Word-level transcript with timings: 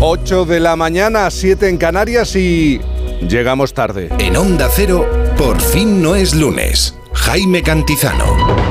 8 0.00 0.44
de 0.44 0.60
la 0.60 0.76
mañana, 0.76 1.30
7 1.30 1.68
en 1.68 1.78
Canarias 1.78 2.34
y 2.36 2.80
llegamos 3.28 3.72
tarde. 3.72 4.08
En 4.18 4.36
Onda 4.36 4.68
Cero, 4.70 5.08
por 5.38 5.60
fin 5.60 6.02
no 6.02 6.16
es 6.16 6.34
lunes. 6.34 6.94
Jaime 7.12 7.62
Cantizano. 7.62 8.61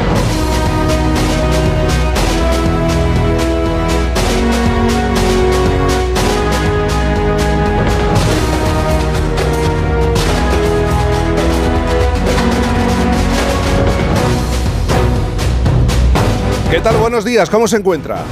¿Qué 16.71 16.79
tal? 16.79 16.95
Buenos 16.95 17.25
días, 17.25 17.49
¿cómo 17.49 17.67
se 17.67 17.75
encuentra? 17.75 18.23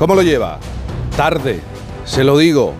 ¿Cómo 0.00 0.16
lo 0.16 0.22
lleva? 0.22 0.58
Tarde, 1.16 1.60
se 2.04 2.24
lo 2.24 2.36
digo. 2.36 2.74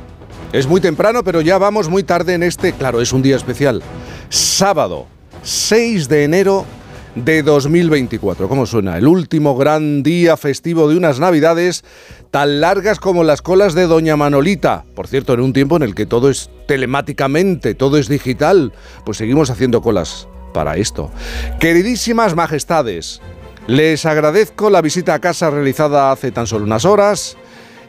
Es 0.52 0.66
muy 0.66 0.80
temprano, 0.80 1.22
pero 1.22 1.40
ya 1.40 1.56
vamos 1.56 1.88
muy 1.88 2.02
tarde 2.02 2.34
en 2.34 2.42
este, 2.42 2.72
claro, 2.72 3.00
es 3.00 3.12
un 3.12 3.22
día 3.22 3.36
especial. 3.36 3.80
Sábado, 4.28 5.06
6 5.44 6.08
de 6.08 6.24
enero 6.24 6.64
de 7.14 7.44
2024. 7.44 8.48
¿Cómo 8.48 8.66
suena? 8.66 8.98
El 8.98 9.06
último 9.06 9.56
gran 9.56 10.02
día 10.02 10.36
festivo 10.36 10.88
de 10.88 10.96
unas 10.96 11.20
navidades 11.20 11.84
tan 12.32 12.60
largas 12.60 12.98
como 12.98 13.22
las 13.22 13.40
colas 13.40 13.74
de 13.74 13.86
Doña 13.86 14.16
Manolita. 14.16 14.84
Por 14.96 15.06
cierto, 15.06 15.34
en 15.34 15.42
un 15.42 15.52
tiempo 15.52 15.76
en 15.76 15.84
el 15.84 15.94
que 15.94 16.06
todo 16.06 16.28
es 16.28 16.50
telemáticamente, 16.66 17.76
todo 17.76 17.98
es 17.98 18.08
digital, 18.08 18.72
pues 19.04 19.18
seguimos 19.18 19.48
haciendo 19.48 19.80
colas 19.80 20.26
para 20.54 20.76
esto. 20.76 21.10
Queridísimas 21.60 22.34
majestades, 22.34 23.20
les 23.66 24.04
agradezco 24.04 24.68
la 24.68 24.82
visita 24.82 25.14
a 25.14 25.20
casa 25.20 25.50
realizada 25.50 26.12
hace 26.12 26.30
tan 26.32 26.46
solo 26.46 26.64
unas 26.64 26.84
horas. 26.84 27.36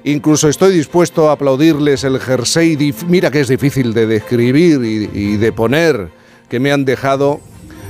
Incluso 0.03 0.47
estoy 0.47 0.73
dispuesto 0.73 1.29
a 1.29 1.33
aplaudirles 1.33 2.03
el 2.03 2.19
jersey, 2.19 2.93
mira 3.07 3.31
que 3.31 3.41
es 3.41 3.47
difícil 3.47 3.93
de 3.93 4.05
describir 4.05 4.81
y, 4.83 5.37
de 5.37 5.51
poner, 5.51 6.09
que 6.47 6.59
me 6.59 6.71
han 6.71 6.85
dejado. 6.85 7.39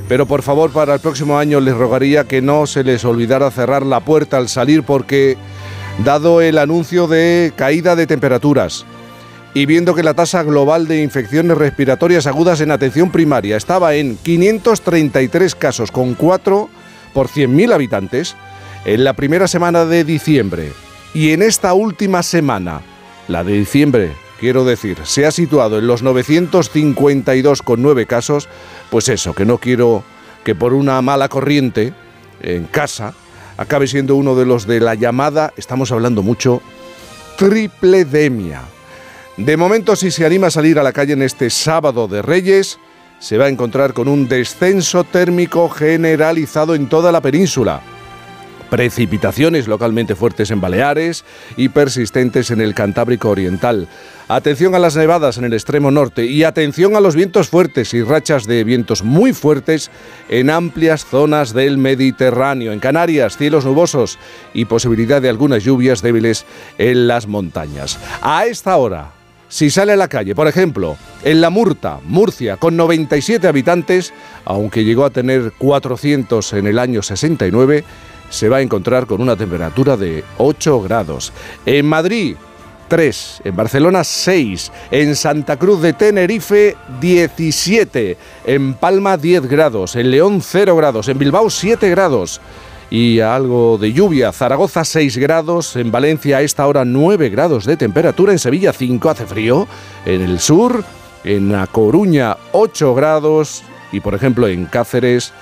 Pero 0.07 0.25
por 0.25 0.41
favor, 0.41 0.71
para 0.71 0.93
el 0.93 0.99
próximo 0.99 1.37
año 1.37 1.59
les 1.59 1.75
rogaría 1.75 2.23
que 2.23 2.41
no 2.41 2.67
se 2.67 2.83
les 2.83 3.03
olvidara 3.03 3.51
cerrar 3.51 3.85
la 3.85 3.99
puerta 3.99 4.37
al 4.37 4.47
salir 4.47 4.83
porque, 4.83 5.35
dado 6.03 6.41
el 6.41 6.57
anuncio 6.57 7.07
de 7.07 7.51
caída 7.55 7.95
de 7.95 8.07
temperaturas 8.07 8.85
y 9.53 9.65
viendo 9.65 9.95
que 9.95 10.03
la 10.03 10.13
tasa 10.13 10.43
global 10.43 10.87
de 10.87 11.01
infecciones 11.01 11.57
respiratorias 11.57 12.27
agudas 12.27 12.59
en 12.61 12.71
atención 12.71 13.09
primaria 13.09 13.57
estaba 13.57 13.95
en 13.95 14.17
533 14.17 15.55
casos 15.55 15.91
con 15.91 16.13
4 16.13 16.69
por 17.15 17.29
100.000 17.29 17.73
habitantes 17.73 18.35
en 18.83 19.05
la 19.05 19.13
primera 19.13 19.47
semana 19.47 19.85
de 19.85 20.03
diciembre. 20.03 20.73
Y 21.13 21.31
en 21.31 21.41
esta 21.41 21.73
última 21.73 22.21
semana, 22.21 22.81
la 23.29 23.45
de 23.45 23.53
diciembre, 23.53 24.11
quiero 24.39 24.65
decir, 24.65 24.97
se 25.03 25.25
ha 25.25 25.31
situado 25.31 25.79
en 25.79 25.87
los 25.87 26.03
952,9 26.03 28.05
casos, 28.05 28.49
pues 28.89 29.07
eso, 29.07 29.33
que 29.33 29.45
no 29.45 29.59
quiero 29.59 30.03
que 30.43 30.55
por 30.55 30.73
una 30.73 31.01
mala 31.01 31.29
corriente 31.29 31.93
en 32.41 32.65
casa 32.65 33.13
acabe 33.57 33.87
siendo 33.87 34.17
uno 34.17 34.35
de 34.35 34.45
los 34.45 34.67
de 34.67 34.81
la 34.81 34.95
llamada, 34.95 35.53
estamos 35.55 35.93
hablando 35.93 36.21
mucho, 36.21 36.61
tripledemia. 37.37 38.63
De 39.37 39.55
momento, 39.55 39.95
si 39.95 40.11
se 40.11 40.25
anima 40.25 40.47
a 40.47 40.51
salir 40.51 40.79
a 40.79 40.83
la 40.83 40.91
calle 40.91 41.13
en 41.13 41.21
este 41.21 41.49
sábado 41.49 42.09
de 42.09 42.21
Reyes, 42.21 42.77
se 43.19 43.37
va 43.37 43.45
a 43.45 43.49
encontrar 43.49 43.93
con 43.93 44.07
un 44.07 44.27
descenso 44.27 45.03
térmico 45.03 45.69
generalizado 45.69 46.75
en 46.75 46.87
toda 46.87 47.11
la 47.11 47.21
península. 47.21 47.81
Precipitaciones 48.69 49.67
localmente 49.67 50.15
fuertes 50.15 50.49
en 50.49 50.59
Baleares 50.59 51.23
y 51.55 51.69
persistentes 51.69 52.49
en 52.49 52.61
el 52.61 52.73
Cantábrico 52.73 53.29
Oriental. 53.29 53.87
Atención 54.27 54.73
a 54.73 54.79
las 54.79 54.95
nevadas 54.95 55.37
en 55.37 55.45
el 55.45 55.53
extremo 55.53 55.91
norte 55.91 56.25
y 56.25 56.43
atención 56.43 56.95
a 56.95 56.99
los 56.99 57.15
vientos 57.15 57.47
fuertes 57.47 57.93
y 57.93 58.01
rachas 58.01 58.45
de 58.47 58.63
vientos 58.63 59.03
muy 59.03 59.33
fuertes 59.33 59.91
en 60.29 60.49
amplias 60.49 61.05
zonas 61.05 61.53
del 61.53 61.77
Mediterráneo. 61.77 62.71
En 62.71 62.79
Canarias, 62.79 63.37
cielos 63.37 63.65
nubosos 63.65 64.17
y 64.53 64.65
posibilidad 64.65 65.21
de 65.21 65.29
algunas 65.29 65.63
lluvias 65.63 66.01
débiles 66.01 66.45
en 66.79 67.07
las 67.07 67.27
montañas. 67.27 67.99
A 68.21 68.47
esta 68.47 68.77
hora, 68.77 69.11
si 69.47 69.69
sale 69.69 69.93
a 69.93 69.97
la 69.97 70.07
calle, 70.07 70.35
por 70.35 70.47
ejemplo, 70.47 70.97
en 71.23 71.41
La 71.41 71.49
Murta, 71.49 71.99
Murcia, 72.03 72.57
con 72.57 72.75
97 72.75 73.47
habitantes, 73.47 74.13
aunque 74.43 74.83
llegó 74.83 75.05
a 75.05 75.09
tener 75.09 75.53
400 75.57 76.53
en 76.53 76.67
el 76.67 76.79
año 76.79 77.01
69, 77.01 77.83
se 78.29 78.49
va 78.49 78.57
a 78.57 78.61
encontrar 78.61 79.05
con 79.05 79.21
una 79.21 79.35
temperatura 79.35 79.97
de 79.97 80.23
8 80.37 80.81
grados. 80.81 81.31
En 81.65 81.85
Madrid, 81.85 82.35
3, 82.87 83.41
en 83.45 83.55
Barcelona 83.55 84.03
6, 84.03 84.71
en 84.91 85.15
Santa 85.15 85.57
Cruz 85.57 85.81
de 85.81 85.93
Tenerife 85.93 86.75
17, 86.99 88.17
en 88.45 88.73
Palma 88.75 89.17
10 89.17 89.47
grados, 89.47 89.95
en 89.95 90.11
León 90.11 90.41
0 90.41 90.75
grados, 90.75 91.07
en 91.07 91.17
Bilbao 91.17 91.49
7 91.49 91.89
grados 91.89 92.41
y 92.89 93.19
algo 93.19 93.77
de 93.77 93.93
lluvia. 93.93 94.31
Zaragoza 94.31 94.83
6 94.83 95.17
grados, 95.17 95.75
en 95.75 95.91
Valencia 95.91 96.37
a 96.37 96.41
esta 96.41 96.67
hora 96.67 96.85
9 96.85 97.29
grados 97.29 97.65
de 97.65 97.77
temperatura, 97.77 98.31
en 98.31 98.39
Sevilla 98.39 98.73
5 98.73 99.09
hace 99.09 99.25
frío, 99.25 99.67
en 100.05 100.21
el 100.21 100.39
sur, 100.39 100.83
en 101.23 101.51
La 101.51 101.67
Coruña 101.67 102.37
8 102.51 102.93
grados 102.95 103.63
y 103.91 103.99
por 103.99 104.13
ejemplo 104.13 104.47
en 104.47 104.65
Cáceres 104.65 105.33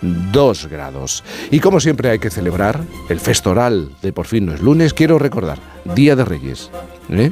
2 0.00 0.66
grados. 0.68 1.24
Y 1.50 1.60
como 1.60 1.80
siempre 1.80 2.10
hay 2.10 2.18
que 2.18 2.30
celebrar 2.30 2.80
el 3.08 3.20
festoral 3.20 3.90
de 4.02 4.12
por 4.12 4.26
fin 4.26 4.46
no 4.46 4.54
es 4.54 4.60
lunes, 4.60 4.94
quiero 4.94 5.18
recordar, 5.18 5.58
Día 5.94 6.16
de 6.16 6.24
Reyes. 6.24 6.70
¿eh? 7.10 7.30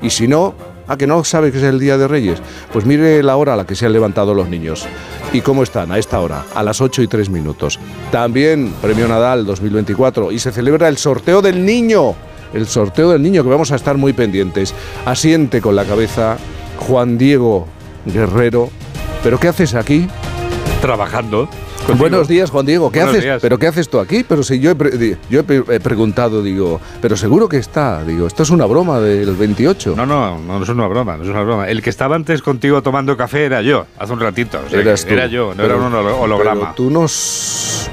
Y 0.00 0.10
si 0.10 0.28
no, 0.28 0.54
¿a 0.92 0.96
que 0.98 1.06
no 1.06 1.24
sabe 1.24 1.50
que 1.50 1.58
es 1.58 1.64
el 1.64 1.80
Día 1.80 1.96
de 1.96 2.06
Reyes? 2.06 2.40
Pues 2.72 2.84
mire 2.84 3.22
la 3.22 3.36
hora 3.36 3.54
a 3.54 3.56
la 3.56 3.66
que 3.66 3.74
se 3.74 3.86
han 3.86 3.92
levantado 3.94 4.34
los 4.34 4.48
niños. 4.48 4.86
¿Y 5.32 5.40
cómo 5.40 5.62
están 5.62 5.90
a 5.90 5.98
esta 5.98 6.20
hora? 6.20 6.44
A 6.54 6.62
las 6.62 6.82
8 6.82 7.02
y 7.02 7.08
3 7.08 7.30
minutos. 7.30 7.78
También 8.10 8.74
Premio 8.82 9.08
Nadal 9.08 9.46
2024 9.46 10.30
y 10.32 10.38
se 10.38 10.52
celebra 10.52 10.88
el 10.88 10.98
sorteo 10.98 11.40
del 11.40 11.64
niño. 11.64 12.14
El 12.52 12.66
sorteo 12.66 13.10
del 13.10 13.22
niño 13.22 13.42
que 13.42 13.48
vamos 13.48 13.72
a 13.72 13.76
estar 13.76 13.96
muy 13.96 14.12
pendientes. 14.12 14.74
Asiente 15.06 15.62
con 15.62 15.74
la 15.74 15.86
cabeza 15.86 16.36
Juan 16.80 17.16
Diego 17.16 17.66
Guerrero. 18.04 18.68
¿Pero 19.22 19.40
qué 19.40 19.48
haces 19.48 19.74
aquí? 19.74 20.06
Trabajando. 20.82 21.48
Buenos 21.96 22.28
días, 22.28 22.50
Juan 22.50 22.66
Diego. 22.66 22.90
¿Qué 22.90 23.00
haces? 23.00 23.40
¿Pero 23.40 23.58
qué 23.58 23.66
haces 23.66 23.88
tú 23.88 23.98
aquí? 23.98 24.24
Pero 24.26 24.42
si 24.42 24.60
yo 24.60 24.70
he, 24.70 25.16
yo 25.30 25.40
he, 25.40 25.80
preguntado, 25.80 26.42
digo, 26.42 26.80
pero 27.00 27.16
seguro 27.16 27.48
que 27.48 27.58
está. 27.58 28.04
Digo, 28.04 28.26
esto 28.26 28.42
es 28.42 28.50
una 28.50 28.66
broma 28.66 29.00
del 29.00 29.34
28. 29.34 29.94
No, 29.96 30.06
no, 30.06 30.38
no, 30.38 30.62
es 30.62 30.68
una 30.68 30.86
broma, 30.86 31.16
no 31.16 31.24
es 31.24 31.28
una 31.28 31.42
broma. 31.42 31.68
El 31.68 31.82
que 31.82 31.90
estaba 31.90 32.16
antes 32.16 32.42
contigo 32.42 32.82
tomando 32.82 33.16
café 33.16 33.44
era 33.44 33.62
yo, 33.62 33.86
hace 33.98 34.12
un 34.12 34.20
ratito. 34.20 34.60
Era 34.70 35.26
yo, 35.26 35.54
no 35.54 35.64
era 35.64 35.76
un 35.76 35.94
holograma. 35.94 36.60
Pero 36.60 36.74
tú 36.74 36.90
no 36.90 37.06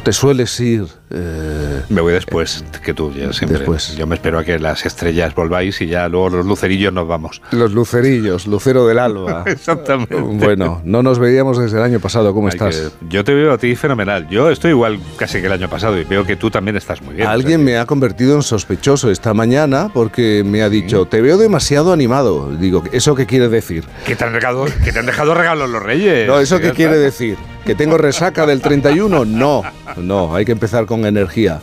te 0.03 0.13
sueles 0.13 0.59
ir 0.59 0.87
eh, 1.11 1.81
me 1.89 2.01
voy 2.01 2.13
después 2.13 2.63
que 2.83 2.93
tú, 2.93 3.11
ya 3.11 3.33
siempre. 3.33 3.59
Después. 3.59 3.95
Yo 3.95 4.05
me 4.05 4.15
espero 4.15 4.37
a 4.37 4.43
que 4.43 4.59
las 4.59 4.85
estrellas 4.85 5.33
volváis 5.33 5.81
y 5.81 5.87
ya 5.87 6.07
luego 6.07 6.29
los 6.29 6.45
lucerillos 6.45 6.93
nos 6.93 7.07
vamos. 7.07 7.41
Los 7.51 7.71
lucerillos, 7.71 8.45
lucero 8.45 8.85
del 8.85 8.99
alba. 8.99 9.43
Exactamente. 9.47 10.15
Bueno, 10.15 10.81
no 10.83 11.01
nos 11.01 11.17
veíamos 11.17 11.57
desde 11.57 11.77
el 11.77 11.83
año 11.83 11.99
pasado. 11.99 12.33
¿Cómo 12.33 12.49
estás? 12.49 12.93
yo 13.09 13.23
te 13.23 13.33
veo 13.33 13.53
a 13.53 13.57
ti 13.57 13.75
fenomenal. 13.79 14.27
Yo 14.29 14.49
estoy 14.49 14.71
igual 14.71 14.99
casi 15.17 15.39
que 15.39 15.47
el 15.47 15.53
año 15.53 15.69
pasado 15.69 15.97
y 15.99 16.03
veo 16.03 16.25
que 16.25 16.35
tú 16.35 16.51
también 16.51 16.77
estás 16.77 17.01
muy 17.01 17.15
bien. 17.15 17.27
Alguien 17.27 17.63
me 17.63 17.77
ha 17.77 17.85
convertido 17.85 18.35
en 18.35 18.43
sospechoso 18.43 19.09
esta 19.09 19.33
mañana 19.33 19.89
porque 19.93 20.43
me 20.45 20.61
ha 20.61 20.69
dicho, 20.69 21.05
te 21.05 21.21
veo 21.21 21.37
demasiado 21.37 21.93
animado. 21.93 22.55
Digo, 22.55 22.83
¿eso 22.91 23.15
qué 23.15 23.25
quiere 23.25 23.49
decir? 23.49 23.85
Que 24.05 24.15
te 24.15 24.25
han, 24.25 24.33
dejado, 24.33 24.65
que 24.83 24.91
te 24.91 24.99
han 24.99 25.05
dejado 25.05 25.33
regalos 25.33 25.69
los 25.69 25.81
reyes. 25.81 26.27
No, 26.27 26.39
¿eso 26.39 26.59
qué 26.59 26.71
quiere 26.71 26.97
decir? 26.97 27.37
¿Que 27.65 27.75
tengo 27.75 27.97
resaca 27.97 28.45
del 28.45 28.61
31? 28.61 29.25
No, 29.25 29.63
no, 29.97 30.35
hay 30.35 30.45
que 30.45 30.51
empezar 30.51 30.85
con 30.85 31.05
energía 31.05 31.59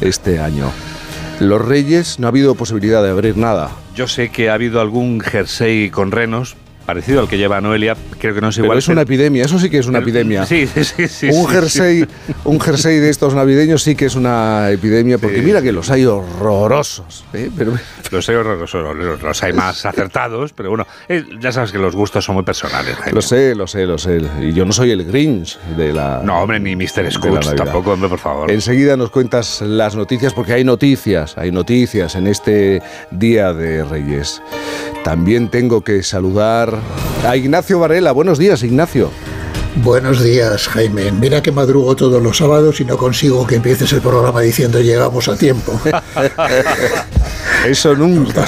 este 0.00 0.40
año. 0.40 0.70
Los 1.40 1.64
Reyes 1.64 2.18
no 2.18 2.26
ha 2.26 2.30
habido 2.30 2.56
posibilidad 2.56 3.00
de 3.02 3.10
abrir 3.10 3.36
nada. 3.36 3.70
Yo 3.94 4.08
sé 4.08 4.30
que 4.30 4.50
ha 4.50 4.54
habido 4.54 4.80
algún 4.80 5.20
jersey 5.20 5.88
con 5.88 6.10
renos, 6.10 6.56
parecido 6.88 7.20
al 7.20 7.28
que 7.28 7.36
lleva 7.36 7.60
Noelia, 7.60 7.94
creo 8.18 8.34
que 8.34 8.40
no 8.40 8.48
es 8.48 8.56
igual. 8.56 8.70
Pero 8.70 8.78
es 8.78 8.88
una 8.88 9.02
epidemia, 9.02 9.44
eso 9.44 9.58
sí 9.58 9.68
que 9.68 9.76
es 9.76 9.86
una 9.86 9.98
epidemia. 9.98 10.46
Sí, 10.46 10.66
sí, 10.66 11.06
sí. 11.06 11.28
Un 11.30 11.46
jersey, 11.46 12.06
un 12.44 12.58
jersey 12.58 12.96
de 12.96 13.10
estos 13.10 13.34
navideños 13.34 13.82
sí 13.82 13.94
que 13.94 14.06
es 14.06 14.14
una 14.14 14.70
epidemia, 14.70 15.18
porque 15.18 15.42
mira 15.42 15.60
que 15.60 15.70
los 15.70 15.90
hay 15.90 16.06
horrorosos. 16.06 17.26
¿eh? 17.34 17.50
Pero... 17.54 17.74
Los 18.10 18.26
hay 18.30 18.36
horrorosos, 18.36 18.96
los 19.22 19.42
hay 19.42 19.52
más 19.52 19.84
acertados, 19.84 20.54
pero 20.54 20.70
bueno, 20.70 20.86
eh, 21.10 21.26
ya 21.38 21.52
sabes 21.52 21.72
que 21.72 21.78
los 21.78 21.94
gustos 21.94 22.24
son 22.24 22.36
muy 22.36 22.44
personales. 22.44 22.96
Lo 23.12 23.20
sé, 23.20 23.54
lo 23.54 23.66
sé, 23.66 23.84
lo 23.84 23.98
sé. 23.98 24.22
Y 24.40 24.54
yo 24.54 24.64
no 24.64 24.72
soy 24.72 24.90
el 24.92 25.04
Grinch 25.04 25.58
de 25.76 25.92
la. 25.92 26.22
No, 26.24 26.40
hombre, 26.40 26.58
ni 26.58 26.74
Mr. 26.74 27.12
Scrooge 27.12 27.54
tampoco, 27.54 27.92
hombre, 27.92 28.08
por 28.08 28.18
favor. 28.18 28.50
Enseguida 28.50 28.96
nos 28.96 29.10
cuentas 29.10 29.60
las 29.60 29.94
noticias, 29.94 30.32
porque 30.32 30.54
hay 30.54 30.64
noticias, 30.64 31.36
hay 31.36 31.52
noticias 31.52 32.14
en 32.14 32.28
este 32.28 32.80
Día 33.10 33.52
de 33.52 33.84
Reyes. 33.84 34.40
También 35.04 35.48
tengo 35.48 35.82
que 35.82 36.02
saludar 36.02 36.77
a 37.26 37.36
Ignacio 37.36 37.78
Varela. 37.78 38.12
Buenos 38.12 38.38
días, 38.38 38.62
Ignacio. 38.62 39.10
Buenos 39.76 40.22
días, 40.22 40.66
Jaime. 40.68 41.12
Mira 41.12 41.42
que 41.42 41.52
madrugo 41.52 41.94
todos 41.94 42.22
los 42.22 42.38
sábados 42.38 42.80
y 42.80 42.84
no 42.84 42.96
consigo 42.96 43.46
que 43.46 43.56
empieces 43.56 43.92
el 43.92 44.00
programa 44.00 44.40
diciendo 44.40 44.80
llegamos 44.80 45.28
a 45.28 45.36
tiempo. 45.36 45.80
Eso 47.66 47.94
nunca. 47.94 48.46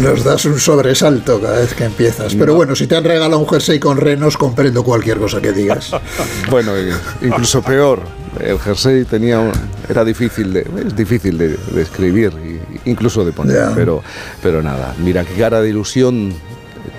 Nos 0.00 0.24
das, 0.24 0.44
un 0.44 0.58
sobresalto 0.58 1.40
cada 1.40 1.58
vez 1.58 1.74
que 1.74 1.84
empiezas. 1.84 2.34
Pero 2.34 2.54
bueno, 2.54 2.74
si 2.74 2.86
te 2.86 2.96
han 2.96 3.04
regalado 3.04 3.38
un 3.38 3.48
jersey 3.48 3.78
con 3.78 3.98
renos, 3.98 4.36
comprendo 4.36 4.82
cualquier 4.82 5.18
cosa 5.18 5.40
que 5.40 5.52
digas. 5.52 5.90
Bueno, 6.50 6.72
incluso 7.20 7.62
peor. 7.62 8.00
El 8.40 8.58
jersey 8.58 9.04
tenía 9.04 9.52
era 9.88 10.04
difícil 10.04 10.52
de, 10.52 10.60
es 10.86 10.96
difícil 10.96 11.38
de, 11.38 11.58
escribir, 11.80 12.32
incluso 12.84 13.24
de 13.24 13.32
poner, 13.32 13.70
pero, 13.74 14.02
pero 14.42 14.62
nada. 14.62 14.94
Mira 14.98 15.24
qué 15.24 15.34
cara 15.34 15.60
de 15.60 15.68
ilusión 15.70 16.32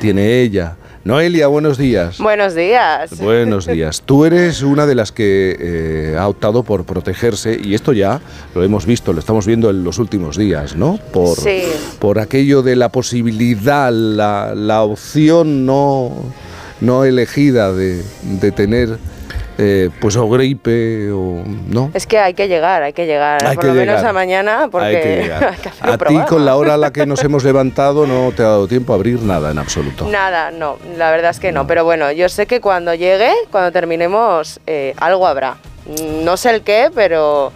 tiene 0.04 0.42
ella 0.42 0.76
Noelia, 1.06 1.48
buenos 1.48 1.78
días. 1.78 2.18
Buenos 2.18 2.56
días. 2.56 3.18
Buenos 3.20 3.68
días. 3.74 4.02
Tú 4.06 4.26
eres 4.26 4.62
una 4.62 4.86
de 4.86 4.96
las 4.96 5.14
que 5.14 5.56
eh, 5.58 6.18
ha 6.18 6.28
optado 6.28 6.64
por 6.64 6.84
protegerse 6.84 7.58
y 7.62 7.74
esto 7.74 7.94
ya 7.94 8.20
lo 8.54 8.64
hemos 8.64 8.86
visto, 8.86 9.14
lo 9.14 9.20
estamos 9.20 9.46
viendo 9.46 9.70
en 9.70 9.86
los 9.86 9.98
últimos 10.00 10.38
días, 10.38 10.76
¿no? 10.76 11.00
Por, 11.14 11.38
sí. 11.38 11.64
por 12.00 12.20
aquello 12.20 12.64
de 12.64 12.76
la 12.76 12.90
posibilidad, 12.90 13.94
la, 13.94 14.54
la 14.56 14.84
opción 14.84 15.66
no, 15.66 16.12
no 16.82 17.06
elegida 17.06 17.72
de, 17.72 18.04
de 18.24 18.52
tener 18.52 18.98
eh, 19.58 19.90
pues 20.02 20.16
o 20.16 20.28
gripe 20.30 21.12
o 21.12 21.44
no. 21.68 21.92
Es 21.94 22.08
que 22.08 22.20
hay 22.20 22.34
que 22.34 22.48
llegar, 22.48 22.84
hay 22.84 22.94
que 22.94 23.06
llegar, 23.06 23.56
por 23.56 23.66
lo 23.66 23.74
menos 23.74 24.04
a 24.04 24.14
mañana, 24.14 24.68
porque 24.72 25.32
a 25.82 25.98
ti 25.98 26.18
con 26.28 26.46
la 26.46 26.56
hora 26.56 26.74
a 26.74 26.78
la 26.78 26.92
que 26.92 27.06
nos 27.06 27.24
hemos 27.24 27.44
levantado 27.44 28.08
no 28.08 28.32
te 28.32 28.42
ha 28.42 28.48
dado 28.48 28.68
tiempo 28.68 28.94
a 28.94 28.96
abrir 28.96 29.22
nada 29.22 29.52
en 29.52 29.60
absoluto. 29.60 30.08
Nada, 30.08 30.52
no, 30.52 30.78
la 30.98 31.12
verdad 31.12 31.32
es 31.32 31.40
que 31.40 31.52
no, 31.52 31.68
pero 31.68 31.84
bueno, 31.84 32.12
yo 32.12 32.30
sé 32.30 32.48
que 32.48 32.62
cuando 32.62 32.94
llegue, 32.94 33.32
cuando 33.52 33.72
terminemos, 33.72 34.60
eh, 34.66 34.94
algo 34.98 35.28
habrá. 35.28 35.58
No 36.24 36.38
sé 36.38 36.50
el 36.50 36.62
qué, 36.62 36.90
pero 36.94 37.52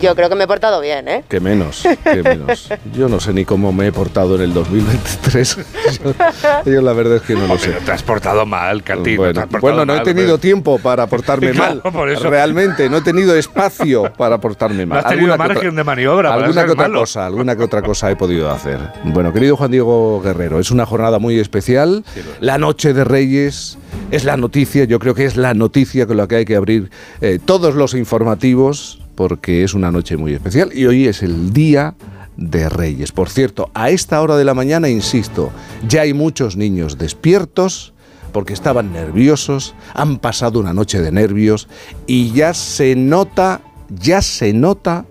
yo 0.00 0.14
creo 0.14 0.28
que 0.28 0.34
me 0.34 0.44
he 0.44 0.46
portado 0.46 0.80
bien, 0.80 1.08
¿eh? 1.08 1.24
Que 1.28 1.40
menos, 1.40 1.82
que 2.04 2.22
menos. 2.24 2.68
Yo 2.92 3.08
no 3.08 3.20
sé 3.20 3.32
ni 3.32 3.44
cómo 3.44 3.72
me 3.72 3.88
he 3.88 3.92
portado 3.92 4.36
en 4.36 4.42
el 4.42 4.54
2023. 4.54 5.58
Yo, 6.66 6.80
la 6.82 6.92
verdad 6.92 7.16
es 7.16 7.22
que 7.22 7.34
no 7.34 7.46
lo 7.46 7.58
sé. 7.58 7.72
te 7.72 7.92
has 7.92 8.02
portado 8.02 8.46
mal, 8.46 8.82
Cartino. 8.82 9.32
Bueno, 9.60 9.84
no 9.84 9.96
he 9.96 10.00
tenido 10.00 10.38
tiempo 10.38 10.78
para 10.78 11.06
portarme 11.06 11.52
mal. 11.54 11.82
Realmente, 12.22 12.88
no 12.88 12.98
he 12.98 13.02
tenido 13.02 13.34
espacio 13.36 14.12
para 14.16 14.38
portarme 14.38 14.86
mal. 14.86 15.02
No 15.02 15.08
has 15.08 15.14
tenido 15.14 15.36
margen 15.36 15.74
de 15.74 15.84
maniobra. 15.84 16.34
Alguna 16.34 16.64
que 16.64 16.72
otra 16.72 16.90
cosa, 16.90 17.26
alguna 17.26 17.56
que 17.56 17.62
otra 17.62 17.82
cosa 17.82 18.10
he 18.10 18.16
podido 18.16 18.50
hacer. 18.50 18.78
Bueno, 19.04 19.32
querido 19.32 19.56
Juan 19.56 19.70
Diego 19.70 20.20
Guerrero, 20.20 20.60
es 20.60 20.70
una 20.70 20.86
jornada 20.86 21.18
muy 21.18 21.38
especial. 21.38 22.04
la 22.40 22.58
noche 22.58 22.92
de 22.92 23.04
Reyes 23.04 23.78
es 24.10 24.24
la 24.24 24.36
noticia, 24.36 24.84
yo 24.84 24.98
creo 24.98 25.14
que 25.14 25.24
es 25.24 25.36
la 25.36 25.54
noticia 25.54 26.06
con 26.06 26.16
la 26.16 26.26
que 26.26 26.36
hay 26.36 26.44
que 26.44 26.56
abrir 26.56 26.90
eh, 27.20 27.38
todos 27.44 27.74
los 27.74 27.94
informativos 27.94 28.99
porque 29.14 29.64
es 29.64 29.74
una 29.74 29.90
noche 29.90 30.16
muy 30.16 30.32
especial 30.32 30.70
y 30.74 30.86
hoy 30.86 31.06
es 31.06 31.22
el 31.22 31.52
día 31.52 31.94
de 32.36 32.68
Reyes. 32.68 33.12
Por 33.12 33.28
cierto, 33.28 33.70
a 33.74 33.90
esta 33.90 34.20
hora 34.22 34.36
de 34.36 34.44
la 34.44 34.54
mañana, 34.54 34.88
insisto, 34.88 35.50
ya 35.86 36.02
hay 36.02 36.14
muchos 36.14 36.56
niños 36.56 36.98
despiertos 36.98 37.92
porque 38.32 38.52
estaban 38.52 38.92
nerviosos, 38.92 39.74
han 39.94 40.18
pasado 40.18 40.60
una 40.60 40.72
noche 40.72 41.00
de 41.00 41.12
nervios 41.12 41.68
y 42.06 42.32
ya 42.32 42.54
se 42.54 42.94
nota, 42.96 43.60
ya 43.88 44.22
se 44.22 44.52
nota 44.52 45.04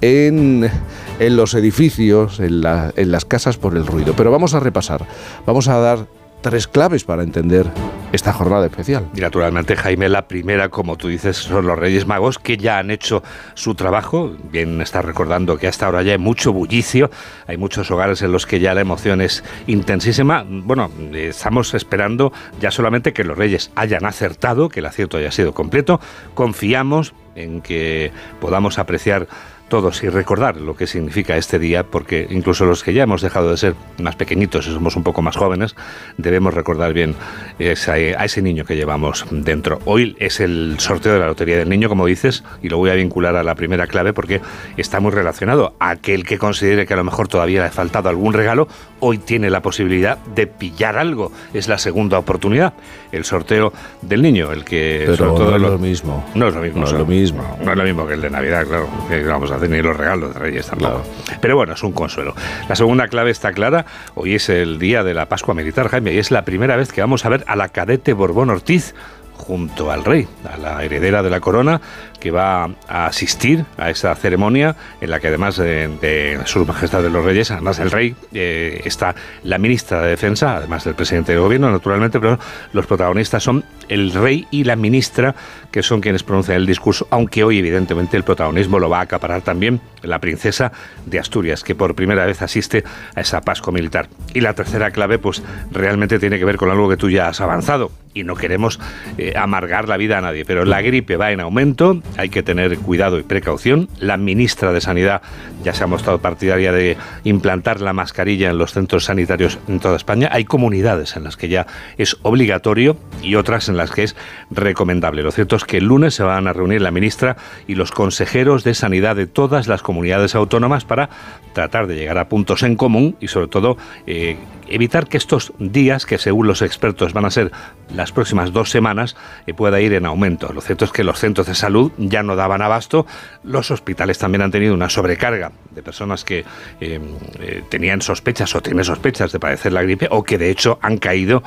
en, 0.00 0.70
en 1.18 1.36
los 1.36 1.54
edificios, 1.54 2.38
en, 2.40 2.62
en 2.64 3.10
las 3.10 3.24
casas 3.24 3.56
por 3.56 3.76
el 3.76 3.86
ruido. 3.86 4.14
Pero 4.16 4.30
vamos 4.30 4.54
a 4.54 4.60
repasar, 4.60 5.06
vamos 5.46 5.68
a 5.68 5.78
dar 5.78 6.19
tres 6.40 6.66
claves 6.68 7.04
para 7.04 7.22
entender 7.22 7.66
esta 8.12 8.32
jornada 8.32 8.66
especial. 8.66 9.08
Y 9.14 9.20
naturalmente, 9.20 9.76
Jaime, 9.76 10.08
la 10.08 10.26
primera, 10.26 10.68
como 10.68 10.96
tú 10.96 11.08
dices, 11.08 11.36
son 11.36 11.66
los 11.66 11.78
Reyes 11.78 12.06
Magos 12.06 12.38
que 12.38 12.56
ya 12.56 12.78
han 12.78 12.90
hecho 12.90 13.22
su 13.54 13.74
trabajo. 13.74 14.32
Bien 14.50 14.80
está 14.80 15.02
recordando 15.02 15.58
que 15.58 15.68
hasta 15.68 15.86
ahora 15.86 16.02
ya 16.02 16.12
hay 16.12 16.18
mucho 16.18 16.52
bullicio, 16.52 17.10
hay 17.46 17.56
muchos 17.56 17.90
hogares 17.90 18.22
en 18.22 18.32
los 18.32 18.46
que 18.46 18.58
ya 18.58 18.74
la 18.74 18.80
emoción 18.80 19.20
es 19.20 19.44
intensísima. 19.66 20.44
Bueno, 20.46 20.90
estamos 21.12 21.74
esperando 21.74 22.32
ya 22.60 22.70
solamente 22.70 23.12
que 23.12 23.24
los 23.24 23.38
Reyes 23.38 23.70
hayan 23.76 24.04
acertado, 24.04 24.68
que 24.68 24.80
el 24.80 24.86
acierto 24.86 25.18
haya 25.18 25.30
sido 25.30 25.54
completo. 25.54 26.00
Confiamos 26.34 27.14
en 27.36 27.60
que 27.60 28.10
podamos 28.40 28.78
apreciar 28.78 29.28
todos 29.70 30.02
y 30.02 30.08
recordar 30.10 30.56
lo 30.58 30.76
que 30.76 30.86
significa 30.86 31.38
este 31.38 31.58
día, 31.58 31.84
porque 31.84 32.26
incluso 32.28 32.66
los 32.66 32.84
que 32.84 32.92
ya 32.92 33.04
hemos 33.04 33.22
dejado 33.22 33.50
de 33.50 33.56
ser 33.56 33.74
más 33.98 34.16
pequeñitos 34.16 34.66
y 34.66 34.72
somos 34.72 34.96
un 34.96 35.02
poco 35.02 35.22
más 35.22 35.36
jóvenes, 35.36 35.76
debemos 36.18 36.52
recordar 36.52 36.92
bien 36.92 37.14
a 37.58 38.24
ese 38.24 38.42
niño 38.42 38.66
que 38.66 38.76
llevamos 38.76 39.24
dentro. 39.30 39.78
Hoy 39.86 40.16
es 40.18 40.40
el 40.40 40.74
sorteo 40.78 41.14
de 41.14 41.20
la 41.20 41.28
Lotería 41.28 41.56
del 41.56 41.70
Niño, 41.70 41.88
como 41.88 42.04
dices, 42.04 42.44
y 42.62 42.68
lo 42.68 42.76
voy 42.76 42.90
a 42.90 42.94
vincular 42.94 43.36
a 43.36 43.42
la 43.42 43.54
primera 43.54 43.86
clave 43.86 44.12
porque 44.12 44.42
está 44.76 45.00
muy 45.00 45.12
relacionado. 45.12 45.74
Aquel 45.78 46.24
que 46.24 46.36
considere 46.36 46.84
que 46.84 46.94
a 46.94 46.96
lo 46.96 47.04
mejor 47.04 47.28
todavía 47.28 47.60
le 47.60 47.68
ha 47.68 47.70
faltado 47.70 48.08
algún 48.08 48.34
regalo, 48.34 48.66
hoy 48.98 49.18
tiene 49.18 49.50
la 49.50 49.62
posibilidad 49.62 50.18
de 50.18 50.48
pillar 50.48 50.98
algo. 50.98 51.30
Es 51.54 51.68
la 51.68 51.78
segunda 51.78 52.18
oportunidad. 52.18 52.74
El 53.12 53.24
sorteo 53.24 53.72
del 54.02 54.20
niño, 54.20 54.50
el 54.50 54.64
que... 54.64 55.04
Pero 55.06 55.38
no 55.38 55.54
es 55.54 55.62
lo, 55.62 55.78
mismo. 55.78 56.24
No 56.34 56.48
es 56.48 56.54
lo 56.54 56.60
mismo. 56.60 56.80
No 56.80 56.86
es 56.86 56.92
lo 56.92 57.06
mismo. 57.06 57.56
No 57.62 57.70
es 57.70 57.78
lo 57.78 57.84
mismo 57.84 58.06
que 58.06 58.14
el 58.14 58.20
de 58.20 58.30
Navidad, 58.30 58.66
claro. 58.66 58.88
vamos 59.28 59.50
a 59.52 59.59
ni 59.68 59.82
los 59.82 59.96
regalos 59.96 60.34
de 60.34 60.40
Reyes 60.40 60.66
tampoco. 60.66 61.02
Pero 61.40 61.56
bueno, 61.56 61.74
es 61.74 61.82
un 61.82 61.92
consuelo. 61.92 62.34
La 62.68 62.76
segunda 62.76 63.08
clave 63.08 63.30
está 63.30 63.52
clara. 63.52 63.86
Hoy 64.14 64.34
es 64.34 64.48
el 64.48 64.78
día 64.78 65.02
de 65.04 65.14
la 65.14 65.26
Pascua 65.26 65.54
Militar, 65.54 65.88
Jaime, 65.88 66.12
y 66.12 66.18
es 66.18 66.30
la 66.30 66.44
primera 66.44 66.76
vez 66.76 66.92
que 66.92 67.00
vamos 67.00 67.24
a 67.24 67.28
ver 67.28 67.44
a 67.46 67.56
la 67.56 67.68
cadete 67.68 68.12
Borbón 68.12 68.50
Ortiz 68.50 68.94
junto 69.40 69.90
al 69.90 70.04
rey, 70.04 70.28
a 70.52 70.56
la 70.58 70.84
heredera 70.84 71.22
de 71.22 71.30
la 71.30 71.40
corona, 71.40 71.80
que 72.20 72.30
va 72.30 72.70
a 72.88 73.06
asistir 73.06 73.64
a 73.76 73.90
esa 73.90 74.14
ceremonia 74.14 74.76
en 75.00 75.10
la 75.10 75.18
que 75.18 75.28
además 75.28 75.56
de, 75.56 76.38
Su 76.44 76.64
Majestad 76.64 77.02
de 77.02 77.10
los 77.10 77.24
Reyes, 77.24 77.50
además 77.50 77.78
del 77.78 77.90
rey, 77.90 78.14
eh, 78.32 78.82
está 78.84 79.14
la 79.42 79.58
ministra 79.58 80.02
de 80.02 80.08
Defensa, 80.10 80.56
además 80.56 80.84
del 80.84 80.94
presidente 80.94 81.32
del 81.32 81.40
gobierno, 81.40 81.70
naturalmente, 81.70 82.20
pero 82.20 82.38
los 82.72 82.86
protagonistas 82.86 83.42
son 83.42 83.64
el 83.88 84.12
rey 84.12 84.46
y 84.50 84.64
la 84.64 84.76
ministra, 84.76 85.34
que 85.72 85.82
son 85.82 86.00
quienes 86.00 86.22
pronuncian 86.22 86.56
el 86.58 86.66
discurso, 86.66 87.08
aunque 87.10 87.42
hoy 87.42 87.58
evidentemente 87.58 88.16
el 88.16 88.22
protagonismo 88.22 88.78
lo 88.78 88.88
va 88.88 88.98
a 88.98 89.02
acaparar 89.02 89.42
también 89.42 89.80
la 90.02 90.18
princesa 90.18 90.72
de 91.06 91.18
Asturias, 91.18 91.64
que 91.64 91.74
por 91.74 91.94
primera 91.94 92.24
vez 92.26 92.42
asiste 92.42 92.84
a 93.14 93.20
esa 93.20 93.40
Pascua 93.40 93.72
militar. 93.72 94.08
Y 94.34 94.40
la 94.40 94.54
tercera 94.54 94.90
clave, 94.90 95.18
pues 95.18 95.42
realmente 95.72 96.18
tiene 96.18 96.38
que 96.38 96.44
ver 96.44 96.56
con 96.56 96.70
algo 96.70 96.88
que 96.88 96.96
tú 96.96 97.10
ya 97.10 97.28
has 97.28 97.40
avanzado, 97.40 97.90
y 98.14 98.24
no 98.24 98.34
queremos 98.34 98.80
eh, 99.18 99.34
amargar 99.36 99.88
la 99.88 99.96
vida 99.96 100.18
a 100.18 100.20
nadie, 100.20 100.44
pero 100.44 100.64
la 100.64 100.82
gripe 100.82 101.16
va 101.16 101.32
en 101.32 101.40
aumento, 101.40 102.02
hay 102.16 102.28
que 102.28 102.42
tener 102.42 102.78
cuidado 102.78 103.18
y 103.18 103.22
precaución. 103.22 103.88
La 103.98 104.16
ministra 104.16 104.72
de 104.72 104.80
Sanidad 104.80 105.22
ya 105.64 105.74
se 105.74 105.84
ha 105.84 105.86
mostrado 105.86 106.20
partidaria 106.20 106.72
de 106.72 106.96
implantar 107.24 107.80
la 107.80 107.92
mascarilla 107.92 108.50
en 108.50 108.58
los 108.58 108.72
centros 108.72 109.04
sanitarios 109.04 109.58
en 109.68 109.80
toda 109.80 109.96
España. 109.96 110.28
Hay 110.32 110.44
comunidades 110.44 111.16
en 111.16 111.24
las 111.24 111.36
que 111.36 111.48
ya 111.48 111.66
es 111.98 112.16
obligatorio 112.22 112.96
y 113.22 113.34
otras 113.34 113.68
en 113.68 113.76
las 113.76 113.90
que 113.90 114.04
es 114.04 114.16
recomendable. 114.50 115.22
Lo 115.22 115.32
cierto 115.32 115.56
es 115.56 115.64
que 115.64 115.78
el 115.78 115.84
lunes 115.84 116.14
se 116.14 116.22
van 116.22 116.46
a 116.46 116.52
reunir 116.52 116.80
la 116.82 116.90
ministra 116.90 117.36
y 117.66 117.74
los 117.74 117.90
consejeros 117.90 118.64
de 118.64 118.74
sanidad 118.74 119.16
de 119.16 119.26
todas 119.26 119.68
las 119.68 119.82
comunidades 119.82 120.34
autónomas 120.34 120.84
para 120.84 121.10
tratar 121.52 121.86
de 121.86 121.96
llegar 121.96 122.18
a 122.18 122.28
puntos 122.28 122.62
en 122.62 122.76
común 122.76 123.16
y 123.20 123.28
sobre 123.28 123.48
todo 123.48 123.76
eh, 124.06 124.36
evitar 124.68 125.08
que 125.08 125.16
estos 125.16 125.52
días, 125.58 126.06
que 126.06 126.18
según 126.18 126.46
los 126.46 126.62
expertos 126.62 127.12
van 127.12 127.24
a 127.24 127.30
ser 127.30 127.50
las 127.94 128.12
próximas 128.12 128.52
dos 128.52 128.70
semanas, 128.70 129.16
eh, 129.46 129.54
pueda 129.54 129.80
ir 129.80 129.92
en 129.94 130.06
aumento. 130.06 130.52
Lo 130.52 130.60
cierto 130.60 130.84
es 130.84 130.92
que 130.92 131.04
los 131.04 131.18
centros 131.18 131.46
de 131.46 131.54
salud 131.54 131.92
ya 132.08 132.22
no 132.22 132.36
daban 132.36 132.62
abasto, 132.62 133.06
los 133.44 133.70
hospitales 133.70 134.18
también 134.18 134.42
han 134.42 134.50
tenido 134.50 134.74
una 134.74 134.88
sobrecarga 134.88 135.52
de 135.70 135.82
personas 135.82 136.24
que 136.24 136.44
eh, 136.80 137.00
eh, 137.40 137.62
tenían 137.68 138.02
sospechas 138.02 138.54
o 138.54 138.60
tienen 138.60 138.84
sospechas 138.84 139.32
de 139.32 139.38
padecer 139.38 139.72
la 139.72 139.82
gripe 139.82 140.08
o 140.10 140.22
que 140.22 140.38
de 140.38 140.50
hecho 140.50 140.78
han 140.82 140.98
caído 140.98 141.42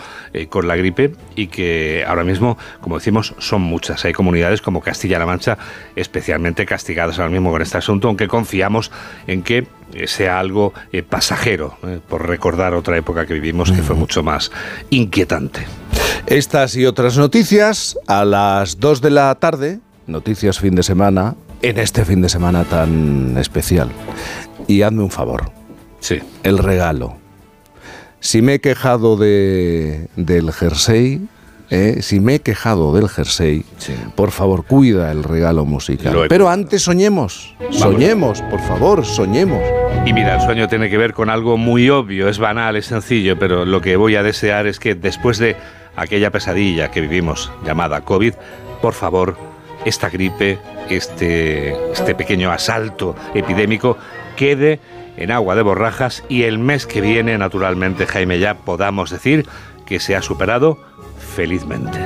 con 0.50 0.68
la 0.68 0.76
gripe 0.76 1.14
y 1.36 1.48
que 1.48 2.04
ahora 2.08 2.24
mismo, 2.24 2.58
como 2.82 2.98
decimos, 2.98 3.36
son 3.38 3.62
muchas. 3.62 4.06
Hay 4.06 4.14
comunidades 4.14 4.62
como 4.62 4.82
Castilla-La 4.82 5.26
Mancha 5.26 5.58
especialmente 5.96 6.66
castigadas 6.66 7.20
ahora 7.20 7.32
mismo 7.32 7.52
con 7.52 7.62
este 7.62 7.78
asunto, 7.78 8.08
aunque 8.08 8.28
confiamos 8.28 8.92
en 9.28 9.44
que 9.44 9.68
sea 10.06 10.40
algo 10.40 10.74
pasajero, 11.10 11.78
por 12.10 12.28
recordar 12.28 12.74
otra 12.74 12.98
época 12.98 13.26
que 13.26 13.34
vivimos 13.34 13.72
que 13.72 13.84
fue 13.84 13.96
mucho 13.96 14.24
más 14.24 14.52
inquietante. 14.90 15.66
Estas 16.26 16.76
y 16.76 16.86
otras 16.86 17.18
noticias 17.18 17.98
a 18.08 18.24
las 18.26 18.80
2 18.80 19.02
de 19.02 19.10
la 19.12 19.36
tarde, 19.36 19.80
noticias 20.08 20.60
fin 20.60 20.76
de 20.76 20.84
semana, 20.84 21.36
en 21.62 21.80
este 21.80 22.06
fin 22.06 22.22
de 22.22 22.30
semana 22.30 22.64
tan 22.66 23.38
especial. 23.38 23.90
Y 24.68 24.82
hazme 24.82 25.04
un 25.04 25.12
favor. 25.12 25.52
Sí. 26.00 26.20
El 26.44 26.58
regalo. 26.58 27.16
Si 28.20 28.42
me 28.42 28.56
he 28.56 28.60
quejado 28.60 29.18
de, 29.18 30.08
del 30.16 30.52
jersey, 30.54 31.28
eh, 31.70 32.02
si 32.02 32.20
me 32.20 32.36
he 32.36 32.40
quejado 32.40 32.94
del 32.94 33.10
jersey, 33.10 33.66
por 34.16 34.32
favor, 34.32 34.64
cuida 34.66 35.12
el 35.12 35.24
regalo 35.24 35.66
musical. 35.66 36.28
Pero 36.30 36.50
antes 36.50 36.84
soñemos, 36.84 37.56
soñemos, 37.72 38.42
por 38.44 38.60
favor, 38.62 39.06
soñemos. 39.06 39.62
Y 40.06 40.14
mira, 40.14 40.36
el 40.36 40.42
sueño 40.42 40.68
tiene 40.68 40.90
que 40.90 40.98
ver 40.98 41.14
con 41.14 41.30
algo 41.30 41.58
muy 41.58 41.90
obvio, 41.90 42.30
es 42.30 42.38
banal, 42.38 42.76
es 42.76 42.86
sencillo, 42.86 43.40
pero 43.40 43.66
lo 43.66 43.82
que 43.82 43.96
voy 43.96 44.16
a 44.16 44.24
desear 44.24 44.68
es 44.68 44.80
que 44.80 44.96
después 44.96 45.38
de 45.38 45.56
aquella 45.96 46.32
pesadilla 46.32 46.92
que 46.92 47.02
vivimos 47.02 47.52
llamada 47.66 48.02
COVID, 48.02 48.34
por 48.82 48.94
favor, 48.94 49.36
esta 49.86 50.10
gripe, 50.10 50.60
este, 50.90 51.76
este 51.92 52.16
pequeño 52.16 52.52
asalto 52.52 53.16
epidémico 53.34 53.98
quede 54.36 54.80
en 55.18 55.32
agua 55.32 55.56
de 55.56 55.62
borrajas 55.62 56.24
y 56.30 56.44
el 56.44 56.60
mes 56.60 56.88
que 56.88 57.02
viene, 57.02 57.38
naturalmente, 57.38 58.06
Jaime, 58.06 58.40
ya 58.40 58.56
podamos 58.56 59.12
decir 59.12 59.48
que 59.86 60.00
se 60.00 60.16
ha 60.16 60.22
superado 60.22 60.78
felizmente. 61.36 62.00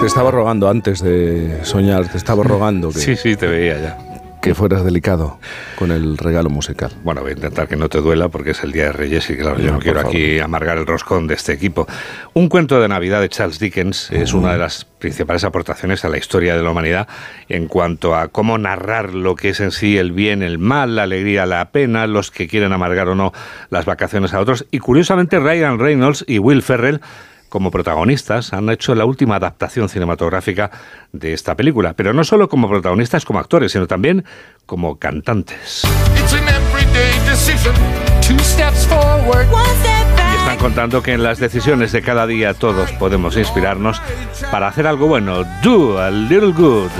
Te 0.00 0.06
estaba 0.08 0.30
rogando 0.30 0.68
antes 0.68 1.02
de 1.02 1.64
soñar, 1.64 2.08
te 2.08 2.18
estaba 2.18 2.44
rogando 2.44 2.90
que, 2.90 2.98
Sí, 2.98 3.16
sí, 3.16 3.36
te 3.36 3.46
veía 3.46 3.80
ya. 3.80 4.13
Que 4.44 4.54
fueras 4.54 4.84
delicado 4.84 5.38
con 5.76 5.90
el 5.90 6.18
regalo 6.18 6.50
musical. 6.50 6.92
Bueno, 7.02 7.22
voy 7.22 7.30
a 7.30 7.34
intentar 7.34 7.66
que 7.66 7.76
no 7.76 7.88
te 7.88 8.00
duela 8.00 8.28
porque 8.28 8.50
es 8.50 8.62
el 8.62 8.72
Día 8.72 8.84
de 8.84 8.92
Reyes 8.92 9.28
y 9.30 9.36
claro, 9.36 9.58
yo 9.58 9.72
No, 9.72 9.78
quiero 9.78 10.00
favor. 10.00 10.14
aquí 10.14 10.38
amargar 10.38 10.78
el 10.78 10.86
roscón 10.86 11.26
de 11.26 11.34
este 11.34 11.52
equipo. 11.52 11.86
Un 12.34 12.48
cuento 12.48 12.80
de 12.80 12.86
Navidad 12.88 13.20
de 13.22 13.28
Charles 13.30 13.58
Dickens 13.58 14.10
es 14.12 14.34
una 14.34 14.52
de 14.52 14.58
las 14.58 14.84
principales 14.84 15.44
aportaciones 15.44 16.04
a 16.04 16.08
la 16.08 16.18
historia 16.18 16.56
de 16.56 16.62
la 16.62 16.70
humanidad 16.70 17.08
en 17.48 17.66
cuanto 17.68 18.14
a 18.14 18.28
cómo 18.28 18.58
narrar 18.58 19.14
lo 19.14 19.34
que 19.34 19.50
es 19.50 19.60
en 19.60 19.70
sí 19.70 19.96
el 19.96 20.12
bien, 20.12 20.42
el 20.42 20.58
mal, 20.58 20.96
la 20.96 21.04
alegría, 21.04 21.46
la 21.46 21.70
pena, 21.70 22.06
los 22.06 22.30
que 22.30 22.46
quieren 22.46 22.72
amargar 22.72 23.08
o 23.08 23.14
no 23.14 23.32
las 23.70 23.84
vacaciones 23.86 24.34
a 24.34 24.40
otros. 24.40 24.66
Y 24.70 24.78
curiosamente 24.78 25.38
Ryan 25.40 25.78
Reynolds 25.78 26.24
y 26.28 26.38
Will 26.38 26.62
Ferrell 26.62 27.00
como 27.54 27.70
protagonistas 27.70 28.52
han 28.52 28.68
hecho 28.68 28.96
la 28.96 29.04
última 29.04 29.36
adaptación 29.36 29.88
cinematográfica 29.88 30.72
de 31.12 31.34
esta 31.34 31.54
película, 31.54 31.94
pero 31.94 32.12
no 32.12 32.24
solo 32.24 32.48
como 32.48 32.68
protagonistas, 32.68 33.24
como 33.24 33.38
actores, 33.38 33.70
sino 33.70 33.86
también 33.86 34.24
como 34.66 34.98
cantantes. 34.98 35.84
Y 40.32 40.36
están 40.36 40.58
contando 40.58 41.00
que 41.00 41.12
en 41.12 41.22
las 41.22 41.38
decisiones 41.38 41.92
de 41.92 42.02
cada 42.02 42.26
día 42.26 42.54
todos 42.54 42.90
podemos 42.90 43.36
inspirarnos 43.36 44.02
para 44.50 44.66
hacer 44.66 44.88
algo 44.88 45.06
bueno. 45.06 45.44
Do 45.62 46.00
a 46.00 46.10
little 46.10 46.50
good. 46.50 46.90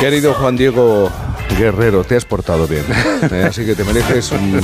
Querido 0.00 0.32
Juan 0.32 0.56
Diego 0.56 1.10
Guerrero, 1.58 2.04
te 2.04 2.16
has 2.16 2.24
portado 2.24 2.66
bien. 2.66 2.84
¿eh? 3.30 3.44
Así 3.46 3.66
que 3.66 3.74
te 3.74 3.84
mereces 3.84 4.32
un, 4.32 4.58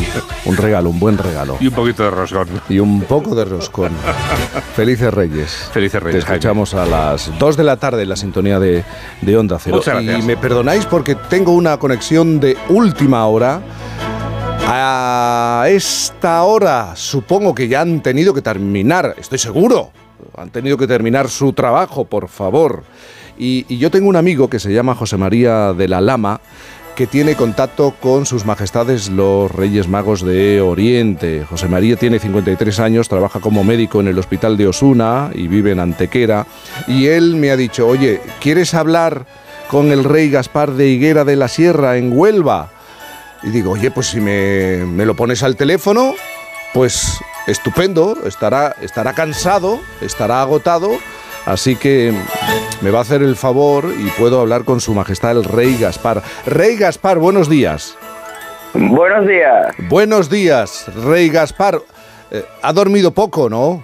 un 0.47 0.57
regalo, 0.57 0.89
un 0.89 0.99
buen 0.99 1.19
regalo. 1.19 1.59
Y 1.61 1.67
un 1.67 1.75
poquito 1.75 2.05
de 2.05 2.11
roscón. 2.11 2.49
Y 2.71 2.79
un 2.79 3.03
poco 3.03 3.35
de 3.35 3.45
roscón. 3.45 3.93
Felices 4.75 5.13
Reyes. 5.13 5.69
Felices 5.73 6.03
Reyes, 6.03 6.25
Te 6.25 6.33
escuchamos 6.33 6.73
a 6.73 6.87
las 6.87 7.39
2 7.39 7.57
de 7.59 7.65
la 7.65 7.77
tarde 7.77 8.03
en 8.05 8.09
la 8.09 8.17
sintonía 8.17 8.59
de, 8.59 8.83
de 9.21 9.37
Onda 9.37 9.59
Cero. 9.63 9.77
Muchas 9.77 9.95
gracias. 9.95 10.21
Y 10.21 10.27
me 10.27 10.39
perdonáis 10.39 10.87
porque 10.87 11.15
tengo 11.15 11.53
una 11.53 11.77
conexión 11.79 12.41
de 12.41 12.57
última 12.71 13.27
hora. 13.27 13.61
A 14.69 15.67
esta 15.69 16.43
hora 16.45 16.97
supongo 16.97 17.55
que 17.55 17.69
ya 17.69 17.83
han 17.83 18.03
tenido 18.03 18.33
que 18.35 18.43
terminar, 18.43 19.15
estoy 19.17 19.39
seguro, 19.39 19.93
han 20.37 20.51
tenido 20.51 20.77
que 20.77 20.87
terminar 20.89 21.29
su 21.29 21.53
trabajo, 21.53 22.05
por 22.07 22.29
favor. 22.29 22.83
Y, 23.39 23.77
yo 23.77 23.91
tengo 23.91 24.09
un 24.09 24.17
amigo 24.17 24.49
que 24.49 24.59
se 24.59 24.73
llama 24.73 24.95
José 24.95 25.17
María 25.17 25.73
de 25.73 25.89
la 25.89 26.01
Lama, 26.01 26.41
que 26.95 27.07
tiene 27.07 27.35
contacto 27.35 27.95
con 28.01 28.25
sus 28.25 28.47
majestades 28.47 29.11
los 29.11 29.51
Reyes 29.51 29.87
Magos 29.87 30.25
de 30.25 30.63
Oriente. 30.63 31.45
José 31.49 31.69
María 31.69 31.97
tiene 31.97 32.19
53 32.19 32.81
años, 32.81 33.09
trabaja 33.09 33.41
como 33.41 33.65
médico 33.65 34.01
en 34.01 34.09
el 34.09 34.19
hospital 34.19 34.57
de 34.57 34.67
Osuna 34.67 35.31
y 35.35 35.47
vive 35.47 35.73
en 35.73 35.81
Antequera. 35.81 36.47
Y 36.89 37.07
él 37.07 37.37
me 37.37 37.51
ha 37.51 37.57
dicho, 37.57 37.87
oye, 37.87 38.21
¿quieres 38.41 38.73
hablar 38.73 39.27
con 39.69 39.93
el 39.93 40.05
rey 40.05 40.31
Gaspar 40.31 40.73
de 40.73 40.89
Higuera 40.89 41.25
de 41.25 41.37
la 41.37 41.49
Sierra 41.49 41.99
en 41.99 42.17
Huelva? 42.17 42.71
Y 43.43 43.51
digo, 43.51 43.73
oye, 43.73 43.91
pues 43.91 44.07
si 44.07 44.21
me, 44.21 44.87
me 44.87 45.05
lo 45.05 45.15
pones 45.15 45.43
al 45.43 45.57
teléfono, 45.57 46.15
pues 46.73 47.21
estupendo, 47.47 48.17
estará, 48.27 48.75
estará 48.81 49.13
cansado, 49.13 49.81
estará 50.01 50.41
agotado, 50.41 50.99
así 51.47 51.77
que 51.77 52.13
me 52.83 52.91
va 52.91 52.99
a 52.99 53.03
hacer 53.03 53.23
el 53.23 53.37
favor 53.37 53.87
y 53.99 54.09
puedo 54.19 54.41
hablar 54.41 54.65
con 54.65 54.81
su 54.81 54.95
majestad 54.95 55.33
el 55.39 55.45
rey 55.45 55.77
Gaspar. 55.79 56.23
Rey 56.47 56.77
Gaspar, 56.77 57.19
buenos 57.19 57.49
días. 57.49 57.97
Buenos 58.75 59.27
días. 59.27 59.75
Buenos 59.89 60.29
días, 60.29 60.87
rey 61.05 61.31
Gaspar. 61.31 61.81
Eh, 62.31 62.45
ha 62.63 62.73
dormido 62.73 63.11
poco, 63.13 63.49
¿no? 63.49 63.83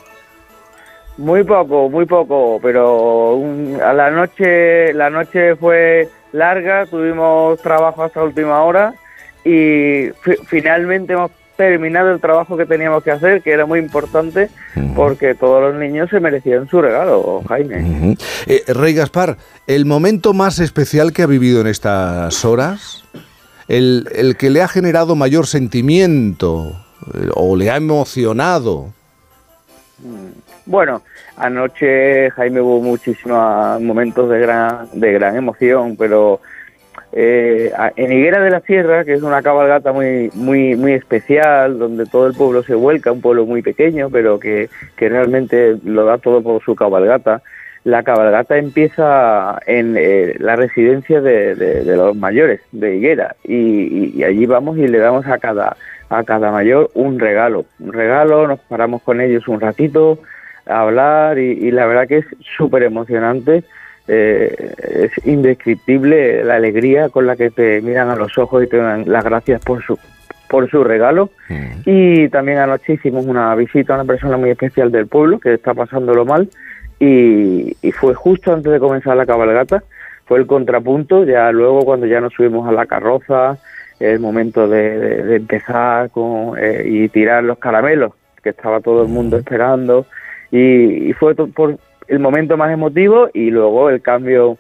Muy 1.17 1.45
poco, 1.45 1.89
muy 1.89 2.05
poco, 2.07 2.59
pero 2.63 3.35
un- 3.35 3.79
a 3.83 3.93
la 3.93 4.11
noche, 4.11 4.93
la 4.95 5.11
noche 5.11 5.57
fue 5.57 6.09
larga, 6.33 6.87
tuvimos 6.87 7.61
trabajo 7.61 8.03
hasta 8.03 8.23
última 8.23 8.63
hora 8.63 8.95
y 9.45 10.09
fi- 10.23 10.39
finalmente 10.47 11.13
hemos 11.13 11.31
terminado 11.71 12.11
el 12.11 12.21
trabajo 12.21 12.57
que 12.57 12.67
teníamos 12.67 13.03
que 13.03 13.11
hacer, 13.11 13.43
que 13.43 13.53
era 13.53 13.67
muy 13.67 13.79
importante, 13.79 14.51
porque 14.97 15.35
todos 15.35 15.63
los 15.63 15.81
niños 15.81 16.11
se 16.11 16.21
merecían 16.21 16.69
su 16.69 16.83
regalo, 16.83 17.43
Jaime. 17.49 18.17
Eh, 18.47 18.65
rey 18.69 18.95
Gaspar, 18.95 19.37
¿el 19.67 19.85
momento 19.87 20.33
más 20.33 20.59
especial 20.59 21.13
que 21.13 21.23
ha 21.23 21.27
vivido 21.27 21.61
en 21.61 21.69
estas 21.69 22.45
horas? 22.45 23.05
¿El, 23.69 24.09
el 24.15 24.37
que 24.37 24.51
le 24.51 24.63
ha 24.63 24.69
generado 24.69 25.15
mayor 25.15 25.47
sentimiento 25.47 26.73
eh, 27.15 27.29
o 27.35 27.57
le 27.57 27.71
ha 27.71 27.77
emocionado? 27.77 28.93
Bueno, 30.67 31.03
anoche 31.37 32.31
Jaime 32.31 32.61
hubo 32.61 32.81
muchísimos 32.81 33.81
momentos 33.81 34.29
de 34.29 34.41
gran, 34.41 34.89
de 34.93 35.13
gran 35.13 35.37
emoción, 35.37 35.97
pero 35.97 36.41
eh, 37.13 37.71
en 37.97 38.13
Higuera 38.13 38.41
de 38.43 38.51
la 38.51 38.61
Sierra, 38.61 39.05
que 39.05 39.13
es 39.13 39.23
una 39.23 39.43
cabalgata 39.43 39.93
muy, 39.93 40.31
muy, 40.35 40.77
muy 40.77 40.93
especial, 40.93 41.79
donde 41.79 42.07
todo 42.07 42.27
el 42.27 42.35
pueblo 42.35 42.63
se 42.63 42.75
vuelca, 42.75 43.13
un 43.13 43.21
pueblo 43.21 43.45
muy 43.47 43.63
pequeño, 43.63 44.09
pero 44.11 44.39
que, 44.39 44.69
que 44.97 45.09
realmente 45.09 45.77
lo 45.85 46.05
da 46.05 46.19
todo 46.19 46.43
por 46.43 46.63
su 46.63 46.75
cabalgata. 46.75 47.43
La 47.85 48.03
cabalgata 48.05 48.57
empieza 48.59 49.59
en 49.67 49.97
eh, 49.99 50.35
la 50.39 50.55
residencia 50.57 51.21
de, 51.21 51.83
los 51.97 52.15
mayores 52.17 52.61
de 52.71 52.97
Higuera 52.97 53.35
y, 53.45 53.57
y- 53.57 54.13
y 54.17 54.25
allí 54.25 54.47
vamos 54.47 54.79
y 54.79 54.87
le 54.87 54.99
damos 54.99 55.27
a 55.27 55.39
cada 55.39 55.77
a 56.09 56.25
cada 56.25 56.51
mayor 56.53 56.91
un 56.95 57.19
regalo, 57.19 57.65
un 57.81 57.91
regalo, 57.93 58.47
nos 58.47 58.61
paramos 58.61 59.01
con 59.03 59.21
ellos 59.23 59.49
un 59.49 59.61
ratito 59.61 60.19
a 60.67 60.83
hablar 60.83 61.39
y, 61.39 61.53
y 61.53 61.71
la 61.71 61.87
verdad 61.87 62.07
que 62.07 62.19
es 62.19 62.27
súper 62.57 62.83
emocionante, 62.83 63.65
eh, 64.09 64.75
es 65.15 65.27
indescriptible 65.27 66.45
la 66.45 66.57
alegría 66.57 67.09
con 67.09 67.27
la 67.27 67.37
que 67.37 67.51
te 67.51 67.81
miran 67.81 68.11
a 68.11 68.17
los 68.17 68.37
ojos 68.39 68.65
y 68.65 68.67
te 68.67 68.77
dan 68.79 69.05
las 69.07 69.25
gracias 69.25 69.63
por 69.65 69.83
su 69.83 69.99
por 70.49 70.69
su 70.69 70.85
regalo. 70.85 71.31
Y 71.87 72.29
también 72.29 72.59
anoche 72.59 72.93
hicimos 72.95 73.25
una 73.25 73.55
visita 73.55 73.95
a 73.95 73.97
una 73.97 74.05
persona 74.05 74.37
muy 74.37 74.51
especial 74.51 74.93
del 74.93 75.07
pueblo 75.07 75.39
que 75.41 75.55
está 75.55 75.73
pasándolo 75.73 76.27
mal 76.27 76.49
y, 77.01 77.75
y 77.81 77.93
fue 77.93 78.13
justo 78.15 78.53
antes 78.53 78.71
de 78.71 78.79
comenzar 78.79 79.17
la 79.17 79.25
cabalgata, 79.25 79.83
fue 80.27 80.39
el 80.39 80.47
contrapunto, 80.47 81.25
ya 81.25 81.51
luego 81.53 81.85
cuando 81.85 82.07
ya 82.07 82.21
nos 82.21 82.35
subimos 82.35 82.69
a 82.69 82.73
la 82.73 82.85
carroza, 82.87 83.57
el 83.99 84.21
momento 84.21 84.69
de, 84.69 84.99
de- 84.99 85.23
de 85.25 85.37
empezar 85.37 86.11
con, 86.11 86.59
eh, 86.59 86.83
y 86.87 87.09
tirar 87.09 87.45
los 87.45 87.59
caramelos, 87.59 88.13
que 88.43 88.51
estaba 88.51 88.81
todo 88.81 89.03
el 89.03 89.09
mundo 89.09 89.39
esperando, 89.39 90.07
y, 90.51 91.09
y 91.09 91.13
fue 91.15 91.35
por 91.35 91.79
el 92.09 92.19
momento 92.19 92.57
más 92.57 92.73
emotivo 92.73 93.29
y 93.33 93.51
luego 93.51 93.91
el 93.91 94.03
cambio 94.03 94.59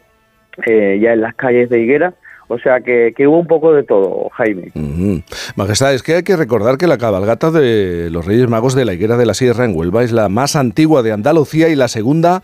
eh, 0.66 0.99
ya 1.00 1.12
en 1.12 1.20
las 1.20 1.34
calles 1.34 1.70
de 1.70 1.80
Higuera, 1.80 2.14
o 2.49 2.58
sea 2.58 2.80
que, 2.80 3.14
que 3.16 3.26
hubo 3.26 3.38
un 3.38 3.46
poco 3.46 3.72
de 3.72 3.82
todo, 3.82 4.28
Jaime. 4.34 4.72
Ujú. 4.75 5.22
Majestad, 5.56 5.94
es 5.94 6.02
que 6.02 6.16
hay 6.16 6.22
que 6.22 6.37
recordar 6.37 6.76
que 6.76 6.87
la 6.87 6.99
cabalgata 6.99 7.50
de 7.50 8.11
los 8.11 8.26
Reyes 8.26 8.49
Magos 8.49 8.75
de 8.75 8.84
la 8.84 8.92
Higuera 8.92 9.16
de 9.16 9.26
la 9.26 9.34
Sierra 9.34 9.64
en 9.64 9.76
Huelva 9.76 10.02
es 10.02 10.12
la 10.12 10.28
más 10.28 10.56
antigua 10.56 11.02
de 11.02 11.12
Andalucía 11.12 11.68
y 11.68 11.76
la 11.76 11.88
segunda 11.88 12.42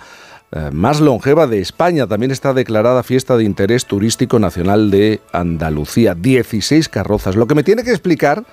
eh, 0.50 0.70
más 0.72 1.02
longeva 1.02 1.46
de 1.46 1.60
España. 1.60 2.06
También 2.06 2.30
está 2.30 2.54
declarada 2.54 3.02
fiesta 3.02 3.36
de 3.36 3.44
interés 3.44 3.84
turístico 3.84 4.38
nacional 4.38 4.90
de 4.90 5.20
Andalucía. 5.32 6.14
16 6.14 6.88
carrozas. 6.88 7.36
Lo 7.36 7.46
que 7.46 7.54
me 7.54 7.62
tiene 7.62 7.84
que 7.84 7.90
explicar 7.90 8.44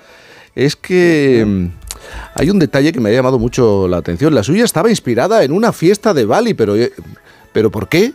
es 0.56 0.76
que 0.76 1.46
mm, 1.46 1.68
hay 2.36 2.50
un 2.50 2.60
detalle 2.60 2.92
que 2.92 3.00
me 3.00 3.10
ha 3.10 3.14
llamado 3.14 3.40
mucho 3.40 3.88
la 3.88 3.98
atención. 3.98 4.34
La 4.36 4.44
suya 4.44 4.64
estaba 4.66 4.90
inspirada 4.90 5.44
en 5.44 5.52
una 5.52 5.72
fiesta 5.72 6.14
de 6.14 6.26
Bali, 6.26 6.54
pero, 6.54 6.76
eh, 6.76 6.92
¿pero 7.54 7.70
por 7.72 7.88
qué? 7.88 8.12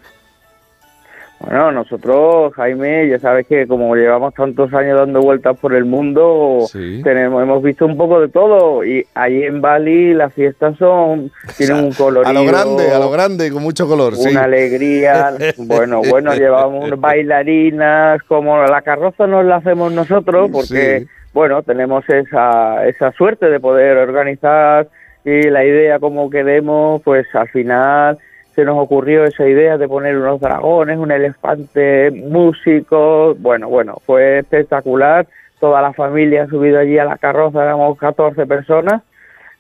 Bueno, 1.43 1.73
nosotros, 1.73 2.53
Jaime, 2.55 3.09
ya 3.09 3.19
sabes 3.19 3.47
que 3.47 3.67
como 3.67 3.95
llevamos 3.97 4.35
tantos 4.35 4.75
años 4.75 4.99
dando 4.99 5.21
vueltas 5.23 5.57
por 5.59 5.75
el 5.75 5.87
mundo, 5.87 6.67
Sí. 6.71 7.01
tenemos, 7.03 7.43
hemos 7.43 7.63
visto 7.63 7.87
un 7.87 7.97
poco 7.97 8.21
de 8.21 8.29
todo. 8.29 8.85
Y 8.85 9.07
ahí 9.15 9.45
en 9.45 9.63
Bali 9.63 10.13
las 10.13 10.35
fiestas 10.35 10.77
son, 10.77 11.33
tienen 11.57 11.85
un 11.85 11.93
colorido. 11.95 12.29
A 12.29 12.33
lo 12.35 12.45
grande, 12.45 12.91
a 12.91 12.99
lo 12.99 13.11
grande, 13.11 13.51
con 13.51 13.63
mucho 13.63 13.89
color, 13.89 14.17
sí. 14.17 14.29
Una 14.29 14.45
alegría. 14.45 15.33
Bueno, 15.57 16.03
bueno, 16.11 16.35
llevamos 16.35 16.91
bailarinas, 17.01 18.23
como 18.25 18.63
la 18.63 18.83
carroza 18.83 19.27
nos 19.27 19.47
la 19.47 19.57
hacemos 19.57 19.91
nosotros, 19.93 20.51
porque, 20.53 21.01
Sí. 21.01 21.07
Bueno, 21.33 21.63
tenemos 21.63 22.09
esa, 22.09 22.87
esa 22.87 23.13
suerte 23.13 23.49
de 23.51 23.61
poder 23.61 23.97
organizar 23.99 24.89
y 25.25 25.43
la 25.51 25.65
idea 25.65 25.99
como 25.99 26.29
queremos, 26.31 27.03
pues 27.03 27.27
al 27.35 27.49
final 27.49 28.19
se 28.55 28.65
nos 28.65 28.79
ocurrió 28.79 29.25
esa 29.25 29.47
idea 29.47 29.79
de 29.79 29.87
poner 29.89 30.17
unos 30.19 30.41
dragones, 30.41 30.99
un 30.99 31.13
elefante, 31.13 32.11
músicos, 32.11 33.41
bueno, 33.41 33.69
bueno, 33.69 33.99
fue 34.07 34.39
espectacular. 34.41 35.27
Toda 35.61 35.83
la 35.83 35.93
familia 35.93 36.45
ha 36.45 36.47
subido 36.47 36.79
allí 36.79 36.99
a 36.99 37.05
la 37.05 37.17
carroza, 37.19 37.63
éramos 37.63 37.99
14 37.99 38.47
personas 38.47 39.03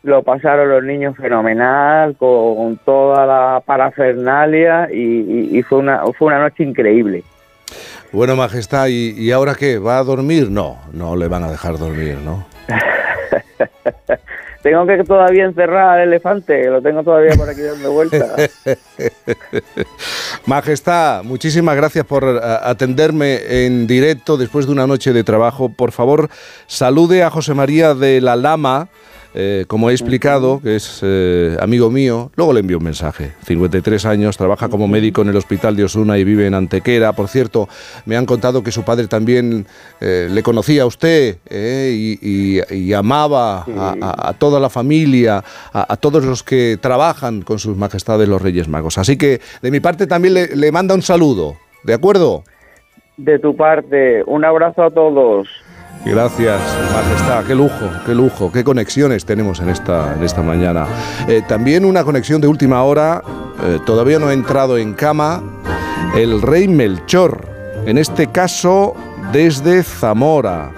lo 0.03 0.23
pasaron 0.23 0.71
los 0.71 0.83
niños 0.83 1.15
fenomenal 1.15 2.17
con 2.17 2.79
toda 2.87 3.27
la 3.27 3.62
parafernalia 3.67 4.89
y, 4.91 4.97
y- 4.99 5.59
y 5.59 5.62
fue 5.62 5.77
una 5.77 6.00
fue 6.19 6.29
una 6.29 6.39
noche 6.39 6.62
increíble 6.65 7.23
Bueno, 8.12 8.35
Majestad, 8.37 8.88
¿y, 8.88 9.11
y 9.11 9.31
ahora 9.31 9.55
qué? 9.55 9.79
¿Va 9.79 9.99
a 9.99 10.05
dormir? 10.05 10.50
No, 10.50 10.79
no 10.93 11.17
le 11.17 11.29
van 11.29 11.45
a 11.45 11.50
dejar 11.50 11.79
dormir, 11.79 12.19
¿no? 12.19 12.47
tengo 14.62 14.87
que 14.87 15.05
todavía 15.05 15.45
encerrar 15.45 15.99
al 15.99 16.09
elefante 16.09 16.69
lo 16.69 16.83
tengo 16.83 17.02
todavía 17.02 17.35
por 17.35 17.49
aquí 17.49 17.62
dando 17.62 17.93
vueltas 17.93 18.50
Majestad, 20.47 21.23
muchísimas 21.25 21.76
gracias 21.76 22.05
por 22.05 22.25
eh, 22.25 22.40
atenderme 22.62 23.64
en 23.64 23.87
directo 23.87 24.37
después 24.37 24.67
de 24.67 24.73
una 24.73 24.87
noche 24.87 25.12
de 25.12 25.25
trabajo. 25.25 25.71
Por 25.71 25.93
favor, 25.93 26.29
salude 26.67 27.23
a 27.23 27.31
José 27.31 27.55
María 27.55 27.95
de 27.95 28.21
la 28.21 28.37
Lama, 28.37 28.88
eh, 29.35 29.65
como 29.69 29.91
he 29.91 29.93
explicado, 29.93 30.61
que 30.63 30.77
es 30.77 31.01
eh, 31.03 31.57
amigo 31.61 31.91
mío. 31.91 32.31
Luego 32.37 32.53
le 32.53 32.61
envío 32.61 32.79
un 32.79 32.85
mensaje. 32.85 33.33
53 33.45 34.07
años, 34.07 34.37
trabaja 34.37 34.69
como 34.69 34.89
médico 34.89 35.23
en 35.23 35.29
el 35.29 35.37
hospital 35.37 35.77
de 35.77 35.85
Osuna 35.85 36.19
y 36.19 36.25
vive 36.25 36.47
en 36.47 36.55
Antequera. 36.55 37.13
Por 37.13 37.29
cierto, 37.29 37.69
me 38.07 38.17
han 38.17 38.27
contado 38.27 38.63
que 38.63 38.73
su 38.73 38.83
padre 38.83 39.07
también 39.07 39.67
eh, 40.01 40.29
le 40.31 40.43
conocía 40.43 40.83
a 40.83 40.87
usted 40.87 41.39
y, 41.51 42.93
amaba 42.93 43.65
a, 43.67 44.35
toda 44.39 44.59
la 44.59 44.69
familia, 44.69 45.43
a, 45.73 45.97
todos 45.97 46.25
los 46.25 46.43
que 46.43 46.77
trabajan 46.81 47.43
con 47.43 47.59
sus 47.59 47.77
majestades 47.77 48.29
los 48.29 48.43
Reyes 48.43 48.69
Magos. 48.69 48.99
Así 48.99 49.17
que 49.17 49.41
de 49.63 49.71
mi 49.71 49.81
parte 49.81 50.07
también 50.07 50.35
le 50.55 50.73
manda 50.73 50.95
un 50.95 51.03
saludo. 51.03 51.57
¿De 51.85 51.95
acuerdo? 51.95 52.43
de 53.25 53.39
tu 53.39 53.55
parte 53.55 54.23
un 54.25 54.45
abrazo 54.45 54.83
a 54.83 54.91
todos 54.91 55.49
Gracias, 56.04 56.61
Majestad. 56.92 57.45
Qué 57.45 57.54
lujo, 57.54 57.90
qué 58.07 58.14
lujo, 58.14 58.50
qué 58.50 58.64
conexiones 58.64 59.25
tenemos 59.25 59.61
en 59.61 59.69
esta, 59.69 60.14
en 60.14 60.23
esta 60.25 60.42
mañana. 60.42 60.87
Eh, 61.28 61.42
también 61.47 61.85
una 61.85 62.04
conexión 62.04 62.40
de 62.40 62.49
última 62.49 62.83
hora. 62.83 63.23
eh, 63.62 63.78
todavía 63.85 64.19
no 64.19 64.28
ha 64.28 64.33
entrado 64.33 64.78
en 64.78 64.95
cama 64.95 65.42
el 66.16 66.40
rey 66.40 66.66
Melchor. 66.69 67.47
En 67.87 67.99
este 67.99 68.28
caso, 68.28 68.95
desde 69.33 69.83
Zamora. 69.83 70.71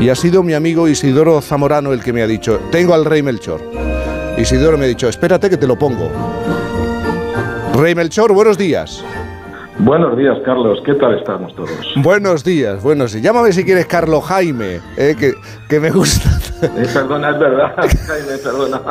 Y 0.00 0.08
ha 0.08 0.14
sido 0.14 0.42
mi 0.42 0.54
amigo 0.54 0.88
Isidoro 0.88 1.40
Zamorano 1.40 1.92
el 1.92 2.02
que 2.02 2.12
me 2.12 2.22
ha 2.22 2.26
dicho, 2.26 2.58
tengo 2.72 2.94
al 2.94 3.04
rey 3.04 3.22
Melchor. 3.22 3.60
Isidoro 4.36 4.78
me 4.78 4.86
ha 4.86 4.88
dicho, 4.88 5.08
espérate 5.08 5.48
que 5.50 5.56
te 5.56 5.66
lo 5.66 5.78
pongo. 5.78 6.10
Rey 7.74 7.94
Melchor, 7.94 8.32
buenos 8.32 8.58
días. 8.58 9.04
Buenos 9.82 10.16
días, 10.16 10.36
Carlos. 10.44 10.78
¿Qué 10.84 10.92
tal 10.94 11.18
estamos 11.18 11.54
todos? 11.56 11.70
Buenos 11.96 12.44
días, 12.44 12.82
buenos 12.82 13.12
días. 13.12 13.24
Llámame 13.24 13.50
si 13.52 13.64
quieres 13.64 13.86
Carlos 13.86 14.22
Jaime, 14.24 14.80
eh, 14.98 15.16
que, 15.18 15.32
que 15.68 15.80
me 15.80 15.90
gusta. 15.90 16.28
Eh, 16.62 16.86
perdona, 16.92 17.30
es 17.30 17.38
verdad. 17.38 17.74
Jaime, 18.06 18.36
perdona. 18.44 18.82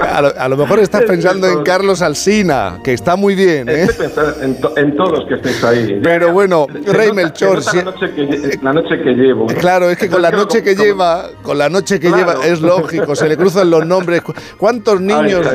A 0.00 0.20
lo, 0.22 0.32
a 0.36 0.48
lo 0.48 0.56
mejor 0.56 0.80
estás 0.80 1.02
pensando 1.02 1.46
en 1.46 1.62
Carlos 1.62 2.02
Alsina, 2.02 2.80
que 2.82 2.92
está 2.92 3.14
muy 3.14 3.36
bien, 3.36 3.68
¿eh? 3.68 3.82
Estoy 3.82 4.06
pensando 4.08 4.42
en, 4.42 4.60
to- 4.60 4.76
en 4.76 4.96
todos 4.96 5.24
que 5.28 5.34
estéis 5.34 5.62
ahí. 5.62 6.00
Pero 6.02 6.32
bueno, 6.32 6.66
Rey 6.86 7.12
Melchor, 7.12 7.62
si- 7.62 7.76
la, 7.76 7.84
noche 7.84 8.10
que, 8.12 8.28
lle- 8.28 8.62
la 8.62 8.72
noche 8.72 9.00
que 9.00 9.10
llevo. 9.14 9.46
Claro, 9.46 9.88
es 9.90 9.96
que 9.98 10.08
con 10.08 10.20
la 10.22 10.32
noche 10.32 10.64
que 10.64 10.74
lleva, 10.74 11.28
con 11.42 11.56
la 11.56 11.68
noche 11.68 12.00
que 12.00 12.08
Claro. 12.08 12.32
lleva, 12.40 12.46
es 12.46 12.60
lógico, 12.60 13.14
se 13.14 13.28
le 13.28 13.36
cruzan 13.36 13.70
los 13.70 13.86
nombres. 13.86 14.22
Cu- 14.22 14.34
¿Cuántos 14.58 15.00
niños? 15.00 15.46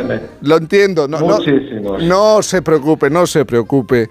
Lo 0.44 0.56
entiendo, 0.56 1.10
no, 1.10 1.20
Muchísimos. 1.20 2.02
no 2.04 2.42
se 2.42 2.62
preocupe, 2.62 3.10
no 3.10 3.28
se 3.28 3.44
preocupe. 3.44 4.10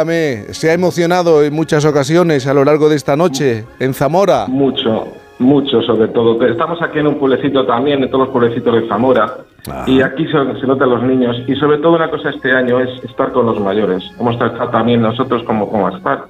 Dígame, 0.00 0.54
¿se 0.54 0.70
ha 0.70 0.72
emocionado 0.72 1.42
en 1.42 1.52
muchas 1.52 1.84
ocasiones 1.84 2.46
a 2.46 2.54
lo 2.54 2.64
largo 2.64 2.88
de 2.88 2.96
esta 2.96 3.16
noche 3.16 3.66
en 3.78 3.92
Zamora? 3.92 4.46
Mucho, 4.48 5.08
mucho 5.38 5.82
sobre 5.82 6.08
todo. 6.08 6.42
Estamos 6.46 6.80
aquí 6.80 7.00
en 7.00 7.08
un 7.08 7.18
pueblecito 7.18 7.66
también, 7.66 8.02
en 8.02 8.10
todos 8.10 8.24
los 8.24 8.32
pueblecitos 8.32 8.74
de 8.76 8.88
Zamora. 8.88 9.30
Ah. 9.70 9.84
Y 9.86 10.00
aquí 10.00 10.24
se, 10.24 10.32
se 10.58 10.66
notan 10.66 10.88
los 10.88 11.02
niños. 11.02 11.36
Y 11.46 11.54
sobre 11.56 11.76
todo 11.78 11.96
una 11.96 12.10
cosa 12.10 12.30
este 12.30 12.50
año 12.50 12.80
es 12.80 13.04
estar 13.04 13.30
con 13.32 13.44
los 13.44 13.60
mayores. 13.60 14.02
Hemos 14.18 14.34
estado 14.36 14.70
también 14.70 15.02
nosotros 15.02 15.42
como, 15.42 15.68
como 15.68 15.88
ASPAR. 15.88 16.24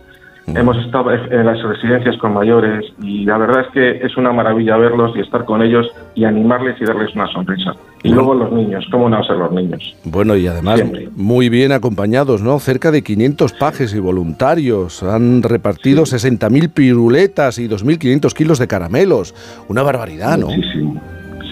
Hemos 0.56 0.76
estado 0.78 1.12
en 1.12 1.46
las 1.46 1.62
residencias 1.62 2.16
con 2.18 2.34
mayores 2.34 2.84
y 3.02 3.24
la 3.24 3.38
verdad 3.38 3.62
es 3.66 3.68
que 3.72 4.06
es 4.06 4.16
una 4.16 4.32
maravilla 4.32 4.76
verlos 4.76 5.12
y 5.16 5.20
estar 5.20 5.44
con 5.44 5.62
ellos 5.62 5.86
y 6.14 6.24
animarles 6.24 6.80
y 6.80 6.84
darles 6.84 7.14
una 7.14 7.26
sonrisa. 7.28 7.74
Y 8.02 8.10
luego 8.10 8.34
los 8.34 8.50
niños, 8.52 8.86
¿cómo 8.90 9.08
no 9.08 9.22
ser 9.24 9.36
los 9.36 9.52
niños? 9.52 9.94
Bueno, 10.04 10.36
y 10.36 10.46
además 10.46 10.76
Siempre. 10.76 11.08
muy 11.14 11.48
bien 11.50 11.72
acompañados, 11.72 12.42
¿no? 12.42 12.58
Cerca 12.58 12.90
de 12.90 13.02
500 13.02 13.52
pajes 13.54 13.94
y 13.94 13.98
voluntarios. 13.98 15.02
Han 15.02 15.42
repartido 15.42 16.04
60.000 16.04 16.72
piruletas 16.72 17.58
y 17.58 17.68
2.500 17.68 18.32
kilos 18.32 18.58
de 18.58 18.68
caramelos. 18.68 19.34
Una 19.68 19.82
barbaridad, 19.82 20.38
¿no? 20.38 20.46
Muchísimo. 20.46 21.00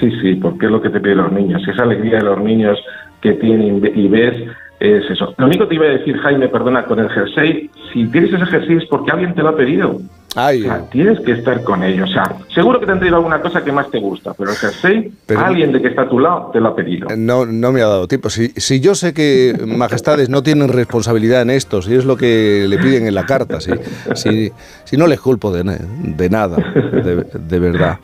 Sí, 0.01 0.11
sí, 0.23 0.35
porque 0.37 0.67
es 0.67 0.73
lo 0.73 0.81
que 0.81 0.91
te 0.91 1.01
piden 1.01 1.19
los 1.19 1.33
niños. 1.33 1.63
Esa 1.67 1.83
alegría 1.83 2.19
de 2.19 2.25
los 2.25 2.41
niños 2.41 2.79
que 3.21 3.33
tienen 3.33 3.83
y 3.95 4.09
ves 4.09 4.35
es 4.81 5.11
eso. 5.11 5.35
Lo 5.37 5.47
único 5.47 5.65
que 5.65 5.71
te 5.71 5.75
iba 5.77 5.87
a 5.87 5.89
decir, 5.89 6.17
Jaime, 6.19 6.49
perdona, 6.49 6.85
con 6.85 6.99
el 7.01 7.09
jersey, 7.11 7.71
si 7.93 8.07
tienes 8.07 8.33
ese 8.33 8.47
jersey 8.47 8.77
es 8.77 8.85
porque 8.87 9.11
alguien 9.11 9.35
te 9.35 9.43
lo 9.43 9.51
ha 9.51 9.57
pedido. 9.57 10.01
Ay, 10.37 10.61
O 10.61 10.65
sea, 10.65 10.83
tienes 10.91 11.19
que 11.21 11.33
estar 11.33 11.65
con 11.65 11.83
ellos. 11.83 12.11
O 12.11 12.13
sea, 12.13 12.37
seguro 12.55 12.79
que 12.79 12.87
te 12.87 12.93
han 12.93 12.99
traído 12.99 13.17
alguna 13.17 13.41
cosa 13.41 13.65
que 13.65 13.73
más 13.73 13.91
te 13.91 13.99
gusta, 13.99 14.35
pero 14.35 14.51
el 14.51 14.57
jersey, 14.57 15.11
Pero- 15.27 15.41
alguien 15.41 15.73
de 15.73 15.81
que 15.81 15.89
está 15.89 16.03
a 16.03 16.09
tu 16.09 16.21
lado 16.21 16.51
te 16.53 16.61
lo 16.61 16.69
ha 16.69 16.77
pedido. 16.77 17.09
no, 17.17 17.45
no 17.47 17.73
me 17.73 17.81
ha 17.81 17.87
dado 17.87 18.07
tiempo. 18.07 18.29
Si, 18.31 18.49
si 18.51 18.79
yo 18.79 18.95
sé 18.95 19.13
que 19.15 19.57
majestades 19.67 20.29
no 20.29 20.43
tienen 20.43 20.69
responsabilidad 20.69 21.43
en 21.43 21.51
esto, 21.51 21.81
si 21.83 21.95
es 21.95 22.05
lo 22.05 22.17
que 22.17 22.67
le 22.69 22.79
piden 22.79 23.07
en 23.09 23.15
la 23.15 23.25
carta, 23.27 23.59
si, 23.61 23.73
si, 24.15 24.53
si 24.85 24.97
no 24.97 25.07
les 25.07 25.19
culpo 25.19 25.51
de, 25.51 25.65
de 25.65 26.31
nada, 26.31 26.57
de, 26.59 27.25
de 27.33 27.59
verdad. 27.59 27.99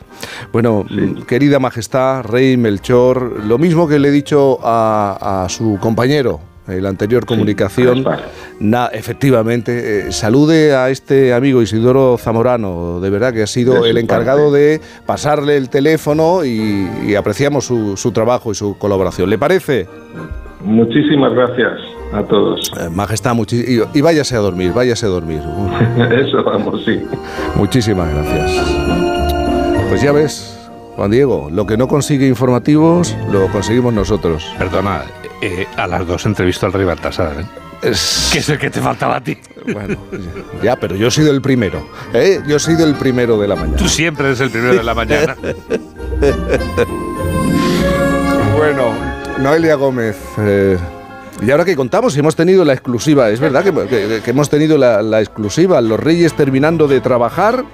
Bueno, 0.51 0.83
mm, 0.89 1.21
querida 1.21 1.59
majestad, 1.59 2.23
rey 2.23 2.57
Melchor, 2.57 3.45
lo 3.45 3.59
mismo 3.59 3.87
que 3.87 3.99
le 3.99 4.09
he 4.09 4.11
dicho 4.11 4.57
a, 4.63 5.43
a 5.45 5.49
su 5.49 5.77
compañero 5.79 6.41
la 6.67 6.89
anterior 6.89 7.25
comunicación, 7.25 8.05
na- 8.59 8.87
efectivamente, 8.87 10.07
eh, 10.07 10.11
salude 10.11 10.75
a 10.75 10.89
este 10.89 11.33
amigo 11.33 11.61
Isidoro 11.61 12.17
Zamorano, 12.17 12.99
de 12.99 13.09
verdad 13.09 13.33
que 13.33 13.43
ha 13.43 13.47
sido 13.47 13.83
De 13.83 13.89
el 13.91 13.97
encargado 13.97 14.45
parte. 14.51 14.57
de 14.59 14.81
pasarle 15.05 15.57
el 15.57 15.69
teléfono 15.69 16.43
y, 16.43 16.89
y 17.07 17.15
apreciamos 17.15 17.65
su, 17.65 17.95
su 17.97 18.11
trabajo 18.11 18.51
y 18.51 18.55
su 18.55 18.77
colaboración. 18.77 19.29
¿Le 19.29 19.37
parece? 19.37 19.87
Muchísimas 20.61 21.33
gracias 21.33 21.73
a 22.13 22.23
todos. 22.23 22.71
Eh, 22.79 22.89
majestad, 22.89 23.35
y, 23.51 23.81
y 23.97 24.01
váyase 24.01 24.35
a 24.35 24.39
dormir, 24.39 24.71
váyase 24.73 25.05
a 25.05 25.09
dormir. 25.09 25.41
Eso 26.11 26.43
vamos, 26.43 26.83
sí. 26.85 26.99
muchísimas 27.55 28.07
gracias. 28.13 28.51
Pues 29.89 30.01
ya 30.01 30.11
ves, 30.11 30.57
Juan 30.95 31.11
Diego, 31.11 31.49
lo 31.51 31.67
que 31.67 31.77
no 31.77 31.87
consigue 31.87 32.27
informativos, 32.27 33.15
lo 33.31 33.47
conseguimos 33.49 33.93
nosotros. 33.93 34.45
Perdona, 34.57 35.03
eh, 35.45 35.67
a 35.77 35.87
las 35.87 36.05
dos 36.07 36.25
entrevisto 36.25 36.65
al 36.65 36.73
rey 36.73 36.85
Baltasar, 36.85 37.39
¿eh? 37.41 37.45
Es- 37.81 38.29
que 38.31 38.39
es 38.39 38.49
el 38.49 38.57
que 38.57 38.69
te 38.69 38.79
faltaba 38.81 39.17
a 39.17 39.21
ti. 39.21 39.37
Bueno, 39.71 39.97
ya, 40.63 40.75
pero 40.75 40.95
yo 40.95 41.07
he 41.07 41.11
sido 41.11 41.31
el 41.31 41.41
primero. 41.41 41.87
¿eh? 42.13 42.41
Yo 42.47 42.55
he 42.55 42.59
sido 42.59 42.85
el 42.85 42.95
primero 42.95 43.37
de 43.39 43.47
la 43.47 43.55
mañana. 43.55 43.77
Tú 43.77 43.87
siempre 43.89 44.27
eres 44.27 44.39
el 44.39 44.49
primero 44.49 44.75
de 44.75 44.83
la 44.83 44.93
mañana. 44.93 45.35
Bueno, 48.57 48.93
Noelia 49.39 49.75
Gómez. 49.75 50.17
eh, 50.39 50.77
y 51.45 51.51
ahora 51.51 51.65
que 51.65 51.75
contamos, 51.75 52.13
si 52.13 52.19
hemos 52.19 52.35
tenido 52.35 52.63
la 52.63 52.73
exclusiva, 52.73 53.29
es 53.29 53.39
verdad 53.39 53.63
que, 53.63 53.71
que- 53.87 54.21
que 54.23 54.31
hemos 54.31 54.49
tenido 54.49 54.77
la, 54.77 55.01
la 55.01 55.19
exclusiva, 55.21 55.81
los 55.81 55.99
reyes 55.99 56.33
terminando 56.33 56.87
de 56.87 57.01
trabajar, 57.01 57.65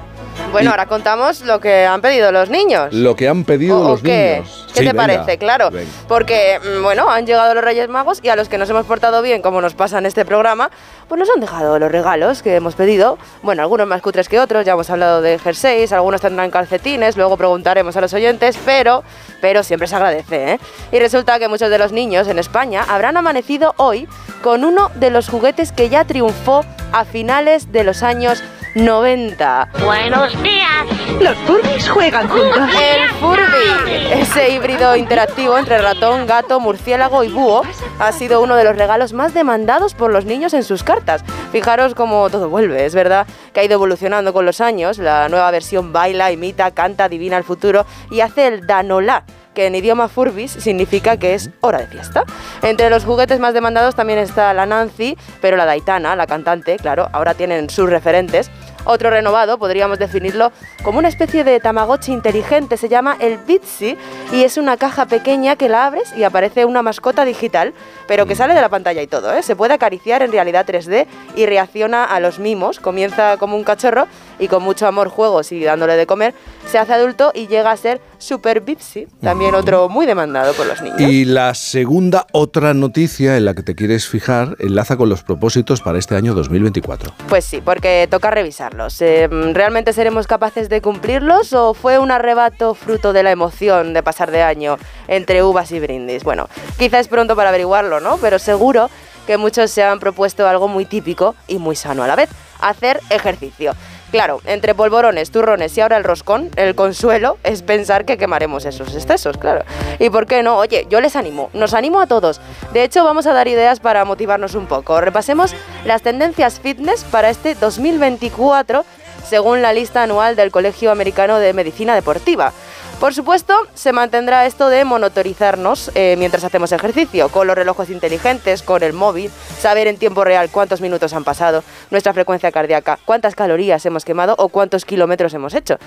Bueno, 0.52 0.70
Y- 0.70 0.72
ahora 0.72 0.86
contamos 0.86 1.42
lo 1.42 1.60
que 1.62 1.86
han 1.86 2.02
pedido 2.02 2.32
los 2.32 2.50
niños. 2.50 2.94
lo 2.94 3.16
que 3.16 3.30
han 3.30 3.44
pedido 3.46 3.78
¿O- 3.80 3.86
o 3.86 3.90
los 3.92 4.02
qué? 4.02 4.38
niños. 4.42 4.66
¿Qué 4.68 4.80
Sí, 4.82 4.86
te 4.88 4.94
venga, 4.94 5.08
parece? 5.08 5.38
Claro, 5.38 5.70
venga. 5.72 5.90
porque, 6.08 6.60
mm, 6.60 6.84
bueno, 6.84 7.10
han 7.10 7.26
llegado 7.26 7.54
los 7.54 7.64
Reyes 7.64 7.88
Magos 7.90 8.20
y 8.22 8.30
a 8.30 8.36
los 8.36 8.50
que 8.50 8.58
nos 8.58 8.70
hemos 8.70 8.86
portado 8.86 9.22
bien, 9.22 9.42
como 9.42 9.62
nos 9.62 9.76
pasa 9.76 9.98
en 10.00 10.06
este 10.06 10.26
programa, 10.26 10.70
pues 11.08 11.20
nos 11.20 11.30
han 11.30 11.40
dejado 11.42 11.78
los 11.80 11.92
regalos 11.92 12.42
que 12.42 12.56
hemos 12.56 12.76
pedido. 12.76 13.18
Bueno, 13.44 13.62
algunos 13.62 13.88
más 13.88 14.02
cutres 14.02 14.28
que 14.30 14.40
otros, 14.40 14.66
ya 14.66 14.74
hemos 14.74 14.90
hablado 14.90 15.22
de 15.22 15.40
jerseys, 15.40 15.92
algunos 15.94 16.22
tendrán 16.22 16.52
calcetines, 16.52 17.16
luego 17.18 17.38
preguntaremos 17.38 17.96
a 17.98 18.02
los 18.02 18.14
oyentes, 18.14 18.58
pero, 18.66 19.04
pero 19.42 19.64
siempre 19.64 19.88
se 19.88 19.96
agradece, 19.96 20.54
¿eh? 20.54 20.60
Y 20.92 21.00
resulta 21.00 21.40
que 21.40 21.48
muchos 21.48 21.70
de 21.70 21.78
los 21.78 21.92
niños 21.92 22.28
en 22.28 22.40
España 22.40 22.86
habrán 22.90 23.16
amanecido 23.18 23.74
hoy 23.78 24.08
con 24.42 24.64
uno 24.66 24.90
de 24.96 25.12
los 25.12 25.30
juguetes 25.30 25.72
que 25.72 25.90
ya 25.90 26.04
triunfó 26.06 26.66
a 26.92 27.06
finales 27.06 27.72
de 27.72 27.84
los 27.84 28.04
años 28.04 28.44
90. 28.76 29.70
Buenos 29.84 30.44
días. 30.44 30.86
Los 31.20 31.36
Furbies 31.40 31.90
juegan 31.90 32.28
juntos. 32.30 32.70
El 32.80 33.10
Furby, 33.12 33.96
ese 34.14 34.50
híbrido 34.50 34.96
interactivo 34.96 35.58
entre 35.58 35.78
ratón, 35.80 36.26
gato, 36.26 36.60
murciélago 36.60 37.24
y 37.24 37.30
búho, 37.30 37.64
ha 38.00 38.12
sido 38.12 38.42
uno 38.42 38.56
de 38.56 38.64
los 38.64 38.78
regalos 38.78 39.14
más 39.14 39.34
demandados 39.34 39.94
por 39.94 40.12
los 40.12 40.26
niños 40.26 40.54
en 40.54 40.64
sus 40.64 40.84
cartas. 40.84 41.24
Fijaros 41.52 41.96
cómo 41.96 42.30
todo 42.30 42.50
vuelve, 42.50 42.86
es 42.86 42.96
verdad 42.96 43.28
que 43.54 43.60
ha 43.60 43.64
ido 43.64 43.74
evolucionando 43.74 44.32
con 44.32 44.46
los 44.46 44.62
años. 44.62 44.98
La 44.98 45.28
nueva 45.28 45.52
versión 45.52 45.92
baila, 45.92 46.32
imita, 46.32 46.72
canta, 46.72 47.06
adivina 47.06 47.38
el 47.38 47.44
futuro 47.44 47.86
y 48.10 48.22
hace 48.22 48.48
el 48.48 48.66
danolá 48.66 49.26
que 49.54 49.66
en 49.66 49.76
idioma 49.76 50.08
furbis 50.08 50.52
significa 50.52 51.18
que 51.18 51.34
es 51.34 51.50
hora 51.62 51.80
de 51.80 51.88
fiesta. 51.88 52.24
Entre 52.62 52.90
los 52.90 53.06
juguetes 53.06 53.40
más 53.40 53.54
demandados 53.54 53.96
también 53.96 54.20
está 54.20 54.54
la 54.54 54.66
Nancy, 54.66 55.18
pero 55.42 55.58
la 55.58 55.66
Daitana, 55.66 56.16
la 56.16 56.28
cantante, 56.28 56.78
claro, 56.78 57.10
ahora 57.12 57.34
tienen 57.34 57.70
sus 57.70 57.90
referentes. 57.90 58.50
Otro 58.84 59.12
renovado, 59.12 59.60
podríamos 59.60 60.00
definirlo 60.00 60.52
como 60.84 60.98
una 60.98 61.08
especie 61.08 61.44
de 61.44 61.60
Tamagotchi 61.60 62.12
inteligente, 62.12 62.78
se 62.78 62.90
llama 62.90 63.16
el 63.20 63.38
Bitsy 63.38 63.96
y 64.32 64.44
es 64.44 64.58
una 64.58 64.76
caja 64.76 65.06
pequeña 65.06 65.56
que 65.56 65.70
la 65.70 65.86
abres 65.86 66.12
y 66.18 66.24
aparece 66.24 66.66
una 66.66 66.82
mascota 66.82 67.24
digital, 67.24 67.76
pero 68.08 68.26
que 68.26 68.36
sale 68.36 68.56
de 68.56 68.62
la 68.62 68.70
pantalla 68.70 69.04
y 69.04 69.08
todo, 69.08 69.34
¿eh? 69.34 69.44
se 69.44 69.56
puede 69.56 69.76
acariciar 69.76 70.24
en 70.24 70.32
realidad 70.32 70.66
3D 70.66 71.06
y 71.36 71.46
reacciona 71.46 72.06
a 72.06 72.20
los 72.20 72.40
mimos, 72.40 72.80
comienza 72.80 73.38
como 73.38 73.56
un 73.56 73.64
cachorro 73.64 74.08
y 74.42 74.48
con 74.48 74.64
mucho 74.64 74.88
amor, 74.88 75.08
juegos 75.08 75.52
y 75.52 75.64
dándole 75.64 75.96
de 75.96 76.08
comer, 76.08 76.34
se 76.70 76.80
hace 76.80 76.94
adulto 76.94 77.32
y 77.34 77.48
llega 77.48 77.72
a 77.72 77.78
ser 77.78 78.02
Super 78.18 78.62
Bitsy, 78.62 79.08
también 79.22 79.54
otro 79.54 79.88
muy 79.88 80.08
demandado 80.08 80.54
por 80.54 80.66
los 80.66 80.82
niños. 80.82 81.00
Y 81.00 81.26
la 81.26 81.54
segunda, 81.54 82.26
otra 82.32 82.74
noticia 82.74 83.38
en 83.38 83.46
la 83.46 83.54
que 83.54 83.62
te 83.62 83.76
quieres 83.76 84.08
fijar, 84.08 84.58
enlaza 84.60 84.98
con 84.98 85.10
los 85.10 85.22
propósitos 85.22 85.82
para 85.82 86.00
este 86.00 86.16
año 86.16 86.34
2024. 86.34 87.14
Pues 87.30 87.46
sí, 87.46 87.62
porque 87.64 88.08
toca 88.10 88.32
revisarlos. 88.32 89.00
Eh, 89.02 89.30
¿Realmente 89.54 89.94
seremos 89.94 90.26
capaces 90.26 90.70
de 90.70 90.82
cumplirlos 90.82 91.54
o 91.54 91.76
fue 91.76 92.00
un 92.00 92.10
arrebato 92.10 92.74
fruto 92.74 93.14
de 93.14 93.22
la 93.22 93.30
emoción 93.30 93.94
de 93.94 94.02
pasar 94.02 94.32
de 94.32 94.42
año 94.42 94.78
entre 95.08 95.44
uvas 95.44 95.72
y 95.72 95.80
brindis? 95.80 96.24
Bueno, 96.24 96.50
quizá 96.80 97.00
es 97.00 97.08
pronto 97.08 97.36
para 97.36 97.50
averiguarlo, 97.50 98.00
¿no? 98.00 98.18
Pero 98.18 98.40
seguro 98.40 98.90
que 99.28 99.38
muchos 99.38 99.70
se 99.70 99.84
han 99.84 100.00
propuesto 100.00 100.48
algo 100.48 100.68
muy 100.68 100.86
típico 100.86 101.36
y 101.48 101.58
muy 101.60 101.76
sano 101.76 102.04
a 102.04 102.08
la 102.08 102.16
vez, 102.16 102.30
hacer 102.60 103.00
ejercicio. 103.10 103.74
Claro, 104.12 104.42
entre 104.46 104.76
polvorones, 104.76 105.32
turrones 105.32 105.78
y 105.78 105.82
ahora 105.82 105.96
el 105.96 106.04
roscón, 106.04 106.50
el 106.58 106.76
consuelo 106.76 107.38
es 107.44 107.62
pensar 107.62 108.04
que 108.04 108.18
quemaremos 108.18 108.66
esos 108.66 108.94
excesos, 108.94 109.38
claro. 109.38 109.64
¿Y 110.00 110.10
por 110.10 110.28
qué 110.28 110.44
no? 110.44 110.58
Oye, 110.58 110.86
yo 110.90 111.00
les 111.00 111.16
animo, 111.16 111.50
nos 111.54 111.74
animo 111.74 112.02
a 112.02 112.08
todos. 112.08 112.42
De 112.74 112.84
hecho, 112.84 113.06
vamos 113.06 113.26
a 113.26 113.34
dar 113.34 113.48
ideas 113.48 113.80
para 113.80 114.04
motivarnos 114.04 114.54
un 114.54 114.68
poco. 114.68 115.00
Repasemos 115.00 115.56
las 115.86 116.02
tendencias 116.02 116.60
fitness 116.60 117.06
para 117.06 117.30
este 117.30 117.56
2024 117.56 118.84
según 119.32 119.62
la 119.62 119.72
lista 119.72 120.04
anual 120.04 120.36
del 120.36 120.52
Colegio 120.52 120.92
Americano 120.92 121.38
de 121.38 121.54
Medicina 121.54 121.96
Deportiva. 121.96 122.52
Por 123.02 123.16
supuesto, 123.16 123.56
se 123.74 123.94
mantendrá 123.94 124.46
esto 124.46 124.70
de 124.70 124.86
monitorizarnos 124.86 125.90
eh, 125.96 126.14
mientras 126.20 126.44
hacemos 126.44 126.72
ejercicio, 126.72 127.30
con 127.30 127.48
los 127.48 127.56
relojes 127.56 127.90
inteligentes, 127.90 128.62
con 128.62 128.84
el 128.84 128.94
móvil, 128.94 129.32
saber 129.58 129.88
en 129.88 129.98
tiempo 129.98 130.24
real 130.24 130.52
cuántos 130.52 130.82
minutos 130.82 131.12
han 131.14 131.24
pasado, 131.24 131.64
nuestra 131.90 132.14
frecuencia 132.14 132.52
cardíaca, 132.52 133.00
cuántas 133.04 133.34
calorías 133.34 133.84
hemos 133.88 134.06
quemado 134.06 134.36
o 134.38 134.50
cuántos 134.50 134.86
kilómetros 134.86 135.34
hemos 135.34 135.56
hecho. 135.56 135.80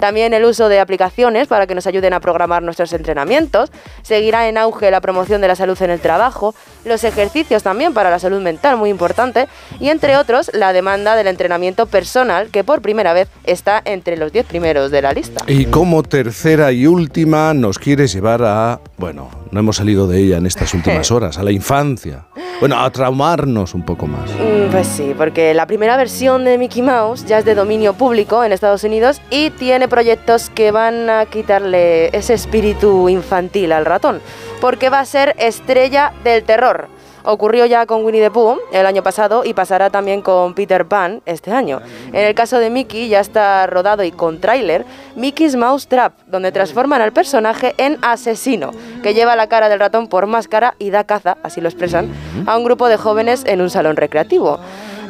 También 0.00 0.32
el 0.32 0.46
uso 0.46 0.70
de 0.70 0.80
aplicaciones 0.80 1.46
para 1.46 1.66
que 1.66 1.74
nos 1.74 1.86
ayuden 1.86 2.14
a 2.14 2.20
programar 2.20 2.62
nuestros 2.62 2.94
entrenamientos. 2.94 3.70
Seguirá 4.00 4.48
en 4.48 4.56
auge 4.56 4.90
la 4.90 5.02
promoción 5.02 5.42
de 5.42 5.48
la 5.48 5.56
salud 5.56 5.76
en 5.82 5.90
el 5.90 6.00
trabajo, 6.00 6.54
los 6.86 7.04
ejercicios 7.04 7.62
también 7.62 7.92
para 7.92 8.10
la 8.10 8.18
salud 8.18 8.40
mental, 8.40 8.78
muy 8.78 8.88
importante, 8.88 9.46
y 9.78 9.90
entre 9.90 10.16
otros 10.16 10.50
la 10.54 10.72
demanda 10.72 11.16
del 11.16 11.26
entrenamiento 11.26 11.84
personal, 11.84 12.48
que 12.48 12.64
por 12.64 12.80
primera 12.80 13.12
vez 13.12 13.28
está 13.44 13.82
entre 13.84 14.16
los 14.16 14.32
10 14.32 14.46
primeros 14.46 14.90
de 14.90 15.02
la 15.02 15.12
lista. 15.12 15.44
Y 15.46 15.66
como 15.66 16.02
tercera 16.02 16.61
y 16.70 16.86
última 16.86 17.54
nos 17.54 17.78
quieres 17.78 18.12
llevar 18.12 18.42
a, 18.44 18.80
bueno, 18.98 19.28
no 19.50 19.60
hemos 19.60 19.76
salido 19.76 20.06
de 20.06 20.20
ella 20.20 20.36
en 20.36 20.46
estas 20.46 20.72
últimas 20.74 21.10
horas, 21.10 21.38
a 21.38 21.42
la 21.42 21.50
infancia. 21.50 22.26
Bueno, 22.60 22.78
a 22.78 22.88
traumarnos 22.90 23.74
un 23.74 23.82
poco 23.84 24.06
más. 24.06 24.30
Mm, 24.30 24.70
Pues 24.70 24.86
sí, 24.86 25.14
porque 25.18 25.52
la 25.54 25.66
primera 25.66 25.96
versión 25.96 26.44
de 26.44 26.58
Mickey 26.58 26.82
Mouse 26.82 27.24
ya 27.26 27.38
es 27.38 27.44
de 27.44 27.54
dominio 27.56 27.94
público 27.94 28.44
en 28.44 28.52
Estados 28.52 28.84
Unidos 28.84 29.20
y 29.30 29.50
tiene 29.50 29.88
proyectos 29.88 30.48
que 30.50 30.70
van 30.70 31.10
a 31.10 31.26
quitarle 31.26 32.16
ese 32.16 32.34
espíritu 32.34 33.08
infantil 33.08 33.72
al 33.72 33.84
ratón, 33.84 34.20
porque 34.60 34.90
va 34.90 35.00
a 35.00 35.04
ser 35.04 35.34
estrella 35.38 36.12
del 36.22 36.44
terror. 36.44 36.86
Ocurrió 37.24 37.66
ya 37.66 37.86
con 37.86 38.04
Winnie 38.04 38.20
the 38.20 38.30
Pooh 38.30 38.58
el 38.72 38.86
año 38.86 39.02
pasado 39.02 39.44
y 39.44 39.54
pasará 39.54 39.90
también 39.90 40.22
con 40.22 40.54
Peter 40.54 40.86
Pan 40.86 41.22
este 41.24 41.52
año. 41.52 41.80
En 42.08 42.26
el 42.26 42.34
caso 42.34 42.58
de 42.58 42.70
Mickey 42.70 43.08
ya 43.08 43.20
está 43.20 43.66
rodado 43.66 44.02
y 44.02 44.10
con 44.10 44.40
tráiler 44.40 44.84
Mickey's 45.14 45.56
Mouse 45.56 45.86
Trap, 45.86 46.14
donde 46.26 46.52
transforman 46.52 47.00
al 47.00 47.12
personaje 47.12 47.74
en 47.78 47.98
asesino, 48.02 48.72
que 49.02 49.14
lleva 49.14 49.36
la 49.36 49.48
cara 49.48 49.68
del 49.68 49.78
ratón 49.78 50.08
por 50.08 50.26
máscara 50.26 50.74
y 50.78 50.90
da 50.90 51.04
caza, 51.04 51.36
así 51.42 51.60
lo 51.60 51.68
expresan, 51.68 52.10
a 52.46 52.56
un 52.56 52.64
grupo 52.64 52.88
de 52.88 52.96
jóvenes 52.96 53.44
en 53.46 53.60
un 53.60 53.70
salón 53.70 53.96
recreativo. 53.96 54.58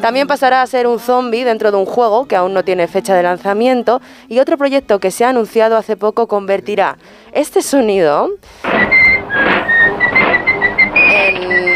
También 0.02 0.26
pasará 0.26 0.62
a 0.62 0.66
ser 0.66 0.88
un 0.88 0.98
zombie 0.98 1.44
dentro 1.44 1.70
de 1.70 1.76
un 1.76 1.86
juego 1.86 2.26
que 2.26 2.34
aún 2.34 2.52
no 2.52 2.64
tiene 2.64 2.88
fecha 2.88 3.14
de 3.14 3.22
lanzamiento 3.22 4.02
y 4.28 4.40
otro 4.40 4.58
proyecto 4.58 4.98
que 4.98 5.12
se 5.12 5.24
ha 5.24 5.28
anunciado 5.28 5.76
hace 5.76 5.96
poco 5.96 6.26
convertirá 6.26 6.98
este 7.32 7.62
sonido 7.62 8.28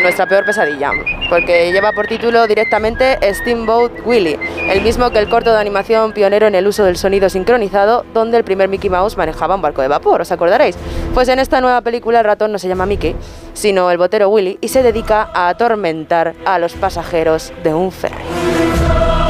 nuestra 0.07 0.27
peor 0.27 0.45
pesadilla, 0.45 0.93
porque 1.29 1.73
lleva 1.73 1.91
por 1.91 2.07
título 2.07 2.47
directamente 2.47 3.19
Steamboat 3.35 3.91
Willie, 4.05 4.39
el 4.71 4.81
mismo 4.81 5.11
que 5.11 5.19
el 5.19 5.29
corto 5.29 5.53
de 5.53 5.59
animación 5.59 6.13
pionero 6.13 6.47
en 6.47 6.55
el 6.55 6.65
uso 6.69 6.85
del 6.85 6.97
sonido 6.97 7.29
sincronizado, 7.29 8.07
donde 8.15 8.37
el 8.37 8.45
primer 8.45 8.69
Mickey 8.69 8.89
Mouse 8.89 9.17
manejaba 9.17 9.57
un 9.57 9.63
barco 9.63 9.83
de 9.83 9.89
vapor, 9.89 10.21
¿os 10.21 10.31
acordaréis? 10.31 10.77
Pues 11.13 11.29
en 11.29 11.41
esta 11.41 11.61
nueva 11.61 11.81
película 11.81 12.21
el 12.21 12.25
ratón 12.25 12.53
no 12.53 12.61
se 12.61 12.69
llama 12.69 12.87
Mickey, 12.87 13.17
sino 13.53 13.91
el 13.91 13.99
botero 13.99 14.29
Willy, 14.29 14.59
y 14.61 14.69
se 14.69 14.85
dedica 14.85 15.29
a 15.35 15.49
atormentar 15.49 16.35
a 16.45 16.61
los 16.61 16.75
pasajeros 16.75 17.53
de 17.65 17.75
un 17.75 17.91
ferry. 17.91 19.26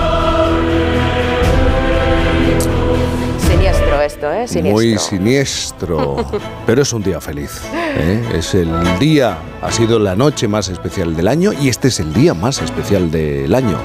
Esto, 4.07 4.33
¿eh? 4.33 4.49
Siniestro. 4.49 4.73
Muy 4.73 4.99
siniestro, 4.99 6.27
pero 6.67 6.83
es 6.83 6.93
un 6.93 7.03
día 7.03 7.21
feliz. 7.21 7.61
¿eh? 7.75 8.25
Es 8.35 8.55
el 8.55 8.73
día, 8.99 9.37
ha 9.61 9.71
sido 9.71 9.99
la 9.99 10.17
noche 10.17 10.49
más 10.49 10.69
especial 10.69 11.15
del 11.15 11.29
año 11.29 11.53
y 11.53 11.69
este 11.69 11.89
es 11.89 12.01
el 12.01 12.13
día 12.15 12.33
más 12.33 12.63
especial 12.63 13.11
del 13.11 13.55
año. 13.55 13.79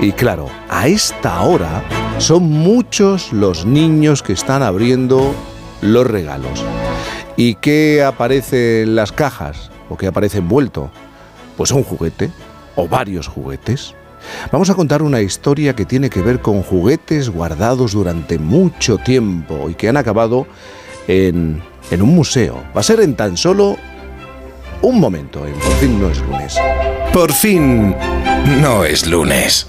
Y 0.00 0.12
claro, 0.12 0.48
a 0.68 0.86
esta 0.86 1.40
hora 1.42 1.82
son 2.18 2.44
muchos 2.44 3.32
los 3.32 3.66
niños 3.66 4.22
que 4.22 4.32
están 4.34 4.62
abriendo 4.62 5.34
los 5.80 6.06
regalos. 6.06 6.64
¿Y 7.36 7.54
qué 7.56 8.02
aparece 8.02 8.82
en 8.82 8.94
las 8.94 9.10
cajas? 9.10 9.70
¿O 9.88 9.96
qué 9.96 10.06
aparece 10.06 10.38
envuelto? 10.38 10.90
Pues 11.56 11.70
un 11.72 11.82
juguete 11.82 12.30
o 12.76 12.86
varios 12.86 13.26
juguetes. 13.26 13.94
Vamos 14.50 14.70
a 14.70 14.74
contar 14.74 15.02
una 15.02 15.20
historia 15.20 15.74
que 15.74 15.84
tiene 15.84 16.10
que 16.10 16.22
ver 16.22 16.40
con 16.40 16.62
juguetes 16.62 17.30
guardados 17.30 17.92
durante 17.92 18.38
mucho 18.38 18.98
tiempo 18.98 19.68
y 19.68 19.74
que 19.74 19.88
han 19.88 19.96
acabado 19.96 20.46
en, 21.08 21.62
en 21.90 22.02
un 22.02 22.14
museo. 22.14 22.62
Va 22.76 22.80
a 22.80 22.84
ser 22.84 23.00
en 23.00 23.16
tan 23.16 23.36
solo 23.36 23.76
un 24.82 24.98
momento, 24.98 25.46
en 25.46 25.54
Por 25.54 25.72
fin 25.74 26.00
no 26.00 26.10
es 26.10 26.20
lunes. 26.20 26.60
Por 27.12 27.32
fin 27.32 27.94
no 28.60 28.84
es 28.84 29.06
lunes. 29.06 29.68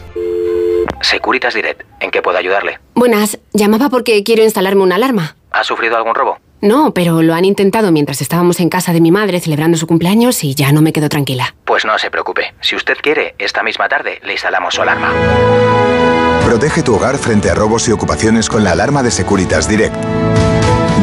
Securitas 1.02 1.54
Direct, 1.54 1.84
¿en 2.00 2.10
qué 2.12 2.22
puedo 2.22 2.38
ayudarle? 2.38 2.80
Buenas, 2.96 3.38
llamaba 3.54 3.90
porque 3.90 4.24
quiero 4.24 4.44
instalarme 4.44 4.82
una 4.82 4.96
alarma. 4.96 5.36
¿Ha 5.52 5.64
sufrido 5.64 5.98
algún 5.98 6.16
robo? 6.16 6.38
No, 6.64 6.94
pero 6.94 7.22
lo 7.22 7.34
han 7.34 7.44
intentado 7.44 7.92
mientras 7.92 8.22
estábamos 8.22 8.62
en 8.62 8.70
casa 8.70 8.94
de 8.94 9.02
mi 9.02 9.12
madre 9.12 9.42
celebrando 9.42 9.78
su 9.78 9.86
cumpleaños 9.86 10.46
y 10.46 10.56
ya 10.56 10.72
no 10.72 10.82
me 10.82 10.94
quedo 10.94 11.10
tranquila. 11.10 11.54
Pues 11.66 11.84
no 11.84 12.00
se 12.00 12.10
preocupe. 12.10 12.54
Si 12.62 12.78
usted 12.78 12.96
quiere, 13.02 13.36
esta 13.38 13.64
misma 13.64 13.90
tarde 13.90 14.22
le 14.24 14.32
instalamos 14.32 14.74
su 14.74 14.82
alarma. 14.82 15.12
Protege 16.46 16.82
tu 16.82 16.96
hogar 16.96 17.18
frente 17.18 17.50
a 17.50 17.54
robos 17.54 17.90
y 17.90 17.92
ocupaciones 17.92 18.48
con 18.48 18.64
la 18.64 18.72
alarma 18.72 19.04
de 19.04 19.12
Securitas 19.12 19.68
Direct. 19.68 19.94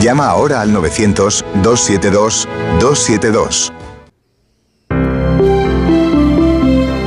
Llama 0.01 0.29
ahora 0.29 0.63
al 0.63 0.73
900-272-272. 0.73 3.71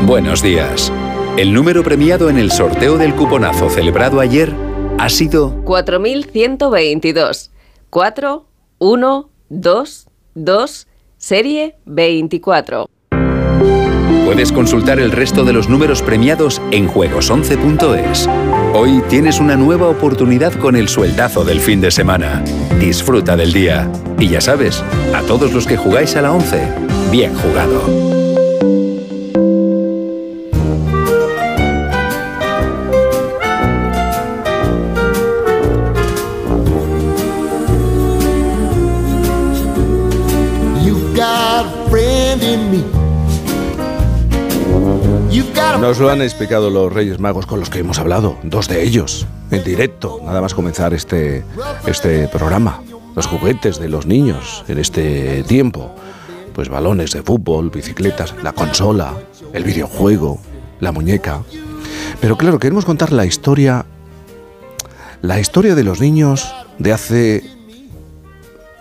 Buenos 0.05 0.43
días. 0.43 0.93
El 1.37 1.53
número 1.53 1.83
premiado 1.83 2.29
en 2.29 2.37
el 2.37 2.51
sorteo 2.51 2.99
del 2.99 3.15
cuponazo 3.15 3.71
celebrado 3.71 4.19
ayer 4.19 4.53
ha 4.99 5.09
sido 5.09 5.55
4122. 5.63 7.49
4, 7.93 8.47
1, 8.79 9.29
2, 9.49 10.07
2, 10.33 10.87
serie 11.15 11.75
24. 11.85 12.89
Puedes 14.25 14.51
consultar 14.51 14.99
el 14.99 15.11
resto 15.11 15.45
de 15.45 15.53
los 15.53 15.69
números 15.69 16.01
premiados 16.01 16.59
en 16.71 16.89
juegos11.es. 16.89 18.27
Hoy 18.73 19.03
tienes 19.09 19.39
una 19.39 19.55
nueva 19.55 19.89
oportunidad 19.89 20.53
con 20.53 20.75
el 20.75 20.89
sueldazo 20.89 21.45
del 21.45 21.59
fin 21.59 21.81
de 21.81 21.91
semana. 21.91 22.43
Disfruta 22.79 23.37
del 23.37 23.53
día. 23.53 23.87
Y 24.17 24.27
ya 24.27 24.41
sabes, 24.41 24.83
a 25.13 25.21
todos 25.27 25.53
los 25.53 25.67
que 25.67 25.77
jugáis 25.77 26.15
a 26.15 26.23
la 26.23 26.31
11, 26.31 26.67
bien 27.11 27.35
jugado. 27.35 28.22
Nos 45.79 45.99
lo 45.99 46.09
han 46.09 46.21
explicado 46.21 46.69
los 46.69 46.93
Reyes 46.93 47.19
Magos 47.19 47.45
con 47.45 47.59
los 47.59 47.69
que 47.69 47.79
hemos 47.79 47.99
hablado, 47.99 48.37
dos 48.43 48.67
de 48.67 48.83
ellos, 48.83 49.27
en 49.51 49.63
directo, 49.63 50.21
nada 50.23 50.39
más 50.39 50.53
comenzar 50.53 50.93
este, 50.93 51.43
este 51.85 52.27
programa. 52.27 52.81
Los 53.15 53.27
juguetes 53.27 53.79
de 53.79 53.89
los 53.89 54.05
niños 54.05 54.63
en 54.67 54.77
este 54.77 55.43
tiempo. 55.43 55.93
Pues 56.53 56.69
balones 56.69 57.11
de 57.11 57.23
fútbol, 57.23 57.69
bicicletas, 57.69 58.33
la 58.43 58.53
consola, 58.53 59.13
el 59.51 59.63
videojuego, 59.63 60.39
la 60.79 60.91
muñeca. 60.91 61.41
Pero 62.21 62.37
claro, 62.37 62.59
queremos 62.59 62.85
contar 62.85 63.11
la 63.11 63.25
historia, 63.25 63.85
la 65.21 65.39
historia 65.39 65.75
de 65.75 65.83
los 65.83 65.99
niños 65.99 66.53
de 66.77 66.93
hace, 66.93 67.43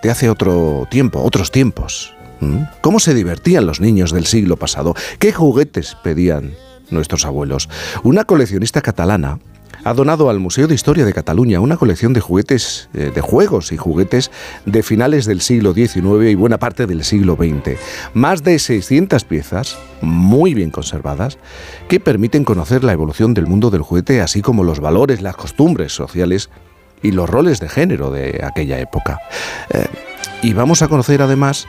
de 0.03 0.11
hace 0.11 0.31
otro 0.31 0.87
tiempo, 0.91 1.23
otros 1.23 1.51
tiempos. 1.51 2.15
¿Mm? 2.41 2.65
¿Cómo 2.81 3.01
se 3.01 3.15
divertían 3.15 3.67
los 3.67 3.81
niños 3.81 4.13
del 4.13 4.27
siglo 4.27 4.57
pasado? 4.57 4.95
¿Qué 5.19 5.33
juguetes 5.33 5.97
pedían 6.03 6.53
nuestros 6.93 7.25
abuelos? 7.25 7.69
Una 8.03 8.25
coleccionista 8.25 8.81
catalana 8.81 9.39
ha 9.85 9.95
donado 9.95 10.31
al 10.31 10.39
Museo 10.39 10.69
de 10.69 10.75
Historia 10.75 11.05
de 11.05 11.13
Cataluña 11.13 11.61
una 11.61 11.77
colección 11.77 12.13
de 12.13 12.21
juguetes, 12.21 12.89
eh, 12.95 13.11
de 13.15 13.21
juegos 13.21 13.73
y 13.73 13.77
juguetes 13.77 14.31
de 14.65 14.83
finales 14.83 15.27
del 15.27 15.41
siglo 15.41 15.75
XIX 15.75 16.31
y 16.31 16.35
buena 16.35 16.59
parte 16.59 16.87
del 16.87 17.05
siglo 17.05 17.37
XX. 17.37 17.79
Más 18.15 18.45
de 18.45 18.59
600 18.59 19.25
piezas, 19.25 19.79
muy 20.01 20.55
bien 20.55 20.71
conservadas, 20.71 21.39
que 21.89 22.01
permiten 22.01 22.45
conocer 22.45 22.85
la 22.85 22.93
evolución 22.93 23.35
del 23.35 23.47
mundo 23.47 23.71
del 23.71 23.83
juguete, 23.83 24.21
así 24.21 24.43
como 24.43 24.63
los 24.63 24.81
valores, 24.81 25.21
las 25.21 25.37
costumbres 25.37 25.93
sociales 25.93 26.51
y 27.03 27.11
los 27.11 27.29
roles 27.29 27.59
de 27.59 27.69
género 27.69 28.11
de 28.11 28.41
aquella 28.45 28.79
época. 28.79 29.19
Eh, 29.71 29.87
y 30.43 30.53
vamos 30.53 30.83
a 30.83 30.89
conocer 30.89 31.23
además 31.23 31.67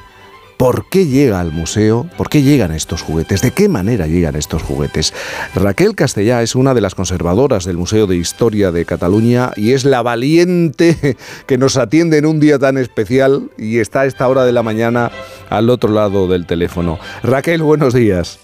por 0.63 0.88
qué 0.88 1.06
llega 1.06 1.41
al 1.41 1.52
museo, 1.52 2.10
por 2.15 2.30
qué 2.30 2.41
llegan 2.41 2.71
estos 2.71 3.02
juguetes, 3.02 3.41
de 3.41 3.52
qué 3.52 3.67
manera 3.67 4.08
llegan 4.08 4.38
estos 4.38 4.63
juguetes. 4.63 5.13
Raquel 5.56 5.93
Castellá 5.93 6.41
es 6.41 6.56
una 6.56 6.73
de 6.73 6.80
las 6.80 6.95
conservadoras 6.95 7.65
del 7.65 7.76
Museo 7.76 8.08
de 8.08 8.15
Historia 8.15 8.71
de 8.71 8.86
Cataluña 8.86 9.52
y 9.58 9.73
es 9.73 9.84
la 9.84 10.02
valiente 10.02 11.17
que 11.47 11.58
nos 11.58 11.76
atiende 11.76 12.17
en 12.17 12.26
un 12.26 12.39
día 12.39 12.60
tan 12.60 12.78
especial 12.78 13.52
y 13.58 13.80
está 13.80 14.02
a 14.02 14.06
esta 14.06 14.26
hora 14.30 14.45
de 14.45 14.54
la 14.54 14.63
mañana 14.63 15.12
al 15.49 15.69
otro 15.69 15.91
lado 15.91 16.30
del 16.30 16.45
teléfono. 16.45 16.97
Raquel, 17.23 17.62
buenos 17.62 17.93
días. 17.93 18.39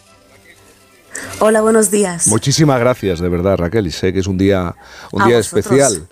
Hola, 1.39 1.61
buenos 1.61 1.89
días. 1.89 2.27
Muchísimas 2.27 2.81
gracias, 2.81 3.21
de 3.21 3.29
verdad, 3.29 3.55
Raquel. 3.55 3.87
Y 3.87 3.91
sé 3.91 4.11
que 4.11 4.19
es 4.19 4.27
un 4.27 4.37
día, 4.37 4.75
un 5.13 5.21
A 5.21 5.25
día 5.27 5.37
vosotros. 5.37 5.65
especial, 5.65 6.07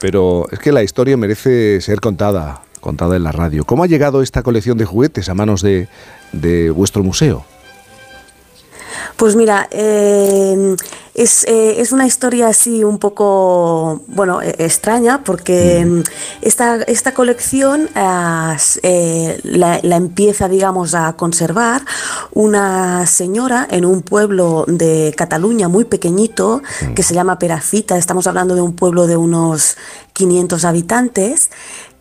pero 0.00 0.44
es 0.50 0.58
que 0.58 0.72
la 0.72 0.82
historia 0.82 1.16
merece 1.16 1.80
ser 1.80 2.00
contada, 2.00 2.62
contada 2.82 3.16
en 3.16 3.24
la 3.24 3.32
radio. 3.32 3.64
¿Cómo 3.64 3.84
ha 3.84 3.86
llegado 3.86 4.20
esta 4.20 4.42
colección 4.42 4.76
de 4.76 4.84
juguetes 4.84 5.30
a 5.30 5.34
manos 5.34 5.62
de, 5.62 5.88
de 6.32 6.68
vuestro 6.70 7.02
museo? 7.02 7.46
Pues 9.16 9.36
mira, 9.36 9.68
eh, 9.70 10.76
es, 11.14 11.44
eh, 11.44 11.80
es 11.80 11.92
una 11.92 12.06
historia 12.06 12.48
así 12.48 12.84
un 12.84 12.98
poco, 12.98 14.00
bueno, 14.06 14.40
eh, 14.40 14.54
extraña 14.58 15.22
porque 15.22 15.84
mm, 15.84 16.00
esta, 16.40 16.76
esta 16.82 17.12
colección 17.12 17.90
eh, 18.82 19.40
la, 19.42 19.80
la 19.82 19.96
empieza, 19.96 20.48
digamos, 20.48 20.94
a 20.94 21.12
conservar 21.14 21.82
una 22.32 23.06
señora 23.06 23.68
en 23.70 23.84
un 23.84 24.00
pueblo 24.00 24.64
de 24.66 25.12
Cataluña 25.16 25.68
muy 25.68 25.84
pequeñito 25.84 26.62
que 26.94 27.02
se 27.02 27.14
llama 27.14 27.38
Perafita. 27.38 27.98
Estamos 27.98 28.26
hablando 28.26 28.54
de 28.54 28.62
un 28.62 28.74
pueblo 28.74 29.06
de 29.06 29.16
unos 29.18 29.76
500 30.14 30.64
habitantes 30.64 31.50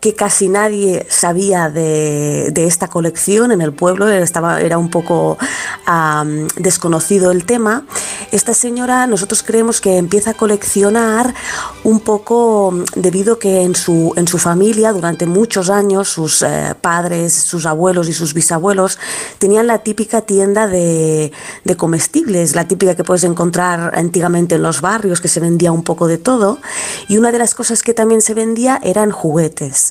que 0.01 0.15
casi 0.15 0.49
nadie 0.49 1.05
sabía 1.09 1.69
de, 1.69 2.49
de 2.51 2.65
esta 2.65 2.87
colección 2.87 3.51
en 3.51 3.61
el 3.61 3.71
pueblo, 3.71 4.09
estaba, 4.09 4.59
era 4.59 4.79
un 4.79 4.89
poco 4.89 5.37
am, 5.85 6.47
desconocido 6.57 7.29
el 7.29 7.45
tema. 7.45 7.85
Esta 8.31 8.55
señora 8.55 9.05
nosotros 9.05 9.43
creemos 9.43 9.79
que 9.79 9.97
empieza 9.97 10.31
a 10.31 10.33
coleccionar 10.33 11.35
un 11.83 11.99
poco 11.99 12.71
mm, 12.71 12.99
debido 12.99 13.37
que 13.37 13.61
en 13.61 13.75
su, 13.75 14.13
en 14.15 14.27
su 14.27 14.39
familia 14.39 14.91
durante 14.91 15.27
muchos 15.27 15.69
años 15.69 16.09
sus 16.09 16.41
eh, 16.41 16.73
padres, 16.81 17.33
sus 17.33 17.67
abuelos 17.67 18.09
y 18.09 18.13
sus 18.13 18.33
bisabuelos 18.33 18.97
tenían 19.37 19.67
la 19.67 19.79
típica 19.79 20.21
tienda 20.21 20.65
de, 20.65 21.31
de 21.63 21.77
comestibles, 21.77 22.55
la 22.55 22.67
típica 22.67 22.95
que 22.95 23.03
puedes 23.03 23.23
encontrar 23.23 23.91
antiguamente 23.95 24.55
en 24.55 24.63
los 24.63 24.81
barrios, 24.81 25.21
que 25.21 25.27
se 25.27 25.39
vendía 25.39 25.71
un 25.71 25.83
poco 25.83 26.07
de 26.07 26.17
todo. 26.17 26.57
Y 27.07 27.17
una 27.17 27.31
de 27.31 27.37
las 27.37 27.53
cosas 27.53 27.83
que 27.83 27.93
también 27.93 28.21
se 28.21 28.33
vendía 28.33 28.79
eran 28.83 29.11
juguetes. 29.11 29.90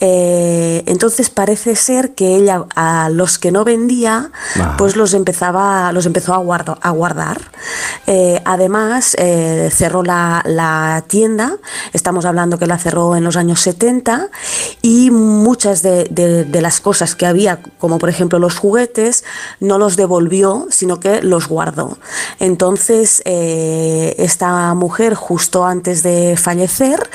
Eh, 0.00 0.84
entonces 0.86 1.28
parece 1.30 1.74
ser 1.76 2.14
que 2.14 2.36
ella 2.36 2.64
a 2.76 3.08
los 3.10 3.38
que 3.38 3.50
no 3.50 3.64
vendía, 3.64 4.30
pues 4.76 4.94
los 4.96 5.12
empezaba, 5.14 5.92
los 5.92 6.06
empezó 6.06 6.34
a, 6.34 6.38
guardo- 6.38 6.78
a 6.80 6.90
guardar. 6.90 7.40
Eh, 8.06 8.40
además, 8.44 9.16
eh, 9.18 9.70
cerró 9.74 10.02
la, 10.02 10.42
la 10.46 11.04
tienda, 11.08 11.56
estamos 11.92 12.24
hablando 12.24 12.58
que 12.58 12.66
la 12.66 12.78
cerró 12.78 13.16
en 13.16 13.24
los 13.24 13.36
años 13.36 13.60
70, 13.60 14.28
y 14.82 15.10
muchas 15.10 15.82
de, 15.82 16.04
de- 16.10 16.44
de 16.44 16.60
las 16.62 16.80
cosas 16.80 17.14
que 17.14 17.26
había, 17.26 17.60
como 17.78 17.98
por 17.98 18.08
ejemplo 18.08 18.38
los 18.38 18.56
juguetes, 18.56 19.24
no 19.60 19.78
los 19.78 19.96
devolvió, 19.96 20.66
sino 20.70 21.00
que 21.00 21.22
los 21.22 21.48
guardó. 21.48 21.98
Entonces, 22.38 23.20
esta 23.24 24.74
mujer, 24.74 25.14
justo 25.14 25.64
antes 25.66 26.02
de 26.02 26.36
fallecer, 26.36 27.08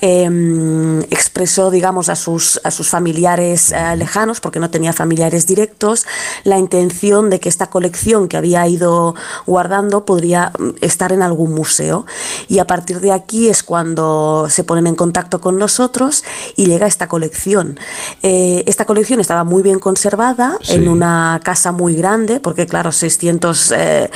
em, 0.00 1.00
expresó, 1.10 1.70
digamos, 1.70 2.08
a 2.08 2.16
sus, 2.26 2.60
a 2.64 2.72
sus 2.72 2.88
familiares 2.88 3.70
eh, 3.70 3.94
lejanos, 3.96 4.40
porque 4.40 4.58
no 4.58 4.68
tenía 4.68 4.92
familiares 4.92 5.46
directos, 5.46 6.06
la 6.42 6.58
intención 6.58 7.30
de 7.30 7.38
que 7.38 7.48
esta 7.48 7.68
colección 7.68 8.26
que 8.26 8.36
había 8.36 8.66
ido 8.66 9.14
guardando 9.46 10.04
podría 10.04 10.50
mm, 10.58 10.70
estar 10.80 11.12
en 11.12 11.22
algún 11.22 11.52
museo. 11.54 12.04
Y 12.48 12.58
a 12.58 12.66
partir 12.66 12.98
de 13.00 13.12
aquí 13.12 13.48
es 13.48 13.62
cuando 13.62 14.48
se 14.50 14.64
ponen 14.64 14.88
en 14.88 14.96
contacto 14.96 15.40
con 15.40 15.56
nosotros 15.56 16.24
y 16.56 16.66
llega 16.66 16.88
esta 16.88 17.06
colección. 17.06 17.78
Eh, 18.24 18.64
esta 18.66 18.84
colección 18.86 19.20
estaba 19.20 19.44
muy 19.44 19.62
bien 19.62 19.78
conservada 19.78 20.58
Sí. 20.62 20.74
en 20.74 20.88
una 20.88 21.40
casa 21.44 21.70
muy 21.70 21.94
grande, 21.94 22.40
porque 22.40 22.66
claro, 22.66 22.90
600 22.90 23.72
eh, 23.76 24.10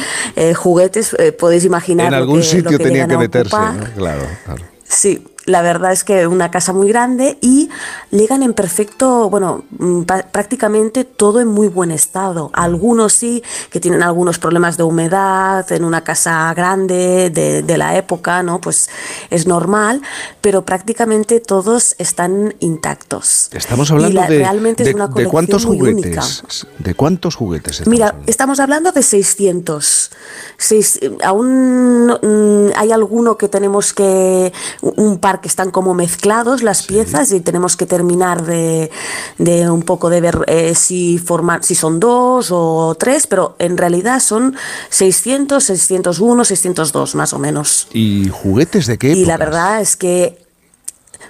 juguetes, 0.57 1.15
podéis 1.39 1.65
imaginar. 1.65 2.09
En 2.09 2.15
algún 2.15 2.41
que- 2.41 2.47
sitio 2.47 2.77
tenía 2.79 3.07
que 3.07 3.17
meterse, 3.17 3.55
ocupar. 3.55 3.75
¿no? 3.77 3.95
Claro, 3.95 4.23
claro. 4.45 4.65
Sí, 4.93 5.23
la 5.51 5.63
verdad 5.63 5.93
es 5.93 6.05
que 6.05 6.27
una 6.27 6.51
casa 6.51 6.73
muy 6.73 6.89
grande 6.89 7.39
y 7.41 7.69
llegan 8.11 8.43
en 8.43 8.55
perfecto, 8.55 9.29
bueno, 9.31 9.65
mm, 9.79 10.03
prácticamente 10.33 11.05
todo 11.05 11.41
en 11.41 11.49
muy 11.49 11.69
buen 11.69 11.91
estado. 11.91 12.51
Algunos 12.55 13.13
sí 13.13 13.43
que 13.71 13.81
tienen 13.81 14.03
algunos 14.03 14.39
problemas 14.39 14.77
de 14.77 14.83
humedad 14.85 15.71
en 15.73 15.85
una 15.85 16.03
casa 16.03 16.53
grande 16.55 17.31
de, 17.31 17.63
de 17.63 17.79
la 17.79 17.97
época, 17.97 18.43
¿no? 18.43 18.61
Pues 18.61 18.89
es 19.31 19.47
normal, 19.47 20.03
pero 20.41 20.65
prácticamente 20.65 21.41
todos 21.41 21.95
están 21.99 22.55
intactos. 22.61 23.49
Estamos 23.53 23.91
hablando 23.91 24.21
la- 24.21 24.27
de, 24.29 24.39
realmente 24.39 24.83
es 24.83 24.89
de- 24.89 24.95
una 24.95 25.07
de 25.07 25.13
colección 25.13 25.31
cuántos 25.33 25.65
juguetes. 25.65 26.67
¿De 26.79 26.95
cuántos 26.95 27.35
juguetes? 27.37 27.73
estamos 27.81 27.91
Mira, 27.93 28.15
estamos 28.27 28.61
hablando 28.61 28.93
de 28.93 29.03
600. 29.03 30.11
Seis- 30.57 30.99
eh, 31.03 31.17
aún 31.25 32.07
mm, 32.09 32.71
hay 32.77 32.93
alguno 32.93 33.37
que 33.37 33.49
tenemos 33.49 33.93
que, 33.93 34.53
un 34.83 35.19
par 35.19 35.40
que 35.41 35.49
están 35.49 35.71
como 35.71 35.95
mezclados 35.95 36.63
las 36.63 36.85
piezas 36.85 37.33
y 37.33 37.41
tenemos 37.41 37.77
que 37.77 37.87
terminar 37.87 38.45
de, 38.45 38.91
de 39.39 39.71
un 39.71 39.83
poco 39.83 40.11
de 40.11 40.21
ver 40.21 40.45
eh, 40.47 40.75
si, 40.75 41.19
forman, 41.19 41.63
si 41.63 41.75
son 41.75 42.01
dos 42.01 42.51
o 42.51 42.95
tres, 42.99 43.27
pero 43.27 43.57
en 43.59 43.77
realidad 43.77 44.21
son 44.21 44.57
600, 44.91 45.63
601, 45.63 46.45
602 46.45 47.15
más 47.15 47.33
o 47.33 47.39
menos. 47.39 47.89
¿Y 47.93 48.29
juguetes 48.29 48.87
de 48.87 48.99
qué 48.99 49.13
Y 49.13 49.25
la 49.25 49.37
verdad 49.37 49.81
es 49.81 49.97
que, 49.97 50.39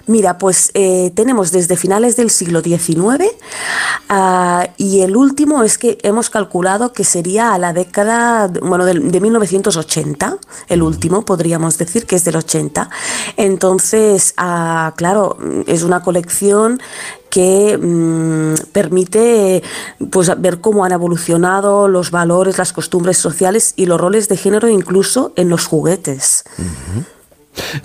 mira, 0.07 0.37
pues 0.37 0.71
eh, 0.73 1.11
tenemos 1.15 1.51
desde 1.51 1.77
finales 1.77 2.15
del 2.15 2.29
siglo 2.29 2.61
XIX 2.61 3.25
ah, 4.09 4.67
y 4.77 5.01
el 5.01 5.15
último 5.15 5.63
es 5.63 5.77
que 5.77 5.97
hemos 6.03 6.29
calculado 6.29 6.93
que 6.93 7.03
sería 7.03 7.53
a 7.53 7.57
la 7.57 7.73
década, 7.73 8.47
bueno, 8.61 8.85
del- 8.85 9.11
de, 9.11 9.19
1980, 9.21 10.37
el 10.69 10.81
último 10.83 11.23
podríamos 11.25 11.77
decir 11.77 12.05
que 12.05 12.15
es 12.15 12.23
del 12.23 12.35
80. 12.37 12.89
Entonces, 13.37 14.33
ah, 14.37 14.93
claro, 14.97 15.37
es 15.67 15.83
una 15.83 16.01
colección 16.03 16.81
que 17.29 17.77
mm, 17.77 18.71
permite 18.73 19.63
pues, 20.09 20.29
ver 20.41 20.59
cómo 20.59 20.83
han 20.83 20.91
evolucionado 20.91 21.87
los 21.87 22.11
valores, 22.11 22.57
las 22.57 22.73
costumbres 22.73 23.17
sociales 23.17 23.73
y 23.77 23.85
los 23.85 23.99
roles 24.01 24.27
de 24.27 24.35
género 24.37 24.67
incluso 24.67 25.31
en 25.37 25.47
los 25.49 25.65
juguetes. 25.65 26.43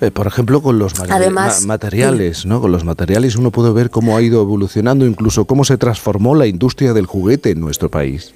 Eh, 0.01 0.11
por 0.11 0.27
ejemplo, 0.27 0.63
con 0.63 0.79
los 0.79 0.99
ma- 0.99 1.07
Además, 1.11 1.63
ma- 1.63 1.67
materiales, 1.75 2.47
¿no? 2.47 2.61
Con 2.61 2.71
los 2.73 2.85
materiales 2.85 3.37
uno 3.37 3.51
puede 3.51 3.73
ver 3.73 3.91
cómo 3.91 4.17
ha 4.17 4.23
ido 4.23 4.41
evolucionando, 4.43 5.07
incluso 5.07 5.45
cómo 5.45 5.65
se 5.65 5.77
transformó 5.77 6.35
la 6.35 6.47
industria 6.47 6.93
del 6.93 7.07
juguete 7.07 7.51
en 7.51 7.61
nuestro 7.61 7.91
país. 7.91 8.33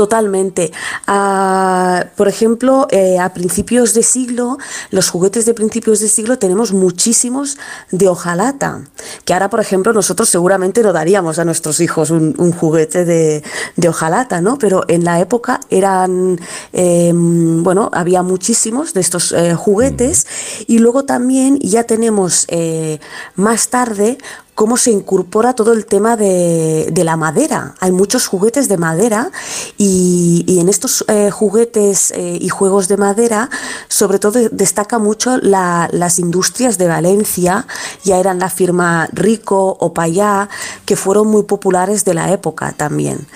Totalmente. 0.00 0.72
Ah, 1.06 2.06
por 2.16 2.26
ejemplo, 2.26 2.88
eh, 2.90 3.18
a 3.18 3.34
principios 3.34 3.92
de 3.92 4.02
siglo, 4.02 4.56
los 4.90 5.10
juguetes 5.10 5.44
de 5.44 5.52
principios 5.52 6.00
de 6.00 6.08
siglo 6.08 6.38
tenemos 6.38 6.72
muchísimos 6.72 7.58
de 7.90 8.08
hojalata, 8.08 8.80
que 9.26 9.34
ahora, 9.34 9.50
por 9.50 9.60
ejemplo, 9.60 9.92
nosotros 9.92 10.30
seguramente 10.30 10.82
no 10.82 10.94
daríamos 10.94 11.38
a 11.38 11.44
nuestros 11.44 11.80
hijos 11.80 12.08
un, 12.08 12.34
un 12.38 12.50
juguete 12.52 13.04
de, 13.04 13.44
de 13.76 13.88
hojalata, 13.90 14.40
¿no? 14.40 14.56
Pero 14.56 14.86
en 14.88 15.04
la 15.04 15.20
época 15.20 15.60
eran, 15.68 16.40
eh, 16.72 17.12
bueno, 17.14 17.90
había 17.92 18.22
muchísimos 18.22 18.94
de 18.94 19.02
estos 19.02 19.32
eh, 19.32 19.54
juguetes 19.54 20.26
y 20.66 20.78
luego 20.78 21.04
también 21.04 21.58
ya 21.60 21.84
tenemos 21.84 22.46
eh, 22.48 23.00
más 23.34 23.68
tarde 23.68 24.16
cómo 24.60 24.76
se 24.76 24.90
incorpora 24.90 25.54
todo 25.54 25.72
el 25.72 25.86
tema 25.86 26.18
de, 26.18 26.90
de 26.92 27.02
la 27.02 27.16
madera. 27.16 27.76
Hay 27.80 27.92
muchos 27.92 28.26
juguetes 28.26 28.68
de 28.68 28.76
madera 28.76 29.30
y, 29.78 30.44
y 30.46 30.60
en 30.60 30.68
estos 30.68 31.02
eh, 31.08 31.30
juguetes 31.30 32.10
eh, 32.10 32.36
y 32.38 32.50
juegos 32.50 32.86
de 32.86 32.98
madera, 32.98 33.48
sobre 33.88 34.18
todo 34.18 34.38
destaca 34.52 34.98
mucho 34.98 35.38
la- 35.38 35.88
las 35.92 36.18
industrias 36.18 36.76
de 36.76 36.88
Valencia, 36.88 37.66
ya 38.04 38.18
eran 38.18 38.38
la 38.38 38.50
firma 38.50 39.08
Rico 39.14 39.78
o 39.80 39.94
Payá, 39.94 40.50
que 40.84 40.94
fueron 40.94 41.28
muy 41.28 41.44
populares 41.44 42.04
de 42.04 42.12
la 42.12 42.30
época 42.30 42.72
también. 42.76 43.26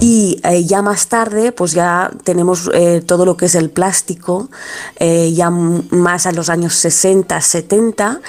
Y 0.00 0.40
eh, 0.42 0.64
ya 0.64 0.80
más 0.80 1.08
tarde, 1.08 1.52
pues 1.52 1.72
ya 1.72 2.10
tenemos 2.24 2.70
todo 3.04 3.26
lo 3.26 3.36
que 3.36 3.44
es 3.44 3.54
el 3.56 3.68
plástico, 3.68 4.48
ya 4.98 5.50
más 5.50 6.24
a 6.24 6.32
los 6.32 6.48
años 6.48 6.74
60, 6.76 7.38
70, 7.42 8.20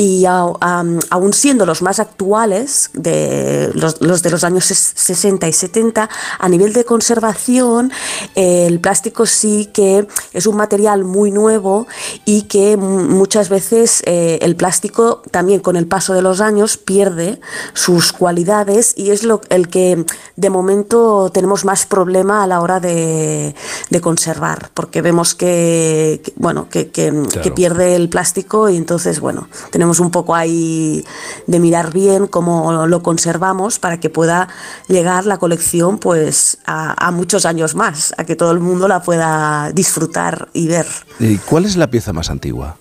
y 0.00 0.24
am- 0.24 0.98
aún 1.10 1.32
siendo 1.34 1.66
los 1.66 1.82
más 1.82 1.98
actuales, 2.00 2.88
de 2.94 3.70
los, 3.74 4.00
los 4.00 4.22
de 4.22 4.30
los 4.30 4.44
años 4.44 4.70
ses- 4.70 4.92
60 4.94 5.46
y 5.46 5.52
70, 5.52 6.08
a 6.38 6.48
nivel 6.48 6.72
de 6.72 6.84
conservación, 6.86 7.92
el 8.34 8.80
plástico 8.80 9.26
sí 9.26 9.68
que 9.74 10.06
es 10.32 10.46
un 10.46 10.56
material 10.56 11.04
muy 11.04 11.30
nuevo 11.30 11.86
y 12.24 12.42
que 12.42 12.78
muchas 12.78 13.50
veces 13.50 14.02
eh, 14.06 14.38
el 14.40 14.56
plástico 14.56 15.20
también 15.30 15.60
con 15.60 15.76
el 15.76 15.86
paso 15.86 16.14
de 16.14 16.22
los 16.22 16.40
años 16.40 16.78
pierde 16.78 17.38
sus 17.74 18.12
cualidades 18.14 18.94
y 18.96 19.10
es 19.10 19.22
lo, 19.22 19.42
el 19.50 19.68
que 19.68 20.06
de 20.36 20.50
momento 20.50 21.30
tenemos 21.32 21.66
más 21.66 21.84
problema 21.84 22.42
a 22.42 22.46
la 22.46 22.60
hora 22.62 22.80
de, 22.80 23.54
de 23.90 24.00
conservar, 24.00 24.70
porque 24.72 25.02
vemos 25.02 25.34
que, 25.34 26.22
que, 26.24 26.32
bueno, 26.36 26.68
que, 26.70 26.88
que- 26.90 27.10
pierde 27.50 27.96
el 27.96 28.08
plástico 28.08 28.70
y 28.70 28.76
entonces, 28.76 29.18
bueno, 29.20 29.48
tenemos 29.72 29.89
un 29.98 30.10
poco 30.10 30.34
ahí 30.36 31.04
de 31.46 31.58
mirar 31.58 31.92
bien 31.92 32.28
cómo 32.28 32.86
lo 32.86 33.02
conservamos 33.02 33.78
para 33.78 33.98
que 33.98 34.10
pueda 34.10 34.48
llegar 34.86 35.26
la 35.26 35.38
colección 35.38 35.98
pues 35.98 36.58
a, 36.66 37.06
a 37.06 37.10
muchos 37.10 37.46
años 37.46 37.74
más, 37.74 38.14
a 38.18 38.24
que 38.24 38.36
todo 38.36 38.52
el 38.52 38.60
mundo 38.60 38.86
la 38.86 39.02
pueda 39.02 39.72
disfrutar 39.72 40.48
y 40.52 40.68
ver. 40.68 40.86
¿Y 41.18 41.38
cuál 41.38 41.64
es 41.64 41.76
la 41.76 41.90
pieza 41.90 42.12
más 42.12 42.30
antigua? 42.30 42.76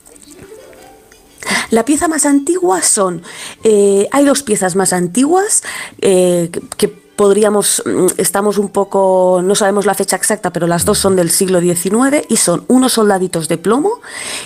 La 1.71 1.85
pieza 1.85 2.07
más 2.07 2.25
antigua 2.25 2.81
son, 2.81 3.21
eh, 3.63 4.07
hay 4.11 4.25
dos 4.25 4.43
piezas 4.43 4.75
más 4.75 4.91
antiguas 4.91 5.63
eh, 6.01 6.49
que 6.77 6.98
podríamos, 7.19 7.83
mm, 7.85 8.05
estamos 8.15 8.57
un 8.57 8.69
poco, 8.69 9.41
no 9.43 9.53
sabemos 9.53 9.85
la 9.85 9.93
fecha 9.93 10.15
exacta, 10.15 10.51
pero 10.51 10.67
las 10.67 10.85
dos 10.85 10.99
son 10.99 11.17
del 11.17 11.31
siglo 11.31 11.59
XIX 11.59 12.25
y 12.29 12.37
son 12.37 12.63
unos 12.69 12.93
soldaditos 12.93 13.49
de 13.49 13.57
plomo 13.57 13.99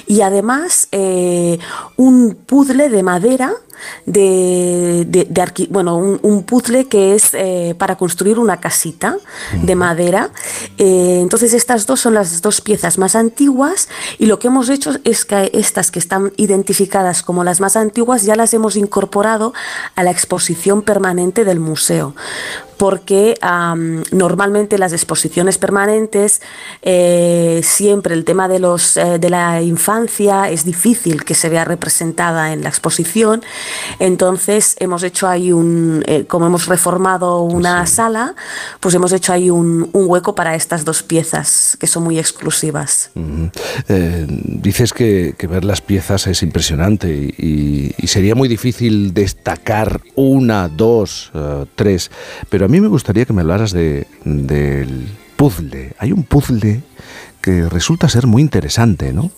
y 0.08 0.22
además 0.22 0.88
eh, 0.92 1.60
un 1.98 2.34
puzzle 2.34 2.90
de 2.90 3.04
madera 3.04 3.54
de, 4.06 5.06
de- 5.08 5.26
de 5.30 5.42
arqui- 5.42 5.68
bueno, 5.70 5.96
un, 5.98 6.20
un 6.22 6.44
puzzle 6.44 6.86
que 6.88 7.16
es 7.16 7.34
eh, 7.34 7.76
para 7.78 7.96
construir 7.98 8.40
una 8.40 8.58
casita 8.60 9.18
de 9.62 9.76
madera. 9.76 10.30
Eh, 10.78 11.20
entonces 11.22 11.54
estas 11.54 11.86
dos 11.86 12.00
son 12.02 12.14
las 12.14 12.42
dos 12.42 12.62
piezas 12.62 12.98
más 12.98 13.16
antiguas 13.16 13.90
y 14.20 14.26
lo 14.26 14.40
que 14.40 14.48
hemos 14.48 14.70
hecho 14.70 14.92
es 15.04 15.26
que 15.26 15.50
estas 15.54 15.92
que 15.92 16.00
están 16.00 16.32
identificadas 16.38 17.24
como 17.24 17.44
las 17.44 17.60
más 17.60 17.76
antiguas 17.76 18.24
ya 18.24 18.36
las 18.36 18.54
hemos 18.54 18.76
incorporado 18.76 19.54
a 19.96 20.04
la 20.04 20.12
exposición 20.12 20.82
permanente 20.82 21.46
del 21.46 21.60
museo. 21.60 22.16
Porque 22.84 23.36
normalmente 24.12 24.78
las 24.78 24.92
exposiciones 24.92 25.58
permanentes 25.58 26.42
eh, 26.82 27.62
siempre 27.64 28.14
el 28.14 28.26
tema 28.26 28.50
de 28.50 28.60
los 28.60 28.98
eh, 28.98 29.20
de 29.20 29.30
la 29.30 29.62
infancia 29.62 30.50
es 30.50 30.66
difícil 30.66 31.24
que 31.24 31.34
se 31.34 31.48
vea 31.48 31.64
representada 31.64 32.52
en 32.52 32.62
la 32.62 32.68
exposición. 32.68 33.42
Entonces 34.00 34.76
hemos 34.80 35.02
hecho 35.04 35.30
ahí 35.30 35.54
un, 35.54 36.04
eh, 36.08 36.26
como 36.28 36.48
hemos 36.48 36.66
reformado 36.66 37.40
una 37.44 37.86
sala, 37.88 38.36
pues 38.82 38.94
hemos 38.96 39.14
hecho 39.14 39.32
ahí 39.32 39.50
un, 39.50 39.90
un 39.94 40.06
hueco 40.10 40.36
para 40.36 40.54
estas 40.54 40.84
dos 40.84 41.04
piezas 41.04 41.78
que 41.80 41.88
son 41.88 42.04
muy 42.04 42.20
exclusivas. 42.20 43.12
Eh, 43.88 44.26
dices 44.28 44.92
que, 44.92 45.36
que 45.38 45.48
ver 45.48 45.64
las 45.64 45.80
piezas 45.80 46.28
es 46.28 46.44
impresionante 46.44 47.08
y, 47.14 47.96
y 47.98 48.08
sería 48.08 48.36
muy 48.36 48.50
difícil 48.50 49.14
destacar 49.14 50.02
una, 50.16 50.68
dos, 50.68 51.32
tres, 51.76 52.12
pero 52.50 52.66
a 52.66 52.68
mí 52.68 52.73
me 52.82 52.88
gustaría 52.88 53.26
que 53.26 53.34
me 53.34 53.42
hablaras 53.42 53.72
de, 53.72 54.08
del 54.26 55.08
puzzle. 55.36 55.94
Hay 56.00 56.12
un 56.12 56.24
puzzle 56.24 56.82
que 57.42 57.68
resulta 57.70 58.08
ser 58.10 58.28
muy 58.28 58.42
interesante, 58.42 59.12
¿no? 59.14 59.32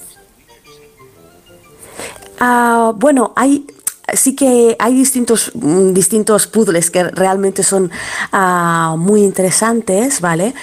Ah, 2.39 2.91
bueno, 2.95 3.33
hay 3.35 3.65
sí 4.13 4.35
que 4.35 4.75
hay 4.77 4.93
distintos, 4.93 5.51
mm, 5.55 5.93
distintos 5.93 6.45
puzzles 6.47 6.91
que 6.91 7.03
realmente 7.05 7.63
son 7.63 7.89
ah, 8.31 8.95
muy 8.99 9.23
interesantes, 9.23 10.21
¿vale? 10.21 10.53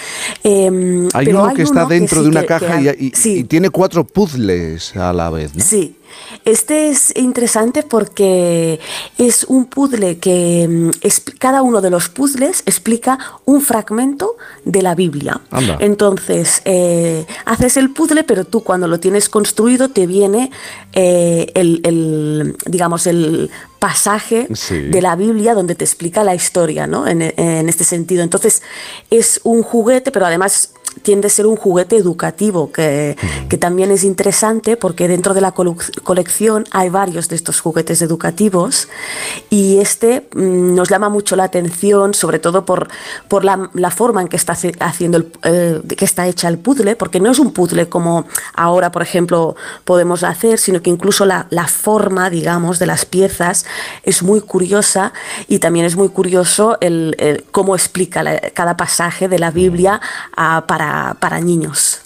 Em, 0.45 1.09
Hay 1.13 1.27
pero 1.27 1.43
uno 1.45 1.55
que 1.55 1.63
está 1.63 1.81
uno 1.81 1.89
dentro 1.89 2.19
sí 2.19 2.25
de 2.25 2.29
una 2.31 2.41
que- 2.43 2.47
caja 2.47 2.79
que- 2.81 2.97
y, 3.01 3.13
y- 3.25 3.39
y 3.41 3.45
tiene 3.45 3.71
cuatro 3.71 4.05
puzzles 4.05 4.95
a 4.97 5.13
la 5.13 5.31
vez, 5.31 5.55
¿no? 5.57 5.65
Sí, 5.65 5.97
este 6.45 6.89
es 6.91 7.13
interesante 7.17 7.83
porque 7.83 8.81
es 9.19 9.45
un 9.45 9.67
puzzle 9.67 10.19
que 10.19 10.67
mm, 10.69 10.91
es- 11.03 11.23
cada 11.39 11.63
uno 11.63 11.81
de 11.81 11.91
los 11.91 12.09
puzzles 12.09 12.63
explica 12.67 13.19
un 13.45 13.61
fragmento 13.61 14.37
de 14.65 14.83
la 14.83 14.95
Biblia. 14.95 15.41
Anda. 15.51 15.77
Entonces, 15.81 16.63
eh, 16.65 17.27
haces 17.45 17.77
el 17.77 17.91
puzzle, 17.91 18.25
pero 18.25 18.45
tú 18.45 18.63
cuando 18.63 18.89
lo 18.89 18.99
tienes 19.01 19.29
construido 19.29 19.89
te 19.89 20.07
viene 20.07 20.51
eh, 20.93 21.51
el, 21.55 21.81
el, 21.85 22.57
digamos, 22.67 23.07
el 23.07 23.51
pasaje 23.79 24.47
Sí. 24.55 24.79
de 24.79 25.03
la 25.03 25.17
Biblia 25.17 25.55
donde 25.55 25.75
te 25.75 25.85
explica 25.85 26.23
la 26.23 26.35
historia, 26.35 26.87
¿no? 26.87 27.07
En, 27.07 27.21
en 27.23 27.69
este 27.69 27.83
sentido. 27.85 28.23
Entonces, 28.23 28.63
es 29.11 29.41
un 29.43 29.63
juguete, 29.63 30.11
pero 30.13 30.27
además 30.27 30.71
tiende 31.03 31.27
a 31.27 31.31
ser 31.31 31.47
un 31.47 31.57
juguete 31.57 31.97
educativo, 31.97 32.71
que, 32.73 33.17
que 33.49 33.59
también 33.59 33.91
es 33.91 34.05
interesante 34.05 34.77
porque 34.77 35.09
dentro 35.09 35.35
de 35.35 35.41
la 35.41 35.53
colección 35.53 36.65
hay 36.71 36.89
varios 36.91 37.29
de 37.29 37.37
estos 37.37 37.61
juguetes 37.61 38.03
educativos 38.03 38.89
y 39.51 39.79
este 39.79 40.29
mm, 40.35 40.75
nos 40.75 40.89
llama 40.89 41.09
mucho 41.09 41.37
la 41.37 41.45
atención, 41.45 42.15
sobre 42.15 42.39
todo 42.39 42.65
por, 42.65 42.89
por 43.29 43.45
la, 43.45 43.71
la 43.75 43.91
forma 43.91 44.21
en 44.23 44.29
que 44.29 44.37
está 44.37 44.55
haciendo 44.81 45.19
el, 45.19 45.33
eh, 45.45 45.81
que 45.97 46.05
está 46.05 46.27
hecha 46.27 46.49
el 46.49 46.59
puzzle, 46.59 46.97
porque 46.97 47.21
no 47.21 47.31
es 47.31 47.39
un 47.39 47.53
puzzle 47.53 47.89
como 47.89 48.27
ahora, 48.55 48.93
por 48.93 49.03
ejemplo, 49.03 49.57
podemos 49.85 50.23
hacer, 50.23 50.59
sino 50.59 50.83
que 50.83 50.91
incluso 50.91 51.25
la, 51.25 51.47
la 51.51 51.67
forma, 51.69 52.31
digamos, 52.31 52.79
de 52.79 52.87
las 52.87 53.05
piezas 53.05 53.65
es 54.03 54.23
muy 54.23 54.41
curiosa 54.41 55.13
y 55.49 55.59
también 55.59 55.87
es 55.87 55.97
muy 55.97 56.09
curioso 56.09 56.77
el, 56.81 57.15
el 57.19 57.45
cómo 57.51 57.75
explica 57.75 58.23
la- 58.23 58.41
cada 58.55 58.77
pasaje 58.77 59.29
de 59.29 59.39
la 59.39 59.51
Biblia 59.51 60.01
para, 60.35 60.63
para 61.21 61.41
niños. 61.41 62.01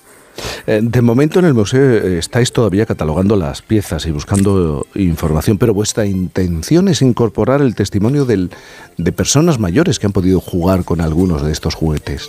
Eh, 0.66 0.80
De 0.82 1.00
momento 1.00 1.38
en 1.38 1.46
el 1.46 1.54
museo 1.54 1.80
eh, 1.80 2.18
estáis 2.18 2.52
todavía 2.52 2.84
catalogando 2.84 3.36
las 3.36 3.62
piezas 3.62 4.04
y 4.06 4.10
buscando 4.10 4.86
información, 4.94 5.56
pero 5.58 5.72
vuestra 5.72 6.04
intención 6.04 6.88
es 6.88 7.00
incorporar 7.00 7.62
el 7.62 7.74
testimonio 7.74 8.24
del- 8.26 8.50
de 8.98 9.12
personas 9.12 9.58
mayores 9.58 9.98
que 9.98 10.06
han 10.06 10.12
podido 10.12 10.40
jugar 10.40 10.84
con 10.84 11.00
algunos 11.00 11.42
de 11.42 11.52
estos 11.52 11.74
juguetes. 11.74 12.28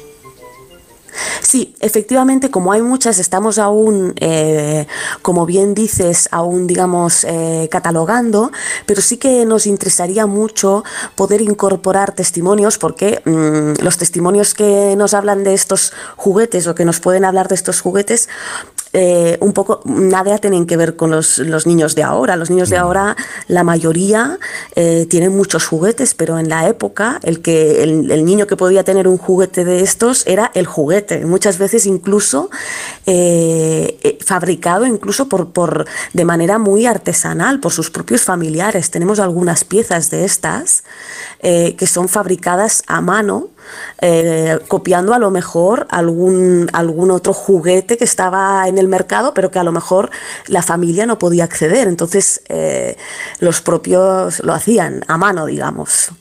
Sí, 1.42 1.76
efectivamente, 1.80 2.52
como 2.52 2.72
hay 2.72 2.82
muchas, 2.82 3.20
estamos 3.20 3.58
aún, 3.58 4.14
eh, 4.20 4.88
como 5.22 5.46
bien 5.46 5.74
dices, 5.74 6.28
aún, 6.32 6.68
digamos, 6.68 7.24
eh, 7.24 7.68
catalogando, 7.72 8.52
pero 8.86 9.02
sí 9.02 9.18
que 9.18 9.46
nos 9.46 9.66
interesaría 9.66 10.26
mucho 10.26 10.84
poder 11.16 11.42
incorporar 11.42 12.14
testimonios, 12.14 12.78
porque 12.78 13.22
mm, 13.26 13.84
los 13.84 13.98
testimonios 13.98 14.54
que 14.54 14.96
nos 14.98 15.14
hablan 15.14 15.44
de 15.44 15.54
estos 15.54 15.94
juguetes 16.16 16.68
o 16.68 16.76
que 16.76 16.86
nos 16.86 17.00
pueden 17.00 17.26
hablar 17.26 17.48
de 17.48 17.56
estos 17.56 17.82
juguetes 17.82 18.30
eh, 18.94 19.38
un 19.42 19.54
poco, 19.54 19.82
nada 19.86 20.38
tienen 20.38 20.66
que 20.66 20.78
ver 20.78 20.96
con 20.96 21.12
los, 21.12 21.38
los 21.40 21.66
niños 21.68 21.96
de 21.96 22.04
ahora. 22.04 22.36
Los 22.36 22.50
niños 22.50 22.70
de 22.70 22.78
ahora, 22.78 23.16
la 23.48 23.64
mayoría 23.64 24.40
eh, 24.76 25.06
tienen 25.10 25.36
muchos 25.36 25.66
juguetes, 25.66 26.14
pero 26.14 26.40
en 26.40 26.50
la 26.50 26.68
época 26.68 27.20
el, 27.24 27.42
que, 27.42 27.84
el, 27.84 28.12
el 28.12 28.26
niño 28.26 28.48
que 28.48 28.56
podía 28.56 28.84
tener 28.84 29.08
un 29.08 29.18
juguete 29.18 29.66
de 29.66 29.82
estos 29.82 30.26
era 30.28 30.52
el 30.54 30.66
juguete. 30.66 31.26
Muchas 31.26 31.58
veces 31.58 31.86
incluso 31.86 32.50
eh, 33.06 34.18
fabricado 34.26 34.86
incluso 34.86 35.30
por, 35.30 35.52
por, 35.52 35.86
de 36.14 36.26
manera 36.26 36.58
muy 36.58 36.86
artesanal 36.86 37.60
por 37.60 37.72
sus 37.72 37.90
propios 37.90 38.24
familiares. 38.24 38.92
Tenemos 38.92 39.20
algunas 39.20 39.64
piezas 39.64 40.10
de 40.10 40.26
estas 40.26 40.84
que 41.42 41.88
son 41.88 42.10
fabricadas 42.10 42.84
a 42.88 43.00
mano, 43.00 43.50
eh, 44.02 44.60
copiando 44.68 45.14
a 45.14 45.20
lo 45.20 45.32
mejor 45.32 45.88
algún, 45.90 46.70
algún 46.74 47.12
otro 47.12 47.34
juguete 47.34 47.98
que 47.98 48.04
estaba 48.04 48.68
en 48.68 48.78
el 48.78 48.88
mercado, 48.88 49.34
pero 49.34 49.52
que 49.52 49.60
a 49.60 49.64
lo 49.64 49.72
mejor 49.72 50.10
la 50.48 50.62
familia 50.62 51.06
no 51.06 51.20
podía 51.20 51.44
acceder. 51.44 51.88
Entonces 51.88 52.42
los 53.40 53.62
propios 53.62 54.40
lo 54.44 54.54
hacían 54.54 55.04
a 55.08 55.18
mano, 55.18 55.46
digamos. 55.46 56.12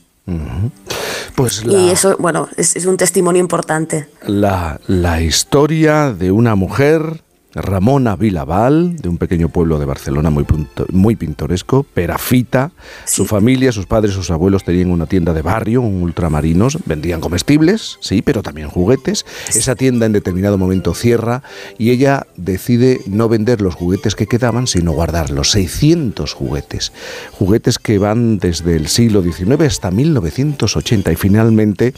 Pues 1.35 1.63
Y 1.63 1.89
eso, 1.89 2.17
bueno, 2.19 2.49
es, 2.57 2.75
es 2.75 2.85
un 2.85 2.97
testimonio 2.97 3.39
importante. 3.39 4.09
la, 4.25 4.79
la 4.87 5.21
historia 5.21 6.11
de 6.11 6.31
una 6.31 6.55
mujer, 6.55 7.21
Ramona 7.61 8.15
Vilaval, 8.15 8.95
de 8.97 9.09
un 9.09 9.17
pequeño 9.17 9.49
pueblo 9.49 9.79
de 9.79 9.85
Barcelona 9.85 10.29
muy, 10.29 10.43
punto- 10.43 10.85
muy 10.91 11.15
pintoresco, 11.15 11.83
Perafita. 11.83 12.71
Su 13.05 13.25
familia, 13.25 13.71
sus 13.71 13.85
padres, 13.85 14.13
sus 14.13 14.31
abuelos 14.31 14.63
tenían 14.63 14.91
una 14.91 15.05
tienda 15.05 15.33
de 15.33 15.41
barrio, 15.41 15.81
un 15.81 16.01
ultramarinos, 16.03 16.77
vendían 16.85 17.19
comestibles, 17.21 17.97
sí, 18.01 18.21
pero 18.21 18.41
también 18.43 18.69
juguetes. 18.69 19.25
Esa 19.49 19.75
tienda 19.75 20.05
en 20.05 20.13
determinado 20.13 20.57
momento 20.57 20.93
cierra 20.93 21.43
y 21.77 21.89
ella 21.91 22.27
decide 22.37 23.01
no 23.07 23.29
vender 23.29 23.61
los 23.61 23.75
juguetes 23.75 24.15
que 24.15 24.27
quedaban, 24.27 24.67
sino 24.67 24.91
guardarlos. 24.93 25.51
600 25.51 26.33
juguetes. 26.33 26.91
Juguetes 27.31 27.79
que 27.79 27.97
van 27.97 28.37
desde 28.39 28.75
el 28.75 28.87
siglo 28.87 29.21
XIX 29.21 29.61
hasta 29.61 29.91
1980 29.91 31.11
y 31.11 31.15
finalmente 31.15 31.93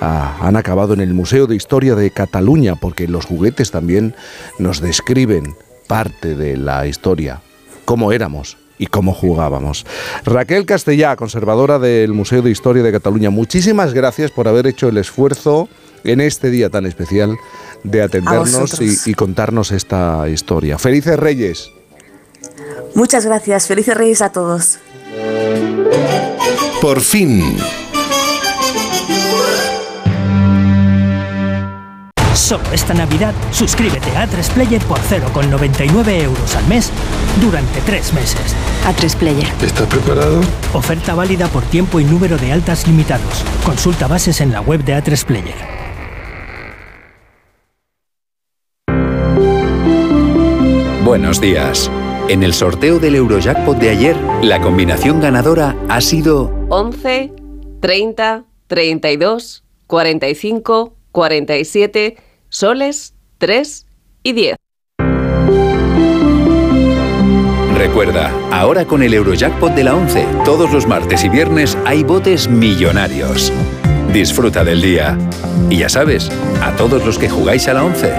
ah, 0.00 0.38
han 0.40 0.56
acabado 0.56 0.94
en 0.94 1.00
el 1.00 1.14
Museo 1.14 1.46
de 1.46 1.56
Historia 1.56 1.94
de 1.94 2.10
Cataluña, 2.10 2.76
porque 2.76 3.06
los 3.08 3.26
juguetes 3.26 3.70
también 3.70 4.14
nos 4.58 4.80
describen 4.90 5.54
parte 5.86 6.34
de 6.34 6.56
la 6.56 6.84
historia, 6.84 7.40
cómo 7.84 8.10
éramos 8.10 8.56
y 8.76 8.88
cómo 8.88 9.14
jugábamos. 9.14 9.86
Raquel 10.24 10.66
Castellá, 10.66 11.14
conservadora 11.14 11.78
del 11.78 12.12
Museo 12.12 12.42
de 12.42 12.50
Historia 12.50 12.82
de 12.82 12.90
Cataluña, 12.90 13.30
muchísimas 13.30 13.94
gracias 13.94 14.32
por 14.32 14.48
haber 14.48 14.66
hecho 14.66 14.88
el 14.88 14.96
esfuerzo 14.98 15.68
en 16.02 16.20
este 16.20 16.50
día 16.50 16.70
tan 16.70 16.86
especial 16.86 17.36
de 17.84 18.02
atendernos 18.02 18.80
y 19.06 19.14
contarnos 19.14 19.70
esta 19.70 20.28
historia. 20.28 20.76
Felices 20.76 21.16
Reyes. 21.16 21.70
Muchas 22.96 23.24
gracias. 23.24 23.68
Felices 23.68 23.96
Reyes 23.96 24.22
a 24.22 24.32
todos. 24.32 24.80
Por 26.80 27.00
fin, 27.00 27.56
Solo 32.40 32.64
esta 32.72 32.94
Navidad, 32.94 33.34
suscríbete 33.52 34.16
a 34.16 34.26
A3 34.26 34.50
Player 34.54 34.82
por 34.84 34.98
0,99 34.98 36.22
euros 36.22 36.56
al 36.56 36.66
mes 36.68 36.90
durante 37.40 37.80
tres 37.82 38.14
meses. 38.14 38.56
A3 38.86 39.14
Player. 39.16 39.46
¿Estás 39.62 39.86
preparado? 39.86 40.40
Oferta 40.72 41.14
válida 41.14 41.48
por 41.48 41.62
tiempo 41.64 42.00
y 42.00 42.04
número 42.04 42.38
de 42.38 42.50
altas 42.50 42.88
limitados. 42.88 43.44
Consulta 43.64 44.08
bases 44.08 44.40
en 44.40 44.52
la 44.52 44.62
web 44.62 44.82
de 44.84 44.96
A3 44.96 45.24
Player. 45.26 45.54
Buenos 51.04 51.42
días. 51.42 51.90
En 52.28 52.42
el 52.42 52.54
sorteo 52.54 52.98
del 52.98 53.16
Eurojackpot 53.16 53.76
de 53.76 53.90
ayer, 53.90 54.16
la 54.42 54.60
combinación 54.62 55.20
ganadora 55.20 55.76
ha 55.88 56.00
sido 56.00 56.50
11, 56.70 57.32
30, 57.80 58.44
32, 58.66 59.62
45, 59.86 60.94
47, 61.12 62.29
soles, 62.50 63.14
3 63.38 63.86
y 64.22 64.32
10. 64.34 64.56
Recuerda, 67.74 68.30
ahora 68.52 68.84
con 68.84 69.02
el 69.02 69.14
Eurojackpot 69.14 69.72
de 69.74 69.84
la 69.84 69.94
11, 69.94 70.26
todos 70.44 70.70
los 70.70 70.86
martes 70.86 71.24
y 71.24 71.30
viernes 71.30 71.78
hay 71.86 72.04
botes 72.04 72.48
millonarios. 72.48 73.50
Disfruta 74.12 74.64
del 74.64 74.82
día. 74.82 75.16
Y 75.70 75.78
ya 75.78 75.88
sabes, 75.88 76.30
a 76.62 76.76
todos 76.76 77.06
los 77.06 77.18
que 77.18 77.30
jugáis 77.30 77.68
a 77.68 77.74
la 77.74 77.84
11, 77.84 78.12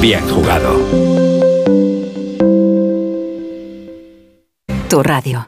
bien 0.00 0.28
jugado. 0.28 0.80
Tu 4.88 5.02
radio. 5.02 5.46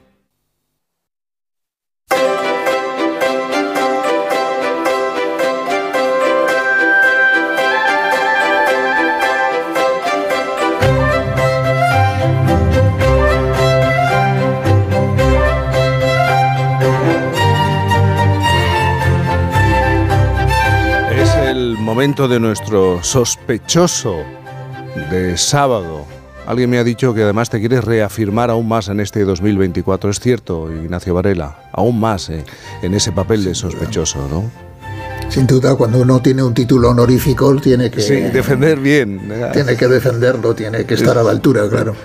Momento 21.91 22.29
de 22.29 22.39
nuestro 22.39 23.03
sospechoso 23.03 24.19
de 25.11 25.37
sábado. 25.37 26.07
Alguien 26.47 26.71
me 26.71 26.79
ha 26.79 26.85
dicho 26.85 27.13
que 27.13 27.25
además 27.25 27.51
te 27.51 27.59
quieres 27.59 27.83
reafirmar 27.83 28.49
aún 28.49 28.69
más 28.69 28.87
en 28.87 29.01
este 29.01 29.25
2024. 29.25 30.09
Es 30.09 30.21
cierto, 30.21 30.71
Ignacio 30.73 31.15
Varela, 31.15 31.69
aún 31.73 31.99
más 31.99 32.31
eh, 32.31 32.45
en 32.83 32.95
ese 32.95 33.11
papel 33.11 33.43
de 33.43 33.57
sospechoso, 33.57 34.21
¿no? 34.31 34.49
Sin 35.31 35.49
duda, 35.49 35.75
cuando 35.75 35.99
uno 35.99 36.23
tiene 36.23 36.45
un 36.45 36.55
título 36.55 36.91
honorífico, 36.91 37.57
tiene 37.57 37.91
que, 37.91 38.01
Sí, 38.03 38.15
defender 38.15 38.79
bien. 38.79 39.29
tiene 39.53 39.77
que 39.77 39.89
defenderlo, 39.89 40.55
tiene 40.55 40.85
que 40.85 40.95
estar 40.95 41.19
a 41.19 41.25
la 41.25 41.33
altura, 41.33 41.69
claro. 41.69 41.97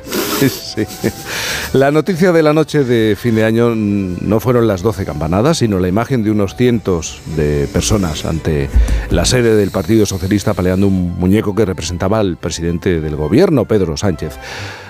La 1.73 1.91
noticia 1.91 2.31
de 2.31 2.43
la 2.43 2.53
noche 2.53 2.83
de 2.83 3.15
fin 3.15 3.35
de 3.35 3.45
año 3.45 3.73
no 3.75 4.39
fueron 4.39 4.67
las 4.67 4.81
12 4.81 5.05
campanadas, 5.05 5.59
sino 5.59 5.79
la 5.79 5.87
imagen 5.87 6.23
de 6.23 6.31
unos 6.31 6.55
cientos 6.55 7.21
de 7.35 7.67
personas 7.71 8.25
ante 8.25 8.69
la 9.09 9.25
sede 9.25 9.55
del 9.55 9.71
Partido 9.71 10.05
Socialista 10.05 10.53
paleando 10.53 10.87
un 10.87 11.17
muñeco 11.17 11.55
que 11.55 11.65
representaba 11.65 12.19
al 12.19 12.37
presidente 12.37 12.99
del 12.99 13.15
gobierno, 13.15 13.65
Pedro 13.65 13.97
Sánchez. 13.97 14.37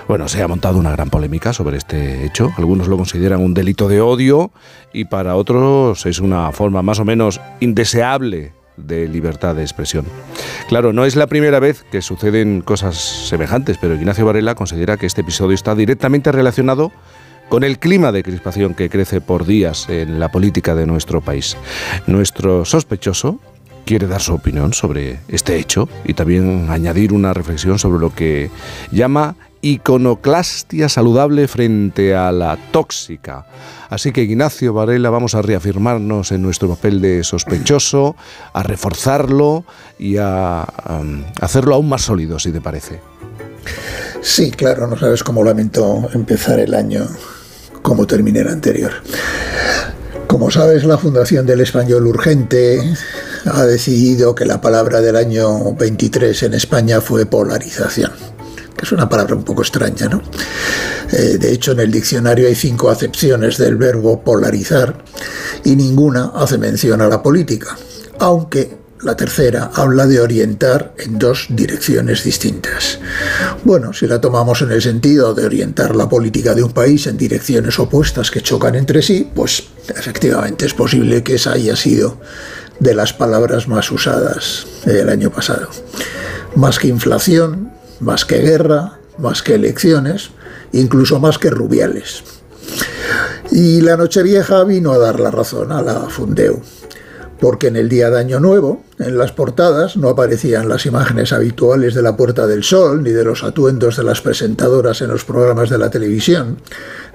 Bueno, 0.07 0.27
se 0.27 0.41
ha 0.41 0.47
montado 0.47 0.77
una 0.77 0.91
gran 0.91 1.09
polémica 1.09 1.53
sobre 1.53 1.77
este 1.77 2.25
hecho. 2.25 2.51
Algunos 2.57 2.87
lo 2.87 2.97
consideran 2.97 3.41
un 3.41 3.53
delito 3.53 3.87
de 3.87 4.01
odio 4.01 4.51
y 4.93 5.05
para 5.05 5.35
otros 5.35 6.05
es 6.05 6.19
una 6.19 6.51
forma 6.51 6.81
más 6.81 6.99
o 6.99 7.05
menos 7.05 7.41
indeseable 7.59 8.53
de 8.78 9.07
libertad 9.07 9.55
de 9.55 9.61
expresión. 9.61 10.05
Claro, 10.67 10.93
no 10.93 11.05
es 11.05 11.15
la 11.15 11.28
primera 11.28 11.59
vez 11.59 11.84
que 11.91 12.01
suceden 12.01 12.61
cosas 12.61 12.95
semejantes, 12.95 13.78
pero 13.80 13.95
Ignacio 13.95 14.26
Varela 14.26 14.55
considera 14.55 14.97
que 14.97 15.05
este 15.05 15.21
episodio 15.21 15.55
está 15.55 15.76
directamente 15.76 16.32
relacionado 16.32 16.91
con 17.49 17.63
el 17.63 17.80
clima 17.80 18.11
de 18.11 18.23
crispación 18.23 18.73
que 18.73 18.89
crece 18.89 19.21
por 19.21 19.45
días 19.45 19.88
en 19.89 20.19
la 20.19 20.32
política 20.32 20.76
de 20.76 20.86
nuestro 20.86 21.21
país. 21.21 21.57
Nuestro 22.07 22.65
sospechoso 22.65 23.39
quiere 23.86 24.07
dar 24.07 24.21
su 24.21 24.34
opinión 24.34 24.73
sobre 24.73 25.19
este 25.28 25.57
hecho 25.57 25.88
y 26.03 26.13
también 26.13 26.67
añadir 26.69 27.13
una 27.13 27.34
reflexión 27.34 27.78
sobre 27.78 27.99
lo 27.99 28.13
que 28.13 28.49
llama 28.91 29.36
iconoclastia 29.66 30.89
saludable 30.89 31.47
frente 31.47 32.13
a 32.13 32.32
la 32.32 32.55
tóxica. 32.72 33.47
Así 33.89 34.11
que 34.11 34.22
Ignacio 34.22 34.74
Varela 34.74 35.09
vamos 35.09 35.34
a 35.34 35.41
reafirmarnos 35.41 36.32
en 36.32 36.43
nuestro 36.43 36.70
papel 36.70 37.01
de 37.01 37.24
sospechoso, 37.24 38.16
a 38.53 38.61
reforzarlo 38.61 39.66
y 39.97 40.18
a 40.18 40.68
um, 40.88 41.24
hacerlo 41.41 41.74
aún 41.74 41.89
más 41.89 42.03
sólido, 42.03 42.38
si 42.38 42.51
te 42.51 42.61
parece. 42.61 42.99
Sí, 44.22 44.51
claro, 44.51 44.86
no 44.86 44.97
sabes 44.97 45.24
cómo 45.24 45.43
lamento 45.43 46.09
empezar 46.13 46.59
el 46.59 46.76
año 46.76 47.07
como 47.82 48.05
terminé 48.05 48.41
el 48.41 48.49
anterior. 48.49 48.91
Como 50.28 50.51
sabes, 50.51 50.84
la 50.84 50.99
Fundación 50.99 51.47
del 51.47 51.61
Español 51.61 52.05
Urgente 52.05 52.80
ha 53.45 53.63
decidido 53.63 54.36
que 54.36 54.45
la 54.45 54.61
palabra 54.61 55.01
del 55.01 55.16
año 55.16 55.74
23 55.74 56.43
en 56.43 56.53
España 56.53 57.01
fue 57.01 57.26
polarización, 57.26 58.11
que 58.76 58.86
es 58.86 58.91
una 58.91 59.07
palabra 59.09 59.36
un 59.36 59.43
poco 59.43 59.61
extraña, 59.61 60.07
¿no? 60.07 60.21
Eh, 61.11 61.38
de 61.38 61.51
hecho, 61.51 61.71
en 61.71 61.80
el 61.80 61.91
diccionario 61.91 62.47
hay 62.47 62.55
cinco 62.55 62.89
acepciones 62.89 63.57
del 63.57 63.76
verbo 63.78 64.23
polarizar 64.23 65.03
y 65.63 65.76
ninguna 65.76 66.32
hace 66.36 66.57
mención 66.57 67.01
a 67.01 67.07
la 67.07 67.21
política, 67.21 67.78
aunque 68.19 68.86
la 69.01 69.15
tercera 69.15 69.71
habla 69.76 70.07
de 70.07 70.19
orientar 70.19 70.95
en 70.97 71.19
dos 71.19 71.47
direcciones 71.49 72.23
distintas. 72.23 72.99
Bueno, 73.63 73.93
si 73.93 74.07
la 74.07 74.19
tomamos 74.19 74.61
en 74.61 74.71
el 74.71 74.82
sentido 74.82 75.34
de 75.34 75.45
orientar 75.45 75.95
la 75.95 76.09
política 76.09 76.55
de 76.55 76.63
un 76.63 76.71
país 76.71 77.05
en 77.05 77.17
direcciones 77.17 77.78
opuestas 77.78 78.32
que 78.32 78.41
chocan 78.41 78.73
entre 78.73 79.01
sí, 79.01 79.30
pues 79.36 79.65
efectivamente 79.95 80.65
es 80.65 80.73
posible 80.73 81.23
que 81.23 81.36
esa 81.36 81.51
haya 81.51 81.76
sido 81.76 82.19
de 82.80 82.95
las 82.95 83.13
palabras 83.13 83.67
más 83.67 83.91
usadas 83.91 84.65
el 84.86 85.09
año 85.09 85.30
pasado. 85.30 85.69
Más 86.55 86.80
que 86.80 86.88
inflación, 86.88 87.74
más 87.99 88.25
que 88.25 88.39
guerra, 88.39 88.99
más 89.17 89.41
que 89.41 89.55
elecciones, 89.55 90.31
incluso 90.71 91.19
más 91.19 91.37
que 91.37 91.49
Rubiales. 91.49 92.23
Y 93.51 93.81
la 93.81 93.97
Nochevieja 93.97 94.63
vino 94.63 94.91
a 94.91 94.97
dar 94.97 95.19
la 95.19 95.31
razón 95.31 95.71
a 95.71 95.81
la 95.81 96.09
Fundeu, 96.09 96.61
porque 97.39 97.67
en 97.67 97.75
el 97.75 97.89
día 97.89 98.09
de 98.09 98.19
Año 98.19 98.39
Nuevo, 98.39 98.83
en 98.97 99.17
las 99.17 99.31
portadas, 99.31 99.97
no 99.97 100.09
aparecían 100.09 100.67
las 100.67 100.85
imágenes 100.85 101.31
habituales 101.31 101.93
de 101.93 102.01
la 102.01 102.17
Puerta 102.17 102.47
del 102.47 102.63
Sol, 102.63 103.03
ni 103.03 103.11
de 103.11 103.23
los 103.23 103.43
atuendos 103.43 103.97
de 103.97 104.03
las 104.03 104.21
presentadoras 104.21 105.01
en 105.01 105.09
los 105.09 105.25
programas 105.25 105.69
de 105.69 105.77
la 105.77 105.89
televisión, 105.89 106.57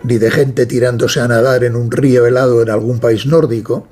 ni 0.04 0.18
de 0.18 0.30
gente 0.30 0.66
tirándose 0.66 1.20
a 1.20 1.28
nadar 1.28 1.64
en 1.64 1.76
un 1.76 1.90
río 1.90 2.26
helado 2.26 2.62
en 2.62 2.70
algún 2.70 3.00
país 3.00 3.26
nórdico, 3.26 3.88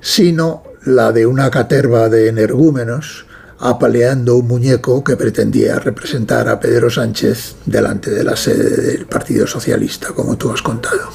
sino 0.00 0.64
la 0.84 1.12
de 1.12 1.26
una 1.26 1.50
caterva 1.50 2.08
de 2.08 2.28
energúmenos 2.28 3.26
apaleando 3.60 4.36
un 4.36 4.48
muñeco 4.48 5.04
que 5.04 5.16
pretendía 5.16 5.78
representar 5.78 6.48
a 6.48 6.58
Pedro 6.58 6.88
Sánchez 6.90 7.56
delante 7.66 8.10
de 8.10 8.24
la 8.24 8.34
sede 8.34 8.70
del 8.70 9.06
Partido 9.06 9.46
Socialista, 9.46 10.08
como 10.08 10.36
tú 10.36 10.50
has 10.50 10.62
contado. 10.62 11.10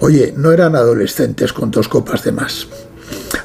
Oye, 0.00 0.34
no 0.36 0.52
eran 0.52 0.76
adolescentes 0.76 1.52
con 1.54 1.70
dos 1.70 1.88
copas 1.88 2.24
de 2.24 2.32
más. 2.32 2.66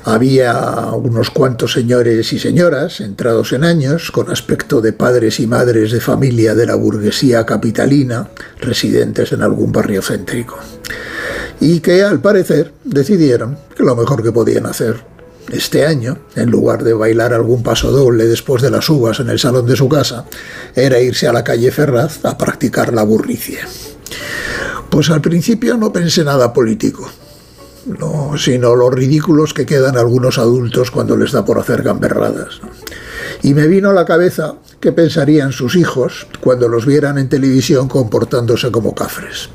Había 0.04 0.92
unos 0.94 1.30
cuantos 1.30 1.72
señores 1.72 2.34
y 2.34 2.40
señoras, 2.40 3.00
entrados 3.00 3.54
en 3.54 3.64
años, 3.64 4.12
con 4.12 4.30
aspecto 4.30 4.82
de 4.82 4.92
padres 4.92 5.40
y 5.40 5.48
madres 5.48 5.92
de 5.92 6.02
familia 6.02 6.56
de 6.56 6.66
la 6.66 6.76
burguesía 6.76 7.46
capitalina, 7.46 8.30
residentes 8.60 9.32
en 9.32 9.42
algún 9.42 9.72
barrio 9.72 10.02
céntrico, 10.02 10.58
y 11.62 11.80
que 11.80 12.04
al 12.04 12.20
parecer 12.20 12.74
decidieron 12.84 13.58
que 13.76 13.84
lo 13.84 13.96
mejor 13.96 14.22
que 14.22 14.32
podían 14.32 14.66
hacer 14.66 14.98
este 15.54 15.86
año, 15.86 16.18
en 16.36 16.50
lugar 16.50 16.84
de 16.84 16.94
bailar 16.94 17.34
algún 17.34 17.64
paso 17.64 17.92
doble 17.92 18.26
después 18.26 18.62
de 18.62 18.70
las 18.70 18.90
uvas 18.90 19.20
en 19.20 19.30
el 19.30 19.40
salón 19.40 19.66
de 19.66 19.76
su 19.76 19.90
casa, 19.90 20.26
era 20.76 21.00
irse 21.00 21.28
a 21.28 21.34
la 21.34 21.44
calle 21.44 21.72
Ferraz 21.72 22.24
a 22.26 22.38
practicar 22.38 22.94
la 22.94 23.04
burricie. 23.04 23.60
Pues 24.90 25.10
al 25.10 25.22
principio 25.22 25.78
no 25.78 25.94
pensé 25.94 26.24
nada 26.24 26.52
político, 26.52 27.10
no, 27.86 28.38
sino 28.38 28.76
los 28.76 28.94
ridículos 28.94 29.54
que 29.54 29.66
quedan 29.66 29.98
algunos 29.98 30.38
adultos 30.38 30.92
cuando 30.92 31.16
les 31.16 31.32
da 31.32 31.46
por 31.46 31.60
hacer 31.60 31.84
gamberradas. 31.84 32.62
Y 33.42 33.54
me 33.54 33.68
vino 33.68 33.92
a 33.92 33.94
la 33.94 34.06
cabeza 34.06 34.56
qué 34.80 34.92
pensarían 34.92 35.52
sus 35.52 35.76
hijos 35.76 36.28
cuando 36.42 36.68
los 36.68 36.86
vieran 36.86 37.18
en 37.18 37.30
televisión 37.30 37.88
comportándose 37.88 38.72
como 38.72 38.96
cafres. 38.96 39.50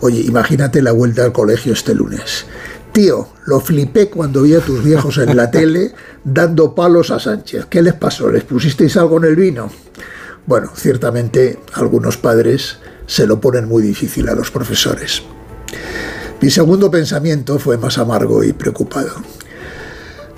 Oye, 0.00 0.20
imagínate 0.20 0.82
la 0.82 0.92
vuelta 0.92 1.24
al 1.24 1.32
colegio 1.32 1.72
este 1.72 1.94
lunes. 1.94 2.46
Tío, 2.96 3.28
lo 3.44 3.60
flipé 3.60 4.08
cuando 4.08 4.40
vi 4.40 4.54
a 4.54 4.60
tus 4.60 4.82
viejos 4.82 5.18
en 5.18 5.36
la 5.36 5.50
tele 5.50 5.92
dando 6.24 6.74
palos 6.74 7.10
a 7.10 7.20
Sánchez. 7.20 7.66
¿Qué 7.68 7.82
les 7.82 7.92
pasó? 7.92 8.30
¿Les 8.30 8.42
pusisteis 8.42 8.96
algo 8.96 9.18
en 9.18 9.24
el 9.24 9.36
vino? 9.36 9.70
Bueno, 10.46 10.70
ciertamente 10.74 11.60
algunos 11.74 12.16
padres 12.16 12.78
se 13.06 13.26
lo 13.26 13.38
ponen 13.38 13.68
muy 13.68 13.82
difícil 13.82 14.30
a 14.30 14.34
los 14.34 14.50
profesores. 14.50 15.22
Mi 16.40 16.48
segundo 16.48 16.90
pensamiento 16.90 17.58
fue 17.58 17.76
más 17.76 17.98
amargo 17.98 18.42
y 18.42 18.54
preocupado. 18.54 19.12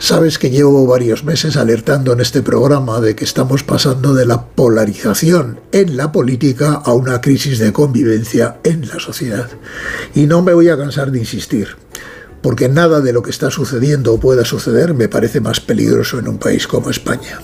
Sabes 0.01 0.37
que 0.37 0.51
llevo 0.51 0.85
varios 0.85 1.23
meses 1.23 1.57
alertando 1.57 2.13
en 2.13 2.19
este 2.19 2.43
programa 2.43 3.01
de 3.01 3.15
que 3.15 3.23
estamos 3.23 3.63
pasando 3.63 4.15
de 4.15 4.27
la 4.27 4.47
polarización 4.47 5.61
en 5.71 5.97
la 5.97 6.11
política 6.11 6.73
a 6.73 6.93
una 6.93 7.21
crisis 7.21 7.61
de 7.61 7.73
convivencia 7.73 8.59
en 8.65 8.89
la 8.89 8.99
sociedad. 8.99 9.49
Y 10.13 10.27
no 10.27 10.43
me 10.43 10.55
voy 10.55 10.69
a 10.71 10.77
cansar 10.77 11.13
de 11.13 11.21
insistir, 11.21 11.77
porque 12.43 12.69
nada 12.69 13.01
de 13.01 13.13
lo 13.13 13.23
que 13.23 13.31
está 13.31 13.51
sucediendo 13.51 14.15
o 14.15 14.21
pueda 14.21 14.45
suceder 14.45 14.95
me 14.95 15.09
parece 15.09 15.41
más 15.41 15.61
peligroso 15.61 16.19
en 16.19 16.29
un 16.29 16.39
país 16.39 16.67
como 16.67 16.91
España. 16.91 17.41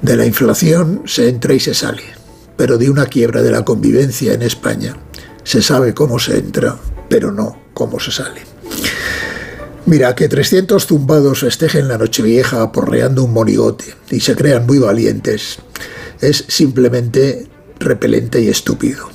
De 0.00 0.16
la 0.16 0.26
inflación 0.26 1.02
se 1.06 1.28
entra 1.28 1.54
y 1.54 1.60
se 1.60 1.74
sale, 1.74 2.02
pero 2.56 2.78
de 2.78 2.90
una 2.90 3.06
quiebra 3.06 3.42
de 3.42 3.50
la 3.50 3.64
convivencia 3.64 4.34
en 4.34 4.42
España 4.42 4.96
se 5.44 5.62
sabe 5.62 5.94
cómo 5.94 6.18
se 6.18 6.38
entra, 6.38 6.76
pero 7.08 7.32
no 7.32 7.56
cómo 7.74 7.98
se 7.98 8.10
sale. 8.10 8.42
Mira, 9.86 10.14
que 10.14 10.28
300 10.28 10.86
zumbados 10.86 11.40
festejen 11.40 11.88
la 11.88 11.98
Nochevieja 11.98 12.62
aporreando 12.62 13.24
un 13.24 13.32
monigote 13.32 13.94
y 14.10 14.20
se 14.20 14.36
crean 14.36 14.64
muy 14.66 14.78
valientes 14.78 15.58
es 16.20 16.44
simplemente 16.46 17.48
repelente 17.80 18.40
y 18.40 18.48
estúpido. 18.48 19.08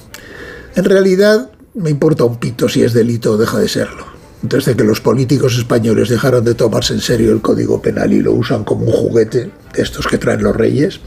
En 0.76 0.84
realidad, 0.84 1.52
me 1.74 1.89
importa 1.89 2.26
un 2.26 2.38
pito 2.38 2.68
si 2.68 2.84
es 2.84 2.93
delito 2.93 3.32
o 3.32 3.38
deja 3.38 3.58
de 3.60 3.70
serlo. 3.70 4.16
Desde 4.42 4.76
que 4.76 4.84
los 4.84 5.02
políticos 5.02 5.58
españoles 5.58 6.10
dejaron 6.10 6.44
de 6.44 6.54
tomarse 6.54 6.94
en 6.94 7.02
serio 7.02 7.32
el 7.32 7.42
Código 7.42 7.82
Penal 7.82 8.14
y 8.14 8.22
lo 8.22 8.34
usan 8.34 8.64
como 8.64 8.86
un 8.86 8.92
juguete 8.92 9.50
de 9.74 9.82
estos 9.82 10.08
que 10.08 10.20
traen 10.20 10.44
los 10.44 10.56
reyes, 10.56 11.00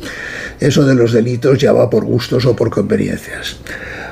eso 0.58 0.84
de 0.84 0.94
los 0.94 1.12
delitos 1.12 1.58
ya 1.58 1.72
va 1.72 1.88
por 1.88 2.04
gustos 2.04 2.44
o 2.46 2.56
por 2.56 2.70
conveniencias. 2.70 3.56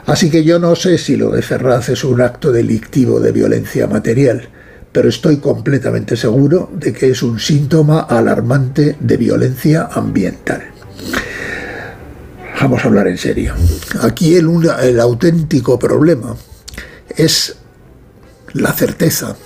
Así 0.07 0.31
que 0.31 0.45
yo 0.45 0.59
no 0.59 0.75
sé 0.75 0.99
si 0.99 1.17
lo 1.17 1.31
de 1.31 1.43
Ferraz 1.43 1.89
es 1.89 2.05
un 2.05 2.21
acto 2.21 2.53
delictivo 2.53 3.21
de 3.21 3.33
violencia 3.33 3.87
material, 3.87 4.49
pero 4.93 5.09
estoy 5.09 5.37
completamente 5.37 6.17
seguro 6.17 6.71
de 6.75 6.93
que 6.93 7.11
es 7.11 7.23
un 7.23 7.39
síntoma 7.39 8.01
alarmante 8.01 8.97
de 8.99 9.17
violencia 9.17 9.89
ambiental. 9.93 10.63
Vamos 12.61 12.85
a 12.85 12.89
hablar 12.89 13.07
en 13.07 13.19
serio. 13.19 13.55
Aquí 14.01 14.35
el, 14.35 14.99
auténtico 14.99 15.79
problema 15.79 16.35
es 17.17 17.58
la 18.53 18.73
certeza 18.73 19.37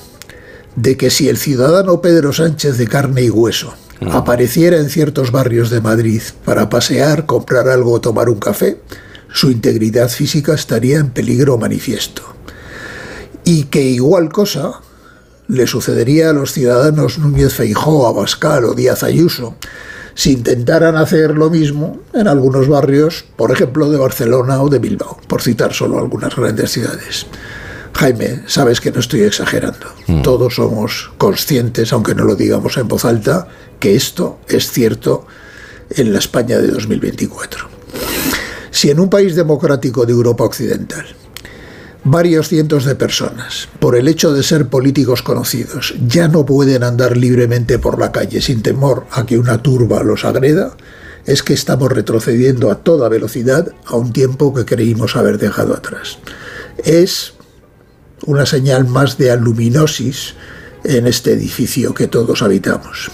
de 0.76 0.96
que 0.96 1.11
si 1.11 1.28
el 1.28 1.36
ciudadano 1.36 2.00
Pedro 2.00 2.32
Sánchez 2.32 2.78
de 2.78 2.86
carne 2.86 3.22
y 3.22 3.30
hueso 3.30 3.74
apareciera 4.11 4.78
en 4.78 4.88
ciertos 4.88 5.30
barrios 5.30 5.70
de 5.70 5.80
Madrid 5.80 6.22
para 6.44 6.68
pasear, 6.68 7.26
comprar 7.26 7.68
algo 7.68 7.92
o 7.92 8.00
tomar 8.00 8.28
un 8.28 8.38
café, 8.38 8.80
su 9.32 9.50
integridad 9.50 10.09
física 10.09 10.55
estaría 10.55 10.98
en 10.98 11.11
peligro 11.11 11.59
manifiesto. 11.59 12.22
Y 13.44 13.64
que 13.64 13.82
igual 13.82 14.30
cosa 14.30 14.80
le 15.48 15.66
sucedería 15.66 16.30
a 16.30 16.32
los 16.32 16.53
ciudadanos 16.53 17.18
Núñez 17.18 17.55
Feijóo, 17.55 18.07
Abascal 18.07 18.64
o 18.64 18.74
Díaz 18.74 19.03
Ayuso 19.03 19.57
si 20.14 20.32
intentaran 20.32 20.96
hacer 20.96 21.36
lo 21.36 21.50
mismo 21.50 22.00
en 22.12 22.28
algunos 22.28 22.68
barrios, 22.68 23.24
por 23.36 23.50
ejemplo, 23.50 23.90
de 23.90 23.98
Barcelona 23.98 24.62
o 24.62 24.68
de 24.68 24.78
Bilbao, 24.78 25.18
por 25.26 25.40
citar 25.40 25.72
solo 25.72 25.98
algunas 25.98 26.36
grandes 26.36 26.70
ciudades. 26.70 27.26
Jaime, 27.95 28.43
sabes 28.47 28.80
que 28.80 28.90
no 28.90 29.01
estoy 29.01 29.22
exagerando. 29.22 29.86
Todos 30.22 30.57
somos 30.57 31.11
conscientes, 31.18 31.93
aunque 31.93 32.14
no 32.14 32.24
lo 32.24 32.34
digamos 32.34 32.76
en 32.76 32.88
voz 32.88 33.05
alta, 33.05 33.49
que 33.78 33.95
esto 33.95 34.38
es 34.49 34.70
cierto 34.70 35.26
en 35.90 36.12
la 36.12 36.18
España 36.18 36.59
de 36.59 36.68
2024. 36.68 37.68
Si 38.70 38.90
en 38.90 39.01
un 39.01 39.11
país 39.11 39.36
democrático 39.36 40.07
de 40.07 40.12
Europa 40.12 40.45
Occidental 40.45 41.05
varios 42.05 42.49
cientos 42.49 42.84
de 42.84 42.97
personas, 42.97 43.68
por 43.78 43.95
el 43.95 44.09
hecho 44.09 44.32
de 44.32 44.43
ser 44.43 44.66
políticos 44.66 45.22
conocidos, 45.22 45.95
ya 46.07 46.26
no 46.26 46.45
pueden 46.45 46.82
andar 46.82 47.16
libremente 47.16 47.78
por 47.78 47.99
la 47.99 48.11
calle 48.11 48.40
sin 48.40 48.62
temor 48.62 49.07
a 49.12 49.24
que 49.24 49.38
una 49.38 49.62
turba 49.62 50.03
los 50.03 50.24
agreda, 50.24 50.76
es 51.26 51.43
que 51.43 51.55
estamos 51.55 51.93
retrocediendo 51.93 52.70
a 52.70 52.80
toda 52.82 53.09
velocidad 53.09 53.72
a 53.86 53.97
un 53.97 54.12
tiempo 54.12 54.53
que 54.53 54.64
creímos 54.64 55.14
haber 55.14 55.38
dejado 55.38 55.74
atrás. 55.74 56.18
Es 56.84 57.34
una 58.27 58.47
señal 58.47 58.87
más 58.87 59.18
de 59.18 59.31
aluminosis 59.31 60.35
en 60.85 61.07
este 61.07 61.33
edificio 61.33 61.95
que 61.95 62.09
todos 62.09 62.43
habitamos, 62.43 63.11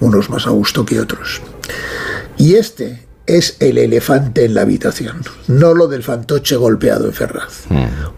unos 0.00 0.30
más 0.30 0.46
a 0.46 0.50
gusto 0.50 0.84
que 0.84 1.00
otros. 1.00 1.40
Y 2.38 2.54
este 2.54 3.06
es 3.26 3.56
el 3.60 3.78
elefante 3.78 4.44
en 4.44 4.54
la 4.54 4.62
habitación, 4.62 5.22
no 5.48 5.74
lo 5.74 5.88
del 5.88 6.02
fantoche 6.02 6.56
golpeado 6.56 7.06
en 7.06 7.12
Ferraz, 7.12 7.64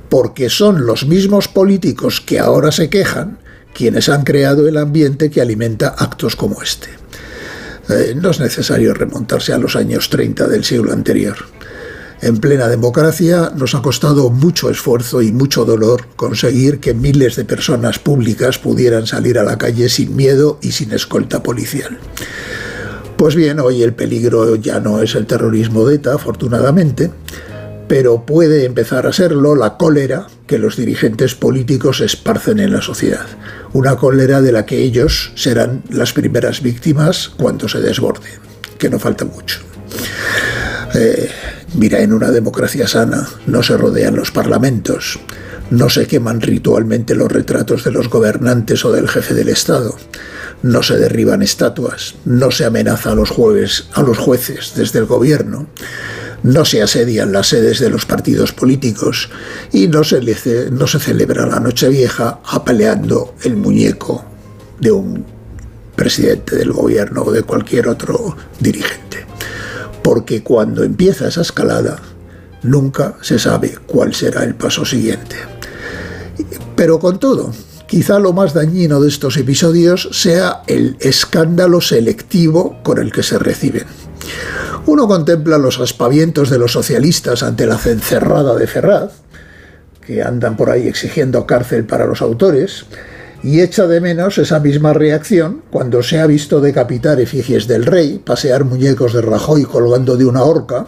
porque 0.09 0.51
son 0.51 0.87
los 0.87 1.07
mismos 1.07 1.49
políticos 1.49 2.21
que 2.21 2.39
ahora 2.39 2.73
se 2.73 2.91
quejan 2.91 3.39
quienes 3.73 4.09
han 4.09 4.25
creado 4.25 4.67
el 4.69 4.77
ambiente 4.77 5.31
que 5.31 5.41
alimenta 5.41 5.89
actos 5.89 6.37
como 6.37 6.63
este. 6.63 6.89
Eh, 7.89 8.15
no 8.21 8.31
es 8.31 8.41
necesario 8.41 8.93
remontarse 8.93 9.53
a 9.53 9.59
los 9.59 9.77
años 9.77 10.11
30 10.11 10.47
del 10.47 10.65
siglo 10.65 10.93
anterior. 10.93 11.37
En 12.21 12.39
plena 12.39 12.67
democracia 12.67 13.53
nos 13.55 13.77
ha 13.77 13.83
costado 13.83 14.31
mucho 14.31 14.71
esfuerzo 14.71 15.23
y 15.23 15.31
mucho 15.31 15.65
dolor 15.65 16.07
conseguir 16.17 16.81
que 16.81 16.93
miles 16.93 17.37
de 17.37 17.45
personas 17.45 18.01
públicas 18.01 18.59
pudieran 18.59 19.07
salir 19.07 19.39
a 19.39 19.45
la 19.45 19.57
calle 19.57 19.89
sin 19.89 20.17
miedo 20.17 20.59
y 20.61 20.73
sin 20.73 20.93
escolta 20.93 21.43
policial. 21.45 21.99
Pues 23.17 23.37
bien, 23.37 23.61
hoy 23.61 23.83
el 23.83 23.95
peligro 23.95 24.57
ya 24.57 24.81
no 24.81 25.01
es 25.01 25.15
el 25.15 25.27
terrorismo 25.27 25.87
de 25.87 25.97
ETA, 25.97 26.15
afortunadamente, 26.15 27.11
pero 27.87 28.27
puede 28.27 28.65
empezar 28.65 29.07
a 29.07 29.13
serlo 29.13 29.55
la 29.55 29.77
cólera 29.77 30.27
que 30.47 30.59
los 30.59 30.77
dirigentes 30.77 31.35
políticos 31.35 32.01
esparcen 32.01 32.59
en 32.59 32.73
la 32.73 32.83
sociedad. 32.83 33.27
Una 33.73 33.97
cólera 33.97 34.43
de 34.43 34.53
la 34.53 34.67
que 34.67 34.83
ellos 34.83 35.33
serán 35.37 35.83
las 35.91 36.13
primeras 36.13 36.63
víctimas 36.63 37.29
cuando 37.29 37.69
se 37.69 37.81
desborde, 37.81 38.29
que 38.77 38.91
no 38.91 38.99
falta 38.99 39.25
mucho. 39.25 39.61
Eh, 40.95 41.29
mira, 41.75 42.01
en 42.01 42.13
una 42.13 42.31
democracia 42.31 42.89
sana 42.89 43.29
no 43.47 43.63
se 43.63 43.77
rodean 43.77 44.17
los 44.17 44.31
parlamentos, 44.31 45.19
no 45.71 45.91
se 45.91 46.07
queman 46.07 46.41
ritualmente 46.41 47.15
los 47.15 47.31
retratos 47.31 47.85
de 47.85 47.91
los 47.91 48.09
gobernantes 48.09 48.85
o 48.85 48.93
del 48.93 49.09
jefe 49.09 49.35
del 49.35 49.49
Estado, 49.49 49.95
no 50.63 50.83
se 50.83 50.97
derriban 50.97 51.43
estatuas, 51.43 52.15
no 52.25 52.51
se 52.51 52.65
amenaza 52.65 53.13
a 53.13 53.15
los, 53.15 53.31
jueves, 53.31 53.89
a 53.93 54.03
los 54.03 54.19
jueces 54.19 54.73
desde 54.77 54.99
el 54.99 55.07
gobierno, 55.07 55.67
no 56.43 56.65
se 56.65 56.83
asedian 56.83 57.33
las 57.33 57.49
sedes 57.49 57.81
de 57.81 57.91
los 57.91 58.07
partidos 58.07 58.53
políticos 58.53 59.29
y 59.73 59.89
no 59.89 60.05
se, 60.05 60.21
no 60.71 60.87
se 60.87 61.01
celebra 61.01 61.47
la 61.47 61.61
Nochevieja 61.61 62.41
apaleando 62.45 63.35
el 63.43 63.57
muñeco 63.57 64.25
de 64.81 64.93
un 64.93 65.25
presidente 65.97 66.57
del 66.57 66.73
gobierno 66.73 67.23
o 67.23 67.33
de 67.33 67.43
cualquier 67.43 67.89
otro 67.89 68.37
dirigente. 68.61 69.08
Porque 70.03 70.43
cuando 70.43 70.85
empieza 70.85 71.29
esa 71.29 71.43
escalada, 71.43 71.99
nunca 72.63 73.17
se 73.23 73.39
sabe 73.39 73.77
cuál 73.87 74.15
será 74.15 74.45
el 74.45 74.55
paso 74.55 74.85
siguiente. 74.85 75.37
Pero 76.77 76.99
con 76.99 77.19
todo, 77.19 77.53
quizá 77.87 78.19
lo 78.19 78.33
más 78.33 78.55
dañino 78.55 79.01
de 79.01 79.09
estos 79.09 79.37
episodios 79.37 80.09
sea 80.13 80.63
el 80.67 80.97
escándalo 81.01 81.81
selectivo 81.81 82.79
con 82.83 82.99
el 82.99 83.13
que 83.13 83.23
se 83.23 83.39
reciben. 83.39 83.85
Uno 84.87 85.07
contempla 85.07 85.59
los 85.59 85.81
aspavientos 85.81 86.51
de 86.51 86.59
los 86.59 86.73
socialistas 86.73 87.43
ante 87.43 87.67
la 87.67 87.77
cencerrada 87.77 88.55
de 88.55 88.67
Ferraz, 88.67 89.13
que 90.07 90.23
andan 90.23 90.57
por 90.57 90.71
ahí 90.71 90.89
exigiendo 90.89 91.47
cárcel 91.47 91.85
para 91.85 92.07
los 92.07 92.23
autores, 92.23 92.87
y 93.43 93.61
echa 93.61 93.87
de 93.87 94.01
menos 94.01 94.39
esa 94.39 94.61
misma 94.61 94.93
reacción 94.93 95.63
cuando 95.71 96.03
se 96.03 96.19
ha 96.19 96.27
visto 96.27 96.61
decapitar 96.61 97.21
efigies 97.21 97.69
del 97.69 97.87
rey, 97.87 98.19
pasear 98.19 98.65
muñecos 98.65 99.13
de 99.13 99.23
Rajoy 99.23 99.65
colgando 99.65 100.17
de 100.17 100.25
una 100.25 100.43
horca, 100.43 100.87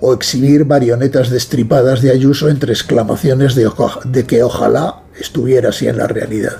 o 0.00 0.12
exhibir 0.12 0.66
marionetas 0.66 1.30
destripadas 1.30 2.02
de 2.02 2.10
Ayuso 2.10 2.48
entre 2.48 2.72
exclamaciones 2.72 3.54
de, 3.54 3.70
de 4.04 4.24
que 4.24 4.42
ojalá 4.42 5.02
estuviera 5.18 5.70
así 5.70 5.88
en 5.88 5.96
la 5.96 6.06
realidad. 6.06 6.58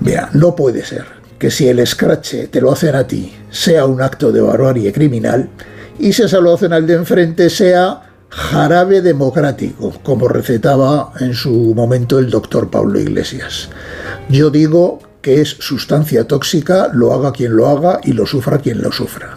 Mira, 0.00 0.30
no 0.32 0.56
puede 0.56 0.84
ser 0.84 1.04
que 1.38 1.50
si 1.50 1.68
el 1.68 1.78
escrache 1.78 2.48
te 2.48 2.60
lo 2.60 2.72
hacen 2.72 2.94
a 2.94 3.06
ti 3.06 3.34
sea 3.50 3.84
un 3.86 4.00
acto 4.00 4.32
de 4.32 4.40
barbarie 4.40 4.92
criminal 4.92 5.50
y 5.98 6.12
si 6.12 6.28
se 6.28 6.40
lo 6.40 6.54
hacen 6.54 6.72
al 6.72 6.86
de 6.86 6.94
enfrente 6.94 7.50
sea 7.50 8.05
jarabe 8.28 9.02
democrático, 9.02 9.92
como 10.02 10.28
recetaba 10.28 11.12
en 11.20 11.34
su 11.34 11.74
momento 11.74 12.18
el 12.18 12.30
doctor 12.30 12.70
Pablo 12.70 13.00
Iglesias. 13.00 13.70
Yo 14.28 14.50
digo 14.50 15.00
que 15.22 15.40
es 15.40 15.56
sustancia 15.60 16.26
tóxica, 16.26 16.90
lo 16.92 17.12
haga 17.12 17.32
quien 17.32 17.56
lo 17.56 17.68
haga 17.68 18.00
y 18.04 18.12
lo 18.12 18.26
sufra 18.26 18.58
quien 18.58 18.82
lo 18.82 18.92
sufra. 18.92 19.36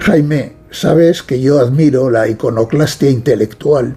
Jaime, 0.00 0.56
sabes 0.70 1.22
que 1.22 1.40
yo 1.40 1.60
admiro 1.60 2.10
la 2.10 2.28
iconoclastia 2.28 3.10
intelectual 3.10 3.94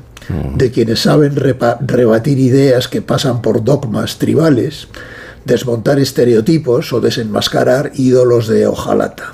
de 0.55 0.71
quienes 0.71 1.01
saben 1.01 1.35
rebatir 1.35 2.39
ideas 2.39 2.87
que 2.87 3.01
pasan 3.01 3.41
por 3.41 3.63
dogmas 3.63 4.17
tribales, 4.19 4.87
desmontar 5.45 5.99
estereotipos 5.99 6.93
o 6.93 7.01
desenmascarar 7.01 7.91
ídolos 7.95 8.47
de 8.47 8.67
hojalata. 8.67 9.33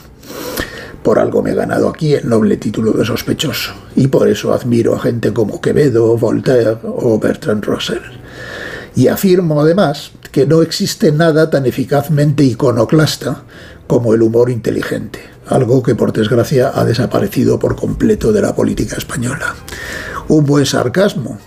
Por 1.10 1.18
algo 1.18 1.42
me 1.42 1.54
he 1.54 1.56
ganado 1.56 1.90
aquí 1.90 2.14
el 2.14 2.30
noble 2.30 2.58
título 2.58 2.92
de 2.92 3.04
sospechoso, 3.04 3.72
y 3.96 4.06
por 4.06 4.28
eso 4.28 4.54
admiro 4.54 4.94
a 4.94 5.00
gente 5.00 5.34
como 5.34 5.60
Quevedo, 5.60 6.16
Voltaire 6.20 6.78
o 6.84 7.18
Bertrand 7.18 7.66
Russell. 7.66 8.04
Y 8.96 9.08
afirmo 9.08 9.60
además 9.60 10.12
que 10.32 10.46
no 10.46 10.62
existe 10.62 11.12
nada 11.12 11.50
tan 11.50 11.66
eficazmente 11.66 12.44
iconoclasta 12.44 13.42
como 13.88 14.14
el 14.14 14.22
humor 14.22 14.52
inteligente, 14.52 15.20
algo 15.48 15.82
que 15.82 15.96
por 15.96 16.14
desgracia 16.14 16.74
ha 16.76 16.86
desaparecido 16.86 17.58
por 17.58 17.76
completo 17.76 18.32
de 18.32 18.44
la 18.44 18.54
política 18.54 18.96
española. 18.96 19.56
Un 20.28 20.46
buen 20.46 20.68
sarcasmo 20.68 21.40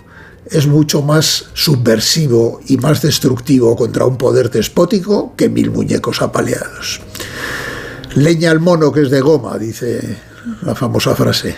es 0.45 0.67
mucho 0.67 1.01
más 1.03 1.45
subversivo 1.53 2.59
y 2.67 2.75
más 2.75 3.01
destructivo 3.01 3.77
contra 3.77 4.05
un 4.05 4.17
poder 4.17 4.51
despótico 4.51 5.33
que 5.37 5.47
mil 5.47 5.71
muñecos 5.71 6.21
apaleados. 6.21 6.99
Leña 8.15 8.51
al 8.51 8.59
mono 8.59 8.91
que 8.91 9.01
es 9.01 9.09
de 9.09 9.21
goma, 9.21 9.57
dice 9.57 10.17
la 10.61 10.75
famosa 10.75 11.15
frase. 11.15 11.55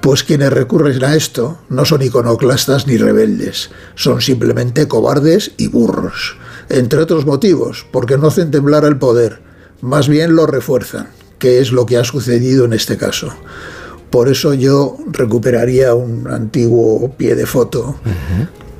Pues 0.00 0.24
quienes 0.24 0.52
recurren 0.52 1.02
a 1.04 1.14
esto 1.14 1.58
no 1.68 1.84
son 1.84 2.02
iconoclastas 2.02 2.86
ni 2.86 2.96
rebeldes, 2.96 3.70
son 3.94 4.20
simplemente 4.20 4.88
cobardes 4.88 5.52
y 5.56 5.68
burros. 5.68 6.36
Entre 6.68 7.00
otros 7.00 7.26
motivos, 7.26 7.86
porque 7.92 8.18
no 8.18 8.28
hacen 8.28 8.50
temblar 8.50 8.84
al 8.84 8.98
poder, 8.98 9.40
más 9.80 10.08
bien 10.08 10.34
lo 10.34 10.46
refuerzan, 10.46 11.08
que 11.38 11.60
es 11.60 11.70
lo 11.72 11.86
que 11.86 11.98
ha 11.98 12.04
sucedido 12.04 12.64
en 12.64 12.72
este 12.72 12.96
caso. 12.96 13.32
Por 14.10 14.28
eso 14.28 14.54
yo 14.54 14.96
recuperaría 15.06 15.94
un 15.94 16.28
antiguo 16.28 17.12
pie 17.16 17.34
de 17.34 17.46
foto 17.46 17.96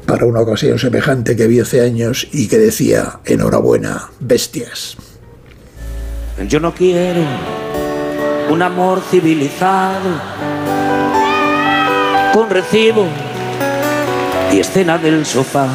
para 0.07 0.27
una 0.27 0.41
ocasión 0.41 0.79
semejante 0.79 1.37
que 1.37 1.47
vi 1.47 1.61
hace 1.61 1.81
años 1.81 2.27
y 2.33 2.49
que 2.49 2.59
decía, 2.59 3.21
enhorabuena, 3.25 4.11
bestias. 4.21 4.97
Yo 6.49 6.61
no 6.61 6.73
quiero 6.75 7.21
un 8.51 8.63
amor 8.63 9.01
civilizado 9.11 10.11
con 12.33 12.51
recibo 12.51 13.07
y 14.53 14.59
escena 14.61 14.99
del 14.99 15.25
sofá. 15.25 15.69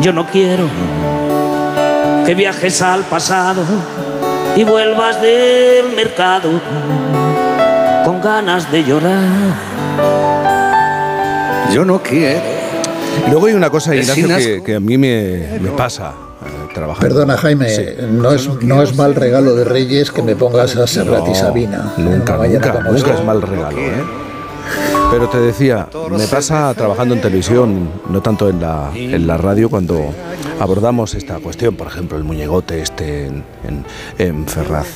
Yo 0.00 0.12
no 0.12 0.26
quiero 0.26 0.68
que 2.24 2.34
viajes 2.34 2.80
al 2.82 3.02
pasado 3.04 3.62
y 4.56 4.64
vuelvas 4.64 5.20
del 5.20 5.92
mercado 5.94 6.50
con 8.04 8.20
ganas 8.20 8.70
de 8.70 8.84
llorar. 8.84 9.28
Yo 11.72 11.84
no 11.84 12.02
quiero. 12.02 12.40
Luego 13.30 13.46
hay 13.46 13.54
una 13.54 13.70
cosa, 13.70 13.94
Ignacio, 13.94 14.28
que, 14.28 14.62
que 14.64 14.74
a 14.76 14.80
mí 14.80 14.96
me, 14.96 15.58
me 15.60 15.70
pasa 15.70 16.12
trabajando. 16.74 17.08
Perdona 17.08 17.36
Jaime, 17.36 17.68
no, 18.10 18.32
es, 18.32 18.48
no 18.62 18.82
es 18.82 18.96
mal 18.96 19.14
regalo 19.14 19.54
de 19.54 19.64
Reyes 19.64 20.10
que 20.10 20.22
me 20.22 20.36
pongas 20.36 20.76
a 20.76 20.86
Serrat 20.86 21.28
y 21.28 21.34
Sabina. 21.34 21.92
en 21.96 22.04
Nunca, 22.04 22.36
nunca, 22.36 22.80
nunca 22.90 23.14
es 23.14 23.24
mal 23.24 23.42
regalo, 23.42 23.78
¿eh? 23.78 24.02
Pero 25.10 25.28
te 25.28 25.38
decía, 25.38 25.88
me 26.10 26.26
pasa 26.26 26.72
trabajando 26.74 27.14
en 27.14 27.20
televisión, 27.20 27.90
no 28.08 28.22
tanto 28.22 28.48
en 28.48 28.60
la, 28.62 28.90
en 28.94 29.26
la 29.26 29.36
radio, 29.36 29.68
cuando 29.68 30.14
abordamos 30.58 31.14
esta 31.14 31.38
cuestión, 31.40 31.74
por 31.76 31.88
ejemplo, 31.88 32.16
el 32.16 32.24
muñegote 32.24 32.80
este 32.80 33.26
en, 33.26 33.44
en- 33.68 33.84
en 34.18 34.46
Ferraz. 34.46 34.86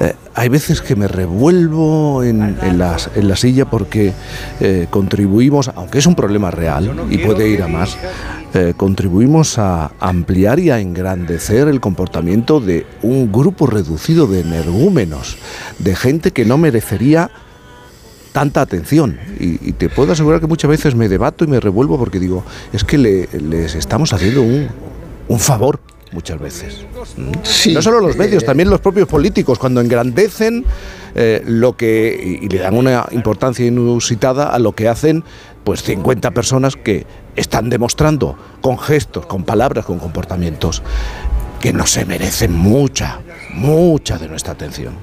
Eh, 0.00 0.14
hay 0.34 0.48
veces 0.48 0.80
que 0.82 0.96
me 0.96 1.06
revuelvo 1.06 2.24
en, 2.24 2.42
en 2.62 2.78
en 3.14 3.28
la 3.28 3.36
silla 3.36 3.66
porque 3.66 4.12
eh, 4.60 4.86
contribuimos, 4.90 5.70
aunque 5.76 5.98
es 5.98 6.06
un 6.06 6.16
problema 6.16 6.50
real 6.50 6.90
y 7.10 7.18
puede 7.18 7.46
ir 7.48 7.62
a 7.62 7.68
más, 7.68 7.96
eh, 8.54 8.74
contribuimos 8.76 9.58
a 9.58 9.92
ampliar 10.00 10.58
y 10.58 10.70
a 10.70 10.78
engrandecer 10.80 11.68
el 11.68 11.80
comportamiento 11.80 12.60
de 12.60 12.86
un 13.02 13.32
grupo 13.32 13.66
reducido 13.66 14.26
de 14.26 14.40
energúmenos, 14.40 15.38
de 15.78 15.96
gente 15.96 16.32
que 16.32 16.44
no 16.44 16.58
merecería 16.58 17.30
tanta 18.32 18.60
atención. 18.62 19.18
Y, 19.38 19.68
y 19.68 19.72
te 19.72 19.88
puedo 19.88 20.12
asegurar 20.12 20.40
que 20.40 20.46
muchas 20.46 20.70
veces 20.70 20.94
me 20.94 21.08
debato 21.08 21.44
y 21.44 21.48
me 21.48 21.60
revuelvo 21.60 21.98
porque 21.98 22.18
digo, 22.20 22.44
es 22.72 22.84
que 22.84 22.98
le- 22.98 23.28
les 23.32 23.74
estamos 23.74 24.12
haciendo 24.12 24.42
un, 24.42 24.68
un 25.28 25.38
favor 25.38 25.80
muchas 26.12 26.38
veces. 26.38 26.84
No 27.74 27.80
solo 27.82 28.00
los 28.00 28.16
medios, 28.18 28.44
también 28.44 28.68
los 28.68 28.80
propios 28.80 29.08
políticos, 29.08 29.58
cuando 29.58 29.80
engrandecen 29.80 30.64
eh, 31.14 31.42
lo 31.46 31.74
que 31.76 32.38
y, 32.42 32.44
y 32.46 32.48
le 32.48 32.58
dan 32.58 32.74
una 32.74 33.06
importancia 33.12 33.64
inusitada 33.66 34.48
a 34.50 34.58
lo 34.58 34.72
que 34.72 34.88
hacen 34.88 35.24
pues 35.64 35.82
50 35.82 36.30
personas 36.32 36.74
que 36.76 37.06
están 37.36 37.70
demostrando 37.70 38.36
con 38.60 38.78
gestos, 38.78 39.26
con 39.26 39.44
palabras, 39.44 39.84
con 39.84 39.98
comportamientos 39.98 40.82
que 41.60 41.72
no 41.72 41.86
se 41.86 42.04
merecen 42.04 42.52
mucha, 42.52 43.20
mucha 43.54 44.18
de 44.18 44.28
nuestra 44.28 44.52
atención. 44.52 44.94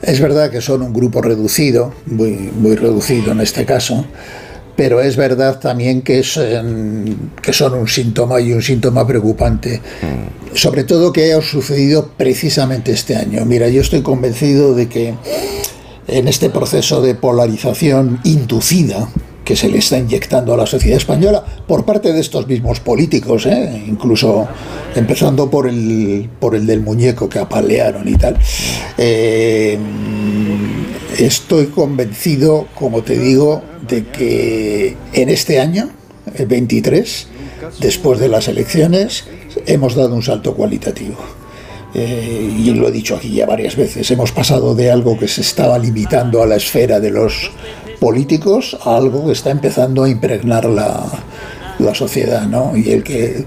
Es 0.00 0.20
verdad 0.20 0.50
que 0.50 0.60
son 0.60 0.82
un 0.82 0.92
grupo 0.92 1.22
reducido, 1.22 1.92
muy, 2.06 2.50
muy 2.56 2.74
reducido 2.74 3.32
en 3.32 3.40
este 3.40 3.64
caso, 3.64 4.04
pero 4.74 5.00
es 5.00 5.16
verdad 5.16 5.60
también 5.60 6.02
que, 6.02 6.20
es, 6.20 6.36
em, 6.38 7.14
que 7.40 7.52
son 7.52 7.74
un 7.74 7.86
síntoma 7.86 8.40
y 8.40 8.52
un 8.52 8.62
síntoma 8.62 9.06
preocupante, 9.06 9.80
sobre 10.54 10.84
todo 10.84 11.12
que 11.12 11.24
haya 11.24 11.40
sucedido 11.42 12.10
precisamente 12.16 12.92
este 12.92 13.14
año. 13.14 13.44
Mira, 13.44 13.68
yo 13.68 13.80
estoy 13.80 14.02
convencido 14.02 14.74
de 14.74 14.88
que 14.88 15.14
en 16.08 16.26
este 16.26 16.50
proceso 16.50 17.00
de 17.00 17.14
polarización 17.14 18.18
inducida 18.24 19.08
que 19.44 19.56
se 19.56 19.68
le 19.68 19.78
está 19.78 19.98
inyectando 19.98 20.54
a 20.54 20.56
la 20.56 20.66
sociedad 20.66 20.96
española 20.96 21.44
por 21.66 21.84
parte 21.84 22.12
de 22.12 22.20
estos 22.20 22.46
mismos 22.46 22.80
políticos, 22.80 23.46
¿eh? 23.46 23.84
incluso 23.86 24.46
empezando 24.94 25.50
por 25.50 25.68
el, 25.68 26.28
por 26.38 26.54
el 26.54 26.66
del 26.66 26.80
muñeco 26.80 27.28
que 27.28 27.38
apalearon 27.38 28.08
y 28.08 28.14
tal. 28.14 28.36
Eh, 28.98 29.78
estoy 31.18 31.66
convencido, 31.66 32.66
como 32.74 33.02
te 33.02 33.18
digo, 33.18 33.62
de 33.86 34.06
que 34.06 34.96
en 35.12 35.28
este 35.28 35.60
año, 35.60 35.90
el 36.34 36.46
23, 36.46 37.26
después 37.80 38.20
de 38.20 38.28
las 38.28 38.48
elecciones, 38.48 39.24
hemos 39.66 39.94
dado 39.94 40.14
un 40.14 40.22
salto 40.22 40.54
cualitativo. 40.54 41.16
Eh, 41.94 42.50
y 42.58 42.70
lo 42.70 42.88
he 42.88 42.90
dicho 42.90 43.16
aquí 43.16 43.34
ya 43.34 43.44
varias 43.44 43.76
veces, 43.76 44.10
hemos 44.10 44.32
pasado 44.32 44.74
de 44.74 44.90
algo 44.90 45.18
que 45.18 45.28
se 45.28 45.42
estaba 45.42 45.78
limitando 45.78 46.42
a 46.42 46.46
la 46.46 46.56
esfera 46.56 47.00
de 47.00 47.10
los 47.10 47.50
políticos 48.06 48.76
a 48.84 48.96
algo 48.96 49.26
que 49.26 49.32
está 49.32 49.50
empezando 49.50 50.02
a 50.02 50.08
impregnar 50.08 50.64
la, 50.64 51.04
la 51.78 51.94
sociedad, 51.94 52.42
¿no? 52.48 52.76
Y 52.76 52.90
el 52.90 53.04
que 53.04 53.44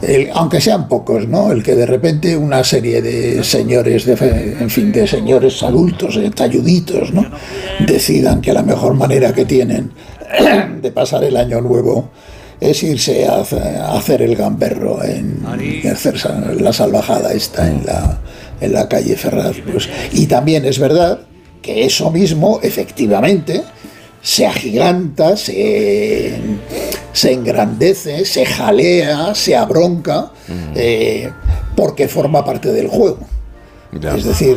el- 0.00 0.30
aunque 0.32 0.58
sean 0.62 0.88
pocos, 0.88 1.28
¿no? 1.28 1.52
El 1.52 1.62
que 1.62 1.74
de 1.76 1.84
repente 1.84 2.34
una 2.34 2.64
serie 2.64 3.02
de 3.02 3.44
señores, 3.44 4.06
de, 4.06 4.56
en 4.58 4.70
fin, 4.70 4.90
de 4.90 5.06
señores 5.06 5.62
adultos, 5.62 6.16
eh, 6.16 6.30
talluditos, 6.34 7.12
¿no? 7.12 7.26
Decidan 7.86 8.40
que 8.40 8.54
la 8.54 8.62
mejor 8.62 8.94
manera 8.94 9.34
que 9.34 9.44
tienen 9.44 9.90
de 10.82 10.90
pasar 10.92 11.22
el 11.24 11.36
año 11.36 11.60
nuevo 11.60 12.08
es 12.58 12.82
irse 12.82 13.26
a, 13.26 13.40
hace- 13.42 13.60
a 13.60 13.92
hacer 13.98 14.22
el 14.22 14.34
gamberro 14.34 15.04
en, 15.04 15.42
hacer 15.92 16.14
la 16.58 16.72
salvajada 16.72 17.34
esta 17.34 17.68
en 17.68 17.84
la, 17.84 18.18
en 18.62 18.72
la 18.72 18.88
calle 18.88 19.14
Ferraz. 19.16 19.56
Pues. 19.70 19.90
Y 20.12 20.24
también 20.26 20.64
es 20.64 20.78
verdad 20.78 21.20
que 21.60 21.84
eso 21.84 22.10
mismo, 22.10 22.60
efectivamente, 22.62 23.62
se 24.22 24.46
agiganta, 24.46 25.36
se, 25.36 26.38
se 27.12 27.32
engrandece, 27.32 28.24
se 28.24 28.44
jalea, 28.46 29.34
se 29.34 29.56
abronca, 29.56 30.30
eh, 30.74 31.30
porque 31.76 32.06
forma 32.08 32.44
parte 32.44 32.70
del 32.72 32.88
juego. 32.88 33.18
Es 34.16 34.24
decir, 34.24 34.56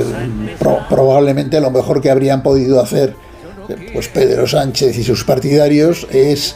pro- 0.59 0.79
probablemente 0.89 1.59
lo 1.59 1.71
mejor 1.71 2.01
que 2.01 2.11
habrían 2.11 2.43
podido 2.43 2.79
hacer 2.81 3.15
pues 3.93 4.09
Pedro 4.09 4.45
Sánchez 4.45 4.97
y 4.97 5.03
sus 5.03 5.23
partidarios 5.23 6.05
es 6.11 6.55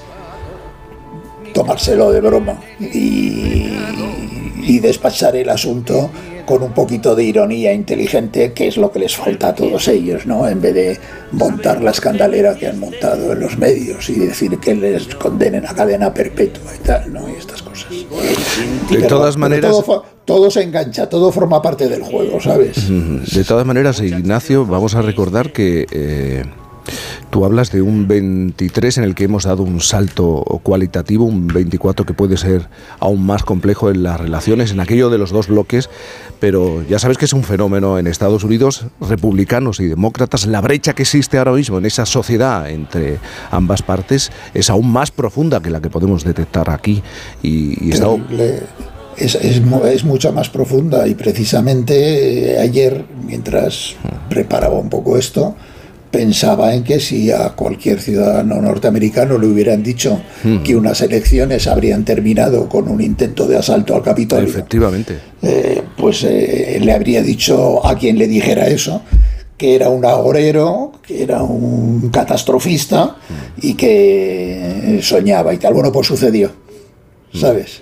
tomárselo 1.53 2.11
de 2.11 2.21
broma 2.21 2.59
y, 2.79 3.77
y 4.61 4.79
despachar 4.79 5.35
el 5.35 5.49
asunto 5.49 6.09
con 6.47 6.63
un 6.63 6.71
poquito 6.71 7.13
de 7.13 7.25
ironía 7.25 7.73
inteligente, 7.73 8.53
que 8.53 8.67
es 8.69 8.77
lo 8.77 8.89
que 8.91 8.99
les 8.99 9.15
falta 9.15 9.49
a 9.49 9.53
todos 9.55 9.87
ellos, 9.89 10.25
¿no? 10.25 10.47
En 10.47 10.61
vez 10.61 10.73
de 10.73 10.99
montar 11.33 11.83
la 11.83 11.91
escandalera 11.91 12.55
que 12.55 12.67
han 12.67 12.79
montado 12.79 13.33
en 13.33 13.39
los 13.41 13.57
medios 13.57 14.09
y 14.09 14.13
decir 14.13 14.57
que 14.57 14.73
les 14.73 15.13
condenen 15.15 15.65
a 15.67 15.75
cadena 15.75 16.13
perpetua 16.13 16.71
y 16.73 16.83
tal, 16.87 17.11
¿no? 17.13 17.27
Y 17.29 17.33
estas 17.33 17.61
cosas. 17.61 17.87
De 18.89 19.01
todas 19.03 19.35
maneras- 19.37 19.75
Todo, 20.25 20.49
se 20.51 20.61
engancha, 20.63 21.07
todo 21.09 21.31
forma 21.31 21.61
parte 21.61 21.87
del 21.89 22.01
juego, 22.03 22.39
¿sabes? 22.41 22.75
De 22.89 23.43
todas 23.43 23.65
maneras, 23.65 23.99
Ignacio, 24.01 24.65
vamos 24.65 24.95
a 24.95 25.01
recordar 25.01 25.51
que 25.53 25.85
eh, 25.91 26.43
tú 27.29 27.45
hablas 27.45 27.71
de 27.71 27.81
un 27.81 28.07
23 28.07 28.99
en 28.99 29.03
el 29.03 29.15
que 29.15 29.25
hemos 29.25 29.43
dado 29.43 29.63
un 29.63 29.81
salto 29.81 30.43
cualitativo, 30.63 31.25
un 31.25 31.47
24 31.47 32.05
que 32.05 32.13
puede 32.13 32.37
ser 32.37 32.67
aún 32.99 33.25
más 33.25 33.43
complejo 33.43 33.89
en 33.89 34.03
las 34.03 34.19
relaciones, 34.19 34.71
en 34.71 34.79
aquello 34.79 35.09
de 35.09 35.17
los 35.17 35.31
dos 35.31 35.47
bloques, 35.47 35.89
pero 36.39 36.83
ya 36.87 36.99
sabes 36.99 37.17
que 37.17 37.25
es 37.25 37.33
un 37.33 37.43
fenómeno 37.43 37.99
en 37.99 38.07
Estados 38.07 38.43
Unidos, 38.43 38.85
republicanos 39.01 39.79
y 39.79 39.85
demócratas, 39.87 40.45
la 40.45 40.61
brecha 40.61 40.93
que 40.93 41.03
existe 41.03 41.37
ahora 41.37 41.53
mismo 41.53 41.77
en 41.77 41.85
esa 41.85 42.05
sociedad 42.05 42.69
entre 42.69 43.19
ambas 43.51 43.81
partes 43.81 44.31
es 44.53 44.69
aún 44.69 44.91
más 44.91 45.11
profunda 45.11 45.61
que 45.61 45.69
la 45.69 45.81
que 45.81 45.89
podemos 45.89 46.23
detectar 46.23 46.69
aquí 46.69 47.01
y, 47.41 47.87
y 47.87 47.91
es, 49.17 49.35
es 49.35 49.61
es 49.85 50.03
mucho 50.03 50.31
más 50.31 50.49
profunda 50.49 51.07
y 51.07 51.15
precisamente 51.15 52.53
eh, 52.53 52.59
ayer, 52.59 53.05
mientras 53.25 53.95
preparaba 54.29 54.75
un 54.75 54.89
poco 54.89 55.17
esto, 55.17 55.55
pensaba 56.11 56.73
en 56.73 56.83
que 56.83 56.99
si 56.99 57.31
a 57.31 57.49
cualquier 57.49 57.99
ciudadano 57.99 58.61
norteamericano 58.61 59.37
le 59.37 59.47
hubieran 59.47 59.83
dicho 59.83 60.19
Mm. 60.43 60.63
que 60.63 60.75
unas 60.75 61.01
elecciones 61.01 61.67
habrían 61.67 62.05
terminado 62.05 62.69
con 62.69 62.87
un 62.87 63.01
intento 63.01 63.47
de 63.47 63.57
asalto 63.57 63.95
al 63.95 64.03
Capitolio, 64.03 64.47
efectivamente. 64.49 65.17
eh, 65.41 65.81
pues 65.97 66.23
eh, 66.23 66.79
le 66.81 66.91
habría 66.93 67.21
dicho 67.21 67.85
a 67.85 67.95
quien 67.97 68.17
le 68.17 68.27
dijera 68.27 68.67
eso 68.67 69.01
que 69.57 69.73
era 69.75 69.89
un 69.89 70.05
agorero, 70.05 70.91
que 71.01 71.23
era 71.23 71.41
un 71.41 72.09
catastrofista 72.11 73.15
y 73.59 73.73
que 73.73 74.99
soñaba 75.01 75.51
y 75.53 75.57
tal. 75.57 75.73
Bueno, 75.73 75.91
pues 75.91 76.05
sucedió, 76.05 76.51
¿sabes? 77.33 77.81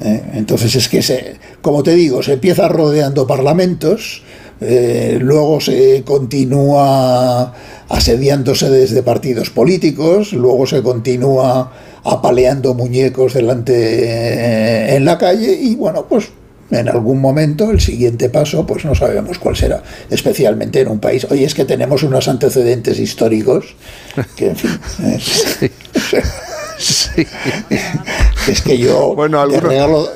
Eh, 0.00 0.22
Entonces 0.34 0.74
es 0.74 0.88
que, 0.88 1.00
se, 1.02 1.36
como 1.62 1.82
te 1.82 1.94
digo, 1.94 2.22
se 2.22 2.34
empieza 2.34 2.68
rodeando 2.68 3.26
parlamentos, 3.26 4.22
eh, 4.60 5.18
luego 5.20 5.60
se 5.60 6.02
continúa 6.04 7.54
asediándose 7.88 8.68
desde 8.70 9.02
partidos 9.02 9.50
políticos, 9.50 10.32
luego 10.32 10.66
se 10.66 10.82
continúa 10.82 11.72
apaleando 12.04 12.74
muñecos 12.74 13.34
delante 13.34 13.74
eh, 13.74 14.96
en 14.96 15.04
la 15.04 15.18
calle 15.18 15.52
y 15.52 15.74
bueno, 15.76 16.06
pues 16.08 16.28
en 16.70 16.88
algún 16.88 17.20
momento 17.20 17.70
el 17.70 17.80
siguiente 17.80 18.28
paso 18.28 18.66
pues 18.66 18.84
no 18.84 18.94
sabemos 18.94 19.38
cuál 19.38 19.56
será, 19.56 19.82
especialmente 20.10 20.80
en 20.80 20.88
un 20.88 20.98
país. 20.98 21.26
Oye, 21.30 21.44
es 21.44 21.54
que 21.54 21.64
tenemos 21.64 22.02
unos 22.02 22.28
antecedentes 22.28 22.98
históricos 22.98 23.76
que 24.36 24.48
en 24.48 24.56
fin... 24.56 24.70
eh, 25.02 25.70
Es 28.48 28.62
que 28.62 28.78
yo, 28.78 29.14
de 29.50 29.60
regalo, 29.60 30.08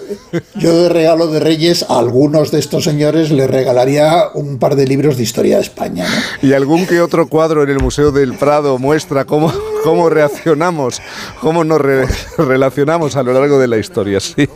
yo 0.56 0.82
de 0.82 0.88
regalo 0.88 1.26
de 1.28 1.40
Reyes 1.40 1.84
a 1.88 1.98
algunos 1.98 2.50
de 2.50 2.58
estos 2.58 2.84
señores 2.84 3.30
les 3.30 3.48
regalaría 3.50 4.24
un 4.34 4.58
par 4.58 4.74
de 4.76 4.86
libros 4.86 5.16
de 5.16 5.22
historia 5.22 5.56
de 5.56 5.62
España. 5.62 6.04
¿no? 6.42 6.48
Y 6.48 6.52
algún 6.54 6.86
que 6.86 7.00
otro 7.00 7.26
cuadro 7.28 7.62
en 7.62 7.68
el 7.70 7.78
Museo 7.80 8.10
del 8.12 8.34
Prado 8.34 8.78
muestra 8.78 9.24
cómo, 9.24 9.52
cómo 9.84 10.08
reaccionamos, 10.08 11.00
cómo 11.40 11.64
nos 11.64 11.80
re- 11.80 12.06
relacionamos 12.38 13.16
a 13.16 13.22
lo 13.22 13.32
largo 13.32 13.58
de 13.58 13.68
la 13.68 13.78
historia. 13.78 14.20
Sí. 14.20 14.48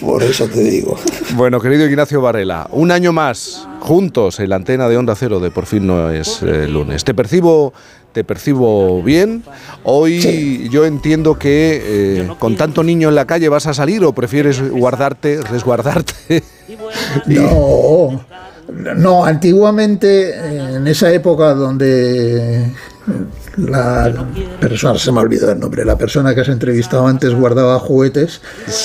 Por 0.00 0.22
eso 0.22 0.46
te 0.46 0.60
digo. 0.62 0.96
Bueno, 1.34 1.60
querido 1.60 1.86
Ignacio 1.86 2.20
Varela, 2.20 2.68
un 2.72 2.90
año 2.90 3.12
más 3.12 3.66
juntos 3.80 4.40
en 4.40 4.50
la 4.50 4.56
antena 4.56 4.88
de 4.88 4.96
Onda 4.96 5.14
Cero 5.14 5.40
de 5.40 5.50
Por 5.50 5.66
fin 5.66 5.86
no 5.86 6.10
es 6.10 6.42
eh, 6.42 6.66
lunes. 6.68 7.04
Te 7.04 7.14
percibo, 7.14 7.72
te 8.12 8.24
percibo 8.24 9.02
bien. 9.02 9.44
Hoy 9.84 10.68
yo 10.70 10.84
entiendo 10.84 11.38
que 11.38 11.80
eh, 11.82 12.28
con 12.38 12.56
tanto 12.56 12.82
niño 12.82 13.08
en 13.08 13.14
la 13.14 13.26
calle 13.26 13.48
vas 13.48 13.66
a 13.66 13.74
salir 13.74 14.04
o 14.04 14.12
prefieres 14.12 14.60
guardarte, 14.70 15.40
resguardarte. 15.42 16.42
No, 17.26 18.20
no, 18.96 19.24
antiguamente, 19.24 20.34
en 20.74 20.86
esa 20.86 21.12
época 21.12 21.54
donde 21.54 22.72
la 23.56 24.26
persona, 24.60 24.98
se 24.98 25.10
me 25.10 25.18
ha 25.18 25.22
olvidado 25.22 25.52
el 25.52 25.58
nombre, 25.60 25.84
la 25.84 25.96
persona 25.96 26.34
que 26.34 26.42
has 26.42 26.48
entrevistado 26.48 27.06
antes 27.06 27.34
guardaba 27.34 27.78
juguetes, 27.78 28.40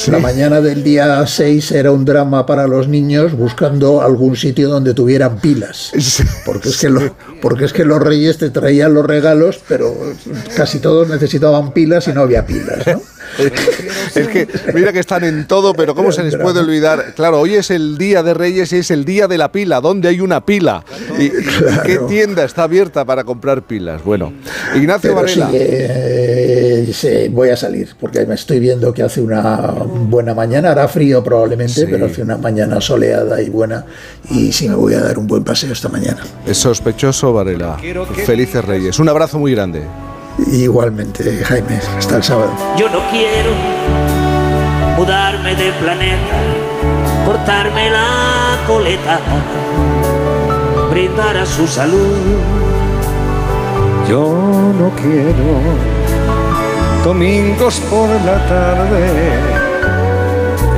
la 0.07 0.19
mañana 0.19 0.61
del 0.61 0.83
día 0.83 1.25
6 1.27 1.71
era 1.73 1.91
un 1.91 2.05
drama 2.05 2.45
para 2.45 2.65
los 2.67 2.87
niños 2.87 3.33
buscando 3.33 4.01
algún 4.01 4.35
sitio 4.35 4.69
donde 4.69 4.93
tuvieran 4.93 5.37
pilas. 5.39 5.91
Porque 6.45 6.69
es 6.69 6.77
que, 6.77 6.89
lo- 6.89 7.15
porque 7.41 7.65
es 7.65 7.73
que 7.73 7.83
los 7.85 8.01
reyes 8.01 8.37
te 8.37 8.49
traían 8.49 8.93
los 8.93 9.05
regalos, 9.05 9.59
pero 9.67 9.93
casi 10.55 10.79
todos 10.79 11.09
necesitaban 11.09 11.71
pilas 11.73 12.07
y 12.07 12.13
no 12.13 12.21
había 12.21 12.45
pilas. 12.45 12.87
¿no? 12.87 13.01
es 14.15 14.27
que 14.27 14.47
mira 14.73 14.93
que 14.93 14.99
están 14.99 15.23
en 15.23 15.47
todo, 15.47 15.73
pero 15.73 15.95
¿cómo 15.95 16.11
se 16.11 16.23
les 16.23 16.35
puede 16.35 16.59
olvidar? 16.59 17.13
Claro, 17.15 17.39
hoy 17.39 17.55
es 17.55 17.71
el 17.71 17.97
día 17.97 18.23
de 18.23 18.33
Reyes 18.33 18.71
y 18.73 18.77
es 18.77 18.91
el 18.91 19.05
día 19.05 19.27
de 19.27 19.37
la 19.37 19.51
pila. 19.51 19.81
¿Dónde 19.81 20.09
hay 20.09 20.19
una 20.19 20.45
pila? 20.45 20.83
¿Y, 21.17 21.29
qué 21.85 21.99
tienda 22.07 22.43
está 22.43 22.63
abierta 22.63 23.05
para 23.05 23.23
comprar 23.23 23.63
pilas? 23.63 24.03
Bueno, 24.03 24.33
Ignacio 24.75 25.15
Pero 25.15 25.27
sí, 25.27 25.39
Varela. 25.39 25.57
eh, 25.59 26.91
sí, 26.93 27.29
voy 27.29 27.49
a 27.49 27.57
salir, 27.57 27.89
porque 27.99 28.25
me 28.25 28.35
estoy 28.35 28.59
viendo 28.59 28.93
que 28.93 29.03
hace 29.03 29.21
una 29.21 29.57
buena 29.57 30.33
mañana, 30.33 30.71
hará 30.71 30.87
frío 30.87 31.23
probablemente, 31.23 31.87
pero 31.87 32.05
hace 32.05 32.21
una 32.21 32.37
mañana 32.37 32.79
soleada 32.81 33.41
y 33.41 33.49
buena, 33.49 33.85
y 34.29 34.51
sí 34.51 34.69
me 34.69 34.75
voy 34.75 34.93
a 34.93 35.01
dar 35.01 35.17
un 35.17 35.27
buen 35.27 35.43
paseo 35.43 35.71
esta 35.71 35.89
mañana. 35.89 36.21
Es 36.45 36.57
sospechoso 36.57 37.33
Varela. 37.33 37.77
Felices 38.25 38.63
Reyes. 38.63 38.99
Un 38.99 39.09
abrazo 39.09 39.39
muy 39.39 39.53
grande. 39.53 39.83
Igualmente, 40.37 41.43
Jaime, 41.43 41.79
hasta 41.97 42.17
el 42.17 42.23
sábado. 42.23 42.51
Yo 42.77 42.89
no 42.89 42.99
quiero 43.09 43.51
mudarme 44.97 45.55
de 45.55 45.71
planeta, 45.73 46.35
cortarme 47.25 47.89
la 47.89 48.57
coleta, 48.67 49.19
brindar 50.89 51.37
a 51.37 51.45
su 51.45 51.67
salud. 51.67 52.37
Yo 54.09 54.73
no 54.79 54.91
quiero 54.95 55.61
domingos 57.03 57.79
por 57.89 58.09
la 58.25 58.37
tarde. 58.47 59.53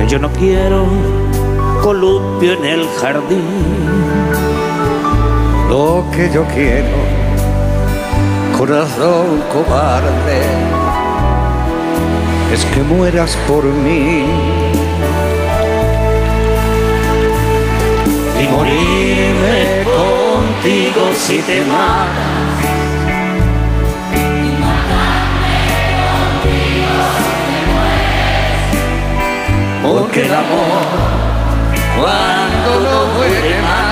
Yo 0.08 0.18
no 0.18 0.30
quiero 0.32 0.86
columpio 1.82 2.52
en 2.52 2.64
el 2.64 2.88
jardín. 3.00 3.42
Lo 5.68 6.04
que 6.12 6.30
yo 6.32 6.44
quiero, 6.54 6.96
corazón 8.56 9.42
cobarde, 9.52 10.42
es 12.52 12.64
que 12.66 12.80
mueras 12.82 13.36
por 13.46 13.64
mí. 13.64 14.24
Y 18.40 18.48
morirme 18.48 19.84
contigo 19.84 21.10
si 21.14 21.38
te 21.38 21.60
matas. 21.62 22.36
Porque 29.82 30.22
el 30.22 30.34
amor 30.34 31.16
cuando 31.96 32.80
no 32.80 33.14
muere 33.14 33.60
mata. 33.62 33.85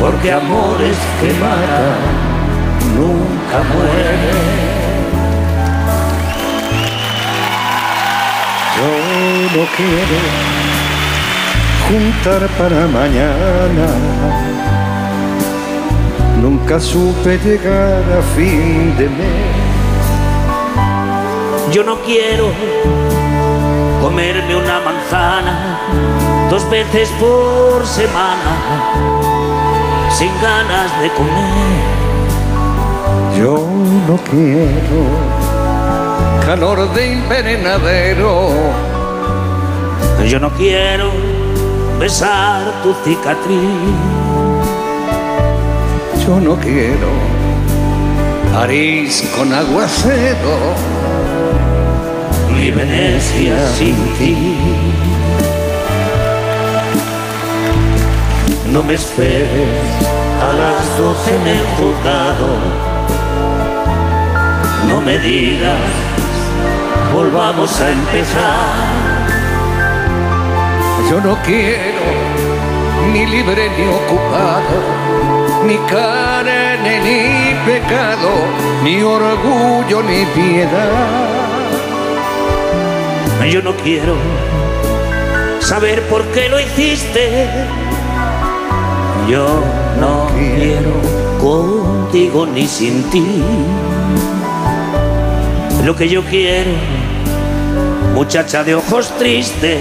Porque 0.00 0.30
amores 0.30 0.96
que 1.20 1.32
matan 1.40 2.26
nunca 2.94 3.58
mueren. 3.72 4.76
Yo 8.76 8.90
no 9.56 9.66
quiero 9.76 10.18
juntar 11.88 12.42
para 12.58 12.86
mañana. 12.86 13.86
Nunca 16.42 16.78
supe 16.78 17.38
llegar 17.38 18.02
a 18.18 18.22
fin 18.36 18.94
de 18.98 19.08
mes. 19.08 19.66
Yo 21.72 21.82
no 21.82 21.96
quiero 22.02 22.52
comerme 24.02 24.54
una 24.54 24.80
manzana 24.80 25.78
dos 26.50 26.68
veces 26.70 27.08
por 27.18 27.84
semana 27.86 29.55
sin 30.10 30.30
ganas 30.40 31.00
de 31.00 31.08
comer. 31.10 31.96
Yo 33.38 33.68
no 34.08 34.16
quiero 34.30 35.36
calor 36.46 36.92
de 36.94 37.12
invernadero. 37.12 38.50
Yo 40.26 40.40
no 40.40 40.50
quiero 40.50 41.10
besar 42.00 42.62
tu 42.82 42.94
cicatriz. 43.04 43.96
Yo 46.24 46.40
no 46.40 46.56
quiero 46.56 47.08
París 48.52 49.22
con 49.36 49.52
aguacero. 49.52 50.56
Ni 52.54 52.70
Venecia 52.70 53.56
sin 53.76 53.96
ti. 54.18 54.56
No 58.76 58.82
me 58.82 58.92
esperes 58.92 60.04
a 60.38 60.52
las 60.52 60.98
doce 60.98 61.34
en 61.34 61.46
el 61.46 61.66
juzgado. 61.78 62.48
No 64.86 65.00
me 65.00 65.18
digas, 65.18 65.80
volvamos 67.14 67.80
a 67.80 67.90
empezar. 67.90 69.24
Yo 71.10 71.22
no 71.22 71.38
quiero 71.42 72.04
ni 73.14 73.24
libre 73.24 73.70
ni 73.78 73.86
ocupado, 73.88 74.78
ni 75.64 75.78
carne 75.90 77.00
ni 77.00 77.54
pecado, 77.64 78.28
ni 78.84 79.02
orgullo 79.02 80.02
ni 80.02 80.26
piedad. 80.34 81.46
Yo 83.50 83.62
no 83.62 83.74
quiero 83.76 84.16
saber 85.60 86.02
por 86.10 86.22
qué 86.26 86.50
lo 86.50 86.60
hiciste. 86.60 87.85
Yo 89.28 89.60
no 89.98 90.28
quiero 90.36 90.92
contigo 91.40 92.46
ni 92.46 92.66
sin 92.68 93.02
ti. 93.10 93.42
Lo 95.84 95.96
que 95.96 96.08
yo 96.08 96.22
quiero, 96.24 96.70
muchacha 98.14 98.62
de 98.62 98.76
ojos 98.76 99.10
tristes, 99.18 99.80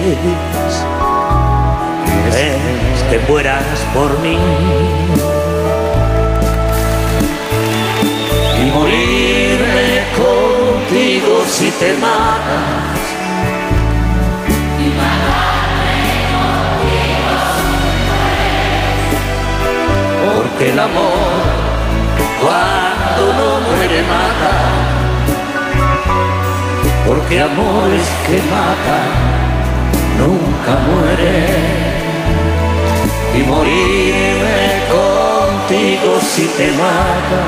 es 2.35 3.03
que 3.09 3.19
mueras 3.29 3.63
por 3.93 4.19
mí. 4.19 4.37
Y 8.59 8.71
morirme 8.71 10.05
contigo 10.17 11.43
si 11.47 11.69
te 11.71 11.93
matas. 11.97 12.94
El 20.65 20.79
amor, 20.79 21.43
cuando 22.41 23.23
no 23.37 23.49
muere, 23.69 24.01
mata. 24.01 24.53
Porque 27.05 27.39
amores 27.39 28.07
que 28.25 28.37
matan 28.49 29.09
nunca 30.17 30.73
mueren. 30.87 31.85
Y 33.35 33.43
morirme 33.43 34.59
contigo 34.89 36.19
si 36.19 36.45
te 36.57 36.71
mata. 36.71 37.41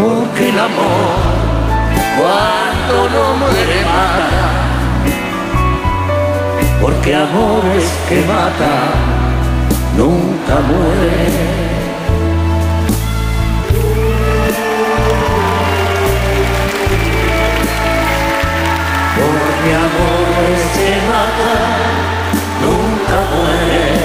Porque 0.00 0.48
el 0.48 0.58
amor, 0.58 1.20
cuando 2.16 3.10
no 3.10 3.36
muere, 3.36 3.84
mata. 3.84 4.72
Porque 6.82 7.14
amores 7.14 7.84
que 8.08 8.20
matan 8.22 8.90
nunca 9.96 10.58
mueren. 10.66 11.34
Porque 19.16 19.70
amores 19.86 20.62
que 20.74 20.90
matan 21.06 21.92
nunca 22.64 23.18
mueren. 23.30 24.02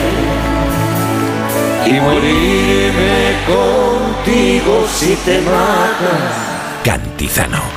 Y 1.88 1.94
morirme 2.00 3.18
contigo 3.48 4.74
si 4.94 5.16
te 5.26 5.42
matas. 5.42 6.32
Cantizano. 6.84 7.77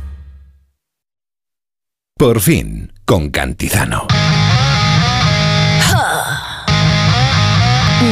Por 2.21 2.39
fin, 2.39 2.93
con 3.03 3.31
Cantizano. 3.31 4.05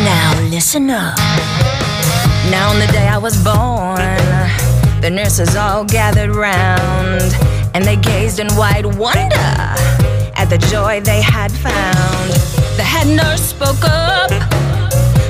Now 0.03 0.33
listen 0.49 0.89
up. 0.89 1.15
Now 2.49 2.71
on 2.71 2.79
the 2.79 2.87
day 2.91 3.07
I 3.07 3.19
was 3.19 3.37
born, 3.43 3.99
the 5.01 5.11
nurses 5.11 5.55
all 5.55 5.85
gathered 5.85 6.35
round 6.35 7.21
and 7.75 7.85
they 7.85 7.97
gazed 7.97 8.39
in 8.39 8.47
wide 8.55 8.87
wonder 8.97 9.35
at 10.35 10.47
the 10.49 10.57
joy 10.71 11.01
they 11.01 11.21
had 11.21 11.51
found. 11.51 12.31
The 12.77 12.83
head 12.83 13.05
nurse 13.05 13.43
spoke 13.43 13.83
up. 13.83 14.31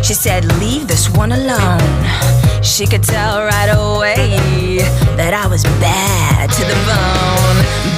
She 0.05 0.13
said, 0.13 0.45
Leave 0.57 0.87
this 0.87 1.09
one 1.09 1.33
alone. 1.33 2.29
She 2.63 2.87
could 2.87 3.03
tell 3.03 3.39
right 3.43 3.71
away 3.71 4.77
that 5.17 5.33
I 5.33 5.47
was 5.47 5.63
bad 5.83 6.49
to 6.49 6.61
the 6.63 6.75
bone, 6.87 7.48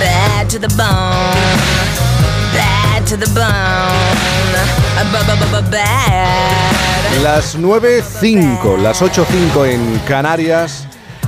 bad 0.02 0.50
to 0.50 0.60
the 0.60 0.68
bone, 0.70 1.58
bad 2.54 3.06
to 3.06 3.18
the 3.18 3.28
bone, 3.28 4.12
bad. 5.70 6.42
Las 7.24 7.58
9.05, 7.58 8.78
las 8.78 9.02
8.05 9.02 9.68
en 9.68 10.00
Canarias 10.08 10.88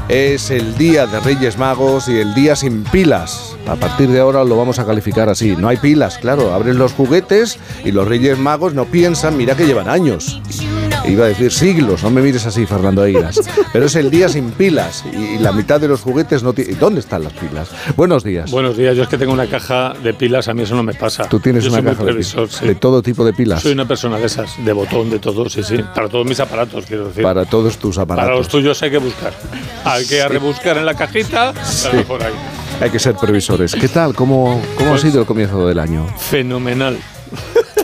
es 0.10 0.50
el 0.50 0.76
día 0.78 1.06
de 1.06 1.20
Reyes 1.20 1.58
Magos 1.58 2.08
y 2.10 2.18
el 2.18 2.34
día 2.34 2.56
sin 2.56 2.84
pilas. 2.84 3.56
A 3.68 3.76
partir 3.76 4.10
de 4.10 4.20
ahora 4.20 4.44
lo 4.44 4.58
vamos 4.58 4.80
a 4.80 4.86
calificar 4.86 5.30
así. 5.30 5.56
No 5.56 5.68
hay 5.68 5.78
pilas, 5.78 6.18
claro. 6.18 6.54
Abren 6.54 6.78
los 6.78 6.94
juguetes 6.94 7.60
y 7.86 7.92
los 7.92 8.08
Reyes 8.08 8.40
Magos 8.40 8.74
no 8.74 8.86
piensan, 8.86 9.38
mira 9.38 9.56
que 9.56 9.68
llevan 9.68 9.88
años. 9.90 10.42
Iba 11.06 11.26
a 11.26 11.28
decir 11.28 11.52
siglos, 11.52 12.02
no 12.02 12.10
me 12.10 12.22
mires 12.22 12.46
así, 12.46 12.66
Fernando 12.66 13.02
Airas. 13.02 13.40
Pero 13.74 13.86
es 13.86 13.96
el 13.96 14.10
día 14.10 14.30
sin 14.30 14.52
pilas 14.52 15.04
y, 15.14 15.36
y 15.36 15.38
la 15.40 15.52
mitad 15.52 15.80
de 15.82 15.90
los 15.90 16.00
juguetes 16.02 16.44
no 16.44 16.54
tienen. 16.54 16.80
¿Dónde 16.80 17.02
están 17.02 17.24
las 17.24 17.34
pilas? 17.34 17.70
Buenos 17.98 18.24
días. 18.24 18.50
Buenos 18.52 18.78
días, 18.78 18.96
yo 18.96 19.04
es 19.04 19.10
que 19.10 19.18
tengo 19.18 19.34
una 19.34 19.46
caja 19.48 19.94
de 20.02 20.14
pilas, 20.14 20.48
a 20.48 20.54
mí 20.54 20.62
eso 20.64 20.76
no 20.76 20.82
me 20.84 20.94
pasa. 20.94 21.28
Tú 21.28 21.42
tienes 21.42 21.66
Yo 21.66 21.72
una 21.72 21.80
soy 21.80 21.86
caja 21.92 22.04
de, 22.06 22.12
previsor, 22.12 22.48
pilas, 22.48 22.60
sí. 22.60 22.68
de 22.68 22.76
todo 22.76 23.02
tipo 23.02 23.26
de 23.26 23.34
pilas. 23.34 23.62
Soy 23.62 23.74
una 23.74 23.86
persona 23.86 24.18
de 24.18 24.26
esas, 24.28 24.64
de 24.64 24.72
botón, 24.72 25.10
de 25.10 25.20
todo, 25.20 25.50
sí, 25.50 25.62
sí. 25.62 25.76
Para 25.94 26.08
todos 26.08 26.26
mis 26.26 26.40
aparatos, 26.40 26.86
quiero 26.86 27.10
decir. 27.10 27.22
Para 27.22 27.44
todos 27.46 27.78
tus 27.78 27.98
Para 27.98 28.04
aparatos. 28.14 28.38
los 28.38 28.48
tuyos 28.48 28.82
hay 28.82 28.92
que 28.92 28.98
buscar. 29.00 29.34
Hay 29.84 30.06
que 30.08 30.26
rebuscar 30.28 30.78
en 30.78 30.86
la 30.86 30.94
cajita, 30.94 31.54
Sí. 31.66 31.90
por 32.08 32.24
ahí. 32.24 32.34
Hay 32.82 32.90
que 32.90 33.00
ser 33.00 33.16
previsores. 33.16 33.76
¿Qué 33.76 33.90
tal? 33.90 34.16
¿Cómo, 34.16 34.62
cómo 34.78 34.92
Pues- 34.92 35.04
ha 35.04 35.08
sido 35.08 35.20
el 35.20 35.28
comienzo 35.28 35.68
del 35.68 35.80
año? 35.80 36.08
Fenomenal. 36.18 36.98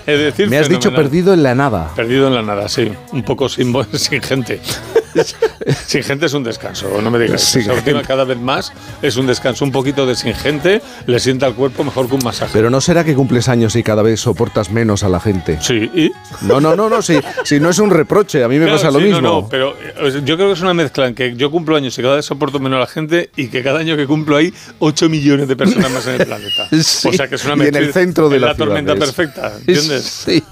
Es 0.06 0.20
decir, 0.20 0.50
Me 0.50 0.58
has 0.58 0.70
dicho 0.70 0.94
perdido 0.94 1.34
en 1.34 1.44
la 1.44 1.56
nada. 1.56 1.92
Perdido 1.96 2.28
en 2.28 2.36
la 2.36 2.42
nada, 2.42 2.68
sí. 2.70 2.92
Un 3.12 3.24
poco 3.24 3.50
sin, 3.50 3.74
sin 3.94 4.22
gente. 4.22 4.60
Sin 5.88 6.04
gente 6.04 6.26
es 6.28 6.34
un 6.34 6.44
descanso, 6.44 7.02
no 7.02 7.12
me 7.12 7.20
digas. 7.20 7.42
Sin 7.42 7.64
gente. 7.64 7.94
cada 8.08 8.24
vez 8.24 8.38
más 8.38 8.72
es 9.02 9.18
un 9.18 9.28
descanso. 9.28 9.66
Un 9.66 9.72
poquito 9.72 10.06
de 10.06 10.16
sin 10.16 10.34
gente 10.34 10.82
le 11.06 11.20
sienta 11.20 11.46
al 11.46 11.56
cuerpo 11.56 11.84
mejor 11.84 12.08
que 12.08 12.16
un 12.16 12.24
masaje. 12.24 12.52
Pero 12.54 12.70
no 12.70 12.82
será 12.82 13.04
que 13.04 13.16
cumples 13.16 13.50
años 13.50 13.76
y 13.76 13.84
cada 13.84 14.02
vez 14.02 14.20
soportas 14.20 14.72
menos 14.72 15.04
a 15.04 15.10
la 15.10 15.20
gente. 15.20 15.58
Sí, 15.62 15.90
¿y? 15.94 16.12
No, 16.42 16.60
no, 16.62 16.76
no, 16.76 16.90
no, 16.90 17.02
si, 17.02 17.20
si 17.44 17.60
no 17.60 17.70
es 17.70 17.80
un 17.80 17.90
reproche, 17.90 18.44
a 18.44 18.48
mí 18.48 18.58
me 18.60 18.66
Claro, 18.66 18.78
pasa 18.80 18.92
lo 18.92 19.00
sí, 19.00 19.06
mismo. 19.06 19.22
No, 19.22 19.42
no, 19.42 19.50
pero 19.50 19.76
eh, 19.80 20.22
yo 20.24 20.36
creo 20.36 20.48
que 20.48 20.54
es 20.54 20.62
una 20.62 20.74
mezcla 20.74 21.08
en 21.08 21.16
que 21.16 21.36
yo 21.36 21.50
cumplo 21.52 21.76
años 21.76 21.98
y 21.98 22.02
cada 22.02 22.16
vez 22.16 22.26
soporto 22.26 22.60
menos 22.60 22.78
a 22.78 22.80
la 22.82 22.88
gente 22.88 23.30
y 23.36 23.48
que 23.48 23.64
cada 23.64 23.80
año 23.80 23.96
que 23.98 24.06
cumplo 24.08 24.36
hay 24.38 24.54
8 24.80 25.10
millones 25.10 25.48
de 25.48 25.56
personas 25.56 25.92
más 25.92 26.06
en 26.08 26.22
el 26.22 26.26
planeta. 26.28 26.68
Sí, 27.00 27.08
o 27.10 27.14
sea 27.14 27.28
que 27.28 27.36
es 27.36 27.46
una 27.46 27.56
y 27.64 27.68
en 27.68 27.76
el 27.76 27.86
mezcla- 27.88 27.94
centro 28.02 28.30
de 28.30 28.40
la 28.40 28.48
la 28.48 28.56
tormenta 28.56 28.94
es. 28.94 29.00
perfecta, 29.00 29.54
¿entiendes? 29.60 30.04
Sí. 30.04 30.44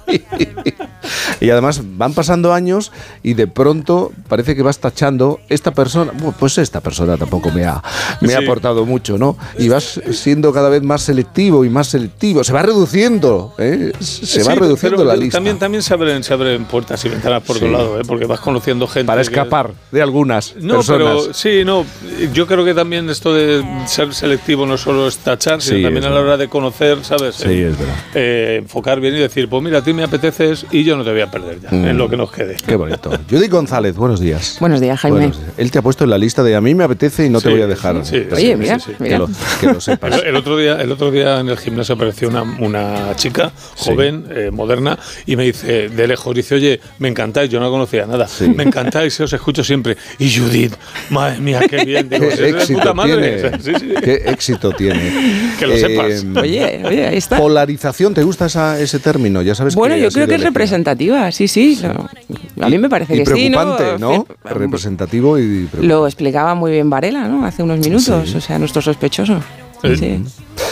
Y 1.40 1.50
además 1.50 1.82
van 1.84 2.14
pasando 2.14 2.54
años 2.54 2.92
y 3.24 3.34
de 3.34 3.48
pronto 3.48 4.12
parece 4.28 4.47
que 4.56 4.62
vas 4.64 4.80
tachando 4.80 5.40
esta 5.50 5.72
persona, 5.72 6.12
pues 6.40 6.58
esta 6.58 6.82
persona 6.82 7.18
tampoco 7.18 7.52
me 7.52 7.66
ha, 7.66 7.82
me 8.22 8.34
ha 8.36 8.40
aportado 8.40 8.86
mucho, 8.86 9.18
¿no? 9.18 9.38
Y 9.58 9.70
vas 9.70 10.00
siendo 10.12 10.52
cada 10.54 10.70
vez 10.70 10.84
más 10.84 11.02
selectivo 11.04 11.66
y 11.66 11.70
más 11.70 11.88
selectivo. 11.88 12.44
Se 12.44 12.54
va 12.54 12.62
reduciendo, 12.64 13.54
¿eh? 13.58 13.92
Se 14.00 14.44
va 14.44 14.56
reduciendo 14.56 15.04
la 15.04 15.16
lista. 15.16 15.38
También, 15.38 15.58
también 15.60 15.84
se, 15.84 15.94
abren, 15.94 16.24
se 16.24 16.34
abren 16.34 16.66
puertas 16.66 17.04
y 17.06 17.10
ventanas 17.10 17.44
por 17.44 17.56
otro 17.58 17.68
Sí. 17.68 17.74
lado, 17.74 18.00
¿eh? 18.00 18.04
porque 18.08 18.26
vas 18.26 18.40
conociendo 18.40 18.88
gente. 18.88 19.08
Para 19.08 19.22
que- 19.22 19.28
escapar 19.30 19.72
de 19.92 20.02
algunas 20.02 20.56
No, 20.58 20.76
personas. 20.76 21.08
pero 21.24 21.34
sí, 21.34 21.64
no. 21.66 21.86
Yo 22.34 22.48
creo 22.48 22.64
que 22.66 22.74
también 22.74 23.10
esto 23.10 23.34
de 23.34 23.64
ser 23.88 24.14
selectivo 24.14 24.66
no 24.66 24.78
solo 24.78 25.08
es 25.08 25.18
tachar, 25.18 25.62
sino 25.62 25.82
también 25.84 26.06
a 26.06 26.10
la 26.10 26.20
hora 26.22 26.38
de 26.38 26.48
conocer, 26.48 27.04
¿sabes? 27.04 27.36
Sí, 27.36 27.48
Eh, 27.50 27.70
es 27.70 27.78
verdad. 27.78 27.96
eh, 28.16 28.56
enfocar 28.62 29.00
bien 29.00 29.16
y 29.16 29.20
decir, 29.20 29.48
pues 29.50 29.64
mira, 29.64 29.80
a 29.80 29.84
ti 29.84 29.94
me 29.94 30.04
apeteces 30.04 30.66
y 30.72 30.84
yo 30.84 30.96
no 30.98 31.04
te 31.04 31.12
voy 31.12 31.22
a 31.22 31.32
perder 31.32 31.60
ya, 31.62 31.70
Mm. 31.72 31.86
en 31.88 31.98
lo 31.98 32.10
que 32.10 32.18
nos 32.18 32.32
quede. 32.32 32.56
Qué 32.66 32.76
bonito. 32.76 33.10
Judy 33.30 33.48
González, 33.48 33.96
buenos 33.96 34.20
días. 34.20 34.37
Buenos 34.60 34.82
días, 34.82 35.00
Jaime. 35.00 35.18
Buenos 35.20 35.38
días. 35.40 35.52
Él 35.58 35.72
te 35.72 35.80
ha 35.80 35.82
puesto 35.82 36.04
en 36.04 36.10
la 36.10 36.18
lista 36.18 36.44
de 36.44 36.56
a 36.56 36.62
mí 36.62 36.74
me 36.76 36.84
apetece 36.84 37.26
y 37.26 37.30
no 37.30 37.42
te 37.42 37.50
voy 37.50 37.62
a 37.62 37.68
dejar. 37.68 38.06
sí, 38.06 38.24
Oye, 38.32 38.56
mira, 38.56 38.78
Que 38.78 38.96
mira. 39.00 39.18
lo, 39.20 39.30
que 39.60 39.68
lo 39.68 39.82
sepas. 39.82 40.14
El, 40.22 40.28
el 40.28 40.36
otro 40.36 40.58
día, 40.58 40.82
el 40.82 40.92
otro 40.92 41.12
día 41.12 41.40
en 41.40 41.50
el 41.50 41.58
gimnasio 41.58 41.96
apareció 41.96 42.28
una, 42.30 42.44
una 42.44 43.16
chica 43.16 43.52
joven, 43.78 44.26
eh, 44.30 44.50
moderna, 44.52 44.98
y 45.26 45.36
me 45.36 45.44
dice, 45.46 45.90
de 45.90 46.08
lejos, 46.08 46.36
dice, 46.36 46.56
oye, 46.56 46.80
me 47.00 47.08
encantáis, 47.08 47.50
yo 47.50 47.60
no 47.60 47.70
conocía 47.72 48.06
nada, 48.06 48.28
me 48.56 48.64
encantáis, 48.64 49.20
os 49.20 49.32
escucho 49.34 49.64
siempre. 49.64 49.98
Y 50.20 50.30
Judith, 50.36 50.74
madre 51.10 51.40
mía, 51.40 51.62
qué 51.70 51.84
bien, 51.86 52.10
digo, 52.10 52.28
Qué 52.30 52.36
"Si 52.36 52.44
es 52.44 52.54
de 52.54 52.60
éxito 52.60 52.80
puta 52.80 52.94
madre". 52.94 53.42
tiene. 53.42 53.58
Sí, 53.64 53.72
sí. 53.80 53.88
Qué 54.04 54.14
éxito 54.28 54.72
tiene. 54.72 55.54
Que 55.60 55.68
lo 55.68 55.78
sepas. 55.78 56.26
Oye, 56.42 56.82
oye, 56.86 57.08
ahí 57.08 57.18
está. 57.18 57.38
Polarización, 57.38 58.14
¿te 58.14 58.24
gusta 58.24 58.46
esa- 58.46 58.80
ese 58.80 59.00
término? 59.00 59.42
Ya 59.42 59.56
sabes 59.56 59.76
Bueno, 59.76 59.96
que 59.96 60.02
yo 60.02 60.10
creo 60.12 60.28
que 60.28 60.36
es 60.36 60.42
representativa, 60.44 61.32
sí, 61.32 61.48
sí. 61.48 61.80
lo- 61.82 62.66
a 62.66 62.70
mí 62.70 62.78
me 62.78 62.90
parece 62.90 63.16
Y 63.16 63.20
que 63.20 63.26
sí, 63.26 63.50
¿no? 63.50 63.60
preocupante, 63.78 64.00
¿no? 64.00 64.27
Representativo 64.44 65.38
y. 65.40 65.70
Lo 65.82 66.06
explicaba 66.08 66.56
muy 66.56 66.72
bien 66.72 66.90
Varela, 66.90 67.28
¿no? 67.28 67.46
Hace 67.46 67.64
unos 67.64 67.80
minutos, 67.80 68.34
o 68.36 68.42
sea, 68.42 68.60
nuestro 68.60 68.82
sospechoso. 68.82 69.40
Sí, 69.84 69.96
sí. 69.96 70.24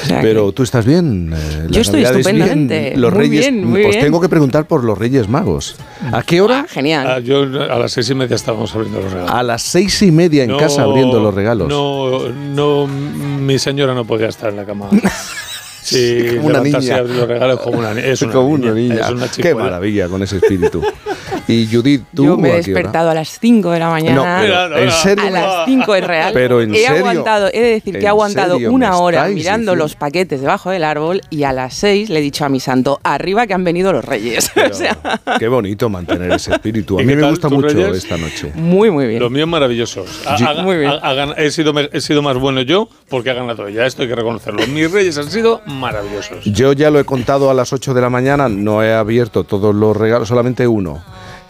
O 0.03 0.07
sea, 0.07 0.19
Pero 0.21 0.51
tú 0.51 0.63
estás 0.63 0.83
bien. 0.83 1.31
eh, 1.35 1.67
Yo 1.69 1.81
estoy 1.81 2.03
estupendamente, 2.03 2.97
Los 2.97 3.11
muy 3.13 3.19
Reyes, 3.19 3.39
bien, 3.41 3.63
muy 3.63 3.81
pues 3.83 3.93
bien. 3.93 4.05
tengo 4.05 4.19
que 4.19 4.29
preguntar 4.29 4.65
por 4.67 4.83
los 4.83 4.97
Reyes 4.97 5.29
Magos. 5.29 5.75
¿A 6.11 6.23
qué 6.23 6.41
hora? 6.41 6.65
genial. 6.67 7.05
Ah, 7.07 7.19
yo 7.19 7.43
a 7.43 7.77
las 7.77 7.91
seis 7.91 8.09
y 8.09 8.15
media 8.15 8.35
estábamos 8.35 8.73
abriendo 8.73 8.99
los 9.01 9.11
regalos. 9.11 9.31
A 9.31 9.43
las 9.43 9.61
seis 9.61 10.01
y 10.01 10.11
media 10.11 10.43
en 10.43 10.51
No, 10.51 10.57
casa 10.57 10.81
abriendo 10.83 11.19
los 11.19 11.33
regalos. 11.35 11.67
No, 11.69 12.29
no, 12.29 12.87
mi 12.87 13.59
señora 13.59 13.93
no 13.93 14.05
podía 14.05 14.27
estar 14.27 14.49
en 14.49 14.55
la 14.57 14.65
cama. 14.65 14.89
Sí, 15.85 16.25
Como 16.37 16.47
una 16.47 16.61
niña. 16.61 17.01
los 17.03 17.27
regalos 17.27 17.59
como 17.59 17.77
una, 17.77 17.91
es 17.91 18.19
una 18.23 18.33
Como 18.33 18.57
niña. 18.57 18.71
una 18.71 18.79
niña. 18.81 19.01
Es 19.01 19.09
una 19.11 19.27
Qué 19.27 19.53
maravilla 19.53 20.07
con 20.09 20.23
ese 20.23 20.37
espíritu. 20.37 20.81
Y 21.47 21.67
Judith, 21.71 22.03
tú 22.15 22.25
Yo 22.25 22.37
me 22.37 22.49
he 22.49 22.53
¿a 22.53 22.55
despertado 22.55 23.11
a 23.11 23.13
las 23.13 23.39
5 23.39 23.69
de 23.71 23.79
la 23.79 23.89
mañana. 23.89 24.15
No, 24.15 24.41
pero, 24.41 24.77
¿en 24.79 24.91
serio? 24.91 25.25
A 25.27 25.29
las 25.29 25.65
5 25.65 25.95
es 25.95 26.07
real. 26.07 26.31
Pero, 26.33 26.61
¿en 26.61 26.73
he 26.73 26.79
serio? 26.79 26.97
aguantado, 26.97 27.49
he 27.53 27.61
de 27.61 27.69
decir 27.69 27.93
que 27.93 27.99
he 27.99 28.01
¿En 28.03 28.07
aguantado 28.07 28.57
una 28.57 28.97
hora 28.97 29.25
mirando 29.25 29.35
diciendo? 29.35 29.75
los 29.75 29.95
paquetes 29.95 30.41
debajo 30.41 30.71
del 30.71 30.83
árbol 30.83 31.21
y 31.29 31.43
a 31.43 31.53
las 31.53 31.75
6 31.75 32.09
le 32.09 32.19
he 32.19 32.21
dicho 32.21 32.45
a 32.45 32.49
mi 32.49 32.59
santo, 32.59 32.99
arriba 33.03 33.45
que 33.45 33.53
han 33.53 33.63
venido 33.63 33.93
los 33.93 34.03
reyes. 34.03 34.51
o 34.71 34.73
sea, 34.73 34.97
Qué 35.37 35.47
bonito 35.47 35.87
mantener 35.87 36.31
ese 36.31 36.51
espíritu. 36.53 36.97
A 36.99 37.03
¿Y 37.03 37.05
mí 37.05 37.15
me 37.15 37.29
gusta 37.29 37.47
mucho 37.49 37.67
Reyes? 37.67 37.97
esta 37.97 38.17
noche. 38.17 38.51
muy, 38.55 38.89
muy 38.89 39.05
bien. 39.07 39.19
Los 39.21 39.29
míos 39.31 39.47
maravillosos. 39.47 40.21
Ha- 40.25 40.61
Muy 40.63 40.77
bien. 40.77 40.91
ha- 40.91 41.09
ha 41.11 41.31
he, 41.37 41.51
sido, 41.51 41.73
he 41.79 42.01
sido 42.01 42.21
más 42.23 42.37
bueno 42.37 42.61
yo 42.63 42.89
porque 43.09 43.29
ha 43.29 43.33
ganado 43.33 43.67
ella. 43.67 43.85
Esto 43.85 44.01
hay 44.01 44.07
que 44.07 44.15
reconocerlo. 44.15 44.65
Mis 44.67 44.89
reyes 44.91 45.17
han 45.19 45.29
sido 45.29 45.61
maravillosos. 45.67 46.43
Yo 46.45 46.73
ya 46.73 46.89
lo 46.89 46.99
he 46.99 47.03
contado 47.05 47.49
a 47.51 47.53
las 47.53 47.71
8 47.71 47.93
de 47.93 48.01
la 48.01 48.09
mañana, 48.09 48.49
no 48.49 48.83
he 48.83 48.93
abierto 48.93 49.43
todos 49.43 49.75
los 49.75 49.95
regalos, 49.95 50.27
solamente 50.27 50.67
uno. 50.67 51.03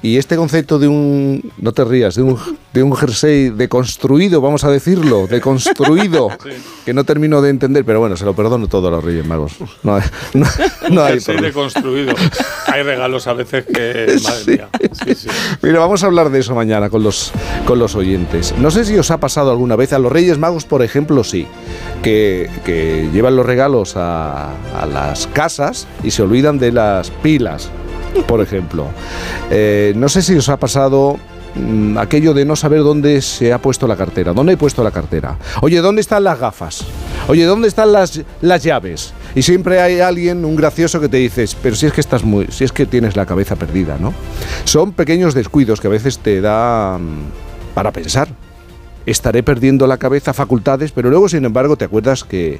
Y 0.05 0.17
este 0.19 0.35
concepto 0.35 0.77
de 0.77 0.87
un, 0.87 1.51
no 1.57 1.71
te 1.71 1.83
rías, 1.83 2.13
de 2.13 2.21
un, 2.21 2.37
de 2.71 2.83
un 2.83 2.95
jersey 2.95 3.49
deconstruido, 3.49 4.39
vamos 4.39 4.63
a 4.63 4.69
decirlo, 4.69 5.25
deconstruido, 5.25 6.27
que 6.85 6.93
no 6.93 7.03
termino 7.05 7.41
de 7.41 7.49
entender, 7.49 7.83
pero 7.83 8.01
bueno, 8.01 8.15
se 8.15 8.23
lo 8.23 8.35
perdono 8.35 8.67
todo 8.67 8.89
a 8.89 8.91
los 8.91 9.03
Reyes 9.03 9.25
Magos. 9.25 9.53
No 9.81 9.95
hay, 9.95 10.03
no, 10.35 10.45
no 10.91 11.01
hay 11.05 11.13
Jersey 11.13 11.37
deconstruido. 11.37 12.13
Hay 12.67 12.83
regalos 12.83 13.25
a 13.25 13.33
veces 13.33 13.65
que, 13.65 14.15
madre 14.23 14.45
mía. 14.57 14.69
Sí, 15.03 15.15
sí. 15.15 15.27
Mira, 15.63 15.79
vamos 15.79 16.03
a 16.03 16.05
hablar 16.05 16.29
de 16.29 16.37
eso 16.37 16.53
mañana 16.53 16.91
con 16.91 17.01
los, 17.01 17.31
con 17.65 17.79
los 17.79 17.95
oyentes. 17.95 18.53
No 18.59 18.69
sé 18.69 18.85
si 18.85 18.95
os 18.99 19.09
ha 19.09 19.19
pasado 19.19 19.49
alguna 19.49 19.75
vez, 19.75 19.91
a 19.91 19.97
los 19.97 20.11
Reyes 20.11 20.37
Magos, 20.37 20.65
por 20.65 20.83
ejemplo, 20.83 21.23
sí, 21.23 21.47
que, 22.03 22.47
que 22.63 23.09
llevan 23.11 23.35
los 23.35 23.45
regalos 23.47 23.95
a, 23.95 24.51
a 24.79 24.85
las 24.85 25.25
casas 25.25 25.87
y 26.03 26.11
se 26.11 26.21
olvidan 26.21 26.59
de 26.59 26.73
las 26.73 27.09
pilas, 27.09 27.71
por 28.23 28.41
ejemplo. 28.41 28.87
Eh, 29.49 29.93
no 29.95 30.09
sé 30.09 30.21
si 30.21 30.35
os 30.35 30.49
ha 30.49 30.57
pasado 30.57 31.17
mm, 31.55 31.97
aquello 31.97 32.33
de 32.33 32.45
no 32.45 32.55
saber 32.55 32.81
dónde 32.81 33.21
se 33.21 33.53
ha 33.53 33.59
puesto 33.59 33.87
la 33.87 33.95
cartera, 33.95 34.33
dónde 34.33 34.53
he 34.53 34.57
puesto 34.57 34.83
la 34.83 34.91
cartera. 34.91 35.37
Oye, 35.61 35.79
¿dónde 35.81 36.01
están 36.01 36.23
las 36.23 36.39
gafas? 36.39 36.85
Oye, 37.27 37.45
¿dónde 37.45 37.67
están 37.67 37.91
las, 37.91 38.21
las 38.41 38.63
llaves? 38.63 39.13
Y 39.35 39.41
siempre 39.41 39.81
hay 39.81 39.99
alguien, 39.99 40.45
un 40.45 40.55
gracioso, 40.55 40.99
que 41.01 41.09
te 41.09 41.17
dices, 41.17 41.57
pero 41.61 41.75
si 41.75 41.85
es 41.85 41.93
que 41.93 42.01
estás 42.01 42.23
muy, 42.23 42.47
si 42.47 42.63
es 42.63 42.71
que 42.71 42.85
tienes 42.85 43.15
la 43.15 43.25
cabeza 43.25 43.55
perdida, 43.55 43.97
¿no? 43.99 44.13
Son 44.63 44.93
pequeños 44.93 45.33
descuidos 45.33 45.81
que 45.81 45.87
a 45.87 45.91
veces 45.91 46.19
te 46.19 46.39
dan 46.41 47.17
para 47.73 47.91
pensar. 47.91 48.29
Estaré 49.05 49.43
perdiendo 49.43 49.85
la 49.85 49.97
cabeza, 49.97 50.33
facultades, 50.33 50.91
pero 50.91 51.09
luego, 51.09 51.29
sin 51.29 51.45
embargo, 51.45 51.75
te 51.75 51.85
acuerdas 51.85 52.23
que, 52.23 52.59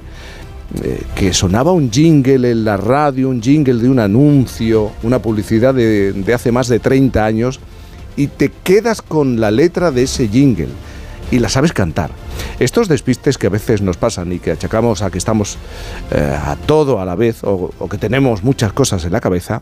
eh, 0.84 1.02
que 1.16 1.34
sonaba 1.34 1.72
un 1.72 1.92
jingle 1.92 2.52
en 2.52 2.66
la 2.66 2.78
radio, 2.78 3.30
un 3.30 3.42
jingle 3.42 3.82
de 3.82 3.90
un 3.90 4.00
anuncio, 4.00 4.92
una 5.04 5.20
publicidad 5.20 5.74
de, 5.74 6.12
de 6.14 6.34
hace 6.34 6.52
más 6.52 6.68
de 6.68 6.80
30 6.80 7.24
años, 7.24 7.60
y 8.16 8.28
te 8.28 8.50
quedas 8.50 9.02
con 9.02 9.40
la 9.40 9.52
letra 9.52 9.92
de 9.92 10.04
ese 10.04 10.28
jingle 10.28 10.70
y 11.32 11.40
la 11.40 11.50
sabes 11.50 11.74
cantar. 11.74 12.12
Estos 12.60 12.88
despistes 12.88 13.38
que 13.38 13.48
a 13.48 13.50
veces 13.50 13.82
nos 13.82 13.98
pasan 13.98 14.32
y 14.32 14.40
que 14.40 14.52
achacamos 14.52 15.02
a 15.02 15.12
que 15.12 15.18
estamos 15.18 15.58
eh, 16.12 16.38
a 16.46 16.56
todo 16.56 17.00
a 17.00 17.06
la 17.06 17.16
vez 17.16 17.44
o, 17.44 17.72
o 17.78 17.90
que 17.90 17.98
tenemos 17.98 18.44
muchas 18.44 18.74
cosas 18.74 19.06
en 19.06 19.12
la 19.12 19.22
cabeza, 19.22 19.62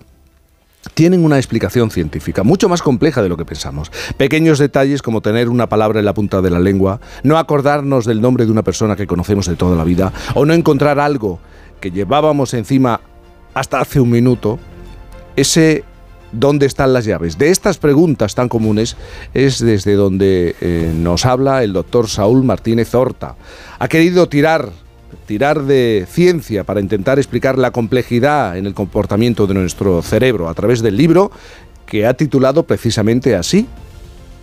tienen 0.94 1.24
una 1.24 1.38
explicación 1.38 1.92
científica, 1.92 2.44
mucho 2.44 2.70
más 2.70 2.82
compleja 2.82 3.22
de 3.22 3.30
lo 3.30 3.38
que 3.38 3.46
pensamos. 3.46 3.92
Pequeños 4.18 4.60
detalles 4.60 5.02
como 5.02 5.22
tener 5.22 5.50
una 5.50 5.68
palabra 5.68 6.00
en 6.00 6.06
la 6.06 6.14
punta 6.14 6.42
de 6.42 6.50
la 6.50 6.60
lengua, 6.60 7.00
no 7.24 7.38
acordarnos 7.38 8.06
del 8.06 8.22
nombre 8.22 8.46
de 8.46 8.52
una 8.52 8.64
persona 8.64 8.96
que 8.96 9.08
conocemos 9.08 9.48
de 9.48 9.56
toda 9.56 9.76
la 9.76 9.84
vida, 9.84 10.12
o 10.36 10.46
no 10.46 10.54
encontrar 10.54 11.00
algo 11.00 11.40
que 11.80 11.92
llevábamos 11.92 12.54
encima 12.54 13.02
hasta 13.54 13.80
hace 13.80 14.00
un 14.00 14.10
minuto, 14.10 14.60
ese 15.36 15.84
¿dónde 16.32 16.66
están 16.66 16.94
las 16.94 17.06
llaves? 17.06 17.38
De 17.38 17.50
estas 17.50 17.78
preguntas 17.78 18.36
tan 18.36 18.50
comunes 18.50 18.98
es 19.34 19.60
desde 19.60 19.94
donde 19.94 20.56
eh, 20.60 20.92
nos 20.96 21.26
habla 21.26 21.64
el 21.64 21.74
doctor 21.74 22.10
Saúl 22.10 22.44
Martínez 22.44 22.94
Horta. 22.94 23.36
Ha 23.80 23.88
querido 23.88 24.28
tirar 24.28 24.72
tirar 25.26 25.64
de 25.64 26.06
ciencia 26.10 26.64
para 26.64 26.80
intentar 26.80 27.20
explicar 27.20 27.58
la 27.58 27.72
complejidad 27.72 28.58
en 28.58 28.66
el 28.66 28.74
comportamiento 28.74 29.48
de 29.48 29.54
nuestro 29.54 30.02
cerebro 30.02 30.50
a 30.50 30.54
través 30.54 30.82
del 30.82 30.98
libro 30.98 31.32
que 31.86 32.06
ha 32.06 32.14
titulado 32.14 32.64
precisamente 32.64 33.36
así. 33.36 33.68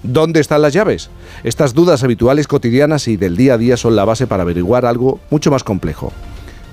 ¿Dónde 0.03 0.41
están 0.41 0.63
las 0.63 0.73
llaves? 0.73 1.11
Estas 1.45 1.75
dudas 1.75 2.03
habituales, 2.03 2.47
cotidianas 2.47 3.07
y 3.09 3.17
del 3.17 3.37
día 3.37 3.55
a 3.55 3.59
día 3.59 3.77
son 3.77 3.97
la 3.97 4.05
base 4.05 4.27
para 4.27 4.43
averiguar 4.43 4.87
algo 4.87 5.21
mucho 5.31 5.51
más 5.51 5.63
complejo. 5.63 6.13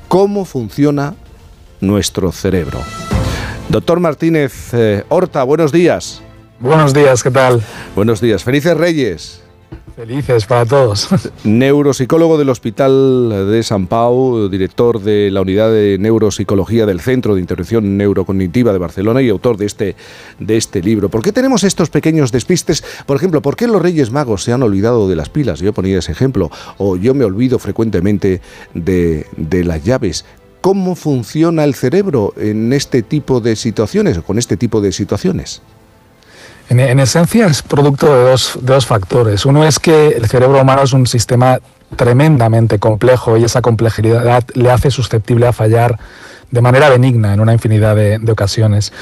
¿Cómo 0.08 0.46
funciona 0.46 1.16
nuestro 1.82 2.32
cerebro? 2.32 2.80
Doctor 3.70 4.00
Martínez 4.00 4.74
eh, 4.74 5.04
Horta, 5.10 5.44
buenos 5.44 5.72
días. 5.72 6.22
Buenos 6.60 6.94
días, 6.94 7.22
¿qué 7.22 7.32
tal? 7.32 7.62
Buenos 7.96 8.22
días. 8.22 8.44
Felices 8.44 8.78
Reyes. 8.78 9.47
Felices 9.98 10.46
para 10.46 10.64
todos. 10.64 11.10
Neuropsicólogo 11.44 12.38
del 12.38 12.50
Hospital 12.50 13.50
de 13.50 13.64
San 13.64 13.88
Pau, 13.88 14.48
director 14.48 15.02
de 15.02 15.32
la 15.32 15.42
Unidad 15.42 15.72
de 15.72 15.98
Neuropsicología 16.00 16.86
del 16.86 17.02
Centro 17.02 17.34
de 17.34 17.42
Intervención 17.42 17.98
Neurocognitiva 17.98 18.72
de 18.72 18.78
Barcelona 18.78 19.24
y 19.24 19.30
autor 19.30 19.58
de 19.58 19.66
este, 19.66 19.96
de 20.38 20.56
este 20.56 20.84
libro. 20.84 21.10
¿Por 21.10 21.24
qué 21.24 21.32
tenemos 21.32 21.64
estos 21.64 21.90
pequeños 21.90 22.32
despistes? 22.32 22.84
Por 23.08 23.18
ejemplo, 23.18 23.42
¿por 23.42 23.56
qué 23.56 23.66
los 23.66 23.82
Reyes 23.82 24.12
Magos 24.12 24.44
se 24.44 24.54
han 24.54 24.62
olvidado 24.62 25.10
de 25.10 25.16
las 25.16 25.30
pilas? 25.30 25.62
Yo 25.62 25.74
ponía 25.74 25.98
ese 25.98 26.12
ejemplo. 26.12 26.52
O 26.78 26.96
yo 26.96 27.16
me 27.16 27.26
olvido 27.26 27.58
frecuentemente 27.58 28.40
de, 28.76 29.26
de 29.36 29.64
las 29.64 29.84
llaves. 29.84 30.26
¿Cómo 30.62 30.94
funciona 30.94 31.64
el 31.64 31.74
cerebro 31.74 32.36
en 32.38 32.72
este 32.72 33.02
tipo 33.02 33.40
de 33.40 33.56
situaciones 33.56 34.20
o 34.20 34.24
con 34.24 34.38
este 34.38 34.58
tipo 34.58 34.80
de 34.80 34.92
situaciones? 34.92 35.64
En, 36.70 36.80
en 36.80 37.00
esencia 37.00 37.48
es 37.48 37.62
producto 37.62 38.14
de 38.14 38.30
dos, 38.30 38.58
de 38.62 38.74
dos 38.74 38.86
factores. 38.86 39.46
Uno 39.46 39.66
es 39.66 39.80
que 39.80 40.10
el 40.10 40.28
cerebro 40.28 40.62
humano 40.62 40.84
es 40.84 40.94
un 40.94 41.08
sistema 41.08 41.60
tremendamente 41.96 42.80
complejo 42.80 43.38
y 43.38 43.46
esa 43.46 43.62
complejidad 43.62 44.44
le 44.54 44.72
hace 44.72 44.92
susceptible 44.92 45.48
a 45.48 45.54
fallar 45.54 45.98
de 46.52 46.62
manera 46.62 46.90
benigna 46.90 47.34
en 47.34 47.42
una 47.42 47.54
infinidad 47.54 47.96
de, 47.96 48.20
de, 48.20 48.32
ocasiones. 48.32 48.94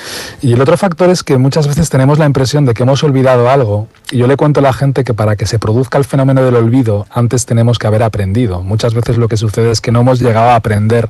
Y 0.41 0.53
el 0.53 0.61
otro 0.61 0.77
factor 0.77 1.09
es 1.09 1.23
que 1.23 1.37
muchas 1.37 1.67
veces 1.67 1.89
tenemos 1.89 2.17
la 2.17 2.25
impresión 2.25 2.65
de 2.65 2.73
que 2.73 2.83
hemos 2.83 3.03
olvidado 3.03 3.49
algo. 3.49 3.87
Y 4.11 4.17
yo 4.17 4.27
le 4.27 4.35
cuento 4.35 4.61
a 4.61 4.63
la 4.63 4.73
gente 4.73 5.03
que 5.03 5.13
para 5.13 5.35
que 5.35 5.45
se 5.45 5.59
produzca 5.59 5.97
el 5.97 6.05
fenómeno 6.05 6.43
del 6.43 6.55
olvido, 6.55 7.05
antes 7.11 7.45
tenemos 7.45 7.77
que 7.77 7.87
haber 7.87 8.03
aprendido. 8.03 8.61
Muchas 8.63 8.93
veces 8.93 9.17
lo 9.17 9.27
que 9.27 9.37
sucede 9.37 9.71
es 9.71 9.81
que 9.81 9.91
no 9.91 10.01
hemos 10.01 10.19
llegado 10.19 10.49
a 10.49 10.55
aprender 10.55 11.09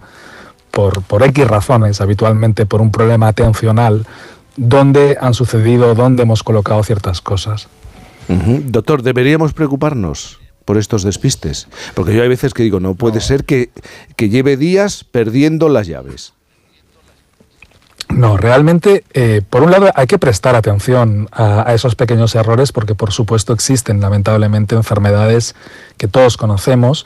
por, 0.72 1.02
por 1.04 1.24
X 1.24 1.48
razones, 1.48 2.02
habitualmente 2.02 2.66
por 2.66 2.82
un 2.82 2.92
problema 2.92 3.30
atencional, 3.30 4.06
dónde 4.56 5.18
han 5.20 5.34
sucedido, 5.34 5.96
dónde 5.96 6.24
hemos 6.24 6.44
colocado 6.44 6.84
ciertas 6.84 7.22
cosas. 7.22 7.68
Uh 8.28 8.34
-huh. 8.34 8.64
Doctor, 8.66 9.04
¿deberíamos 9.04 9.54
preocuparnos? 9.54 10.40
por 10.66 10.78
estos 10.78 11.04
despistes. 11.04 11.68
Porque 11.94 12.14
yo 12.14 12.24
hay 12.24 12.28
veces 12.28 12.54
que 12.54 12.64
digo, 12.64 12.80
no 12.80 12.96
puede 12.96 13.22
ser 13.22 13.46
que, 13.46 13.70
que 14.16 14.30
lleve 14.30 14.58
días 14.58 15.04
perdiendo 15.04 15.70
las 15.70 15.88
llaves. 15.88 16.34
No, 18.10 18.38
realmente, 18.38 19.04
eh, 19.14 19.42
por 19.50 19.64
un 19.64 19.72
lado, 19.72 19.90
hay 19.96 20.08
que 20.08 20.20
prestar 20.20 20.56
atención 20.56 21.28
a, 21.32 21.70
a, 21.70 21.74
esos 21.74 21.96
pequeños 21.96 22.36
errores 22.36 22.72
porque, 22.72 22.94
por 22.94 23.12
supuesto, 23.12 23.54
existen 23.54 24.00
lamentablemente 24.00 24.76
enfermedades 24.76 25.56
que 25.98 26.08
todos 26.08 26.38
conocemos. 26.38 27.06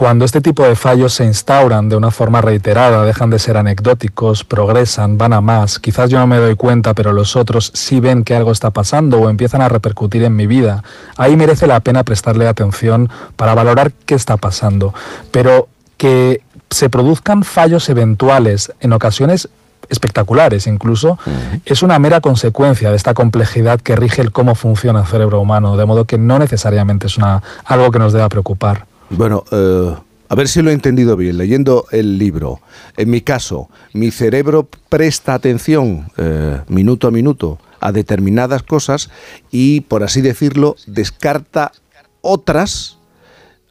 Cuando 0.00 0.24
este 0.24 0.40
tipo 0.40 0.64
de 0.64 0.76
fallos 0.76 1.12
se 1.12 1.26
instauran 1.26 1.90
de 1.90 1.96
una 1.96 2.10
forma 2.10 2.40
reiterada, 2.40 3.04
dejan 3.04 3.28
de 3.28 3.38
ser 3.38 3.58
anecdóticos, 3.58 4.44
progresan, 4.44 5.18
van 5.18 5.34
a 5.34 5.42
más, 5.42 5.78
quizás 5.78 6.08
yo 6.08 6.18
no 6.18 6.26
me 6.26 6.38
doy 6.38 6.56
cuenta, 6.56 6.94
pero 6.94 7.12
los 7.12 7.36
otros 7.36 7.70
sí 7.74 8.00
ven 8.00 8.24
que 8.24 8.34
algo 8.34 8.50
está 8.50 8.70
pasando 8.70 9.20
o 9.20 9.28
empiezan 9.28 9.60
a 9.60 9.68
repercutir 9.68 10.24
en 10.24 10.34
mi 10.34 10.46
vida, 10.46 10.82
ahí 11.18 11.36
merece 11.36 11.66
la 11.66 11.80
pena 11.80 12.02
prestarle 12.02 12.48
atención 12.48 13.10
para 13.36 13.54
valorar 13.54 13.92
qué 13.92 14.14
está 14.14 14.38
pasando. 14.38 14.94
Pero 15.32 15.68
que 15.98 16.40
se 16.70 16.88
produzcan 16.88 17.44
fallos 17.44 17.86
eventuales 17.90 18.72
en 18.80 18.94
ocasiones 18.94 19.50
espectaculares 19.90 20.66
incluso, 20.66 21.18
uh 21.26 21.30
-huh. 21.30 21.60
es 21.66 21.82
una 21.82 21.98
mera 21.98 22.22
consecuencia 22.22 22.88
de 22.88 22.96
esta 22.96 23.12
complejidad 23.12 23.78
que 23.82 23.96
rige 23.96 24.22
el 24.22 24.32
cómo 24.32 24.54
funciona 24.54 25.00
el 25.00 25.06
cerebro 25.06 25.42
humano, 25.42 25.76
de 25.76 25.84
modo 25.84 26.06
que 26.06 26.16
no 26.16 26.38
necesariamente 26.38 27.06
es 27.06 27.18
una, 27.18 27.42
algo 27.66 27.90
que 27.90 27.98
nos 27.98 28.14
deba 28.14 28.30
preocupar. 28.30 28.88
Bueno, 29.10 29.44
eh, 29.50 29.94
a 30.28 30.34
ver 30.36 30.46
si 30.46 30.62
lo 30.62 30.70
he 30.70 30.72
entendido 30.72 31.16
bien, 31.16 31.36
leyendo 31.36 31.86
el 31.90 32.16
libro. 32.16 32.60
En 32.96 33.10
mi 33.10 33.20
caso, 33.20 33.68
mi 33.92 34.12
cerebro 34.12 34.68
presta 34.88 35.34
atención 35.34 36.10
eh, 36.16 36.60
minuto 36.68 37.08
a 37.08 37.10
minuto 37.10 37.58
a 37.80 37.90
determinadas 37.92 38.62
cosas 38.62 39.10
y, 39.50 39.80
por 39.82 40.04
así 40.04 40.20
decirlo, 40.20 40.76
descarta 40.86 41.72
otras 42.20 42.98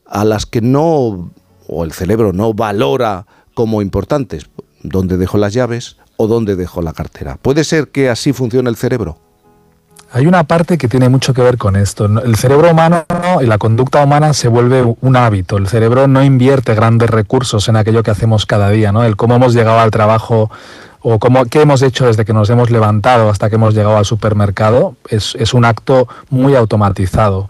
a 0.05 0.25
las 0.25 0.45
que 0.45 0.59
no, 0.61 1.31
o 1.67 1.83
el 1.85 1.93
cerebro 1.93 2.33
no 2.33 2.53
valora 2.53 3.25
como 3.53 3.81
importantes. 3.81 4.49
¿Dónde 4.83 5.17
dejo 5.17 5.37
las 5.37 5.53
llaves 5.53 5.97
o 6.17 6.27
dónde 6.27 6.57
dejo 6.57 6.81
la 6.81 6.93
cartera? 6.93 7.37
¿Puede 7.41 7.63
ser 7.63 7.87
que 7.87 8.09
así 8.09 8.33
funcione 8.33 8.69
el 8.69 8.75
cerebro? 8.75 9.17
Hay 10.11 10.25
una 10.25 10.43
parte 10.43 10.77
que 10.77 10.87
tiene 10.87 11.07
mucho 11.07 11.33
que 11.33 11.41
ver 11.41 11.57
con 11.57 11.75
esto. 11.75 12.05
El 12.05 12.35
cerebro 12.35 12.71
humano 12.71 13.05
y 13.41 13.45
la 13.45 13.57
conducta 13.57 14.03
humana 14.03 14.33
se 14.33 14.47
vuelve 14.47 14.83
un 15.01 15.15
hábito. 15.15 15.57
El 15.57 15.67
cerebro 15.67 16.07
no 16.07 16.23
invierte 16.23 16.75
grandes 16.75 17.09
recursos 17.09 17.67
en 17.67 17.75
aquello 17.75 18.03
que 18.03 18.11
hacemos 18.11 18.45
cada 18.45 18.69
día, 18.69 18.91
¿no? 18.91 19.03
El 19.03 19.15
cómo 19.15 19.35
hemos 19.35 19.53
llegado 19.53 19.79
al 19.79 19.91
trabajo 19.91 20.49
o 21.01 21.19
cómo, 21.19 21.45
qué 21.45 21.61
hemos 21.61 21.81
hecho 21.81 22.07
desde 22.07 22.25
que 22.25 22.33
nos 22.33 22.49
hemos 22.49 22.69
levantado 22.71 23.29
hasta 23.29 23.49
que 23.49 23.55
hemos 23.55 23.73
llegado 23.73 23.97
al 23.97 24.05
supermercado 24.05 24.95
es, 25.07 25.35
es 25.39 25.53
un 25.53 25.65
acto 25.65 26.07
muy 26.29 26.55
automatizado 26.55 27.49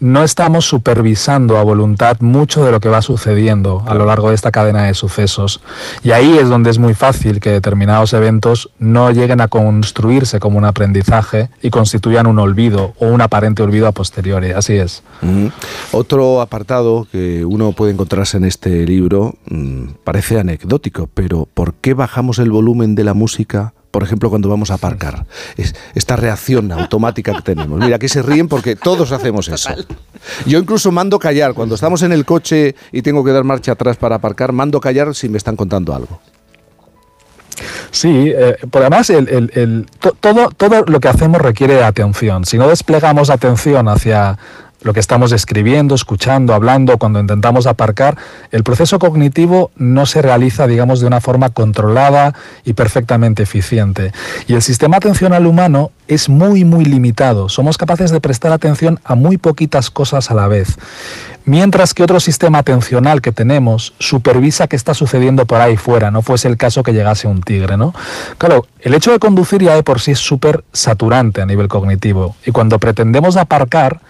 no 0.00 0.24
estamos 0.24 0.64
supervisando 0.64 1.58
a 1.58 1.62
voluntad 1.62 2.16
mucho 2.20 2.64
de 2.64 2.72
lo 2.72 2.80
que 2.80 2.88
va 2.88 3.02
sucediendo 3.02 3.84
a 3.86 3.94
lo 3.94 4.06
largo 4.06 4.30
de 4.30 4.34
esta 4.34 4.50
cadena 4.50 4.84
de 4.84 4.94
sucesos. 4.94 5.60
Y 6.02 6.12
ahí 6.12 6.38
es 6.38 6.48
donde 6.48 6.70
es 6.70 6.78
muy 6.78 6.94
fácil 6.94 7.38
que 7.38 7.50
determinados 7.50 8.14
eventos 8.14 8.70
no 8.78 9.10
lleguen 9.10 9.42
a 9.42 9.48
construirse 9.48 10.40
como 10.40 10.58
un 10.58 10.64
aprendizaje 10.64 11.50
y 11.62 11.70
constituyan 11.70 12.26
un 12.26 12.38
olvido 12.38 12.94
o 12.98 13.08
un 13.08 13.20
aparente 13.20 13.62
olvido 13.62 13.86
a 13.86 13.92
posteriori. 13.92 14.52
Así 14.52 14.74
es. 14.74 15.02
Mm. 15.20 15.48
Otro 15.92 16.40
apartado 16.40 17.06
que 17.12 17.44
uno 17.44 17.72
puede 17.72 17.92
encontrarse 17.92 18.38
en 18.38 18.44
este 18.44 18.86
libro 18.86 19.34
mm, 19.50 19.84
parece 20.02 20.40
anecdótico, 20.40 21.08
pero 21.12 21.46
¿por 21.52 21.74
qué 21.74 21.92
bajamos 21.92 22.38
el 22.38 22.50
volumen 22.50 22.94
de 22.94 23.04
la 23.04 23.12
música? 23.12 23.74
Por 23.90 24.02
ejemplo, 24.02 24.30
cuando 24.30 24.48
vamos 24.48 24.70
a 24.70 24.74
aparcar. 24.74 25.26
Es 25.56 25.74
esta 25.94 26.16
reacción 26.16 26.70
automática 26.72 27.34
que 27.34 27.42
tenemos. 27.42 27.78
Mira, 27.80 27.98
que 27.98 28.08
se 28.08 28.22
ríen 28.22 28.48
porque 28.48 28.76
todos 28.76 29.12
hacemos 29.12 29.48
eso. 29.48 29.70
Yo 30.46 30.58
incluso 30.58 30.92
mando 30.92 31.18
callar. 31.18 31.54
Cuando 31.54 31.74
estamos 31.74 32.02
en 32.02 32.12
el 32.12 32.24
coche 32.24 32.74
y 32.92 33.02
tengo 33.02 33.24
que 33.24 33.32
dar 33.32 33.44
marcha 33.44 33.72
atrás 33.72 33.96
para 33.96 34.16
aparcar, 34.16 34.52
mando 34.52 34.80
callar 34.80 35.14
si 35.14 35.28
me 35.28 35.38
están 35.38 35.56
contando 35.56 35.94
algo. 35.94 36.20
Sí, 37.90 38.32
eh, 38.34 38.56
por 38.70 38.82
además 38.82 39.10
el, 39.10 39.28
el, 39.28 39.50
el, 39.54 39.86
to, 39.98 40.12
todo, 40.18 40.50
todo 40.50 40.84
lo 40.86 41.00
que 41.00 41.08
hacemos 41.08 41.40
requiere 41.40 41.82
atención. 41.82 42.44
Si 42.44 42.56
no 42.56 42.68
desplegamos 42.68 43.28
atención 43.28 43.88
hacia, 43.88 44.38
lo 44.82 44.92
que 44.92 45.00
estamos 45.00 45.32
escribiendo, 45.32 45.94
escuchando, 45.94 46.54
hablando, 46.54 46.98
cuando 46.98 47.20
intentamos 47.20 47.66
aparcar, 47.66 48.16
el 48.50 48.62
proceso 48.64 48.98
cognitivo 48.98 49.70
no 49.76 50.06
se 50.06 50.22
realiza, 50.22 50.66
digamos, 50.66 51.00
de 51.00 51.06
una 51.06 51.20
forma 51.20 51.50
controlada 51.50 52.34
y 52.64 52.72
perfectamente 52.72 53.42
eficiente. 53.42 54.12
Y 54.46 54.54
el 54.54 54.62
sistema 54.62 54.96
atencional 54.98 55.46
humano 55.46 55.90
es 56.10 56.28
muy, 56.28 56.64
muy 56.64 56.84
limitado. 56.84 57.48
Somos 57.48 57.78
capaces 57.78 58.10
de 58.10 58.20
prestar 58.20 58.50
atención 58.52 58.98
a 59.04 59.14
muy 59.14 59.38
poquitas 59.38 59.90
cosas 59.90 60.30
a 60.30 60.34
la 60.34 60.48
vez. 60.48 60.76
Mientras 61.44 61.94
que 61.94 62.02
otro 62.02 62.18
sistema 62.18 62.58
atencional 62.58 63.22
que 63.22 63.32
tenemos 63.32 63.94
supervisa 63.98 64.66
qué 64.66 64.76
está 64.76 64.92
sucediendo 64.92 65.46
por 65.46 65.60
ahí 65.60 65.76
fuera, 65.76 66.10
no 66.10 66.20
fuese 66.20 66.48
el 66.48 66.56
caso 66.56 66.82
que 66.82 66.92
llegase 66.92 67.28
un 67.28 67.42
tigre, 67.42 67.76
¿no? 67.76 67.94
Claro, 68.38 68.66
el 68.80 68.92
hecho 68.92 69.12
de 69.12 69.20
conducir 69.20 69.62
ya 69.62 69.74
de 69.74 69.82
por 69.82 70.00
sí 70.00 70.10
es 70.10 70.18
súper 70.18 70.64
saturante 70.72 71.40
a 71.40 71.46
nivel 71.46 71.68
cognitivo. 71.68 72.36
Y 72.44 72.50
cuando 72.50 72.78
pretendemos 72.78 73.36
aparcar, 73.36 74.00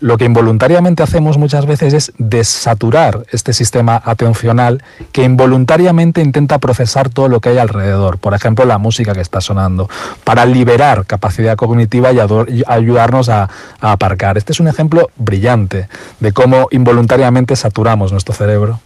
lo 0.00 0.16
que 0.16 0.24
involuntariamente 0.24 1.02
hacemos 1.02 1.36
muchas 1.36 1.66
veces 1.66 1.92
es 1.92 2.12
desaturar 2.18 3.24
este 3.32 3.52
sistema 3.52 4.00
atencional 4.02 4.82
que 5.12 5.24
involuntariamente 5.24 6.22
intenta 6.22 6.58
procesar 6.58 7.10
todo 7.10 7.28
lo 7.28 7.40
que 7.40 7.50
hay 7.50 7.58
alrededor, 7.58 8.18
por 8.18 8.34
ejemplo 8.34 8.64
la 8.64 8.78
música 8.78 9.12
que 9.12 9.20
está 9.20 9.42
sonando, 9.42 9.88
para 10.24 10.46
liberar 10.46 11.04
capacidad 11.04 11.49
cognitiva 11.56 12.12
y, 12.12 12.18
ayudarnos 12.66 13.28
a, 13.28 13.48
aparcar. 13.80 14.38
Este 14.38 14.52
es 14.52 14.60
un 14.60 14.68
ejemplo 14.68 15.10
brillante 15.16 15.88
de 16.20 16.32
cómo 16.32 16.68
involuntariamente 16.70 17.56
saturamos 17.56 18.12
nuestro 18.12 18.34
cerebro. 18.34 18.80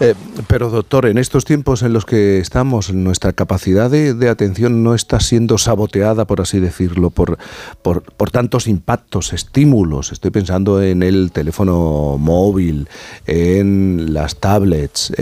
Eh, 0.00 0.14
pero 0.48 0.70
doctor, 0.70 1.06
en 1.06 1.18
estos 1.18 1.44
tiempos 1.44 1.82
en 1.82 1.92
los 1.92 2.04
que 2.04 2.38
estamos, 2.38 2.92
nuestra 2.92 3.32
capacidad 3.32 3.90
de, 3.90 4.28
atención 4.28 4.82
no 4.82 4.94
está 4.94 5.20
siendo 5.20 5.58
saboteada, 5.58 6.26
por 6.26 6.40
así 6.40 6.60
decirlo, 6.60 7.10
por, 7.10 7.38
por, 7.82 8.30
tantos 8.30 8.66
impactos, 8.66 9.32
estímulos. 9.32 10.12
Estoy 10.12 10.30
pensando 10.30 10.82
en 10.82 11.02
el 11.02 11.32
teléfono 11.32 12.16
móvil, 12.18 12.88
en 13.26 14.12
las 14.12 14.36
tablets. 14.36 15.12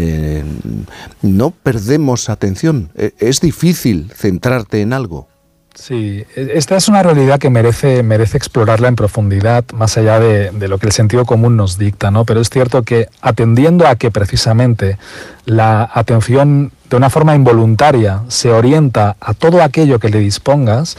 No 1.23 1.51
perdemos 1.51 2.29
atención. 2.29 2.91
E, 2.95 3.13
Es 3.19 3.41
difícil 3.41 4.11
centrarte 4.15 4.81
en 4.81 4.93
algo. 4.93 5.29
Sí, 5.81 6.27
esta 6.37 6.77
es 6.77 6.89
una 6.89 7.03
realidad 7.03 7.39
que 7.39 7.49
merece, 7.49 8.03
merece 8.03 8.37
explorarla 8.37 8.89
en 8.89 8.97
profundidad, 8.97 9.65
más 9.73 9.97
allá 9.97 10.21
de, 10.21 10.51
de, 10.51 10.69
lo 10.69 10.77
que 10.77 10.87
el 10.87 10.93
sentido 10.93 11.25
común 11.25 11.57
nos 11.57 11.79
dicta, 11.79 12.11
¿no? 12.11 12.27
Pero 12.27 12.43
es 12.43 12.51
cierto 12.51 12.83
que 12.83 13.09
atendiendo 13.23 13.87
a 13.87 13.97
que 13.97 14.11
precisamente 14.11 14.99
la 15.47 15.91
atención 15.95 16.71
de 16.91 16.97
una 16.97 17.09
forma 17.09 17.35
involuntaria 17.35 18.25
se 18.29 18.53
orienta 18.53 19.17
a 19.21 19.33
todo 19.33 19.63
aquello 19.63 19.99
que 19.99 20.11
le 20.11 20.19
dispongas, 20.19 20.99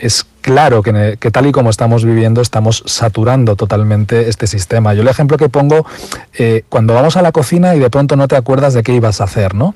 es 0.00 0.24
claro 0.42 0.82
que, 0.82 1.16
tal 1.30 1.46
y 1.46 1.52
como 1.52 1.70
estamos 1.70 2.04
viviendo 2.04 2.42
estamos 2.42 2.82
saturando 2.86 3.56
totalmente 3.56 4.28
este 4.28 4.46
sistema. 4.46 4.92
Yo 4.92 5.02
el 5.02 5.08
ejemplo 5.08 5.38
que 5.38 5.48
pongo, 5.48 5.86
eh, 6.34 6.64
cuando 6.68 6.92
vamos 6.92 7.16
a 7.16 7.22
la 7.22 7.32
cocina 7.32 7.74
y 7.74 7.78
de 7.78 7.88
pronto 7.88 8.16
no 8.16 8.28
te 8.28 8.36
acuerdas 8.36 8.74
de 8.74 8.82
qué 8.82 8.92
ibas 8.92 9.20
a 9.20 9.24
hacer, 9.24 9.54
¿no? 9.54 9.74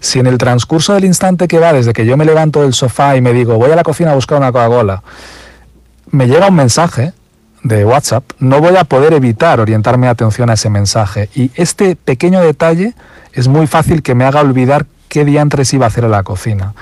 Si 0.00 0.18
en 0.18 0.26
el 0.26 0.36
transcurso 0.36 0.92
del 0.94 1.04
instante 1.04 1.48
que 1.48 1.58
va, 1.58 1.72
desde 1.72 1.92
que 1.92 2.04
yo 2.04 2.16
me 2.16 2.24
levanto 2.24 2.62
del 2.62 2.74
sofá 2.74 3.16
y 3.16 3.22
me 3.22 3.32
digo, 3.32 3.56
voy 3.56 3.70
a 3.70 3.76
la 3.76 3.84
cocina 3.84 4.10
a 4.10 4.14
buscar 4.14 4.38
una 4.38 4.52
Coca-Cola, 4.52 5.02
me 6.10 6.26
llega 6.26 6.48
un 6.48 6.56
mensaje 6.56 7.12
de 7.62 7.84
WhatsApp, 7.84 8.24
no 8.38 8.60
voy 8.60 8.76
a 8.76 8.84
poder 8.84 9.12
evitar 9.12 9.60
orientar 9.60 9.96
mi 9.96 10.08
atención 10.08 10.50
a 10.50 10.54
ese 10.54 10.68
mensaje. 10.68 11.30
Y 11.34 11.50
este 11.54 11.96
pequeño 11.96 12.40
detalle 12.40 12.94
es 13.32 13.48
muy 13.48 13.66
fácil 13.66 14.02
que 14.02 14.14
me 14.14 14.24
haga 14.24 14.40
olvidar 14.40 14.86
qué 15.12 15.26
diantres 15.26 15.74
iba 15.74 15.84
a 15.84 15.88
hacer 15.88 16.06
a 16.06 16.08
la 16.08 16.22
cocina. 16.22 16.72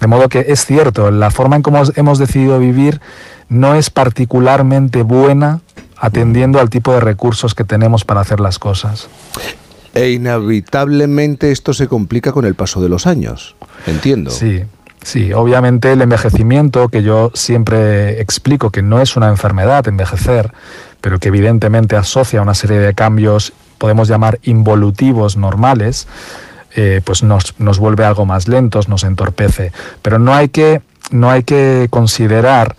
De 0.00 0.06
modo 0.06 0.28
que 0.28 0.46
es 0.46 0.64
cierto, 0.64 1.10
la 1.10 1.32
forma 1.32 1.56
en 1.56 1.62
cómo 1.62 1.82
hemos 1.96 2.18
decidido 2.20 2.60
vivir 2.60 3.00
no 3.48 3.74
es 3.74 3.90
particularmente 3.90 5.02
buena 5.02 5.62
atendiendo 5.96 6.60
al 6.60 6.70
tipo 6.70 6.92
de 6.92 7.00
recursos 7.00 7.56
que 7.56 7.64
tenemos 7.64 8.04
para 8.04 8.20
hacer 8.20 8.38
las 8.38 8.60
cosas. 8.60 9.08
E 9.94 10.10
inevitablemente 10.10 11.50
esto 11.50 11.74
se 11.74 11.88
complica 11.88 12.30
con 12.30 12.44
el 12.44 12.54
paso 12.54 12.80
de 12.80 12.88
los 12.88 13.08
años, 13.08 13.56
entiendo. 13.88 14.30
Sí. 14.30 14.62
Sí, 15.02 15.32
obviamente 15.32 15.90
el 15.90 16.00
envejecimiento, 16.00 16.88
que 16.88 17.02
yo 17.02 17.32
siempre 17.34 18.20
explico 18.20 18.70
que 18.70 18.82
no 18.82 19.00
es 19.00 19.16
una 19.16 19.26
enfermedad 19.26 19.88
envejecer, 19.88 20.52
pero 21.00 21.18
que 21.18 21.26
evidentemente 21.26 21.96
asocia 21.96 22.40
una 22.40 22.54
serie 22.54 22.78
de 22.78 22.94
cambios, 22.94 23.52
podemos 23.78 24.06
llamar 24.06 24.38
involutivos 24.44 25.36
normales, 25.36 26.06
eh, 26.76 27.00
pues 27.04 27.22
nos, 27.22 27.58
nos 27.58 27.78
vuelve 27.78 28.04
algo 28.04 28.26
más 28.26 28.48
lentos, 28.48 28.88
nos 28.88 29.04
entorpece. 29.04 29.72
Pero 30.02 30.18
no 30.18 30.34
hay 30.34 30.48
que, 30.48 30.82
no 31.10 31.30
hay 31.30 31.42
que 31.42 31.88
considerar 31.90 32.76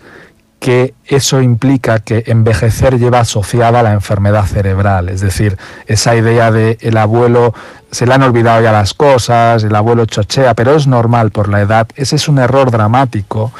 que 0.64 0.94
eso 1.04 1.42
implica 1.42 1.98
que 1.98 2.24
envejecer 2.26 2.98
lleva 2.98 3.20
asociada 3.20 3.80
a 3.80 3.82
la 3.82 3.92
enfermedad 3.92 4.46
cerebral, 4.46 5.10
es 5.10 5.20
decir, 5.20 5.58
esa 5.86 6.16
idea 6.16 6.50
de 6.50 6.78
el 6.80 6.96
abuelo 6.96 7.52
se 7.90 8.06
le 8.06 8.14
han 8.14 8.22
olvidado 8.22 8.62
ya 8.62 8.72
las 8.72 8.94
cosas, 8.94 9.62
el 9.62 9.74
abuelo 9.74 10.06
chochea, 10.06 10.54
pero 10.54 10.74
es 10.74 10.86
normal 10.86 11.32
por 11.32 11.50
la 11.50 11.60
edad, 11.60 11.86
ese 11.96 12.16
es 12.16 12.28
un 12.28 12.38
error 12.38 12.70
dramático, 12.70 13.52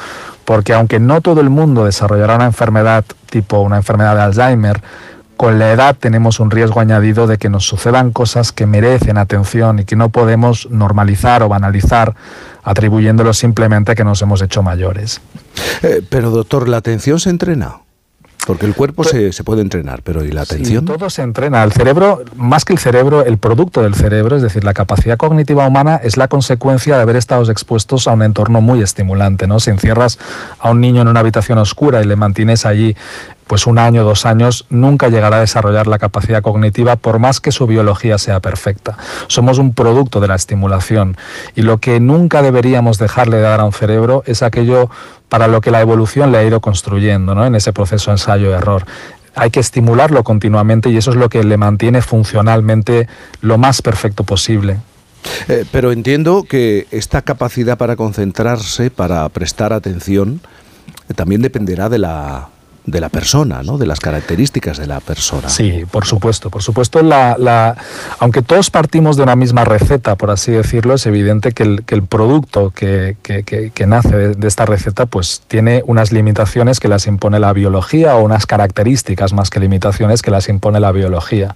porque 0.45 0.73
aunque 0.73 0.99
no 0.99 1.21
todo 1.21 1.41
el 1.41 1.51
mundo 1.51 1.85
desarrollará 1.85 2.37
una 2.37 2.45
enfermedad 2.45 3.05
tipo 3.29 3.59
una 3.59 3.77
enfermedad 3.77 4.15
de 4.15 4.21
Alzheimer, 4.23 4.81
con 5.37 5.59
la 5.59 5.71
edad 5.71 5.95
tenemos 5.99 6.39
un 6.39 6.51
riesgo 6.51 6.79
añadido 6.79 7.27
de 7.27 7.37
que 7.37 7.49
nos 7.49 7.65
sucedan 7.65 8.11
cosas 8.11 8.51
que 8.51 8.65
merecen 8.65 9.17
atención 9.17 9.79
y 9.79 9.85
que 9.85 9.95
no 9.95 10.09
podemos 10.09 10.69
normalizar 10.69 11.43
o 11.43 11.49
banalizar 11.49 12.15
atribuyéndolo 12.63 13.33
simplemente 13.33 13.91
a 13.91 13.95
que 13.95 14.03
nos 14.03 14.21
hemos 14.21 14.41
hecho 14.41 14.63
mayores. 14.63 15.21
Eh, 15.83 16.01
pero 16.09 16.31
doctor, 16.31 16.67
¿la 16.67 16.77
atención 16.77 17.19
se 17.19 17.29
entrena? 17.29 17.79
Porque 18.45 18.67
el 18.67 18.75
cuerpo 18.75 19.03
se, 19.03 19.31
se, 19.31 19.43
puede 19.43 19.61
entrenar, 19.61 20.01
pero 20.03 20.23
¿y 20.23 20.31
la 20.31 20.41
atención? 20.41 20.81
Sí, 20.81 20.85
todo 20.85 21.09
se 21.09 21.23
entrena. 21.23 21.63
El 21.63 21.71
cerebro, 21.71 22.23
más 22.35 22.63
que 22.63 22.73
el 22.73 22.79
cerebro, 22.79 23.25
el 23.25 23.39
producto 23.39 23.81
del 23.81 23.95
cerebro, 23.95 24.35
es 24.35 24.43
decir, 24.43 24.63
la 24.63 24.73
capacidad 24.73 25.17
cognitiva 25.17 25.67
humana 25.67 25.99
es 26.03 26.15
la 26.15 26.27
consecuencia 26.27 26.95
de 26.95 27.01
haber 27.01 27.15
estado 27.15 27.49
expuestos 27.49 28.07
a 28.07 28.11
un 28.13 28.21
entorno 28.21 28.61
muy 28.61 28.83
estimulante. 28.83 29.47
¿no? 29.47 29.59
Si 29.59 29.71
encierras 29.71 30.19
a 30.59 30.69
un 30.69 30.79
niño 30.79 31.01
en 31.01 31.07
una 31.07 31.21
habitación 31.21 31.57
oscura 31.57 32.03
y 32.03 32.05
le 32.05 32.15
mantienes 32.15 32.67
allí 32.67 32.95
pues 33.47 33.67
un 33.67 33.77
año, 33.77 34.03
dos 34.03 34.25
años, 34.25 34.65
nunca 34.69 35.09
llegará 35.09 35.37
a 35.37 35.41
desarrollar 35.41 35.87
la 35.87 35.99
capacidad 35.99 36.41
cognitiva 36.41 36.95
por 36.95 37.19
más 37.19 37.39
que 37.39 37.51
su 37.51 37.67
biología 37.67 38.17
sea 38.17 38.39
perfecta. 38.39 38.97
Somos 39.27 39.57
un 39.59 39.73
producto 39.73 40.19
de 40.19 40.27
la 40.27 40.35
estimulación 40.35 41.17
y 41.55 41.61
lo 41.61 41.79
que 41.79 41.99
nunca 41.99 42.41
deberíamos 42.41 42.97
dejarle 42.97 43.37
de 43.37 43.43
dar 43.43 43.59
a 43.59 43.65
un 43.65 43.73
cerebro 43.73 44.23
es 44.25 44.43
aquello 44.43 44.89
para 45.29 45.47
lo 45.47 45.61
que 45.61 45.71
la 45.71 45.81
evolución 45.81 46.31
le 46.31 46.37
ha 46.37 46.43
ido 46.43 46.61
construyendo 46.61 47.35
¿no? 47.35 47.45
en 47.45 47.55
ese 47.55 47.73
proceso 47.73 48.11
ensayo-error 48.11 48.85
hay 49.35 49.49
que 49.51 49.59
estimularlo 49.59 50.23
continuamente 50.23 50.89
y 50.89 50.97
eso 50.97 51.11
es 51.11 51.17
lo 51.17 51.27
que 51.27 51.43
le 51.43 51.57
mantiene 51.57 52.01
funcionalmente 52.01 53.07
lo 53.41 53.57
más 53.57 53.81
perfecto 53.81 54.23
posible. 54.23 54.77
Eh, 55.47 55.65
pero 55.71 55.91
entiendo 55.91 56.43
que 56.43 56.87
esta 56.91 57.21
capacidad 57.21 57.77
para 57.77 57.95
concentrarse, 57.95 58.91
para 58.91 59.27
prestar 59.29 59.73
atención, 59.73 60.39
eh, 61.09 61.13
también 61.13 61.41
dependerá 61.41 61.89
de 61.89 61.99
la 61.99 62.49
de 62.85 63.01
la 63.01 63.09
persona, 63.09 63.63
¿no? 63.63 63.77
de 63.77 63.85
las 63.85 63.99
características 63.99 64.77
de 64.77 64.87
la 64.87 64.99
persona. 64.99 65.49
Sí, 65.49 65.83
por 65.89 66.05
supuesto, 66.05 66.49
por 66.49 66.61
supuesto. 66.61 67.01
La, 67.01 67.35
la, 67.37 67.75
aunque 68.19 68.41
todos 68.41 68.69
partimos 68.69 69.17
de 69.17 69.23
una 69.23 69.35
misma 69.35 69.65
receta, 69.65 70.15
por 70.15 70.31
así 70.31 70.51
decirlo, 70.51 70.93
es 70.93 71.05
evidente 71.05 71.51
que 71.51 71.63
el, 71.63 71.83
que 71.83 71.95
el 71.95 72.03
producto 72.03 72.71
que, 72.71 73.17
que, 73.23 73.43
que, 73.43 73.87
nace 73.87 74.15
de, 74.15 74.35
de, 74.35 74.47
esta 74.47 74.65
receta 74.65 75.05
pues 75.05 75.41
tiene 75.47 75.83
unas 75.85 76.11
limitaciones 76.11 76.79
que 76.79 76.87
las 76.87 77.07
impone 77.07 77.39
la 77.39 77.53
biología 77.53 78.15
o 78.15 78.23
unas 78.23 78.45
características 78.45 79.33
más 79.33 79.49
que 79.49 79.59
limitaciones 79.59 80.21
que 80.21 80.31
las 80.31 80.47
impone 80.47 80.79
la 80.79 80.91
biología. 80.91 81.55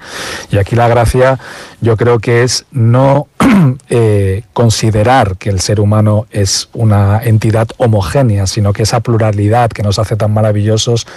Y 0.51 0.57
aquí 0.57 0.75
la 0.75 0.87
gracia 0.87 1.39
yo 1.81 1.95
creo 1.95 2.19
que 2.19 2.43
es 2.43 2.65
no 2.71 3.27
eh, 3.89 4.43
considerar 4.53 5.37
que 5.37 5.49
el 5.49 5.59
ser 5.59 5.79
humano 5.79 6.27
es 6.31 6.69
una 6.73 7.21
entidad 7.23 7.67
homogénea, 7.77 8.47
sino 8.47 8.73
que 8.73 8.83
esa 8.83 8.99
pluralidad 8.99 9.69
que 9.69 9.83
nos 9.83 9.99
hace 9.99 10.15
tan 10.15 10.33
maravillosos 10.33 11.07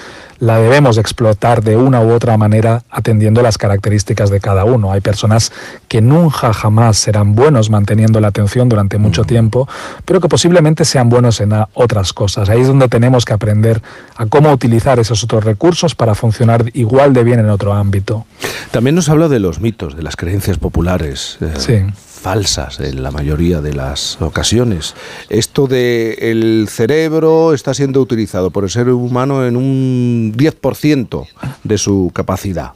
la 0.42 0.58
debemos 0.58 0.98
explotar 0.98 1.62
de 1.62 1.76
una 1.76 2.00
u 2.00 2.10
otra 2.10 2.36
manera 2.36 2.82
atendiendo 2.90 3.42
las 3.42 3.58
características 3.58 4.28
de 4.28 4.40
cada 4.40 4.64
uno. 4.64 4.90
Hay 4.90 5.00
personas 5.00 5.52
que 5.86 6.00
nunca 6.02 6.52
jamás 6.52 6.98
serán 6.98 7.36
buenos 7.36 7.70
manteniendo 7.70 8.18
la 8.18 8.26
atención 8.26 8.68
durante 8.68 8.98
mucho 8.98 9.22
tiempo, 9.22 9.68
pero 10.04 10.20
que 10.20 10.28
posiblemente 10.28 10.84
sean 10.84 11.08
buenos 11.08 11.40
en 11.40 11.52
otras 11.74 12.12
cosas. 12.12 12.48
Ahí 12.48 12.60
es 12.60 12.66
donde 12.66 12.88
tenemos 12.88 13.24
que 13.24 13.34
aprender 13.34 13.82
a 14.16 14.26
cómo 14.26 14.50
utilizar 14.50 14.98
esos 14.98 15.22
otros 15.22 15.44
recursos 15.44 15.94
para 15.94 16.16
funcionar 16.16 16.64
igual 16.74 17.12
de 17.12 17.22
bien 17.22 17.38
en 17.38 17.48
otro 17.48 17.72
ámbito. 17.72 18.26
También 18.72 18.96
nos 18.96 19.08
habla 19.08 19.28
de 19.28 19.38
los 19.38 19.60
mitos, 19.60 19.94
de 19.94 20.02
las 20.02 20.16
creencias 20.16 20.58
populares. 20.58 21.38
Eh, 21.40 21.52
sí 21.56 21.84
falsas 22.22 22.78
en 22.78 23.02
la 23.02 23.10
mayoría 23.10 23.60
de 23.60 23.74
las 23.74 24.22
ocasiones. 24.22 24.94
Esto 25.28 25.66
de 25.66 26.12
el 26.30 26.68
cerebro 26.70 27.52
está 27.52 27.74
siendo 27.74 28.00
utilizado 28.00 28.50
por 28.50 28.62
el 28.62 28.70
ser 28.70 28.88
humano 28.90 29.44
en 29.44 29.56
un 29.56 30.31
10% 30.32 31.26
de 31.64 31.78
su 31.78 32.10
capacidad. 32.14 32.72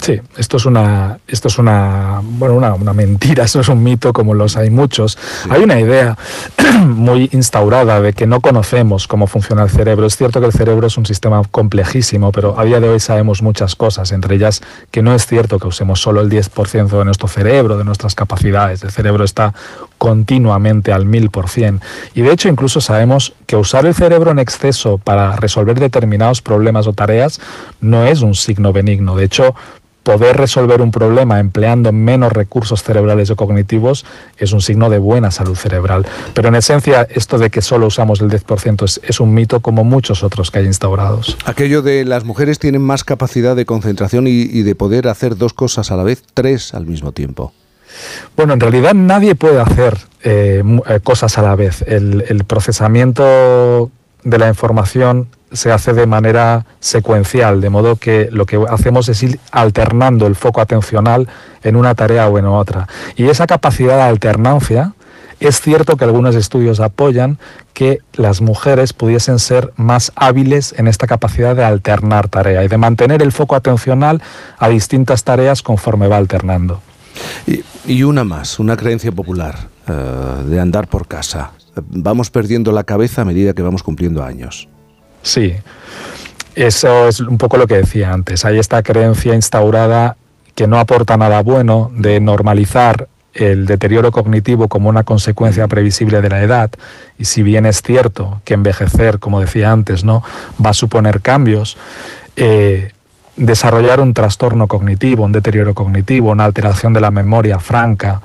Sí, 0.00 0.20
esto 0.36 0.58
es 0.58 0.66
una, 0.66 1.18
esto 1.26 1.48
es 1.48 1.58
una, 1.58 2.20
bueno, 2.22 2.54
una, 2.54 2.74
una, 2.74 2.92
mentira, 2.92 3.44
eso 3.44 3.60
es 3.60 3.68
un 3.68 3.82
mito 3.82 4.12
como 4.12 4.34
los 4.34 4.56
hay 4.56 4.70
muchos. 4.70 5.18
Sí. 5.42 5.48
Hay 5.50 5.62
una 5.62 5.80
idea 5.80 6.16
muy 6.86 7.28
instaurada 7.32 8.00
de 8.00 8.12
que 8.12 8.26
no 8.26 8.40
conocemos 8.40 9.08
cómo 9.08 9.26
funciona 9.26 9.62
el 9.62 9.70
cerebro. 9.70 10.06
Es 10.06 10.16
cierto 10.16 10.40
que 10.40 10.46
el 10.46 10.52
cerebro 10.52 10.86
es 10.86 10.96
un 10.96 11.06
sistema 11.06 11.42
complejísimo, 11.50 12.30
pero 12.32 12.58
a 12.58 12.64
día 12.64 12.80
de 12.80 12.88
hoy 12.88 13.00
sabemos 13.00 13.42
muchas 13.42 13.74
cosas, 13.74 14.12
entre 14.12 14.36
ellas 14.36 14.62
que 14.90 15.02
no 15.02 15.14
es 15.14 15.26
cierto 15.26 15.58
que 15.58 15.66
usemos 15.66 16.00
solo 16.00 16.20
el 16.20 16.30
10% 16.30 16.98
de 16.98 17.04
nuestro 17.04 17.28
cerebro, 17.28 17.78
de 17.78 17.84
nuestras 17.84 18.14
capacidades. 18.14 18.82
El 18.82 18.90
cerebro 18.90 19.24
está 19.24 19.54
continuamente 19.98 20.92
al 20.92 21.06
mil 21.06 21.30
por 21.30 21.48
cien. 21.48 21.80
Y 22.14 22.22
de 22.22 22.32
hecho 22.32 22.48
incluso 22.48 22.80
sabemos 22.80 23.34
que 23.46 23.56
usar 23.56 23.86
el 23.86 23.94
cerebro 23.94 24.30
en 24.30 24.38
exceso 24.38 24.98
para 24.98 25.36
resolver 25.36 25.80
determinados 25.80 26.42
problemas 26.42 26.86
o 26.86 26.92
tareas 26.92 27.40
no 27.80 28.06
es 28.06 28.20
un 28.20 28.34
signo 28.34 28.72
benigno. 28.72 29.16
De 29.16 29.24
hecho, 29.24 29.54
poder 30.06 30.36
resolver 30.36 30.82
un 30.82 30.92
problema 30.92 31.40
empleando 31.40 31.90
menos 31.90 32.32
recursos 32.32 32.84
cerebrales 32.84 33.28
o 33.30 33.34
cognitivos 33.34 34.06
es 34.38 34.52
un 34.52 34.60
signo 34.60 34.88
de 34.88 34.98
buena 34.98 35.32
salud 35.32 35.56
cerebral. 35.56 36.06
Pero 36.32 36.46
en 36.46 36.54
esencia, 36.54 37.08
esto 37.10 37.38
de 37.38 37.50
que 37.50 37.60
solo 37.60 37.88
usamos 37.88 38.20
el 38.20 38.30
10% 38.30 38.84
es, 38.84 39.00
es, 39.02 39.18
un 39.18 39.34
mito 39.34 39.58
como 39.58 39.82
muchos 39.82 40.22
otros 40.22 40.52
que 40.52 40.60
hay 40.60 40.66
instaurados. 40.66 41.36
Aquello 41.44 41.82
de 41.82 42.04
las 42.04 42.22
mujeres 42.22 42.60
tienen 42.60 42.82
más 42.82 43.02
capacidad 43.02 43.56
de 43.56 43.66
concentración 43.66 44.28
y, 44.28 44.42
y 44.42 44.62
de 44.62 44.76
poder 44.76 45.08
hacer 45.08 45.36
dos 45.36 45.52
cosas 45.52 45.90
a 45.90 45.96
la 45.96 46.04
vez, 46.04 46.22
tres 46.34 46.72
al 46.72 46.86
mismo 46.86 47.10
tiempo. 47.10 47.52
Bueno, 48.36 48.52
en 48.52 48.60
realidad 48.60 48.94
nadie 48.94 49.34
puede 49.34 49.60
hacer 49.60 49.98
eh, 50.22 50.62
cosas 51.02 51.36
a 51.38 51.42
la 51.42 51.56
vez. 51.56 51.82
El, 51.82 52.24
el 52.28 52.44
procesamiento 52.44 53.90
de 54.26 54.38
la 54.38 54.48
información 54.48 55.28
se 55.52 55.70
hace 55.70 55.92
de 55.92 56.06
manera 56.06 56.66
secuencial, 56.80 57.60
de 57.60 57.70
modo 57.70 57.94
que 57.94 58.28
lo 58.32 58.44
que 58.44 58.60
hacemos 58.68 59.08
es 59.08 59.22
ir 59.22 59.38
alternando 59.52 60.26
el 60.26 60.34
foco 60.34 60.60
atencional 60.60 61.28
en 61.62 61.76
una 61.76 61.94
tarea 61.94 62.28
o 62.28 62.36
en 62.36 62.46
otra. 62.46 62.88
Y 63.14 63.28
esa 63.28 63.46
capacidad 63.46 63.96
de 63.96 64.02
alternancia, 64.02 64.94
es 65.38 65.60
cierto 65.60 65.96
que 65.96 66.04
algunos 66.04 66.34
estudios 66.34 66.80
apoyan 66.80 67.38
que 67.72 68.00
las 68.14 68.40
mujeres 68.40 68.92
pudiesen 68.92 69.38
ser 69.38 69.72
más 69.76 70.10
hábiles 70.16 70.74
en 70.76 70.88
esta 70.88 71.06
capacidad 71.06 71.54
de 71.54 71.62
alternar 71.62 72.28
tarea 72.28 72.64
y 72.64 72.68
de 72.68 72.78
mantener 72.78 73.22
el 73.22 73.30
foco 73.30 73.54
atencional 73.54 74.20
a 74.58 74.68
distintas 74.68 75.22
tareas 75.22 75.62
conforme 75.62 76.08
va 76.08 76.16
alternando. 76.16 76.80
Y, 77.86 78.02
una 78.02 78.24
más, 78.24 78.58
una 78.58 78.76
creencia 78.76 79.12
popular 79.12 79.68
uh, 79.88 80.42
de 80.42 80.58
andar 80.58 80.88
por 80.88 81.06
casa. 81.06 81.52
Vamos 81.88 82.30
perdiendo 82.30 82.72
la 82.72 82.84
cabeza 82.84 83.22
a 83.22 83.24
medida 83.24 83.52
que 83.52 83.62
vamos 83.62 83.82
cumpliendo 83.82 84.22
años. 84.24 84.68
Sí, 85.22 85.54
eso 86.54 87.08
es 87.08 87.20
un 87.20 87.38
poco 87.38 87.56
lo 87.56 87.66
que 87.66 87.76
decía 87.76 88.12
antes. 88.12 88.44
Hay 88.44 88.58
esta 88.58 88.82
creencia 88.82 89.34
instaurada 89.34 90.16
que 90.54 90.66
no 90.66 90.78
aporta 90.78 91.16
nada 91.16 91.42
bueno 91.42 91.90
de 91.94 92.18
normalizar 92.18 93.08
el 93.34 93.66
deterioro 93.66 94.10
cognitivo 94.10 94.68
como 94.68 94.88
una 94.88 95.04
consecuencia 95.04 95.68
previsible 95.68 96.22
de 96.22 96.30
la 96.30 96.42
edad 96.42 96.70
y 97.18 97.26
si 97.26 97.42
bien 97.42 97.66
es 97.66 97.82
cierto 97.82 98.40
que 98.44 98.54
envejecer, 98.54 99.18
como 99.18 99.40
decía 99.40 99.70
antes, 99.70 100.04
no 100.04 100.22
va 100.64 100.70
a 100.70 100.74
suponer 100.74 101.20
cambios, 101.20 101.76
eh, 102.36 102.92
desarrollar 103.36 104.00
un 104.00 104.14
trastorno 104.14 104.66
cognitivo, 104.66 105.24
un 105.24 105.32
deterioro 105.32 105.74
cognitivo, 105.74 106.30
una 106.30 106.46
alteración 106.46 106.94
de 106.94 107.00
la 107.02 107.10
memoria 107.10 107.58
franca, 107.58 108.22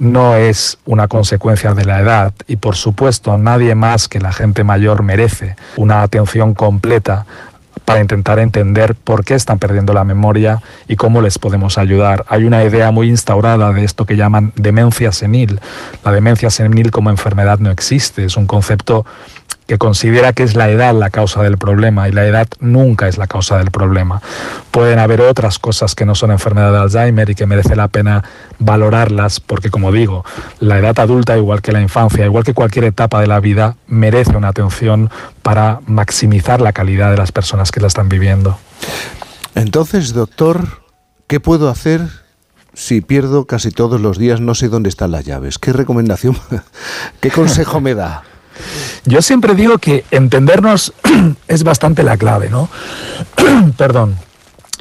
no 0.00 0.34
es 0.34 0.78
una 0.86 1.06
consecuencia 1.06 1.74
de 1.74 1.84
la 1.84 2.00
edad 2.00 2.32
y 2.48 2.56
por 2.56 2.74
supuesto 2.74 3.38
nadie 3.38 3.74
más 3.74 4.08
que 4.08 4.18
la 4.18 4.32
gente 4.32 4.64
mayor 4.64 5.02
merece 5.02 5.56
una 5.76 6.02
atención 6.02 6.54
completa 6.54 7.26
para 7.84 8.00
intentar 8.00 8.38
entender 8.38 8.94
por 8.94 9.24
qué 9.24 9.34
están 9.34 9.58
perdiendo 9.58 9.92
la 9.92 10.04
memoria 10.04 10.62
y 10.86 10.96
cómo 10.96 11.20
les 11.20 11.38
podemos 11.38 11.76
ayudar. 11.76 12.24
Hay 12.28 12.44
una 12.44 12.64
idea 12.64 12.90
muy 12.92 13.08
instaurada 13.08 13.72
de 13.72 13.84
esto 13.84 14.06
que 14.06 14.16
llaman 14.16 14.52
demencia 14.54 15.12
senil. 15.12 15.60
La 16.04 16.12
demencia 16.12 16.50
senil 16.50 16.90
como 16.90 17.10
enfermedad 17.10 17.58
no 17.58 17.70
existe, 17.70 18.24
es 18.24 18.36
un 18.36 18.46
concepto 18.46 19.04
que 19.70 19.78
considera 19.78 20.32
que 20.32 20.42
es 20.42 20.56
la 20.56 20.68
edad 20.68 20.92
la 20.94 21.10
causa 21.10 21.44
del 21.44 21.56
problema 21.56 22.08
y 22.08 22.12
la 22.12 22.26
edad 22.26 22.48
nunca 22.58 23.06
es 23.06 23.18
la 23.18 23.28
causa 23.28 23.56
del 23.58 23.70
problema. 23.70 24.20
Pueden 24.72 24.98
haber 24.98 25.20
otras 25.20 25.60
cosas 25.60 25.94
que 25.94 26.04
no 26.04 26.16
son 26.16 26.32
enfermedad 26.32 26.72
de 26.72 26.78
Alzheimer 26.78 27.30
y 27.30 27.36
que 27.36 27.46
merece 27.46 27.76
la 27.76 27.86
pena 27.86 28.24
valorarlas 28.58 29.38
porque, 29.38 29.70
como 29.70 29.92
digo, 29.92 30.24
la 30.58 30.76
edad 30.76 30.98
adulta, 30.98 31.36
igual 31.36 31.62
que 31.62 31.70
la 31.70 31.80
infancia, 31.80 32.24
igual 32.24 32.42
que 32.42 32.52
cualquier 32.52 32.86
etapa 32.86 33.20
de 33.20 33.28
la 33.28 33.38
vida, 33.38 33.76
merece 33.86 34.36
una 34.36 34.48
atención 34.48 35.08
para 35.42 35.78
maximizar 35.86 36.60
la 36.60 36.72
calidad 36.72 37.12
de 37.12 37.18
las 37.18 37.30
personas 37.30 37.70
que 37.70 37.78
la 37.78 37.86
están 37.86 38.08
viviendo. 38.08 38.58
Entonces, 39.54 40.14
doctor, 40.14 40.82
¿qué 41.28 41.38
puedo 41.38 41.70
hacer 41.70 42.00
si 42.74 43.02
pierdo 43.02 43.44
casi 43.44 43.70
todos 43.70 44.00
los 44.00 44.18
días, 44.18 44.40
no 44.40 44.56
sé 44.56 44.68
dónde 44.68 44.88
están 44.88 45.12
las 45.12 45.24
llaves? 45.24 45.60
¿Qué 45.60 45.72
recomendación, 45.72 46.36
qué 47.20 47.30
consejo 47.30 47.80
me 47.80 47.94
da? 47.94 48.24
Yo 49.04 49.22
siempre 49.22 49.54
digo 49.54 49.78
que 49.78 50.04
entendernos 50.10 50.92
es 51.48 51.64
bastante 51.64 52.02
la 52.02 52.16
clave, 52.16 52.48
¿no? 52.48 52.68
Perdón. 53.76 54.16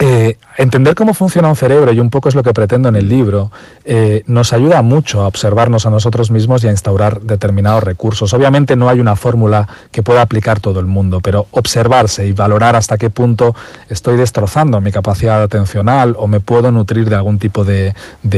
Eh, 0.01 0.37
entender 0.57 0.95
cómo 0.95 1.13
funciona 1.13 1.49
un 1.49 1.57
cerebro, 1.57 1.91
y 1.91 1.99
un 1.99 2.09
poco 2.09 2.29
es 2.29 2.35
lo 2.35 2.41
que 2.41 2.53
pretendo 2.53 2.87
en 2.87 2.95
el 2.95 3.09
libro, 3.09 3.51
eh, 3.83 4.23
nos 4.27 4.53
ayuda 4.53 4.81
mucho 4.81 5.21
a 5.21 5.27
observarnos 5.27 5.85
a 5.85 5.89
nosotros 5.89 6.31
mismos 6.31 6.63
y 6.63 6.69
a 6.69 6.71
instaurar 6.71 7.19
determinados 7.19 7.83
recursos. 7.83 8.33
Obviamente 8.33 8.77
no 8.77 8.87
hay 8.87 9.01
una 9.01 9.17
fórmula 9.17 9.67
que 9.91 10.01
pueda 10.01 10.21
aplicar 10.21 10.61
todo 10.61 10.79
el 10.79 10.85
mundo, 10.85 11.19
pero 11.19 11.47
observarse 11.51 12.25
y 12.25 12.31
valorar 12.31 12.77
hasta 12.77 12.97
qué 12.97 13.09
punto 13.09 13.53
estoy 13.89 14.15
destrozando 14.15 14.79
mi 14.79 14.93
capacidad 14.93 15.43
atencional 15.43 16.15
o 16.17 16.27
me 16.27 16.39
puedo 16.39 16.71
nutrir 16.71 17.09
de 17.09 17.17
algún 17.17 17.37
tipo 17.37 17.65
de, 17.65 17.93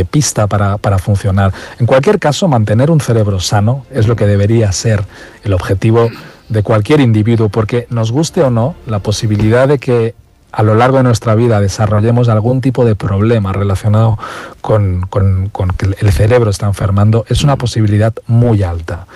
pista 0.09 0.47
para 0.47 0.97
funcionar. 0.97 1.53
En 1.79 1.85
cualquier 1.85 2.17
caso, 2.17 2.47
mantener 2.47 2.89
un 2.89 3.01
cerebro 3.01 3.39
sano 3.39 3.85
es 3.91 4.07
lo 4.07 4.15
que 4.15 4.25
debería 4.25 4.71
ser 4.71 5.03
el 5.43 5.53
objetivo 5.53 6.09
de 6.49 6.63
cualquier 6.63 7.01
individuo, 7.01 7.49
porque 7.49 7.87
nos 7.89 8.11
guste 8.11 8.41
o 8.41 8.49
no, 8.49 8.75
la 8.87 8.99
posibilidad 8.99 9.67
de 9.67 9.77
que 9.77 10.15
a 10.51 10.63
lo 10.63 10.75
largo 10.75 10.97
de 10.97 11.03
nuestra 11.03 11.35
vida 11.35 11.59
desarrollemos 11.59 12.29
algún 12.29 12.61
tipo 12.61 12.85
de 12.85 12.95
problema 12.95 13.53
relacionado 13.53 14.17
con, 14.61 15.01
con, 15.09 15.49
con 15.49 15.69
que 15.69 15.87
el 15.99 16.11
cerebro 16.11 16.49
está 16.49 16.67
enfermando, 16.67 17.25
es 17.29 17.43
una 17.43 17.55
posibilidad 17.55 18.13
muy 18.27 18.63
alta. 18.63 19.07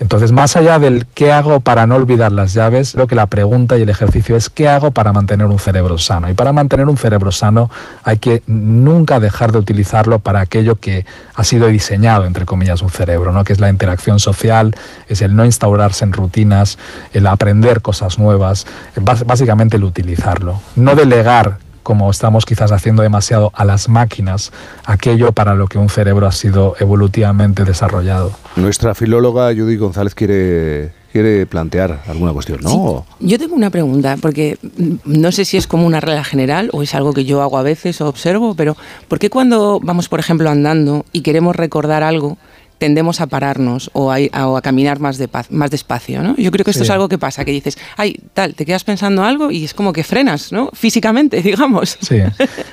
Entonces, 0.00 0.32
más 0.32 0.56
allá 0.56 0.78
del 0.78 1.06
qué 1.14 1.32
hago 1.32 1.60
para 1.60 1.86
no 1.86 1.94
olvidar 1.94 2.32
las 2.32 2.52
llaves, 2.52 2.92
creo 2.92 3.06
que 3.06 3.14
la 3.14 3.26
pregunta 3.26 3.78
y 3.78 3.82
el 3.82 3.88
ejercicio 3.88 4.36
es 4.36 4.50
qué 4.50 4.68
hago 4.68 4.90
para 4.90 5.12
mantener 5.12 5.46
un 5.46 5.58
cerebro 5.58 5.98
sano. 5.98 6.28
Y 6.28 6.34
para 6.34 6.52
mantener 6.52 6.88
un 6.88 6.96
cerebro 6.96 7.30
sano 7.30 7.70
hay 8.02 8.18
que 8.18 8.42
nunca 8.46 9.20
dejar 9.20 9.52
de 9.52 9.58
utilizarlo 9.58 10.18
para 10.18 10.40
aquello 10.40 10.76
que 10.76 11.06
ha 11.34 11.44
sido 11.44 11.68
diseñado, 11.68 12.26
entre 12.26 12.44
comillas, 12.44 12.82
un 12.82 12.90
cerebro, 12.90 13.32
¿no? 13.32 13.44
que 13.44 13.52
es 13.52 13.60
la 13.60 13.70
interacción 13.70 14.18
social, 14.18 14.74
es 15.08 15.22
el 15.22 15.36
no 15.36 15.44
instaurarse 15.44 16.04
en 16.04 16.12
rutinas, 16.12 16.78
el 17.12 17.26
aprender 17.26 17.80
cosas 17.80 18.18
nuevas, 18.18 18.66
básicamente 18.96 19.76
el 19.76 19.84
utilizarlo. 19.84 20.60
No 20.76 20.94
delegar 20.96 21.58
como 21.84 22.10
estamos 22.10 22.44
quizás 22.46 22.72
haciendo 22.72 23.02
demasiado 23.02 23.52
a 23.54 23.64
las 23.64 23.88
máquinas, 23.88 24.50
aquello 24.84 25.30
para 25.30 25.54
lo 25.54 25.68
que 25.68 25.78
un 25.78 25.88
cerebro 25.88 26.26
ha 26.26 26.32
sido 26.32 26.74
evolutivamente 26.80 27.64
desarrollado. 27.64 28.32
Nuestra 28.56 28.96
filóloga 28.96 29.54
Judy 29.54 29.76
González 29.76 30.14
quiere, 30.14 30.92
quiere 31.12 31.46
plantear 31.46 32.02
alguna 32.08 32.32
cuestión, 32.32 32.60
¿no? 32.62 33.04
Sí. 33.20 33.26
Yo 33.28 33.38
tengo 33.38 33.54
una 33.54 33.70
pregunta, 33.70 34.16
porque 34.20 34.58
no 35.04 35.30
sé 35.30 35.44
si 35.44 35.56
es 35.58 35.66
como 35.66 35.86
una 35.86 36.00
regla 36.00 36.24
general 36.24 36.70
o 36.72 36.82
es 36.82 36.94
algo 36.94 37.12
que 37.12 37.24
yo 37.24 37.42
hago 37.42 37.58
a 37.58 37.62
veces 37.62 38.00
o 38.00 38.08
observo, 38.08 38.54
pero 38.54 38.76
¿por 39.06 39.18
qué 39.18 39.30
cuando 39.30 39.78
vamos, 39.80 40.08
por 40.08 40.20
ejemplo, 40.20 40.50
andando 40.50 41.04
y 41.12 41.20
queremos 41.20 41.54
recordar 41.54 42.02
algo, 42.02 42.38
tendemos 42.84 43.22
a 43.22 43.26
pararnos 43.28 43.88
o 43.94 44.12
a, 44.12 44.18
o 44.46 44.58
a 44.58 44.60
caminar 44.60 45.00
más, 45.00 45.16
de 45.16 45.26
paz, 45.26 45.50
más 45.50 45.70
despacio, 45.70 46.22
¿no? 46.22 46.36
Yo 46.36 46.50
creo 46.50 46.66
que 46.66 46.70
esto 46.70 46.84
Sí. 46.84 46.88
es 46.88 46.90
algo 46.90 47.08
que 47.08 47.16
pasa, 47.16 47.42
que 47.42 47.50
dices, 47.50 47.78
ay, 47.96 48.20
tal, 48.34 48.54
te 48.54 48.66
quedas 48.66 48.84
pensando 48.84 49.24
algo 49.24 49.50
y 49.50 49.64
es 49.64 49.72
como 49.72 49.94
que 49.94 50.04
frenas, 50.04 50.52
¿no? 50.52 50.68
Físicamente, 50.74 51.40
digamos. 51.48 51.96
Sí, 52.02 52.18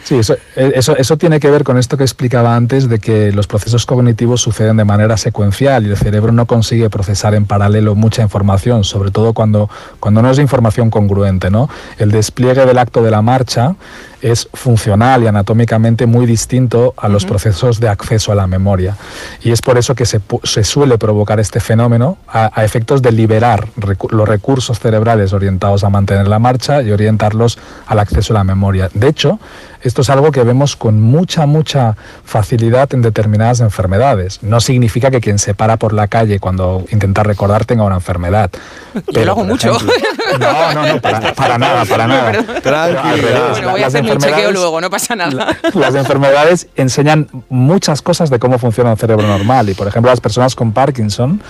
sí 0.04 0.16
eso, 0.18 0.34
eh, 0.58 0.74
eso, 0.76 0.98
eso 0.98 1.18
tiene 1.18 1.40
que 1.40 1.50
ver 1.50 1.64
con 1.64 1.78
esto 1.78 1.96
que 1.96 2.04
explicaba 2.04 2.58
antes 2.58 2.90
de 2.90 3.00
que 3.00 3.32
los 3.32 3.48
procesos 3.48 3.86
cognitivos 3.86 4.42
suceden 4.42 4.76
de 4.76 4.84
manera 4.84 5.16
secuencial 5.16 5.88
y 5.88 5.92
el 5.92 5.96
cerebro 5.96 6.34
no 6.34 6.46
consigue 6.46 6.90
procesar 6.90 7.34
en 7.34 7.46
paralelo 7.46 7.96
mucha 7.96 8.22
información, 8.22 8.84
sobre 8.84 9.12
todo 9.12 9.32
cuando, 9.32 9.70
cuando 10.02 10.22
no 10.22 10.30
es 10.30 10.40
información 10.40 10.90
congruente. 10.90 11.50
¿no? 11.50 11.70
El 12.00 12.12
despliegue 12.12 12.66
del 12.66 12.78
acto 12.80 13.02
de 13.02 13.12
la 13.12 13.22
marcha 13.22 13.76
es 14.22 14.48
funcional 14.54 15.24
y 15.24 15.28
anatómicamente 15.28 16.06
muy 16.06 16.26
distinto 16.28 16.94
a 16.98 17.08
los 17.10 17.26
procesos 17.26 17.80
de 17.80 17.88
acceso 17.90 18.32
a 18.32 18.36
la 18.36 18.46
memoria. 18.46 18.96
Y 19.42 19.52
es 19.52 19.62
por 19.64 19.78
eso 19.80 19.96
que 19.96 20.01
pu- 20.20 20.40
se 20.44 20.64
suele 20.64 20.98
provocar 20.98 21.40
este 21.40 21.60
fenómeno 21.60 22.18
a, 22.28 22.64
efectos 22.64 23.02
de 23.02 23.12
liberar 23.12 23.68
los 24.12 24.28
recursos 24.28 24.80
cerebrales 24.80 25.34
orientados 25.34 25.84
a 25.84 25.90
mantener 25.90 26.28
la 26.28 26.40
marcha 26.40 26.82
y 26.82 26.92
orientarlos 26.92 27.58
al 27.88 28.00
acceso 28.00 28.34
a 28.34 28.38
la 28.38 28.44
memoria. 28.44 28.90
De 28.94 29.08
hecho, 29.08 29.40
esto 29.84 30.02
es 30.02 30.10
algo 30.10 30.32
que 30.32 30.44
vemos 30.44 30.76
con 30.76 31.02
mucha, 31.02 31.46
mucha 31.46 31.96
facilidad 32.24 32.94
en 32.94 33.02
determinadas 33.02 33.60
enfermedades. 33.62 34.40
No 34.42 34.60
significa 34.62 35.12
que 35.12 35.22
quien 35.22 35.40
se 35.40 35.54
para 35.54 35.78
por 35.78 35.94
la 35.94 36.08
calle 36.08 36.40
cuando 36.40 36.86
intenta 36.92 37.24
recordar 37.24 37.66
tenga 37.66 37.84
una 37.84 37.96
enfermedad. 37.96 38.50
Yo 39.12 39.26
lo 39.26 39.32
hago 39.32 39.44
mucho. 39.44 39.72
ejemplo- 39.76 39.94
no, 40.40 40.74
no, 40.74 40.94
no, 40.94 41.02
para, 41.02 41.34
para 41.34 41.58
nada, 41.58 41.86
para 41.86 42.08
nada. 42.08 42.32
Tranquilidad. 42.62 43.50
Bueno, 43.52 43.72
voy 43.72 43.84
a 43.84 43.88
hacer 43.88 44.04
mi 44.04 44.10
chequeo 44.18 44.52
luego, 44.52 44.82
no 44.82 44.90
pasa 44.90 45.16
nada. 45.16 45.58
Las 45.74 45.96
enfermedades 45.96 46.68
enseñan 46.76 47.28
muchas 47.50 48.02
cosas 48.02 48.30
de 48.30 48.40
cómo 48.40 48.58
funciona 48.60 48.92
un 48.92 48.98
cerebro 48.98 49.28
normal. 49.28 49.70
Y, 49.70 49.74
por 49.74 49.88
ejemplo, 49.88 50.12
las 50.12 50.22
personas 50.22 50.56
con 50.56 50.72
Parkinson 50.74 51.42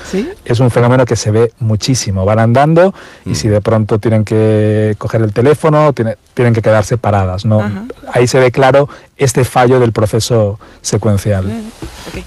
es 0.45 0.59
un 0.59 0.71
fenómeno 0.71 1.05
que 1.05 1.15
se 1.15 1.31
ve 1.31 1.51
muchísimo. 1.59 2.25
Van 2.25 2.39
andando 2.39 2.93
y 3.25 3.35
si 3.35 3.47
de 3.47 3.61
pronto 3.61 3.99
tienen 3.99 4.23
que 4.25 4.95
coger 4.97 5.21
el 5.21 5.33
teléfono, 5.33 5.93
tiene- 5.93 6.17
tienen 6.33 6.53
que 6.53 6.61
quedarse 6.61 6.97
paradas. 6.97 7.45
¿no? 7.45 7.59
Ajá. 7.61 7.83
Ahí 8.21 8.27
se 8.27 8.39
ve 8.39 8.51
claro 8.51 8.87
este 9.17 9.43
fallo 9.43 9.79
del 9.79 9.91
proceso 9.93 10.59
secuencial. 10.83 11.51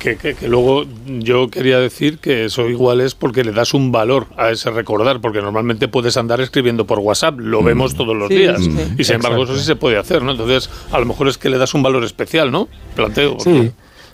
Que, 0.00 0.16
que- 0.16 0.34
que 0.34 0.48
luego 0.48 0.84
yo 1.06 1.48
quería 1.48 1.78
decir 1.78 2.18
que 2.18 2.46
eso 2.46 2.68
igual 2.68 3.00
es 3.00 3.14
porque 3.14 3.44
le 3.44 3.52
das 3.52 3.74
un 3.74 3.92
valor 3.92 4.26
a 4.36 4.50
ese 4.50 4.70
recordar, 4.72 5.20
porque 5.20 5.40
normalmente 5.40 5.86
puedes 5.86 6.16
andar 6.16 6.40
escribiendo 6.40 6.84
por 6.84 6.98
WhatsApp, 6.98 7.38
lo 7.38 7.62
vemos 7.62 7.94
todos 7.94 8.16
los 8.16 8.26
Sí, 8.28 8.34
días, 8.38 8.60
sí. 8.60 8.70
y 8.98 9.04
sin 9.04 9.16
embargo 9.16 9.42
Exacto. 9.42 9.52
eso 9.52 9.56
sí 9.60 9.64
se 9.66 9.76
puede 9.76 9.96
hacer, 9.98 10.22
¿no? 10.22 10.32
Entonces, 10.32 10.68
a 10.90 10.98
lo 10.98 11.06
mejor 11.06 11.28
es 11.28 11.38
que 11.38 11.48
le 11.48 11.58
das 11.58 11.74
un 11.74 11.84
valor 11.84 12.02
especial, 12.02 12.50
¿no? 12.50 12.66
Planteo. 12.96 13.36
Sí, 13.38 13.70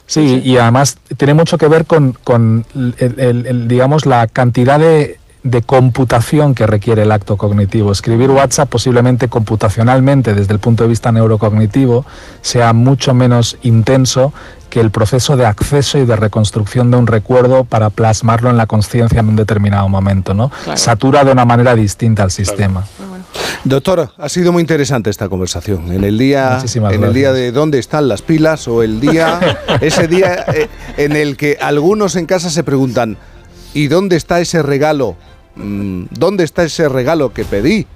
sí, 0.06 0.42
y 0.44 0.58
además 0.58 0.98
tiene 1.16 1.32
mucho 1.32 1.56
que 1.56 1.66
ver 1.68 1.86
con, 1.86 2.12
con 2.12 2.66
el- 2.74 3.14
el- 3.18 3.46
el, 3.46 3.68
digamos, 3.68 4.04
la 4.04 4.26
cantidad 4.26 4.78
de, 4.78 5.18
de 5.42 5.62
computación 5.62 6.54
que 6.54 6.66
requiere 6.66 7.02
el 7.02 7.12
acto 7.12 7.36
cognitivo. 7.36 7.92
Escribir 7.92 8.30
WhatsApp 8.30 8.68
posiblemente 8.68 9.28
computacionalmente, 9.28 10.34
desde 10.34 10.52
el 10.52 10.58
punto 10.58 10.84
de 10.84 10.88
vista 10.90 11.12
neurocognitivo, 11.12 12.04
sea 12.42 12.72
mucho 12.72 13.14
menos 13.14 13.56
intenso 13.62 14.32
que 14.68 14.80
el 14.80 14.90
proceso 14.90 15.36
de 15.36 15.46
acceso 15.46 15.98
y 15.98 16.06
de 16.06 16.14
reconstrucción 16.14 16.90
de 16.90 16.96
un 16.96 17.06
recuerdo 17.06 17.64
para 17.64 17.90
plasmarlo 17.90 18.50
en 18.50 18.56
la 18.56 18.66
conciencia 18.66 19.20
en 19.20 19.28
un 19.28 19.36
determinado 19.36 19.88
momento, 19.88 20.32
¿no? 20.32 20.50
Claro. 20.64 20.78
Satura 20.78 21.24
de 21.24 21.32
una 21.32 21.44
manera 21.44 21.74
distinta 21.74 22.22
al 22.22 22.30
sistema. 22.30 22.86
Doctor, 23.64 24.10
ha 24.16 24.28
sido 24.28 24.52
muy 24.52 24.60
interesante 24.60 25.10
esta 25.10 25.28
conversación. 25.28 25.92
En 25.92 26.04
el 26.04 26.16
día, 26.16 26.52
Muchísimas 26.54 26.94
en 26.94 27.04
el 27.04 27.12
día 27.12 27.32
de 27.32 27.52
dónde 27.52 27.78
están 27.78 28.08
las 28.08 28.22
pilas 28.22 28.68
o 28.68 28.82
el 28.82 29.00
día, 29.00 29.58
ese 29.80 30.08
día 30.08 30.44
eh, 30.54 30.68
en 30.96 31.16
el 31.16 31.36
que 31.36 31.58
algunos 31.60 32.16
en 32.16 32.26
casa 32.26 32.48
se 32.48 32.62
preguntan, 32.64 33.18
¿y 33.74 33.88
dónde 33.88 34.16
está 34.16 34.40
ese 34.40 34.62
regalo? 34.62 35.16
Mm, 35.56 36.04
¿Dónde 36.10 36.44
está 36.44 36.64
ese 36.64 36.88
regalo 36.88 37.32
que 37.32 37.44
pedí? 37.44 37.86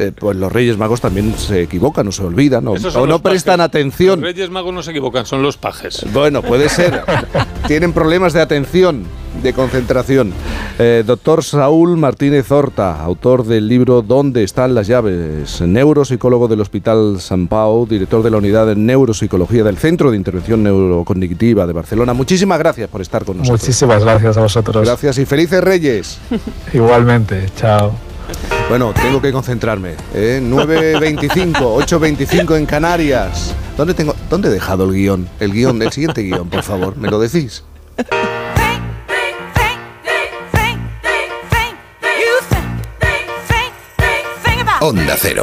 Eh, 0.00 0.12
pues 0.16 0.36
los 0.36 0.52
Reyes 0.52 0.76
Magos 0.78 1.00
también 1.00 1.34
se 1.36 1.62
equivocan, 1.62 2.06
o 2.06 2.12
se 2.12 2.22
olvidan, 2.22 2.68
o, 2.68 2.76
no 3.06 3.20
prestan 3.20 3.58
pajes. 3.58 3.68
atención. 3.68 4.20
Los 4.20 4.32
Reyes 4.32 4.50
Magos 4.50 4.72
no 4.72 4.82
se 4.82 4.92
equivocan, 4.92 5.26
son 5.26 5.42
los 5.42 5.56
pajes. 5.56 6.06
Bueno, 6.12 6.42
puede 6.42 6.68
ser. 6.68 7.02
Tienen 7.66 7.92
problemas 7.92 8.32
de 8.32 8.40
atención, 8.40 9.04
de 9.42 9.52
concentración. 9.52 10.32
Eh, 10.78 11.02
doctor 11.06 11.42
Saúl 11.42 11.96
Martínez 11.96 12.50
Horta, 12.50 13.02
autor 13.02 13.44
del 13.44 13.68
libro 13.68 14.02
¿Dónde 14.02 14.44
están 14.44 14.74
las 14.74 14.86
llaves? 14.86 15.60
Neuropsicólogo 15.60 16.48
del 16.48 16.60
Hospital 16.60 17.20
San 17.20 17.48
Pau, 17.48 17.86
director 17.86 18.22
de 18.22 18.30
la 18.30 18.38
unidad 18.38 18.66
de 18.66 18.76
neuropsicología 18.76 19.64
del 19.64 19.76
Centro 19.78 20.10
de 20.10 20.16
Intervención 20.16 20.62
Neurocognitiva 20.62 21.66
de 21.66 21.72
Barcelona. 21.72 22.12
Muchísimas 22.14 22.58
gracias 22.58 22.88
por 22.88 23.00
estar 23.00 23.24
con 23.24 23.38
nosotros. 23.38 23.60
Muchísimas 23.60 24.02
gracias 24.02 24.36
a 24.36 24.40
vosotros. 24.40 24.84
Gracias 24.84 25.18
y 25.18 25.26
felices 25.26 25.62
Reyes. 25.62 26.18
Igualmente, 26.72 27.46
chao. 27.56 27.92
Bueno, 28.68 28.92
tengo 28.92 29.20
que 29.22 29.32
concentrarme. 29.32 29.94
¿eh? 30.14 30.40
9.25, 30.44 31.54
8.25 31.54 32.56
en 32.58 32.66
Canarias. 32.66 33.54
¿Dónde, 33.76 33.94
tengo, 33.94 34.14
¿Dónde 34.28 34.48
he 34.48 34.52
dejado 34.52 34.84
el 34.84 34.92
guion? 34.92 35.28
El 35.40 35.52
guion, 35.52 35.80
el 35.80 35.92
siguiente 35.92 36.22
guion, 36.22 36.48
por 36.48 36.62
favor. 36.62 36.96
¿Me 36.96 37.08
lo 37.10 37.18
decís? 37.18 37.64
Onda 44.88 45.16
Cero. 45.20 45.42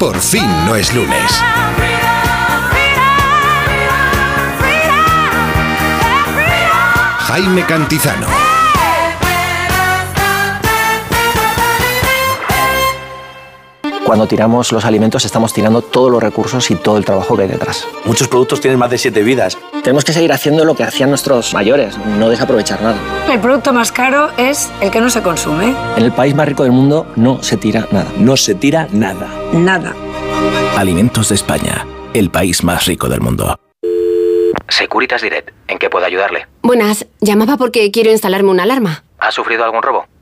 Por 0.00 0.18
fin 0.18 0.48
no 0.66 0.74
es 0.74 0.92
lunes. 0.92 1.30
Jaime 7.28 7.64
Cantizano. 7.66 8.49
Cuando 14.10 14.26
tiramos 14.26 14.72
los 14.72 14.84
alimentos 14.84 15.24
estamos 15.24 15.52
tirando 15.52 15.82
todos 15.82 16.10
los 16.10 16.20
recursos 16.20 16.68
y 16.72 16.74
todo 16.74 16.98
el 16.98 17.04
trabajo 17.04 17.36
que 17.36 17.44
hay 17.44 17.48
detrás. 17.48 17.86
Muchos 18.04 18.26
productos 18.26 18.60
tienen 18.60 18.76
más 18.76 18.90
de 18.90 18.98
siete 18.98 19.22
vidas. 19.22 19.56
Tenemos 19.84 20.04
que 20.04 20.12
seguir 20.12 20.32
haciendo 20.32 20.64
lo 20.64 20.74
que 20.74 20.82
hacían 20.82 21.10
nuestros 21.10 21.54
mayores, 21.54 21.96
no 21.96 22.28
desaprovechar 22.28 22.82
nada. 22.82 22.98
El 23.32 23.38
producto 23.38 23.72
más 23.72 23.92
caro 23.92 24.30
es 24.36 24.68
el 24.80 24.90
que 24.90 25.00
no 25.00 25.10
se 25.10 25.22
consume. 25.22 25.76
En 25.96 26.02
el 26.02 26.10
país 26.10 26.34
más 26.34 26.48
rico 26.48 26.64
del 26.64 26.72
mundo 26.72 27.06
no 27.14 27.40
se 27.44 27.56
tira 27.56 27.86
nada. 27.92 28.10
No 28.18 28.36
se 28.36 28.56
tira 28.56 28.88
nada. 28.90 29.28
Nada. 29.52 29.94
Alimentos 30.76 31.28
de 31.28 31.36
España, 31.36 31.86
el 32.12 32.30
país 32.30 32.64
más 32.64 32.86
rico 32.86 33.08
del 33.08 33.20
mundo. 33.20 33.60
Securitas 34.68 35.22
Direct, 35.22 35.50
¿en 35.68 35.78
qué 35.78 35.88
puedo 35.88 36.04
ayudarle? 36.04 36.48
Buenas, 36.62 37.06
llamaba 37.20 37.56
porque 37.56 37.92
quiero 37.92 38.10
instalarme 38.10 38.50
una 38.50 38.64
alarma. 38.64 39.04
¿Ha 39.20 39.30
sufrido 39.30 39.62
algún 39.62 39.84
robo? 39.84 40.06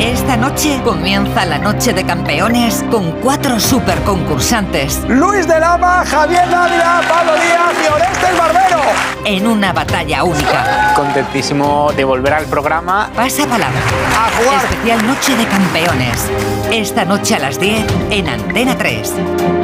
Esta 0.00 0.36
noche 0.36 0.80
comienza 0.84 1.46
la 1.46 1.56
noche 1.56 1.94
de 1.94 2.04
campeones 2.04 2.84
con 2.90 3.12
cuatro 3.22 3.58
super 3.58 3.98
concursantes. 4.02 5.02
Luis 5.08 5.48
de 5.48 5.58
Lama, 5.58 6.04
Javier 6.04 6.48
Dávila, 6.50 7.00
Pablo 7.08 7.32
Díaz 7.32 7.74
y 7.82 7.92
Orestes 7.92 8.38
Barbero. 8.38 8.80
En 9.24 9.46
una 9.46 9.72
batalla 9.72 10.22
única. 10.22 10.92
Contentísimo 10.94 11.90
de 11.96 12.04
volver 12.04 12.34
al 12.34 12.44
programa. 12.44 13.10
Pasa 13.16 13.46
palabra. 13.46 13.80
A 14.14 14.30
jugar. 14.36 14.64
Especial 14.64 15.06
Noche 15.06 15.34
de 15.34 15.46
Campeones. 15.46 16.30
Esta 16.70 17.04
noche 17.06 17.34
a 17.34 17.38
las 17.38 17.58
10 17.58 17.86
en 18.10 18.28
Antena 18.28 18.76
3. 18.76 19.14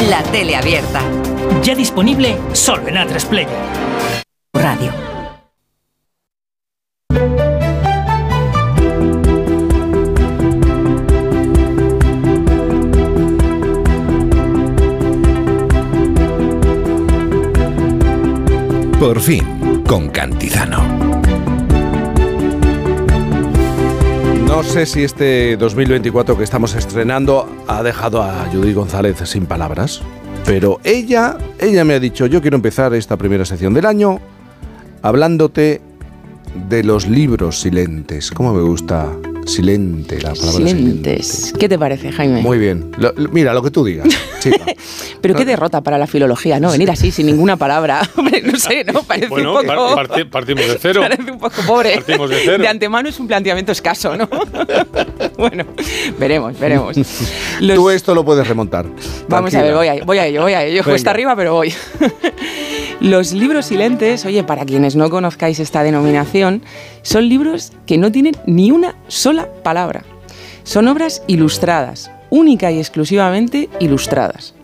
La 0.09 0.23
tele 0.23 0.57
abierta. 0.57 1.01
Ya 1.63 1.75
disponible 1.75 2.39
solo 2.55 2.89
en 2.89 2.97
A3 2.97 3.27
Player. 3.27 3.51
Radio. 4.55 5.12
Por 19.03 19.19
fin, 19.19 19.83
con 19.85 20.11
Cantizano. 20.11 20.81
No 24.47 24.63
sé 24.63 24.87
si 24.87 25.03
este 25.03 25.57
2024 25.57 26.39
que 26.39 26.45
estamos 26.45 26.77
estrenando 26.77 27.49
ha 27.67 27.83
dejado 27.83 28.23
a 28.23 28.47
Judy 28.53 28.73
González 28.73 29.17
sin 29.25 29.47
palabras, 29.47 30.03
pero 30.47 30.79
ella, 30.85 31.37
ella 31.59 31.85
me 31.85 31.95
ha 31.95 31.99
dicho, 31.99 32.27
yo 32.27 32.41
quiero 32.41 32.55
empezar 32.55 32.95
esta 32.95 33.17
primera 33.17 33.45
sección 33.45 33.75
del 33.75 33.87
año 33.87 34.21
hablándote 35.03 35.81
de 36.69 36.85
los 36.85 37.09
libros 37.09 37.61
silentes. 37.61 38.31
¿Cómo 38.31 38.55
me 38.55 38.63
gusta 38.63 39.09
silente 39.47 40.21
la 40.21 40.33
palabra 40.35 40.53
Silentes. 40.53 41.53
¿Qué 41.59 41.69
te 41.69 41.79
parece, 41.79 42.13
Jaime? 42.13 42.41
Muy 42.43 42.59
bien. 42.59 42.91
Lo- 42.99 43.13
lo- 43.17 43.29
mira, 43.31 43.53
lo 43.55 43.63
que 43.63 43.71
tú 43.71 43.85
digas. 43.85 44.09
Pero 45.21 45.35
qué 45.35 45.45
derrota 45.45 45.81
para 45.83 45.99
la 45.99 46.07
filología, 46.07 46.59
¿no? 46.61 46.71
Venir 46.73 46.91
así, 46.91 47.11
sin 47.11 47.27
ninguna 47.27 47.57
palabra. 47.57 48.03
Hombre, 48.17 48.43
no 48.43 48.59
sé, 48.59 48.85
¿no? 48.85 49.03
Parece 49.07 49.29
Bueno, 49.29 49.53
un 49.61 49.67
poco... 49.67 49.95
par- 49.95 50.09
parti- 50.09 50.25
partimos 50.29 50.67
de 50.67 50.79
cero. 50.81 51.01
Parece 51.03 51.31
un 51.31 51.39
poco 51.39 51.63
pobre. 51.67 51.95
Partimos 51.95 52.31
de 52.31 52.41
cero. 52.45 52.65
antemano 52.69 53.09
es 53.09 53.19
un 53.21 53.27
planteamiento 53.29 53.73
escaso, 53.73 54.17
¿no? 54.17 54.29
bueno, 55.39 55.65
veremos, 56.19 56.59
veremos. 56.59 56.97
Tú 57.75 57.91
esto 57.91 58.15
lo 58.15 58.25
puedes 58.25 58.47
remontar. 58.47 58.87
Vamos 59.29 59.55
a 59.55 59.63
ver, 59.63 59.75
voy 59.75 59.89
a, 59.89 60.05
voy 60.05 60.19
a 60.19 60.27
ello, 60.27 60.43
voy 60.43 60.53
a 60.55 60.65
ello. 60.65 60.83
Cuesta 60.85 61.11
arriba, 61.11 61.35
pero 61.37 61.55
voy. 61.55 61.73
Los 63.03 63.33
libros 63.33 63.67
silentes, 63.67 64.25
oye, 64.27 64.45
para 64.45 64.65
quienes 64.65 64.95
no 64.95 65.11
conozcáis 65.11 65.59
esta 65.59 65.83
denominación, 65.83 66.63
son 67.03 67.29
libros 67.29 67.73
que 67.85 67.99
no 67.99 68.13
tienen 68.13 68.37
ni 68.47 68.71
una 68.71 68.95
sola 69.09 69.49
palabra. 69.65 70.05
Son 70.63 70.87
obras 70.87 71.25
ilustradas, 71.27 72.13
única 72.31 72.71
y 72.71 72.79
exclusivamente 72.79 73.69
ilustradas. 73.81 74.55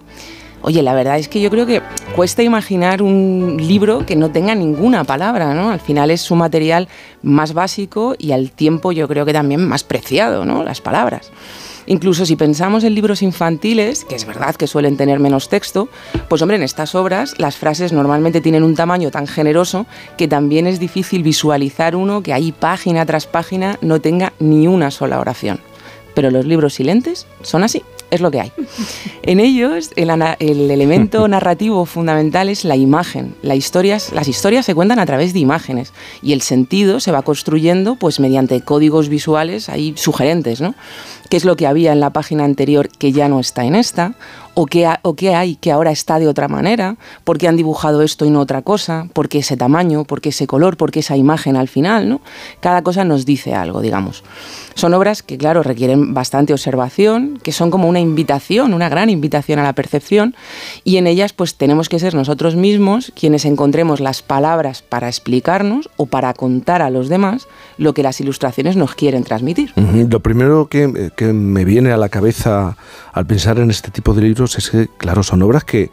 Oye, 0.62 0.85
la 0.85 0.94
verdad 0.94 1.19
es 1.19 1.27
que 1.27 1.40
yo 1.40 1.51
creo 1.51 1.66
que 1.66 1.82
cuesta 2.15 2.44
imaginar 2.44 3.02
un 3.02 3.56
libro 3.59 4.06
que 4.06 4.15
no 4.15 4.31
tenga 4.31 4.55
ninguna 4.55 5.02
palabra, 5.02 5.52
¿no? 5.52 5.70
Al 5.70 5.81
final 5.81 6.12
es 6.12 6.20
su 6.20 6.36
material 6.36 6.86
más 7.23 7.55
básico 7.55 8.15
y 8.19 8.31
al 8.31 8.52
tiempo 8.52 8.93
yo 8.93 9.09
creo 9.09 9.27
que 9.27 9.32
también 9.32 9.66
más 9.66 9.82
preciado, 9.82 10.44
¿no? 10.44 10.62
Las 10.62 10.81
palabras. 10.81 11.32
Incluso 11.89 12.27
si 12.27 12.36
pensamos 12.36 12.85
en 12.85 12.94
libros 12.94 13.23
infantiles, 13.23 14.05
que 14.05 14.15
es 14.15 14.27
verdad 14.27 14.55
que 14.55 14.66
suelen 14.66 14.98
tener 14.98 15.20
menos 15.20 15.48
texto, 15.48 15.89
pues 16.28 16.43
hombre, 16.43 16.59
en 16.59 16.62
estas 16.62 16.94
obras 16.94 17.35
las 17.39 17.56
frases 17.56 17.94
normalmente 17.94 18.43
tienen 18.43 18.62
un 18.62 18.74
tamaño 18.74 19.10
tan 19.10 19.27
generoso 19.27 19.86
que 20.19 20.28
también 20.28 20.66
es 20.66 20.81
difícil 20.81 21.23
visualizar 21.23 21.97
uno 21.97 22.23
que 22.23 22.35
ahí 22.35 22.52
página 22.52 23.06
tras 23.06 23.27
página 23.27 23.78
no 23.81 24.02
tenga 24.02 24.35
ni 24.39 24.69
una 24.69 24.90
sola 24.90 25.19
oración. 25.19 25.60
Pero 26.15 26.31
los 26.31 26.44
libros 26.44 26.74
silentes 26.74 27.27
son 27.40 27.65
así, 27.65 27.82
es 28.10 28.20
lo 28.20 28.30
que 28.30 28.40
hay. 28.40 28.52
En 29.22 29.40
ellos 29.40 29.90
el, 29.97 30.09
ana- 30.09 30.36
el 30.40 30.70
elemento 30.70 31.28
narrativo 31.28 31.85
fundamental 31.85 32.48
es 32.48 32.64
la 32.64 32.76
imagen. 32.76 33.35
La 33.43 33.55
historias, 33.55 34.10
las 34.12 34.26
historias 34.28 34.64
se 34.64 34.74
cuentan 34.74 34.98
a 34.98 35.05
través 35.06 35.35
de 35.35 35.40
imágenes 35.40 35.93
y 36.22 36.32
el 36.32 36.40
sentido 36.40 36.98
se 37.01 37.12
va 37.12 37.20
construyendo 37.22 37.97
pues 37.97 38.20
mediante 38.20 38.60
códigos 38.62 39.09
visuales 39.10 39.68
ahí 39.68 39.93
sugerentes, 39.97 40.60
¿no? 40.62 40.74
¿Qué 41.28 41.36
es 41.36 41.44
lo 41.44 41.56
que 41.56 41.66
había 41.66 41.93
en 41.93 42.01
la 42.01 42.09
página 42.10 42.44
anterior 42.44 42.89
que 42.89 43.12
ya 43.12 43.28
no 43.28 43.39
está 43.39 43.64
en 43.66 43.74
esta? 43.74 44.14
¿O 44.60 44.66
qué, 44.66 44.93
o 45.02 45.14
qué 45.14 45.36
hay 45.36 45.55
que 45.55 45.70
ahora 45.70 45.93
está 45.93 46.18
de 46.18 46.26
otra 46.26 46.48
manera? 46.48 46.97
¿Por 47.22 47.39
qué 47.39 47.47
han 47.47 47.56
dibujado 47.56 48.02
esto 48.02 48.24
y 48.24 48.30
no 48.30 48.40
otra 48.40 48.62
cosa? 48.62 49.06
¿Por 49.12 49.28
qué 49.28 49.39
ese 49.39 49.56
tamaño? 49.56 50.02
¿Por 50.02 50.20
qué 50.20 50.30
ese 50.30 50.48
color? 50.48 50.76
¿Por 50.76 50.90
qué 50.90 50.98
esa 50.98 51.16
imagen 51.16 51.55
al 51.55 51.68
final? 51.68 52.09
¿no? 52.09 52.20
Cada 52.59 52.82
cosa 52.82 53.05
nos 53.05 53.24
dice 53.24 53.55
algo, 53.55 53.80
digamos. 53.80 54.24
Son 54.74 54.94
obras 54.94 55.22
que, 55.22 55.39
claro, 55.39 55.62
requieren 55.62 56.12
bastante 56.12 56.52
observación, 56.52 57.39
que 57.40 57.52
son 57.52 57.70
como 57.70 57.89
una 57.89 58.01
invitación, 58.01 58.74
una 58.74 58.89
gran 58.89 59.10
invitación 59.10 59.60
a 59.60 59.62
la 59.62 59.74
percepción, 59.74 60.35
y 60.82 60.97
en 60.97 61.06
ellas 61.06 61.32
pues 61.32 61.55
tenemos 61.55 61.89
que 61.89 62.01
ser 62.01 62.14
nosotros 62.14 62.56
mismos 62.56 63.12
quienes 63.14 63.44
encontremos 63.44 64.01
las 64.01 64.22
palabras 64.22 64.82
para 64.82 65.06
explicarnos 65.06 65.89
o 65.97 66.06
para 66.06 66.35
contar 66.35 66.82
a 66.82 66.90
los 66.90 67.09
demás 67.09 67.47
lo 67.76 67.94
que 67.94 68.02
las 68.02 68.20
ilustraciones 68.20 68.74
nos 68.76 68.97
quieren 68.97 69.22
transmitir. 69.22 69.72
Ujú, 69.76 70.09
Lo 70.10 70.18
primero 70.18 70.66
que, 70.66 71.12
que 71.14 71.32
me 71.32 71.64
viene 71.64 71.93
a 71.93 71.97
la 71.97 72.09
cabeza 72.09 72.76
al 73.12 73.26
pensar 73.26 73.59
en 73.59 73.70
este 73.70 73.90
tipo 73.90 74.14
de 74.14 74.22
libros 74.22 74.48
es 74.57 74.70
que, 74.70 74.89
claro, 74.97 75.23
son 75.23 75.43
obras 75.43 75.65
que, 75.65 75.91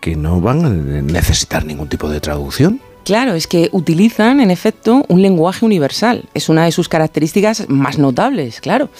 que 0.00 0.16
no 0.16 0.40
van 0.40 0.64
a 0.64 0.68
necesitar 0.68 1.64
ningún 1.64 1.88
tipo 1.88 2.08
de 2.10 2.20
traducción. 2.20 2.80
Claro, 3.08 3.32
es 3.32 3.46
que 3.46 3.70
utilizan, 3.72 4.38
en 4.40 4.50
efecto, 4.50 5.02
un 5.08 5.22
lenguaje 5.22 5.64
universal. 5.64 6.28
Es 6.34 6.50
una 6.50 6.66
de 6.66 6.72
sus 6.72 6.90
características 6.90 7.66
más 7.70 7.96
notables, 7.96 8.60
claro. 8.60 8.90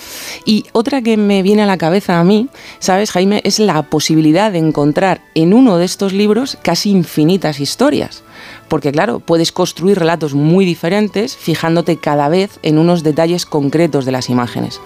Y 0.46 0.64
otra 0.72 1.02
que 1.02 1.18
me 1.18 1.42
viene 1.42 1.64
a 1.64 1.66
la 1.66 1.76
cabeza 1.76 2.18
a 2.18 2.24
mí, 2.24 2.48
¿sabes, 2.78 3.10
Jaime? 3.10 3.42
Es 3.44 3.58
la 3.58 3.82
posibilidad 3.82 4.50
de 4.50 4.60
encontrar 4.60 5.20
en 5.34 5.52
uno 5.52 5.76
de 5.76 5.84
estos 5.84 6.14
libros 6.14 6.56
casi 6.62 6.88
infinitas 6.88 7.60
historias. 7.60 8.22
Porque 8.68 8.92
claro, 8.92 9.20
puedes 9.20 9.52
construir 9.52 9.98
relatos 9.98 10.34
muy 10.34 10.64
diferentes 10.64 11.36
fijándote 11.36 11.96
cada 11.96 12.28
vez 12.28 12.58
en 12.62 12.78
unos 12.78 13.02
detalles 13.02 13.46
concretos 13.46 14.04
de 14.04 14.12
las 14.12 14.28
imágenes. 14.28 14.80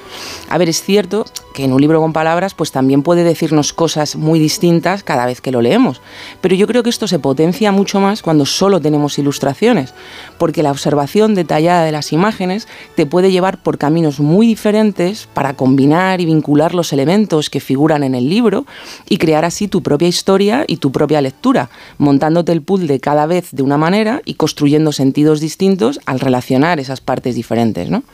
A 0.48 0.58
ver, 0.58 0.68
es 0.68 0.82
cierto 0.82 1.24
que 1.52 1.64
en 1.64 1.72
un 1.72 1.80
libro 1.80 2.00
con 2.00 2.12
palabras 2.12 2.54
pues 2.54 2.72
también 2.72 3.02
puede 3.02 3.24
decirnos 3.24 3.72
cosas 3.72 4.16
muy 4.16 4.38
distintas 4.38 5.02
cada 5.02 5.26
vez 5.26 5.40
que 5.40 5.52
lo 5.52 5.60
leemos, 5.60 6.00
pero 6.40 6.54
yo 6.54 6.66
creo 6.66 6.82
que 6.82 6.90
esto 6.90 7.06
se 7.06 7.18
potencia 7.18 7.72
mucho 7.72 8.00
más 8.00 8.22
cuando 8.22 8.46
solo 8.46 8.80
tenemos 8.80 9.18
ilustraciones, 9.18 9.94
porque 10.38 10.62
la 10.62 10.70
observación 10.70 11.34
detallada 11.34 11.84
de 11.84 11.92
las 11.92 12.12
imágenes 12.12 12.66
te 12.96 13.06
puede 13.06 13.30
llevar 13.30 13.62
por 13.62 13.78
caminos 13.78 14.20
muy 14.20 14.46
diferentes 14.46 15.28
para 15.32 15.54
combinar 15.54 16.20
y 16.20 16.26
vincular 16.26 16.74
los 16.74 16.92
elementos 16.92 17.50
que 17.50 17.60
figuran 17.60 18.02
en 18.02 18.14
el 18.14 18.28
libro 18.28 18.66
y 19.08 19.18
crear 19.18 19.44
así 19.44 19.68
tu 19.68 19.82
propia 19.82 20.08
historia 20.08 20.64
y 20.66 20.78
tu 20.78 20.90
propia 20.92 21.20
lectura, 21.20 21.70
montándote 21.98 22.52
el 22.52 22.62
puzzle 22.62 23.00
cada 23.00 23.26
vez 23.26 23.41
de 23.50 23.62
una 23.62 23.76
manera 23.76 24.22
y 24.24 24.34
construyendo 24.34 24.92
sentidos 24.92 25.40
distintos 25.40 26.00
al 26.06 26.20
relacionar 26.20 26.80
esas 26.80 27.00
partes 27.00 27.34
diferentes. 27.34 27.90
¿no? 27.90 28.04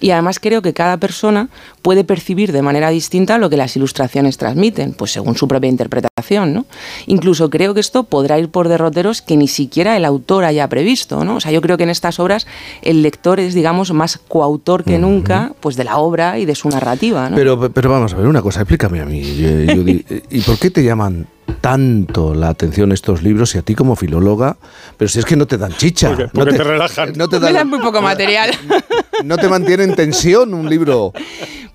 Y 0.00 0.10
además 0.10 0.40
creo 0.40 0.62
que 0.62 0.72
cada 0.72 0.96
persona 0.96 1.48
puede 1.82 2.04
percibir 2.04 2.52
de 2.52 2.62
manera 2.62 2.90
distinta 2.90 3.38
lo 3.38 3.50
que 3.50 3.56
las 3.56 3.76
ilustraciones 3.76 4.38
transmiten, 4.38 4.92
pues 4.92 5.12
según 5.12 5.36
su 5.36 5.48
propia 5.48 5.68
interpretación. 5.68 6.54
¿no? 6.54 6.66
Incluso 7.06 7.50
creo 7.50 7.74
que 7.74 7.80
esto 7.80 8.04
podrá 8.04 8.38
ir 8.38 8.48
por 8.48 8.68
derroteros 8.68 9.22
que 9.22 9.36
ni 9.36 9.48
siquiera 9.48 9.96
el 9.96 10.04
autor 10.04 10.44
haya 10.44 10.68
previsto. 10.68 11.24
¿no? 11.24 11.36
O 11.36 11.40
sea, 11.40 11.52
yo 11.52 11.60
creo 11.60 11.76
que 11.76 11.84
en 11.84 11.90
estas 11.90 12.18
obras 12.18 12.46
el 12.82 13.02
lector 13.02 13.40
es, 13.40 13.54
digamos, 13.54 13.92
más 13.92 14.18
coautor 14.18 14.84
que 14.84 14.98
nunca 14.98 15.52
pues 15.60 15.76
de 15.76 15.84
la 15.84 15.98
obra 15.98 16.38
y 16.38 16.44
de 16.44 16.54
su 16.54 16.68
narrativa. 16.68 17.30
¿no? 17.30 17.36
Pero, 17.36 17.72
pero 17.72 17.90
vamos 17.90 18.12
a 18.14 18.16
ver 18.16 18.26
una 18.26 18.42
cosa, 18.42 18.60
explícame 18.60 19.00
a 19.00 19.04
mí, 19.04 19.20
¿y 20.30 20.40
por 20.40 20.58
qué 20.58 20.70
te 20.70 20.82
llaman 20.82 21.26
tanto 21.60 22.34
la 22.34 22.48
atención 22.48 22.92
estos 22.92 23.22
libros 23.22 23.54
y 23.54 23.58
a 23.58 23.62
ti 23.62 23.74
como 23.74 23.96
filóloga, 23.96 24.56
pero 24.96 25.08
si 25.08 25.18
es 25.18 25.24
que 25.24 25.36
no 25.36 25.46
te 25.46 25.58
dan 25.58 25.72
chicha. 25.76 26.10
Porque, 26.32 26.52
no 26.52 26.56
te, 26.56 26.64
relajan. 26.64 27.12
No 27.16 27.28
te 27.28 27.38
dan, 27.38 27.54
dan 27.54 27.68
muy 27.68 27.80
poco 27.80 28.02
material. 28.02 28.50
no 29.24 29.36
te 29.36 29.48
mantiene 29.48 29.84
en 29.84 29.94
tensión 29.94 30.54
un 30.54 30.68
libro 30.68 31.12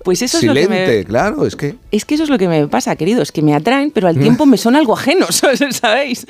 Pues 0.04 0.22
eso 0.22 0.38
es 0.38 0.44
lo 0.44 0.54
que 0.54 0.68
me, 0.68 1.04
claro, 1.04 1.44
es 1.44 1.56
que... 1.56 1.74
Es 1.90 2.04
que 2.04 2.14
eso 2.14 2.24
es 2.24 2.30
lo 2.30 2.38
que 2.38 2.48
me 2.48 2.66
pasa, 2.68 2.96
queridos, 2.96 3.32
que 3.32 3.42
me 3.42 3.54
atraen, 3.54 3.90
pero 3.90 4.08
al 4.08 4.18
tiempo 4.18 4.46
me 4.46 4.56
son 4.56 4.76
algo 4.76 4.94
ajenos, 4.94 5.42
¿sabéis? 5.70 6.26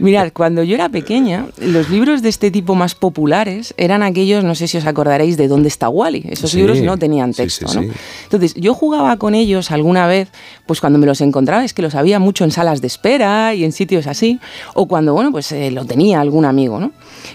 Mirad, 0.00 0.32
cuando 0.32 0.62
yo 0.62 0.74
era 0.74 0.88
pequeña, 0.88 1.46
los 1.58 1.90
libros 1.90 2.22
de 2.22 2.28
este 2.28 2.50
tipo 2.50 2.74
más 2.74 2.94
populares 2.94 3.74
eran 3.76 4.02
aquellos, 4.02 4.44
no 4.44 4.54
sé 4.54 4.66
si 4.66 4.78
os 4.78 4.86
acordaréis 4.86 5.36
de 5.36 5.48
dónde 5.48 5.68
está 5.68 5.88
Wally. 5.88 6.24
Esos 6.30 6.50
Sí, 6.50 6.58
libros 6.58 6.80
no 6.80 6.96
tenían 6.96 7.32
texto, 7.32 7.68
sí, 7.68 7.76
¿no? 7.76 7.82
sí. 7.82 7.90
Entonces, 8.24 8.54
yo 8.54 8.74
jugaba 8.74 9.16
con 9.18 9.34
ellos 9.34 9.70
alguna 9.70 10.06
vez, 10.06 10.28
pues 10.66 10.80
cuando 10.80 10.98
me 10.98 11.06
los 11.06 11.20
encontraba, 11.20 11.64
es 11.64 11.74
que 11.74 11.82
los 11.82 11.94
había 11.94 12.18
mucho 12.18 12.44
en 12.44 12.50
de 12.74 12.86
espera 12.86 13.54
y 13.54 13.64
en 13.64 13.72
sitios 13.72 14.06
así, 14.06 14.40
o 14.74 14.86
cuando, 14.86 15.14
bueno, 15.14 15.32
pues 15.32 15.50
eh, 15.52 15.70
lo 15.70 15.84
tenía 15.84 16.20
algún 16.20 16.44
amigo, 16.44 16.80
¿no? 16.80 16.92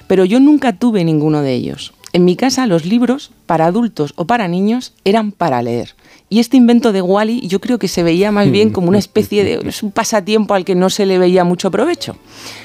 Pero 0.08 0.26
yo 0.26 0.40
nunca 0.40 0.74
tuve 0.74 1.04
ninguno 1.04 1.42
de 1.42 1.54
ellos. 1.54 1.94
En 2.14 2.26
mi 2.26 2.36
casa 2.36 2.68
los 2.68 2.86
libros, 2.86 3.32
para 3.46 3.66
adultos 3.66 4.14
o 4.18 4.26
para 4.26 4.48
niños, 4.48 4.94
eran 5.06 5.32
para 5.32 5.62
leer. 5.62 5.96
Y 6.34 6.40
este 6.40 6.56
invento 6.56 6.94
de 6.94 7.02
Wally 7.02 7.46
yo 7.46 7.60
creo 7.60 7.78
que 7.78 7.90
se 7.90 8.04
veía 8.04 8.32
más 8.32 8.50
bien 8.50 8.70
como 8.70 8.88
una 8.88 8.98
especie 8.98 9.44
de 9.44 9.68
es 9.68 9.84
un 9.84 9.92
pasatiempo 9.92 10.54
al 10.54 10.64
que 10.64 10.76
no 10.76 10.90
se 10.90 11.06
le 11.06 11.18
veía 11.18 11.44
mucho 11.44 11.70
provecho, 11.70 12.16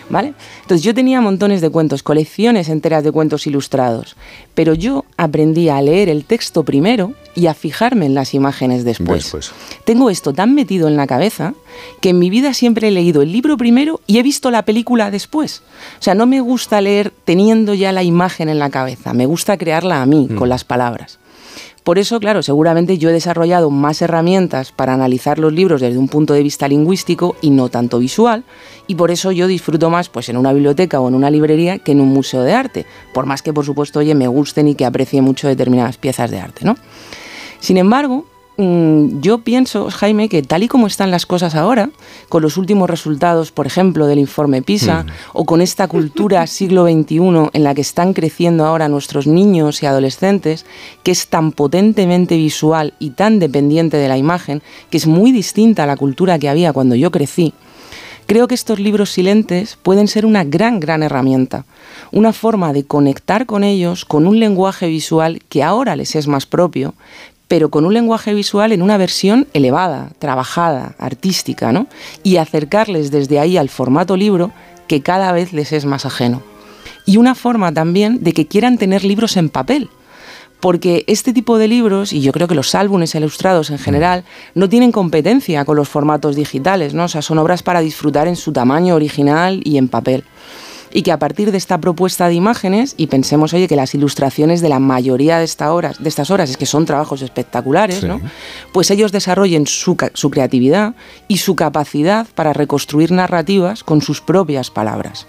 ¿vale? 0.09 0.35
Entonces 0.63 0.85
yo 0.85 0.95
tenía 0.95 1.21
montones 1.21 1.61
de 1.61 1.69
cuentos, 1.69 2.05
colecciones 2.05 2.69
enteras 2.69 3.03
de 3.03 3.11
cuentos 3.11 3.45
ilustrados, 3.49 4.15
pero 4.55 4.75
yo 4.75 5.05
aprendí 5.17 5.69
a 5.69 5.83
leer 5.83 6.09
el 6.09 6.25
texto 6.27 6.63
primero 6.63 7.15
y 7.35 7.49
a 7.49 7.55
fijarme 7.55 8.07
en 8.07 8.15
las 8.15 8.35
imágenes 8.35 8.85
después. 8.85 9.25
Después. 9.25 9.51
Tengo 9.85 10.11
esto 10.11 10.33
tan 10.33 10.55
metido 10.55 10.87
en 10.87 10.97
la 10.97 11.09
cabeza 11.09 11.53
que 12.01 12.11
en 12.11 12.21
mi 12.21 12.31
vida 12.31 12.55
siempre 12.55 12.87
he 12.87 12.93
leído 12.93 13.21
el 13.21 13.33
libro 13.33 13.57
primero 13.57 14.01
y 14.07 14.19
he 14.19 14.23
visto 14.23 14.53
la 14.53 14.65
película 14.65 15.11
después. 15.11 15.65
O 15.99 16.03
sea, 16.03 16.15
no 16.15 16.27
me 16.27 16.39
gusta 16.39 16.81
leer 16.81 17.13
teniendo 17.25 17.75
ya 17.75 17.91
la 17.91 18.05
imagen 18.05 18.49
en 18.49 18.61
la 18.61 18.71
cabeza, 18.71 19.13
me 19.13 19.27
gusta 19.27 19.59
crearla 19.59 20.03
a 20.03 20.07
mí 20.07 20.29
con 20.39 20.49
las 20.49 20.63
palabras. 20.63 21.19
Por 21.87 22.01
eso, 22.01 22.19
claro, 22.19 22.43
seguramente 22.43 22.99
yo 22.99 23.11
he 23.11 23.13
desarrollado 23.13 23.71
más 23.71 24.03
herramientas 24.03 24.73
para 24.73 24.93
analizar 24.93 25.39
los 25.39 25.53
libros 25.53 25.81
desde 25.81 25.99
un 25.99 26.09
punto 26.09 26.35
de 26.35 26.43
vista 26.43 26.67
lingüístico 26.67 27.37
y 27.41 27.51
no 27.51 27.69
tanto 27.69 28.01
visual, 28.01 28.43
y 28.89 28.97
por 28.97 29.13
eso 29.13 29.31
yo 29.31 29.47
disfruto 29.47 29.89
más 29.89 30.09
pues 30.09 30.29
en 30.29 30.37
una 30.37 30.53
biblioteca 30.53 30.99
o 30.99 31.07
en 31.07 31.15
una 31.15 31.31
librería 31.31 31.79
que 31.79 31.93
en 31.93 32.01
un 32.01 32.09
museo 32.09 32.43
de 32.43 32.55
arte, 32.55 32.87
por 33.15 33.27
más 33.27 33.41
que 33.41 33.53
por 33.53 33.65
supuesto, 33.65 34.01
oye, 34.01 34.17
me 34.17 34.27
gusten 34.27 34.67
y 34.67 34.75
que 34.75 34.85
aprecie 34.85 35.23
mucho 35.23 35.47
determinadas 35.47 35.97
piezas 35.97 36.29
de 36.33 36.41
arte, 36.41 36.65
¿no? 36.65 36.77
Sin 37.61 37.77
embargo, 37.77 38.27
yo 38.59 39.39
pienso, 39.39 39.91
Jaime, 39.91 40.31
que 40.31 40.43
tal 40.43 40.63
y 40.63 40.69
como 40.69 40.87
están 40.87 41.11
las 41.11 41.27
cosas 41.27 41.55
ahora, 41.55 41.91
con 42.31 42.41
los 42.43 42.57
últimos 42.57 42.89
resultados, 42.89 43.53
por 43.53 43.67
ejemplo, 43.67 44.07
del 44.07 44.19
informe 44.19 44.63
PISA, 44.63 45.03
Mm. 45.03 45.11
o 45.35 45.45
con 45.45 45.61
esta 45.61 45.89
cultura 45.89 46.47
siglo 46.47 46.87
XXI 46.87 47.51
en 47.53 47.65
la 47.65 47.75
que 47.75 47.83
están 47.83 48.15
creciendo 48.15 48.65
ahora 48.65 48.89
nuestros 48.89 49.27
niños 49.27 49.83
y 49.83 49.87
adolescentes, 49.87 50.65
que 51.03 51.11
es 51.11 51.29
tan 51.29 51.53
potentemente 51.53 52.37
visual 52.37 52.95
y 52.99 53.11
tan 53.11 53.39
dependiente 53.39 53.99
de 53.99 54.09
la 54.09 54.17
imagen, 54.17 54.63
que 54.91 54.97
es 54.97 55.07
muy 55.07 55.33
distinta 55.33 55.83
a 55.83 55.87
la 55.87 55.97
cultura 55.97 56.39
que 56.39 56.49
había 56.49 56.73
cuando 56.73 56.95
yo 56.95 57.11
crecí, 57.11 57.53
Creo 58.27 58.49
que 58.49 58.57
estos 58.57 58.81
libros 58.81 59.13
silentes 59.13 59.79
pueden 59.81 60.09
ser 60.09 60.27
una 60.27 60.43
gran, 60.43 60.81
gran 60.81 61.05
herramienta, 61.05 61.65
una 62.11 62.33
forma 62.33 62.73
de 62.73 62.85
conectar 62.85 63.47
con 63.47 63.63
ellos 63.63 64.05
con 64.05 64.27
un 64.27 64.41
lenguaje 64.41 64.89
visual 64.89 65.41
que 65.49 65.63
ahora 65.63 65.95
les 65.95 66.17
es 66.17 66.27
más 66.27 66.45
propio, 66.45 66.95
pero 67.49 67.71
con 67.71 67.87
un 67.87 67.95
lenguaje 67.95 68.35
visual 68.35 68.73
en 68.73 68.83
una 68.83 68.97
versión 68.97 69.47
elevada, 69.53 70.11
trabajada, 70.19 70.95
artística, 70.99 71.73
¿no? 71.73 71.87
Y 72.23 72.37
acercarles 72.37 73.11
desde 73.11 73.39
ahí 73.39 73.57
al 73.57 73.69
formato 73.69 74.17
libro 74.17 74.53
que 74.89 75.03
cada 75.03 75.33
vez 75.33 75.53
les 75.53 75.73
es 75.73 75.85
más 75.85 76.07
ajeno. 76.07 76.43
Y 77.05 77.19
una 77.19 77.35
forma 77.35 77.73
también 77.73 78.23
de 78.23 78.33
que 78.33 78.47
quieran 78.47 78.79
tener 78.79 79.05
libros 79.05 79.37
en 79.37 79.49
papel, 79.49 79.89
porque 80.61 81.05
este 81.07 81.33
tipo 81.33 81.59
de 81.59 81.69
libros, 81.69 82.13
y 82.13 82.21
yo 82.21 82.33
creo 82.33 82.49
que 82.49 82.55
los 82.55 82.75
álbumes 82.75 83.15
ilustrados 83.15 83.71
en 83.71 83.79
general, 83.79 84.25
no 84.55 84.69
tienen 84.69 84.91
competencia 84.91 85.65
con 85.65 85.77
los 85.77 85.89
formatos 85.89 86.35
digitales, 86.35 86.95
¿no? 86.95 87.05
O 87.05 87.09
sea, 87.09 87.23
son 87.23 87.39
obras 87.39 87.63
para 87.63 87.81
disfrutar 87.81 88.27
en 88.27 88.37
su 88.37 88.53
tamaño 88.53 88.95
original 88.95 89.61
y 89.65 89.77
en 89.77 89.89
papel. 89.89 90.25
Y 90.97 91.03
que 91.03 91.13
a 91.13 91.19
partir 91.19 91.53
de 91.53 91.59
esta 91.59 91.79
propuesta 91.79 92.27
de 92.27 92.33
imágenes, 92.33 92.95
y 92.97 93.09
pensemos, 93.09 93.53
oye, 93.53 93.69
que 93.69 93.77
las 93.77 93.95
ilustraciones 93.95 94.63
de 94.63 94.71
la 94.71 94.79
mayoría 94.79 95.37
de, 95.37 95.45
esta 95.45 95.71
horas, 95.75 96.03
de 96.03 96.09
estas 96.09 96.31
horas 96.31 96.49
es 96.49 96.57
que 96.57 96.65
son 96.65 96.87
trabajos 96.87 97.21
espectaculares, 97.21 98.03
¿no? 98.03 98.19
Pues 98.73 98.91
ellos 98.91 99.13
desarrollen 99.13 99.67
su 99.67 99.97
creatividad 100.31 100.95
y 101.29 101.37
su 101.37 101.55
capacidad 101.55 102.27
para 102.35 102.55
reconstruir 102.55 103.13
narrativas 103.13 103.85
con 103.85 104.01
sus 104.01 104.23
propias 104.23 104.71
palabras. 104.71 105.27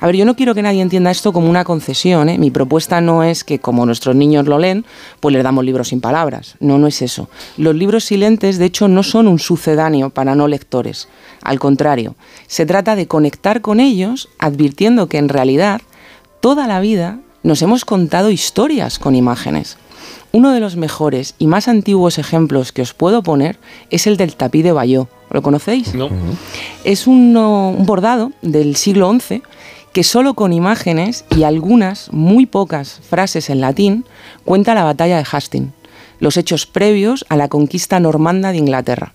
A 0.00 0.06
ver, 0.06 0.16
yo 0.16 0.24
no 0.24 0.34
quiero 0.34 0.54
que 0.54 0.62
nadie 0.62 0.80
entienda 0.80 1.10
esto 1.10 1.32
como 1.32 1.50
una 1.50 1.64
concesión. 1.64 2.30
¿eh? 2.30 2.38
Mi 2.38 2.50
propuesta 2.50 3.02
no 3.02 3.22
es 3.22 3.44
que 3.44 3.58
como 3.58 3.84
nuestros 3.84 4.16
niños 4.16 4.46
lo 4.46 4.58
leen, 4.58 4.86
pues 5.20 5.34
les 5.34 5.44
damos 5.44 5.64
libros 5.64 5.88
sin 5.88 6.00
palabras. 6.00 6.56
No, 6.58 6.78
no 6.78 6.86
es 6.86 7.02
eso. 7.02 7.28
Los 7.58 7.74
libros 7.74 8.04
silentes, 8.04 8.58
de 8.58 8.64
hecho, 8.64 8.88
no 8.88 9.02
son 9.02 9.28
un 9.28 9.38
sucedáneo 9.38 10.08
para 10.08 10.34
no 10.34 10.48
lectores. 10.48 11.08
Al 11.42 11.58
contrario, 11.58 12.14
se 12.46 12.64
trata 12.64 12.96
de 12.96 13.06
conectar 13.06 13.60
con 13.60 13.78
ellos 13.78 14.30
advirtiendo 14.38 15.06
que 15.06 15.18
en 15.18 15.28
realidad 15.28 15.82
toda 16.40 16.66
la 16.66 16.80
vida 16.80 17.20
nos 17.42 17.60
hemos 17.60 17.84
contado 17.84 18.30
historias 18.30 18.98
con 18.98 19.14
imágenes. 19.14 19.76
Uno 20.32 20.52
de 20.52 20.60
los 20.60 20.76
mejores 20.76 21.34
y 21.38 21.46
más 21.46 21.68
antiguos 21.68 22.18
ejemplos 22.18 22.72
que 22.72 22.82
os 22.82 22.94
puedo 22.94 23.22
poner 23.22 23.58
es 23.90 24.06
el 24.06 24.16
del 24.16 24.36
tapiz 24.36 24.64
de 24.64 24.72
Bayeux. 24.72 25.08
¿Lo 25.30 25.42
conocéis? 25.42 25.94
No. 25.94 26.08
Es 26.84 27.06
un, 27.06 27.34
bordado 27.86 28.32
del 28.42 28.76
siglo 28.76 29.12
XI 29.12 29.42
que 29.92 30.04
solo 30.04 30.34
con 30.34 30.52
imágenes 30.52 31.24
y 31.36 31.42
algunas 31.42 32.12
muy 32.12 32.46
pocas 32.46 33.00
frases 33.08 33.50
en 33.50 33.60
latín 33.60 34.04
cuenta 34.44 34.74
la 34.74 34.84
batalla 34.84 35.16
de 35.16 35.26
Hastings, 35.30 35.72
los 36.20 36.36
hechos 36.36 36.66
previos 36.66 37.24
a 37.28 37.36
la 37.36 37.48
conquista 37.48 37.98
normanda 37.98 38.52
de 38.52 38.58
Inglaterra. 38.58 39.12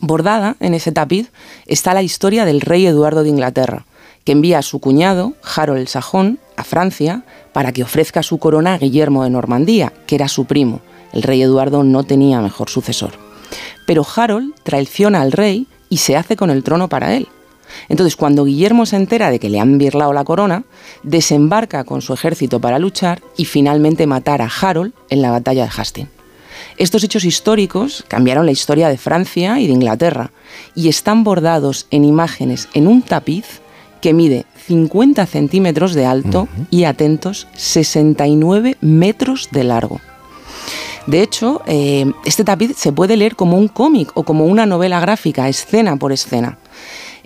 Bordada 0.00 0.56
en 0.60 0.74
ese 0.74 0.92
tapiz 0.92 1.30
está 1.66 1.94
la 1.94 2.02
historia 2.02 2.44
del 2.44 2.60
rey 2.60 2.86
Eduardo 2.86 3.22
de 3.22 3.30
Inglaterra, 3.30 3.86
que 4.24 4.32
envía 4.32 4.58
a 4.58 4.62
su 4.62 4.80
cuñado, 4.80 5.34
Harold 5.42 5.80
el 5.80 5.88
Sajón, 5.88 6.38
a 6.56 6.64
Francia 6.64 7.22
para 7.52 7.72
que 7.72 7.82
ofrezca 7.82 8.22
su 8.22 8.38
corona 8.38 8.74
a 8.74 8.78
Guillermo 8.78 9.24
de 9.24 9.30
Normandía, 9.30 9.92
que 10.06 10.16
era 10.16 10.28
su 10.28 10.44
primo. 10.44 10.80
El 11.12 11.22
rey 11.22 11.40
Eduardo 11.40 11.84
no 11.84 12.04
tenía 12.04 12.40
mejor 12.40 12.68
sucesor. 12.68 13.12
Pero 13.86 14.04
Harold 14.16 14.52
traiciona 14.64 15.22
al 15.22 15.32
rey 15.32 15.68
y 15.88 15.98
se 15.98 16.16
hace 16.16 16.36
con 16.36 16.50
el 16.50 16.64
trono 16.64 16.88
para 16.88 17.14
él. 17.14 17.28
Entonces, 17.88 18.16
cuando 18.16 18.44
Guillermo 18.44 18.86
se 18.86 18.96
entera 18.96 19.30
de 19.30 19.38
que 19.38 19.48
le 19.48 19.60
han 19.60 19.78
birlado 19.78 20.12
la 20.12 20.24
corona, 20.24 20.64
desembarca 21.02 21.84
con 21.84 22.02
su 22.02 22.12
ejército 22.12 22.60
para 22.60 22.78
luchar 22.78 23.22
y 23.36 23.44
finalmente 23.44 24.06
matar 24.06 24.42
a 24.42 24.50
Harold 24.60 24.92
en 25.08 25.22
la 25.22 25.30
batalla 25.30 25.64
de 25.64 25.70
Hastings. 25.76 26.10
Estos 26.78 27.04
hechos 27.04 27.24
históricos 27.24 28.04
cambiaron 28.06 28.44
la 28.44 28.52
historia 28.52 28.88
de 28.88 28.98
Francia 28.98 29.60
y 29.60 29.66
de 29.66 29.72
Inglaterra 29.72 30.30
y 30.74 30.88
están 30.88 31.24
bordados 31.24 31.86
en 31.90 32.04
imágenes 32.04 32.68
en 32.74 32.86
un 32.86 33.02
tapiz 33.02 33.60
que 34.02 34.12
mide 34.12 34.44
50 34.66 35.24
centímetros 35.26 35.94
de 35.94 36.06
alto 36.06 36.48
y, 36.70 36.84
atentos, 36.84 37.48
69 37.54 38.76
metros 38.80 39.48
de 39.52 39.64
largo. 39.64 40.00
De 41.06 41.22
hecho, 41.22 41.62
eh, 41.66 42.04
este 42.24 42.44
tapiz 42.44 42.76
se 42.76 42.92
puede 42.92 43.16
leer 43.16 43.36
como 43.36 43.56
un 43.56 43.68
cómic 43.68 44.10
o 44.14 44.24
como 44.24 44.44
una 44.44 44.66
novela 44.66 45.00
gráfica, 45.00 45.48
escena 45.48 45.96
por 45.96 46.12
escena. 46.12 46.58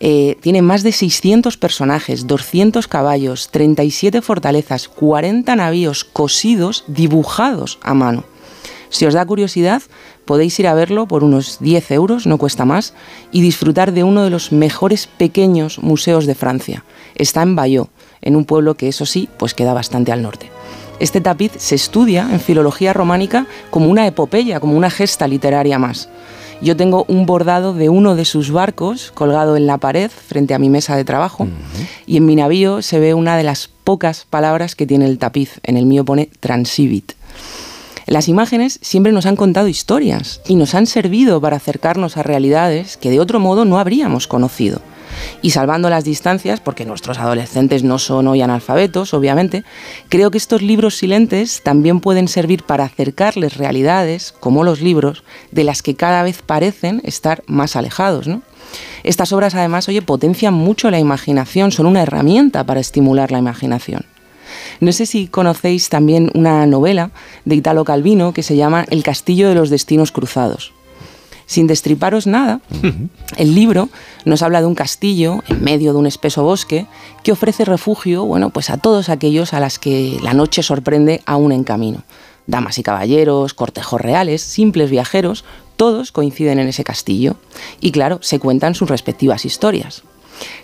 Eh, 0.03 0.39
tiene 0.41 0.63
más 0.63 0.83
de 0.83 0.93
600 0.93 1.59
personajes, 1.59 2.27
200 2.27 2.89
caballos, 2.89 3.51
37 3.51 4.23
fortalezas, 4.23 4.89
40 4.89 5.55
navíos 5.57 6.05
cosidos, 6.05 6.85
dibujados 6.87 7.79
a 7.83 7.93
mano. 7.93 8.25
Si 8.89 9.07
os 9.07 9.15
da 9.15 9.25
curiosidad, 9.25 9.83
podéis 10.25 10.59
ir 10.59 10.67
a 10.67 10.75
verlo 10.75 11.07
por 11.07 11.23
unos 11.23 11.59
10 11.61 11.91
euros, 11.93 12.27
no 12.27 12.39
cuesta 12.39 12.65
más, 12.65 12.95
y 13.31 13.43
disfrutar 13.43 13.93
de 13.93 14.03
uno 14.03 14.25
de 14.25 14.31
los 14.31 14.53
mejores 14.53 15.07
pequeños 15.07 15.79
museos 15.83 16.27
de 16.27 16.35
Francia. 16.35 16.85
Está 17.15 17.43
en 17.43 17.55
Bayeux, 17.55 17.91
en 18.23 18.37
un 18.37 18.47
pueblo 18.47 18.75
que 18.75 18.89
eso 18.89 19.05
sí, 19.07 19.29
pues 19.39 19.55
queda 19.55 19.75
bastante 19.75 20.13
al 20.13 20.23
norte. 20.23 20.51
Este 20.99 21.21
tapiz 21.21 21.53
se 21.57 21.75
estudia 21.75 22.29
en 22.31 22.41
filología 22.41 22.93
románica 22.93 23.47
como 23.71 23.89
una 23.89 24.07
epopeya, 24.07 24.61
como 24.61 24.77
una 24.77 24.91
gesta 24.91 25.29
literaria 25.29 25.79
más. 25.79 26.09
Yo 26.63 26.77
tengo 26.77 27.07
un 27.09 27.25
bordado 27.25 27.73
de 27.73 27.89
uno 27.89 28.15
de 28.15 28.27
sus 28.27 28.51
barcos 28.51 29.13
colgado 29.15 29.57
en 29.57 29.67
la 29.67 29.79
pared 29.79 30.11
frente 30.11 30.53
a 30.53 30.59
mi 30.59 30.69
mesa 30.69 30.95
de 30.95 31.07
trabajo 31.07 31.49
y 32.07 32.19
en 32.19 32.27
mi 32.27 32.37
navío 32.37 32.83
se 32.83 33.01
ve 33.01 33.15
una 33.15 33.39
de 33.39 33.45
las 33.45 33.69
pocas 33.69 34.27
palabras 34.29 34.75
que 34.75 34.87
tiene 34.87 35.07
el 35.07 35.19
tapiz. 35.19 35.59
En 35.63 35.79
el 35.79 35.87
mío 35.87 36.05
pone 36.05 36.29
transivit. 36.41 37.13
Las 38.07 38.29
imágenes 38.29 38.79
siempre 38.83 39.13
nos 39.13 39.25
han 39.25 39.37
contado 39.37 39.69
historias 39.69 40.43
y 40.47 40.57
nos 40.57 40.75
han 40.75 40.87
servido 40.87 41.41
para 41.41 41.57
acercarnos 41.57 42.19
a 42.19 42.23
realidades 42.23 42.99
que 42.99 43.11
de 43.11 43.21
otro 43.21 43.41
modo 43.41 43.65
no 43.65 43.79
habríamos 43.79 44.27
conocido. 44.27 44.83
Y 45.43 45.51
salvando 45.51 45.91
las 45.91 46.05
distancias, 46.05 46.61
porque 46.61 46.85
nuestros 46.85 47.19
adolescentes 47.19 47.83
no 47.83 47.99
son 47.99 48.29
hoy 48.29 48.43
analfabetos, 48.43 49.15
obviamente, 49.15 49.65
creo 50.09 50.31
que 50.31 50.39
estos 50.39 50.63
libros 50.63 50.97
silentes 50.97 51.63
también 51.63 52.01
pueden 52.01 52.29
servir 52.29 52.63
para 52.65 52.85
acercarles 52.85 53.57
realidades, 53.57 54.33
como 54.39 54.65
los 54.65 54.81
libros, 54.81 55.25
de 55.51 55.65
las 55.65 55.83
que 55.83 55.95
cada 55.95 56.23
vez 56.23 56.43
parecen 56.43 57.01
estar 57.05 57.43
más 57.47 57.77
alejados, 57.77 58.29
¿no? 58.29 58.43
Estas 59.03 59.33
obras 59.33 59.55
además, 59.55 59.89
oye, 59.89 60.03
potencian 60.03 60.55
mucho 60.55 60.91
la 60.91 60.99
imaginación, 60.99 61.73
son 61.73 61.87
una 61.87 62.03
herramienta 62.03 62.65
para 62.65 62.81
estimular 62.81 63.33
la 63.33 63.39
imaginación. 63.39 64.05
No 64.81 64.93
sé 64.93 65.07
si 65.07 65.27
conocéis 65.27 65.89
también 65.89 66.31
una 66.35 66.67
novela 66.67 67.11
de 67.45 67.57
Italo 67.57 67.85
Calvino 67.85 68.33
que 68.33 68.43
se 68.43 68.57
llama 68.57 68.85
El 68.91 69.03
castillo 69.03 69.49
de 69.49 69.55
los 69.55 69.71
destinos 69.71 70.13
cruzados. 70.13 70.73
Sin 71.51 71.67
destriparos 71.67 72.29
nada, 72.29 72.61
el 73.37 73.57
libro 73.57 73.89
nos 74.25 74.41
habla 74.43 74.61
de 74.61 74.69
un 74.69 74.77
castillo 74.77 75.43
en 75.49 75.65
medio 75.65 75.93
de 75.93 75.99
un 75.99 76.07
espeso 76.07 76.45
bosque 76.45 76.87
que 77.25 77.33
ofrece 77.33 77.65
refugio, 77.65 78.25
bueno, 78.25 78.51
pues 78.51 78.71
a 78.71 78.77
todos 78.77 79.09
aquellos 79.09 79.53
a 79.53 79.59
las 79.59 79.81
que 79.81 80.17
la 80.23 80.33
noche 80.33 80.63
sorprende 80.63 81.23
aún 81.27 81.51
en 81.51 81.65
camino. 81.65 82.05
Damas 82.47 82.79
y 82.79 82.85
caballeros, 82.85 83.53
cortejos 83.53 84.01
reales, 84.01 84.43
simples 84.43 84.93
viajeros, 84.93 85.45
todos 85.75 86.13
coinciden 86.13 86.61
en 86.61 86.69
ese 86.69 86.85
castillo 86.85 87.35
y 87.81 87.91
claro, 87.91 88.21
se 88.23 88.39
cuentan 88.39 88.77
sus 88.77 88.89
respectivas 88.89 89.45
historias. 89.45 90.05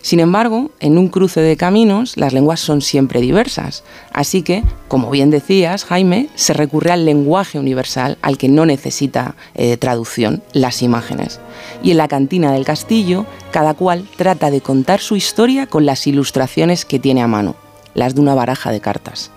Sin 0.00 0.20
embargo, 0.20 0.70
en 0.80 0.98
un 0.98 1.08
cruce 1.08 1.40
de 1.40 1.56
caminos 1.56 2.16
las 2.16 2.32
lenguas 2.32 2.60
son 2.60 2.82
siempre 2.82 3.20
diversas, 3.20 3.84
así 4.12 4.42
que, 4.42 4.62
como 4.88 5.10
bien 5.10 5.30
decías, 5.30 5.84
Jaime, 5.84 6.28
se 6.34 6.52
recurre 6.52 6.92
al 6.92 7.04
lenguaje 7.04 7.58
universal 7.58 8.18
al 8.22 8.38
que 8.38 8.48
no 8.48 8.66
necesita 8.66 9.36
eh, 9.54 9.76
traducción, 9.76 10.42
las 10.52 10.82
imágenes. 10.82 11.40
Y 11.82 11.90
en 11.90 11.98
la 11.98 12.08
cantina 12.08 12.52
del 12.52 12.64
castillo, 12.64 13.26
cada 13.50 13.74
cual 13.74 14.08
trata 14.16 14.50
de 14.50 14.60
contar 14.60 15.00
su 15.00 15.16
historia 15.16 15.66
con 15.66 15.86
las 15.86 16.06
ilustraciones 16.06 16.84
que 16.84 16.98
tiene 16.98 17.22
a 17.22 17.26
mano, 17.26 17.56
las 17.94 18.14
de 18.14 18.20
una 18.20 18.34
baraja 18.34 18.70
de 18.70 18.80
cartas. 18.80 19.30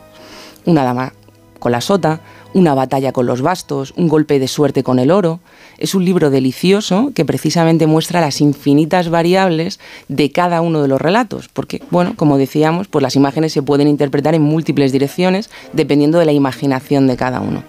Una 0.66 0.84
dama 0.84 1.14
con 1.60 1.72
la 1.72 1.82
sota, 1.82 2.22
una 2.53 2.74
batalla 2.74 3.11
con 3.11 3.26
los 3.26 3.41
bastos, 3.41 3.94
un 3.95 4.07
golpe 4.07 4.40
de 4.40 4.48
suerte 4.48 4.84
con 4.84 4.99
el 4.99 5.11
oro. 5.11 5.40
Es 5.80 5.95
un 5.95 6.03
libro 6.03 6.30
delicioso 6.30 7.14
que 7.15 7.23
precisamente 7.23 7.88
muestra 7.88 8.19
las 8.19 8.41
infinitas 8.41 9.10
variables 9.10 9.80
de 10.10 10.30
cada 10.30 10.60
uno 10.60 10.81
de 10.81 10.89
los 10.89 10.99
relatos, 10.99 11.47
porque, 11.47 11.81
bueno, 11.89 12.15
como 12.18 12.38
decíamos, 12.38 12.89
pues 12.89 13.01
las 13.01 13.15
imágenes 13.15 13.53
se 13.53 13.64
pueden 13.64 13.88
interpretar 13.88 14.35
en 14.35 14.41
múltiples 14.41 14.91
direcciones 14.91 15.49
dependiendo 15.72 16.19
de 16.19 16.26
la 16.26 16.34
imaginación 16.34 17.07
de 17.07 17.15
cada 17.15 17.39
uno. 17.39 17.64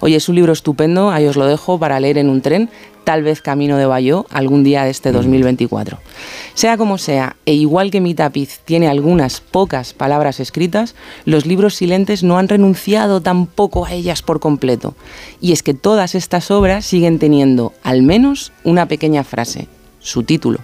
Oye, 0.00 0.16
es 0.16 0.28
un 0.28 0.36
libro 0.36 0.52
estupendo, 0.52 1.10
ahí 1.10 1.26
os 1.26 1.36
lo 1.36 1.46
dejo 1.46 1.78
para 1.78 2.00
leer 2.00 2.18
en 2.18 2.28
un 2.28 2.40
tren, 2.40 2.70
tal 3.04 3.22
vez 3.22 3.40
camino 3.40 3.78
de 3.78 3.86
Bayó 3.86 4.26
algún 4.30 4.64
día 4.64 4.84
de 4.84 4.90
este 4.90 5.12
2024. 5.12 5.98
Sea 6.52 6.76
como 6.76 6.98
sea, 6.98 7.36
e 7.46 7.54
igual 7.54 7.90
que 7.90 8.02
mi 8.02 8.14
tapiz 8.14 8.60
tiene 8.66 8.86
algunas 8.86 9.40
pocas 9.40 9.94
palabras 9.94 10.40
escritas, 10.40 10.94
los 11.24 11.46
libros 11.46 11.74
silentes 11.74 12.22
no 12.22 12.36
han 12.36 12.48
renunciado 12.48 13.22
tampoco 13.22 13.86
a 13.86 13.94
ellas 13.94 14.20
por 14.20 14.40
completo. 14.40 14.94
Y 15.40 15.52
es 15.52 15.62
que 15.62 15.72
todas 15.72 16.14
estas 16.14 16.50
obras 16.50 16.84
siguen 16.84 17.18
teniendo 17.18 17.72
al 17.82 18.02
menos 18.02 18.52
una 18.62 18.86
pequeña 18.88 19.24
frase, 19.24 19.68
su 20.00 20.22
título. 20.22 20.58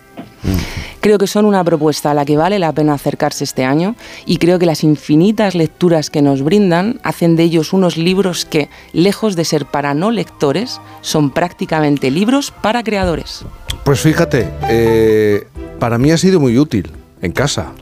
Creo 1.00 1.18
que 1.18 1.26
son 1.26 1.44
una 1.44 1.62
propuesta 1.62 2.12
a 2.12 2.14
la 2.14 2.24
que 2.24 2.36
vale 2.36 2.58
la 2.58 2.72
pena 2.72 2.94
acercarse 2.94 3.44
este 3.44 3.64
año 3.64 3.94
y 4.24 4.38
creo 4.38 4.58
que 4.58 4.66
las 4.66 4.84
infinitas 4.84 5.54
lecturas 5.54 6.08
que 6.08 6.22
nos 6.22 6.42
brindan 6.42 6.98
hacen 7.02 7.36
de 7.36 7.42
ellos 7.42 7.72
unos 7.72 7.96
libros 7.98 8.46
que, 8.46 8.70
lejos 8.92 9.36
de 9.36 9.44
ser 9.44 9.66
para 9.66 9.92
no 9.92 10.10
lectores, 10.10 10.80
son 11.02 11.30
prácticamente 11.30 12.10
libros 12.10 12.50
para 12.50 12.82
creadores. 12.82 13.44
Pues 13.84 14.00
fíjate, 14.00 14.48
eh, 14.70 15.46
para 15.78 15.98
mí 15.98 16.10
ha 16.10 16.16
sido 16.16 16.40
muy 16.40 16.58
útil 16.58 16.90
en 17.20 17.32
casa, 17.32 17.72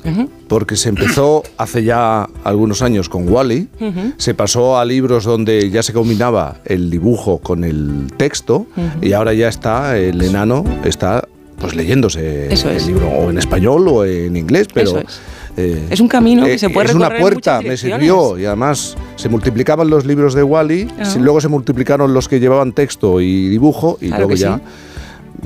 porque 0.47 0.77
se 0.77 0.89
empezó 0.89 1.43
hace 1.57 1.83
ya 1.83 2.29
algunos 2.45 2.81
años 2.81 3.09
con 3.09 3.29
Wally, 3.29 3.69
se 4.17 4.35
pasó 4.35 4.79
a 4.79 4.85
libros 4.85 5.25
donde 5.25 5.69
ya 5.69 5.83
se 5.83 5.93
combinaba 5.93 6.59
el 6.65 6.91
dibujo 6.91 7.39
con 7.39 7.65
el 7.65 8.13
texto 8.17 8.67
y 9.01 9.15
ahora 9.15 9.33
ya 9.33 9.49
está 9.49 9.99
el 9.99 10.23
enano 10.23 10.65
está 10.85 11.27
pues 11.63 11.77
leyéndose 11.77 12.53
el 12.53 12.87
libro 12.87 13.09
o 13.09 13.31
en 13.31 13.39
español 13.39 13.87
o 13.89 14.05
en 14.05 14.37
inglés, 14.37 14.67
pero 14.75 14.99
es. 14.99 15.21
Eh, 15.57 15.87
es. 15.91 16.01
un 16.01 16.09
camino 16.09 16.45
que 16.45 16.59
se 16.59 16.71
puede 16.71 16.89
Es 16.89 16.95
una 16.95 17.17
puerta, 17.17 17.61
me 17.63 17.77
sirvió 17.77 18.39
y 18.39 18.47
además 18.47 18.97
se 19.17 19.29
multiplicaban 19.29 19.89
los 19.89 20.05
libros 20.05 20.35
de 20.35 20.43
Wally, 20.43 20.87
-E, 20.87 21.21
luego 21.21 21.41
se 21.41 21.49
multiplicaron 21.49 22.13
los 22.13 22.29
que 22.29 22.41
llevaban 22.41 22.73
texto 22.73 23.21
y 23.21 23.49
dibujo 23.49 23.97
y 24.01 24.09
claro 24.09 24.27
luego 24.27 24.35
ya 24.35 24.61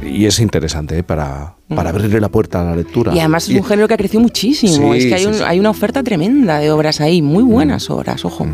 sí. 0.01 0.09
y 0.09 0.27
es 0.27 0.39
interesante 0.39 0.99
¿eh? 0.99 1.03
para, 1.03 1.56
para 1.75 1.91
abrirle 1.91 2.21
la 2.21 2.29
puerta 2.29 2.61
a 2.61 2.65
la 2.65 2.77
lectura. 2.77 3.13
Y 3.15 3.19
además 3.19 3.49
es 3.49 3.57
un 3.57 3.65
género 3.65 3.89
que 3.89 3.95
ha 3.95 3.97
crecido 3.97 4.21
muchísimo. 4.21 4.93
Sí, 4.93 4.99
es 4.99 5.07
que 5.07 5.15
hay, 5.15 5.21
sí, 5.23 5.27
un- 5.27 5.35
sí. 5.35 5.43
hay 5.45 5.59
una 5.59 5.71
oferta 5.71 6.03
tremenda 6.03 6.59
de 6.61 6.71
obras 6.71 7.01
ahí, 7.01 7.23
muy 7.23 7.43
buenas 7.43 7.91
obras, 7.91 8.25
ojo. 8.25 8.47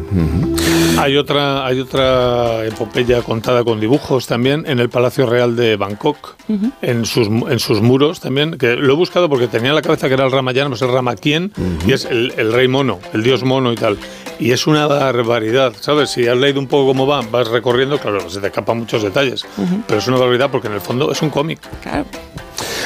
Hay 0.98 1.16
otra, 1.16 1.66
hay 1.66 1.80
otra 1.80 2.64
epopeya 2.66 3.22
contada 3.22 3.64
con 3.64 3.80
dibujos 3.80 4.26
también 4.26 4.64
en 4.66 4.78
el 4.78 4.88
Palacio 4.88 5.26
Real 5.26 5.56
de 5.56 5.76
Bangkok, 5.76 6.36
en, 6.82 7.04
sus, 7.06 7.28
en 7.28 7.58
sus 7.58 7.80
muros 7.82 8.20
también, 8.20 8.56
que 8.58 8.76
lo 8.76 8.92
he 8.92 8.96
buscado 8.96 9.28
porque 9.28 9.48
tenía 9.48 9.70
en 9.70 9.74
la 9.74 9.82
cabeza 9.82 10.08
que 10.08 10.14
era 10.14 10.24
el 10.24 10.32
Ramayana, 10.32 10.68
no 10.68 10.74
es 10.74 10.82
el 10.82 10.92
Ramakien, 10.92 11.52
y 11.86 11.92
es 11.92 12.04
el, 12.04 12.32
el 12.36 12.52
rey 12.52 12.68
mono, 12.68 12.98
el 13.12 13.22
dios 13.22 13.42
mono 13.44 13.72
y 13.72 13.76
tal. 13.76 13.98
Y 14.38 14.50
es 14.52 14.66
una 14.66 14.86
barbaridad, 14.86 15.72
¿sabes? 15.80 16.10
Si 16.10 16.26
has 16.26 16.36
leído 16.36 16.60
un 16.60 16.66
poco 16.66 16.86
cómo 16.88 17.06
va, 17.06 17.20
vas 17.22 17.48
recorriendo, 17.48 17.98
claro, 17.98 18.28
se 18.28 18.40
te 18.40 18.46
escapan 18.48 18.78
muchos 18.78 19.02
detalles, 19.02 19.44
pero 19.86 19.98
es 20.00 20.06
una 20.08 20.18
barbaridad 20.18 20.50
porque 20.50 20.68
en 20.68 20.74
el 20.74 20.80
fondo 20.80 21.10
es 21.12 21.20
un 21.22 21.30
cómic. 21.30 21.60
Claro. 21.82 22.04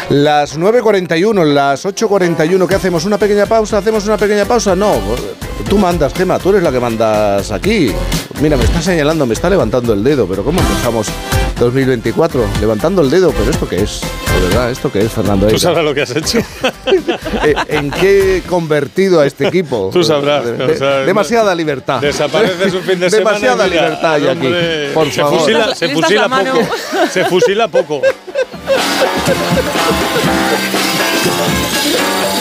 Las 0.08 0.58
9.41, 0.58 1.44
las 1.44 1.84
8.41, 1.84 2.66
¿qué 2.66 2.74
hacemos? 2.74 3.04
¿Una 3.04 3.18
pequeña 3.18 3.46
pausa? 3.46 3.78
¿Hacemos 3.78 4.06
una 4.06 4.16
pequeña 4.16 4.44
pausa? 4.44 4.76
No, 4.76 4.94
tú 5.68 5.78
mandas, 5.78 6.14
Gema, 6.14 6.38
tú 6.38 6.50
eres 6.50 6.62
la 6.62 6.70
que 6.72 6.80
mandas 6.80 7.50
aquí. 7.50 7.92
Mira, 8.40 8.56
me 8.56 8.64
está 8.64 8.82
señalando, 8.82 9.26
me 9.26 9.34
está 9.34 9.48
levantando 9.50 9.92
el 9.92 10.04
dedo, 10.04 10.26
pero 10.26 10.44
¿cómo 10.44 10.60
empezamos 10.60 11.08
2024? 11.58 12.44
Levantando 12.60 13.02
el 13.02 13.10
dedo, 13.10 13.32
pero 13.32 13.50
¿esto 13.50 13.68
qué 13.68 13.82
es? 13.82 14.00
De 14.36 14.42
verdad, 14.48 14.70
¿esto 14.70 14.92
qué 14.92 15.00
es, 15.00 15.10
Fernando? 15.12 15.46
Tú 15.46 15.58
sabrás 15.58 15.82
lo 15.84 15.94
que 15.94 16.02
has 16.02 16.14
hecho. 16.14 16.38
Eh, 17.44 17.54
¿En 17.68 17.90
qué 17.90 18.36
he 18.38 18.42
convertido 18.42 19.20
a 19.20 19.26
este 19.26 19.46
equipo? 19.48 19.90
Tú 19.92 20.02
sabrás, 20.04 20.44
De- 20.44 20.64
o 20.64 20.76
sea, 20.76 20.98
demasiada 21.00 21.54
libertad. 21.54 22.00
Desapareces 22.00 22.72
un 22.74 22.82
fin 22.82 22.98
de 23.00 23.10
semana. 23.10 23.38
Demasiada 23.38 23.66
y 23.66 23.70
mira, 23.70 23.82
libertad 23.82 24.14
hay 24.14 24.26
aquí. 24.28 24.48
Por 24.94 25.06
se 25.10 25.20
favor. 25.20 25.40
Fusila, 25.40 25.74
se 25.74 25.88
fusila 25.90 26.28
poco. 26.28 26.58
Se 27.10 27.24
fusila 27.26 27.68
poco. 27.68 28.02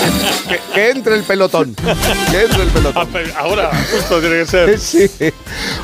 Que, 0.48 0.60
que 0.76 0.90
entre 0.92 1.16
el 1.16 1.24
pelotón. 1.24 1.74
Que 1.76 2.42
entre 2.44 2.64
el 2.64 2.70
pelotón. 2.70 3.08
Ahora, 3.38 3.72
justo 3.92 4.20
tiene 4.20 4.38
que 4.40 4.46
ser. 4.46 4.80
Sí. 4.86 5.10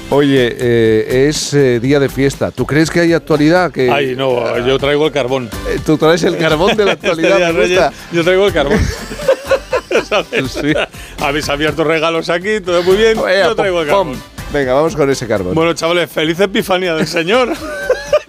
Oye, 0.09 0.55
eh, 0.59 1.27
es 1.29 1.53
eh, 1.53 1.79
día 1.79 1.99
de 1.99 2.09
fiesta. 2.09 2.51
¿Tú 2.51 2.65
crees 2.65 2.91
que 2.91 2.99
hay 2.99 3.13
actualidad? 3.13 3.71
Que, 3.71 3.89
Ay, 3.89 4.15
no, 4.15 4.59
yo 4.65 4.77
traigo 4.77 5.05
el 5.07 5.11
carbón. 5.11 5.49
Eh, 5.69 5.79
Tú 5.85 5.97
traes 5.97 6.23
el 6.23 6.37
carbón 6.37 6.75
de 6.77 6.85
la 6.85 6.91
Este 6.93 7.07
actualidad, 7.07 7.39
me 7.39 7.45
de 7.45 7.51
Reyes, 7.53 7.81
yo 8.11 8.23
traigo 8.23 8.45
el 8.47 8.53
carbón. 8.53 8.79
¿Sabes? 10.09 10.59
Habéis 11.19 11.49
abierto 11.49 11.83
regalos 11.83 12.29
aquí, 12.29 12.59
todo 12.61 12.83
muy 12.83 12.97
bien. 12.97 13.21
Vea, 13.23 13.47
yo 13.47 13.55
traigo 13.55 13.81
el 13.81 13.87
carbón. 13.87 14.09
pom. 14.13 14.21
Venga, 14.53 14.73
vamos 14.73 14.95
con 14.95 15.09
ese 15.09 15.27
carbón. 15.27 15.55
Bueno, 15.55 15.73
chavales, 15.73 16.11
feliz 16.11 16.39
epifanía 16.39 16.93
del 16.95 17.07
Señor. 17.07 17.53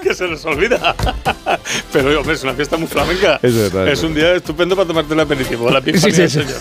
que 0.02 0.14
se 0.14 0.27
nos 0.28 0.44
olvida. 0.44 0.94
Pero, 1.93 2.20
hombre, 2.20 2.34
es 2.34 2.43
una 2.43 2.55
fiesta 2.55 2.76
muy 2.76 2.89
flamenca. 2.89 3.39
Es 3.43 3.55
verdad, 3.56 3.89
es 3.89 4.02
un 4.02 4.14
día 4.14 4.34
estupendo 4.34 4.74
para 4.76 4.86
tomarte 4.89 5.14
el 5.14 5.20
aperitivo, 5.20 5.70
la 5.70 5.78
epifanía 5.78 6.14
Sí, 6.16 6.28
sí, 6.28 6.28
sí. 6.28 6.47
Señor. 6.47 6.60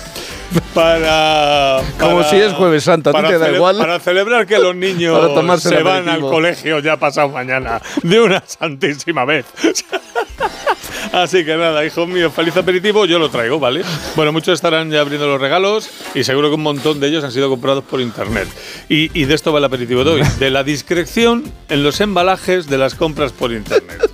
Para, 0.73 1.81
Como 1.99 2.17
para- 2.17 2.29
si 2.29 2.35
es 2.37 2.53
Jueves 2.53 2.83
Santo, 2.83 3.09
a 3.09 3.13
ti 3.13 3.17
para 3.17 3.29
te 3.29 3.37
da 3.37 3.51
igual. 3.51 3.77
Para 3.77 3.99
celebrar 3.99 4.45
que 4.45 4.59
los 4.59 4.75
niños 4.75 5.17
Para 5.33 5.57
se 5.59 5.81
van 5.83 6.07
al 6.09 6.21
colegio 6.21 6.79
ya 6.79 6.97
pasado 6.97 7.29
mañana, 7.29 7.81
de 8.03 8.21
una 8.21 8.43
santísima 8.45 9.25
vez. 9.25 9.45
Así 11.11 11.43
que 11.43 11.57
nada, 11.57 11.83
hijos 11.85 12.07
míos, 12.07 12.31
feliz 12.33 12.55
aperitivo, 12.55 13.05
yo 13.05 13.19
lo 13.19 13.29
traigo, 13.29 13.59
¿vale? 13.59 13.81
Bueno, 14.15 14.31
muchos 14.31 14.53
estarán 14.53 14.89
ya 14.91 15.01
abriendo 15.01 15.27
los 15.27 15.41
regalos 15.41 15.89
y 16.15 16.23
seguro 16.23 16.47
que 16.49 16.55
un 16.55 16.63
montón 16.63 16.99
de 17.01 17.07
ellos 17.07 17.23
han 17.23 17.31
sido 17.33 17.49
comprados 17.49 17.83
por 17.83 17.99
internet. 17.99 18.47
Y, 18.87 19.09
y 19.19 19.25
de 19.25 19.33
esto 19.33 19.51
va 19.51 19.59
el 19.59 19.65
aperitivo 19.65 20.03
de 20.05 20.11
hoy, 20.11 20.21
de 20.39 20.49
la 20.51 20.63
discreción 20.63 21.43
en 21.69 21.83
los 21.83 21.99
embalajes 21.99 22.67
de 22.67 22.77
las 22.77 22.95
compras 22.95 23.33
por 23.33 23.51
internet. 23.51 24.09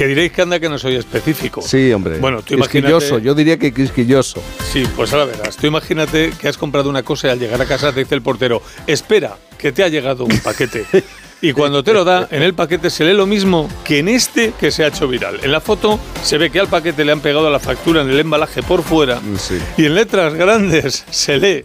Que 0.00 0.06
diréis 0.06 0.32
que 0.32 0.40
anda 0.40 0.58
que 0.58 0.70
no 0.70 0.78
soy 0.78 0.96
específico. 0.96 1.60
Sí, 1.60 1.92
hombre. 1.92 2.18
Bueno, 2.20 2.40
tú 2.40 2.54
imagínate- 2.54 2.94
Quisquilloso, 2.94 3.18
yo 3.18 3.34
diría 3.34 3.58
que 3.58 3.70
quisquilloso. 3.70 4.42
Sí, 4.72 4.82
pues 4.96 5.12
ahora 5.12 5.26
verás. 5.26 5.58
Tú 5.58 5.66
imagínate 5.66 6.32
que 6.40 6.48
has 6.48 6.56
comprado 6.56 6.88
una 6.88 7.02
cosa 7.02 7.26
y 7.26 7.30
al 7.32 7.38
llegar 7.38 7.60
a 7.60 7.66
casa 7.66 7.92
te 7.92 8.00
dice 8.00 8.14
el 8.14 8.22
portero, 8.22 8.62
espera, 8.86 9.36
que 9.58 9.72
te 9.72 9.84
ha 9.84 9.88
llegado 9.88 10.24
un 10.24 10.38
paquete. 10.38 10.86
Y 11.42 11.52
cuando 11.52 11.84
te 11.84 11.92
lo 11.92 12.04
da, 12.04 12.28
en 12.30 12.42
el 12.42 12.54
paquete 12.54 12.88
se 12.88 13.04
lee 13.04 13.12
lo 13.12 13.26
mismo 13.26 13.68
que 13.84 13.98
en 13.98 14.08
este 14.08 14.54
que 14.58 14.70
se 14.70 14.84
ha 14.84 14.86
hecho 14.88 15.06
viral. 15.06 15.38
En 15.42 15.52
la 15.52 15.60
foto 15.60 16.00
se 16.22 16.38
ve 16.38 16.48
que 16.48 16.60
al 16.60 16.68
paquete 16.68 17.04
le 17.04 17.12
han 17.12 17.20
pegado 17.20 17.50
la 17.50 17.58
factura 17.60 18.00
en 18.00 18.08
el 18.10 18.20
embalaje 18.20 18.62
por 18.62 18.82
fuera 18.82 19.20
y 19.76 19.84
en 19.84 19.94
letras 19.96 20.32
grandes 20.32 21.04
se 21.10 21.36
lee 21.36 21.64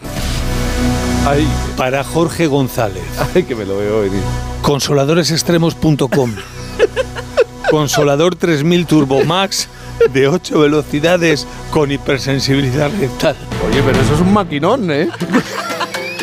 para 1.78 2.03
Jorge 2.03 2.48
González. 2.48 3.03
Ay, 3.34 3.44
que 3.44 3.56
me 3.56 3.66
lo 3.66 3.78
veo 3.78 4.02
venir. 4.02 4.22
Consoladoresextremos.com 4.62 6.36
Consolador 7.69 8.35
3000 8.35 8.85
Turbo 8.85 9.23
Max 9.25 9.67
de 10.13 10.27
8 10.27 10.59
velocidades 10.59 11.47
con 11.71 11.91
hipersensibilidad 11.91 12.89
rectal. 12.99 13.35
Oye, 13.69 13.81
pero 13.85 13.99
eso 13.99 14.13
es 14.15 14.21
un 14.21 14.33
maquinón, 14.33 14.91
¿eh? 14.91 15.09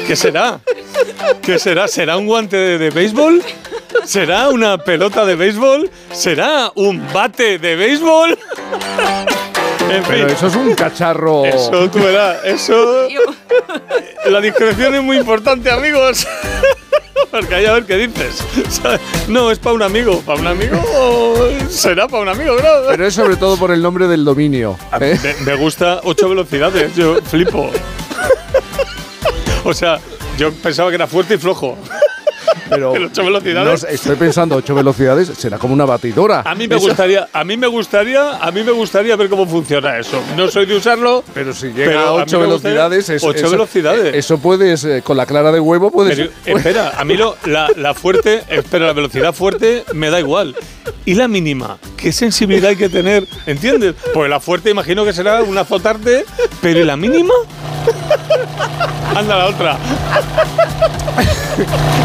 ¿Qué 0.06 0.16
será? 0.16 0.60
¿Qué 1.43 1.59
será? 1.59 1.89
¿Será 1.89 2.16
un 2.16 2.27
guante 2.27 2.56
de, 2.56 2.78
de 2.78 2.90
béisbol? 2.90 3.43
¿Será 4.05 4.48
una 4.51 4.78
pelota 4.78 5.24
de 5.24 5.35
béisbol? 5.36 5.90
¿Será 6.12 6.70
un 6.74 7.02
bate 7.12 7.59
de 7.59 7.77
béisbol? 7.77 8.39
En 9.90 10.02
Pero 10.05 10.27
fin. 10.28 10.36
eso 10.36 10.47
es 10.47 10.55
un 10.56 10.74
cacharro. 10.74 11.44
Eso, 11.44 11.90
tú 11.90 11.98
verás, 12.01 12.39
eso. 12.44 13.09
La 14.27 14.40
discreción 14.40 14.94
es 14.94 15.02
muy 15.02 15.19
importante, 15.19 15.70
amigos. 15.70 16.27
Porque 17.31 17.55
ahí 17.55 17.66
a 17.66 17.73
ver 17.73 17.85
qué 17.85 17.97
dices. 17.97 18.43
No, 19.28 19.51
es 19.51 19.59
para 19.59 19.74
un 19.74 19.82
amigo. 19.82 20.20
¿Para 20.20 20.40
un 20.40 20.47
amigo? 20.47 20.77
Será 21.69 22.09
para 22.09 22.23
un 22.23 22.28
amigo, 22.28 22.55
bro. 22.57 22.86
Pero 22.89 23.07
es 23.07 23.15
sobre 23.15 23.36
todo 23.36 23.57
por 23.57 23.70
el 23.70 23.81
nombre 23.81 24.07
del 24.09 24.24
dominio. 24.24 24.77
¿eh? 25.01 25.19
Me, 25.23 25.53
me 25.53 25.55
gusta 25.57 26.01
ocho 26.05 26.28
velocidades. 26.28 26.94
Yo 26.97 27.20
flipo. 27.23 27.70
O 29.65 29.73
sea, 29.73 30.01
yo 30.36 30.53
pensaba 30.53 30.89
que 30.90 30.97
era 30.97 31.07
fuerte 31.07 31.35
y 31.35 31.39
flojo. 31.39 31.78
Pero 32.69 32.95
El 32.97 33.05
ocho 33.07 33.24
velocidades. 33.24 33.70
no 33.70 33.77
sé, 33.77 33.95
estoy 33.95 34.16
pensando, 34.16 34.57
ocho 34.57 34.74
velocidades 34.74 35.29
será 35.37 35.59
como 35.59 35.74
una 35.74 35.85
batidora. 35.85 36.43
A 36.45 36.55
mí 36.55 36.69
me 36.69 36.77
Eso- 36.77 36.87
gustaría, 36.89 37.29
a 37.33 37.45
mí 37.45 37.57
me 37.57 37.66
gustaría, 37.66 38.39
a 38.39 38.51
mí 38.51 38.62
me 38.62 38.73
gustaría 38.73 39.16
ver 39.16 39.29
cómo 39.29 39.47
funciona 39.47 39.99
eso. 39.99 40.23
No 40.37 40.49
soy 40.49 40.66
de 40.66 40.77
usarlo, 40.77 41.24
Pero 41.35 41.53
si 41.53 41.69
llega 41.69 41.87
pero 41.87 42.01
a 42.01 42.12
ocho 42.15 42.41
velocidades, 42.41 43.09
es- 43.09 43.23
ocho 43.24 43.39
eso- 43.47 43.51
velocidades. 43.51 44.15
Eso 44.15 44.39
puedes, 44.39 44.85
eh, 44.85 45.03
con 45.03 45.16
la 45.16 45.27
clara 45.27 45.53
de 45.53 45.61
huevo, 45.61 45.91
puedes. 45.91 46.16
Pero, 46.16 46.31
espera, 46.59 46.93
a 46.99 47.05
mí 47.05 47.16
lo, 47.16 47.37
la, 47.47 47.69
la 47.77 47.95
fuerte, 47.95 48.43
espera, 48.49 48.87
la 48.87 48.93
velocidad 48.93 49.33
fuerte 49.33 49.85
me 49.95 50.11
da 50.11 50.20
igual. 50.20 50.55
¿Y 51.05 51.15
la 51.15 51.29
mínima? 51.29 51.79
¿Qué 51.97 52.12
sensibilidad 52.12 52.70
hay 52.70 52.77
que 52.77 52.89
tener? 52.89 53.27
¿Entiendes? 53.47 53.95
Pues 54.15 54.29
la 54.31 54.41
fuerte 54.41 54.70
imagino 54.70 55.05
que 55.05 55.12
será 55.12 55.43
un 55.43 55.57
azotarte, 55.59 56.24
pero 56.61 56.81
¿y 56.81 56.85
la 56.85 56.97
mínima? 56.97 57.35
Anda 59.17 59.37
la 59.39 59.47
otra. 59.47 59.77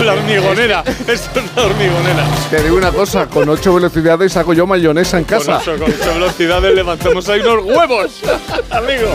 La 0.03 0.13
hormigonera. 0.13 0.83
Esto 1.07 1.39
es 1.39 1.55
la 1.55 1.63
hormigonera. 1.63 2.25
Te 2.49 2.61
digo 2.63 2.75
una 2.75 2.91
cosa, 2.91 3.27
con 3.27 3.47
ocho 3.47 3.73
velocidades 3.73 4.35
hago 4.35 4.53
yo 4.53 4.67
mayonesa 4.67 5.17
en 5.17 5.23
Con 5.23 5.37
casa. 5.39 5.57
ocho, 5.59 5.77
con 5.77 5.89
ocho 5.89 6.13
velocidades 6.13 6.75
levantamos 6.75 7.27
ahí 7.29 7.39
unos 7.39 7.63
huevos, 7.65 8.11
amigo. 8.69 9.07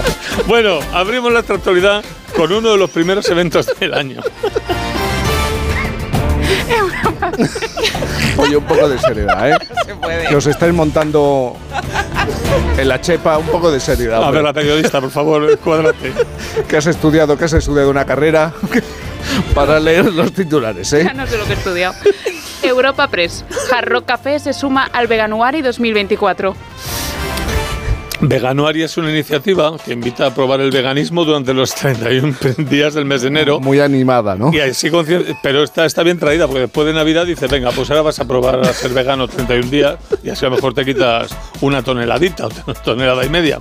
Bueno, 0.47 0.79
abrimos 0.95 1.31
la 1.33 1.41
actualidad 1.41 2.03
con 2.35 2.51
uno 2.51 2.73
de 2.73 2.79
los 2.79 2.89
primeros 2.91 3.29
eventos 3.29 3.67
del 3.79 3.93
año. 3.95 4.23
Oye, 8.37 8.57
un 8.57 8.65
poco 8.65 8.89
de 8.89 8.99
seriedad, 8.99 9.51
¿eh? 9.51 9.59
Que 10.29 10.37
os 10.37 10.47
estáis 10.47 10.73
montando 10.73 11.57
en 12.77 12.89
la 12.89 13.01
chepa, 13.01 13.39
un 13.39 13.47
poco 13.47 13.71
de 13.71 13.81
seriedad. 13.81 14.23
A 14.23 14.31
ver, 14.31 14.43
la 14.43 14.53
periodista, 14.53 15.01
por 15.01 15.11
favor, 15.11 15.59
cuádrate. 15.59 16.13
que 16.69 16.77
has 16.77 16.87
estudiado, 16.87 17.37
que 17.37 17.45
has 17.45 17.53
estudiado 17.53 17.91
una 17.91 18.05
carrera 18.05 18.53
para 19.55 19.79
leer 19.81 20.13
los 20.13 20.33
titulares, 20.33 20.93
¿eh? 20.93 21.05
Ya 21.05 21.15
no 21.15 21.27
sé 21.27 21.39
lo 21.39 21.45
que 21.45 21.53
he 21.53 21.57
estudiado. 21.57 21.95
Europa 22.63 23.09
Press. 23.09 23.45
Hard 23.73 23.89
Rock 23.89 24.07
Café 24.07 24.39
se 24.39 24.53
suma 24.53 24.89
al 24.93 25.07
Veganuari 25.07 25.63
2024. 25.63 26.55
Veganuaria 28.25 28.85
es 28.85 28.97
una 28.97 29.11
iniciativa 29.11 29.77
que 29.85 29.93
invita 29.93 30.27
a 30.27 30.35
probar 30.35 30.61
el 30.61 30.71
veganismo 30.71 31.25
durante 31.25 31.53
los 31.53 31.75
31 31.75 32.37
días 32.71 32.95
del 32.95 33.05
mes 33.05 33.23
de 33.23 33.29
enero. 33.29 33.59
Muy 33.59 33.81
animada, 33.81 34.37
¿no? 34.37 34.53
Y 34.55 34.61
así 34.61 34.89
consci- 34.91 35.37
pero 35.43 35.65
está, 35.65 35.85
está 35.85 36.05
bien 36.05 36.19
traída, 36.21 36.47
porque 36.47 36.61
después 36.61 36.87
de 36.87 36.93
Navidad 36.93 37.27
dice, 37.27 37.49
venga, 37.49 37.73
pues 37.73 37.91
ahora 37.91 38.03
vas 38.03 38.21
a 38.21 38.25
probar 38.29 38.61
a 38.61 38.73
ser 38.73 38.93
vegano 38.93 39.27
31 39.27 39.69
días 39.69 39.97
y 40.23 40.31
así 40.31 40.45
a 40.47 40.51
lo 40.51 40.55
mejor 40.55 40.73
te 40.73 40.85
quitas 40.85 41.37
una 41.63 41.83
toneladita, 41.83 42.47
una 42.67 42.75
tonelada 42.75 43.25
y 43.25 43.29
media. 43.29 43.59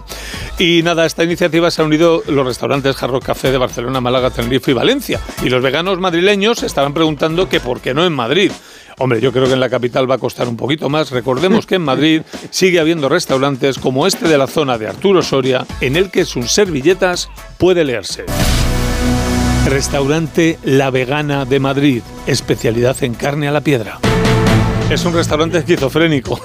Y 0.59 0.83
nada, 0.83 1.03
a 1.03 1.05
esta 1.07 1.23
iniciativa 1.23 1.71
se 1.71 1.81
han 1.81 1.87
unido 1.87 2.21
los 2.27 2.45
restaurantes 2.45 2.95
Jarro 2.95 3.19
Café 3.19 3.51
de 3.51 3.57
Barcelona, 3.57 3.99
Málaga, 3.99 4.29
Tenerife 4.29 4.69
y 4.71 4.73
Valencia. 4.75 5.19
Y 5.43 5.49
los 5.49 5.63
veganos 5.63 5.99
madrileños 5.99 6.59
se 6.59 6.67
estaban 6.67 6.93
preguntando 6.93 7.49
que 7.49 7.59
por 7.59 7.81
qué 7.81 7.95
no 7.95 8.05
en 8.05 8.13
Madrid. 8.13 8.51
Hombre, 9.01 9.19
yo 9.19 9.31
creo 9.31 9.47
que 9.47 9.53
en 9.53 9.59
la 9.59 9.69
capital 9.69 10.09
va 10.09 10.15
a 10.15 10.19
costar 10.19 10.47
un 10.47 10.55
poquito 10.55 10.87
más. 10.87 11.09
Recordemos 11.09 11.65
que 11.65 11.73
en 11.73 11.81
Madrid 11.81 12.21
sigue 12.51 12.79
habiendo 12.79 13.09
restaurantes 13.09 13.79
como 13.79 14.05
este 14.05 14.27
de 14.27 14.37
la 14.37 14.45
zona 14.45 14.77
de 14.77 14.87
Arturo 14.87 15.23
Soria, 15.23 15.65
en 15.81 15.95
el 15.95 16.11
que 16.11 16.23
sus 16.23 16.51
servilletas 16.51 17.27
puede 17.57 17.83
leerse. 17.83 18.25
Restaurante 19.65 20.59
La 20.63 20.91
Vegana 20.91 21.45
de 21.45 21.59
Madrid, 21.59 22.03
especialidad 22.27 23.03
en 23.03 23.15
carne 23.15 23.47
a 23.47 23.51
la 23.51 23.61
piedra. 23.61 23.99
Es 24.91 25.05
un 25.05 25.13
restaurante 25.13 25.57
esquizofrénico. 25.59 26.39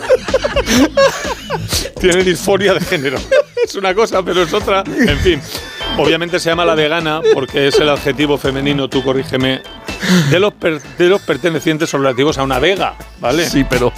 Tiene 2.00 2.22
disforia 2.22 2.74
de 2.74 2.80
género. 2.80 3.18
Es 3.64 3.74
una 3.74 3.94
cosa, 3.94 4.22
pero 4.22 4.42
es 4.42 4.52
otra. 4.52 4.84
En 4.86 5.18
fin. 5.18 5.40
Obviamente 5.98 6.38
se 6.38 6.50
llama 6.50 6.64
La 6.64 6.74
Vegana 6.74 7.22
porque 7.34 7.68
es 7.68 7.78
el 7.80 7.88
adjetivo 7.88 8.36
femenino, 8.38 8.88
tú 8.88 9.02
corrígeme, 9.02 9.62
de 10.30 10.38
los, 10.38 10.52
per- 10.52 10.80
de 10.80 11.08
los 11.08 11.22
pertenecientes 11.22 11.92
o 11.94 11.98
relativos 11.98 12.36
a 12.38 12.42
una 12.42 12.58
vega, 12.58 12.94
¿vale? 13.18 13.48
Sí, 13.48 13.64
pero. 13.68 13.92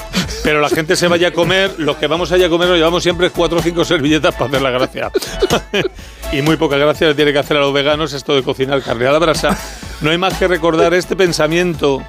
Pero 0.45 0.61
la 0.61 0.69
gente 0.69 0.95
se 0.97 1.09
vaya 1.09 1.29
a 1.29 1.31
comer, 1.33 1.75
los 1.79 1.97
que 1.97 2.07
vamos 2.07 2.31
allá 2.33 2.47
a 2.47 2.49
comer 2.49 2.69
nos 2.69 2.77
llevamos 2.79 3.03
siempre 3.03 3.31
cuatro 3.31 3.59
o 3.59 3.63
cinco 3.63 3.85
servilletas 3.85 4.35
para 4.35 4.47
hacer 4.47 4.63
la 4.63 4.71
gracia. 4.71 5.11
y 6.33 6.41
muy 6.41 6.57
poca 6.57 6.77
gracia 6.79 7.09
le 7.09 7.15
tiene 7.15 7.33
que 7.33 7.41
hacer 7.41 7.57
a 7.57 7.61
los 7.61 7.73
veganos 7.75 8.13
esto 8.13 8.35
de 8.35 8.43
cocinar 8.45 8.81
carne 8.83 9.07
a 9.09 9.13
la 9.13 9.19
brasa. 9.19 9.59
No 10.01 10.11
hay 10.11 10.17
más 10.19 10.35
que 10.39 10.47
recordar 10.47 10.95
este 10.95 11.17
pensamiento 11.17 12.03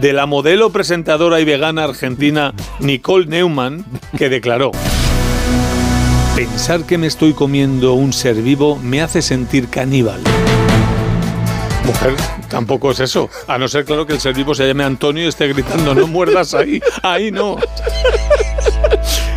de 0.00 0.12
la 0.12 0.26
modelo 0.26 0.70
presentadora 0.70 1.40
y 1.40 1.44
vegana 1.44 1.84
argentina 1.84 2.54
Nicole 2.80 3.26
Neumann, 3.26 3.84
que 4.16 4.28
declaró. 4.28 4.72
Pensar 6.34 6.84
que 6.84 6.98
me 6.98 7.06
estoy 7.06 7.32
comiendo 7.32 7.94
un 7.94 8.12
ser 8.12 8.36
vivo 8.36 8.76
me 8.76 9.00
hace 9.00 9.22
sentir 9.22 9.68
caníbal. 9.68 10.20
Mujer, 11.84 12.14
tampoco 12.48 12.90
es 12.90 13.00
eso. 13.00 13.30
A 13.46 13.58
no 13.58 13.68
ser, 13.68 13.84
claro, 13.84 14.06
que 14.06 14.12
el 14.12 14.20
ser 14.20 14.34
vivo 14.34 14.54
se 14.54 14.66
llame 14.66 14.84
Antonio 14.84 15.24
y 15.24 15.28
esté 15.28 15.48
gritando, 15.48 15.94
no 15.94 16.06
muerdas 16.06 16.52
ahí, 16.52 16.80
ahí 17.02 17.30
no. 17.30 17.56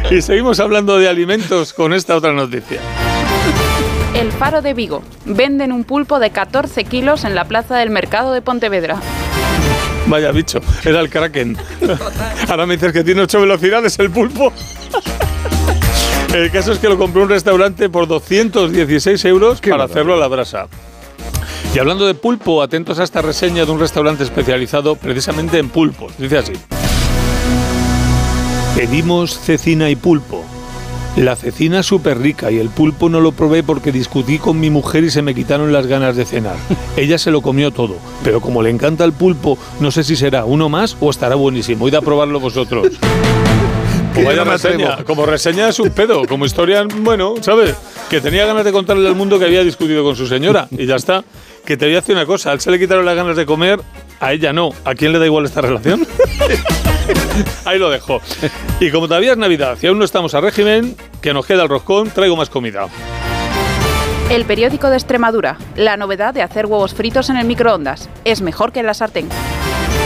Y 0.10 0.22
seguimos 0.22 0.60
hablando 0.60 0.98
de 0.98 1.08
alimentos 1.08 1.72
con 1.74 1.94
esta 1.94 2.16
otra 2.16 2.34
noticia. 2.34 2.82
El 4.16 4.32
Faro 4.32 4.62
de 4.62 4.74
Vigo. 4.74 5.04
Venden 5.26 5.72
un 5.72 5.84
pulpo 5.84 6.20
de 6.20 6.32
14 6.32 6.84
kilos 6.86 7.24
en 7.24 7.36
la 7.36 7.46
plaza 7.46 7.78
del 7.78 7.92
mercado 7.92 8.34
de 8.34 8.42
Pontevedra. 8.42 9.00
Vaya 10.10 10.32
bicho, 10.32 10.60
era 10.84 11.02
el 11.02 11.10
Kraken. 11.10 11.56
Ahora 12.50 12.66
me 12.66 12.76
dices 12.76 12.92
que 12.92 13.04
tiene 13.04 13.22
ocho 13.22 13.40
velocidades 13.40 13.98
el 14.00 14.10
pulpo. 14.10 14.52
El 16.34 16.52
caso 16.52 16.72
es 16.72 16.80
que 16.80 16.90
lo 16.90 16.98
compró 16.98 17.24
un 17.24 17.30
restaurante 17.30 17.90
por 17.90 18.08
216 18.08 19.24
euros 19.26 19.62
para 19.62 19.84
hacerlo 19.84 20.16
a 20.16 20.18
la 20.18 20.28
brasa. 20.28 20.68
Y 21.74 21.78
hablando 21.78 22.08
de 22.08 22.16
pulpo, 22.16 22.64
atentos 22.64 22.98
a 22.98 23.04
esta 23.04 23.22
reseña 23.22 23.66
de 23.66 23.72
un 23.72 23.80
restaurante 23.80 24.24
especializado 24.24 24.96
precisamente 24.96 25.60
en 25.60 25.70
pulpos. 25.70 26.14
Dice 26.18 26.40
así. 26.40 26.54
Pedimos 28.76 29.40
cecina 29.40 29.92
y 29.92 29.96
pulpo. 29.96 30.44
La 31.20 31.36
cecina 31.36 31.84
súper 31.84 32.18
rica 32.18 32.50
y 32.50 32.60
el 32.60 32.70
pulpo 32.70 33.10
no 33.10 33.20
lo 33.20 33.34
probé 33.34 33.62
porque 33.62 33.92
discutí 33.92 34.40
con 34.40 34.58
mi 34.58 34.70
mujer 34.70 35.04
y 35.04 35.10
se 35.10 35.22
me 35.22 35.36
quitaron 35.36 35.74
las 35.74 35.86
ganas 35.86 36.16
de 36.16 36.24
cenar. 36.24 36.56
Ella 36.96 37.18
se 37.18 37.30
lo 37.30 37.42
comió 37.42 37.72
todo, 37.72 37.98
pero 38.24 38.40
como 38.40 38.64
le 38.64 38.70
encanta 38.70 39.04
el 39.04 39.12
pulpo, 39.12 39.58
no 39.82 39.92
sé 39.92 40.06
si 40.06 40.16
será 40.16 40.46
uno 40.46 40.70
más 40.70 40.96
o 41.02 41.10
estará 41.10 41.36
buenísimo. 41.36 41.90
Id 41.90 41.96
a 41.96 42.02
probarlo 42.02 42.40
vosotros. 42.40 42.88
Como 44.14 44.26
vaya 44.26 44.44
reseña, 44.44 45.04
como 45.04 45.26
reseña 45.26 45.70
es 45.70 45.80
un 45.80 45.92
pedo, 45.92 46.26
como 46.26 46.44
historia, 46.44 46.84
bueno, 47.02 47.36
¿sabes? 47.42 47.76
Que 48.10 48.20
tenía 48.20 48.46
ganas 48.46 48.66
de 48.66 48.72
contarle 48.72 49.08
al 49.08 49.16
mundo 49.16 49.38
que 49.38 49.46
había 49.46 49.64
discutido 49.64 50.04
con 50.04 50.16
su 50.16 50.26
señora 50.26 50.68
y 50.72 50.88
ya 50.88 50.96
está. 50.96 51.24
Que 51.64 51.78
te 51.78 51.86
voy 51.86 51.94
a 51.94 52.02
decir 52.02 52.16
una 52.16 52.26
cosa, 52.26 52.50
a 52.50 52.54
él 52.54 52.60
se 52.60 52.72
le 52.72 52.80
quitaron 52.80 53.06
las 53.06 53.16
ganas 53.16 53.38
de 53.38 53.46
comer, 53.46 53.80
a 54.20 54.34
ella 54.34 54.52
no. 54.52 54.72
¿A 54.84 54.96
quién 54.96 55.14
le 55.14 55.20
da 55.20 55.26
igual 55.26 55.46
esta 55.46 55.62
relación? 55.62 56.08
Ahí 57.66 57.80
lo 57.80 57.90
dejo. 57.90 58.20
Y 58.80 58.92
como 58.92 59.08
todavía 59.08 59.34
es 59.34 59.38
Navidad 59.38 59.78
y 59.82 59.88
aún 59.88 60.00
no 60.00 60.06
estamos 60.06 60.34
a 60.34 60.42
régimen, 60.42 60.96
que 61.22 61.34
nos 61.34 61.46
queda 61.46 61.64
el 61.64 61.70
roscón, 61.70 62.10
traigo 62.10 62.36
más 62.36 62.50
comida. 62.50 62.88
El 64.30 64.46
periódico 64.46 64.90
de 64.90 64.96
Extremadura. 64.96 65.58
La 65.76 65.98
novedad 65.98 66.34
de 66.34 66.44
hacer 66.44 66.68
huevos 66.68 66.94
fritos 66.94 67.30
en 67.30 67.38
el 67.38 67.48
microondas. 67.48 68.10
Es 68.26 68.42
mejor 68.42 68.72
que 68.72 68.80
en 68.80 68.86
la 68.86 68.94
sartén. 68.94 69.28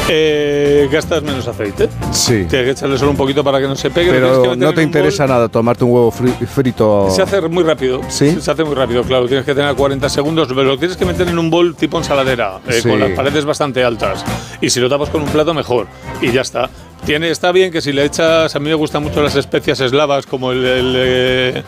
Eh, 0.09 0.89
¿Gastas 0.91 1.23
menos 1.23 1.47
aceite? 1.47 1.87
Sí. 2.11 2.45
Tienes 2.49 2.65
que 2.65 2.69
echarle 2.71 2.97
solo 2.97 3.11
un 3.11 3.17
poquito 3.17 3.41
para 3.43 3.59
que 3.59 3.67
no 3.67 3.75
se 3.75 3.89
pegue. 3.89 4.07
que 4.11 4.13
Pero 4.19 4.55
no 4.55 4.73
te 4.73 4.83
interesa 4.83 5.25
nada 5.25 5.47
tomarte 5.47 5.83
un 5.85 5.91
huevo 5.91 6.11
fri- 6.11 6.45
frito. 6.45 7.07
Se 7.09 7.21
hace 7.21 7.41
muy 7.47 7.63
rápido. 7.63 8.01
¿Sí? 8.09 8.37
Se 8.41 8.51
hace 8.51 8.63
muy 8.65 8.75
rápido, 8.75 9.03
claro. 9.03 9.27
Tienes 9.27 9.45
que 9.45 9.55
tener 9.55 9.73
40 9.75 10.09
segundos, 10.09 10.47
pero 10.49 10.63
lo 10.63 10.77
tienes 10.77 10.97
que 10.97 11.05
meter 11.05 11.27
en 11.29 11.39
un 11.39 11.49
bol 11.49 11.75
tipo 11.75 11.97
ensaladera, 11.97 12.59
eh, 12.67 12.81
Sí. 12.81 12.89
con 12.89 12.99
las 12.99 13.11
paredes 13.11 13.45
bastante 13.45 13.83
altas. 13.83 14.25
Y 14.59 14.69
si 14.69 14.79
lo 14.81 14.89
tapas 14.89 15.09
con 15.09 15.21
un 15.21 15.29
plato, 15.29 15.53
mejor. 15.53 15.87
Y 16.21 16.31
ya 16.31 16.41
está. 16.41 16.69
Tiene, 17.05 17.29
está 17.29 17.51
bien 17.51 17.71
que 17.71 17.81
si 17.81 17.91
le 17.93 18.03
echas, 18.05 18.53
a 18.55 18.59
mí 18.59 18.65
me 18.69 18.75
gustan 18.75 19.03
mucho 19.03 19.21
las 19.21 19.35
especias 19.35 19.79
eslavas, 19.79 20.25
como 20.25 20.51
el, 20.51 20.65
el, 20.65 20.93
eh, 20.97 21.63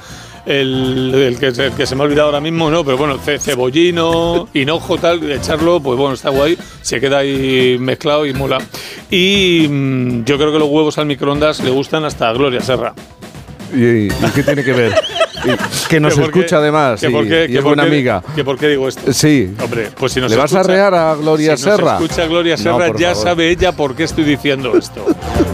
el- 0.45 1.37
que, 1.39 1.51
se- 1.85 1.95
me 1.95 2.01
ha 2.01 2.05
olvidado 2.05 2.27
ahora 2.27 2.39
mismo, 2.41 2.69
¿no? 2.69 2.83
Pero 2.83 2.97
bueno, 2.97 3.17
ce- 3.17 3.39
cebollino, 3.39 4.47
hinojo, 4.53 4.97
tal, 4.97 5.29
echarlo, 5.31 5.79
pues 5.79 5.97
bueno, 5.97 6.13
está 6.15 6.29
guay. 6.29 6.57
Se 6.81 6.99
queda 6.99 7.19
ahí 7.19 7.77
mezclado 7.79 8.25
y 8.25 8.33
mola. 8.33 8.59
Y 9.09 9.67
mm, 9.69 10.23
yo 10.25 10.37
creo 10.37 10.51
que 10.51 10.59
los 10.59 10.69
huevos 10.69 10.97
al 10.97 11.05
microondas 11.05 11.59
le 11.61 11.69
gustan 11.71 12.05
hasta 12.05 12.29
a 12.29 12.33
Gloria 12.33 12.61
Serra. 12.61 12.93
¿Y, 13.75 14.07
y 14.07 14.29
qué 14.33 14.43
tiene 14.43 14.63
que 14.63 14.73
ver? 14.73 14.93
Y 15.43 15.47
que 15.89 15.99
nos 15.99 16.13
Que 16.15 16.21
por 16.21 16.31
qué- 16.31 16.39
escucha 16.39 16.57
además 16.57 16.99
que 17.01 17.07
y, 17.07 17.11
por 17.11 17.27
qué- 17.27 17.43
y 17.43 17.47
que 17.47 17.53
es 17.53 17.59
por 17.61 17.75
buena 17.75 17.83
amiga. 17.83 18.23
que 18.35 18.43
por 18.43 18.57
qué 18.57 18.67
digo 18.69 18.87
esto. 18.87 19.11
Sí. 19.13 19.53
Hombre, 19.61 19.91
pues 19.97 20.13
si 20.13 20.21
nos 20.21 20.31
¿Le 20.31 20.37
vas 20.37 20.53
a 20.53 20.61
escucha- 20.61 20.73
rear 20.73 20.93
a 20.95 21.13
Gloria 21.15 21.55
si 21.57 21.63
Serra? 21.63 21.93
Nos 21.93 22.01
escucha 22.03 22.25
Gloria 22.27 22.57
Serra, 22.57 22.87
ya 22.97 23.09
favor. 23.09 23.23
sabe 23.23 23.49
ella 23.49 23.71
por 23.73 23.95
qué 23.95 24.03
estoy 24.05 24.23
diciendo 24.23 24.75
esto. 24.77 25.05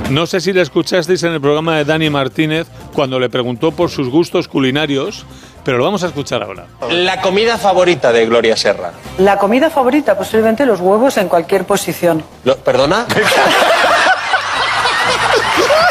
No 0.10 0.26
sé 0.28 0.40
si 0.40 0.54
le 0.54 0.62
escuchasteis 0.62 1.24
en 1.24 1.34
el 1.34 1.42
programa 1.42 1.78
de 1.78 1.86
Dani 1.86 2.10
Martínez 2.10 2.68
cuando 2.94 3.20
le 3.20 3.30
preguntó 3.30 3.72
por 3.72 3.90
sus 3.90 4.10
gustos 4.10 4.48
culinarios, 4.48 5.26
pero 5.64 5.78
lo 5.78 5.84
vamos 5.86 6.04
a 6.04 6.08
escuchar 6.08 6.44
ahora. 6.44 6.66
La 6.90 7.22
comida 7.22 7.58
favorita 7.58 8.12
de 8.12 8.26
Gloria 8.26 8.56
Serra. 8.58 8.92
La 9.20 9.38
comida 9.38 9.70
favorita, 9.70 10.18
posiblemente 10.18 10.66
los 10.66 10.80
huevos 10.80 11.18
en 11.18 11.28
cualquier 11.28 11.66
posición. 11.66 12.24
Lo- 12.44 12.58
¿Perdona? 12.58 13.06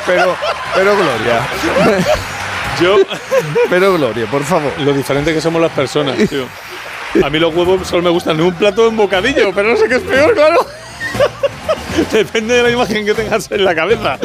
Pero, 0.07 0.35
pero 0.75 0.95
Gloria. 0.97 1.47
Yo. 2.81 2.97
Pero 3.69 3.93
Gloria, 3.95 4.27
por 4.27 4.43
favor. 4.45 4.73
Lo 4.81 4.93
diferente 4.93 5.33
que 5.35 5.41
somos 5.41 5.61
las 5.61 5.73
personas, 5.73 6.17
tío. 6.29 6.45
A 7.25 7.29
mí 7.31 7.39
los 7.39 7.55
huevos 7.55 7.87
solo 7.89 8.03
me 8.03 8.11
gustan 8.11 8.39
en 8.39 8.47
un 8.47 8.55
plato 8.55 8.87
en 8.87 8.97
bocadillo, 8.97 9.53
pero 9.55 9.71
no 9.71 9.77
sé 9.77 9.89
qué 9.89 9.97
es 9.97 10.03
peor, 10.03 10.35
claro. 10.35 10.65
Depende 12.13 12.55
de 12.55 12.63
la 12.63 12.71
imagen 12.71 13.05
que 13.05 13.15
tengas 13.15 13.51
en 13.51 13.65
la 13.65 13.75
cabeza. 13.75 14.19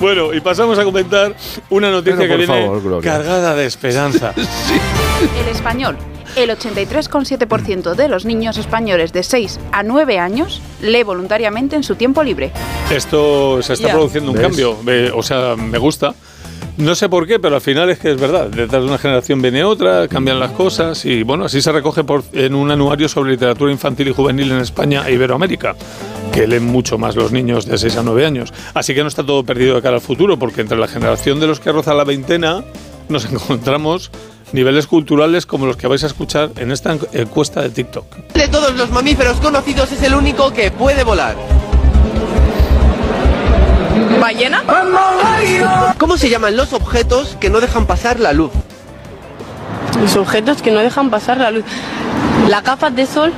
Bueno, 0.00 0.32
y 0.34 0.40
pasamos 0.40 0.78
a 0.78 0.84
comentar 0.84 1.34
una 1.68 1.90
noticia 1.90 2.18
Pero, 2.18 2.28
que 2.28 2.36
por 2.38 2.46
viene 2.46 2.62
favor, 2.64 2.82
Gloria. 2.82 3.12
cargada 3.12 3.54
de 3.54 3.66
esperanza. 3.66 4.32
El 5.40 5.48
español. 5.48 5.96
El 6.36 6.50
83,7% 6.50 7.94
de 7.94 8.08
los 8.08 8.24
niños 8.24 8.56
españoles 8.56 9.12
de 9.12 9.22
6 9.22 9.58
a 9.72 9.82
9 9.82 10.18
años 10.18 10.62
lee 10.80 11.02
voluntariamente 11.02 11.76
en 11.76 11.82
su 11.82 11.96
tiempo 11.96 12.22
libre. 12.22 12.52
Esto 12.90 13.62
se 13.62 13.74
está 13.74 13.90
produciendo 13.90 14.30
un 14.30 14.36
¿Ves? 14.36 14.46
cambio, 14.46 14.78
o 15.14 15.22
sea, 15.22 15.56
me 15.56 15.78
gusta. 15.78 16.14
No 16.80 16.94
sé 16.94 17.10
por 17.10 17.26
qué, 17.26 17.38
pero 17.38 17.56
al 17.56 17.60
final 17.60 17.90
es 17.90 17.98
que 17.98 18.10
es 18.10 18.18
verdad. 18.18 18.46
Detrás 18.46 18.82
de 18.82 18.88
una 18.88 18.96
generación 18.96 19.42
viene 19.42 19.62
otra, 19.64 20.08
cambian 20.08 20.40
las 20.40 20.52
cosas 20.52 21.04
y 21.04 21.22
bueno, 21.24 21.44
así 21.44 21.60
se 21.60 21.70
recoge 21.72 22.02
en 22.32 22.54
un 22.54 22.70
anuario 22.70 23.06
sobre 23.06 23.32
literatura 23.32 23.70
infantil 23.70 24.08
y 24.08 24.14
juvenil 24.14 24.50
en 24.50 24.60
España 24.60 25.06
e 25.06 25.12
Iberoamérica, 25.12 25.76
que 26.32 26.46
leen 26.46 26.64
mucho 26.64 26.96
más 26.96 27.16
los 27.16 27.32
niños 27.32 27.66
de 27.66 27.76
6 27.76 27.98
a 27.98 28.02
9 28.02 28.24
años. 28.24 28.54
Así 28.72 28.94
que 28.94 29.02
no 29.02 29.08
está 29.08 29.22
todo 29.22 29.44
perdido 29.44 29.74
de 29.74 29.82
cara 29.82 29.96
al 29.96 30.00
futuro, 30.00 30.38
porque 30.38 30.62
entre 30.62 30.78
la 30.78 30.88
generación 30.88 31.38
de 31.38 31.48
los 31.48 31.60
que 31.60 31.70
roza 31.70 31.92
la 31.92 32.04
veintena 32.04 32.64
nos 33.10 33.24
encontramos 33.30 34.10
niveles 34.52 34.86
culturales 34.86 35.44
como 35.44 35.66
los 35.66 35.76
que 35.76 35.86
vais 35.86 36.02
a 36.02 36.06
escuchar 36.06 36.50
en 36.56 36.72
esta 36.72 36.96
encuesta 37.12 37.60
de 37.60 37.68
TikTok. 37.68 38.32
De 38.32 38.48
todos 38.48 38.74
los 38.74 38.90
mamíferos 38.90 39.36
conocidos 39.36 39.92
es 39.92 40.02
el 40.02 40.14
único 40.14 40.50
que 40.54 40.70
puede 40.70 41.04
volar. 41.04 41.36
¿Ballena? 44.20 44.62
¿Cómo 45.98 46.16
se 46.16 46.28
llaman 46.28 46.56
los 46.56 46.72
objetos 46.72 47.36
que 47.40 47.50
no 47.50 47.60
dejan 47.60 47.86
pasar 47.86 48.20
la 48.20 48.32
luz? 48.32 48.50
Los 50.00 50.16
objetos 50.16 50.62
que 50.62 50.70
no 50.70 50.80
dejan 50.80 51.10
pasar 51.10 51.38
la 51.38 51.50
luz. 51.50 51.64
Las 52.48 52.62
gafas 52.62 52.94
de 52.94 53.06
sol. 53.06 53.32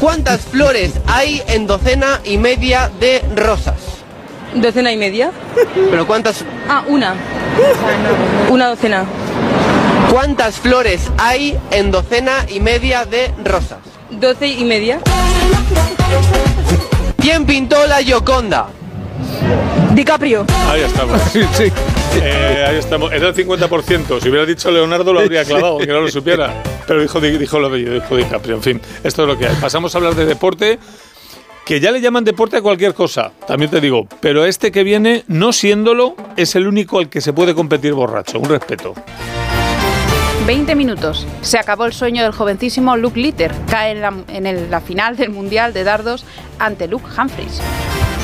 ¿Cuántas 0.00 0.42
flores 0.42 0.92
hay 1.06 1.42
en 1.48 1.66
docena 1.66 2.20
y 2.24 2.36
media 2.38 2.90
de 3.00 3.22
rosas? 3.34 3.76
¿Docena 4.54 4.92
y 4.92 4.96
media? 4.96 5.30
¿Pero 5.90 6.06
cuántas, 6.06 6.44
Ah, 6.68 6.82
una. 6.86 7.14
Una 8.50 8.68
docena. 8.68 9.04
cuántas 10.10 10.56
flores 10.56 11.02
hay 11.18 11.58
en 11.70 11.90
docena 11.90 12.32
y 12.48 12.60
media 12.60 13.04
de 13.04 13.32
rosas? 13.44 13.78
Doce 14.10 14.46
y 14.46 14.64
media. 14.64 15.00
¿Quién 17.18 17.44
pintó 17.44 17.86
la 17.86 18.02
Gioconda? 18.02 18.68
DiCaprio. 19.94 20.46
Ahí 20.68 20.82
estamos. 20.82 21.20
Sí, 21.32 21.40
sí. 21.52 21.72
Eh, 22.22 22.64
ahí 22.68 22.76
estamos. 22.76 23.12
Era 23.12 23.28
el 23.28 23.34
50%. 23.34 24.20
Si 24.20 24.28
hubiera 24.28 24.46
dicho 24.46 24.70
Leonardo 24.70 25.12
lo 25.12 25.20
habría 25.20 25.44
clavado, 25.44 25.78
que 25.78 25.86
no 25.86 26.00
lo 26.00 26.08
supiera. 26.08 26.62
Pero 26.86 27.02
dijo, 27.02 27.20
dijo 27.20 27.58
lo 27.58 27.68
bello, 27.68 27.92
dijo 27.94 28.16
DiCaprio. 28.16 28.56
En 28.56 28.62
fin, 28.62 28.80
esto 29.02 29.22
es 29.22 29.28
lo 29.28 29.36
que 29.36 29.46
hay. 29.46 29.56
Pasamos 29.60 29.94
a 29.94 29.98
hablar 29.98 30.14
de 30.14 30.24
deporte, 30.26 30.78
que 31.66 31.80
ya 31.80 31.90
le 31.90 32.00
llaman 32.00 32.24
deporte 32.24 32.56
a 32.56 32.62
cualquier 32.62 32.94
cosa, 32.94 33.32
también 33.46 33.70
te 33.70 33.80
digo. 33.80 34.06
Pero 34.20 34.46
este 34.46 34.72
que 34.72 34.84
viene, 34.84 35.24
no 35.26 35.52
siéndolo, 35.52 36.16
es 36.36 36.54
el 36.54 36.66
único 36.66 36.98
al 36.98 37.08
que 37.10 37.20
se 37.20 37.32
puede 37.32 37.54
competir 37.54 37.92
borracho. 37.92 38.38
Un 38.38 38.48
respeto. 38.48 38.94
20 40.48 40.74
minutos. 40.76 41.26
Se 41.42 41.58
acabó 41.58 41.84
el 41.84 41.92
sueño 41.92 42.22
del 42.22 42.32
jovencísimo 42.32 42.96
Luke 42.96 43.20
Litter. 43.20 43.52
Cae 43.68 43.90
en 43.92 44.00
la, 44.00 44.14
en 44.28 44.46
el- 44.46 44.70
la 44.70 44.80
final 44.80 45.14
del 45.14 45.28
Mundial 45.28 45.74
de 45.74 45.84
Dardos 45.84 46.24
ante 46.58 46.88
Luke 46.88 47.04
Humphries. 47.18 47.60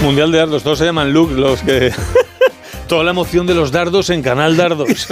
Mundial 0.02 0.32
de 0.32 0.38
dardos, 0.38 0.62
todos 0.62 0.78
se 0.78 0.86
llaman 0.86 1.12
Luke, 1.12 1.34
los 1.34 1.60
que. 1.60 1.92
Toda 2.88 3.04
la 3.04 3.10
emoción 3.10 3.46
de 3.46 3.52
los 3.54 3.70
dardos 3.72 4.08
en 4.08 4.22
Canal 4.22 4.56
Dardos. 4.56 4.88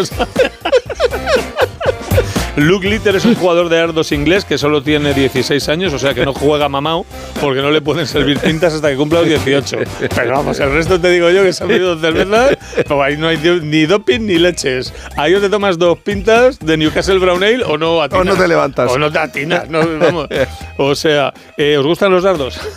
Luke 2.57 2.87
Litter 2.87 3.17
es 3.17 3.25
un 3.25 3.35
jugador 3.35 3.71
de 3.71 3.77
dardos 3.77 4.13
inglés 4.13 4.45
que 4.45 4.59
solo 4.59 4.83
tiene 4.83 5.15
16 5.15 5.69
años, 5.71 5.93
o 5.95 5.99
sea 5.99 6.13
que 6.13 6.25
no 6.25 6.35
juega 6.35 6.69
mamao 6.69 7.07
porque 7.41 7.63
no 7.63 7.71
le 7.71 7.81
pueden 7.81 8.07
servir 8.07 8.39
pintas 8.39 8.75
hasta 8.75 8.91
que 8.91 8.97
cumpla 8.97 9.21
los 9.21 9.29
18. 9.29 9.79
Pero 10.15 10.33
vamos, 10.33 10.61
el 10.61 10.71
resto 10.73 11.01
te 11.01 11.09
digo 11.09 11.31
yo 11.31 11.43
que 11.43 11.53
se 11.55 11.63
han 11.63 11.69
bebido 11.71 11.99
cervezas, 11.99 12.59
pues 12.87 13.01
ahí 13.01 13.17
no 13.17 13.29
hay 13.29 13.39
ni 13.63 13.87
doping 13.87 14.21
ni 14.21 14.39
leches. 14.39 14.93
Ahí 15.17 15.35
o 15.35 15.41
te 15.41 15.49
tomas 15.49 15.79
dos 15.79 15.99
pintas 15.99 16.59
de 16.59 16.77
Newcastle 16.77 17.19
Brown 17.19 17.43
Ale 17.43 17.65
o 17.65 17.79
no 17.79 18.03
atinas. 18.03 18.21
O 18.21 18.25
no 18.25 18.37
te 18.37 18.47
levantas. 18.47 18.91
O 18.91 18.99
no 18.99 19.11
te 19.11 19.19
atinas, 19.19 19.71
no, 19.71 19.81
vamos. 19.99 20.29
O 20.77 20.95
sea, 20.95 21.33
eh, 21.57 21.79
¿os 21.79 21.87
gustan 21.87 22.13
los 22.13 22.23
dardos? 22.23 22.59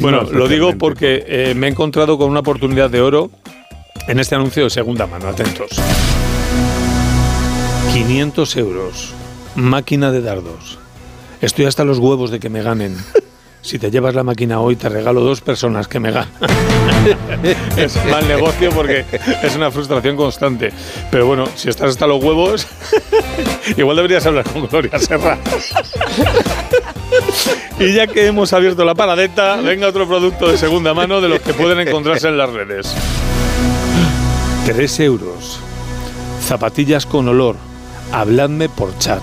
Bueno, 0.00 0.22
No, 0.22 0.30
lo 0.32 0.48
digo 0.48 0.76
porque 0.76 1.24
eh, 1.28 1.54
me 1.54 1.68
he 1.68 1.70
encontrado 1.70 2.18
con 2.18 2.28
una 2.28 2.40
oportunidad 2.40 2.90
de 2.90 3.00
oro 3.00 3.30
en 4.08 4.18
este 4.18 4.34
anuncio 4.34 4.64
de 4.64 4.70
segunda 4.70 5.06
mano. 5.06 5.28
Atentos. 5.28 5.70
500 7.92 8.56
euros. 8.56 9.12
Máquina 9.54 10.10
de 10.10 10.22
dardos. 10.22 10.78
Estoy 11.40 11.66
hasta 11.66 11.84
los 11.84 11.98
huevos 11.98 12.30
de 12.30 12.40
que 12.40 12.48
me 12.48 12.62
ganen. 12.62 12.96
Si 13.62 13.78
te 13.78 13.92
llevas 13.92 14.16
la 14.16 14.24
máquina 14.24 14.58
hoy, 14.58 14.74
te 14.74 14.88
regalo 14.88 15.20
dos 15.20 15.40
personas 15.40 15.86
que 15.86 16.00
me 16.00 16.10
ganan. 16.10 16.32
es 17.76 17.96
mal 18.06 18.26
negocio 18.26 18.70
porque 18.70 19.04
es 19.40 19.54
una 19.54 19.70
frustración 19.70 20.16
constante. 20.16 20.72
Pero 21.12 21.26
bueno, 21.26 21.46
si 21.54 21.68
estás 21.68 21.90
hasta 21.90 22.08
los 22.08 22.22
huevos, 22.22 22.66
igual 23.76 23.94
deberías 23.96 24.26
hablar 24.26 24.44
con 24.52 24.66
Gloria 24.66 24.98
Serra. 24.98 25.38
Y 27.78 27.94
ya 27.94 28.08
que 28.08 28.26
hemos 28.26 28.52
abierto 28.52 28.84
la 28.84 28.96
paradeta, 28.96 29.60
venga 29.60 29.86
otro 29.86 30.08
producto 30.08 30.50
de 30.50 30.58
segunda 30.58 30.92
mano 30.92 31.20
de 31.20 31.28
los 31.28 31.40
que 31.40 31.54
pueden 31.54 31.86
encontrarse 31.86 32.26
en 32.26 32.38
las 32.38 32.50
redes. 32.50 32.92
3 34.66 35.00
euros. 35.00 35.60
Zapatillas 36.44 37.06
con 37.06 37.28
olor. 37.28 37.54
Habladme 38.12 38.68
por 38.68 38.96
chat. 38.98 39.22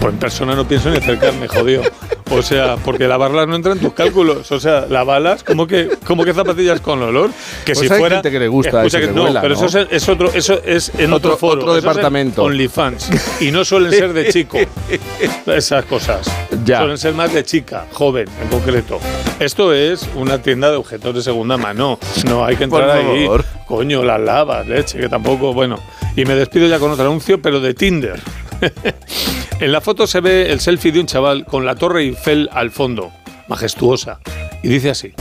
Por 0.00 0.10
en 0.10 0.18
persona 0.18 0.54
no 0.56 0.66
pienso 0.66 0.90
ni 0.90 0.96
acercarme, 0.96 1.46
jodido. 1.46 1.82
O 2.30 2.42
sea, 2.42 2.76
porque 2.76 3.06
lavarlas 3.06 3.46
no 3.46 3.54
entra 3.54 3.72
en 3.72 3.78
tus 3.78 3.92
cálculos. 3.92 4.50
O 4.50 4.58
sea, 4.58 4.86
lavarlas, 4.88 5.44
¿cómo 5.44 5.66
que, 5.68 5.90
cómo 6.06 6.24
que 6.24 6.32
zapatillas 6.34 6.80
con 6.80 7.00
olor? 7.02 7.30
Que 7.64 7.74
Pues 7.74 7.86
si 7.86 7.92
hay 7.92 8.00
fuera. 8.00 8.16
gente 8.16 8.30
que 8.32 8.38
le 8.40 8.48
gusta 8.48 8.78
Escucha 8.84 8.98
eso 8.98 8.98
que 9.06 9.06
que 9.12 9.12
no, 9.14 9.24
huela, 9.24 9.40
pero 9.42 9.54
¿no? 9.54 9.64
eso 9.66 9.78
es, 9.80 9.86
es 9.90 10.08
otro, 10.08 10.32
eso 10.32 10.58
es 10.64 10.90
en 10.98 11.12
otro, 11.12 11.34
Otro- 11.34 11.36
foro. 11.36 11.60
otro 11.60 11.76
eso 11.76 11.86
departamento. 11.86 12.42
OnlyFans. 12.42 13.10
Y 13.42 13.50
no 13.52 13.64
suelen 13.64 13.92
ser 13.92 14.12
de 14.12 14.28
chico. 14.32 14.58
Esas 15.46 15.84
cosas. 15.84 16.26
Ya. 16.64 16.78
Suelen 16.78 16.98
ser 16.98 17.14
más 17.14 17.32
de 17.32 17.44
chica, 17.44 17.86
joven 17.92 18.26
en 18.40 18.48
concreto. 18.48 18.98
Esto 19.38 19.72
es 19.72 20.08
una 20.16 20.38
tienda 20.42 20.70
de 20.70 20.78
objetos 20.78 21.14
de 21.14 21.22
segunda 21.22 21.56
mano. 21.58 21.98
No 22.26 22.44
hay 22.44 22.56
que 22.56 22.66
Por 22.66 22.80
entrar 22.82 22.98
ahí. 22.98 23.24
favor. 23.26 23.44
Coño, 23.66 24.02
las 24.02 24.20
lavas, 24.20 24.66
leche, 24.66 24.98
que 24.98 25.08
tampoco. 25.08 25.52
Bueno. 25.52 25.78
Y 26.16 26.24
me 26.24 26.34
despido 26.34 26.66
ya 26.66 26.78
con 26.78 26.90
otro 26.90 27.04
anuncio, 27.04 27.40
pero 27.40 27.60
de 27.60 27.74
Tinder. 27.74 28.20
en 29.60 29.72
la 29.72 29.80
foto 29.80 30.06
se 30.06 30.20
ve 30.20 30.52
el 30.52 30.60
selfie 30.60 30.92
de 30.92 31.00
un 31.00 31.06
chaval 31.06 31.44
con 31.46 31.64
la 31.64 31.74
Torre 31.74 32.02
Eiffel 32.02 32.48
al 32.52 32.70
fondo, 32.70 33.12
majestuosa. 33.48 34.20
Y 34.62 34.68
dice 34.68 34.90
así: 34.90 35.12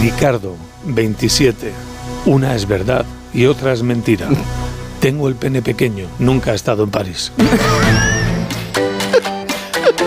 Ricardo, 0.00 0.56
27. 0.84 1.72
Una 2.26 2.54
es 2.54 2.66
verdad 2.66 3.04
y 3.32 3.46
otra 3.46 3.72
es 3.72 3.82
mentira. 3.82 4.28
Tengo 5.00 5.28
el 5.28 5.34
pene 5.34 5.62
pequeño, 5.62 6.06
nunca 6.18 6.52
he 6.52 6.54
estado 6.54 6.84
en 6.84 6.90
París. 6.90 7.32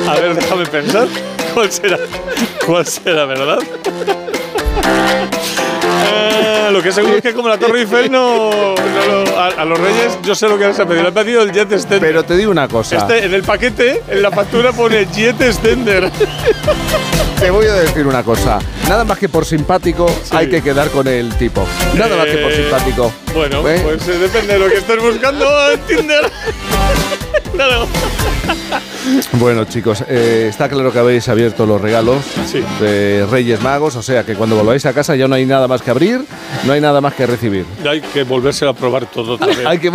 A 0.08 0.16
ver, 0.16 0.36
déjame 0.36 0.66
pensar. 0.66 1.08
¿Cuál 1.54 1.72
será? 1.72 1.98
¿Cuál 2.66 2.86
será, 2.86 3.26
verdad? 3.26 3.60
Lo 6.74 6.82
que 6.82 6.92
seguro 6.92 7.16
es 7.18 7.22
que 7.22 7.34
como 7.34 7.48
la 7.50 7.58
Torre 7.58 7.82
Eiffel 7.82 8.12
no, 8.12 8.50
no 8.50 8.76
lo- 9.24 9.40
a, 9.40 9.48
a 9.50 9.64
los 9.66 9.80
reyes 9.80 10.18
yo 10.24 10.34
sé 10.36 10.48
lo 10.50 10.58
que 10.58 10.66
les 10.68 10.80
ha 10.80 10.86
pedido. 10.86 11.04
Le 11.04 11.10
ha 11.10 11.12
pedido 11.14 11.42
el 11.44 11.52
jet 11.52 11.72
extender. 11.72 12.00
Pero 12.10 12.24
te 12.24 12.36
digo 12.36 12.50
una 12.52 12.68
cosa. 12.68 12.98
Este, 12.98 13.26
en 13.26 13.34
el 13.34 13.44
paquete, 13.44 14.02
en 14.10 14.22
la 14.22 14.32
factura 14.32 14.72
pone 14.72 15.06
jet 15.14 15.40
extender. 15.42 16.10
Te 17.40 17.50
voy 17.52 17.66
a 17.68 17.74
decir 17.74 18.08
una 18.08 18.24
cosa. 18.24 18.58
Nada 18.88 19.04
más 19.04 19.18
que 19.20 19.28
por 19.28 19.46
simpático 19.46 20.06
hay 20.32 20.50
que 20.50 20.62
quedar 20.62 20.90
con 20.90 21.08
el 21.08 21.34
tipo. 21.36 21.66
Nada 21.98 22.16
más 22.16 22.26
que 22.26 22.38
por 22.38 22.52
Eh, 22.52 22.56
simpático. 22.56 23.12
Bueno, 23.34 23.68
¿Eh? 23.68 23.82
pues 23.84 24.08
eh, 24.08 24.18
depende 24.18 24.54
de 24.54 24.60
lo 24.60 24.68
que 24.70 24.78
estés 24.78 25.02
buscando 25.02 25.72
en 25.72 25.80
Tinder. 25.82 26.32
Bueno, 29.34 29.66
chicos, 29.66 30.04
eh, 30.08 30.48
está 30.50 30.70
claro 30.70 30.92
que 30.92 31.00
habéis 31.00 31.28
abierto 31.30 31.66
los 31.66 31.80
regalos 31.82 32.24
de 32.80 33.26
Reyes 33.30 33.62
Magos, 33.62 33.96
o 33.96 34.02
sea 34.02 34.24
que 34.24 34.36
cuando 34.36 34.56
volváis 34.56 34.86
a 34.86 34.94
casa 34.94 35.16
ya 35.16 35.28
no 35.28 35.36
hay 35.36 35.46
nada 35.46 35.68
más 35.68 35.82
que 35.82 35.92
abrir 35.92 36.22
No 36.66 36.74
hay 36.74 36.82
nada 36.82 37.02
más 37.02 37.14
que 37.14 37.26
recibir. 37.26 37.66
Hay 37.88 38.02
que 38.02 38.24
volvérselo 38.24 38.72
a 38.72 38.74
probar 38.74 39.06
todo 39.06 39.34
otra 39.34 39.48
vez. 39.48 39.66
Hay 39.66 39.80
que... 39.80 39.92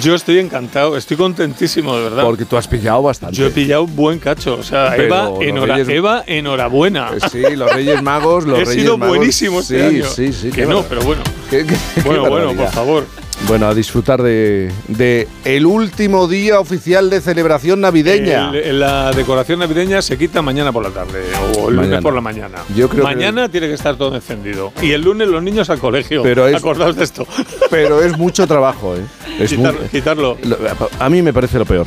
Yo 0.00 0.14
estoy 0.14 0.38
encantado, 0.38 0.96
estoy 0.96 1.16
contentísimo, 1.16 1.96
de 1.96 2.04
verdad. 2.04 2.24
Porque 2.24 2.44
tú 2.46 2.56
has 2.56 2.66
pillado 2.66 3.02
bastante. 3.02 3.36
Yo 3.36 3.46
he 3.46 3.50
pillado 3.50 3.86
buen 3.86 4.18
cacho. 4.18 4.54
O 4.58 4.62
sea, 4.62 4.92
Pero 4.96 5.04
Eva, 5.04 5.24
los 5.30 5.38
enhora- 5.40 5.76
Reyes- 5.76 5.88
Eva, 5.90 6.24
enhorabuena. 6.26 7.10
Eh, 7.14 7.20
Sí, 7.30 7.54
los 7.54 7.72
Reyes 7.72 8.02
Magos, 8.02 8.44
los 8.44 8.58
He 8.60 8.64
Reyes 8.64 8.82
sido 8.82 8.98
Magos. 8.98 9.16
buenísimo 9.16 9.60
este 9.60 9.78
sí, 9.90 9.96
año. 9.96 10.06
Sí, 10.08 10.32
sí, 10.32 10.50
Que 10.50 10.66
no, 10.66 10.82
pero 10.82 11.02
bueno. 11.02 11.22
Qué- 11.50 11.64
qué- 11.66 11.76
qué 11.94 12.00
Bueno, 12.00 12.28
bueno, 12.28 12.54
por 12.54 12.68
favor. 12.70 13.06
Bueno, 13.46 13.66
a 13.66 13.74
disfrutar 13.74 14.22
de, 14.22 14.72
de 14.88 15.28
el 15.44 15.66
último 15.66 16.26
día 16.26 16.58
oficial 16.60 17.10
de 17.10 17.20
celebración 17.20 17.80
navideña. 17.82 18.50
El- 18.54 18.80
la 18.80 19.12
decoración 19.12 19.58
navideña 19.58 20.00
se 20.00 20.16
quita 20.16 20.40
mañana 20.40 20.72
por 20.72 20.82
la 20.82 20.88
tarde 20.90 21.22
o 21.58 21.68
el 21.68 21.74
Mañana. 21.74 21.82
lunes 21.96 22.02
por 22.02 22.14
la 22.14 22.20
mañana. 22.22 22.58
Yo 22.74 22.88
creo 22.88 23.02
que- 23.06 23.14
mañana 23.14 23.50
tiene 23.50 23.66
que 23.68 23.74
estar 23.74 23.96
todo 23.96 24.14
encendido. 24.14 24.72
Y 24.80 24.92
el 24.92 25.02
lunes 25.02 25.28
los 25.28 25.42
niños 25.42 25.68
al 25.68 25.78
colegio. 25.78 26.22
Pero 26.22 26.48
es- 26.48 26.56
Acordaos 26.56 26.96
de 26.96 27.04
esto. 27.04 27.26
Pero 27.70 28.00
es 28.02 28.16
mucho 28.16 28.46
trabajo, 28.46 28.96
¿eh? 28.96 29.00
Es 29.38 29.50
Quitar- 29.52 29.74
mu- 29.74 29.88
quitarlo. 29.90 30.38
Lo- 30.42 30.56
A 30.98 31.10
mí 31.10 31.20
me 31.20 31.32
parece 31.34 31.58
lo 31.58 31.66
peor. 31.66 31.86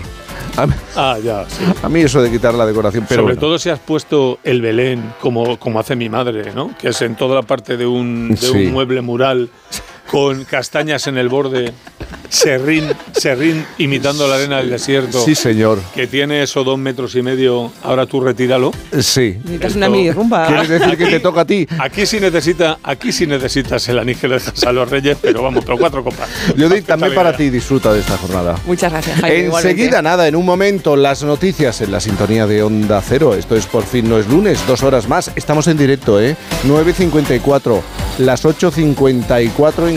A 0.58 0.66
mí, 0.68 0.74
Ah, 0.96 1.18
ya, 1.24 1.46
sí. 1.50 1.64
a 1.84 1.90
mí 1.90 2.02
eso 2.02 2.22
de 2.22 2.32
quitar 2.32 2.54
la 2.54 2.66
decoración, 2.66 3.06
pero 3.08 3.22
Sobre 3.24 3.34
bueno. 3.36 3.42
todo 3.48 3.60
si 3.60 3.70
has 3.70 3.80
puesto 3.80 4.40
el 4.44 4.62
Belén, 4.62 5.14
como, 5.22 5.58
como 5.60 5.80
hace 5.80 5.96
mi 5.96 6.10
madre, 6.10 6.52
¿no? 6.54 6.76
Que 6.80 6.90
es 6.90 7.02
en 7.04 7.16
toda 7.16 7.36
la 7.36 7.42
parte 7.44 7.78
de 7.78 7.86
un, 7.86 8.30
de 8.30 8.38
Sí. 8.38 8.52
un 8.68 8.74
mueble 8.74 9.02
mural 9.02 9.50
con 10.10 10.46
castañas 10.46 11.08
en 11.08 11.18
el 11.18 11.30
borde, 11.30 11.74
serrín, 12.30 12.86
serrín 13.14 13.66
imitando 13.78 14.28
la 14.28 14.36
arena 14.36 14.58
del 14.58 14.70
desierto. 14.70 15.24
Sí, 15.24 15.36
señor. 15.36 15.80
Que 15.94 16.08
tiene 16.08 16.44
eso 16.44 16.64
dos 16.64 16.78
metros 16.78 17.16
y 17.16 17.22
medio, 17.22 17.72
ahora 17.84 18.06
tú 18.06 18.20
retíralo. 18.22 18.72
Sí. 19.00 19.38
Necesitas 19.44 19.76
una 19.76 19.90
mini 19.90 20.12
rumba. 20.12 20.48
¿Quieres 20.48 20.70
decir 20.70 20.98
que 20.98 21.06
te 21.08 21.20
toca 21.20 21.42
a 21.42 21.46
ti? 21.46 21.68
Aquí 21.80 22.06
sí 22.06 22.20
necesita, 22.20 22.80
aquí 22.84 23.12
sí 23.12 23.28
necesitas 23.28 23.88
el 23.90 24.00
anillo 24.00 24.20
que 24.22 24.28
le 24.28 24.34
dejas 24.36 24.64
a 24.64 24.72
los 24.72 24.90
reyes, 24.90 25.18
pero 25.22 25.44
vamos, 25.44 25.64
pero 25.66 25.78
cuatro 25.78 26.04
copas. 26.04 26.30
Judith, 26.58 26.86
también 26.86 27.14
para 27.14 27.36
ti 27.36 27.50
disfruta 27.50 27.94
de 27.94 28.00
esta 28.00 28.18
jornada. 28.18 28.56
Muchas 28.66 28.92
gracias, 28.92 29.20
Jaime. 29.20 29.46
igualmente. 29.46 29.82
Enseguida, 29.82 30.02
nada, 30.02 30.28
en 30.28 30.36
un 30.36 30.46
momento, 30.46 30.96
las 30.96 31.24
noticias 31.24 31.82
en 31.82 31.92
la 31.92 32.00
sintonía 32.00 32.48
de 32.48 32.64
Onda 32.64 33.02
Cero. 33.02 33.36
Esto 33.36 33.56
es 33.56 33.66
Por 33.66 33.84
fin 33.84 34.10
no 34.10 34.18
es 34.18 34.28
lunes, 34.28 34.66
dos 34.68 34.84
horas 34.84 35.08
más. 35.08 35.32
Estamos 35.36 35.68
en 35.68 35.78
directo, 35.78 36.22
¿eh? 36.22 36.36
9.54, 36.66 37.82
las 38.20 38.46
8.54 38.46 39.90
en 39.90 39.97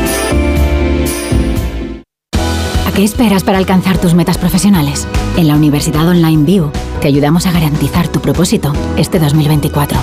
¿A 2.91 2.93
qué 2.93 3.05
esperas 3.05 3.45
para 3.45 3.57
alcanzar 3.57 3.97
tus 3.99 4.15
metas 4.15 4.37
profesionales? 4.37 5.07
En 5.37 5.47
la 5.47 5.55
Universidad 5.55 6.05
Online 6.05 6.43
View 6.43 6.71
te 6.99 7.07
ayudamos 7.07 7.45
a 7.45 7.51
garantizar 7.53 8.09
tu 8.09 8.19
propósito 8.19 8.73
este 8.97 9.17
2024. 9.17 9.97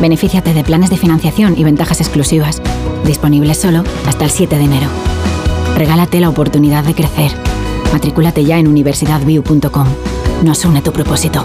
Benefíciate 0.00 0.52
de 0.52 0.64
planes 0.64 0.90
de 0.90 0.96
financiación 0.96 1.56
y 1.56 1.62
ventajas 1.62 2.00
exclusivas, 2.00 2.60
disponibles 3.06 3.58
solo 3.58 3.84
hasta 4.08 4.24
el 4.24 4.30
7 4.32 4.58
de 4.58 4.64
enero. 4.64 4.88
Regálate 5.76 6.18
la 6.18 6.30
oportunidad 6.30 6.82
de 6.82 6.94
crecer. 6.94 7.30
Matrículate 7.92 8.44
ya 8.44 8.58
en 8.58 8.66
universidadview.com. 8.66 9.86
Nos 10.42 10.64
une 10.64 10.82
tu 10.82 10.92
propósito. 10.92 11.44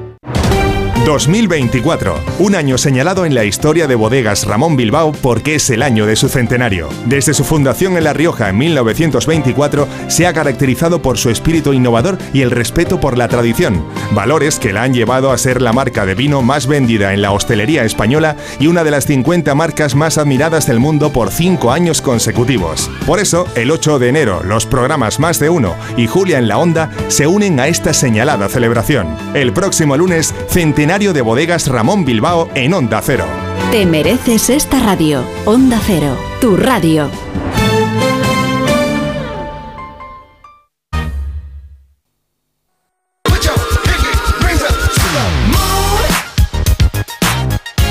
2024, 1.05 2.15
un 2.37 2.53
año 2.53 2.77
señalado 2.77 3.25
en 3.25 3.33
la 3.33 3.43
historia 3.43 3.87
de 3.87 3.95
bodegas 3.95 4.45
Ramón 4.45 4.77
Bilbao 4.77 5.11
porque 5.11 5.55
es 5.55 5.67
el 5.71 5.81
año 5.81 6.05
de 6.05 6.15
su 6.15 6.29
centenario. 6.29 6.89
Desde 7.07 7.33
su 7.33 7.43
fundación 7.43 7.97
en 7.97 8.03
La 8.03 8.13
Rioja 8.13 8.49
en 8.49 8.59
1924, 8.59 9.87
se 10.07 10.27
ha 10.27 10.33
caracterizado 10.33 11.01
por 11.01 11.17
su 11.17 11.31
espíritu 11.31 11.73
innovador 11.73 12.19
y 12.33 12.41
el 12.41 12.51
respeto 12.51 12.99
por 12.99 13.17
la 13.17 13.27
tradición, 13.27 13.83
valores 14.13 14.59
que 14.59 14.73
la 14.73 14.83
han 14.83 14.93
llevado 14.93 15.31
a 15.31 15.39
ser 15.39 15.59
la 15.59 15.73
marca 15.73 16.05
de 16.05 16.13
vino 16.13 16.43
más 16.43 16.67
vendida 16.67 17.15
en 17.15 17.23
la 17.23 17.31
hostelería 17.31 17.83
española 17.83 18.35
y 18.59 18.67
una 18.67 18.83
de 18.83 18.91
las 18.91 19.07
50 19.07 19.55
marcas 19.55 19.95
más 19.95 20.19
admiradas 20.19 20.67
del 20.67 20.79
mundo 20.79 21.11
por 21.11 21.31
cinco 21.31 21.71
años 21.71 21.99
consecutivos. 21.99 22.91
Por 23.07 23.19
eso, 23.19 23.47
el 23.55 23.71
8 23.71 23.97
de 23.97 24.09
enero, 24.09 24.43
los 24.43 24.67
programas 24.67 25.19
Más 25.19 25.39
de 25.39 25.49
Uno 25.49 25.73
y 25.97 26.05
Julia 26.05 26.37
en 26.37 26.47
la 26.47 26.59
Onda 26.59 26.91
se 27.07 27.25
unen 27.25 27.59
a 27.59 27.67
esta 27.67 27.91
señalada 27.91 28.47
celebración. 28.49 29.07
El 29.33 29.51
próximo 29.51 29.97
lunes, 29.97 30.35
centenario 30.47 30.90
de 30.91 31.21
bodegas 31.21 31.67
Ramón 31.67 32.03
Bilbao 32.03 32.49
en 32.53 32.73
Onda 32.73 33.01
Cero. 33.01 33.25
Te 33.71 33.85
mereces 33.85 34.49
esta 34.49 34.77
radio. 34.81 35.23
Onda 35.45 35.79
Cero, 35.85 36.17
tu 36.41 36.57
radio. 36.57 37.09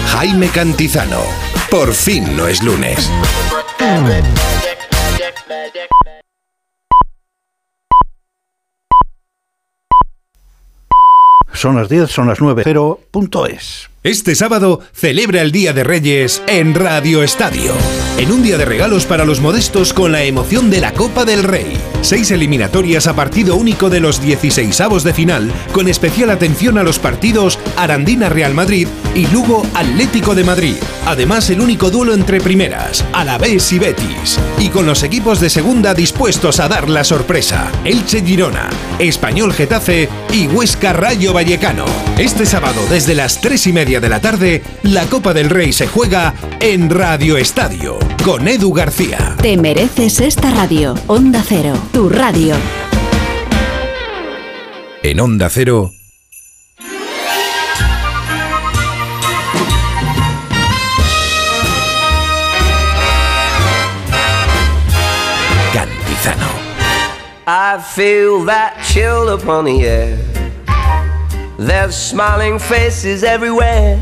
Jaime 0.08 0.48
Cantizano. 0.48 1.20
Por 1.70 1.94
fin 1.94 2.36
no 2.36 2.48
es 2.48 2.62
lunes. 2.62 3.10
Son 11.60 11.76
las 11.76 11.90
10, 11.90 12.10
son 12.10 12.26
las 12.26 12.40
9, 12.40 12.62
cero 12.64 12.98
punto 13.10 13.44
es. 13.44 13.89
Este 14.02 14.34
sábado 14.34 14.80
celebra 14.94 15.42
el 15.42 15.52
Día 15.52 15.74
de 15.74 15.84
Reyes 15.84 16.42
en 16.46 16.74
Radio 16.74 17.22
Estadio. 17.22 17.74
En 18.16 18.32
un 18.32 18.42
día 18.42 18.56
de 18.56 18.64
regalos 18.64 19.04
para 19.04 19.26
los 19.26 19.40
modestos 19.40 19.92
con 19.92 20.12
la 20.12 20.22
emoción 20.24 20.70
de 20.70 20.80
la 20.80 20.92
Copa 20.94 21.26
del 21.26 21.42
Rey. 21.42 21.76
Seis 22.00 22.30
eliminatorias 22.30 23.06
a 23.06 23.14
partido 23.14 23.56
único 23.56 23.90
de 23.90 24.00
los 24.00 24.22
16avos 24.22 25.02
de 25.02 25.12
final, 25.12 25.52
con 25.72 25.86
especial 25.86 26.30
atención 26.30 26.78
a 26.78 26.82
los 26.82 26.98
partidos 26.98 27.58
Arandina 27.76 28.30
Real 28.30 28.54
Madrid 28.54 28.88
y 29.14 29.26
Lugo 29.26 29.66
Atlético 29.74 30.34
de 30.34 30.44
Madrid. 30.44 30.76
Además, 31.06 31.50
el 31.50 31.60
único 31.60 31.90
duelo 31.90 32.14
entre 32.14 32.40
primeras, 32.40 33.04
Alavés 33.12 33.70
y 33.72 33.78
Betis. 33.78 34.38
Y 34.58 34.70
con 34.70 34.86
los 34.86 35.02
equipos 35.02 35.40
de 35.40 35.50
segunda 35.50 35.92
dispuestos 35.92 36.58
a 36.58 36.68
dar 36.68 36.88
la 36.88 37.04
sorpresa. 37.04 37.70
Elche 37.84 38.22
Girona, 38.22 38.70
Español 38.98 39.52
Getafe 39.52 40.08
y 40.32 40.46
Huesca 40.46 40.94
Rayo 40.94 41.32
Vallecano. 41.34 41.84
Este 42.18 42.44
sábado, 42.44 42.80
desde 42.90 43.14
las 43.14 43.40
3 43.40 43.66
y 43.66 43.72
media 43.72 43.89
de 43.98 44.08
la 44.08 44.20
tarde, 44.20 44.62
la 44.84 45.06
Copa 45.06 45.34
del 45.34 45.50
Rey 45.50 45.72
se 45.72 45.88
juega 45.88 46.32
en 46.60 46.90
Radio 46.90 47.36
Estadio, 47.36 47.98
con 48.24 48.46
Edu 48.46 48.72
García. 48.72 49.34
Te 49.42 49.56
mereces 49.56 50.20
esta 50.20 50.52
radio. 50.52 50.94
Onda 51.08 51.42
Cero, 51.44 51.74
tu 51.92 52.08
radio. 52.08 52.54
En 55.02 55.18
Onda 55.18 55.50
Cero. 55.50 55.90
Cantizano. 65.72 66.46
I 67.48 67.82
feel 67.92 68.44
that 68.46 68.80
chill 68.84 69.30
upon 69.30 69.64
the 69.64 69.84
air. 69.84 70.39
There's 71.60 71.94
smiling 71.94 72.58
faces 72.58 73.22
everywhere. 73.22 74.00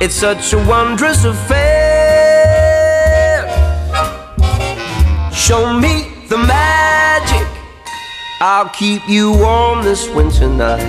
It's 0.00 0.14
such 0.14 0.54
a 0.54 0.58
wondrous 0.66 1.22
affair. 1.26 1.76
Show 5.34 5.78
me 5.78 6.14
the 6.30 6.38
magic. 6.38 7.46
I'll 8.40 8.70
keep 8.70 9.06
you 9.06 9.32
warm 9.32 9.82
this 9.82 10.08
winter 10.08 10.48
night. 10.48 10.80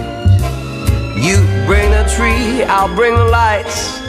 You 1.18 1.36
bring 1.66 1.92
the 1.92 2.06
tree, 2.16 2.64
I'll 2.64 2.96
bring 2.96 3.16
the 3.16 3.26
lights. 3.26 4.00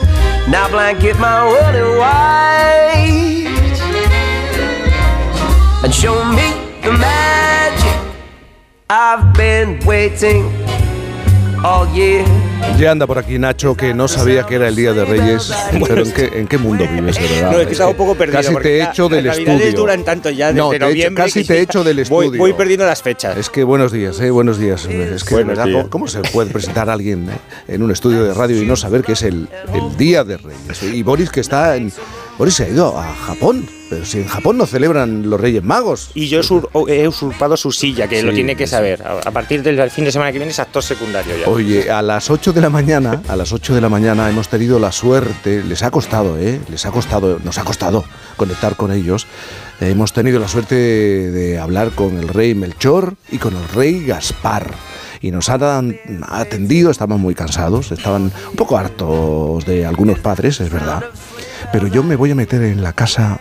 Now 0.47 0.69
blanket 0.69 1.19
my 1.19 1.45
world 1.45 1.75
in 1.75 1.99
white. 1.99 3.49
And 5.83 5.93
show 5.93 6.23
me 6.31 6.53
the 6.83 6.93
magic. 6.93 7.99
I've 8.89 9.35
been 9.35 9.81
year. 9.85 10.78
Ya 12.79 12.93
anda 12.93 13.07
por 13.07 13.19
aquí 13.19 13.39
Nacho, 13.39 13.77
que 13.77 13.93
no 13.93 14.07
sabía 14.07 14.45
que 14.47 14.55
era 14.55 14.69
el 14.69 14.77
Día 14.77 14.93
de 14.93 15.05
Reyes. 15.05 15.53
Pero 15.89 16.03
¿en 16.05 16.13
qué, 16.13 16.31
en 16.35 16.47
qué 16.47 16.59
mundo 16.59 16.87
vives, 16.91 17.17
de 17.17 17.23
verdad? 17.29 17.53
No, 17.53 17.59
es 17.61 17.67
que 17.67 17.73
estaba 17.73 17.91
un 17.91 17.97
poco 17.97 18.15
perdido. 18.15 18.41
Casi 18.41 18.55
te 18.57 18.79
he 18.79 18.85
hecho 18.85 19.09
del 19.09 19.27
estudio. 19.27 19.73
duran 19.73 20.05
tanto 20.05 20.31
ya 20.31 20.49
desde 20.49 20.59
No, 20.61 20.69
te 20.71 20.75
he 20.75 20.79
hecho- 20.79 20.87
noviembre. 20.87 21.25
casi 21.25 21.45
te 21.45 21.59
he 21.59 21.61
hecho 21.63 21.83
del 21.83 21.97
voy- 21.97 22.27
estudio. 22.27 22.39
Voy, 22.39 22.53
perdiendo 22.53 22.87
las 22.87 23.03
fechas. 23.03 23.37
Es 23.37 23.51
que 23.51 23.65
buenos 23.65 23.91
días, 23.91 24.21
eh, 24.21 24.31
buenos 24.31 24.59
días. 24.59 24.87
Es 24.87 25.25
que, 25.25 25.35
Buenos 25.35 25.57
verdad. 25.57 25.73
¿cómo, 25.73 25.91
cómo 25.91 26.07
se 26.09 26.21
puede 26.21 26.51
presentar 26.51 26.89
a 26.91 26.93
alguien 26.93 27.29
eh, 27.29 27.75
en 27.75 27.83
un 27.83 27.91
estudio 27.91 28.23
de 28.25 28.35
radio 28.35 28.63
y 28.63 28.67
no 28.67 28.77
saber 28.77 29.03
que 29.03 29.13
es 29.13 29.23
el, 29.23 29.49
el 29.75 29.97
Día 29.97 30.23
de 30.25 30.37
Reyes? 30.37 30.83
Y 30.83 31.03
Boris 31.03 31.31
que 31.31 31.41
está 31.41 31.75
en... 31.77 31.93
Boris 32.39 32.55
se 32.55 32.65
ha 32.65 32.69
ido 32.69 32.97
a 32.97 33.13
Japón, 33.15 33.67
pero 33.91 34.05
si 34.05 34.19
en 34.19 34.29
Japón 34.29 34.59
no 34.59 34.67
celebran 34.67 35.29
los 35.29 35.41
Reyes 35.41 35.65
Magos. 35.65 36.13
Y 36.15 36.29
yo 36.29 36.41
he 36.87 37.09
usurpado 37.09 37.57
su 37.57 37.73
silla, 37.73 38.07
que 38.07 38.23
lo 38.23 38.33
tiene 38.33 38.55
que 38.55 38.69
saber. 38.69 39.03
A 39.03 39.19
a 39.29 39.31
partir 39.33 39.63
del 39.65 39.91
fin 39.91 40.05
de 40.05 40.13
semana 40.13 40.31
que 40.31 40.39
viene 40.39 40.53
es 40.53 40.59
actor 40.61 40.83
secundario 40.83 41.37
ya. 41.37 41.49
Oye, 41.49 41.91
a 41.91 42.01
las 42.01 42.31
8 42.31 42.53
de 42.53 42.61
la 42.61 42.71
mañana, 42.71 43.23
a 43.27 43.35
las 43.35 43.53
8 43.53 43.75
de 43.75 43.81
la 43.81 43.89
mañana 43.89 44.31
hemos 44.31 44.49
tenido 44.49 44.79
la 44.79 44.93
suerte, 44.93 45.65
les 45.65 45.83
ha 45.83 45.91
costado, 45.91 46.39
¿eh? 46.39 46.61
Les 46.69 46.87
ha 46.87 46.93
costado, 46.93 47.41
nos 47.43 47.59
ha 47.59 47.65
costado 47.65 48.05
conectar 48.37 48.77
con 48.77 48.93
ellos. 48.93 49.27
Eh, 49.81 49.91
hemos 49.91 50.13
tenido 50.13 50.39
la 50.39 50.47
suerte 50.47 50.77
de 50.77 51.59
hablar 51.59 51.91
con 51.91 52.19
el 52.19 52.29
rey 52.29 52.55
Melchor 52.55 53.15
y 53.33 53.39
con 53.39 53.57
el 53.57 53.69
rey 53.69 54.05
Gaspar. 54.05 54.71
Y 55.21 55.33
nos 55.33 55.49
han 55.49 55.99
atendido, 56.23 56.93
estaban 56.93 57.21
muy 57.21 57.35
cansados, 57.35 57.91
estaban 57.91 58.31
un 58.51 58.57
poco 58.57 58.79
hartos 58.79 59.67
de 59.67 59.85
algunos 59.85 60.21
padres, 60.21 60.61
es 60.61 60.71
verdad. 60.71 61.03
Pero 61.73 61.87
yo 61.87 62.03
me 62.03 62.17
voy 62.17 62.31
a 62.31 62.35
meter 62.35 62.63
en 62.63 62.83
la 62.83 62.93
casa 62.93 63.41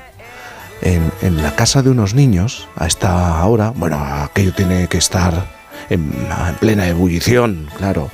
en, 0.81 1.11
en 1.21 1.41
la 1.41 1.55
casa 1.55 1.81
de 1.81 1.89
unos 1.89 2.13
niños 2.13 2.67
a 2.75 2.87
esta 2.87 3.43
hora. 3.45 3.71
Bueno, 3.75 3.97
aquello 4.03 4.53
tiene 4.53 4.87
que 4.87 4.97
estar 4.97 5.47
en, 5.89 6.11
en 6.47 6.55
plena 6.55 6.87
ebullición, 6.87 7.69
claro. 7.77 8.09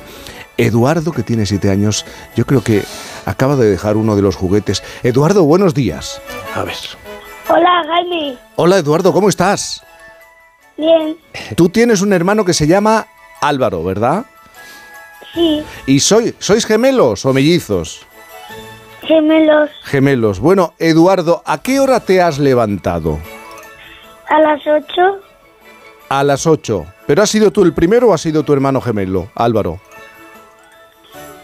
Eduardo, 0.58 1.12
que 1.12 1.24
tiene 1.24 1.46
siete 1.46 1.72
años, 1.72 2.06
yo 2.36 2.46
creo 2.46 2.64
que 2.64 2.84
acaba 3.26 3.56
de 3.56 3.70
dejar 3.70 3.98
uno 3.98 4.16
de 4.16 4.22
los 4.22 4.36
juguetes. 4.36 4.84
Eduardo, 5.02 5.44
buenos 5.44 5.74
días. 5.74 6.22
A 6.56 6.64
ver. 6.64 6.76
Hola, 7.50 7.84
Jaime. 7.88 8.38
Hola, 8.56 8.78
Eduardo, 8.78 9.12
¿cómo 9.12 9.30
estás? 9.30 9.84
Bien. 10.78 11.18
Tú 11.56 11.70
tienes 11.70 12.02
un 12.02 12.14
hermano 12.14 12.46
que 12.46 12.54
se 12.54 12.68
llama 12.68 13.08
Álvaro, 13.42 13.84
¿verdad? 13.84 14.26
Sí. 15.34 15.64
¿Y 15.88 16.00
soy, 16.00 16.36
sois 16.38 16.66
gemelos 16.66 17.26
o 17.26 17.34
mellizos? 17.34 18.06
Gemelos. 19.06 19.70
Gemelos. 19.84 20.40
Bueno, 20.40 20.74
Eduardo, 20.80 21.42
¿a 21.46 21.62
qué 21.62 21.80
hora 21.80 22.00
te 22.00 22.22
has 22.22 22.40
levantado? 22.40 23.20
A 24.30 24.40
las 24.40 24.66
8. 24.66 25.20
A 26.10 26.24
las 26.24 26.48
8. 26.48 26.86
¿Pero 27.06 27.22
has 27.22 27.30
sido 27.30 27.52
tú 27.52 27.64
el 27.64 27.74
primero 27.74 28.10
o 28.10 28.14
ha 28.14 28.18
sido 28.18 28.44
tu 28.44 28.54
hermano 28.54 28.80
gemelo, 28.82 29.30
Álvaro? 29.36 29.80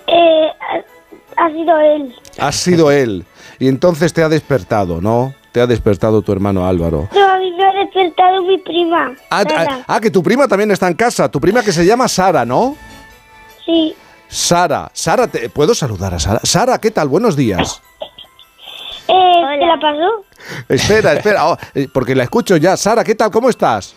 Eh, 0.08 0.48
ha, 1.38 1.50
sido 1.50 1.80
él. 1.80 2.16
Ha 2.38 2.52
sido 2.52 2.92
él. 2.92 3.26
Y 3.60 3.68
entonces 3.68 4.14
te 4.14 4.24
ha 4.24 4.30
despertado, 4.30 5.02
¿no? 5.02 5.34
Te 5.52 5.60
ha 5.60 5.68
despertado 5.68 6.22
tu 6.22 6.32
hermano 6.32 6.66
Álvaro. 6.66 7.10
No, 7.14 7.28
a 7.28 7.38
mí 7.40 7.52
me 7.52 7.66
ha 7.66 7.74
despertado 7.74 8.42
mi 8.44 8.58
prima. 8.60 9.14
Ah, 9.30 9.44
ah, 9.56 9.80
ah, 9.88 10.00
que 10.00 10.10
tu 10.10 10.24
prima 10.24 10.48
también 10.48 10.72
está 10.72 10.88
en 10.88 10.94
casa. 10.94 11.30
Tu 11.30 11.42
prima 11.42 11.62
que 11.62 11.72
se 11.72 11.86
llama 11.86 12.08
Sara, 12.08 12.46
¿no? 12.46 12.76
Sí. 13.66 13.96
Sara. 14.30 14.92
Sara, 14.94 15.28
te, 15.28 15.50
¿puedo 15.50 15.74
saludar 15.74 16.14
a 16.14 16.20
Sara? 16.20 16.40
Sara, 16.44 16.78
¿qué 16.80 16.92
tal? 16.92 17.08
Buenos 17.08 17.36
días. 17.36 17.82
Eh, 19.08 19.58
¿Te 19.60 19.66
la 19.66 19.80
pasó? 19.80 20.24
Espera, 20.70 21.14
espera, 21.14 21.50
oh, 21.50 21.58
eh, 21.74 21.88
porque 21.92 22.16
la 22.16 22.24
escucho 22.24 22.56
ya. 22.56 22.78
Sara, 22.78 23.04
¿qué 23.04 23.16
tal? 23.16 23.32
¿Cómo 23.32 23.50
estás? 23.50 23.96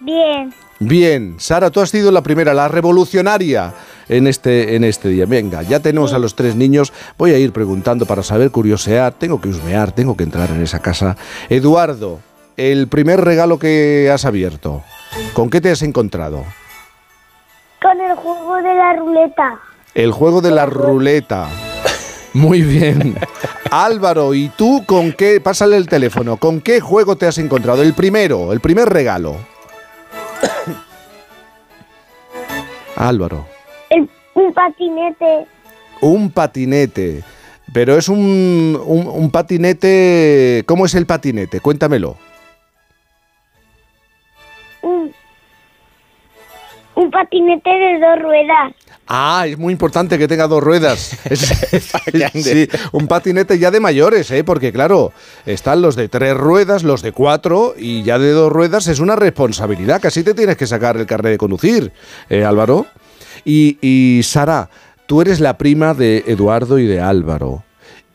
Bien. 0.00 0.52
Bien, 0.78 1.36
Sara, 1.38 1.70
tú 1.70 1.80
has 1.80 1.90
sido 1.90 2.10
la 2.10 2.22
primera, 2.22 2.52
la 2.52 2.68
revolucionaria 2.68 3.72
en 4.08 4.26
este, 4.26 4.74
en 4.74 4.84
este 4.84 5.08
día. 5.08 5.24
Venga, 5.26 5.62
ya 5.62 5.80
tenemos 5.80 6.12
a 6.12 6.18
los 6.18 6.34
tres 6.34 6.56
niños. 6.56 6.92
Voy 7.16 7.32
a 7.32 7.38
ir 7.38 7.52
preguntando 7.52 8.04
para 8.04 8.22
saber, 8.22 8.50
curiosear. 8.50 9.12
Tengo 9.12 9.40
que 9.40 9.48
husmear, 9.48 9.92
tengo 9.92 10.16
que 10.16 10.24
entrar 10.24 10.50
en 10.50 10.62
esa 10.62 10.80
casa. 10.80 11.16
Eduardo, 11.48 12.20
el 12.56 12.88
primer 12.88 13.22
regalo 13.22 13.58
que 13.58 14.10
has 14.12 14.24
abierto, 14.24 14.82
¿con 15.32 15.50
qué 15.50 15.60
te 15.60 15.70
has 15.70 15.82
encontrado? 15.82 16.44
Con 17.82 18.00
el 18.00 18.14
juego 18.16 18.56
de 18.56 18.74
la 18.74 18.92
ruleta. 18.94 19.60
El 19.94 20.12
juego 20.12 20.40
de 20.40 20.50
la 20.50 20.66
ruleta. 20.66 21.48
Muy 22.32 22.62
bien. 22.62 23.16
Álvaro, 23.70 24.34
¿y 24.34 24.48
tú 24.50 24.84
con 24.86 25.12
qué? 25.12 25.40
Pásale 25.40 25.76
el 25.76 25.88
teléfono. 25.88 26.36
¿Con 26.36 26.60
qué 26.60 26.80
juego 26.80 27.16
te 27.16 27.26
has 27.26 27.38
encontrado? 27.38 27.82
El 27.82 27.94
primero, 27.94 28.52
el 28.52 28.60
primer 28.60 28.88
regalo. 28.88 29.36
Álvaro. 32.96 33.46
El, 33.90 34.08
un 34.34 34.52
patinete. 34.52 35.46
Un 36.00 36.30
patinete. 36.30 37.24
Pero 37.72 37.98
es 37.98 38.08
un, 38.08 38.80
un, 38.86 39.08
un 39.08 39.30
patinete... 39.30 40.62
¿Cómo 40.66 40.86
es 40.86 40.94
el 40.94 41.04
patinete? 41.04 41.60
Cuéntamelo. 41.60 42.16
Un 46.96 47.10
patinete 47.10 47.70
de 47.70 48.00
dos 48.00 48.22
ruedas. 48.22 48.74
Ah, 49.08 49.44
es 49.46 49.56
muy 49.56 49.72
importante 49.72 50.18
que 50.18 50.26
tenga 50.26 50.48
dos 50.48 50.62
ruedas. 50.62 51.16
Es- 51.30 52.44
sí, 52.44 52.68
un 52.92 53.06
patinete 53.06 53.58
ya 53.58 53.70
de 53.70 53.78
mayores, 53.80 54.30
¿eh? 54.32 54.42
Porque 54.42 54.72
claro, 54.72 55.12
están 55.44 55.80
los 55.82 55.94
de 55.94 56.08
tres 56.08 56.36
ruedas, 56.36 56.82
los 56.82 57.02
de 57.02 57.12
cuatro 57.12 57.74
y 57.78 58.02
ya 58.02 58.18
de 58.18 58.32
dos 58.32 58.50
ruedas 58.52 58.88
es 58.88 58.98
una 58.98 59.14
responsabilidad. 59.14 60.00
Casi 60.00 60.24
te 60.24 60.34
tienes 60.34 60.56
que 60.56 60.66
sacar 60.66 60.96
el 60.96 61.06
carnet 61.06 61.32
de 61.32 61.38
conducir, 61.38 61.92
¿eh, 62.28 62.44
Álvaro? 62.44 62.86
Y, 63.44 63.78
y 63.80 64.22
Sara, 64.24 64.70
tú 65.06 65.20
eres 65.20 65.38
la 65.40 65.56
prima 65.58 65.94
de 65.94 66.24
Eduardo 66.26 66.78
y 66.78 66.86
de 66.86 67.00
Álvaro. 67.00 67.62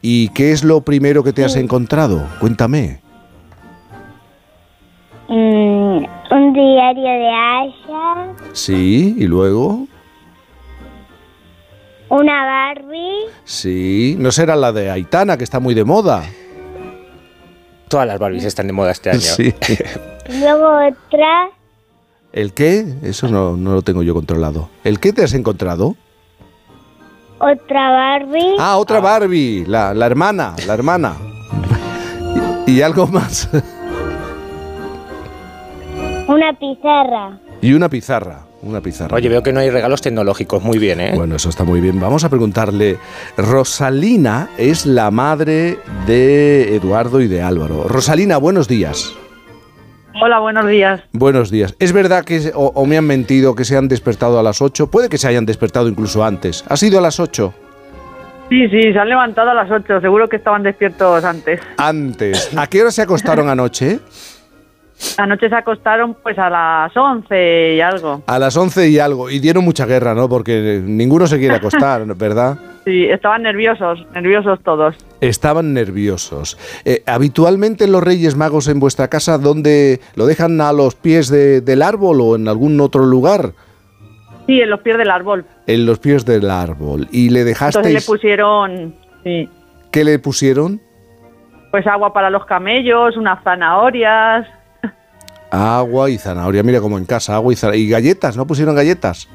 ¿Y 0.01 0.29
qué 0.29 0.51
es 0.51 0.63
lo 0.63 0.81
primero 0.81 1.23
que 1.23 1.31
te 1.31 1.45
has 1.45 1.55
encontrado? 1.55 2.27
Cuéntame. 2.39 3.00
Mm, 5.33 6.05
un 6.31 6.53
diario 6.53 7.03
de 7.03 7.29
Asha. 7.29 8.33
Sí, 8.51 9.15
y 9.17 9.23
luego. 9.27 9.87
Una 12.09 12.43
Barbie. 12.43 13.27
Sí, 13.45 14.17
no 14.19 14.33
será 14.33 14.57
la 14.57 14.73
de 14.73 14.91
Aitana, 14.91 15.37
que 15.37 15.45
está 15.45 15.61
muy 15.61 15.73
de 15.73 15.85
moda. 15.85 16.23
Todas 17.87 18.05
las 18.07 18.19
Barbies 18.19 18.43
están 18.43 18.67
de 18.67 18.73
moda 18.73 18.91
este 18.91 19.09
año. 19.09 19.21
Sí. 19.21 19.53
y 20.29 20.39
Luego 20.39 20.67
otra. 20.87 21.49
¿El 22.33 22.53
qué? 22.53 22.85
Eso 23.01 23.29
no, 23.29 23.55
no 23.55 23.73
lo 23.73 23.81
tengo 23.81 24.03
yo 24.03 24.13
controlado. 24.13 24.69
¿El 24.83 24.99
qué 24.99 25.13
te 25.13 25.23
has 25.23 25.33
encontrado? 25.33 25.95
Otra 27.39 27.89
Barbie. 27.91 28.55
Ah, 28.59 28.77
otra 28.77 28.99
Barbie, 28.99 29.65
la, 29.65 29.93
la 29.93 30.05
hermana, 30.05 30.55
la 30.67 30.73
hermana. 30.73 31.15
Y, 32.67 32.73
y 32.73 32.81
algo 32.81 33.07
más. 33.07 33.49
Una 36.31 36.53
pizarra. 36.53 37.39
Y 37.61 37.73
una 37.73 37.89
pizarra, 37.89 38.39
una 38.61 38.79
pizarra. 38.79 39.17
Oye, 39.17 39.27
veo 39.27 39.43
que 39.43 39.51
no 39.51 39.59
hay 39.59 39.69
regalos 39.69 40.01
tecnológicos. 40.01 40.63
Muy 40.63 40.77
bien, 40.77 41.01
¿eh? 41.01 41.11
Bueno, 41.13 41.35
eso 41.35 41.49
está 41.49 41.65
muy 41.65 41.81
bien. 41.81 41.99
Vamos 41.99 42.23
a 42.23 42.29
preguntarle. 42.29 42.97
Rosalina 43.35 44.49
es 44.57 44.85
la 44.85 45.11
madre 45.11 45.77
de 46.07 46.73
Eduardo 46.75 47.19
y 47.19 47.27
de 47.27 47.41
Álvaro. 47.41 47.83
Rosalina, 47.89 48.37
buenos 48.37 48.69
días. 48.69 49.13
Hola, 50.23 50.39
buenos 50.39 50.67
días. 50.67 51.01
Buenos 51.11 51.51
días. 51.51 51.75
¿Es 51.79 51.91
verdad 51.91 52.23
que, 52.23 52.51
o, 52.55 52.67
o 52.75 52.85
me 52.85 52.97
han 52.97 53.05
mentido, 53.05 53.53
que 53.53 53.65
se 53.65 53.75
han 53.75 53.89
despertado 53.89 54.39
a 54.39 54.43
las 54.43 54.61
8? 54.61 54.87
Puede 54.89 55.09
que 55.09 55.17
se 55.17 55.27
hayan 55.27 55.45
despertado 55.45 55.89
incluso 55.89 56.23
antes. 56.23 56.63
¿Ha 56.69 56.77
sido 56.77 56.97
a 56.99 57.01
las 57.01 57.19
8? 57.19 57.53
Sí, 58.49 58.69
sí, 58.69 58.93
se 58.93 58.99
han 58.99 59.09
levantado 59.09 59.49
a 59.51 59.53
las 59.53 59.69
8. 59.69 59.99
Seguro 59.99 60.29
que 60.29 60.37
estaban 60.37 60.63
despiertos 60.63 61.25
antes. 61.25 61.59
Antes. 61.77 62.55
¿A 62.57 62.67
qué 62.67 62.81
hora 62.81 62.91
se 62.91 63.01
acostaron 63.01 63.49
anoche? 63.49 63.99
Anoche 65.17 65.49
se 65.49 65.55
acostaron 65.55 66.15
pues 66.21 66.37
a 66.37 66.49
las 66.49 66.95
11 66.95 67.75
y 67.75 67.81
algo. 67.81 68.21
A 68.27 68.39
las 68.39 68.55
11 68.55 68.89
y 68.89 68.99
algo. 68.99 69.29
Y 69.29 69.39
dieron 69.39 69.63
mucha 69.65 69.85
guerra, 69.85 70.13
¿no? 70.13 70.29
Porque 70.29 70.81
ninguno 70.83 71.27
se 71.27 71.39
quiere 71.39 71.55
acostar, 71.55 72.05
¿verdad? 72.15 72.57
Sí, 72.85 73.05
estaban 73.05 73.43
nerviosos, 73.43 74.05
nerviosos 74.13 74.59
todos. 74.63 74.95
Estaban 75.19 75.73
nerviosos. 75.73 76.57
Eh, 76.85 77.03
habitualmente 77.05 77.87
los 77.87 78.03
Reyes 78.03 78.35
Magos 78.35 78.67
en 78.67 78.79
vuestra 78.79 79.07
casa, 79.07 79.37
¿dónde 79.37 79.99
lo 80.15 80.25
dejan 80.25 80.59
a 80.61 80.73
los 80.73 80.95
pies 80.95 81.29
de- 81.29 81.61
del 81.61 81.81
árbol 81.83 82.21
o 82.21 82.35
en 82.35 82.47
algún 82.47 82.79
otro 82.81 83.03
lugar? 83.05 83.51
Sí, 84.47 84.59
en 84.61 84.69
los 84.71 84.81
pies 84.81 84.97
del 84.97 85.11
árbol. 85.11 85.45
En 85.67 85.85
los 85.85 85.99
pies 85.99 86.25
del 86.25 86.49
árbol. 86.49 87.07
¿Y 87.11 87.29
le 87.29 87.41
Entonces 87.41 87.43
le 87.43 87.43
dejasteis? 87.45 88.05
pusieron, 88.05 88.95
sí, 89.23 89.47
¿Qué 89.91 90.03
le 90.03 90.17
pusieron? 90.19 90.81
pues 91.69 91.87
agua 91.87 92.11
para 92.11 92.29
los 92.29 92.45
camellos, 92.45 93.15
unas 93.15 93.41
zanahorias. 93.43 94.45
Agua 95.51 96.09
y 96.09 96.17
zanahoria. 96.17 96.63
Mira 96.63 96.79
como 96.81 96.97
en 96.97 97.05
casa, 97.05 97.35
agua 97.35 97.53
y 97.53 97.55
zanahoria. 97.55 97.83
¿Y 97.85 97.89
galletas? 97.89 98.37
¿No 98.37 98.47
pusieron 98.47 98.73
galletas? 98.75 99.27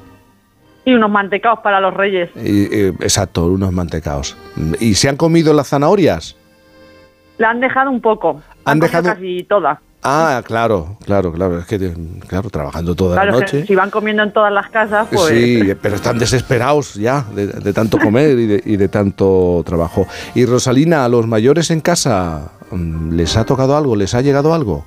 Y 0.85 0.95
unos 0.95 1.11
mantecaos 1.11 1.59
para 1.61 1.81
los 1.81 1.93
reyes. 1.95 2.31
Y, 2.37 2.65
eh, 2.75 2.93
exacto, 3.01 3.47
unos 3.47 3.73
mantecaos. 3.73 4.37
¿Y 4.81 4.95
se 4.95 5.09
han 5.09 5.17
comido 5.17 5.53
las 5.53 5.69
zanahorias? 5.69 6.37
La 7.39 7.51
han 7.51 7.61
dejado 7.61 7.91
un 7.91 8.01
poco. 8.01 8.41
Han 8.65 8.73
Han, 8.75 8.81
dejado- 8.81 9.11
casi 9.15 9.45
toda. 9.45 9.81
Ah, 10.09 10.41
claro, 10.47 10.97
claro, 11.05 11.33
claro. 11.33 11.59
Es 11.59 11.67
que, 11.67 11.93
claro, 12.29 12.49
trabajando 12.49 12.95
toda 12.95 13.17
Claro, 13.17 13.33
la 13.33 13.41
noche. 13.41 13.67
si 13.67 13.75
van 13.75 13.91
comiendo 13.91 14.23
en 14.23 14.33
todas 14.33 14.53
las 14.53 14.71
casas, 14.71 15.09
pues... 15.11 15.27
Sí, 15.27 15.75
pero 15.83 15.97
están 15.97 16.17
desesperados 16.19 16.95
ya 16.95 17.25
de, 17.35 17.49
de 17.49 17.73
tanto 17.73 17.99
comer 17.99 18.39
y 18.39 18.47
de, 18.47 18.63
y 18.65 18.77
de 18.77 18.89
tanto 18.89 19.65
trabajo. 19.67 20.07
Y 20.37 20.47
Rosalina, 20.47 21.05
a 21.05 21.09
los 21.09 21.27
mayores 21.27 21.73
en 21.73 21.81
casa, 21.81 22.53
mm, 22.71 23.15
¿les 23.15 23.37
ha 23.37 23.45
tocado 23.45 23.77
algo? 23.77 23.97
¿Les 23.97 24.15
ha 24.15 24.21
llegado 24.23 24.55
algo? 24.55 24.87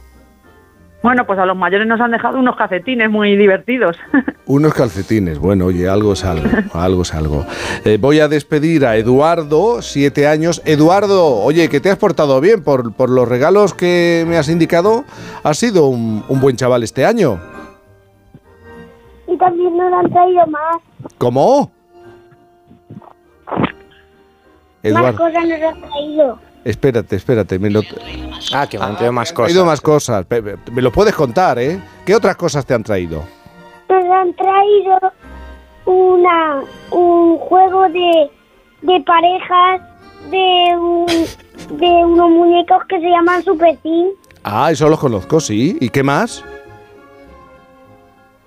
Bueno, 1.02 1.26
pues 1.26 1.40
a 1.40 1.46
los 1.46 1.56
mayores 1.56 1.88
nos 1.88 2.02
han 2.02 2.12
dejado 2.12 2.38
unos 2.40 2.58
cafetines 2.58 3.10
muy 3.10 3.38
divertidos. 3.38 3.98
Unos 4.46 4.74
calcetines. 4.74 5.38
Bueno, 5.38 5.66
oye, 5.68 5.88
algo 5.88 6.14
es 6.14 6.26
algo, 6.26 6.50
algo 6.74 7.04
es 7.04 7.14
algo. 7.14 7.46
Eh, 7.86 7.98
voy 8.02 8.20
a 8.20 8.28
despedir 8.28 8.84
a 8.86 8.98
Eduardo, 8.98 9.82
siete 9.84 10.28
años. 10.28 10.62
Eduardo, 10.66 11.38
oye, 11.38 11.70
que 11.70 11.80
te 11.80 11.92
has 11.92 11.98
portado 11.98 12.42
bien 12.42 12.64
por, 12.64 12.94
por 12.94 13.12
los 13.12 13.30
regalos 13.30 13.76
que 13.76 14.26
me 14.28 14.38
has 14.38 14.50
indicado. 14.50 15.06
Has 15.44 15.58
sido 15.58 15.88
un, 15.88 16.26
un 16.28 16.42
buen 16.42 16.56
chaval 16.56 16.82
este 16.84 17.06
año. 17.06 17.40
Y 19.28 19.38
también 19.38 19.78
nos 19.78 19.94
han 19.94 20.12
traído 20.12 20.48
más. 20.48 20.78
¿Cómo? 21.20 21.72
Más 24.92 25.16
cosas 25.16 25.48
nos 25.48 25.62
han 25.62 25.82
traído. 25.82 26.40
Espérate, 26.70 27.16
espérate. 27.16 27.60
Me 27.60 27.70
lo... 27.70 27.82
Ah, 28.54 28.68
que 28.68 28.78
me 28.80 28.86
han 28.86 28.96
traído 28.96 29.14
más 29.14 29.32
Ha 29.32 29.34
cosas. 29.34 29.46
traído 29.48 29.66
más 29.66 29.82
cosas. 29.82 30.26
Me 30.72 30.82
lo 30.82 30.92
puedes 30.92 31.14
contar, 31.16 31.60
¿eh? 31.60 31.80
¿Qué 32.06 32.16
otras 32.16 32.36
cosas 32.36 32.66
te 32.66 32.74
han 32.74 32.84
traído? 32.84 33.24
Nos 33.90 34.04
han 34.12 34.34
traído 34.36 35.00
una 35.86 36.62
un 36.92 37.38
juego 37.38 37.84
de, 37.90 38.30
de 38.82 39.00
parejas 39.06 39.82
de 40.30 40.78
un, 40.78 41.06
de 41.80 41.88
unos 42.06 42.30
muñecos 42.30 42.84
que 42.88 43.00
se 43.00 43.10
llaman 43.10 43.44
Super 43.44 43.76
Team 43.78 44.10
Ah, 44.44 44.72
eso 44.72 44.88
los 44.90 45.00
conozco, 45.00 45.40
sí. 45.40 45.78
¿Y 45.82 45.90
qué 45.90 46.04
más? 46.04 46.44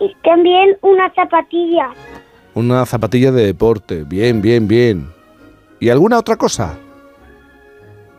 y 0.01 0.12
también 0.24 0.77
unas 0.81 1.15
zapatillas. 1.15 1.90
Una 2.55 2.85
zapatilla 2.86 3.31
de 3.31 3.47
deporte. 3.47 4.03
Bien, 4.03 4.43
bien, 4.43 4.66
bien. 4.66 5.12
¿Y 5.78 5.90
alguna 5.90 6.19
otra 6.19 6.36
cosa? 6.36 6.77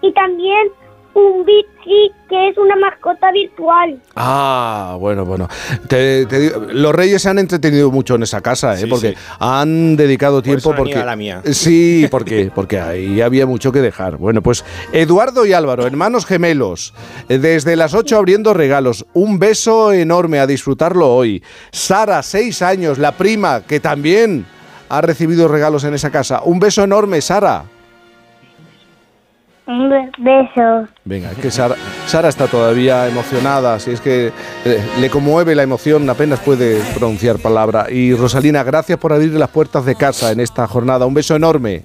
Y 0.03 0.13
también 0.13 0.67
un 1.15 1.45
Bitsi 1.45 2.11
que 2.27 2.49
es 2.49 2.57
una 2.57 2.75
mascota 2.75 3.31
virtual. 3.31 4.01
Ah, 4.15 4.97
bueno, 4.99 5.23
bueno. 5.25 5.47
Te- 5.87 6.25
te 6.25 6.39
digo, 6.39 6.61
los 6.71 6.93
reyes 6.95 7.21
se 7.21 7.29
han 7.29 7.37
entretenido 7.37 7.91
mucho 7.91 8.15
en 8.15 8.23
esa 8.23 8.41
casa, 8.41 8.73
¿eh? 8.73 8.77
Sí, 8.79 8.85
porque 8.87 9.09
sí. 9.11 9.17
han 9.39 9.95
dedicado 9.95 10.41
tiempo 10.41 10.71
han 10.71 10.77
porque 10.77 10.95
la 11.05 11.15
mía. 11.15 11.41
sí, 11.51 12.07
porque 12.09 12.51
porque 12.53 12.79
ahí 12.79 13.21
había 13.21 13.45
mucho 13.45 13.71
que 13.71 13.79
dejar. 13.81 14.17
Bueno, 14.17 14.41
pues 14.41 14.65
Eduardo 14.91 15.45
y 15.45 15.53
Álvaro, 15.53 15.85
hermanos 15.85 16.25
gemelos, 16.25 16.95
eh, 17.29 17.37
desde 17.37 17.75
las 17.75 17.93
8 17.93 18.17
abriendo 18.17 18.55
regalos. 18.55 19.05
Un 19.13 19.37
beso 19.37 19.93
enorme 19.93 20.39
a 20.39 20.47
disfrutarlo 20.47 21.13
hoy. 21.15 21.43
Sara, 21.71 22.23
seis 22.23 22.63
años, 22.63 22.97
la 22.97 23.11
prima 23.11 23.61
que 23.61 23.79
también 23.79 24.47
ha 24.89 25.01
recibido 25.01 25.47
regalos 25.47 25.83
en 25.83 25.93
esa 25.93 26.09
casa. 26.09 26.41
Un 26.43 26.59
beso 26.59 26.83
enorme, 26.83 27.21
Sara. 27.21 27.65
Un 29.65 29.89
be- 29.89 30.11
beso. 30.17 30.87
Venga, 31.05 31.31
es 31.31 31.37
que 31.37 31.49
Sara, 31.49 31.75
Sara 32.05 32.27
está 32.29 32.47
todavía 32.47 33.07
emocionada, 33.07 33.79
si 33.79 33.91
es 33.91 34.01
que 34.01 34.31
eh, 34.65 34.81
le 34.99 35.09
conmueve 35.09 35.55
la 35.55 35.63
emoción, 35.63 36.09
apenas 36.09 36.39
puede 36.39 36.81
pronunciar 36.97 37.37
palabra. 37.39 37.87
Y 37.89 38.13
Rosalina, 38.13 38.63
gracias 38.63 38.97
por 38.99 39.13
abrir 39.13 39.31
las 39.33 39.49
puertas 39.49 39.85
de 39.85 39.95
casa 39.95 40.31
en 40.31 40.41
esta 40.41 40.67
jornada. 40.67 41.05
Un 41.05 41.13
beso 41.13 41.35
enorme. 41.35 41.81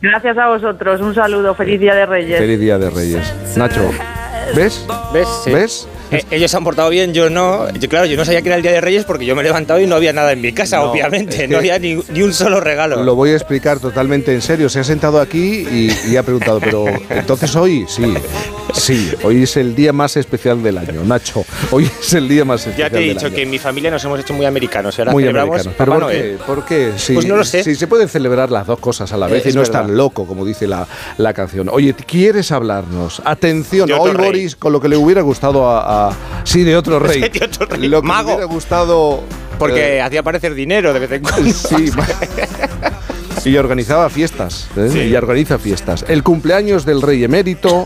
Gracias 0.00 0.36
a 0.38 0.48
vosotros, 0.48 1.00
un 1.00 1.14
saludo, 1.14 1.54
feliz 1.54 1.80
Día 1.80 1.94
de 1.94 2.06
Reyes. 2.06 2.38
Feliz 2.38 2.58
Día 2.60 2.78
de 2.78 2.90
Reyes. 2.90 3.56
Nacho, 3.56 3.90
¿ves? 4.54 4.84
¿Ves? 5.12 5.28
Sí. 5.44 5.52
¿Ves? 5.52 5.88
Eh, 6.12 6.24
ellos 6.30 6.50
se 6.50 6.56
han 6.56 6.64
portado 6.64 6.88
bien, 6.90 7.12
yo 7.14 7.30
no. 7.30 7.70
Yo, 7.72 7.88
claro, 7.88 8.06
yo 8.06 8.16
no 8.16 8.24
sabía 8.24 8.42
que 8.42 8.48
era 8.48 8.56
el 8.56 8.62
Día 8.62 8.72
de 8.72 8.80
Reyes 8.80 9.04
porque 9.04 9.24
yo 9.24 9.34
me 9.34 9.40
he 9.40 9.44
levantado 9.44 9.80
y 9.80 9.86
no 9.86 9.96
había 9.96 10.12
nada 10.12 10.32
en 10.32 10.40
mi 10.40 10.52
casa, 10.52 10.76
No, 10.78 10.90
obviamente. 10.92 11.34
es 11.36 11.40
que- 11.42 11.48
No 11.48 11.58
había 11.58 11.78
ni, 11.78 11.94
ni 12.12 12.22
un 12.22 12.32
solo 12.34 12.60
regalo. 12.60 13.02
Lo 13.02 13.14
voy 13.14 13.30
a 13.30 13.34
explicar 13.34 13.80
totalmente 13.80 14.32
en 14.32 14.42
serio. 14.42 14.68
Se 14.68 14.80
ha 14.80 14.84
sentado 14.84 15.20
aquí 15.20 15.66
y, 15.70 15.90
y 16.10 16.16
ha 16.16 16.22
preguntado, 16.22 16.60
pero 16.60 16.84
entonces 17.10 17.54
hoy, 17.56 17.84
sí, 17.88 18.14
sí, 18.74 19.10
hoy 19.24 19.42
es 19.44 19.56
el 19.56 19.74
día 19.74 19.92
más 19.92 20.16
especial 20.16 20.62
del 20.62 20.78
año, 20.78 21.02
Nacho. 21.04 21.44
Hoy 21.70 21.88
es 22.00 22.12
el 22.14 22.28
día 22.28 22.44
más 22.44 22.64
Ya 22.64 22.70
especial 22.70 22.90
te 22.90 22.96
he 22.96 23.00
del 23.00 23.14
dicho 23.14 23.26
año. 23.26 23.34
que 23.34 23.42
en 23.42 23.50
mi 23.50 23.58
familia 23.58 23.90
nos 23.90 24.04
hemos 24.04 24.20
hecho 24.20 24.34
muy 24.34 24.46
americanos. 24.46 24.96
y 24.98 25.00
Ahora 25.00 25.12
Muy 25.12 25.22
celebramos 25.22 25.60
americanos. 25.66 25.74
¿Pero 25.78 25.92
Papá 25.92 26.04
por 26.06 26.12
qué? 26.12 26.36
¿Por 26.46 26.64
qué? 26.64 26.92
Sí, 26.96 27.14
Pues 27.14 27.26
no 27.26 27.36
lo 27.36 27.44
sé. 27.44 27.64
Sí, 27.64 27.74
se 27.74 27.86
pueden 27.86 28.08
celebrar 28.08 28.50
las 28.50 28.66
dos 28.66 28.78
cosas 28.78 29.12
a 29.12 29.16
la 29.16 29.26
vez 29.28 29.40
Eh, 29.40 29.42
y 29.46 29.48
es 29.50 29.54
no 29.56 29.62
es 29.62 29.70
tan 29.70 29.96
loco 29.96 30.26
como 30.26 30.44
dice 30.44 30.66
la, 30.66 30.86
la 31.18 31.32
canción. 31.32 31.68
Oye, 31.70 31.94
¿quieres 31.94 32.52
hablarnos? 32.52 33.22
Atención, 33.24 33.90
hoy. 33.92 34.12
Boris 34.12 34.56
con 34.56 34.72
lo 34.72 34.80
que 34.80 34.88
le 34.88 34.96
hubiera 34.96 35.22
gustado 35.22 35.68
a... 35.68 35.80
a- 35.80 36.01
sí, 36.44 36.62
de 36.64 36.76
otro 36.76 36.98
rey. 37.00 37.20
De 37.20 37.44
otro 37.44 37.66
rey. 37.66 37.88
Lo 37.88 38.00
que 38.00 38.08
Mago. 38.08 38.28
le 38.30 38.34
hubiera 38.36 38.52
gustado... 38.52 39.22
Porque 39.58 39.96
eh, 39.96 40.02
hacía 40.02 40.20
aparecer 40.20 40.54
dinero 40.54 40.92
de 40.92 40.98
vez 41.00 41.12
en 41.12 41.22
cuando. 41.22 41.52
Sí, 43.42 43.50
y 43.50 43.56
organizaba 43.56 44.08
fiestas. 44.08 44.68
¿eh? 44.76 44.88
Sí. 44.90 44.98
Y 45.00 45.16
organiza 45.16 45.58
fiestas. 45.58 46.04
El 46.08 46.22
cumpleaños 46.22 46.84
del 46.84 47.02
rey 47.02 47.22
emérito 47.24 47.84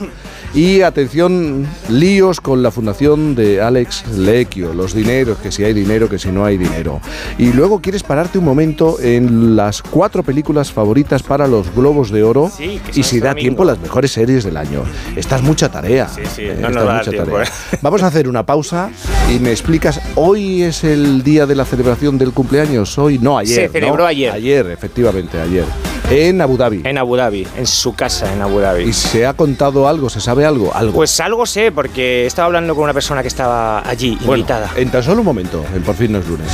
y, 0.55 0.83
atención, 0.83 1.67
líos 1.89 2.41
con 2.41 2.63
la 2.63 2.71
fundación 2.71 3.35
de 3.35 3.61
Alex 3.61 4.07
Lecchio. 4.17 4.73
Los 4.73 4.95
dineros, 4.95 5.39
que 5.39 5.53
si 5.53 5.65
hay 5.65 5.73
dinero, 5.73 6.09
que 6.09 6.19
si 6.19 6.31
no 6.31 6.45
hay 6.45 6.57
dinero. 6.57 7.01
Y 7.39 7.53
luego 7.53 7.81
quieres 7.81 8.03
pararte 8.03 8.39
un 8.39 8.45
momento 8.45 8.99
en 9.01 9.57
las 9.57 9.83
cuatro 9.83 10.23
películas 10.23 10.73
favoritas 10.73 11.23
para 11.23 11.47
los 11.47 11.75
Globos 11.75 12.11
de 12.11 12.23
Oro. 12.23 12.51
Sí, 12.55 12.81
y 12.91 12.93
si 12.93 13.01
este 13.01 13.21
da 13.21 13.29
domingo. 13.31 13.43
tiempo, 13.43 13.65
las 13.65 13.79
mejores 13.79 14.13
series 14.13 14.45
del 14.45 14.57
año. 14.57 14.83
Esta 15.15 15.37
es 15.37 15.43
mucha 15.43 15.71
tarea. 15.71 16.09
Sí, 16.09 16.23
sí, 16.35 16.43
¿eh? 16.43 16.57
no 16.61 16.71
nos 16.71 16.85
mucha 16.85 17.11
tiempo, 17.11 17.33
tarea. 17.33 17.45
¿eh? 17.73 17.79
Vamos 17.83 18.03
a 18.03 18.07
hacer 18.07 18.29
una 18.29 18.45
pausa 18.45 18.91
y 19.35 19.39
me 19.39 19.51
explicas, 19.51 20.01
¿hoy 20.15 20.63
es 20.63 20.85
el 20.85 21.23
día 21.23 21.47
de 21.47 21.55
la 21.55 21.65
celebración 21.65 22.19
del 22.19 22.33
cumpleaños? 22.33 22.99
Hoy, 22.99 23.19
no, 23.19 23.39
ayer. 23.39 23.67
Se 23.67 23.69
celebró 23.69 24.05
¿no? 24.05 24.07
ayer. 24.07 24.33
Ayer, 24.33 24.67
efectivamente, 24.71 25.41
ayer. 25.41 25.65
En 26.11 26.41
Abu 26.41 26.57
Dhabi. 26.57 26.83
En 26.85 26.99
Abu 26.99 27.17
Dhabi, 27.17 27.47
en 27.57 27.67
su 27.67 27.95
casa 27.95 28.33
en 28.33 28.41
Abu 28.41 28.61
Dhabi. 28.61 28.85
¿Y 28.85 28.93
se 28.93 29.27
ha 29.27 29.35
contado 29.35 29.89
algo? 29.89 30.09
¿Se 30.09 30.21
sabe 30.21 30.45
algo? 30.47 30.73
Algo. 30.73 30.93
Pues 30.93 31.19
algo 31.21 31.45
sé, 31.47 31.73
porque 31.73 32.27
estaba 32.27 32.47
hablando 32.47 32.75
con 32.77 32.85
una 32.85 32.95
persona 32.95 33.23
que 33.23 33.29
estaba 33.29 33.81
allí, 33.89 34.17
Bueno, 34.21 34.37
invitada. 34.37 34.71
en 34.77 34.91
tan 34.91 35.03
solo 35.03 35.21
un 35.21 35.27
momento, 35.27 35.65
en 35.75 35.83
Por 35.83 35.97
fin 35.97 36.13
no 36.13 36.19
es 36.19 36.29
lunes. 36.29 36.49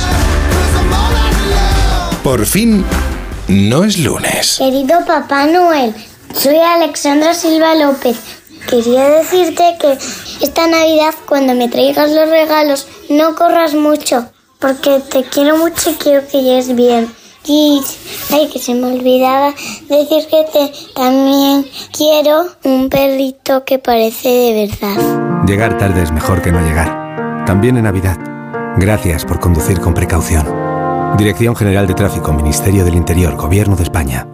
Por 2.23 2.45
fin, 2.45 2.83
no 3.47 3.83
es 3.83 3.99
lunes. 3.99 4.55
Querido 4.57 5.05
Papá 5.05 5.45
Noel, 5.45 5.93
soy 6.33 6.57
Alexandra 6.57 7.33
Silva 7.35 7.75
López. 7.75 8.17
Quería 8.67 9.03
decirte 9.09 9.75
que 9.79 9.97
esta 10.41 10.67
Navidad 10.67 11.13
cuando 11.27 11.53
me 11.53 11.67
traigas 11.67 12.09
los 12.11 12.29
regalos 12.29 12.87
no 13.09 13.35
corras 13.35 13.75
mucho, 13.75 14.25
porque 14.59 14.99
te 15.11 15.23
quiero 15.25 15.57
mucho 15.57 15.91
y 15.91 15.93
quiero 15.95 16.25
que 16.27 16.41
llegues 16.41 16.73
bien. 16.75 17.11
Y, 17.45 17.81
ay, 18.31 18.49
que 18.51 18.59
se 18.59 18.73
me 18.73 18.87
olvidaba 18.87 19.53
decir 19.89 20.27
que 20.29 20.45
te 20.51 20.71
también 20.95 21.65
quiero 21.95 22.45
un 22.63 22.89
perrito 22.89 23.65
que 23.65 23.79
parece 23.79 24.29
de 24.29 24.67
verdad. 24.67 25.45
Llegar 25.45 25.77
tarde 25.77 26.03
es 26.03 26.11
mejor 26.11 26.41
que 26.41 26.51
no 26.51 26.61
llegar. 26.61 27.45
También 27.45 27.77
en 27.77 27.83
Navidad. 27.83 28.17
Gracias 28.77 29.25
por 29.25 29.39
conducir 29.39 29.79
con 29.79 29.93
precaución. 29.93 30.47
Dirección 31.17 31.55
General 31.55 31.85
de 31.85 31.93
Tráfico, 31.93 32.33
Ministerio 32.33 32.85
del 32.85 32.95
Interior, 32.95 33.35
Gobierno 33.35 33.75
de 33.75 33.83
España. 33.83 34.27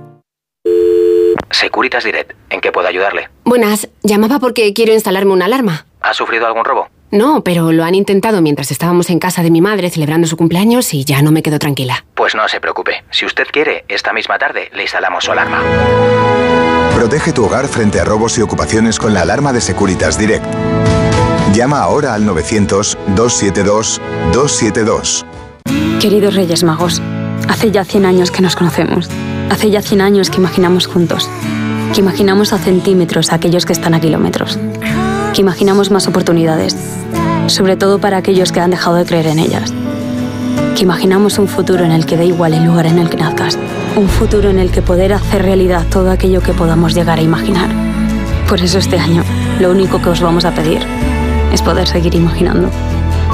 Securitas 1.52 2.03
Direct, 2.03 2.34
¿en 2.49 2.61
qué 2.61 2.72
puedo 2.72 2.88
ayudarle? 2.88 3.27
Buenas, 3.44 3.90
llamaba 4.03 4.40
porque 4.40 4.73
quiero 4.73 4.94
instalarme 4.94 5.34
una 5.34 5.45
alarma. 5.45 5.86
¿Ha 6.02 6.14
sufrido 6.14 6.45
algún 6.45 6.64
robo? 6.64 6.88
No, 7.11 7.44
pero 7.44 7.72
lo 7.72 7.84
han 7.84 7.95
intentado 7.95 8.40
mientras 8.41 8.69
estábamos 8.72 9.10
en 9.10 9.18
casa 9.18 9.41
de 9.41 9.49
mi 9.49 9.61
madre 9.61 9.90
celebrando 9.90 10.27
su 10.27 10.38
cumpleaños 10.38 10.94
y 10.94 11.06
ya 11.06 11.23
no 11.23 11.31
me 11.31 11.41
quedo 11.41 11.57
tranquila. 11.57 12.06
Pues 12.14 12.36
no 12.36 12.48
se 12.48 12.61
preocupe. 12.61 13.03
Si 13.10 13.26
usted 13.26 13.48
quiere, 13.52 13.84
esta 13.88 14.14
misma 14.14 14.38
tarde 14.38 14.69
le 14.73 14.84
instalamos 14.84 15.23
su 15.23 15.31
alarma. 15.31 15.60
Protege 16.95 17.34
tu 17.34 17.45
hogar 17.45 17.68
frente 17.68 17.99
a 17.99 18.03
robos 18.03 18.38
y 18.38 18.41
ocupaciones 18.41 18.99
con 18.99 19.11
la 19.14 19.22
alarma 19.22 19.53
de 19.53 19.61
Securitas 19.61 20.19
Direct. 20.19 20.45
Llama 21.53 21.80
ahora 21.80 22.14
al 22.14 22.27
900-272-272. 22.27 25.26
Queridos 25.99 26.36
Reyes 26.36 26.64
Magos, 26.64 27.02
hace 27.48 27.72
ya 27.72 27.86
100 27.86 28.06
años 28.06 28.30
que 28.30 28.44
nos 28.44 28.56
conocemos. 28.56 29.10
Hace 29.49 29.72
ya 29.72 29.81
100 29.81 30.02
años 30.02 30.30
que 30.30 30.38
imaginamos 30.38 30.86
juntos. 30.86 31.27
Que 31.94 32.02
imaginamos 32.02 32.53
a 32.53 32.60
centímetros 32.60 33.31
a 33.31 33.36
aquellos 33.36 33.65
que 33.65 33.73
están 33.73 33.95
a 33.95 33.99
kilómetros. 33.99 34.60
Que 35.34 35.42
imaginamos 35.42 35.92
más 35.92 36.08
oportunidades. 36.08 36.76
Sobre 37.48 37.78
todo 37.78 38.00
para 38.00 38.18
aquellos 38.18 38.52
que 38.52 38.60
han 38.60 38.72
dejado 38.72 38.96
de 38.96 39.06
creer 39.06 39.28
en 39.28 39.40
ellas. 39.40 39.74
Que 40.76 40.84
imaginamos 40.84 41.40
un 41.40 41.48
futuro 41.48 41.84
en 41.86 41.92
el 41.92 42.06
que 42.06 42.18
da 42.18 42.24
igual 42.24 42.54
el 42.54 42.66
lugar 42.66 42.86
en 42.86 43.00
el 43.00 43.10
que 43.10 43.18
nazcas. 43.18 43.58
Un 43.96 44.08
futuro 44.08 44.50
en 44.50 44.60
el 44.60 44.72
que 44.72 44.82
poder 44.82 45.14
hacer 45.14 45.44
realidad 45.44 45.86
todo 45.90 46.12
aquello 46.12 46.42
que 46.42 46.54
podamos 46.54 46.94
llegar 46.94 47.20
a 47.20 47.22
imaginar. 47.22 47.70
Por 48.48 48.60
eso 48.62 48.80
este 48.80 48.98
año, 48.98 49.24
lo 49.60 49.72
único 49.72 50.02
que 50.02 50.10
os 50.10 50.22
vamos 50.22 50.46
a 50.46 50.54
pedir 50.54 50.82
es 51.52 51.62
poder 51.62 51.88
seguir 51.88 52.16
imaginando. 52.16 52.70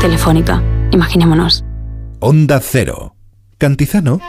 Telefónica, 0.01 0.61
imaginémonos. 0.91 1.63
Onda 2.19 2.59
Cero. 2.61 3.15
Cantizano. 3.57 4.19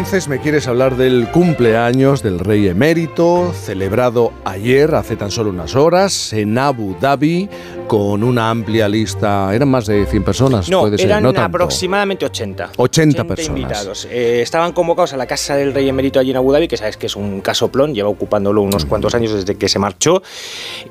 Entonces 0.00 0.28
me 0.28 0.40
quieres 0.40 0.66
hablar 0.66 0.96
del 0.96 1.30
cumpleaños 1.30 2.22
del 2.22 2.38
rey 2.38 2.66
emérito, 2.68 3.52
celebrado 3.52 4.32
ayer, 4.46 4.94
hace 4.94 5.14
tan 5.14 5.30
solo 5.30 5.50
unas 5.50 5.76
horas, 5.76 6.32
en 6.32 6.56
Abu 6.56 6.96
Dhabi, 6.98 7.50
con 7.86 8.24
una 8.24 8.48
amplia 8.48 8.88
lista. 8.88 9.54
¿Eran 9.54 9.68
más 9.68 9.84
de 9.84 10.06
100 10.06 10.24
personas? 10.24 10.70
No, 10.70 10.80
Puede 10.80 10.96
ser, 10.96 11.08
eran 11.08 11.22
no 11.22 11.28
aproximadamente 11.36 12.24
80. 12.24 12.70
80 12.78 13.24
personas. 13.24 13.60
invitados. 13.60 14.08
Eh, 14.10 14.40
estaban 14.40 14.72
convocados 14.72 15.12
a 15.12 15.18
la 15.18 15.26
casa 15.26 15.54
del 15.54 15.74
rey 15.74 15.86
emérito 15.86 16.18
allí 16.18 16.30
en 16.30 16.38
Abu 16.38 16.50
Dhabi, 16.50 16.66
que 16.66 16.78
sabes 16.78 16.96
que 16.96 17.04
es 17.04 17.14
un 17.14 17.42
casoplón, 17.42 17.94
lleva 17.94 18.08
ocupándolo 18.08 18.62
unos 18.62 18.86
cuantos 18.86 19.14
años 19.14 19.34
desde 19.34 19.58
que 19.58 19.68
se 19.68 19.78
marchó. 19.78 20.22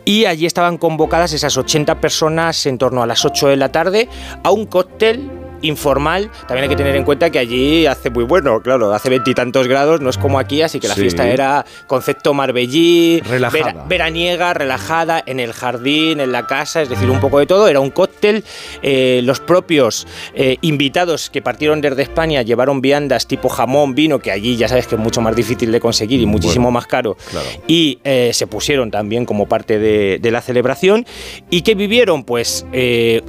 Y 0.06 0.26
allí 0.26 0.46
estaban 0.46 0.78
convocadas 0.78 1.34
esas 1.34 1.58
80 1.58 2.00
personas 2.00 2.64
en 2.68 2.78
torno 2.78 3.02
a 3.02 3.08
las 3.08 3.26
8 3.26 3.48
de 3.48 3.56
la 3.56 3.72
tarde 3.72 4.08
a 4.44 4.52
un 4.52 4.68
cóctel 4.68 5.39
informal. 5.62 6.30
También 6.48 6.64
hay 6.64 6.70
que 6.70 6.76
tener 6.76 6.96
en 6.96 7.04
cuenta 7.04 7.30
que 7.30 7.40
allí 7.40 7.86
hace 7.86 8.10
muy 8.10 8.24
bueno, 8.24 8.62
claro, 8.62 8.94
hace 8.94 9.10
veintitantos 9.10 9.68
grados, 9.68 10.02
no 10.02 10.10
es 10.10 10.18
como 10.18 10.40
aquí, 10.40 10.62
así 10.62 10.80
que 10.80 10.88
la 10.88 10.96
Sí. 10.96 11.02
fiesta 11.02 11.28
era 11.30 11.66
concepto 11.88 12.34
marbellí, 12.34 13.22
Relajada. 13.22 13.64
vera- 13.74 13.86
veraniega, 13.88 14.54
relajada, 14.54 15.24
en 15.26 15.40
el 15.40 15.54
jardín, 15.54 16.20
en 16.20 16.32
la 16.32 16.46
casa, 16.48 16.82
es 16.82 16.90
decir, 16.90 17.10
un 17.10 17.20
poco 17.20 17.40
de 17.40 17.46
todo. 17.46 17.68
Era 17.68 17.80
un 17.80 17.90
cóctel. 17.92 18.44
eh, 18.82 19.22
los 19.24 19.40
propios 19.40 20.08
eh, 20.34 20.58
invitados 20.62 21.30
que 21.30 21.42
partieron 21.42 21.82
desde 21.82 22.02
España 22.04 22.42
llevaron 22.42 22.82
viandas 22.82 23.28
tipo 23.28 23.50
jamón, 23.50 23.96
vino, 23.96 24.20
que 24.20 24.32
allí 24.32 24.56
ya 24.58 24.68
sabes 24.68 24.88
que 24.88 24.96
es 24.96 25.02
mucho 25.02 25.22
más 25.22 25.36
difícil 25.36 25.72
de 25.72 25.80
conseguir 25.80 26.20
y 26.22 26.26
muchísimo 26.26 26.72
más 26.72 26.86
caro. 26.88 27.18
Y 27.68 28.00
eh, 28.04 28.32
se 28.34 28.48
pusieron 28.48 28.92
también 28.92 29.26
como 29.26 29.48
parte 29.48 29.80
de, 29.80 30.20
de 30.22 30.32
la 30.32 30.42
celebración. 30.42 31.06
¿Y 31.50 31.62
qué 31.62 31.76
vivieron? 31.76 32.24
Pues 32.24 32.66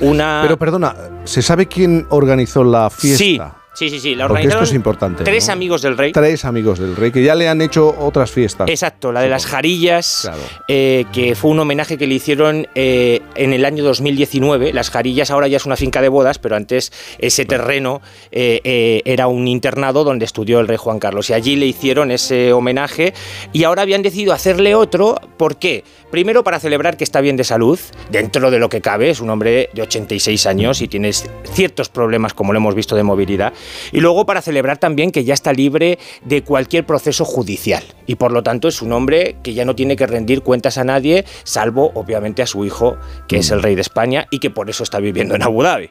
una... 0.01 0.41
Pero 0.43 0.59
perdona, 0.59 0.95
¿se 1.25 1.43
sabe 1.43 1.67
quién 1.67 2.07
organizó 2.21 2.65
la 2.65 2.91
fiesta? 2.91 3.57
Sí, 3.73 3.89
sí, 3.89 4.01
sí, 4.01 4.15
la 4.17 4.27
Porque 4.27 4.49
esto 4.49 4.65
es 4.65 4.75
importante. 4.75 5.23
tres 5.23 5.47
¿no? 5.47 5.53
amigos 5.53 5.83
del 5.83 5.97
rey. 5.97 6.13
Tres 6.13 6.45
amigos 6.45 6.81
del 6.81 6.97
rey 6.97 7.13
que 7.13 7.23
ya 7.23 7.37
le 7.37 7.49
han 7.49 7.63
hecho 7.63 7.95
otras 7.99 8.31
fiestas. 8.31 8.69
Exacto, 8.69 9.13
la 9.13 9.23
de 9.23 9.29
las 9.29 9.47
Jarillas, 9.47 10.29
eh, 10.67 11.05
que 11.13 11.37
fue 11.37 11.53
un 11.53 11.61
homenaje 11.61 11.97
que 11.97 12.07
le 12.07 12.17
hicieron 12.17 12.67
eh, 12.75 13.23
en 13.37 13.53
el 13.53 13.65
año 13.65 13.85
2019. 13.85 14.73
Las 14.73 14.91
Jarillas 14.91 15.31
ahora 15.31 15.47
ya 15.47 15.57
es 15.57 15.67
una 15.67 15.77
finca 15.77 16.03
de 16.03 16.09
bodas, 16.09 16.39
pero 16.39 16.57
antes 16.57 16.93
ese 17.19 17.45
terreno 17.45 18.03
eh, 18.33 19.03
era 19.05 19.29
un 19.29 19.47
internado 19.47 20.03
donde 20.03 20.25
estudió 20.25 20.59
el 20.59 20.67
rey 20.67 20.77
Juan 20.77 20.99
Carlos. 20.99 21.31
Y 21.31 21.35
allí 21.35 21.55
le 21.55 21.67
hicieron 21.67 22.11
ese 22.11 22.53
homenaje 22.53 23.15
y 23.53 23.63
ahora 23.65 23.83
habían 23.83 24.03
decidido 24.03 24.33
hacerle 24.33 24.75
otro. 24.75 25.15
¿Por 25.37 25.59
qué? 25.59 25.85
Primero 26.11 26.43
para 26.43 26.59
celebrar 26.59 26.97
que 26.97 27.05
está 27.05 27.21
bien 27.21 27.37
de 27.37 27.45
salud, 27.45 27.79
dentro 28.11 28.51
de 28.51 28.59
lo 28.59 28.69
que 28.69 28.81
cabe, 28.81 29.11
es 29.11 29.21
un 29.21 29.31
hombre 29.31 29.71
de 29.73 29.83
86 29.83 30.45
años 30.47 30.81
y 30.83 30.89
tiene 30.89 31.13
ciertos 31.13 31.89
problemas, 31.89 32.35
como 32.35 32.53
lo 32.53 32.59
hemos 32.59 32.75
visto, 32.75 32.97
de 32.97 33.05
movilidad. 33.05 33.53
Y 33.93 34.01
luego 34.01 34.27
para 34.27 34.43
celebrar 34.43 34.79
también 34.79 35.13
que 35.13 35.23
ya 35.23 35.35
está 35.35 35.53
libre 35.53 35.99
de 36.25 36.43
cualquier 36.43 36.85
proceso 36.85 37.25
judicial. 37.25 37.85
Y 38.07 38.17
por 38.17 38.33
lo 38.33 38.43
tanto 38.43 38.67
es 38.67 38.83
un 38.83 38.93
hombre 38.93 39.37
que 39.45 39.55
ya 39.55 39.65
no 39.65 39.77
tiene 39.77 39.95
que 39.95 40.07
rendir 40.07 40.43
cuentas 40.43 40.79
a 40.79 40.85
nadie, 40.85 41.25
salvo 41.45 41.93
obviamente 41.95 42.43
a 42.43 42.47
su 42.47 42.65
hijo, 42.65 42.97
que 43.29 43.37
es 43.39 43.51
el 43.53 43.63
rey 43.63 43.77
de 43.77 43.83
España 43.83 44.27
y 44.33 44.41
que 44.41 44.51
por 44.51 44.69
eso 44.69 44.83
está 44.83 44.99
viviendo 44.99 45.37
en 45.37 45.43
Abu 45.43 45.63
Dhabi. 45.63 45.91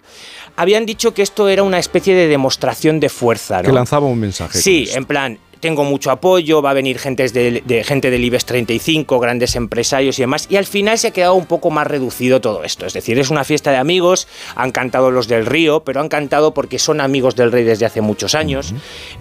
Habían 0.57 0.85
dicho 0.85 1.13
que 1.13 1.21
esto 1.21 1.47
era 1.47 1.63
una 1.63 1.79
especie 1.79 2.13
de 2.13 2.27
demostración 2.27 2.99
de 2.99 3.07
fuerza. 3.07 3.61
¿no? 3.61 3.69
Que 3.69 3.71
lanzaba 3.71 4.07
un 4.07 4.19
mensaje. 4.19 4.57
Sí, 4.57 4.89
en 4.93 5.05
plan, 5.05 5.39
tengo 5.59 5.83
mucho 5.83 6.11
apoyo, 6.11 6.61
va 6.61 6.71
a 6.71 6.73
venir 6.73 6.99
gente, 6.99 7.27
de, 7.27 7.61
de- 7.65 7.83
gente 7.83 8.09
del 8.11 8.23
IBEX 8.23 8.45
35, 8.45 9.19
grandes 9.19 9.55
empresarios 9.55 10.17
y 10.19 10.23
demás, 10.23 10.47
y 10.49 10.55
al 10.55 10.65
final 10.65 10.97
se 10.97 11.07
ha 11.07 11.11
quedado 11.11 11.35
un 11.35 11.45
poco 11.45 11.69
más 11.71 11.85
reducido 11.87 12.39
todo 12.41 12.63
esto. 12.63 12.85
Es 12.85 12.93
decir, 12.93 13.19
es 13.19 13.29
una 13.29 13.43
fiesta 13.43 13.71
de 13.71 13.77
amigos, 13.77 14.27
han 14.55 14.71
cantado 14.71 15.11
los 15.11 15.27
del 15.27 15.45
Río, 15.45 15.81
pero 15.83 16.01
han 16.01 16.09
cantado 16.09 16.53
porque 16.53 16.79
son 16.79 17.01
amigos 17.01 17.35
del 17.35 17.51
rey 17.51 17.63
desde 17.63 17.85
hace 17.85 18.01
muchos 18.01 18.35
años. 18.35 18.73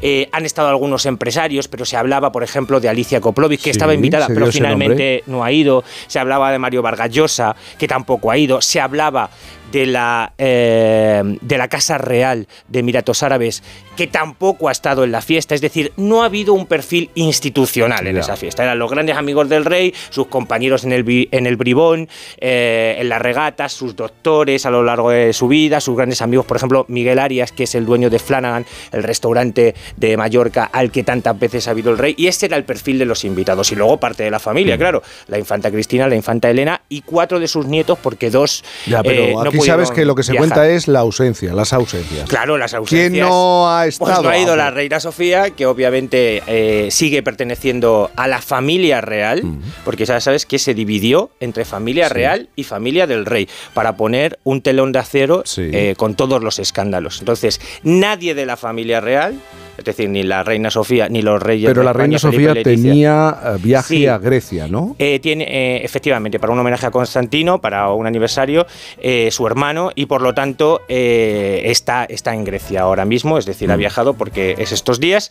Eh, 0.02 0.28
han 0.32 0.44
estado 0.44 0.68
algunos 0.68 1.06
empresarios, 1.06 1.68
pero 1.68 1.84
se 1.84 1.96
hablaba, 1.96 2.30
por 2.32 2.42
ejemplo, 2.44 2.80
de 2.80 2.88
Alicia 2.88 3.20
Koplovic, 3.20 3.58
que 3.60 3.64
Sí, 3.64 3.70
estaba 3.70 3.94
invitada, 3.94 4.26
pero 4.28 4.46
finalmente 4.52 5.22
no 5.26 5.42
ha 5.44 5.52
ido. 5.52 5.82
Se 6.06 6.18
hablaba 6.18 6.52
de 6.52 6.58
Mario 6.58 6.82
Vargas 6.82 7.10
Llosa, 7.10 7.56
que 7.78 7.88
tampoco 7.88 8.30
ha 8.30 8.38
ido. 8.38 8.60
Se 8.60 8.80
hablaba 8.80 9.30
de 9.72 9.86
la, 9.86 10.32
eh, 10.38 11.22
de 11.40 11.58
la 11.58 11.68
Casa 11.68 11.98
Real 11.98 12.46
de 12.68 12.78
Emiratos 12.80 13.22
Árabes, 13.22 13.62
que 13.96 14.06
tampoco 14.06 14.68
ha 14.68 14.72
estado 14.72 15.04
en 15.04 15.12
la 15.12 15.20
fiesta. 15.20 15.54
Es 15.54 15.60
decir, 15.60 15.92
no 15.96 16.22
ha 16.22 16.26
habido 16.26 16.54
un 16.54 16.66
perfil 16.66 17.10
institucional 17.14 18.06
en 18.06 18.16
esa 18.16 18.36
fiesta. 18.36 18.62
Eran 18.62 18.78
los 18.78 18.90
grandes 18.90 19.16
amigos 19.16 19.48
del 19.48 19.64
rey, 19.64 19.92
sus 20.10 20.28
compañeros 20.28 20.84
en 20.84 20.92
el, 20.92 21.28
en 21.30 21.46
el 21.46 21.56
bribón, 21.56 22.08
eh, 22.38 22.96
en 22.98 23.08
las 23.08 23.20
regatas, 23.20 23.72
sus 23.72 23.96
doctores 23.96 24.66
a 24.66 24.70
lo 24.70 24.82
largo 24.82 25.10
de 25.10 25.32
su 25.32 25.48
vida, 25.48 25.80
sus 25.80 25.96
grandes 25.96 26.22
amigos, 26.22 26.46
por 26.46 26.56
ejemplo, 26.56 26.84
Miguel 26.88 27.18
Arias, 27.18 27.52
que 27.52 27.64
es 27.64 27.74
el 27.74 27.86
dueño 27.86 28.10
de 28.10 28.18
Flanagan, 28.18 28.66
el 28.92 29.02
restaurante 29.02 29.74
de 29.96 30.16
Mallorca 30.16 30.70
al 30.72 30.90
que 30.90 31.02
tantas 31.02 31.38
veces 31.38 31.68
ha 31.68 31.72
habido 31.72 31.90
el 31.90 31.98
rey. 31.98 32.14
Y 32.16 32.28
ese 32.28 32.46
era 32.46 32.56
el 32.56 32.64
perfil 32.64 32.98
de 32.98 33.04
los 33.04 33.24
invitados. 33.24 33.72
Y 33.72 33.74
luego 33.74 33.98
parte 33.98 34.22
de 34.22 34.30
la 34.30 34.38
familia, 34.38 34.78
claro. 34.78 35.02
La 35.26 35.38
infanta 35.38 35.70
Cristina, 35.70 36.06
la 36.06 36.14
infanta 36.14 36.50
Elena 36.50 36.82
y 36.88 37.02
cuatro 37.02 37.40
de 37.40 37.48
sus 37.48 37.66
nietos, 37.66 37.98
porque 38.00 38.30
dos 38.30 38.62
pero 39.02 39.24
eh, 39.24 39.34
no 39.34 39.52
aquí 39.58 39.66
sabes 39.66 39.90
que 39.90 40.04
lo 40.04 40.14
que 40.14 40.22
se 40.22 40.32
viajar. 40.32 40.48
cuenta 40.48 40.68
es 40.68 40.88
la 40.88 41.00
ausencia, 41.00 41.52
las 41.52 41.72
ausencias. 41.72 42.28
Claro, 42.28 42.58
las 42.58 42.74
ausencias. 42.74 43.10
¿Quién 43.10 43.22
no 43.22 43.70
ha 43.70 43.86
estado? 43.86 44.12
Pues 44.12 44.22
no 44.22 44.28
ha 44.30 44.38
ido 44.38 44.56
la 44.56 44.70
reina 44.70 45.00
Sofía, 45.00 45.50
que 45.50 45.66
obviamente 45.66 46.42
eh, 46.46 46.88
sigue 46.90 47.22
perteneciendo 47.22 48.10
a 48.16 48.28
la 48.28 48.40
familia 48.40 49.00
real, 49.00 49.42
porque 49.84 50.04
ya 50.04 50.20
sabes 50.20 50.46
que 50.46 50.58
se 50.58 50.74
dividió 50.74 51.30
entre 51.40 51.64
familia 51.64 52.08
real 52.08 52.48
y 52.56 52.64
familia 52.64 53.06
del 53.06 53.26
rey, 53.26 53.48
para 53.74 53.96
poner 53.96 54.38
un 54.44 54.62
telón 54.62 54.92
de 54.92 54.98
acero 54.98 55.42
eh, 55.56 55.94
con 55.96 56.14
todos 56.14 56.42
los 56.42 56.58
escándalos. 56.58 57.20
Entonces, 57.20 57.60
nadie 57.82 58.34
de 58.34 58.46
la 58.46 58.56
familia 58.56 59.00
real, 59.00 59.40
es 59.78 59.84
decir, 59.84 60.08
ni 60.10 60.22
la 60.24 60.42
reina 60.42 60.70
Sofía, 60.70 61.08
ni 61.08 61.22
los 61.22 61.40
reyes 61.42 61.68
Pero 61.68 61.80
de 61.80 61.84
la 61.84 61.90
España, 61.92 62.02
reina 62.04 62.18
Sofía 62.18 62.62
tenía 62.62 63.38
eh, 63.44 63.58
viaje 63.62 63.94
Sí. 63.94 64.06
a 64.06 64.18
Grecia, 64.18 64.66
¿no? 64.68 64.96
eh, 64.98 65.18
tiene, 65.20 65.44
eh, 65.48 65.84
efectivamente, 65.84 66.38
para 66.40 66.52
un 66.52 66.58
homenaje 66.58 66.86
a 66.86 66.90
Constantino, 66.90 67.60
para 67.60 67.90
un 67.92 68.06
aniversario, 68.06 68.66
eh, 69.00 69.28
su 69.30 69.46
hermano, 69.46 69.90
y 69.94 70.06
por 70.06 70.20
lo 70.20 70.34
tanto 70.34 70.82
está, 70.88 72.04
está 72.04 72.34
en 72.34 72.44
Grecia 72.44 72.80
ahora 72.82 73.04
mismo, 73.04 73.38
es 73.38 73.46
decir, 73.46 73.70
ha 73.70 73.76
Mm. 73.76 73.78
viajado 73.78 74.14
porque 74.14 74.56
es 74.58 74.72
estos 74.72 74.98
días. 75.00 75.30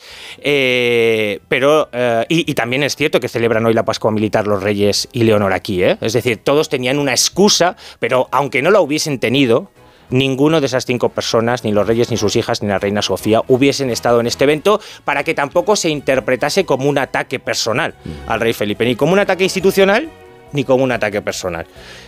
pero, 1.48 1.90
y, 2.30 2.50
y 2.50 2.54
también 2.54 2.84
es 2.84 2.96
cierto 2.96 3.20
que 3.20 3.28
celebran 3.28 3.66
hoy 3.66 3.74
la 3.74 3.84
Pascua 3.86 4.12
Militar 4.12 4.48
los 4.48 4.64
reyes 4.64 5.08
y 5.12 5.24
Leonor 5.24 5.54
aquí, 5.54 5.84
¿eh? 5.84 5.98
es 6.02 6.14
decir, 6.14 6.38
todos 6.38 6.70
tenían 6.70 7.00
una 7.00 7.12
excusa, 7.12 7.76
pero 8.00 8.28
aunque 8.32 8.62
no 8.62 8.72
la 8.72 8.80
hubiesen 8.80 9.20
tenido, 9.20 9.70
Ninguno 10.10 10.60
de 10.62 10.68
esas 10.68 10.86
cinco 10.86 11.10
personas, 11.10 11.64
ni 11.64 11.72
los 11.72 11.86
reyes, 11.86 12.12
ni 12.12 12.18
sus 12.18 12.36
hijas, 12.36 12.62
ni 12.62 12.70
la 12.70 12.80
reina 12.80 13.02
Sofía, 13.02 13.42
hubiesen 13.48 13.90
estado 13.90 14.20
en 14.20 14.28
este 14.28 14.46
evento 14.46 14.80
para 15.04 15.24
que 15.24 15.34
tampoco 15.34 15.76
se 15.76 15.90
interpretase 15.90 16.66
como 16.66 16.90
un 16.90 16.98
ataque 16.98 17.40
personal 17.40 17.94
al 18.28 18.40
rey 18.40 18.54
Felipe, 18.54 18.86
ni 18.86 18.96
como 18.96 19.14
un 19.14 19.20
ataque 19.20 19.44
institucional, 19.44 20.10
ni 20.54 20.64
como 20.64 20.84
un 20.84 20.92
ataque 20.92 21.22
personal. 21.22 21.68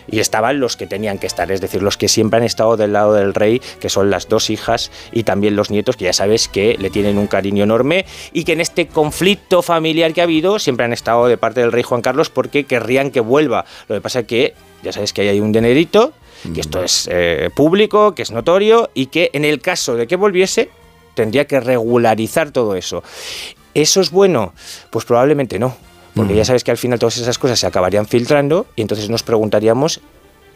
Y 0.10 0.20
estaban 0.20 0.60
los 0.60 0.78
que 0.78 0.88
tenían 0.88 1.20
que 1.20 1.28
estar, 1.28 1.52
es 1.52 1.62
decir, 1.62 1.84
los 1.84 1.98
que 1.98 2.08
siempre 2.08 2.38
han 2.38 2.44
estado 2.44 2.78
del 2.78 2.94
lado 2.94 3.14
del 3.14 3.34
rey, 3.34 3.62
que 3.80 3.90
son 3.90 4.10
las 4.10 4.30
dos 4.30 4.50
hijas 4.50 4.92
y 5.12 5.24
también 5.24 5.56
los 5.56 5.70
nietos, 5.70 5.98
que 5.98 6.06
ya 6.06 6.14
sabes 6.14 6.48
que 6.48 6.78
le 6.80 6.90
tienen 6.90 7.18
un 7.18 7.28
cariño 7.28 7.64
enorme 7.64 8.06
y 8.34 8.44
que 8.44 8.54
en 8.54 8.62
este 8.62 8.88
conflicto 8.88 9.62
familiar 9.62 10.14
que 10.14 10.22
ha 10.22 10.24
habido 10.24 10.60
siempre 10.60 10.86
han 10.86 10.94
estado 10.94 11.28
de 11.28 11.38
parte 11.38 11.62
del 11.62 11.72
rey 11.72 11.84
Juan 11.84 12.02
Carlos 12.02 12.30
porque 12.30 12.64
querrían 12.64 13.12
que 13.12 13.20
vuelva. 13.20 13.66
Lo 13.88 13.96
que 13.96 14.02
pasa 14.02 14.22
es 14.22 14.28
que 14.28 14.54
ya 14.84 14.92
sabes 14.92 15.14
que 15.14 15.22
ahí 15.22 15.28
hay 15.28 15.40
un 15.40 15.52
dinerito, 15.52 16.14
que 16.54 16.62
esto 16.62 16.84
es 16.84 17.08
eh, 17.12 17.50
público, 17.56 18.14
que 18.16 18.22
es 18.24 18.32
notorio 18.32 18.90
y 18.94 19.08
que 19.08 19.30
en 19.34 19.46
el 19.46 19.60
caso 19.62 19.96
de 19.96 20.08
que 20.08 20.16
volviese 20.16 20.70
tendría 21.16 21.46
que 21.46 21.60
regularizar 21.60 22.52
todo 22.52 22.76
eso. 22.76 23.04
¿Eso 23.74 24.02
es 24.02 24.12
bueno? 24.12 24.54
Pues 24.90 25.06
probablemente 25.06 25.60
no. 25.60 25.76
Porque 26.16 26.36
ya 26.36 26.44
sabes 26.44 26.64
que 26.64 26.72
al 26.72 26.78
final 26.78 27.00
todas 27.00 27.18
esas 27.18 27.38
cosas 27.38 27.60
se 27.60 27.68
acabarían 27.68 28.06
filtrando 28.06 28.66
y 28.76 28.82
entonces 28.82 29.10
nos 29.10 29.24
preguntaríamos 29.24 30.02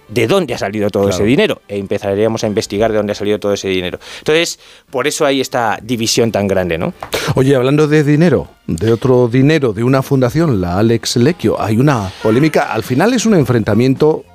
de 0.10 0.28
dónde 0.28 0.54
ha 0.54 0.58
salido 0.58 0.90
todo 0.90 1.04
Claro. 1.04 1.16
ese 1.16 1.24
dinero 1.24 1.62
e 1.70 1.78
empezaríamos 1.78 2.44
a 2.44 2.48
investigar 2.48 2.92
de 2.92 2.98
dónde 2.98 3.14
ha 3.14 3.16
salido 3.16 3.40
todo 3.40 3.54
ese 3.54 3.70
dinero. 3.70 4.00
Entonces, 4.20 4.60
por 4.90 5.08
eso 5.08 5.26
hay 5.26 5.40
esta 5.40 5.80
división 5.82 6.32
tan 6.32 6.48
grande, 6.48 6.78
¿no? 6.78 6.94
Oye, 7.36 7.56
hablando 7.56 7.88
de 7.88 8.04
dinero, 8.04 8.50
de 8.68 8.92
otro 8.92 9.30
dinero, 9.30 9.72
de 9.72 9.84
una 9.86 10.02
fundación, 10.02 10.60
la 10.60 10.78
Alex 10.78 11.16
Lecchio, 11.16 11.60
hay 11.62 11.78
una 11.78 12.12
polémica. 12.22 12.74
Al 12.74 12.84
final 12.84 13.14
es 13.14 13.26
un 13.26 13.34
enfrentamiento 13.36 14.26
mm, 14.28 14.33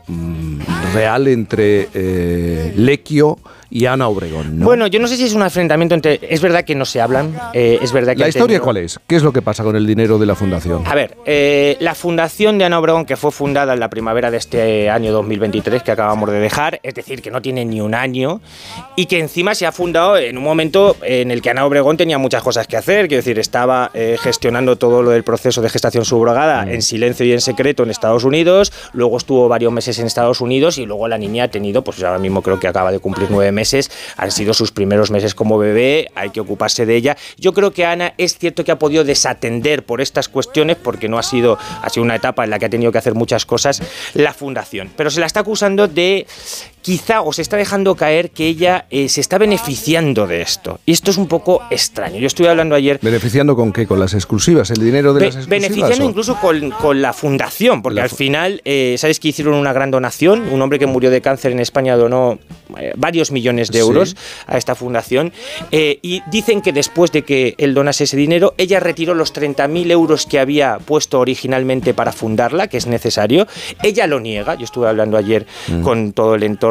real 0.93 1.29
entre 1.29 1.89
eh, 1.93 2.73
Lecchio 2.77 3.39
y 3.71 3.87
Ana 3.87 4.09
Obregón. 4.09 4.59
¿no? 4.59 4.65
Bueno, 4.65 4.87
yo 4.87 4.99
no 4.99 5.07
sé 5.09 5.17
si 5.17 5.25
es 5.25 5.35
un 5.35 5.43
enfrentamiento 5.43 5.95
entre... 5.95 6.21
Es 6.23 6.41
verdad 6.41 6.65
que 6.65 6.75
no 6.75 6.85
se 6.85 7.01
hablan, 7.01 7.39
eh, 7.53 7.79
es 7.83 7.93
verdad 7.93 8.15
que... 8.15 8.21
¿La 8.21 8.29
historia 8.29 8.47
tenido- 8.47 8.65
cuál 8.65 8.77
es? 8.79 8.99
¿Qué 9.07 9.17
es 9.17 9.23
lo 9.23 9.33
que 9.33 9.43
pasa 9.43 9.63
con 9.63 9.77
el 9.77 9.87
dinero 9.87 10.19
de 10.19 10.27
la 10.27 10.35
fundación? 10.35 10.87
A 10.87 10.95
ver, 10.95 11.17
eh, 11.27 11.77
la 11.81 11.95
fundación 11.95 12.57
de 12.59 12.65
Ana 12.65 12.79
Obregón, 12.79 13.05
que 13.05 13.17
fue 13.17 13.31
fundada 13.31 13.75
en 13.75 13.81
la 13.81 13.91
primavera 13.91 14.31
de 14.31 14.39
este 14.39 14.89
año 14.89 15.13
2023, 15.13 15.83
que 15.83 15.91
acabamos 15.91 16.31
de 16.31 16.39
dejar, 16.41 16.81
es 16.83 16.95
decir, 16.95 17.21
que 17.21 17.31
no 17.31 17.43
tiene 17.43 17.65
ni 17.67 17.81
un 17.83 17.95
año, 17.95 18.41
y 18.97 19.05
que 19.07 19.19
encima 19.19 19.55
se 19.55 19.67
ha 19.67 19.73
fundado 19.73 20.17
en 20.17 20.39
un 20.39 20.45
momento 20.45 20.97
en 21.03 21.31
el 21.31 21.43
que 21.43 21.51
Ana 21.51 21.67
Obregón 21.67 21.99
tenía 21.99 22.17
muchas 22.17 22.43
cosas 22.43 22.67
que 22.67 22.79
hacer, 22.79 23.07
quiero 23.09 23.19
decir, 23.21 23.39
estaba 23.39 23.91
eh, 23.93 24.17
gestionando 24.23 24.77
todo 24.77 25.03
lo 25.03 25.11
del 25.11 25.25
proceso 25.25 25.61
de 25.61 25.69
gestación 25.69 26.07
subrogada 26.07 26.63
en 26.71 26.81
silencio 26.81 27.27
y 27.27 27.33
en 27.33 27.41
secreto 27.43 27.83
en 27.83 27.91
Estados 27.91 28.25
Unidos, 28.25 28.73
luego 28.95 29.19
estuvo 29.19 29.47
varios 29.49 29.73
meses 29.73 29.99
en 29.99 30.07
Estados 30.07 30.41
Unidos 30.41 30.79
y 30.79 30.87
luego 30.87 31.07
la 31.07 31.19
niña 31.19 31.45
ha 31.45 31.49
tenido, 31.49 31.85
pues 31.85 32.03
ahora 32.03 32.19
mismo 32.19 32.41
creo 32.43 32.59
que 32.59 32.67
acaba 32.69 32.91
de 32.91 32.99
cumplir 33.01 33.29
nueve 33.31 33.53
meses 33.53 33.58
han 34.17 34.31
sido 34.31 34.55
sus 34.55 34.73
primeros 34.73 35.11
meses 35.11 35.35
como 35.35 35.59
bebé, 35.59 36.11
hay 36.15 36.31
que 36.31 36.41
ocuparse 36.41 36.87
de 36.87 36.97
ella. 36.97 37.17
Yo 37.37 37.53
creo 37.53 37.73
que 37.73 37.85
Ana 37.85 38.15
es 38.19 38.39
cierto 38.39 38.65
que 38.65 38.73
ha 38.73 38.79
podido 38.79 39.05
desatender 39.05 39.85
por 39.85 40.01
estas 40.01 40.29
cuestiones, 40.29 40.77
porque 40.77 41.09
no 41.09 41.19
ha 41.19 41.23
sido, 41.23 41.59
ha 41.83 41.89
sido 41.91 42.05
una 42.05 42.17
etapa 42.17 42.45
en 42.45 42.51
la 42.51 42.59
que 42.59 42.67
ha 42.67 42.71
tenido 42.71 42.93
que 42.93 42.99
hacer 42.99 43.15
muchas 43.15 43.47
cosas, 43.47 43.83
la 44.15 44.33
fundación. 44.33 44.91
Pero 44.97 45.11
se 45.11 45.21
la 45.21 45.27
está 45.27 45.41
acusando 45.41 45.89
de 45.89 46.27
quizá 46.83 47.23
o 47.23 47.33
se 47.33 47.43
está 47.43 47.57
dejando 47.57 47.95
caer 47.95 48.31
que 48.31 48.47
ella 48.47 48.87
eh, 48.91 49.09
se 49.09 49.21
está 49.21 49.39
beneficiando 49.39 50.27
de 50.27 50.43
esto. 50.43 50.81
Y 50.87 50.93
esto 50.93 51.11
es 51.11 51.17
un 51.17 51.27
poco 51.29 51.63
extraño. 51.71 52.19
Yo 52.19 52.27
estuve 52.27 52.49
hablando 52.49 52.75
ayer... 52.75 52.99
¿Beneficiando 53.03 53.57
con 53.57 53.73
qué? 53.73 53.87
¿Con 53.87 54.01
las 54.01 54.15
exclusivas? 54.15 54.71
¿El 54.71 54.79
dinero 54.81 55.13
de 55.15 55.27
las 55.27 55.37
exclusivas? 55.37 55.49
Beneficiando 55.63 56.05
o? 56.07 56.09
incluso 56.09 56.37
con, 56.41 56.71
con, 56.71 57.03
la 57.03 57.13
fundación, 57.13 57.83
porque 57.83 57.97
La 57.97 58.03
al 58.05 58.11
final, 58.11 58.63
eh, 58.65 58.97
¿sabes 58.99 59.19
que 59.21 59.29
hicieron 59.29 59.55
una 59.55 59.73
gran 59.73 59.91
donación? 59.91 60.49
Un 60.53 60.63
hombre 60.63 60.79
que 60.79 60.87
murió 60.87 61.11
de 61.11 61.21
cáncer 61.21 61.53
en 61.53 61.61
España 61.61 61.97
donó 61.97 62.39
eh, 62.79 62.93
varios 62.97 63.31
millones 63.33 63.69
de 63.69 63.79
Sí. 63.79 63.81
euros 63.81 64.17
a 64.47 64.57
esta 64.59 64.75
fundación. 64.75 65.33
eh, 65.71 65.99
y 66.03 66.23
dicen 66.31 66.63
que 66.63 66.73
después 66.73 67.13
de 67.13 67.23
que 67.23 67.55
él 67.59 67.75
donase 67.75 68.05
ese 68.05 68.17
dinero, 68.17 68.55
ella 68.59 68.81
retiró 68.81 69.15
los 69.15 69.33
30.000 69.35 69.91
euros 69.91 70.27
que 70.27 70.39
había 70.39 70.79
puesto 70.79 71.19
originalmente 71.21 71.95
para 71.95 72.13
fundarla, 72.13 72.69
que 72.69 72.77
es 72.77 72.87
necesario. 72.87 73.47
Ella 73.83 74.07
lo 74.07 74.21
niega. 74.21 74.55
Yo 74.55 74.65
estuve 74.65 74.89
hablando 74.89 75.17
ayer 75.17 75.47
Mm. 75.69 75.83
con 75.83 76.13
todo 76.13 76.35
el 76.35 76.43
entorno 76.43 76.68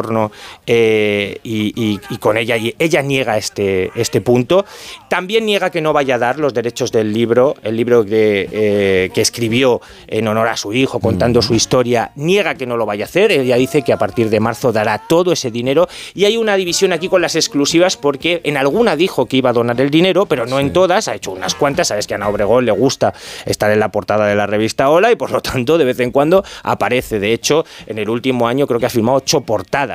eh, 0.66 1.38
y, 1.42 1.72
y- 1.80 2.00
y 2.10 2.18
con 2.18 2.36
ella, 2.36 2.56
y 2.56 2.74
ella 2.78 3.02
niega 3.02 3.36
este, 3.36 3.90
este 3.94 4.20
punto. 4.20 4.64
También 5.08 5.46
niega 5.46 5.70
que 5.70 5.80
no 5.80 5.92
vaya 5.92 6.16
a 6.16 6.18
dar 6.18 6.38
los 6.38 6.54
derechos 6.54 6.92
del 6.92 7.12
libro, 7.12 7.54
el 7.62 7.76
libro 7.76 8.04
que, 8.04 8.48
eh, 8.52 9.10
que 9.14 9.20
escribió 9.20 9.80
en 10.06 10.28
honor 10.28 10.48
a 10.48 10.56
su 10.56 10.72
hijo, 10.72 11.00
contando 11.00 11.42
su 11.42 11.54
historia, 11.54 12.12
niega 12.16 12.54
que 12.54 12.66
no 12.66 12.76
lo 12.76 12.86
vaya 12.86 13.04
a 13.04 13.08
hacer. 13.08 13.32
Ella 13.32 13.56
dice 13.56 13.82
que 13.82 13.92
a 13.92 13.96
partir 13.98 14.30
de 14.30 14.40
marzo 14.40 14.72
dará 14.72 14.98
todo 15.08 15.32
ese 15.32 15.50
dinero. 15.50 15.88
Y 16.14 16.24
hay 16.24 16.36
una 16.36 16.56
división 16.56 16.92
aquí 16.92 17.08
con 17.08 17.22
las 17.22 17.36
exclusivas 17.36 17.96
porque 17.96 18.40
en 18.44 18.56
alguna 18.56 18.96
dijo 18.96 19.26
que 19.26 19.36
iba 19.38 19.50
a 19.50 19.52
donar 19.52 19.80
el 19.80 19.90
dinero, 19.90 20.26
pero 20.26 20.46
no 20.46 20.60
en 20.60 20.72
todas. 20.72 21.08
Ha 21.08 21.14
hecho 21.14 21.30
unas 21.32 21.54
cuantas. 21.54 21.88
Sabes 21.88 22.06
que 22.06 22.14
a 22.14 22.16
Ana 22.16 22.28
Obregón 22.28 22.64
le 22.64 22.72
gusta 22.72 23.14
estar 23.46 23.70
en 23.70 23.80
la 23.80 23.90
portada 23.90 24.26
de 24.26 24.34
la 24.34 24.46
revista 24.46 24.90
Hola 24.90 25.10
y 25.12 25.16
por 25.16 25.30
lo 25.30 25.40
tanto 25.40 25.78
de 25.78 25.84
vez 25.84 26.00
en 26.00 26.10
cuando 26.10 26.44
aparece. 26.62 27.18
De 27.20 27.32
hecho, 27.32 27.64
en 27.86 27.98
el 27.98 28.08
último 28.10 28.46
año 28.48 28.66
creo 28.66 28.78
que 28.80 28.86
ha 28.86 28.90
firmado 28.90 29.18
ocho 29.18 29.40
portadas 29.40 29.87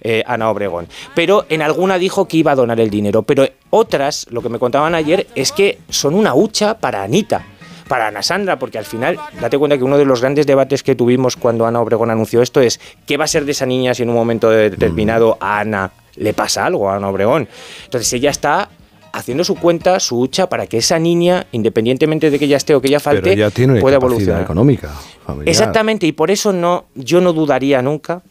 eh, 0.00 0.22
Ana 0.26 0.50
Obregón. 0.50 0.88
Pero 1.14 1.46
en 1.48 1.62
alguna 1.62 1.98
dijo 1.98 2.26
que 2.26 2.38
iba 2.38 2.52
a 2.52 2.56
donar 2.56 2.80
el 2.80 2.90
dinero. 2.90 3.22
Pero 3.22 3.46
otras, 3.70 4.26
lo 4.30 4.42
que 4.42 4.48
me 4.48 4.58
contaban 4.58 4.94
ayer, 4.94 5.26
es 5.34 5.52
que 5.52 5.78
son 5.88 6.14
una 6.14 6.34
hucha 6.34 6.78
para 6.78 7.02
Anita 7.02 7.44
para 7.90 8.06
Ana 8.06 8.22
Sandra, 8.22 8.56
porque 8.56 8.78
al 8.78 8.84
final, 8.84 9.18
date 9.40 9.58
cuenta 9.58 9.76
que 9.76 9.82
uno 9.82 9.98
de 9.98 10.04
los 10.04 10.20
grandes 10.20 10.46
debates 10.46 10.84
que 10.84 10.94
tuvimos 10.94 11.34
cuando 11.34 11.66
Ana 11.66 11.80
Obregón 11.80 12.08
anunció 12.08 12.40
esto 12.40 12.60
es 12.60 12.78
qué 13.04 13.16
va 13.16 13.24
a 13.24 13.26
ser 13.26 13.44
de 13.44 13.50
esa 13.50 13.66
niña 13.66 13.94
si 13.94 14.04
en 14.04 14.10
un 14.10 14.14
momento 14.14 14.48
determinado 14.48 15.36
a 15.40 15.58
Ana 15.58 15.90
le 16.14 16.32
pasa 16.32 16.66
algo, 16.66 16.88
a 16.88 16.96
Ana 16.96 17.08
Obregón. 17.08 17.48
Entonces 17.86 18.12
ella 18.12 18.30
está 18.30 18.68
haciendo 19.12 19.44
su 19.44 19.56
cuenta, 19.56 20.00
su 20.00 20.18
hucha, 20.18 20.48
para 20.48 20.66
que 20.66 20.78
esa 20.78 20.98
niña, 20.98 21.46
independientemente 21.52 22.30
de 22.30 22.38
que 22.38 22.44
ella 22.44 22.56
esté 22.56 22.74
o 22.74 22.80
que 22.80 22.98
falte, 23.00 23.22
Pero 23.22 23.34
ya 23.36 23.50
tiene 23.50 23.80
pueda 23.80 23.96
evolucionar. 23.96 24.42
económica. 24.42 24.90
familiar. 25.24 25.48
Exactamente, 25.48 26.06
y 26.06 26.12
por 26.12 26.30
eso 26.30 26.52
no, 26.52 26.86
yo 26.94 27.20
no 27.20 27.32
dudaría 27.32 27.82
nunca 27.82 28.22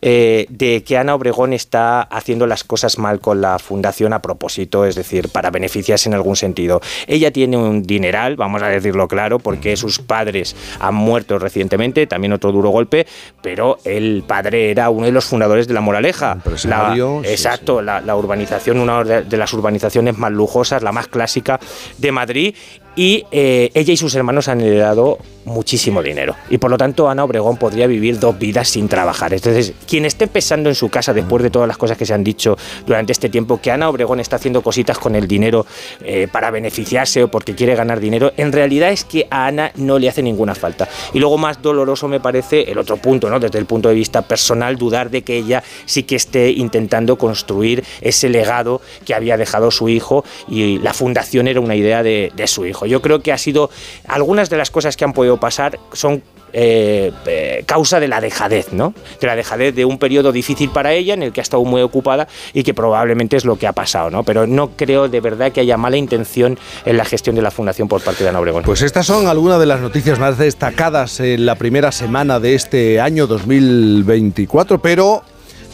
eh, 0.00 0.46
de 0.48 0.84
que 0.84 0.96
Ana 0.96 1.14
Obregón 1.16 1.52
está 1.52 2.02
haciendo 2.02 2.46
las 2.46 2.62
cosas 2.62 2.98
mal 2.98 3.18
con 3.20 3.40
la 3.40 3.58
fundación 3.58 4.12
a 4.12 4.22
propósito, 4.22 4.84
es 4.84 4.94
decir, 4.94 5.28
para 5.28 5.50
beneficiarse 5.50 6.08
en 6.08 6.14
algún 6.14 6.36
sentido. 6.36 6.80
Ella 7.08 7.32
tiene 7.32 7.56
un 7.56 7.82
dineral, 7.82 8.36
vamos 8.36 8.62
a 8.62 8.68
decirlo 8.68 9.08
claro, 9.08 9.40
porque 9.40 9.76
sus 9.76 9.98
padres 9.98 10.54
han 10.78 10.94
muerto 10.94 11.38
recientemente, 11.40 12.06
también 12.06 12.32
otro 12.32 12.52
duro 12.52 12.70
golpe, 12.70 13.06
pero 13.42 13.78
el 13.84 14.22
padre 14.26 14.70
era 14.70 14.88
uno 14.90 15.06
de 15.06 15.12
los 15.12 15.24
fundadores 15.24 15.66
de 15.66 15.74
La 15.74 15.80
Moraleja. 15.80 16.26
La, 16.28 16.32
Empresario, 16.34 17.20
sí, 17.24 17.30
exacto, 17.30 17.82
La, 17.82 18.00
la 18.00 18.14
urbanización, 18.14 18.78
una 18.78 19.02
de, 19.02 19.22
de 19.22 19.36
las 19.36 19.52
urbanizaciones 19.52 20.16
más 20.18 20.32
lujosas, 20.32 20.82
la 20.82 20.92
más 20.92 21.08
clásica 21.08 21.58
de 21.98 22.12
Madrid, 22.12 22.54
y 22.96 23.24
eh, 23.30 23.70
ella 23.74 23.92
y 23.92 23.96
sus 23.96 24.14
hermanos 24.14 24.48
han 24.48 24.60
heredado 24.60 25.18
muchísimo 25.48 26.02
dinero. 26.02 26.36
Y 26.50 26.58
por 26.58 26.70
lo 26.70 26.78
tanto 26.78 27.08
Ana 27.08 27.24
Obregón 27.24 27.56
podría 27.56 27.86
vivir 27.86 28.18
dos 28.18 28.38
vidas 28.38 28.68
sin 28.68 28.88
trabajar. 28.88 29.32
Entonces, 29.32 29.72
quien 29.86 30.04
esté 30.04 30.26
pensando 30.28 30.68
en 30.68 30.74
su 30.74 30.88
casa 30.88 31.12
después 31.12 31.42
de 31.42 31.50
todas 31.50 31.66
las 31.66 31.76
cosas 31.76 31.96
que 31.96 32.06
se 32.06 32.14
han 32.14 32.22
dicho 32.22 32.56
durante 32.86 33.12
este 33.12 33.28
tiempo, 33.28 33.60
que 33.60 33.70
Ana 33.70 33.88
Obregón 33.88 34.20
está 34.20 34.36
haciendo 34.36 34.62
cositas 34.62 34.98
con 34.98 35.14
el 35.14 35.26
dinero 35.26 35.66
eh, 36.02 36.28
para 36.30 36.50
beneficiarse 36.50 37.24
o 37.24 37.28
porque 37.28 37.54
quiere 37.54 37.74
ganar 37.74 38.00
dinero, 38.00 38.32
en 38.36 38.52
realidad 38.52 38.90
es 38.90 39.04
que 39.04 39.26
a 39.30 39.46
Ana 39.46 39.72
no 39.76 39.98
le 39.98 40.08
hace 40.08 40.22
ninguna 40.22 40.54
falta. 40.54 40.88
Y 41.12 41.18
luego 41.18 41.38
más 41.38 41.60
doloroso 41.62 42.08
me 42.08 42.20
parece 42.20 42.70
el 42.70 42.78
otro 42.78 42.96
punto, 42.96 43.30
¿no? 43.30 43.40
Desde 43.40 43.58
el 43.58 43.66
punto 43.66 43.88
de 43.88 43.94
vista 43.94 44.22
personal, 44.22 44.76
dudar 44.76 45.10
de 45.10 45.22
que 45.22 45.36
ella 45.36 45.62
sí 45.86 46.02
que 46.02 46.16
esté 46.16 46.50
intentando 46.50 47.16
construir 47.16 47.84
ese 48.00 48.28
legado 48.28 48.80
que 49.04 49.14
había 49.14 49.36
dejado 49.36 49.70
su 49.70 49.88
hijo 49.88 50.24
y 50.48 50.78
la 50.78 50.92
fundación 50.92 51.48
era 51.48 51.60
una 51.60 51.74
idea 51.74 52.02
de, 52.02 52.32
de 52.34 52.46
su 52.46 52.66
hijo. 52.66 52.86
Yo 52.86 53.00
creo 53.02 53.20
que 53.20 53.32
ha 53.32 53.38
sido 53.38 53.70
algunas 54.06 54.50
de 54.50 54.56
las 54.56 54.70
cosas 54.70 54.96
que 54.96 55.04
han 55.04 55.12
podido 55.12 55.37
pasar 55.38 55.78
son 55.92 56.22
eh, 56.52 57.12
eh, 57.26 57.62
causa 57.66 58.00
de 58.00 58.08
la 58.08 58.20
dejadez, 58.20 58.72
¿no? 58.72 58.94
De 59.20 59.26
la 59.26 59.36
dejadez 59.36 59.74
de 59.74 59.84
un 59.84 59.98
periodo 59.98 60.32
difícil 60.32 60.70
para 60.70 60.92
ella 60.94 61.12
en 61.12 61.22
el 61.22 61.32
que 61.32 61.40
ha 61.40 61.42
estado 61.42 61.62
muy 61.64 61.82
ocupada 61.82 62.26
y 62.54 62.62
que 62.62 62.72
probablemente 62.72 63.36
es 63.36 63.44
lo 63.44 63.56
que 63.56 63.66
ha 63.66 63.72
pasado, 63.72 64.10
¿no? 64.10 64.22
Pero 64.22 64.46
no 64.46 64.70
creo 64.70 65.08
de 65.08 65.20
verdad 65.20 65.52
que 65.52 65.60
haya 65.60 65.76
mala 65.76 65.98
intención 65.98 66.58
en 66.86 66.96
la 66.96 67.04
gestión 67.04 67.36
de 67.36 67.42
la 67.42 67.50
fundación 67.50 67.86
por 67.86 68.00
parte 68.00 68.24
de 68.24 68.30
Ana 68.30 68.40
Obregón. 68.40 68.62
Pues 68.62 68.80
estas 68.80 69.06
son 69.06 69.26
algunas 69.26 69.60
de 69.60 69.66
las 69.66 69.80
noticias 69.80 70.18
más 70.18 70.38
destacadas 70.38 71.20
en 71.20 71.44
la 71.44 71.56
primera 71.56 71.92
semana 71.92 72.40
de 72.40 72.54
este 72.54 72.98
año 72.98 73.26
2024, 73.26 74.80
pero 74.80 75.22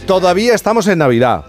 todavía 0.06 0.54
estamos 0.54 0.88
en 0.88 0.98
Navidad. 0.98 1.44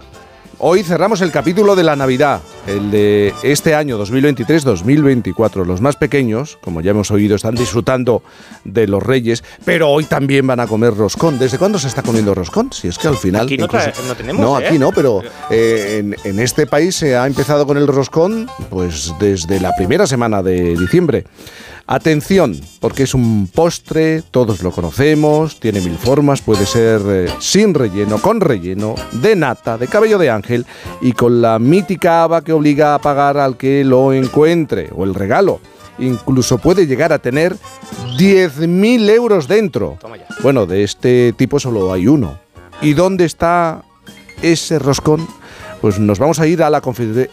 Hoy 0.58 0.82
cerramos 0.82 1.20
el 1.20 1.30
capítulo 1.32 1.76
de 1.76 1.84
la 1.84 1.96
Navidad, 1.96 2.40
el 2.66 2.90
de 2.90 3.34
este 3.42 3.74
año 3.74 4.02
2023-2024. 4.02 5.66
Los 5.66 5.82
más 5.82 5.96
pequeños, 5.96 6.56
como 6.62 6.80
ya 6.80 6.92
hemos 6.92 7.10
oído, 7.10 7.36
están 7.36 7.54
disfrutando 7.54 8.22
de 8.64 8.86
los 8.88 9.02
reyes, 9.02 9.44
pero 9.66 9.90
hoy 9.90 10.04
también 10.04 10.46
van 10.46 10.60
a 10.60 10.66
comer 10.66 10.94
roscón. 10.96 11.38
¿Desde 11.38 11.58
cuándo 11.58 11.78
se 11.78 11.88
está 11.88 12.02
comiendo 12.02 12.34
roscón? 12.34 12.72
Si 12.72 12.88
es 12.88 12.96
que 12.96 13.06
al 13.08 13.18
final... 13.18 13.44
Aquí 13.44 13.58
no 13.58 13.66
incluso- 13.66 13.90
no 14.08 14.14
tenemos, 14.14 14.40
No, 14.40 14.58
¿eh? 14.58 14.66
aquí 14.66 14.78
no, 14.78 14.92
pero 14.92 15.20
eh, 15.50 15.98
en, 15.98 16.16
en 16.24 16.38
este 16.40 16.66
país 16.66 16.96
se 16.96 17.14
ha 17.16 17.26
empezado 17.26 17.66
con 17.66 17.76
el 17.76 17.86
roscón 17.86 18.48
pues 18.70 19.12
desde 19.20 19.60
la 19.60 19.76
primera 19.76 20.06
semana 20.06 20.42
de 20.42 20.74
diciembre. 20.74 21.24
Atención, 21.88 22.60
porque 22.80 23.04
es 23.04 23.14
un 23.14 23.46
postre, 23.46 24.22
todos 24.32 24.60
lo 24.60 24.72
conocemos, 24.72 25.60
tiene 25.60 25.80
mil 25.80 25.96
formas, 25.96 26.42
puede 26.42 26.66
ser 26.66 27.00
eh, 27.06 27.28
sin 27.38 27.74
relleno, 27.74 28.18
con 28.18 28.40
relleno, 28.40 28.96
de 29.12 29.36
nata, 29.36 29.78
de 29.78 29.86
cabello 29.86 30.18
de 30.18 30.28
ángel 30.28 30.66
y 31.00 31.12
con 31.12 31.40
la 31.40 31.60
mítica 31.60 32.24
haba 32.24 32.42
que 32.42 32.52
obliga 32.52 32.96
a 32.96 32.98
pagar 32.98 33.38
al 33.38 33.56
que 33.56 33.84
lo 33.84 34.12
encuentre, 34.12 34.90
o 34.96 35.04
el 35.04 35.14
regalo. 35.14 35.60
Incluso 36.00 36.58
puede 36.58 36.88
llegar 36.88 37.12
a 37.12 37.20
tener 37.20 37.56
10.000 38.18 39.08
euros 39.10 39.46
dentro. 39.46 39.96
Bueno, 40.42 40.66
de 40.66 40.82
este 40.82 41.34
tipo 41.34 41.60
solo 41.60 41.92
hay 41.92 42.08
uno. 42.08 42.36
¿Y 42.82 42.94
dónde 42.94 43.24
está 43.24 43.84
ese 44.42 44.80
roscón? 44.80 45.26
Pues 45.80 45.98
nos 45.98 46.18
vamos 46.18 46.40
a 46.40 46.46
ir 46.46 46.62
a 46.62 46.70
la, 46.70 46.80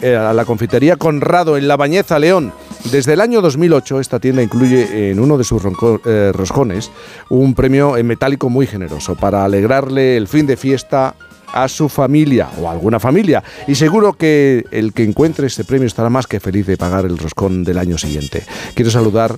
eh, 0.02 0.16
a 0.16 0.34
la 0.34 0.46
confitería 0.46 0.98
Conrado 0.98 1.58
en 1.58 1.68
La 1.68 1.78
Bañeza, 1.78 2.20
León. 2.20 2.54
Desde 2.92 3.14
el 3.14 3.22
año 3.22 3.42
2008 3.42 4.00
esta 4.00 4.20
tienda 4.20 4.44
incluye 4.44 5.12
en 5.12 5.20
uno 5.20 5.38
de 5.38 5.44
sus 5.44 5.64
eh, 6.06 6.32
roscones 6.34 6.92
un 7.30 7.54
premio 7.56 7.96
en 7.96 8.06
metálico 8.06 8.50
muy 8.50 8.68
generoso 8.68 9.16
para 9.16 9.46
alegrarle 9.46 10.18
el 10.18 10.28
fin 10.28 10.46
de 10.46 10.58
fiesta 10.58 11.16
a 11.54 11.68
su 11.68 11.88
familia 11.88 12.50
o 12.60 12.68
a 12.68 12.72
alguna 12.72 13.00
familia. 13.00 13.44
Y 13.68 13.76
seguro 13.76 14.14
que 14.14 14.66
el 14.72 14.92
que 14.92 15.04
encuentre 15.04 15.48
este 15.48 15.64
premio 15.64 15.88
estará 15.88 16.10
más 16.10 16.28
que 16.28 16.40
feliz 16.40 16.68
de 16.68 16.78
pagar 16.78 17.06
el 17.06 17.18
roscón 17.18 17.64
del 17.64 17.78
año 17.78 17.98
siguiente. 17.98 18.44
Quiero 18.74 18.92
saludar 18.92 19.38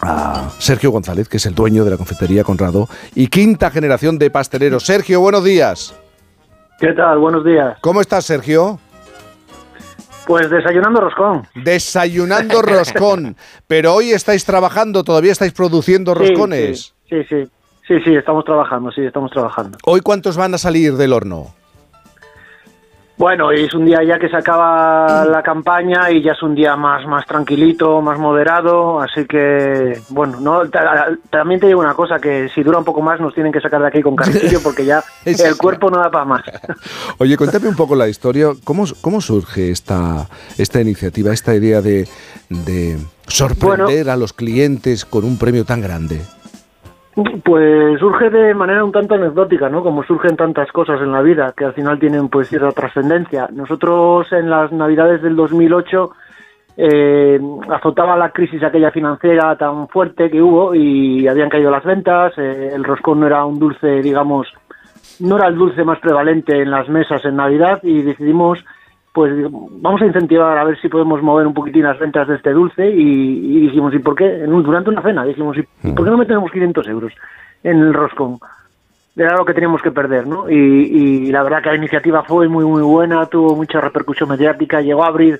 a 0.00 0.50
Sergio 0.58 0.90
González, 0.90 1.28
que 1.28 1.38
es 1.38 1.46
el 1.46 1.54
dueño 1.54 1.84
de 1.84 1.92
la 1.92 1.96
confitería 1.96 2.44
Conrado 2.44 2.88
y 3.14 3.28
quinta 3.28 3.70
generación 3.70 4.18
de 4.18 4.30
pasteleros. 4.30 4.84
Sergio, 4.84 5.20
buenos 5.20 5.44
días. 5.44 5.94
¿Qué 6.78 6.92
tal? 6.92 7.18
Buenos 7.18 7.44
días. 7.44 7.78
¿Cómo 7.80 8.00
estás, 8.00 8.24
Sergio? 8.24 8.78
Pues 10.26 10.50
desayunando 10.50 11.00
roscón. 11.00 11.46
Desayunando 11.54 12.62
roscón. 12.62 13.36
Pero 13.66 13.94
hoy 13.94 14.12
estáis 14.12 14.44
trabajando, 14.44 15.04
todavía 15.04 15.32
estáis 15.32 15.52
produciendo 15.52 16.14
Sí, 16.14 16.18
roscones. 16.20 16.94
Sí, 17.08 17.22
sí, 17.28 17.44
sí. 17.44 17.50
Sí, 17.88 17.94
sí, 18.04 18.14
estamos 18.14 18.44
trabajando, 18.44 18.92
sí, 18.92 19.00
estamos 19.04 19.30
trabajando. 19.32 19.76
¿Hoy 19.84 20.00
cuántos 20.00 20.36
van 20.36 20.54
a 20.54 20.58
salir 20.58 20.94
del 20.96 21.12
horno? 21.12 21.52
Bueno, 23.22 23.52
es 23.52 23.72
un 23.72 23.84
día 23.84 24.02
ya 24.02 24.18
que 24.18 24.28
se 24.28 24.36
acaba 24.36 25.24
la 25.24 25.44
campaña 25.44 26.10
y 26.10 26.22
ya 26.24 26.32
es 26.32 26.42
un 26.42 26.56
día 26.56 26.74
más, 26.74 27.06
más 27.06 27.24
tranquilito, 27.24 28.00
más 28.02 28.18
moderado, 28.18 29.00
así 29.00 29.26
que, 29.26 30.00
bueno, 30.08 30.40
no 30.40 30.68
ta- 30.68 31.06
también 31.30 31.60
te 31.60 31.68
digo 31.68 31.78
una 31.78 31.94
cosa, 31.94 32.18
que 32.18 32.48
si 32.52 32.64
dura 32.64 32.78
un 32.78 32.84
poco 32.84 33.00
más 33.00 33.20
nos 33.20 33.32
tienen 33.32 33.52
que 33.52 33.60
sacar 33.60 33.80
de 33.80 33.86
aquí 33.86 34.02
con 34.02 34.16
carrillo 34.16 34.58
porque 34.64 34.84
ya 34.84 35.04
el 35.24 35.56
cuerpo 35.56 35.88
no 35.88 35.98
da 35.98 36.10
para 36.10 36.24
más. 36.24 36.42
Oye, 37.18 37.36
cuéntame 37.36 37.68
un 37.68 37.76
poco 37.76 37.94
la 37.94 38.08
historia. 38.08 38.48
¿Cómo, 38.64 38.86
cómo 39.00 39.20
surge 39.20 39.70
esta, 39.70 40.26
esta 40.58 40.80
iniciativa, 40.80 41.32
esta 41.32 41.54
idea 41.54 41.80
de, 41.80 42.08
de 42.48 42.98
sorprender 43.28 44.10
a 44.10 44.16
los 44.16 44.32
clientes 44.32 45.04
con 45.04 45.22
un 45.22 45.38
premio 45.38 45.64
tan 45.64 45.80
grande? 45.80 46.22
Pues 47.14 48.00
surge 48.00 48.30
de 48.30 48.54
manera 48.54 48.82
un 48.82 48.92
tanto 48.92 49.14
anecdótica, 49.14 49.68
¿no? 49.68 49.82
Como 49.82 50.02
surgen 50.02 50.34
tantas 50.34 50.72
cosas 50.72 50.98
en 51.02 51.12
la 51.12 51.20
vida 51.20 51.52
que 51.54 51.66
al 51.66 51.74
final 51.74 51.98
tienen 51.98 52.28
pues 52.28 52.48
cierta 52.48 52.70
trascendencia. 52.70 53.48
Nosotros 53.52 54.32
en 54.32 54.48
las 54.48 54.72
Navidades 54.72 55.20
del 55.20 55.36
2008 55.36 56.10
eh, 56.78 57.38
azotaba 57.68 58.16
la 58.16 58.30
crisis 58.30 58.62
aquella 58.62 58.90
financiera 58.90 59.56
tan 59.56 59.88
fuerte 59.88 60.30
que 60.30 60.40
hubo 60.40 60.74
y 60.74 61.28
habían 61.28 61.50
caído 61.50 61.70
las 61.70 61.84
ventas, 61.84 62.32
eh, 62.38 62.70
el 62.74 62.82
roscón 62.82 63.20
no 63.20 63.26
era 63.26 63.44
un 63.44 63.58
dulce, 63.58 64.00
digamos, 64.00 64.48
no 65.20 65.36
era 65.36 65.48
el 65.48 65.56
dulce 65.56 65.84
más 65.84 65.98
prevalente 65.98 66.62
en 66.62 66.70
las 66.70 66.88
mesas 66.88 67.22
en 67.26 67.36
Navidad 67.36 67.80
y 67.82 68.00
decidimos 68.00 68.64
pues 69.12 69.32
vamos 69.50 70.00
a 70.00 70.06
incentivar 70.06 70.56
a 70.56 70.64
ver 70.64 70.80
si 70.80 70.88
podemos 70.88 71.22
mover 71.22 71.46
un 71.46 71.54
poquitín 71.54 71.82
las 71.82 71.98
ventas 71.98 72.26
de 72.28 72.36
este 72.36 72.50
dulce 72.50 72.88
y, 72.88 73.60
dijimos, 73.60 73.94
¿y 73.94 73.98
por 73.98 74.14
qué? 74.14 74.38
durante 74.46 74.90
una 74.90 75.02
cena 75.02 75.24
dijimos, 75.24 75.56
¿y 75.58 75.62
por 75.92 76.04
qué 76.04 76.10
no 76.10 76.16
metemos 76.16 76.50
500 76.50 76.88
euros 76.88 77.12
en 77.62 77.78
el 77.78 77.94
roscón? 77.94 78.38
Era 79.14 79.36
lo 79.36 79.44
que 79.44 79.52
teníamos 79.52 79.82
que 79.82 79.90
perder, 79.90 80.26
¿no? 80.26 80.48
Y, 80.48 80.54
y 80.56 81.32
la 81.32 81.42
verdad 81.42 81.62
que 81.62 81.68
la 81.68 81.76
iniciativa 81.76 82.22
fue 82.22 82.48
muy, 82.48 82.64
muy 82.64 82.82
buena, 82.82 83.26
tuvo 83.26 83.54
mucha 83.54 83.80
repercusión 83.80 84.30
mediática, 84.30 84.80
llegó 84.80 85.04
a 85.04 85.08
abrir 85.08 85.38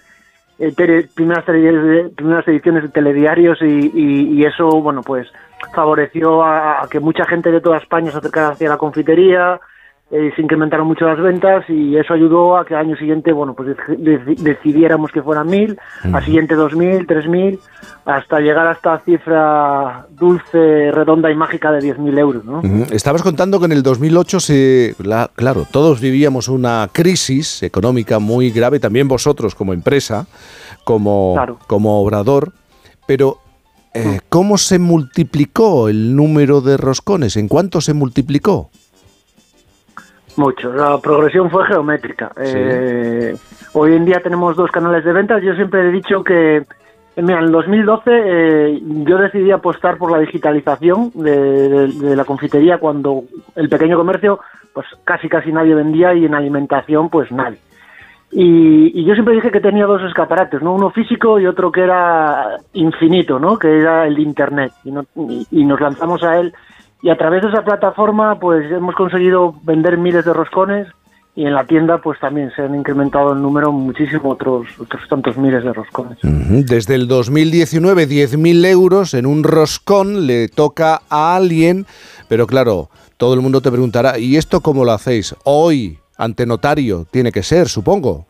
eh, 0.59 1.09
primeras, 1.15 1.45
primeras 1.45 2.47
ediciones 2.47 2.85
de 2.85 2.89
telediarios 2.91 3.59
y, 3.63 4.45
eso, 4.45 4.69
bueno, 4.81 5.03
pues 5.03 5.27
favoreció 5.75 6.45
a, 6.45 6.87
que 6.89 7.01
mucha 7.01 7.25
gente 7.25 7.51
de 7.51 7.61
toda 7.61 7.79
España 7.79 8.13
se 8.13 8.19
acercara 8.19 8.51
hacia 8.51 8.69
la 8.69 8.77
confitería, 8.77 9.59
eh, 10.15 10.31
se 10.37 10.43
incrementaron 10.43 10.87
mucho 10.87 11.07
las 11.07 11.19
ventas 11.19 11.65
y 11.71 11.97
eso 11.97 12.13
ayudó 12.13 12.59
a 12.59 12.67
que 12.67 12.75
al 12.75 12.85
año 12.85 12.97
siguiente, 12.99 13.33
bueno, 13.33 13.55
pues 13.55 13.75
decidiéramos 14.37 15.11
que 15.11 15.23
fueran 15.23 15.49
mil, 15.49 15.79
al 16.03 16.23
siguiente 16.23 16.55
dos 16.55 16.77
mil, 16.77 17.07
tres 17.07 17.27
mil, 17.27 17.59
hasta 18.05 18.39
llegar 18.41 18.67
a 18.67 18.73
esta 18.73 18.99
cifra 18.99 20.07
dulce, 20.11 20.91
redonda 20.93 21.31
y 21.31 21.35
mágica 21.35 21.73
de 21.73 21.81
diez 21.81 21.99
mil 21.99 22.19
euros, 22.19 22.45
¿no? 22.45 22.61
Estabas 22.91 23.23
contando 23.23 23.59
que 23.59 23.65
en 23.65 23.73
el 23.73 23.83
2008 23.83 24.41
se, 24.41 24.95
claro, 25.35 25.67
todos 25.71 25.99
vivíamos 26.03 26.49
una 26.49 26.91
crisis 26.93 27.63
económica 27.63 28.19
muy 28.19 28.51
grave, 28.51 28.81
también 28.81 29.09
vosotros 29.09 29.55
como 29.55 29.73
empresa, 29.73 30.27
como, 30.85 31.37
como 31.67 32.03
obrador, 32.03 32.53
pero 33.07 33.39
eh, 33.95 34.21
¿cómo 34.29 34.59
se 34.59 34.79
multiplicó 34.79 35.89
el 35.89 36.15
número 36.15 36.61
de 36.61 36.77
roscones? 36.77 37.39
¿En 37.39 37.49
cuánto 37.49 37.81
se 37.81 37.95
multiplicó? 37.95 38.69
Mucho, 40.37 40.73
la 40.73 40.99
progresión 40.99 41.51
fue 41.51 41.67
geométrica. 41.67 42.33
Eh, 42.37 43.37
hoy 43.75 43.95
en 43.95 44.05
día 44.05 44.21
tenemos 44.23 44.57
dos 44.57 44.71
canales 44.71 45.05
de 45.05 45.13
ventas. 45.13 45.43
Yo 45.43 45.55
siempre 45.55 45.89
he 45.89 45.93
dicho 45.93 46.25
que, 46.25 46.65
mira, 47.17 47.39
en 47.39 47.45
el 47.45 47.53
2012 47.53 48.11
eh, 48.11 48.81
yo 48.83 49.19
decidí 49.19 49.51
apostar 49.51 49.99
por 49.99 50.11
la 50.11 50.19
digitalización 50.19 51.11
de, 51.15 52.17
la 52.17 52.25
confitería 52.25 52.79
cuando 52.79 53.25
el 53.57 53.69
pequeño 53.69 53.99
comercio, 53.99 54.41
pues 54.73 54.87
casi 55.05 55.29
casi 55.29 55.53
nadie 55.53 55.75
vendía 55.75 56.15
y 56.15 56.25
en 56.25 56.35
alimentación, 56.35 57.11
pues 57.11 57.31
nadie. 57.31 57.59
Y, 58.35 59.05
yo 59.05 59.13
siempre 59.13 59.35
dije 59.35 59.51
que 59.51 59.61
tenía 59.61 59.85
dos 59.85 60.01
escaparates, 60.03 60.63
¿no? 60.63 60.75
Uno 60.75 60.89
físico 60.89 61.39
y 61.39 61.47
otro 61.47 61.71
que 61.71 61.83
era 61.83 62.57
infinito, 62.73 63.39
¿no? 63.39 63.59
Que 63.59 63.79
era 63.79 64.07
el 64.07 64.15
de 64.15 64.23
Internet. 64.23 64.73
y 65.51 65.65
nos 65.67 65.79
lanzamos 65.79 66.23
a 66.23 66.39
él 66.39 66.55
y 67.03 67.11
a 67.11 67.17
través 67.17 67.43
de 67.43 67.49
esa 67.49 67.65
plataforma 67.65 68.39
pues 68.39 68.71
hemos 68.71 68.95
conseguido 68.95 69.55
vender 69.65 69.99
miles 69.99 70.25
de 70.25 70.33
roscones 70.33 70.87
y 71.35 71.47
en 71.47 71.55
la 71.55 71.65
tienda 71.67 71.99
pues 71.99 72.21
también 72.21 72.53
se 72.55 72.63
han 72.63 72.75
incrementado 72.75 73.33
el 73.33 73.43
número 73.43 73.73
muchísimo 73.73 74.31
otros, 74.31 74.67
otros 74.79 75.03
tantos 75.09 75.37
miles 75.37 75.65
de 75.65 75.73
roscones. 75.73 76.19
Desde 76.23 76.95
el 76.95 77.09
2019 77.09 78.09
10.000 78.09 78.67
euros 78.67 79.15
en 79.15 79.27
un 79.27 79.43
roscón 79.43 80.27
le 80.27 80.49
toca 80.49 81.03
a 81.09 81.35
alguien, 81.35 81.87
pero 82.29 82.47
claro, 82.47 82.89
todo 83.17 83.35
el 83.35 83.41
mundo 83.41 83.61
te 83.61 83.71
preguntará, 83.71 84.19
¿y 84.19 84.37
esto 84.37 84.61
cómo 84.61 84.85
lo 84.85 84.93
hacéis? 84.93 85.35
Hoy, 85.45 85.99
ante 86.17 86.47
notario, 86.47 87.07
tiene 87.11 87.33
que 87.33 87.43
ser, 87.43 87.69
supongo. 87.69 88.27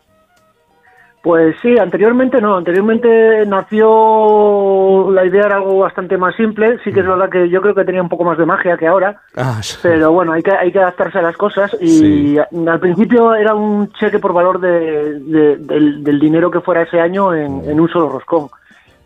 Pues 1.22 1.54
sí, 1.62 1.78
anteriormente 1.78 2.40
no, 2.40 2.56
anteriormente 2.56 3.46
nació 3.46 5.08
la 5.12 5.24
idea 5.24 5.46
era 5.46 5.56
algo 5.56 5.78
bastante 5.78 6.18
más 6.18 6.34
simple, 6.34 6.78
sí 6.82 6.92
que 6.92 6.98
es 6.98 7.06
mm. 7.06 7.10
verdad 7.10 7.30
que 7.30 7.48
yo 7.48 7.62
creo 7.62 7.76
que 7.76 7.84
tenía 7.84 8.02
un 8.02 8.08
poco 8.08 8.24
más 8.24 8.36
de 8.36 8.44
magia 8.44 8.76
que 8.76 8.88
ahora, 8.88 9.20
ah, 9.36 9.60
pero 9.82 10.10
bueno, 10.10 10.32
hay 10.32 10.42
que, 10.42 10.50
hay 10.50 10.72
que 10.72 10.80
adaptarse 10.80 11.20
a 11.20 11.22
las 11.22 11.36
cosas 11.36 11.76
y 11.80 12.38
al 12.38 12.80
principio 12.80 13.36
era 13.36 13.54
un 13.54 13.92
cheque 13.92 14.18
por 14.18 14.32
valor 14.32 14.58
de, 14.58 15.20
del, 15.60 16.18
dinero 16.18 16.50
que 16.50 16.60
fuera 16.60 16.82
ese 16.82 16.98
año 16.98 17.32
en, 17.32 17.78
un 17.78 17.88
solo 17.88 18.08
roscón, 18.08 18.48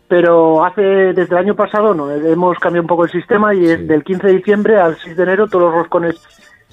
pero 0.07 0.65
hace 0.65 0.81
desde 0.81 1.35
el 1.35 1.37
año 1.37 1.55
pasado 1.55 1.93
no, 1.93 2.09
hemos 2.09 2.57
cambiado 2.57 2.81
un 2.81 2.87
poco 2.87 3.03
el 3.03 3.11
sistema 3.11 3.53
y 3.53 3.63
es 3.63 3.87
del 3.87 4.03
15 4.03 4.25
de 4.25 4.33
diciembre 4.33 4.79
al 4.79 4.97
6 4.97 5.15
de 5.15 5.21
enero 5.23 5.47
todos 5.47 5.65
los 5.65 5.73
roscones 5.75 6.15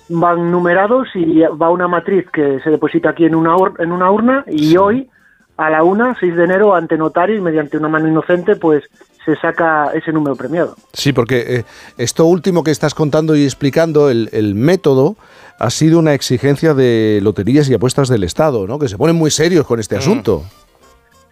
van 0.09 0.51
numerados 0.51 1.09
y 1.15 1.41
va 1.41 1.69
una 1.69 1.87
matriz 1.87 2.31
que 2.31 2.61
se 2.61 2.71
deposita 2.71 3.11
aquí 3.11 3.27
en 3.27 3.35
una, 3.35 3.57
en 3.79 3.93
una 3.93 4.11
urna 4.11 4.45
y 4.47 4.75
hoy 4.79 5.11
a 5.57 5.71
la 5.71 5.83
una, 5.83 6.17
6 6.19 6.37
de 6.37 6.45
enero, 6.45 6.75
ante 6.75 6.97
notario 6.97 7.37
y 7.37 7.41
mediante 7.41 7.77
una 7.79 7.89
mano 7.89 8.09
inocente, 8.09 8.57
pues 8.57 8.85
se 9.25 9.37
saca 9.37 9.91
ese 9.95 10.13
número 10.13 10.37
premiado. 10.37 10.75
Sí, 10.93 11.13
porque 11.13 11.45
eh, 11.47 11.65
esto 11.97 12.27
último 12.27 12.63
que 12.63 12.71
estás 12.71 12.95
contando 12.95 13.35
y 13.37 13.45
explicando, 13.45 14.11
el, 14.11 14.55
método, 14.55 15.17
ha 15.59 15.71
sido 15.71 15.99
una 15.99 16.15
exigencia 16.15 16.75
de 16.75 17.21
loterías 17.23 17.69
y 17.71 17.75
apuestas 17.75 18.09
del 18.09 18.25
Estado, 18.25 18.67
¿no? 18.67 18.79
Que 18.79 18.89
se 18.89 18.99
ponen 18.99 19.17
muy 19.17 19.31
serios 19.31 19.67
con 19.67 19.81
este 19.81 19.97
mm. 19.97 19.99
asunto. 19.99 20.43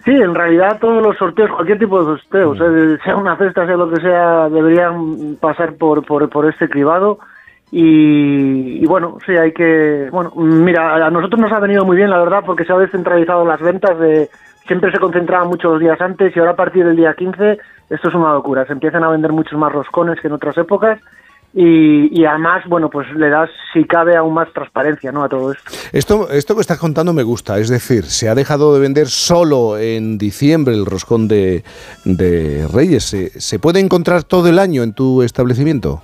Sí, 0.05 0.11
en 0.11 0.35
realidad 0.35 0.79
todos 0.81 1.03
los 1.03 1.17
sorteos, 1.17 1.51
cualquier 1.51 1.79
tipo 1.79 2.03
de 2.03 2.19
sorteos, 2.19 2.59
mm. 2.59 3.05
sea 3.05 3.17
una 3.17 3.37
cesta, 3.37 3.67
sea 3.67 3.77
lo 3.77 3.91
que 3.91 4.01
sea, 4.01 4.49
deberían 4.49 5.37
pasar 5.41 5.75
por, 5.75 6.05
por, 6.05 6.29
por 6.29 6.49
este 6.49 6.69
cribado 6.69 7.19
y, 7.75 8.85
bueno, 8.85 9.17
sí, 9.25 9.33
hay 9.33 9.53
que. 9.53 10.11
Bueno, 10.13 10.31
mira, 10.37 11.07
a 11.07 11.11
nosotros 11.11 11.41
nos 11.41 11.51
ha 11.53 11.59
venido 11.59 11.87
muy 11.87 11.97
bien, 11.97 12.11
la 12.11 12.19
verdad, 12.19 12.43
porque 12.45 12.67
se 12.67 12.73
ha 12.73 12.77
descentralizado 12.77 13.47
las 13.47 13.61
ventas. 13.61 13.99
de 13.99 14.29
Siempre 14.67 14.93
se 14.93 14.99
concentraban 14.99 15.49
muchos 15.49 15.81
días 15.81 16.01
antes 16.01 16.37
y 16.37 16.39
ahora 16.39 16.53
a 16.53 16.57
partir 16.57 16.85
del 16.85 16.95
día 16.95 17.15
15 17.15 17.59
esto 17.91 18.09
es 18.09 18.15
una 18.15 18.35
locura. 18.35 18.67
Se 18.67 18.75
empiezan 18.75 19.03
a 19.05 19.09
vender 19.09 19.33
muchos 19.33 19.59
más 19.59 19.73
roscones 19.73 20.21
que 20.21 20.29
en 20.29 20.35
otras 20.35 20.57
épocas. 20.59 21.01
Y, 21.55 22.25
además, 22.25 22.63
bueno, 22.67 22.89
pues 22.89 23.11
le 23.15 23.29
das, 23.29 23.51
si 23.75 23.85
cabe, 23.85 24.17
aún 24.17 24.33
más 24.33 24.51
transparencia 24.55 25.13
¿no? 25.13 25.25
a 25.25 25.29
todo 25.29 25.53
esto. 25.53 25.71
esto. 25.93 26.31
Esto 26.31 26.55
que 26.55 26.63
estás 26.63 26.79
contando 26.79 27.13
me 27.13 27.23
gusta, 27.23 27.59
es 27.59 27.69
decir, 27.69 28.05
se 28.05 28.31
ha 28.31 28.35
dejado 28.35 28.73
de 28.75 28.81
vender 28.81 29.09
solo 29.09 29.77
en 29.77 30.17
diciembre 30.17 30.75
el 30.75 30.87
roscón 30.87 31.29
de, 31.29 31.65
de 32.05 32.67
Reyes. 32.73 33.05
¿Se, 33.05 33.41
¿Se 33.41 33.59
puede 33.59 33.81
encontrar 33.81 34.25
todo 34.25 34.49
el 34.49 34.59
año 34.59 34.83
en 34.83 34.95
tu 34.95 35.23
establecimiento? 35.23 36.03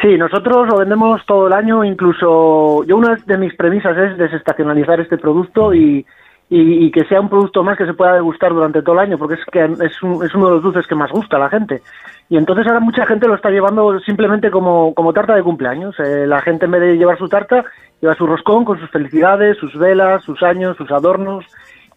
Sí, 0.00 0.16
nosotros 0.16 0.68
lo 0.68 0.78
vendemos 0.78 1.24
todo 1.26 1.48
el 1.48 1.52
año, 1.52 1.82
incluso 1.82 2.84
yo 2.84 2.96
una 2.96 3.16
de 3.16 3.36
mis 3.36 3.54
premisas 3.54 3.96
es 3.96 4.16
desestacionalizar 4.16 5.00
este 5.00 5.18
producto 5.18 5.74
y, 5.74 6.06
y, 6.50 6.90
que 6.92 7.04
sea 7.04 7.20
un 7.20 7.28
producto 7.28 7.64
más 7.64 7.76
que 7.76 7.84
se 7.84 7.94
pueda 7.94 8.14
degustar 8.14 8.54
durante 8.54 8.80
todo 8.80 8.94
el 8.94 9.00
año, 9.00 9.18
porque 9.18 9.34
es 9.34 9.44
que 9.50 9.64
es, 9.64 10.02
uno 10.02 10.18
de 10.20 10.54
los 10.54 10.62
dulces 10.62 10.86
que 10.86 10.94
más 10.94 11.10
gusta 11.10 11.36
a 11.36 11.40
la 11.40 11.50
gente. 11.50 11.82
Y 12.30 12.36
entonces 12.36 12.66
ahora 12.66 12.80
mucha 12.80 13.04
gente 13.06 13.26
lo 13.26 13.34
está 13.34 13.50
llevando 13.50 13.98
simplemente 14.00 14.50
como, 14.50 14.94
como 14.94 15.12
tarta 15.12 15.34
de 15.34 15.42
cumpleaños. 15.42 15.98
Eh, 15.98 16.26
la 16.26 16.40
gente 16.42 16.66
en 16.66 16.70
vez 16.70 16.80
de 16.80 16.96
llevar 16.96 17.18
su 17.18 17.28
tarta, 17.28 17.64
lleva 18.00 18.14
su 18.14 18.26
roscón 18.26 18.64
con 18.64 18.78
sus 18.78 18.90
felicidades, 18.90 19.58
sus 19.58 19.76
velas, 19.76 20.22
sus 20.22 20.42
años, 20.42 20.76
sus 20.76 20.90
adornos. 20.90 21.44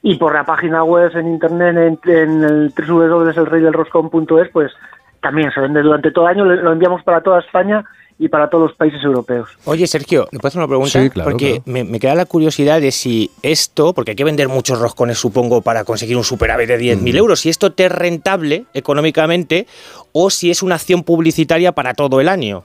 Y 0.01 0.15
por 0.15 0.33
la 0.33 0.43
página 0.43 0.83
web 0.83 1.15
en 1.15 1.27
internet, 1.27 1.99
en, 2.03 2.11
en 2.11 2.43
el 2.43 2.73
www.elreydelroscón.es, 2.75 4.49
pues 4.51 4.71
también 5.21 5.51
se 5.51 5.61
vende 5.61 5.81
durante 5.81 6.11
todo 6.11 6.27
el 6.27 6.37
año, 6.37 6.45
lo 6.45 6.71
enviamos 6.71 7.03
para 7.03 7.21
toda 7.21 7.39
España 7.39 7.83
y 8.21 8.29
para 8.29 8.51
todos 8.51 8.69
los 8.69 8.77
países 8.77 9.03
europeos. 9.03 9.49
Oye, 9.65 9.87
Sergio, 9.87 10.27
¿me 10.31 10.37
puedes 10.37 10.51
hacer 10.51 10.59
una 10.59 10.67
pregunta? 10.67 11.01
Sí, 11.01 11.09
claro, 11.09 11.31
porque 11.31 11.63
Me, 11.65 11.99
queda 11.99 12.13
la 12.13 12.25
curiosidad 12.25 12.79
de 12.79 12.91
si 12.91 13.31
esto, 13.41 13.93
porque 13.93 14.11
hay 14.11 14.15
que 14.15 14.23
vender 14.23 14.47
muchos 14.47 14.79
roscones, 14.79 15.17
supongo, 15.17 15.63
para 15.63 15.83
conseguir 15.85 16.15
un 16.17 16.23
superávit 16.23 16.67
de 16.67 16.79
10.000 16.79 17.17
euros, 17.17 17.39
si 17.39 17.49
esto 17.49 17.71
te 17.71 17.85
es 17.85 17.91
rentable 17.91 18.65
económicamente 18.75 19.65
o 20.13 20.29
si 20.29 20.51
es 20.51 20.61
una 20.61 20.75
acción 20.75 21.01
publicitaria 21.01 21.71
para 21.71 21.95
todo 21.95 22.21
el 22.21 22.29
año. 22.29 22.61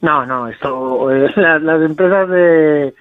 No, 0.00 0.26
no, 0.26 0.48
esto, 0.48 1.08
eh, 1.12 1.30
las, 1.36 1.82
empresas 1.82 2.28
de, 2.28 2.92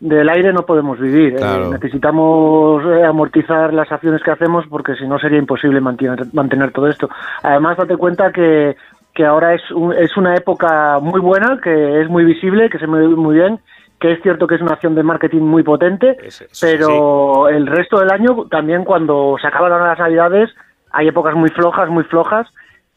del 0.00 0.28
aire 0.28 0.52
no 0.52 0.62
podemos 0.62 0.98
vivir. 0.98 1.36
Eh, 1.38 1.68
necesitamos 1.70 2.84
eh, 2.84 3.04
amortizar 3.04 3.72
las 3.72 3.90
acciones 3.90 4.22
que 4.22 4.30
hacemos 4.30 4.66
porque 4.68 4.94
si 4.94 5.06
no 5.06 5.18
sería 5.18 5.38
imposible 5.38 5.80
mantener, 5.80 6.26
mantener 6.32 6.72
todo 6.72 6.88
esto. 6.88 7.08
Además, 7.42 7.76
date 7.76 7.96
cuenta 7.96 8.32
que, 8.32 8.76
que 9.14 9.24
ahora 9.24 9.54
es, 9.54 9.62
es 9.98 10.16
una 10.16 10.34
época 10.36 10.98
muy 11.00 11.20
buena, 11.20 11.58
que 11.62 12.00
es 12.00 12.08
muy 12.08 12.24
visible, 12.24 12.70
que 12.70 12.78
se 12.78 12.86
mueve 12.86 13.08
muy 13.08 13.36
bien, 13.36 13.58
que 14.00 14.12
es 14.12 14.22
cierto 14.22 14.46
que 14.46 14.54
es 14.54 14.60
una 14.60 14.74
acción 14.74 14.94
de 14.94 15.02
marketing 15.02 15.42
muy 15.42 15.62
potente, 15.62 16.16
pero 16.60 17.48
el 17.48 17.66
resto 17.66 17.98
del 17.98 18.10
año 18.10 18.46
también 18.48 18.84
cuando 18.84 19.36
se 19.40 19.48
acaban 19.48 19.70
las 19.70 19.98
navidades 19.98 20.50
hay 20.92 21.08
épocas 21.08 21.34
muy 21.34 21.50
flojas, 21.50 21.88
muy 21.90 22.04
flojas 22.04 22.46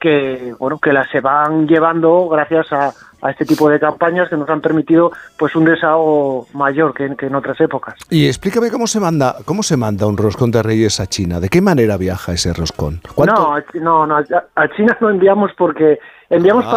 que 0.02 0.53
bueno 0.60 0.80
que 0.80 0.91
las 0.91 1.07
se 1.11 1.22
van 1.22 1.68
llevando 1.68 2.28
gracias 2.28 2.73
a, 2.73 2.91
a 3.22 3.30
este 3.30 3.45
tipo 3.45 3.69
de 3.69 3.80
campañas 3.80 4.28
que 4.30 4.36
nos 4.36 4.49
han 4.49 4.60
permitido 4.60 5.11
pues 5.38 5.56
un 5.56 5.64
desahogo 5.64 6.48
mayor 6.53 6.94
que, 6.95 7.06
en- 7.06 7.15
que 7.15 7.28
en 7.28 7.36
otras 7.36 7.61
épocas. 7.61 7.94
Y 8.10 8.26
explícame 8.28 8.72
cómo 8.72 8.88
se 8.88 8.99
manda, 8.99 9.36
cómo 9.45 9.61
se 9.61 9.78
manda 9.78 10.07
un 10.07 10.18
roscón 10.18 10.49
de 10.49 10.64
Reyes 10.64 10.99
a 10.99 11.06
China. 11.06 11.40
¿De 11.40 11.48
qué 11.49 11.61
manera 11.61 11.98
viaja 11.98 12.34
ese 12.34 12.52
roscón? 12.52 12.99
¿Cuánto? 13.14 13.36
No, 13.36 13.56
a- 13.56 13.64
no, 13.76 14.07
no, 14.07 14.18
a, 14.18 14.68
China 14.76 14.98
no 14.99 15.11
enviamos 15.11 15.52
porque 15.56 15.99
enviamos 16.32 16.65
Ah. 16.68 16.72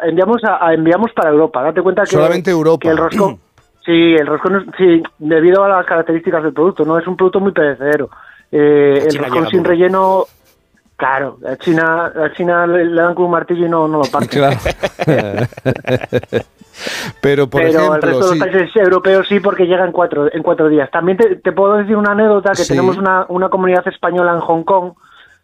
para 0.00 0.08
enviamos 0.08 0.42
a, 0.44 0.66
a- 0.66 0.72
enviamos 0.72 1.12
para 1.12 1.28
Europa. 1.28 1.62
Date 1.62 1.82
cuenta 1.82 2.02
que 2.02 2.08
Solamente 2.12 2.50
Europa. 2.50 2.80
que 2.80 2.88
el 2.88 2.96
roscón 2.96 3.38
Sí, 3.84 4.14
el 4.14 4.26
roscón 4.26 4.56
es- 4.56 4.74
sí, 4.78 5.02
debido 5.18 5.64
a 5.64 5.68
las 5.68 5.84
características 5.86 6.42
del 6.42 6.52
producto, 6.54 6.84
no 6.86 6.98
es 6.98 7.06
un 7.06 7.16
producto 7.16 7.40
muy 7.40 7.52
perecedero. 7.52 8.08
Eh, 8.52 9.06
el 9.08 9.16
roscón 9.18 9.48
sin 9.48 9.64
relleno 9.64 10.24
Claro, 11.00 11.38
a 11.50 11.56
China, 11.56 12.12
a 12.14 12.30
China 12.34 12.66
le, 12.66 12.84
le 12.84 13.00
dan 13.00 13.14
con 13.14 13.24
un 13.24 13.30
martillo 13.30 13.64
y 13.64 13.70
no, 13.70 13.88
no 13.88 13.98
lo 13.98 14.04
parten. 14.04 14.28
Claro. 14.38 14.58
Pero, 17.20 17.48
por 17.48 17.60
Pero 17.62 17.70
el 17.70 17.76
ejemplo, 17.76 18.00
resto 18.00 18.26
de 18.30 18.32
sí. 18.34 18.38
los 18.38 18.48
países 18.48 18.76
europeos 18.76 19.26
sí, 19.28 19.40
porque 19.40 19.64
llega 19.66 19.84
en 19.84 19.92
cuatro, 19.92 20.32
en 20.32 20.42
cuatro 20.42 20.68
días. 20.68 20.90
También 20.90 21.18
te, 21.18 21.36
te 21.36 21.52
puedo 21.52 21.76
decir 21.76 21.96
una 21.96 22.12
anécdota, 22.12 22.50
que 22.50 22.56
Sí. 22.64 22.68
tenemos 22.68 22.96
una, 22.98 23.26
una 23.28 23.48
comunidad 23.48 23.86
española 23.88 24.32
en 24.32 24.40
Hong 24.40 24.62
Kong, 24.64 24.92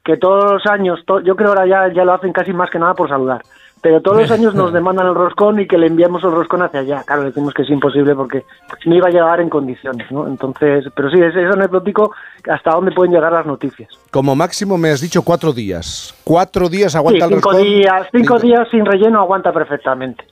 que 0.05 0.17
todos 0.19 0.45
los 0.53 0.67
años, 0.67 1.01
to- 1.07 1.21
yo 1.21 1.37
creo 1.37 1.49
ahora 1.51 1.67
ya, 1.67 1.93
ya 1.93 2.05
lo 2.05 2.13
hacen 2.15 2.33
casi 2.33 2.53
más 2.53 2.71
que 2.71 2.79
nada 2.79 2.95
por 2.95 3.09
saludar, 3.09 3.41
pero 3.87 4.01
todos 4.01 4.23
los 4.23 4.31
años 4.37 4.53
nos 4.57 4.73
demandan 4.73 5.07
el 5.07 5.15
roscón 5.15 5.61
y 5.61 5.69
que 5.69 5.79
le 5.79 5.87
enviamos 5.87 6.25
el 6.25 6.33
roscón 6.33 6.61
hacia 6.61 6.81
allá. 6.81 7.05
Claro, 7.07 7.23
le 7.23 7.29
decimos 7.29 7.55
que 7.55 7.63
es 7.63 7.71
imposible 7.71 8.17
porque 8.17 8.45
no 8.85 8.97
iba 8.97 9.07
a 9.07 9.13
llegar 9.13 9.39
en 9.41 9.49
condiciones, 9.49 10.11
¿no? 10.11 10.27
Entonces, 10.27 10.87
pero 10.97 11.09
sí, 11.09 11.21
es, 11.21 11.37
es 11.37 11.55
anecdótico 11.55 12.11
hasta 12.51 12.73
dónde 12.73 12.91
pueden 12.91 13.13
llegar 13.15 13.31
las 13.31 13.47
noticias. 13.47 13.89
como 14.11 14.35
máximo 14.35 14.77
me 14.77 14.91
has 14.91 15.01
dicho 15.01 15.23
cuatro 15.23 15.53
días. 15.53 16.13
Cuatro 16.25 16.69
días 16.69 16.91
Sí, 16.93 16.99
aguanta 16.99 17.27
el 17.27 17.35
cinco 17.35 17.51
roscón. 17.53 17.63
días, 17.65 18.07
cinco 18.11 18.39
días 18.41 18.69
sin 18.73 18.85
relleno 18.85 19.21
aguanta 19.21 19.53
perfectamente. 19.53 20.25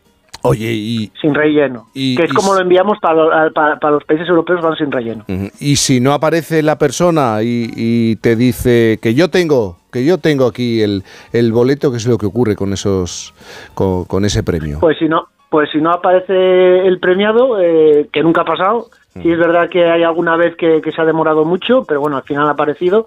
Oye, 0.46 0.72
y, 0.72 1.10
Sin 1.22 1.34
relleno. 1.34 1.86
Y- 1.94 2.16
que 2.16 2.24
es 2.24 2.30
y 2.30 2.34
como 2.34 2.52
lo 2.54 2.60
enviamos 2.60 2.98
para, 3.00 3.50
para, 3.50 3.78
para 3.78 3.94
los 3.94 4.04
países 4.04 4.28
europeos, 4.28 4.60
van 4.60 4.76
sin 4.76 4.92
relleno. 4.92 5.24
Y 5.58 5.76
si 5.76 6.00
no 6.00 6.12
aparece 6.12 6.62
la 6.62 6.76
persona 6.76 7.42
y, 7.42 7.70
y 7.74 8.16
te 8.16 8.36
dice 8.36 8.98
que 9.00 9.14
yo 9.14 9.30
tengo, 9.30 9.78
que 9.90 10.04
yo 10.04 10.18
tengo 10.18 10.46
aquí 10.46 10.82
el, 10.82 11.02
el 11.32 11.50
boleto, 11.50 11.90
¿qué 11.90 11.96
es 11.96 12.06
lo 12.06 12.18
que 12.18 12.26
ocurre 12.26 12.56
con 12.56 12.74
esos, 12.74 13.32
con, 13.72 14.04
con 14.04 14.26
ese 14.26 14.42
premio? 14.42 14.80
Pues 14.80 14.98
si 14.98 15.08
no, 15.08 15.28
pues 15.48 15.70
si 15.70 15.78
no 15.78 15.90
aparece 15.92 16.86
el 16.86 17.00
premiado, 17.00 17.58
eh, 17.62 18.10
que 18.12 18.22
nunca 18.22 18.42
ha 18.42 18.44
pasado, 18.44 18.90
sí 19.14 19.30
es 19.30 19.38
verdad 19.38 19.70
que 19.70 19.88
hay 19.88 20.02
alguna 20.02 20.36
vez 20.36 20.56
que, 20.56 20.82
que 20.82 20.92
se 20.92 21.00
ha 21.00 21.06
demorado 21.06 21.46
mucho, 21.46 21.84
pero 21.84 22.00
bueno, 22.00 22.18
al 22.18 22.22
final 22.24 22.48
ha 22.48 22.50
aparecido. 22.50 23.06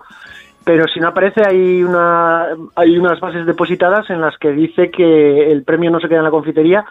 Pero 0.68 0.86
si 0.90 1.00
no 1.00 1.08
aparece, 1.08 1.44
hay 1.48 1.82
una 1.82 2.48
hay 2.76 2.98
unas 2.98 3.22
bases 3.22 3.46
depositadas 3.46 4.10
en 4.10 4.20
las 4.20 4.38
que 4.38 4.52
dice 4.52 4.92
que 4.92 5.50
el 5.50 5.64
premio 5.64 5.90
no 5.90 6.02
se 6.02 6.10
queda 6.10 6.18
en 6.18 6.26
la 6.26 6.30
confitería, 6.30 6.84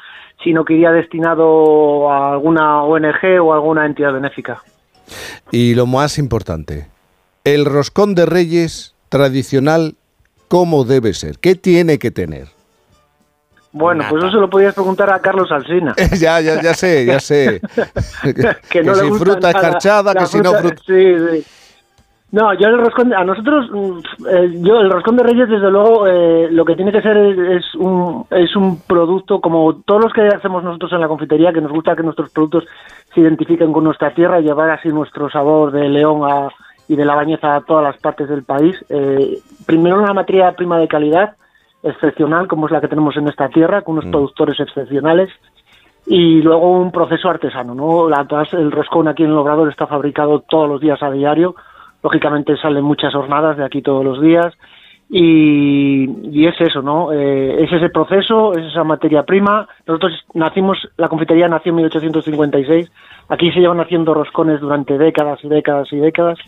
sino 0.42 0.64
que 0.64 0.72
iría 0.72 0.92
destinado 0.92 2.10
a 2.10 2.32
alguna 2.32 2.82
ONG 2.84 3.38
o 3.42 3.52
alguna 3.52 3.84
entidad 3.84 4.14
benéfica. 4.14 4.62
Y 5.50 5.74
lo 5.74 5.84
más 5.84 6.16
importante, 6.16 6.88
el 7.44 7.66
roscón 7.66 8.14
de 8.14 8.24
Reyes 8.24 8.94
tradicional, 9.10 9.96
¿cómo 10.48 10.84
debe 10.84 11.12
ser? 11.12 11.38
¿Qué 11.38 11.54
tiene 11.54 11.98
que 11.98 12.10
tener? 12.10 12.48
Bueno, 13.72 14.06
pues 14.08 14.24
eso 14.24 14.32
se 14.32 14.38
lo 14.38 14.48
podías 14.48 14.72
preguntar 14.72 15.10
a 15.10 15.20
Carlos 15.20 15.52
Alsina. 15.52 15.94
ya, 16.18 16.40
ya, 16.40 16.62
ya 16.62 16.72
sé, 16.72 17.04
ya 17.04 17.20
sé. 17.20 17.60
que 18.70 18.82
no 18.82 18.94
que 18.94 19.00
le 19.00 19.04
si 19.04 19.08
gusta 19.10 19.24
fruta 19.24 19.50
escarchada, 19.50 20.14
que 20.14 20.24
si 20.24 20.38
no 20.40 20.54
fruta... 20.54 20.82
Sí, 20.86 21.42
sí. 21.42 21.65
No, 22.32 22.52
yo 22.54 22.66
el 22.68 22.78
roscón, 22.78 23.14
a 23.14 23.24
nosotros, 23.24 23.70
mm, 23.70 23.98
eh, 24.28 24.50
yo 24.60 24.80
el 24.80 24.90
roscón 24.90 25.16
de 25.16 25.22
Reyes, 25.22 25.48
desde 25.48 25.70
luego, 25.70 26.06
eh, 26.08 26.48
lo 26.50 26.64
que 26.64 26.74
tiene 26.74 26.90
que 26.90 27.00
ser 27.00 27.16
es, 27.16 27.38
es 27.38 27.74
un, 27.76 28.26
es 28.30 28.54
un 28.56 28.80
producto 28.82 29.40
como 29.40 29.76
todos 29.86 30.04
los 30.04 30.12
que 30.12 30.26
hacemos 30.26 30.64
nosotros 30.64 30.92
en 30.92 31.00
la 31.00 31.08
confitería, 31.08 31.52
que 31.52 31.60
nos 31.60 31.70
gusta 31.72 31.94
que 31.94 32.02
nuestros 32.02 32.30
productos 32.30 32.64
se 33.14 33.20
identifiquen 33.20 33.72
con 33.72 33.84
nuestra 33.84 34.10
tierra 34.12 34.40
y 34.40 34.44
llevar 34.44 34.70
así 34.70 34.88
nuestro 34.88 35.30
sabor 35.30 35.70
de 35.70 35.88
León 35.88 36.22
a- 36.28 36.48
y 36.88 36.96
de 36.96 37.04
la 37.04 37.14
bañeza 37.14 37.54
a 37.54 37.60
todas 37.62 37.84
las 37.84 37.96
partes 37.98 38.28
del 38.28 38.42
país. 38.44 38.76
Eh, 38.88 39.38
primero 39.64 39.96
una 40.00 40.12
materia 40.12 40.52
prima 40.52 40.78
de 40.78 40.88
calidad 40.88 41.36
excepcional, 41.82 42.48
como 42.48 42.66
es 42.66 42.72
la 42.72 42.80
que 42.80 42.88
tenemos 42.88 43.16
en 43.16 43.28
esta 43.28 43.48
tierra, 43.48 43.82
con 43.82 43.94
unos 43.98 44.06
productores 44.10 44.58
excepcionales 44.58 45.30
y 46.06 46.42
luego 46.42 46.70
un 46.70 46.90
proceso 46.92 47.28
artesano, 47.28 47.74
¿no? 47.74 48.08
La, 48.08 48.26
el 48.52 48.72
roscón 48.72 49.08
aquí 49.08 49.22
en 49.24 49.30
el 49.30 49.38
Obrador 49.38 49.68
está 49.68 49.86
fabricado 49.86 50.40
todos 50.48 50.68
los 50.68 50.80
días 50.80 51.02
a 51.02 51.10
diario, 51.10 51.54
lógicamente 52.06 52.56
salen 52.56 52.84
muchas 52.84 53.12
hornadas 53.16 53.56
de 53.56 53.64
aquí 53.64 53.82
todos 53.82 54.04
los 54.04 54.20
días 54.20 54.54
y, 55.10 56.08
y 56.30 56.46
es 56.46 56.54
eso, 56.60 56.80
¿no? 56.80 57.12
Eh, 57.12 57.64
es 57.64 57.72
ese 57.72 57.88
proceso, 57.88 58.52
es 58.52 58.64
esa 58.70 58.84
materia 58.84 59.24
prima. 59.24 59.66
Nosotros 59.88 60.12
nacimos, 60.32 60.78
la 60.96 61.08
confitería 61.08 61.48
nació 61.48 61.70
en 61.70 61.76
1856, 61.76 62.92
aquí 63.28 63.50
se 63.50 63.58
llevan 63.58 63.80
haciendo 63.80 64.14
roscones 64.14 64.60
durante 64.60 64.98
décadas 64.98 65.40
y 65.42 65.48
décadas 65.48 65.92
y 65.92 65.96
décadas 65.96 66.38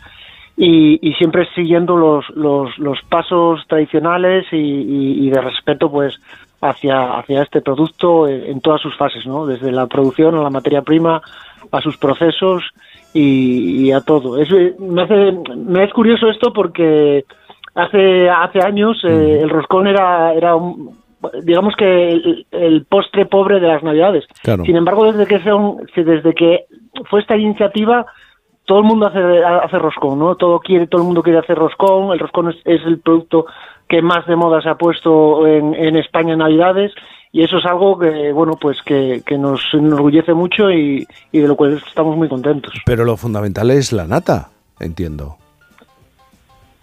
y, 0.56 1.12
siempre 1.18 1.48
siguiendo 1.56 1.96
los, 1.96 2.28
los, 2.30 2.78
los 2.78 3.00
pasos 3.08 3.64
tradicionales 3.66 4.46
y, 4.52 5.28
de 5.28 5.40
respeto 5.40 5.90
pues 5.90 6.20
hacia, 6.60 7.24
este 7.42 7.62
producto 7.62 8.28
en 8.28 8.60
todas 8.60 8.80
sus 8.80 8.96
fases, 8.96 9.26
¿no? 9.26 9.44
Desde 9.44 9.72
la 9.72 9.88
producción 9.88 10.36
a 10.36 10.42
la 10.42 10.50
materia 10.50 10.82
prima, 10.82 11.20
a 11.72 11.80
sus 11.80 11.96
procesos 11.96 12.62
y, 13.14 13.86
y 13.86 13.92
a 13.92 14.00
todo. 14.00 14.38
Es, 14.38 14.50
eh, 14.52 14.74
me, 14.78 15.02
hace, 15.02 15.32
me 15.56 15.84
es 15.84 15.92
curioso 15.92 16.28
esto 16.28 16.52
porque 16.52 17.24
hace, 17.74 18.28
hace 18.28 18.60
años 18.60 19.02
eh, 19.04 19.40
el 19.42 19.50
roscón 19.50 19.86
era, 19.86 20.34
era 20.34 20.54
un- 20.56 20.96
digamos 21.42 21.74
que 21.76 22.12
el, 22.12 22.46
el 22.52 22.84
postre 22.86 23.26
pobre 23.26 23.58
de 23.60 23.68
las 23.68 23.82
navidades. 23.82 24.24
Claro. 24.42 24.64
Sin 24.64 24.76
embargo, 24.76 25.10
desde 25.10 25.26
que, 25.26 25.42
son, 25.42 25.78
desde 25.96 26.32
que 26.34 26.66
fue 27.10 27.20
esta 27.20 27.36
iniciativa, 27.36 28.06
todo 28.64 28.78
el 28.80 28.84
mundo 28.84 29.06
hace, 29.08 29.18
hace 29.44 29.78
roscón, 29.78 30.18
¿no? 30.18 30.34
Todo 30.36 30.60
quiere, 30.60 30.86
todo 30.86 31.00
el 31.02 31.06
mundo 31.06 31.22
quiere 31.22 31.38
hacer 31.38 31.56
roscón. 31.58 32.12
El 32.12 32.18
roscón 32.18 32.50
es, 32.50 32.56
es 32.64 32.84
el 32.86 33.00
producto 33.00 33.46
que 33.88 34.02
más 34.02 34.26
de 34.26 34.36
moda 34.36 34.60
se 34.60 34.68
ha 34.68 34.74
puesto 34.76 35.46
en, 35.46 35.74
en 35.74 35.96
España 35.96 36.34
en 36.34 36.40
Navidades 36.40 36.92
y 37.32 37.42
eso 37.42 37.58
es 37.58 37.64
algo 37.66 37.98
que, 37.98 38.32
bueno, 38.32 38.54
pues 38.60 38.78
que, 38.82 39.22
que 39.26 39.36
nos 39.38 39.60
enorgullece 39.72 40.32
mucho 40.34 40.70
y, 40.70 41.06
y 41.32 41.38
de 41.40 41.48
lo 41.48 41.56
cual 41.56 41.80
estamos 41.86 42.16
muy 42.16 42.28
contentos. 42.28 42.72
Pero 42.86 43.04
lo 43.04 43.16
fundamental 43.16 43.70
es 43.70 43.92
la 43.92 44.06
nata, 44.06 44.48
entiendo. 44.80 45.36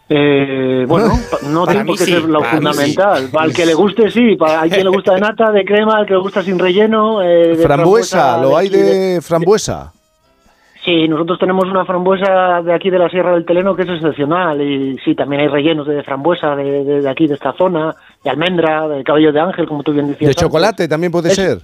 Eh, 0.08 0.86
bueno, 0.88 1.14
no 1.50 1.66
tiene 1.66 1.86
por 1.86 1.98
qué 1.98 2.06
sí, 2.06 2.12
ser 2.12 2.24
lo 2.26 2.44
fundamental. 2.44 3.28
sí. 3.30 3.36
Al 3.38 3.54
que 3.54 3.66
le 3.66 3.74
guste, 3.74 4.12
sí. 4.12 4.36
Para 4.36 4.62
hay 4.62 4.70
quien 4.70 4.84
le 4.84 4.90
gusta 4.92 5.16
de 5.16 5.22
nata, 5.22 5.52
de 5.52 5.66
crema, 5.66 5.98
al 5.98 6.06
que 6.06 6.14
le 6.14 6.20
gusta 6.20 6.44
sin 6.44 6.60
relleno. 6.60 7.22
eh, 7.24 7.56
de 7.58 7.64
Frambuesa, 7.64 8.38
lo 8.40 8.56
hay 8.56 8.70
de 8.70 9.20
frambuesa. 9.22 9.92
Sí, 10.84 11.08
nosotros 11.08 11.40
tenemos 11.40 11.66
una 11.66 11.84
frambuesa 11.84 12.62
de 12.62 12.72
aquí 12.72 12.92
de 12.92 13.00
la 13.00 13.10
Sierra 13.10 13.32
del 13.34 13.44
Teleno 13.44 13.76
que 13.76 13.82
es 13.82 13.90
excepcional 13.90 14.62
y 14.62 14.96
sí, 15.04 15.16
también 15.16 15.42
hay 15.42 15.48
rellenos 15.48 15.88
de 15.88 16.04
frambuesa 16.04 16.56
de, 16.56 16.84
de- 16.84 17.02
de 17.02 17.10
aquí, 17.10 17.26
de 17.26 17.34
esta 17.34 17.54
zona, 17.54 17.96
de 18.26 18.30
almendra, 18.32 18.88
de 18.90 19.04
cabello 19.06 19.32
de 19.32 19.40
ángel, 19.40 19.68
como 19.68 19.84
tú 19.84 19.94
bien 19.94 20.08
decías. 20.08 20.20
De 20.20 20.26
antes. 20.28 20.42
chocolate 20.42 20.88
también 20.90 21.12
puede 21.14 21.30
Es- 21.30 21.36
ser. 21.36 21.62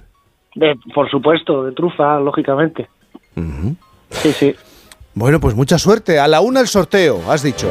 De, 0.54 0.78
por 0.94 1.10
supuesto, 1.10 1.64
de 1.64 1.72
trufa, 1.72 2.18
lógicamente. 2.20 2.88
Sí, 4.10 4.32
sí. 4.32 4.54
Bueno, 5.14 5.40
pues 5.40 5.54
mucha 5.54 5.78
suerte. 5.78 6.18
A 6.18 6.28
la 6.28 6.40
una 6.40 6.60
el 6.60 6.68
sorteo, 6.68 7.20
has 7.30 7.42
dicho. 7.42 7.68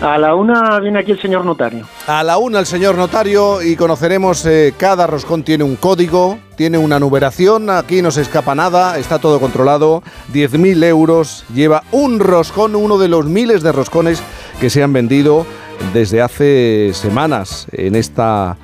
A 0.00 0.18
la 0.18 0.34
una 0.34 0.80
viene 0.80 0.98
aquí 0.98 1.12
el 1.12 1.20
señor 1.20 1.44
notario. 1.44 1.86
A 2.08 2.24
la 2.24 2.38
una 2.38 2.58
el 2.58 2.66
señor 2.66 2.96
notario 2.96 3.62
y 3.62 3.76
conoceremos, 3.76 4.44
eh, 4.46 4.74
cada 4.76 5.06
roscón 5.06 5.44
tiene 5.44 5.62
un 5.62 5.76
código, 5.76 6.38
tiene 6.56 6.76
una 6.78 6.98
numeración, 6.98 7.70
aquí 7.70 8.02
no 8.02 8.10
se 8.10 8.22
escapa 8.22 8.54
nada, 8.56 8.98
está 8.98 9.20
todo 9.20 9.38
controlado, 9.38 10.02
10.000 10.32 10.82
euros, 10.84 11.44
lleva 11.54 11.84
un 11.92 12.18
roscón, 12.18 12.74
uno 12.74 12.98
de 12.98 13.06
los 13.08 13.26
miles 13.26 13.62
de 13.62 13.70
roscones 13.70 14.22
que 14.60 14.70
se 14.70 14.82
han 14.82 14.92
vendido 14.92 15.46
desde 15.92 16.20
hace 16.20 16.90
semanas 16.94 17.66
en 17.72 17.94
esta, 17.94 18.56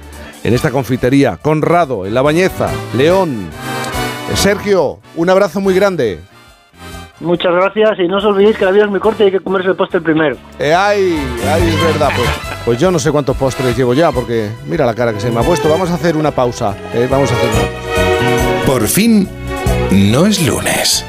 en 0.44 0.55
esta 0.55 0.70
confitería. 0.70 1.36
Conrado, 1.36 2.06
en 2.06 2.14
La 2.14 2.22
Bañeza, 2.22 2.68
León. 2.97 3.48
Sergio, 4.34 5.00
un 5.16 5.30
abrazo 5.30 5.60
muy 5.60 5.74
grande. 5.74 6.20
Muchas 7.20 7.52
gracias 7.52 7.98
y 7.98 8.06
no 8.06 8.18
os 8.18 8.24
olvidéis 8.24 8.56
que 8.56 8.64
la 8.64 8.70
vida 8.70 8.84
es 8.84 8.90
muy 8.90 9.00
corta 9.00 9.24
y 9.24 9.26
hay 9.26 9.32
que 9.32 9.40
comerse 9.40 9.68
el 9.68 9.76
postre 9.76 10.00
primero. 10.00 10.36
Eh, 10.58 10.72
ay, 10.72 11.18
ay, 11.50 11.68
es 11.68 11.84
verdad, 11.84 12.10
pues, 12.14 12.28
pues 12.64 12.78
yo 12.78 12.92
no 12.92 12.98
sé 13.00 13.10
cuántos 13.10 13.36
postres 13.36 13.76
llevo 13.76 13.92
ya, 13.92 14.12
porque 14.12 14.50
mira 14.66 14.86
la 14.86 14.94
cara 14.94 15.12
que 15.12 15.20
se 15.20 15.30
me 15.30 15.40
ha 15.40 15.42
puesto. 15.42 15.68
Vamos 15.68 15.90
a 15.90 15.94
hacer 15.94 16.16
una 16.16 16.30
pausa, 16.30 16.76
eh, 16.94 17.08
vamos 17.10 17.30
a 17.32 17.34
hacer 17.34 17.48
una 17.50 18.66
Por 18.66 18.86
fin, 18.86 19.28
no 19.90 20.26
es 20.26 20.47
lunes. 20.47 21.05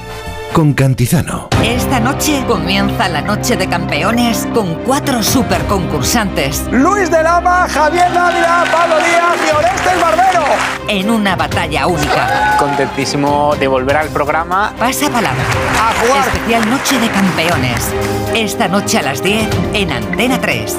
Con 0.54 0.74
Cantizano. 0.74 1.50
Esta 1.64 2.00
noche 2.00 2.44
comienza 2.48 3.08
la 3.08 3.22
noche 3.22 3.56
de 3.56 3.68
campeones 3.68 4.48
con 4.54 4.76
cuatro 4.84 5.22
super 5.24 5.64
concursantes. 5.66 6.66
Luis 6.72 7.10
de 7.12 7.24
Lama, 7.24 7.68
Javier 7.70 8.12
Dávila, 8.12 8.66
Pablo 8.72 8.96
Díaz 8.98 9.38
y 9.48 9.56
Orestes 9.56 10.02
Barbero. 10.02 10.44
En 10.88 11.10
una 11.12 11.36
batalla 11.36 11.88
única. 11.88 12.58
Contentísimo 12.58 13.56
de 13.58 13.68
volver 13.68 13.98
al 13.98 14.10
programa. 14.10 14.74
Pasa 14.78 15.10
palabra. 15.10 15.44
A 15.80 15.94
jugar. 16.06 16.28
Especial 16.28 16.70
Noche 16.70 17.00
de 17.00 17.10
Campeones. 17.10 17.94
Esta 18.34 18.68
noche 18.68 18.98
a 18.98 19.04
las 19.04 19.22
10 19.22 19.48
en 19.74 19.92
Antena 19.92 20.42
3. 20.42 20.78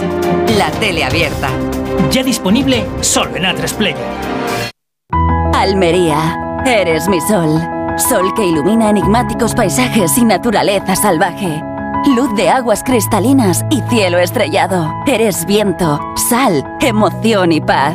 La 0.58 0.70
tele 0.72 1.04
abierta. 1.04 1.48
Ya 2.10 2.22
disponible 2.22 2.86
solo 3.00 3.36
en 3.36 3.44
A3 3.44 3.72
Player. 3.74 3.96
Almería, 5.54 6.60
eres 6.66 7.08
mi 7.08 7.20
sol. 7.20 7.79
Sol 8.08 8.32
que 8.34 8.44
ilumina 8.44 8.90
enigmáticos 8.90 9.54
paisajes 9.54 10.16
y 10.16 10.24
naturaleza 10.24 10.96
salvaje. 10.96 11.62
Luz 12.16 12.34
de 12.34 12.48
aguas 12.48 12.82
cristalinas 12.82 13.64
y 13.70 13.82
cielo 13.90 14.18
estrellado. 14.18 14.90
Eres 15.06 15.44
viento, 15.44 16.00
sal, 16.16 16.64
emoción 16.80 17.52
y 17.52 17.60
paz. 17.60 17.94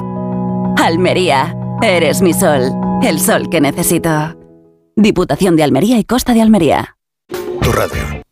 Almería, 0.78 1.56
eres 1.82 2.22
mi 2.22 2.34
sol. 2.34 2.72
El 3.02 3.20
sol 3.20 3.50
que 3.50 3.60
necesito. 3.60 4.38
Diputación 4.96 5.56
de 5.56 5.64
Almería 5.64 5.98
y 5.98 6.04
Costa 6.04 6.34
de 6.34 6.42
Almería. 6.42 6.98
Tu 7.62 7.72
radio. 7.72 8.25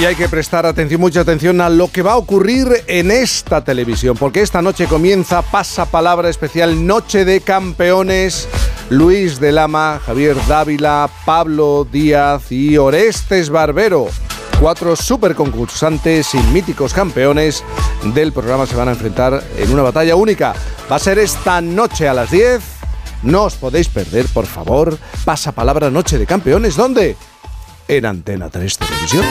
Y 0.00 0.06
hay 0.06 0.16
que 0.16 0.30
prestar 0.30 0.64
atención, 0.64 0.98
mucha 0.98 1.20
atención 1.20 1.60
a 1.60 1.68
lo 1.68 1.92
que 1.92 2.00
va 2.00 2.12
a 2.12 2.16
ocurrir 2.16 2.68
en 2.86 3.10
esta 3.10 3.62
televisión, 3.62 4.16
porque 4.16 4.40
esta 4.40 4.62
noche 4.62 4.86
comienza 4.86 5.42
Pasa 5.42 5.84
Palabra 5.84 6.30
Especial 6.30 6.86
Noche 6.86 7.26
de 7.26 7.42
Campeones. 7.42 8.48
Luis 8.88 9.38
de 9.40 9.52
Lama, 9.52 10.00
Javier 10.06 10.38
Dávila, 10.48 11.10
Pablo 11.26 11.86
Díaz 11.92 12.50
y 12.50 12.78
Orestes 12.78 13.50
Barbero. 13.50 14.06
Cuatro 14.58 14.96
super 14.96 15.34
concursantes 15.34 16.34
y 16.34 16.38
míticos 16.44 16.94
campeones 16.94 17.62
del 18.14 18.32
programa 18.32 18.64
se 18.64 18.76
van 18.76 18.88
a 18.88 18.92
enfrentar 18.92 19.44
en 19.58 19.70
una 19.70 19.82
batalla 19.82 20.16
única. 20.16 20.54
Va 20.90 20.96
a 20.96 20.98
ser 20.98 21.18
esta 21.18 21.60
noche 21.60 22.08
a 22.08 22.14
las 22.14 22.30
10. 22.30 22.62
No 23.24 23.42
os 23.44 23.54
podéis 23.56 23.88
perder, 23.88 24.24
por 24.32 24.46
favor. 24.46 24.96
Pasa 25.26 25.52
palabra 25.52 25.90
Noche 25.90 26.16
de 26.16 26.24
Campeones. 26.24 26.74
¿Dónde? 26.74 27.18
En 27.90 28.06
Antena 28.06 28.48
3 28.48 28.78
Televisión. 28.78 29.24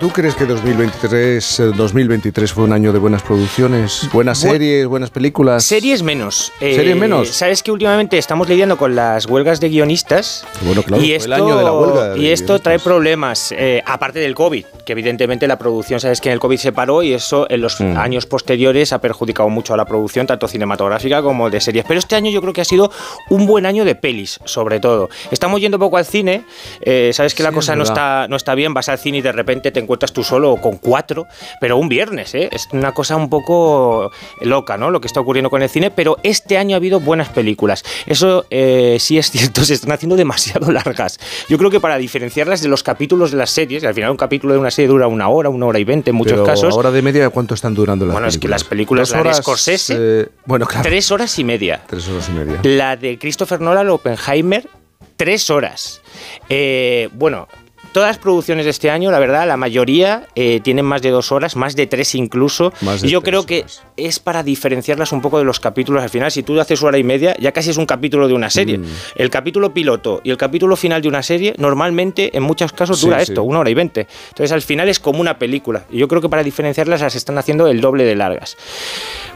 ¿Tú 0.00 0.08
crees 0.08 0.34
que 0.34 0.46
2023, 0.46 1.60
eh, 1.60 1.62
2023 1.76 2.52
fue 2.52 2.64
un 2.64 2.72
año 2.72 2.90
de 2.92 2.98
buenas 2.98 3.22
producciones? 3.22 4.08
¿Buenas 4.12 4.42
Bu- 4.42 4.50
series, 4.52 4.86
buenas 4.86 5.10
películas? 5.10 5.62
Series 5.62 6.02
menos. 6.02 6.52
Eh, 6.60 6.74
¿Series 6.74 6.96
menos? 6.96 7.28
Sabes 7.28 7.62
que 7.62 7.70
últimamente 7.70 8.16
estamos 8.16 8.48
lidiando 8.48 8.78
con 8.78 8.96
las 8.96 9.26
huelgas 9.26 9.60
de 9.60 9.68
guionistas. 9.68 10.46
Bueno, 10.62 10.82
claro, 10.82 11.02
y 11.02 11.12
esto, 11.12 11.26
el 11.26 11.32
año 11.34 11.56
de 11.58 11.64
la 11.64 11.72
huelga 11.72 12.08
de 12.14 12.18
y 12.18 12.28
esto 12.28 12.58
trae 12.60 12.78
problemas, 12.78 13.52
eh, 13.52 13.82
aparte 13.84 14.20
del 14.20 14.34
COVID, 14.34 14.64
que 14.86 14.92
evidentemente 14.92 15.46
la 15.46 15.58
producción, 15.58 16.00
sabes 16.00 16.20
que 16.22 16.30
en 16.30 16.34
el 16.34 16.40
COVID 16.40 16.56
se 16.56 16.72
paró 16.72 17.02
y 17.02 17.12
eso 17.12 17.46
en 17.50 17.60
los 17.60 17.78
Mm. 17.78 17.98
años 17.98 18.24
posteriores 18.24 18.94
ha 18.94 19.00
perjudicado 19.02 19.50
mucho 19.50 19.74
a 19.74 19.76
la 19.76 19.84
producción, 19.84 20.26
tanto 20.26 20.48
cinematográfica 20.48 21.20
como 21.22 21.50
de 21.50 21.60
series. 21.60 21.84
Pero 21.86 22.00
este 22.00 22.16
año 22.16 22.30
yo 22.30 22.40
creo 22.40 22.54
que 22.54 22.62
ha 22.62 22.64
sido 22.64 22.90
un 23.28 23.46
buen 23.46 23.66
año 23.66 23.84
de 23.84 23.94
pelis, 23.96 24.40
sobre 24.46 24.80
todo. 24.80 25.10
Estamos 25.30 25.60
yendo 25.60 25.78
poco 25.78 25.98
al 25.98 26.06
cine, 26.06 26.44
eh, 26.80 27.10
sabes 27.12 27.34
que 27.34 27.42
la 27.42 27.50
Sí, 27.50 27.54
cosa 27.56 27.72
es 27.72 27.76
no 27.78 27.84
está, 27.84 28.26
no 28.28 28.36
está 28.36 28.54
bien, 28.54 28.72
vas 28.72 28.88
al 28.88 28.98
cine 28.98 29.18
y 29.18 29.20
de 29.20 29.32
repente 29.32 29.70
te 29.70 29.78
encuentras 29.80 29.89
tú 29.98 30.22
solo 30.24 30.56
con 30.56 30.76
cuatro, 30.78 31.26
pero 31.60 31.76
un 31.76 31.88
viernes, 31.88 32.34
¿eh? 32.34 32.48
Es 32.52 32.68
una 32.72 32.92
cosa 32.92 33.16
un 33.16 33.28
poco 33.30 34.10
loca, 34.40 34.76
¿no? 34.76 34.90
Lo 34.90 35.00
que 35.00 35.06
está 35.06 35.20
ocurriendo 35.20 35.50
con 35.50 35.62
el 35.62 35.68
cine, 35.68 35.90
pero 35.90 36.18
este 36.22 36.58
año 36.58 36.76
ha 36.76 36.78
habido 36.78 37.00
buenas 37.00 37.28
películas. 37.28 37.82
Eso 38.06 38.44
eh, 38.50 38.96
sí 39.00 39.18
es 39.18 39.30
cierto, 39.30 39.64
se 39.64 39.74
están 39.74 39.92
haciendo 39.92 40.16
demasiado 40.16 40.70
largas. 40.72 41.18
Yo 41.48 41.58
creo 41.58 41.70
que 41.70 41.80
para 41.80 41.98
diferenciarlas 41.98 42.62
de 42.62 42.68
los 42.68 42.82
capítulos 42.82 43.30
de 43.30 43.36
las 43.36 43.50
series, 43.50 43.84
al 43.84 43.94
final 43.94 44.10
un 44.10 44.16
capítulo 44.16 44.52
de 44.54 44.58
una 44.60 44.70
serie 44.70 44.88
dura 44.88 45.06
una 45.06 45.28
hora, 45.28 45.48
una 45.48 45.66
hora 45.66 45.78
y 45.78 45.84
veinte 45.84 46.10
en 46.10 46.16
muchos 46.16 46.32
Pero 46.34 46.44
casos. 46.44 46.74
ahora 46.74 46.90
de 46.90 47.02
media, 47.02 47.28
¿cuánto 47.30 47.54
están 47.54 47.74
durando 47.74 48.06
las 48.06 48.12
Bueno, 48.14 48.28
es 48.28 48.34
que 48.34 48.40
películas? 48.40 48.60
las 48.62 48.68
películas, 48.68 49.08
Dos 49.08 49.16
la 49.16 49.22
de 49.22 49.28
horas, 49.28 49.36
Scorsese, 49.38 49.96
eh, 49.98 50.28
bueno, 50.46 50.66
claro. 50.66 50.82
tres 50.88 51.10
horas 51.10 51.38
y 51.38 51.44
media. 51.44 51.82
Tres 51.86 52.08
horas 52.08 52.28
y 52.28 52.32
media. 52.32 52.60
La 52.62 52.96
de 52.96 53.18
Christopher 53.18 53.60
Nolan, 53.60 53.88
Oppenheimer, 53.88 54.68
tres 55.16 55.50
horas. 55.50 56.00
Eh, 56.48 57.08
bueno, 57.12 57.48
todas 57.92 58.08
las 58.08 58.18
producciones 58.18 58.64
de 58.64 58.70
este 58.70 58.90
año, 58.90 59.10
la 59.10 59.18
verdad, 59.18 59.46
la 59.46 59.56
mayoría 59.56 60.26
eh, 60.34 60.60
tienen 60.62 60.84
más 60.84 61.02
de 61.02 61.10
dos 61.10 61.32
horas, 61.32 61.56
más 61.56 61.76
de 61.76 61.86
tres 61.86 62.14
incluso. 62.14 62.72
De 62.80 63.08
y 63.08 63.10
yo 63.10 63.22
creo 63.22 63.46
que 63.46 63.64
es 63.96 64.18
para 64.18 64.42
diferenciarlas 64.42 65.12
un 65.12 65.20
poco 65.20 65.38
de 65.38 65.44
los 65.44 65.60
capítulos 65.60 66.02
al 66.02 66.10
final. 66.10 66.30
Si 66.30 66.42
tú 66.42 66.58
haces 66.60 66.82
hora 66.82 66.98
y 66.98 67.04
media, 67.04 67.36
ya 67.38 67.52
casi 67.52 67.70
es 67.70 67.76
un 67.76 67.86
capítulo 67.86 68.28
de 68.28 68.34
una 68.34 68.50
serie. 68.50 68.78
Mm. 68.78 68.84
El 69.16 69.30
capítulo 69.30 69.72
piloto 69.72 70.20
y 70.24 70.30
el 70.30 70.36
capítulo 70.36 70.76
final 70.76 71.02
de 71.02 71.08
una 71.08 71.22
serie, 71.22 71.54
normalmente, 71.58 72.36
en 72.36 72.42
muchos 72.42 72.72
casos, 72.72 73.00
dura 73.00 73.16
sí. 73.18 73.30
esto, 73.30 73.42
una 73.42 73.60
hora 73.60 73.70
y 73.70 73.74
veinte. 73.74 74.06
Entonces, 74.28 74.52
al 74.52 74.62
final 74.62 74.88
es 74.88 74.98
como 75.00 75.20
una 75.20 75.38
película. 75.38 75.84
Y 75.90 75.98
yo 75.98 76.08
creo 76.08 76.20
que 76.20 76.28
para 76.28 76.42
diferenciarlas 76.42 77.00
las 77.00 77.14
están 77.14 77.38
haciendo 77.38 77.66
el 77.66 77.80
doble 77.80 78.04
de 78.04 78.16
largas. 78.16 78.56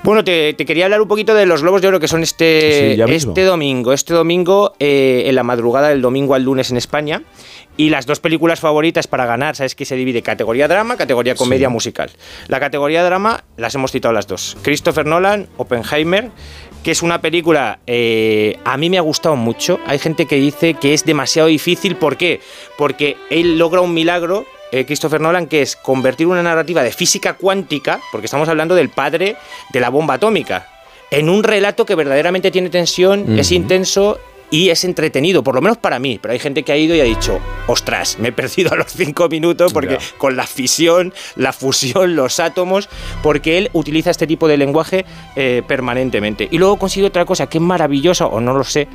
Bueno, 0.02 0.22
te, 0.24 0.54
te 0.54 0.64
quería 0.64 0.84
hablar 0.84 1.00
un 1.00 1.08
poquito 1.08 1.34
de 1.34 1.46
los 1.46 1.62
Globos 1.62 1.82
de 1.82 1.88
Oro 1.88 2.00
que 2.00 2.08
son 2.08 2.22
este, 2.22 2.94
Sí, 2.96 3.12
este 3.14 3.44
domingo. 3.44 3.92
Este 3.92 4.14
domingo, 4.14 4.74
eh, 4.78 5.24
en 5.26 5.34
la 5.34 5.42
madrugada 5.42 5.88
del 5.88 6.02
domingo 6.02 6.34
al 6.34 6.42
lunes 6.42 6.70
en 6.70 6.76
España. 6.76 7.22
Y 7.76 7.90
las 7.90 8.06
dos 8.06 8.20
películas 8.20 8.60
favoritas 8.60 9.06
para 9.08 9.26
ganar, 9.26 9.56
sabes 9.56 9.74
que 9.74 9.84
se 9.84 9.96
divide 9.96 10.22
categoría 10.22 10.68
drama, 10.68 10.96
categoría 10.96 11.34
comedia 11.34 11.68
Sí. 11.68 11.72
musical. 11.72 12.10
La 12.48 12.60
categoría 12.60 13.02
drama 13.02 13.42
las 13.56 13.74
hemos 13.74 13.90
citado 13.90 14.14
las 14.14 14.26
dos. 14.28 14.56
Christopher 14.62 15.06
Nolan, 15.06 15.48
Oppenheimer, 15.56 16.30
que 16.84 16.92
es 16.92 17.02
una 17.02 17.20
película, 17.20 17.80
eh, 17.86 18.58
a 18.64 18.76
mí 18.76 18.90
me 18.90 18.98
ha 18.98 19.00
gustado 19.00 19.34
mucho. 19.34 19.80
Hay 19.86 19.98
gente 19.98 20.26
que 20.26 20.36
dice 20.36 20.74
que 20.74 20.94
es 20.94 21.04
demasiado 21.04 21.48
difícil. 21.48 21.96
¿Por 21.96 22.16
qué? 22.16 22.40
Porque 22.78 23.16
él 23.30 23.58
logra 23.58 23.80
un 23.80 23.92
milagro 23.92 24.46
eh, 24.72 24.84
Christopher 24.86 25.20
Nolan, 25.20 25.46
que 25.46 25.62
es 25.62 25.76
convertir 25.76 26.26
una 26.26 26.42
narrativa 26.42 26.82
de 26.82 26.90
física 26.92 27.34
cuántica, 27.34 28.00
porque 28.10 28.24
estamos 28.26 28.48
hablando 28.48 28.74
del 28.74 28.88
padre 28.88 29.36
de 29.72 29.80
la 29.80 29.88
bomba 29.88 30.14
atómica, 30.14 30.68
en 31.12 31.28
un 31.28 31.44
relato 31.44 31.86
que 31.86 31.94
verdaderamente 31.94 32.50
tiene 32.50 32.70
tensión, 32.70 33.38
es 33.38 33.52
intenso 33.52 34.18
y 34.54 34.70
es 34.70 34.84
entretenido, 34.84 35.42
por 35.42 35.56
lo 35.56 35.60
menos 35.60 35.78
para 35.78 35.98
mí. 35.98 36.20
Pero 36.22 36.30
hay 36.30 36.38
gente 36.38 36.62
que 36.62 36.70
ha 36.70 36.76
ido 36.76 36.94
y 36.94 37.00
ha 37.00 37.04
dicho, 37.04 37.40
ostras, 37.66 38.20
me 38.20 38.28
he 38.28 38.32
perdido 38.32 38.72
a 38.72 38.76
los 38.76 38.92
cinco 38.92 39.28
minutos 39.28 39.72
porque 39.72 39.98
con 40.16 40.36
la 40.36 40.46
fisión, 40.46 41.12
la 41.34 41.52
fusión, 41.52 42.14
los 42.14 42.38
átomos, 42.38 42.88
porque 43.20 43.58
él 43.58 43.70
utiliza 43.72 44.12
este 44.12 44.28
tipo 44.28 44.46
de 44.46 44.56
lenguaje 44.56 45.06
eh, 45.34 45.64
permanentemente. 45.66 46.46
Y 46.48 46.58
luego 46.58 46.78
consigue 46.78 47.04
otra 47.04 47.24
cosa 47.24 47.48
que 47.48 47.58
es 47.58 47.62
maravillosa, 47.62 48.26
o 48.26 48.40
no 48.40 48.54
lo 48.54 48.62
sé, 48.62 48.86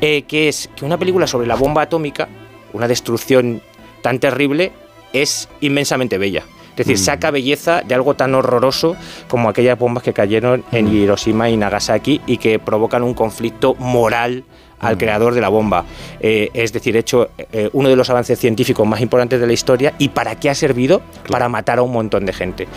eh, 0.00 0.22
que 0.22 0.48
es 0.48 0.70
que 0.74 0.86
una 0.86 0.96
película 0.96 1.26
sobre 1.26 1.46
la 1.46 1.56
bomba 1.56 1.82
atómica, 1.82 2.30
una 2.72 2.88
destrucción 2.88 3.60
tan 4.00 4.18
terrible, 4.18 4.72
es 5.12 5.46
inmensamente 5.60 6.16
bella. 6.16 6.42
Es 6.70 6.86
decir, 6.86 6.96
saca 6.96 7.30
belleza 7.30 7.82
de 7.82 7.94
algo 7.94 8.14
tan 8.14 8.34
horroroso 8.34 8.96
como 9.28 9.50
aquellas 9.50 9.78
bombas 9.78 10.02
que 10.02 10.14
cayeron 10.14 10.64
en 10.72 10.88
Hiroshima 10.88 11.50
y 11.50 11.58
Nagasaki 11.58 12.22
y 12.26 12.38
que 12.38 12.58
provocan 12.58 13.02
un 13.02 13.12
conflicto 13.12 13.74
moral 13.74 14.44
al 14.82 14.98
creador 14.98 15.34
de 15.34 15.40
la 15.40 15.48
bomba. 15.48 15.86
Eh, 16.20 16.50
es 16.52 16.72
decir, 16.72 16.96
hecho 16.96 17.30
eh, 17.38 17.70
uno 17.72 17.88
de 17.88 17.96
los 17.96 18.10
avances 18.10 18.38
científicos 18.38 18.86
más 18.86 19.00
importantes 19.00 19.40
de 19.40 19.46
la 19.46 19.52
historia 19.54 19.94
y 19.98 20.10
para 20.10 20.38
qué 20.38 20.50
ha 20.50 20.54
servido 20.54 21.00
para 21.30 21.48
matar 21.48 21.78
a 21.78 21.82
un 21.82 21.92
montón 21.92 22.26
de 22.26 22.34
gente. 22.34 22.68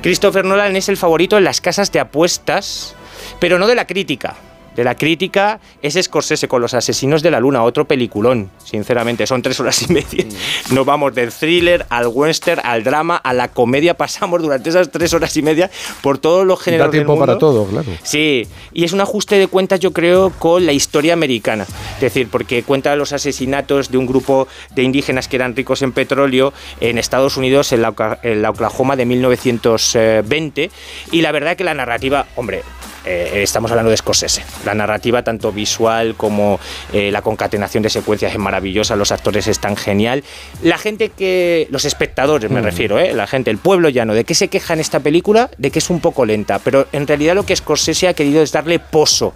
Christopher 0.00 0.44
Nolan 0.44 0.76
es 0.76 0.88
el 0.88 0.96
favorito 0.96 1.36
en 1.36 1.44
las 1.44 1.60
casas 1.60 1.92
de 1.92 2.00
apuestas, 2.00 2.94
pero 3.40 3.58
no 3.58 3.66
de 3.66 3.74
la 3.74 3.86
crítica. 3.86 4.36
De 4.78 4.84
la 4.84 4.94
crítica 4.94 5.58
es 5.82 5.98
Scorsese 6.00 6.46
con 6.46 6.62
Los 6.62 6.72
Asesinos 6.72 7.20
de 7.20 7.32
la 7.32 7.40
Luna, 7.40 7.64
otro 7.64 7.88
peliculón, 7.88 8.48
sinceramente. 8.62 9.26
Son 9.26 9.42
tres 9.42 9.58
horas 9.58 9.82
y 9.82 9.92
media. 9.92 10.24
Nos 10.70 10.86
vamos 10.86 11.16
del 11.16 11.32
thriller 11.32 11.84
al 11.88 12.06
western, 12.06 12.60
al 12.62 12.84
drama, 12.84 13.16
a 13.16 13.34
la 13.34 13.48
comedia. 13.48 13.94
Pasamos 13.94 14.40
durante 14.40 14.70
esas 14.70 14.88
tres 14.92 15.12
horas 15.14 15.36
y 15.36 15.42
media 15.42 15.68
por 16.00 16.18
todos 16.18 16.46
los 16.46 16.62
géneros 16.62 16.86
Da 16.86 16.90
tiempo 16.92 17.14
del 17.14 17.18
para 17.18 17.38
todo, 17.38 17.66
claro. 17.66 17.88
Sí, 18.04 18.46
y 18.72 18.84
es 18.84 18.92
un 18.92 19.00
ajuste 19.00 19.36
de 19.36 19.48
cuentas, 19.48 19.80
yo 19.80 19.92
creo, 19.92 20.30
con 20.38 20.64
la 20.64 20.70
historia 20.70 21.12
americana. 21.12 21.66
Es 21.96 22.00
decir, 22.00 22.28
porque 22.30 22.62
cuenta 22.62 22.94
los 22.94 23.12
asesinatos 23.12 23.90
de 23.90 23.98
un 23.98 24.06
grupo 24.06 24.46
de 24.76 24.84
indígenas 24.84 25.26
que 25.26 25.34
eran 25.34 25.56
ricos 25.56 25.82
en 25.82 25.90
petróleo 25.90 26.52
en 26.78 26.98
Estados 26.98 27.36
Unidos, 27.36 27.72
en 27.72 27.82
la, 27.82 28.20
en 28.22 28.42
la 28.42 28.50
Oklahoma 28.50 28.94
de 28.94 29.06
1920. 29.06 30.70
Y 31.10 31.22
la 31.22 31.32
verdad 31.32 31.56
que 31.56 31.64
la 31.64 31.74
narrativa, 31.74 32.26
hombre, 32.36 32.62
eh, 33.08 33.42
estamos 33.42 33.70
hablando 33.70 33.90
de 33.90 33.96
Scorsese. 33.96 34.42
La 34.64 34.74
narrativa, 34.74 35.22
tanto 35.22 35.50
visual 35.52 36.14
como 36.16 36.60
eh, 36.92 37.10
la 37.10 37.22
concatenación 37.22 37.82
de 37.82 37.90
secuencias, 37.90 38.32
es 38.32 38.38
maravillosa. 38.38 38.96
Los 38.96 39.12
actores 39.12 39.46
están 39.46 39.76
genial. 39.76 40.22
La 40.62 40.78
gente 40.78 41.08
que. 41.10 41.66
Los 41.70 41.84
espectadores, 41.84 42.50
me 42.50 42.60
Mm. 42.60 42.64
refiero, 42.64 42.98
¿eh? 42.98 43.12
La 43.14 43.26
gente, 43.26 43.50
el 43.50 43.58
pueblo 43.58 43.88
llano. 43.88 44.14
¿De 44.14 44.24
qué 44.24 44.34
se 44.34 44.48
queja 44.48 44.74
en 44.74 44.80
esta 44.80 45.00
película? 45.00 45.50
De 45.58 45.70
que 45.70 45.78
es 45.78 45.90
un 45.90 46.00
poco 46.00 46.26
lenta. 46.26 46.58
Pero 46.58 46.86
en 46.92 47.06
realidad 47.06 47.34
lo 47.34 47.44
que 47.46 47.56
Scorsese 47.56 48.08
ha 48.08 48.14
querido 48.14 48.42
es 48.42 48.52
darle 48.52 48.78
pozo. 48.78 49.32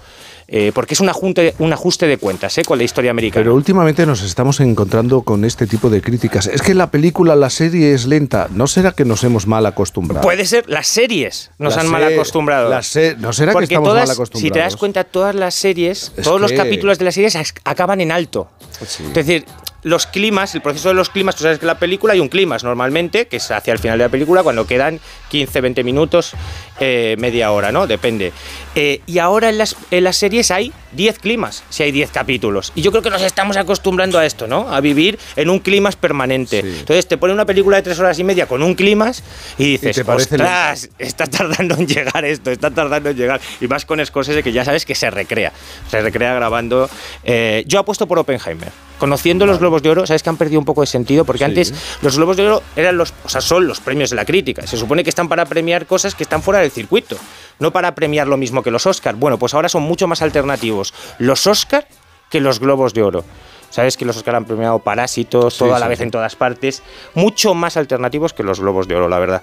Eh, 0.54 0.70
porque 0.74 0.92
es 0.92 1.00
un 1.00 1.08
ajuste, 1.08 1.54
un 1.58 1.72
ajuste 1.72 2.06
de 2.06 2.18
cuentas 2.18 2.56
eh, 2.58 2.62
con 2.62 2.76
la 2.76 2.84
historia 2.84 3.10
americana. 3.10 3.42
Pero 3.42 3.54
últimamente 3.54 4.04
nos 4.04 4.22
estamos 4.22 4.60
encontrando 4.60 5.22
con 5.22 5.44
este 5.46 5.66
tipo 5.66 5.88
de 5.88 6.02
críticas. 6.02 6.46
Es 6.46 6.60
que 6.60 6.74
la 6.74 6.90
película, 6.90 7.34
la 7.34 7.48
serie 7.48 7.94
es 7.94 8.04
lenta. 8.06 8.48
¿No 8.52 8.66
será 8.66 8.92
que 8.92 9.06
nos 9.06 9.24
hemos 9.24 9.46
mal 9.46 9.64
acostumbrado? 9.64 10.22
Puede 10.22 10.44
ser, 10.44 10.68
las 10.68 10.86
series 10.86 11.50
nos 11.58 11.74
La 11.76 11.80
han 11.82 11.88
mal 11.88 12.04
acostumbrado. 12.04 12.68
¿No 12.70 12.82
será 12.82 13.16
que 13.16 13.52
Porque 13.52 13.64
estamos 13.64 13.88
todas, 13.88 14.08
mal 14.08 14.14
acostumbrados? 14.14 14.40
Si 14.42 14.50
te 14.50 14.58
das 14.58 14.76
cuenta, 14.76 15.04
todas 15.04 15.34
las 15.34 15.54
series, 15.54 16.12
Es 16.16 16.24
todos 16.24 16.40
los 16.40 16.50
que- 16.52 16.58
capítulos 16.58 16.98
de 16.98 17.06
las 17.06 17.14
series 17.14 17.34
ac- 17.34 17.58
acaban 17.64 18.00
en 18.02 18.12
alto. 18.12 18.48
Sí. 18.86 19.04
Es 19.04 19.14
decir, 19.14 19.46
los 19.84 20.06
climas, 20.06 20.54
el 20.54 20.60
proceso 20.62 20.88
de 20.88 20.94
los 20.94 21.08
climas, 21.10 21.34
tú 21.34 21.42
sabes 21.42 21.58
que 21.58 21.64
en 21.64 21.68
la 21.68 21.78
película 21.78 22.12
hay 22.12 22.20
un 22.20 22.28
climas 22.28 22.62
normalmente, 22.62 23.26
que 23.26 23.38
es 23.38 23.50
hacia 23.50 23.72
el 23.72 23.78
final 23.80 23.98
de 23.98 24.04
la 24.04 24.10
película, 24.10 24.42
cuando 24.42 24.64
quedan 24.66 25.00
15, 25.32 25.62
20 25.62 25.82
minutos, 25.82 26.34
eh, 26.78 27.16
media 27.18 27.52
hora, 27.52 27.72
¿no? 27.72 27.86
Depende. 27.86 28.32
Eh, 28.74 29.00
y 29.06 29.18
ahora 29.18 29.48
en 29.48 29.56
las, 29.56 29.76
en 29.90 30.04
las 30.04 30.18
series 30.18 30.50
hay 30.50 30.72
10 30.92 31.20
climas, 31.20 31.64
si 31.70 31.82
hay 31.82 31.90
10 31.90 32.10
capítulos. 32.10 32.70
Y 32.74 32.82
yo 32.82 32.90
creo 32.90 33.02
que 33.02 33.08
nos 33.08 33.22
estamos 33.22 33.56
acostumbrando 33.56 34.18
a 34.18 34.26
esto, 34.26 34.46
¿no? 34.46 34.70
A 34.70 34.80
vivir 34.82 35.18
en 35.36 35.48
un 35.48 35.60
climas 35.60 35.96
permanente. 35.96 36.58
Entonces 36.58 37.08
te 37.08 37.16
pone 37.16 37.32
una 37.32 37.46
película 37.46 37.78
de 37.78 37.82
3 37.82 37.98
horas 38.00 38.18
y 38.18 38.24
media 38.24 38.46
con 38.46 38.62
un 38.62 38.74
climas 38.74 39.22
y 39.56 39.64
dices, 39.78 40.02
parece 40.04 40.34
ostras, 40.34 40.90
está 40.98 41.26
tardando 41.26 41.76
en 41.76 41.86
llegar 41.86 42.26
esto, 42.26 42.50
está 42.50 42.70
tardando 42.70 43.08
en 43.08 43.16
llegar. 43.16 43.40
Y 43.58 43.68
más 43.68 43.86
con 43.86 44.04
Scorsese 44.04 44.42
que 44.42 44.52
ya 44.52 44.66
sabes 44.66 44.84
que 44.84 44.94
se 44.94 45.10
recrea. 45.10 45.50
Se 45.90 45.98
recrea 46.02 46.34
grabando. 46.34 46.90
Eh, 47.24 47.64
yo 47.66 47.78
apuesto 47.78 48.06
por 48.06 48.18
Oppenheimer. 48.18 48.68
Conociendo 48.98 49.46
los 49.46 49.58
Globos 49.58 49.82
de 49.82 49.90
Oro, 49.90 50.06
sabes 50.06 50.22
que 50.22 50.28
han 50.28 50.36
perdido 50.36 50.60
un 50.60 50.64
poco 50.64 50.82
de 50.82 50.86
sentido 50.86 51.24
porque 51.24 51.44
antes 51.44 51.74
los 52.02 52.16
Globos 52.16 52.36
de 52.36 52.46
Oro 52.46 52.62
eran 52.76 52.96
los, 52.96 53.12
o 53.24 53.28
sea, 53.28 53.40
son 53.40 53.66
los 53.66 53.80
premios 53.80 54.10
de 54.10 54.16
la 54.16 54.24
crítica. 54.24 54.64
Se 54.64 54.76
supone 54.76 55.02
que 55.02 55.10
están 55.10 55.21
para 55.28 55.46
premiar 55.46 55.86
cosas 55.86 56.14
que 56.14 56.22
están 56.22 56.42
fuera 56.42 56.60
del 56.60 56.70
circuito, 56.70 57.16
no 57.58 57.72
para 57.72 57.94
premiar 57.94 58.26
lo 58.26 58.36
mismo 58.36 58.62
que 58.62 58.70
los 58.70 58.86
Oscar. 58.86 59.14
Bueno, 59.16 59.38
pues 59.38 59.54
ahora 59.54 59.68
son 59.68 59.82
mucho 59.82 60.06
más 60.06 60.22
alternativos 60.22 60.94
los 61.18 61.46
Oscar 61.46 61.86
que 62.30 62.40
los 62.40 62.60
Globos 62.60 62.94
de 62.94 63.02
Oro. 63.02 63.24
Sabes 63.72 63.96
que 63.96 64.04
los 64.04 64.18
Oscar 64.18 64.34
han 64.34 64.44
premiado 64.44 64.80
Parásitos, 64.80 65.56
todo 65.56 65.74
a 65.74 65.78
la 65.78 65.86
sí, 65.86 65.90
vez 65.90 65.98
sí. 65.98 66.04
en 66.04 66.10
todas 66.10 66.36
partes, 66.36 66.82
mucho 67.14 67.54
más 67.54 67.78
alternativos 67.78 68.34
que 68.34 68.42
los 68.42 68.60
Globos 68.60 68.86
de 68.86 68.96
Oro, 68.96 69.08
la 69.08 69.18
verdad. 69.18 69.42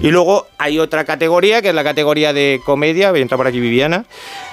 Y 0.00 0.12
luego 0.12 0.46
hay 0.58 0.78
otra 0.78 1.04
categoría, 1.04 1.60
que 1.60 1.70
es 1.70 1.74
la 1.74 1.82
categoría 1.82 2.32
de 2.32 2.60
comedia, 2.64 3.10
voy 3.10 3.18
a 3.18 3.22
entrar 3.22 3.36
por 3.36 3.48
aquí 3.48 3.58
Viviana, 3.58 4.04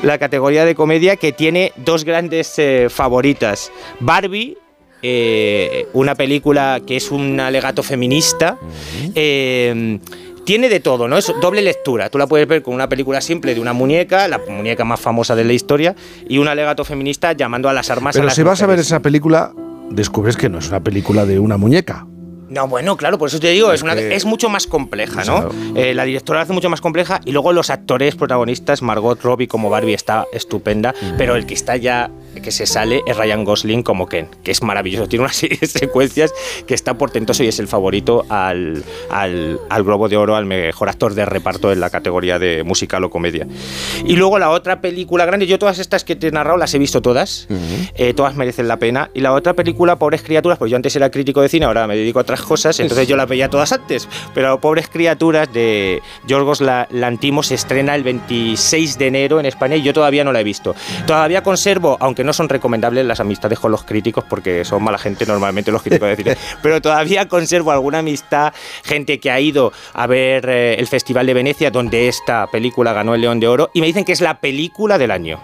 la 0.02 0.18
categoría 0.18 0.66
de 0.66 0.74
comedia 0.74 1.18
que 1.18 1.34
tiene 1.34 1.72
dos 1.76 2.04
grandes 2.04 2.58
eh, 2.58 2.88
favoritas. 2.90 3.72
Barbie, 4.00 4.58
eh, 5.04 5.88
una 5.94 6.16
película 6.16 6.82
que 6.86 6.98
es 6.98 7.12
un 7.12 7.40
alegato 7.40 7.84
feminista. 7.84 8.58
eh, 9.14 10.00
tiene 10.46 10.70
de 10.70 10.80
todo, 10.80 11.08
¿no? 11.08 11.18
Es 11.18 11.34
doble 11.42 11.62
lectura. 11.62 12.10
Tú 12.10 12.18
la 12.18 12.28
puedes 12.28 12.48
ver 12.48 12.62
con 12.62 12.74
una 12.74 12.90
película 12.90 13.22
simple 13.22 13.54
de 13.54 13.62
una 13.62 13.74
muñeca, 13.74 14.28
la 14.28 14.40
muñeca 14.40 14.84
más 14.84 15.00
famosa 15.00 15.36
de 15.36 15.44
la 15.44 15.54
historia, 15.54 15.96
y 16.28 16.38
un 16.38 16.48
alegato 16.48 16.84
feminista 16.84 17.34
llamando 17.34 17.70
a 17.70 17.74
las 17.74 17.90
armas 17.90 18.16
a 18.16 18.20
Pero 18.20 18.26
las 18.26 18.36
si 18.36 18.44
vas 18.44 18.62
a 18.62 18.68
ver 18.68 18.80
esa 18.80 19.02
película, 19.02 19.54
descubres 19.90 20.38
que 20.38 20.50
no 20.50 20.60
es 20.60 20.70
una 20.70 20.82
película 20.82 21.26
de 21.26 21.40
una 21.40 21.58
muñeca. 21.58 22.08
No, 22.52 22.68
bueno, 22.68 22.98
claro, 22.98 23.18
por 23.18 23.30
eso 23.30 23.40
te 23.40 23.50
digo, 23.50 23.72
es, 23.72 23.82
una, 23.82 23.96
que- 23.96 24.14
es 24.14 24.26
mucho 24.26 24.50
más 24.50 24.68
compleja, 24.68 25.24
¿no? 25.24 25.36
Claro. 25.50 25.52
Eh, 25.76 25.94
la 25.94 26.04
directora 26.04 26.40
la 26.40 26.44
hace 26.44 26.52
mucho 26.54 26.70
más 26.70 26.82
compleja 26.82 27.22
y 27.24 27.32
luego 27.32 27.54
los 27.54 27.70
actores 27.70 28.16
protagonistas, 28.16 28.82
Margot 28.82 29.22
Robbie 29.22 29.48
como 29.48 29.70
Barbie 29.70 29.94
está 29.94 30.26
estupenda, 30.34 30.94
pero 31.18 31.36
el 31.38 31.46
que 31.46 31.54
está 31.54 31.78
ya, 31.78 32.12
que 32.44 32.52
se 32.52 32.66
sale 32.66 33.02
es 33.08 33.16
Ryan 33.16 33.46
Gosling 33.46 33.84
como 33.84 34.06
Ken, 34.08 34.28
que 34.44 34.52
es 34.52 34.62
maravilloso. 34.64 35.08
Tiene 35.08 35.24
una 35.24 35.34
serie 35.34 35.58
de 35.62 35.68
secuencias 35.68 36.34
que 36.68 36.74
está 36.74 36.96
portentoso 36.98 37.42
y 37.44 37.48
es 37.48 37.60
el 37.60 37.70
favorito 37.70 38.26
al, 38.30 38.84
al, 39.10 39.60
al 39.70 39.84
Globo 39.84 40.10
de 40.10 40.18
Oro, 40.18 40.36
al 40.36 40.46
mejor 40.46 40.90
actor 40.90 41.14
de 41.14 41.26
reparto 41.26 41.72
en 41.72 41.80
la 41.80 41.90
categoría 41.90 42.38
de 42.38 42.64
musical 42.66 43.04
o 43.06 43.10
comedia. 43.10 43.48
Y 44.06 44.18
luego 44.18 44.40
la 44.40 44.50
otra 44.50 44.82
película 44.82 45.26
grande, 45.26 45.48
yo 45.48 45.58
todas 45.58 45.80
estas 45.80 46.04
que 46.04 46.18
te 46.18 46.28
he 46.28 46.32
narrado 46.32 46.58
las 46.58 46.74
he 46.74 46.80
visto 46.80 47.02
todas, 47.02 47.48
eh, 47.96 48.14
todas 48.14 48.36
merecen 48.36 48.68
la 48.68 48.78
pena. 48.78 49.10
Y 49.14 49.22
la 49.22 49.32
otra 49.32 49.54
película, 49.54 49.98
Pobres 49.98 50.22
Criaturas, 50.22 50.58
pues 50.58 50.70
yo 50.70 50.76
antes 50.76 50.94
era 50.98 51.10
crítico 51.12 51.42
de 51.42 51.48
cine, 51.48 51.66
ahora 51.66 51.88
me 51.88 51.96
dedico 51.96 52.20
a 52.20 52.24
otras 52.42 52.48
cosas, 52.48 52.80
entonces 52.80 53.08
yo 53.08 53.16
las 53.16 53.28
veía 53.28 53.50
todas 53.50 53.72
antes. 53.72 54.08
Pero 54.34 54.60
Pobres 54.60 54.88
Criaturas 54.90 55.52
de 55.54 56.02
Yorgos 56.26 56.62
La- 56.62 56.88
Lantimos 56.92 57.48
se 57.48 57.56
estrena 57.56 57.96
el 57.96 58.04
26 58.04 58.98
de 58.98 59.08
enero 59.08 59.40
en 59.40 59.46
España 59.46 59.76
y 59.76 59.82
yo 59.82 59.94
todavía 59.94 60.24
no 60.24 60.32
la 60.32 60.42
he 60.42 60.44
visto. 60.44 60.76
Todavía 61.06 61.44
conservo, 61.44 61.98
aunque 62.00 62.24
no 62.24 62.34
son 62.34 62.50
recomendables 62.50 63.06
las 63.06 63.20
amistades 63.20 63.60
con 63.60 63.72
los 63.72 63.84
críticos, 63.84 64.24
porque 64.30 64.66
son 64.66 64.84
mala 64.84 64.98
gente 64.98 65.26
normalmente 65.26 65.72
los 65.72 65.82
críticos 65.82 66.10
de 66.10 66.16
cine, 66.16 66.38
pero 66.64 66.82
todavía 66.82 67.28
conservo 67.28 67.72
alguna 67.72 68.00
amistad, 68.00 68.54
gente 68.84 69.20
que 69.20 69.32
ha 69.32 69.40
ido 69.40 69.72
a 69.94 70.08
ver 70.08 70.48
eh, 70.50 70.76
el 70.80 70.88
Festival 70.88 71.26
de 71.26 71.34
Venecia, 71.34 71.72
donde 71.72 72.08
esta 72.08 72.48
película 72.48 72.94
ganó 72.94 73.16
el 73.16 73.22
León 73.22 73.40
de 73.40 73.48
Oro, 73.48 73.70
y 73.74 73.82
me 73.82 73.88
dicen 73.88 74.06
que 74.06 74.12
es 74.12 74.22
la 74.22 74.40
película 74.40 74.98
del 74.98 75.12
año. 75.12 75.40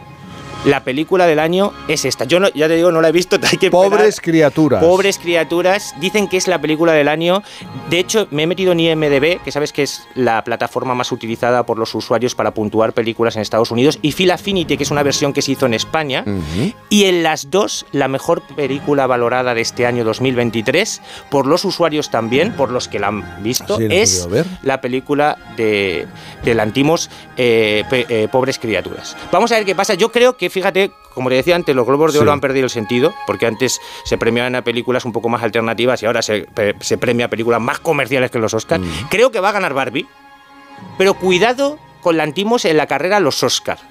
La 0.66 0.84
película 0.84 1.26
del 1.26 1.40
año 1.40 1.74
es 1.88 2.04
esta. 2.06 2.26
Yo 2.26 2.40
no, 2.40 2.50
ya 2.50 2.68
te 2.68 2.76
digo, 2.76 2.92
no 2.92 3.02
la 3.02 3.10
he 3.10 3.12
visto. 3.12 3.38
hay 3.52 3.58
que 3.58 3.68
esperar. 3.68 3.90
Pobres 3.90 4.20
criaturas. 4.22 4.84
Pobres 4.84 5.18
criaturas. 5.18 5.96
Dicen 6.00 6.28
que 6.28 6.38
es 6.38 6.48
la 6.48 6.60
película 6.60 6.94
del 6.94 7.08
año. 7.08 7.44
De 7.90 8.00
hecho, 8.00 8.28
me 8.32 8.44
he 8.44 8.48
metido 8.48 8.74
en 8.74 8.80
IMDB, 8.80 9.42
que 9.44 9.52
sabes 9.52 9.72
que 9.72 9.84
es 9.84 10.08
la 10.16 10.44
plataforma 10.44 10.94
más 10.94 11.12
utilizada 11.12 11.66
por 11.66 11.78
los 11.78 11.96
usuarios 11.96 12.36
para 12.36 12.52
puntuar 12.54 12.94
películas 12.94 13.36
en 13.36 13.42
Estados 13.42 13.72
Unidos, 13.72 14.00
y 14.02 14.12
Phil 14.12 14.32
Affinity, 14.32 14.78
que 14.78 14.84
es 14.84 14.92
una 14.92 15.04
versión 15.04 15.32
que 15.32 15.42
se 15.42 15.54
hizo 15.54 15.66
en 15.66 15.74
España. 15.74 16.26
Y 16.90 17.06
en 17.06 17.24
las 17.24 17.50
dos, 17.50 17.86
la 17.92 18.08
mejor 18.08 18.42
película 18.56 19.08
valorada 19.08 19.54
de 19.54 19.62
este 19.62 19.86
año 19.86 20.04
2023, 20.04 21.02
por 21.30 21.48
los 21.48 21.64
usuarios 21.66 22.10
también, 22.10 22.54
por 22.54 22.72
los 22.72 22.88
que 22.88 23.00
la 23.00 23.08
han 23.08 23.44
visto, 23.44 23.80
es 23.80 24.28
ver. 24.30 24.46
la 24.64 24.82
película 24.82 25.38
de, 25.56 26.08
de 26.44 26.56
Lantimos, 26.56 27.10
eh, 27.38 27.84
eh, 27.92 28.28
Pobres 28.32 28.60
Criaturas. 28.60 29.16
Vamos 29.32 29.52
a 29.52 29.56
ver 29.56 29.66
qué 29.66 29.76
pasa. 29.76 29.94
Yo 29.94 30.12
creo 30.12 30.36
que, 30.36 30.47
fíjate, 30.50 30.92
como 31.14 31.30
te 31.30 31.36
decía 31.36 31.56
antes, 31.56 31.76
los 31.76 31.86
Globos 31.86 32.14
de 32.14 32.20
Sí. 32.20 32.22
Oro 32.24 32.32
han 32.32 32.42
perdido 32.42 32.66
el 32.66 32.70
sentido, 32.70 33.14
porque 33.26 33.46
antes 33.46 33.80
se 34.04 34.18
premiaban 34.18 34.56
a 34.56 34.64
películas 34.64 35.06
un 35.06 35.12
poco 35.12 35.30
más 35.30 35.44
alternativas 35.44 36.02
y 36.04 36.06
ahora 36.06 36.22
se, 36.22 36.48
premia 37.00 37.26
a 37.26 37.30
películas 37.30 37.62
más 37.62 37.80
comerciales 37.80 38.32
que 38.32 38.40
los 38.40 38.54
Oscars. 38.54 38.84
Mm. 38.84 39.08
Creo 39.10 39.32
que 39.32 39.40
va 39.40 39.50
a 39.50 39.54
ganar 39.54 39.74
Barbie, 39.74 40.08
pero 40.98 41.14
cuidado 41.16 41.80
con 42.02 42.18
Lantimos 42.18 42.66
en 42.66 42.78
la 42.78 42.88
carrera 42.88 43.18
a 43.18 43.20
los 43.20 43.42
Oscars. 43.44 43.82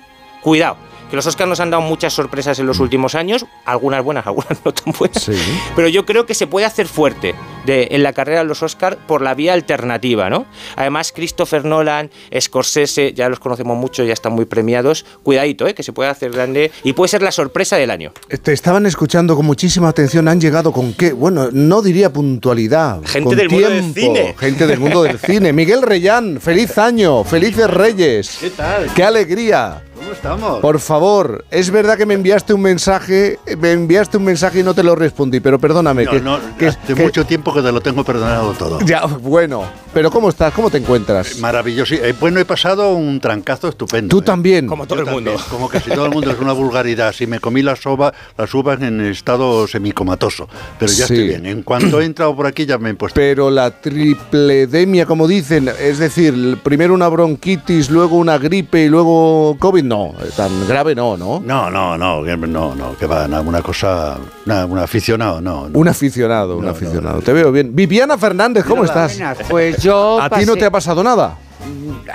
Cuidado. 0.40 0.76
Que 1.10 1.16
los 1.16 1.26
Oscars 1.26 1.48
nos 1.48 1.60
han 1.60 1.70
dado 1.70 1.82
muchas 1.82 2.12
sorpresas 2.12 2.58
en 2.58 2.66
los 2.66 2.80
últimos 2.80 3.14
años, 3.14 3.46
algunas 3.64 4.02
buenas, 4.02 4.26
algunas 4.26 4.64
no 4.64 4.72
tan 4.72 4.92
buenas. 4.98 5.30
Pero 5.76 5.88
yo 5.88 6.04
creo 6.04 6.26
que 6.26 6.34
se 6.34 6.46
puede 6.46 6.66
hacer 6.66 6.86
fuerte 6.88 7.34
de- 7.64 7.88
en 7.92 8.02
la 8.02 8.12
carrera 8.12 8.40
de 8.40 8.44
los 8.46 8.62
Oscars 8.62 8.96
por 9.06 9.22
la 9.22 9.34
vía 9.34 9.52
alternativa, 9.52 10.28
¿no? 10.30 10.46
Además, 10.76 11.12
Christopher 11.14 11.64
Nolan, 11.64 12.10
Scorsese, 12.40 13.12
ya 13.12 13.28
los 13.28 13.38
conocemos 13.40 13.76
mucho, 13.76 14.04
ya 14.04 14.12
están 14.12 14.32
muy 14.32 14.44
premiados. 14.46 15.04
Cuidadito, 15.22 15.66
¿eh? 15.66 15.74
que 15.74 15.82
se 15.82 15.92
puede 15.92 16.10
hacer 16.10 16.30
grande 16.32 16.70
y 16.82 16.92
puede 16.92 17.08
ser 17.08 17.22
la 17.22 17.32
sorpresa 17.32 17.76
del 17.76 17.90
año. 17.90 18.12
Te 18.42 18.52
estaban 18.52 18.86
escuchando 18.86 19.36
con 19.36 19.46
muchísima 19.46 19.88
atención. 19.88 20.28
Han 20.28 20.40
llegado 20.40 20.72
con 20.72 20.92
qué? 20.94 21.12
Bueno, 21.12 21.48
no 21.52 21.82
diría 21.82 22.12
puntualidad. 22.12 23.00
Gente 23.04 23.28
con 23.28 23.36
del 23.36 23.48
mundo 23.50 23.68
del 23.70 23.94
cine. 23.94 24.34
Gente 24.38 24.66
del 24.66 24.80
mundo 24.80 25.02
del 25.02 25.18
cine. 25.18 25.52
Miguel 25.56 25.82
Reyán, 25.82 26.40
feliz 26.40 26.76
año, 26.78 27.24
felices 27.24 27.68
Reyes. 27.70 28.38
¿Qué 28.40 28.50
tal? 28.50 28.92
¡Qué 28.94 29.04
alegría! 29.04 29.82
¿Cómo 30.06 30.14
estamos? 30.14 30.60
Por 30.60 30.78
favor, 30.78 31.44
es 31.50 31.68
verdad 31.72 31.96
que 31.98 32.06
me 32.06 32.14
enviaste 32.14 32.54
un 32.54 32.62
mensaje, 32.62 33.40
me 33.58 33.72
enviaste 33.72 34.16
un 34.18 34.22
mensaje 34.24 34.60
y 34.60 34.62
no 34.62 34.72
te 34.72 34.84
lo 34.84 34.94
respondí, 34.94 35.40
pero 35.40 35.58
perdóname. 35.58 36.04
No, 36.04 36.10
que, 36.12 36.20
no, 36.20 36.38
que- 36.56 36.68
hace 36.68 36.94
que- 36.94 37.02
mucho 37.02 37.26
tiempo 37.26 37.52
que 37.52 37.60
te 37.60 37.72
lo 37.72 37.80
tengo 37.80 38.04
perdonado 38.04 38.52
todo. 38.52 38.78
Ya, 38.82 39.04
bueno, 39.04 39.64
pero 39.92 40.12
¿cómo 40.12 40.28
estás? 40.28 40.52
¿Cómo 40.54 40.70
te 40.70 40.78
encuentras? 40.78 41.40
Maravilloso. 41.40 41.94
Eh, 41.94 42.14
bueno, 42.20 42.38
he 42.38 42.44
pasado 42.44 42.94
un 42.94 43.18
trancazo 43.18 43.66
estupendo. 43.68 44.08
Tú 44.14 44.20
¿eh? 44.20 44.24
también. 44.24 44.68
Como 44.68 44.86
todo 44.86 45.02
Yo 45.02 45.08
el 45.08 45.10
mundo. 45.10 45.34
Como 45.50 45.68
que 45.68 45.80
si 45.80 45.90
todo 45.90 46.06
el 46.06 46.12
mundo 46.12 46.30
es 46.30 46.38
una 46.38 46.52
vulgaridad. 46.52 47.12
Si 47.12 47.26
me 47.26 47.40
comí 47.40 47.62
las, 47.62 47.84
ova- 47.84 48.12
las 48.38 48.54
uvas 48.54 48.80
en 48.82 49.00
estado 49.00 49.66
semicomatoso. 49.66 50.48
Pero 50.78 50.92
ya 50.92 51.06
Sí. 51.08 51.14
estoy 51.14 51.26
bien. 51.26 51.46
En 51.46 51.62
cuanto 51.64 52.00
he 52.00 52.04
entrado 52.04 52.36
por 52.36 52.46
aquí 52.46 52.64
ya 52.64 52.78
me 52.78 52.90
he 52.90 52.94
puesto. 52.94 53.16
Pero 53.16 53.50
la 53.50 53.72
tripledemia, 53.80 55.04
como 55.04 55.26
dicen, 55.26 55.68
es 55.80 55.98
decir, 55.98 56.58
primero 56.62 56.94
una 56.94 57.08
bronquitis, 57.08 57.90
luego 57.90 58.14
una 58.16 58.38
gripe 58.38 58.84
y 58.84 58.88
luego 58.88 59.56
COVID, 59.58 59.82
no, 59.82 59.95
tan 60.36 60.66
grave 60.68 60.94
no, 60.94 61.16
¿no? 61.16 61.40
No, 61.44 61.70
no, 61.70 61.96
no, 61.98 62.22
que- 62.24 62.36
no, 62.36 62.74
no, 62.74 62.96
que 62.96 63.06
va, 63.06 63.26
una 63.40 63.62
cosa, 63.62 64.18
nada, 64.44 64.66
un 64.66 64.78
aficionado, 64.78 65.40
no. 65.40 65.68
no. 65.68 65.78
Un 65.78 65.88
aficionado, 65.88 66.56
un 66.58 66.68
aficionado. 66.68 67.20
Te 67.22 67.32
veo 67.32 67.50
bien. 67.52 67.74
Viviana 67.74 68.16
Fernández, 68.18 68.64
¿cómo 68.64 68.84
estás? 68.84 69.16
buenas. 69.16 69.38
Pues 69.48 69.82
yo 69.82 70.20
¿A 70.22 70.30
ti 70.30 70.44
no 70.46 70.54
te 70.56 70.64
ha 70.64 70.70
pasado 70.70 71.02
nada? 71.02 71.38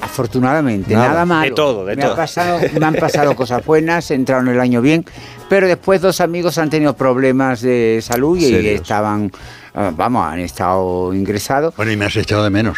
Afortunadamente, 0.01 0.93
Nada. 0.93 1.07
nada, 1.09 1.25
malo. 1.25 1.49
De 1.49 1.55
todo, 1.55 1.85
de 1.85 1.95
me 1.95 2.01
todo. 2.01 2.13
Ha 2.13 2.15
pasado, 2.15 2.59
me 2.79 2.85
han 2.85 2.95
pasado 2.95 3.35
cosas 3.35 3.65
buenas, 3.65 4.09
entraron 4.11 4.47
el 4.47 4.59
año 4.59 4.81
bien, 4.81 5.05
pero 5.49 5.67
después 5.67 6.01
dos 6.01 6.21
amigos 6.21 6.57
han 6.57 6.69
tenido 6.69 6.95
problemas 6.95 7.61
de 7.61 7.99
salud 8.01 8.37
y 8.37 8.41
Serios. 8.49 8.81
estaban, 8.81 9.31
eh, 9.75 9.91
vamos, 9.95 10.25
han 10.25 10.39
estado 10.39 11.13
ingresados. 11.13 11.75
Bueno, 11.75 11.91
y 11.91 11.97
me 11.97 12.05
has 12.05 12.15
echado 12.15 12.43
de 12.43 12.49
menos. 12.49 12.77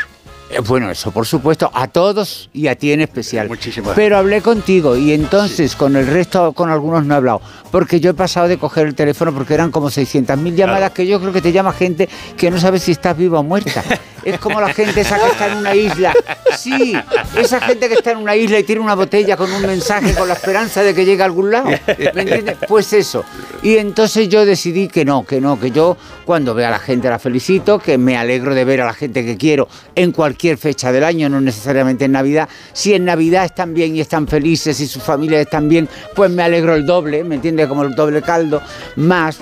Eh, 0.54 0.60
Bueno, 0.60 0.90
eso 0.92 1.12
por 1.12 1.26
supuesto, 1.26 1.70
a 1.74 1.88
todos 1.88 2.50
y 2.54 2.68
a 2.68 2.76
ti 2.76 2.92
en 2.92 3.02
especial. 3.02 3.48
Muchísimas 3.48 3.96
Pero 3.96 4.18
hablé 4.18 4.42
contigo 4.42 4.96
y 4.96 5.14
entonces 5.14 5.76
con 5.76 5.96
el 5.96 6.08
resto, 6.08 6.54
con 6.54 6.70
algunos 6.70 7.06
no 7.06 7.14
he 7.14 7.18
hablado, 7.18 7.42
porque 7.72 8.00
yo 8.00 8.12
he 8.12 8.14
pasado 8.14 8.48
de 8.48 8.58
coger 8.58 8.88
el 8.88 8.96
teléfono 8.96 9.34
porque 9.34 9.54
eran 9.54 9.72
como 9.72 9.90
600.000 9.90 10.56
llamadas 10.56 10.92
que 10.92 11.08
yo 11.08 11.20
creo 11.20 11.34
que 11.34 11.42
te 11.42 11.52
llama 11.52 11.74
gente 11.74 12.08
que 12.38 12.52
no 12.52 12.60
sabe 12.60 12.80
si 12.80 12.92
estás 12.92 13.18
viva 13.18 13.40
o 13.40 13.44
muerta. 13.44 13.84
Es 14.24 14.40
como 14.40 14.62
la 14.62 14.74
gente 14.74 15.02
esa 15.02 15.20
que 15.20 15.28
está 15.28 15.52
en 15.52 15.58
una 15.58 15.76
isla. 15.76 16.14
Sí, 16.58 16.96
esa 17.38 17.60
gente 17.60 17.90
que 17.90 17.96
está 17.96 18.12
en 18.12 18.20
una 18.20 18.36
isla 18.36 18.58
y 18.58 18.64
tiene 18.64 18.80
una 18.80 18.96
botella 18.96 19.36
con 19.36 19.52
un 19.52 19.62
mensaje 19.64 20.14
con 20.14 20.30
la 20.30 20.36
esperanza 20.36 20.82
de 20.82 20.96
que 20.96 21.04
llegue 21.04 21.22
a 21.22 21.26
algún 21.26 21.52
lado. 21.52 21.70
¿Me 22.14 22.22
entiendes? 22.22 22.56
Pues 22.66 22.94
eso. 22.94 23.26
Y 23.62 23.76
entonces 23.76 24.30
yo 24.30 24.46
decidí 24.46 24.88
que 24.88 25.04
no, 25.04 25.26
que 25.26 25.42
no, 25.42 25.60
que 25.60 25.72
yo 25.72 25.98
cuando 26.26 26.54
veo 26.54 26.68
a 26.68 26.72
la 26.72 26.80
gente 26.80 27.10
la 27.10 27.20
felicito, 27.20 27.80
que 27.80 27.98
me 27.98 28.18
alegro 28.18 28.54
de 28.54 28.66
ver 28.66 28.82
a 28.82 28.86
la 28.86 28.94
gente 28.94 29.26
que 29.26 29.38
quiero 29.38 29.68
en 29.96 30.12
cualquier 30.12 30.58
fecha 30.58 30.92
del 30.92 31.04
año, 31.04 31.30
no 31.30 31.42
necesariamente 31.42 32.06
en 32.06 32.14
Navidad. 32.14 32.50
Si 32.74 32.94
en 32.94 33.06
Navidad 33.06 33.46
están 33.46 33.74
bien 33.74 33.96
y 33.96 34.02
están 34.02 34.28
felices 34.28 34.80
y 34.80 34.88
sus 34.88 35.04
familias 35.04 35.42
están 35.42 35.70
bien, 35.70 35.88
pues 36.16 36.32
me 36.32 36.44
alegro 36.44 36.76
el 36.76 36.86
doble, 36.86 37.24
¿me 37.24 37.36
entiendes? 37.36 37.68
Como 37.68 37.84
el 37.84 37.96
doble 37.96 38.22
caldo, 38.22 38.62
más. 38.96 39.40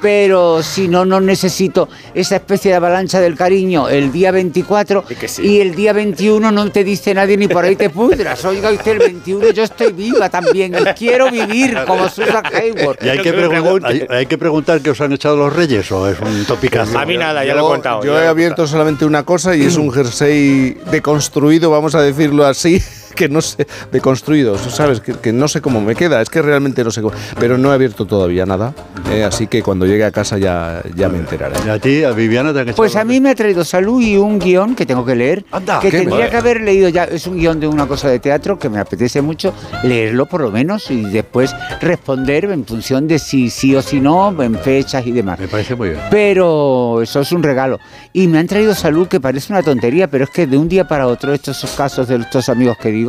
Pero 0.00 0.62
si 0.62 0.88
no, 0.88 1.04
no 1.04 1.20
necesito 1.20 1.88
esa 2.14 2.36
especie 2.36 2.70
de 2.70 2.76
avalancha 2.76 3.20
del 3.20 3.36
cariño 3.36 3.88
el 3.88 4.10
día 4.10 4.30
24 4.32 5.04
y 5.42 5.60
el 5.60 5.74
día 5.74 5.92
21 5.92 6.50
no 6.50 6.70
te 6.70 6.84
dice 6.84 7.14
nadie 7.14 7.36
ni 7.36 7.48
por 7.48 7.64
ahí 7.64 7.76
te 7.76 7.90
pudras. 7.90 8.44
Oiga 8.44 8.70
usted, 8.70 8.92
el 8.92 8.98
21 8.98 9.50
yo 9.50 9.62
estoy 9.62 9.92
viva 9.92 10.28
también 10.28 10.74
y 10.74 10.84
quiero 10.94 11.30
vivir 11.30 11.76
como 11.86 12.08
Susan 12.08 12.44
Hayward. 12.46 12.98
Y 13.04 13.08
hay 13.08 13.18
que, 13.20 13.32
preguntar, 13.32 13.90
hay, 13.90 14.06
hay 14.08 14.26
que 14.26 14.38
preguntar 14.38 14.80
que 14.80 14.90
os 14.90 15.00
han 15.00 15.12
echado 15.12 15.36
los 15.36 15.52
reyes 15.54 15.90
o 15.92 16.08
es 16.08 16.18
un 16.22 16.44
topicazo. 16.44 16.98
A 16.98 17.06
mí 17.06 17.16
nada, 17.16 17.44
ya 17.44 17.54
lo 17.54 17.66
he 17.66 17.70
contado. 17.70 18.04
Yo 18.04 18.20
he 18.20 18.26
abierto 18.26 18.66
solamente 18.66 19.04
una 19.04 19.24
cosa 19.24 19.54
y 19.56 19.62
es 19.62 19.76
un 19.76 19.92
jersey 19.92 20.78
deconstruido, 20.90 21.70
vamos 21.70 21.94
a 21.94 22.02
decirlo 22.02 22.46
así. 22.46 22.82
Que 23.14 23.28
no 23.28 23.40
sé, 23.40 23.66
deconstruido, 23.90 24.56
¿sabes? 24.58 25.00
Que, 25.00 25.12
que 25.14 25.32
no 25.32 25.48
sé 25.48 25.60
cómo 25.60 25.80
me 25.80 25.94
queda, 25.94 26.20
es 26.22 26.30
que 26.30 26.42
realmente 26.42 26.82
no 26.82 26.90
sé 26.90 27.02
cómo. 27.02 27.14
Pero 27.38 27.58
no 27.58 27.70
he 27.70 27.74
abierto 27.74 28.06
todavía 28.06 28.46
nada, 28.46 28.74
eh, 29.10 29.24
así 29.24 29.46
que 29.46 29.62
cuando 29.62 29.86
llegue 29.86 30.04
a 30.04 30.10
casa 30.10 30.38
ya, 30.38 30.82
ya 30.94 31.08
me 31.08 31.18
enteraré. 31.18 31.56
¿Y 31.66 31.68
a 31.68 31.78
ti, 31.78 32.04
a 32.04 32.12
Viviana, 32.12 32.52
te 32.52 32.60
han 32.60 32.74
Pues 32.74 32.96
a 32.96 33.04
mí 33.04 33.20
me 33.20 33.30
ha 33.30 33.34
traído 33.34 33.64
salud 33.64 34.00
y 34.00 34.16
un 34.16 34.38
guion 34.38 34.74
que 34.74 34.86
tengo 34.86 35.04
que 35.04 35.14
leer. 35.14 35.44
que 35.80 35.90
qué 35.90 35.98
tendría 35.98 36.30
que 36.30 36.36
haber 36.36 36.60
leído 36.60 36.88
ya. 36.88 37.04
Es 37.04 37.26
un 37.26 37.36
guion 37.36 37.60
de 37.60 37.66
una 37.66 37.86
cosa 37.86 38.08
de 38.08 38.18
teatro 38.18 38.58
que 38.58 38.68
me 38.68 38.78
apetece 38.78 39.20
mucho 39.20 39.52
leerlo 39.82 40.26
por 40.26 40.40
lo 40.40 40.50
menos 40.50 40.90
y 40.90 41.02
después 41.02 41.54
responder 41.80 42.44
en 42.46 42.64
función 42.64 43.06
de 43.08 43.18
si 43.18 43.50
sí 43.50 43.74
o 43.74 43.82
si 43.82 44.00
no, 44.00 44.40
en 44.42 44.58
fechas 44.58 45.06
y 45.06 45.12
demás. 45.12 45.38
Me 45.38 45.48
parece 45.48 45.74
muy 45.74 45.90
bien. 45.90 46.00
Pero 46.10 47.02
eso 47.02 47.20
es 47.20 47.32
un 47.32 47.42
regalo. 47.42 47.78
Y 48.12 48.28
me 48.28 48.38
han 48.38 48.46
traído 48.46 48.74
salud 48.74 49.08
que 49.08 49.20
parece 49.20 49.52
una 49.52 49.62
tontería, 49.62 50.08
pero 50.08 50.24
es 50.24 50.30
que 50.30 50.46
de 50.46 50.56
un 50.56 50.68
día 50.68 50.86
para 50.86 51.06
otro, 51.06 51.32
estos 51.32 51.64
casos 51.76 52.08
de 52.08 52.16
estos 52.16 52.48
amigos 52.48 52.76
que 52.78 52.90
digo, 52.90 53.01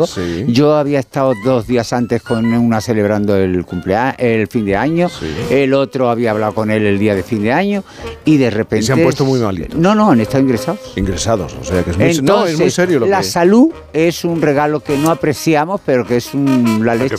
yo 0.47 0.75
había 0.75 0.99
estado 0.99 1.33
dos 1.43 1.67
días 1.67 1.93
antes 1.93 2.21
con 2.21 2.45
una 2.53 2.81
celebrando 2.81 3.35
el 3.35 3.65
cumpleaños, 3.65 4.15
el 4.19 4.47
fin 4.47 4.65
de 4.65 4.75
año, 4.75 5.09
el 5.49 5.73
otro 5.73 6.09
había 6.09 6.31
hablado 6.31 6.53
con 6.53 6.71
él 6.71 6.85
el 6.85 6.99
día 6.99 7.15
de 7.15 7.23
fin 7.23 7.43
de 7.43 7.51
año 7.51 7.83
y 8.25 8.37
de 8.37 8.49
repente... 8.49 8.83
Y 8.83 8.87
se 8.87 8.93
han 8.93 9.03
puesto 9.03 9.25
muy 9.25 9.39
malitos. 9.39 9.77
No, 9.77 9.95
no, 9.95 10.11
han 10.11 10.19
estado 10.19 10.43
ingresados. 10.43 10.79
Ingresados, 10.95 11.55
o 11.59 11.63
sea 11.63 11.83
que 11.83 11.91
es 11.91 11.97
muy, 11.97 12.05
no, 12.05 12.09
es 12.09 12.19
Entonces, 12.19 12.59
muy 12.59 12.71
serio 12.71 12.99
lo 12.99 13.05
la 13.07 13.19
que 13.19 13.23
salud 13.23 13.71
es 13.91 14.23
un 14.23 14.41
regalo 14.41 14.79
que 14.79 14.97
no 14.97 15.11
apreciamos, 15.11 15.81
pero 15.85 16.05
que 16.05 16.17
es 16.17 16.33
un, 16.33 16.81
la 16.85 16.95
leche. 16.95 17.15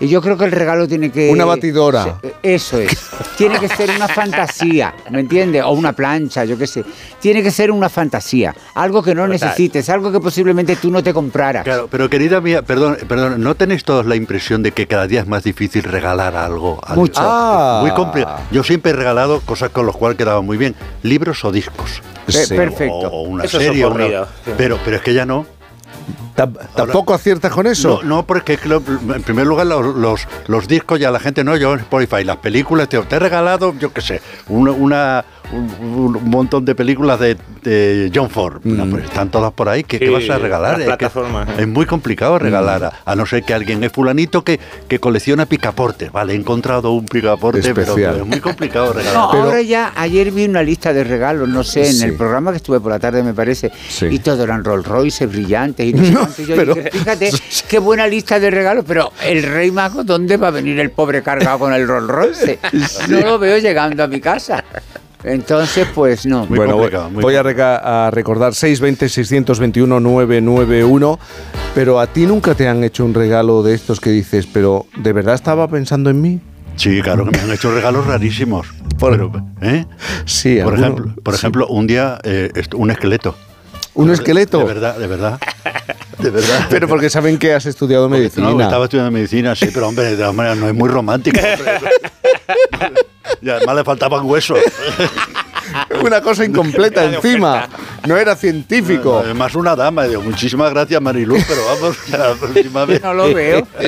Y 0.00 0.06
yo 0.08 0.22
creo 0.22 0.36
que 0.36 0.44
el 0.44 0.52
regalo 0.52 0.86
tiene 0.86 1.10
que... 1.10 1.28
Una 1.30 1.44
batidora. 1.44 2.20
se- 2.22 2.34
Eso 2.42 2.78
es. 2.78 2.90
tiene 3.36 3.58
que 3.58 3.68
ser 3.68 3.90
una 3.90 4.06
fantasía, 4.06 4.94
¿me 5.10 5.20
entiendes? 5.20 5.62
O 5.64 5.70
una 5.72 5.92
plancha, 5.92 6.44
yo 6.44 6.56
qué 6.56 6.68
sé. 6.68 6.84
Tiene 7.20 7.42
que 7.42 7.50
ser 7.50 7.72
una 7.72 7.88
fantasía. 7.88 8.54
Algo 8.74 9.02
que 9.02 9.14
no 9.14 9.26
necesites, 9.26 9.88
algo 9.90 10.12
que 10.12 10.20
posiblemente 10.20 10.76
tú 10.76 10.90
no 10.92 11.02
te 11.02 11.12
compraras. 11.12 11.64
Claro, 11.64 11.88
pero 11.90 12.08
querida 12.08 12.40
mía, 12.40 12.62
perdón, 12.62 12.96
perdón, 13.08 13.42
¿no 13.42 13.56
tenéis 13.56 13.82
todos 13.82 14.06
la 14.06 14.14
impresión 14.14 14.62
de 14.62 14.70
que 14.70 14.86
cada 14.86 15.08
día 15.08 15.20
es 15.20 15.26
más 15.26 15.42
difícil 15.42 15.82
regalar 15.82 16.36
algo? 16.36 16.80
Mucho. 16.94 17.20
Ah. 17.24 17.80
Muy 17.82 17.90
complicado. 17.92 18.38
Yo 18.52 18.62
siempre 18.62 18.92
he 18.92 18.94
regalado 18.94 19.40
cosas 19.40 19.70
con 19.70 19.84
las 19.86 19.96
cuales 19.96 20.16
quedaba 20.16 20.42
muy 20.42 20.56
bien, 20.56 20.76
libros 21.02 21.44
o 21.44 21.50
discos. 21.50 22.02
Sí. 22.28 22.54
perfecto. 22.54 22.94
O, 23.10 23.22
una 23.22 23.44
Eso 23.44 23.58
es 23.58 23.64
serie. 23.66 23.84
o 23.84 23.88
ocurrido, 23.88 24.22
una- 24.22 24.26
sí. 24.44 24.52
pero, 24.56 24.78
pero 24.84 24.96
es 24.98 25.02
que 25.02 25.12
ya 25.14 25.24
no. 25.26 25.44
¿Tampoco 26.46 27.14
aciertas 27.14 27.52
con 27.52 27.66
eso? 27.66 28.00
No, 28.02 28.16
no, 28.16 28.26
porque 28.26 28.54
es 28.54 28.60
que 28.60 28.68
lo- 28.68 28.82
en 29.14 29.22
primer 29.22 29.46
lugar 29.46 29.66
los, 29.66 29.96
los, 29.96 30.26
los 30.46 30.68
discos 30.68 31.00
ya 31.00 31.10
la 31.10 31.18
gente 31.20 31.42
no, 31.44 31.56
yo 31.56 31.74
en 31.74 31.80
Spotify, 31.80 32.22
las 32.24 32.36
películas, 32.36 32.88
te, 32.88 32.98
te 33.00 33.16
he 33.16 33.18
regalado, 33.18 33.74
yo 33.78 33.92
qué 33.92 34.00
sé, 34.00 34.20
una, 34.48 34.70
una- 34.72 35.24
un, 35.50 36.14
un 36.16 36.28
montón 36.28 36.64
de 36.66 36.74
películas 36.74 37.18
de, 37.20 37.36
de 37.62 38.12
John 38.14 38.28
Ford. 38.28 38.60
No, 38.64 38.84
pues 38.86 39.04
están 39.04 39.30
todas 39.30 39.50
por 39.52 39.68
ahí, 39.70 39.82
¿qué, 39.82 40.10
vas 40.10 40.28
a 40.28 40.36
regalar? 40.38 40.78
Es 40.80 40.96
que 40.96 41.06
¿eh? 41.06 41.10
Es 41.58 41.66
muy 41.66 41.86
complicado 41.86 42.38
regalar, 42.38 42.84
a, 42.84 42.92
a 43.04 43.16
no 43.16 43.24
ser 43.24 43.42
que 43.44 43.54
alguien 43.54 43.82
es 43.82 43.90
fulanito 43.90 44.44
que, 44.44 44.60
que 44.88 44.98
colecciona 45.00 45.46
picaportes. 45.46 46.12
Vale, 46.12 46.34
he 46.34 46.36
encontrado 46.36 46.92
un 46.92 47.06
picaporte, 47.06 47.60
pero, 47.62 47.80
Especial. 47.80 48.12
pero 48.12 48.24
es 48.24 48.28
muy 48.28 48.40
complicado 48.40 48.92
regalar. 48.92 49.08
No, 49.18 49.32
ahora 49.32 49.62
ya, 49.62 49.92
ayer 49.96 50.30
vi 50.30 50.44
una 50.44 50.62
lista 50.62 50.92
de 50.92 51.02
regalos, 51.02 51.48
no 51.48 51.64
sé, 51.64 51.86
en 51.86 51.94
Sí. 51.94 52.04
el 52.04 52.14
programa 52.16 52.50
que 52.50 52.58
estuve 52.58 52.78
por 52.78 52.92
la 52.92 52.98
tarde, 52.98 53.22
me 53.22 53.32
parece, 53.32 53.72
Sí. 53.88 54.06
y 54.10 54.18
todo 54.18 54.44
eran 54.44 54.62
Rolls 54.62 54.86
Royce 54.86 55.26
brillantes 55.26 55.86
y 55.86 55.92
no 55.94 56.04
sé 56.04 56.12
cuánto. 56.34 56.42
Y 56.42 56.46
yo 56.46 56.56
pero- 56.56 56.74
dije, 56.74 56.90
fíjate, 56.90 57.30
qué 57.68 57.78
buena 57.78 58.06
lista 58.06 58.38
de 58.40 58.50
regalos, 58.50 58.84
pero 58.86 59.12
el 59.24 59.42
rey 59.42 59.70
mago, 59.70 60.04
¿dónde 60.04 60.36
va 60.36 60.48
a 60.48 60.52
venir 60.52 60.78
el 60.80 60.90
pobre 60.90 61.22
cargado 61.22 61.58
con 61.58 61.72
el 61.72 61.86
Rolls 61.88 62.08
Royce? 62.08 62.58
No 63.08 63.20
lo 63.20 63.38
veo 63.38 63.56
llegando 63.58 64.02
a 64.04 64.06
mi 64.06 64.20
casa. 64.20 64.62
Entonces, 65.24 65.88
pues 65.94 66.26
no. 66.26 66.46
bueno, 66.46 66.76
voy, 66.76 66.90
voy 67.14 67.34
a, 67.34 67.42
reca- 67.42 68.06
a 68.06 68.10
recordar 68.12 68.52
620-621-991, 68.52 71.18
pero 71.74 71.98
a 72.00 72.06
ti 72.06 72.24
nunca 72.26 72.54
te 72.54 72.68
han 72.68 72.84
hecho 72.84 73.04
un 73.04 73.12
regalo 73.14 73.62
de 73.64 73.74
estos 73.74 73.98
que 74.00 74.10
dices, 74.10 74.46
pero 74.46 74.86
¿de 74.96 75.12
verdad 75.12 75.34
estaba 75.34 75.66
pensando 75.68 76.08
en 76.10 76.20
mí? 76.20 76.40
Sí, 76.76 77.02
claro, 77.02 77.24
que 77.24 77.32
me 77.32 77.40
han 77.40 77.50
hecho 77.50 77.74
regalos 77.74 78.06
rarísimos. 78.06 78.68
Pero, 79.00 79.32
¿eh? 79.60 79.84
Sí, 80.24 80.60
por 80.62 80.74
alguno- 80.74 80.86
ejemplo, 80.94 81.22
por 81.24 81.34
sí. 81.34 81.38
ejemplo, 81.40 81.66
un 81.66 81.88
día 81.88 82.20
eh, 82.22 82.52
un 82.76 82.92
esqueleto. 82.92 83.34
¿Un 83.94 84.10
esqueleto? 84.10 84.58
De 84.60 84.64
verdad, 84.64 84.96
de 84.96 85.06
verdad. 85.08 85.40
De 86.18 86.30
verdad. 86.30 86.66
Pero 86.68 86.88
porque 86.88 87.10
saben 87.10 87.38
que 87.38 87.54
has 87.54 87.66
estudiado 87.66 88.08
medicina. 88.08 88.50
No, 88.50 88.60
estaba 88.60 88.84
estudiando 88.84 89.10
medicina, 89.10 89.54
sí, 89.54 89.68
pero 89.72 89.88
hombre, 89.88 90.06
de 90.06 90.16
todas 90.16 90.34
maneras 90.34 90.58
no 90.58 90.68
es 90.68 90.74
muy 90.74 90.88
romántico. 90.88 91.38
hombre. 91.38 91.80
y 93.42 93.50
además 93.50 93.76
le 93.76 93.84
faltaban 93.84 94.24
huesos. 94.24 94.58
Una 96.04 96.20
cosa 96.20 96.44
incompleta 96.44 97.04
encima. 97.04 97.68
No 98.06 98.16
era 98.16 98.36
científico. 98.36 99.20
Además 99.24 99.54
una 99.54 99.74
dama. 99.76 100.04
Digo, 100.04 100.22
muchísimas 100.22 100.70
gracias 100.70 101.00
Mariluz, 101.02 101.42
pero 101.48 101.60
vamos, 101.66 101.96
la 102.10 102.34
próxima 102.34 102.84
vez. 102.84 103.02
No 103.02 103.14
lo 103.14 103.32
veo. 103.34 103.66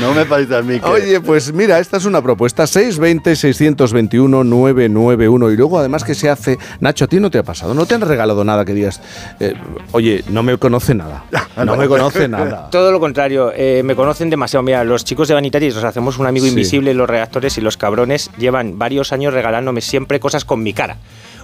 No 0.00 0.12
me 0.12 0.24
parece 0.26 0.56
a 0.56 0.62
mí 0.62 0.80
que... 0.80 0.86
Oye, 0.86 1.20
pues 1.20 1.52
mira, 1.52 1.78
esta 1.78 1.96
es 1.98 2.04
una 2.04 2.20
propuesta. 2.20 2.64
620-621-991. 2.64 5.52
Y 5.52 5.56
luego, 5.56 5.78
además, 5.78 6.04
que 6.04 6.14
se 6.14 6.28
hace. 6.28 6.58
Nacho, 6.80 7.04
¿a 7.04 7.08
ti 7.08 7.20
no 7.20 7.30
te 7.30 7.38
ha 7.38 7.42
pasado? 7.42 7.74
¿No 7.74 7.86
te 7.86 7.94
han 7.94 8.00
regalado 8.00 8.44
nada 8.44 8.64
que 8.64 8.74
digas, 8.74 9.00
eh, 9.40 9.54
oye, 9.92 10.24
no 10.28 10.42
me 10.42 10.56
conoce 10.58 10.94
nada? 10.94 11.24
No 11.56 11.76
me 11.76 11.88
conoce 11.88 12.28
nada. 12.28 12.68
Todo 12.70 12.92
lo 12.92 13.00
contrario, 13.00 13.52
eh, 13.54 13.82
me 13.84 13.94
conocen 13.94 14.30
demasiado. 14.30 14.62
Mira, 14.62 14.84
los 14.84 15.04
chicos 15.04 15.28
de 15.28 15.34
Vanitatis 15.34 15.74
nos 15.74 15.84
hacemos 15.84 16.18
un 16.18 16.26
amigo 16.26 16.44
Sí. 16.44 16.50
invisible, 16.50 16.92
los 16.94 17.08
redactores 17.08 17.56
y 17.58 17.60
los 17.60 17.76
cabrones 17.76 18.30
llevan 18.38 18.78
varios 18.78 19.12
años 19.12 19.32
regalándome 19.32 19.80
siempre 19.80 20.20
cosas 20.20 20.44
con 20.44 20.62
mi 20.62 20.72
cara. 20.74 20.96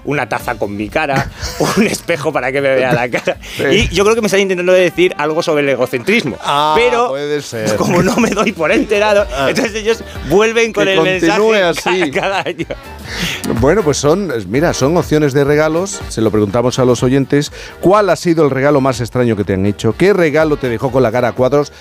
Una 0.05 0.29
taza 0.29 0.57
con 0.57 0.77
mi 0.77 0.89
cara, 0.89 1.31
un 1.77 1.87
espejo 1.87 2.33
para 2.33 2.53
que 2.53 2.61
me 2.61 2.75
vea 2.75 2.93
la 2.93 3.09
cara. 3.09 3.39
Y 3.70 3.89
yo 3.89 4.05
creo 4.05 4.15
que 4.15 4.20
me 4.20 4.27
están 4.27 4.41
intentando 4.41 4.73
decir 4.73 5.15
algo 5.19 5.43
sobre 5.43 5.62
el 5.62 5.69
egocentrismo. 5.70 6.37
Ah, 6.43 6.75
pero 6.77 7.09
puede 7.09 7.43
ser. 7.43 7.77
como 7.77 8.03
no 8.03 8.17
me 8.17 8.31
doy 8.31 8.53
por 8.53 8.73
enterado, 8.73 9.27
entonces 9.49 9.75
ellos 9.75 10.03
vuelven 10.29 10.73
con 10.73 10.89
el 10.89 11.01
mensaje 11.01 11.62
así. 11.62 12.11
cada, 12.11 12.11
cada 12.20 12.39
año. 12.41 12.67
Bueno, 13.61 13.83
pues 13.83 13.97
son, 13.97 14.33
mira, 14.49 14.73
son 14.73 14.97
opciones 14.97 15.33
de 15.33 15.45
regalos. 15.45 16.01
Se 16.09 16.20
lo 16.20 16.31
preguntamos 16.31 16.79
a 16.79 16.85
los 16.85 17.03
oyentes. 17.03 17.53
¿Cuál 17.81 18.11
ha 18.11 18.17
sido 18.17 18.45
el 18.45 18.51
regalo 18.51 18.81
más 18.81 19.01
extraño 19.01 19.37
que 19.37 19.45
te 19.45 19.55
han 19.55 19.67
hecho? 19.67 19.95
¿Qué 19.97 20.12
regalo 20.12 20.57
te 20.57 20.69
dejó 20.69 20.91
con 20.93 21.03
la 21.03 21.11
cara 21.11 21.29
a 21.29 21.33
cuadros? 21.33 21.73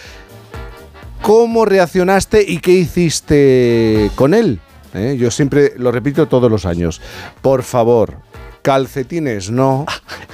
¿Cómo 1.22 1.66
reaccionaste 1.66 2.44
y 2.48 2.60
qué 2.60 2.72
hiciste 2.72 4.10
con 4.16 4.34
él? 4.34 4.60
¿Eh? 4.93 5.18
Yo 5.19 5.30
siempre 5.32 5.74
lo 5.77 5.92
repito 5.92 6.27
todos 6.27 6.50
los 6.51 6.66
años. 6.66 7.01
Por 7.42 7.64
favor, 7.64 8.16
calcetines 8.61 9.51
no 9.51 9.85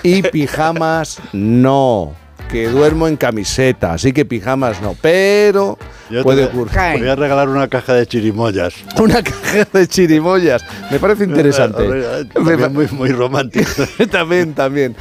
y 0.04 0.22
pijamas 0.32 1.20
no. 1.34 2.14
Que 2.52 2.70
duermo 2.70 3.08
en 3.08 3.18
camiseta, 3.18 3.94
así 3.94 4.14
que 4.14 4.24
pijamas 4.24 4.80
no. 4.80 4.96
Pero 5.02 5.80
Yo 6.12 6.22
puede 6.22 6.46
ocurrir. 6.46 6.72
te 6.74 7.00
voy 7.00 7.08
a 7.08 7.16
regalar 7.16 7.50
una 7.50 7.68
caja 7.68 7.94
de 7.96 8.06
chirimoyas. 8.06 8.76
Una 9.00 9.24
caja 9.24 9.66
de 9.74 9.88
chirimoyas. 9.88 10.64
Me 10.92 11.00
parece 11.00 11.24
interesante. 11.26 11.84
También 12.34 12.72
muy, 12.72 12.88
muy 12.90 13.10
romántico. 13.10 13.66
también, 14.12 14.54
también. 14.54 14.96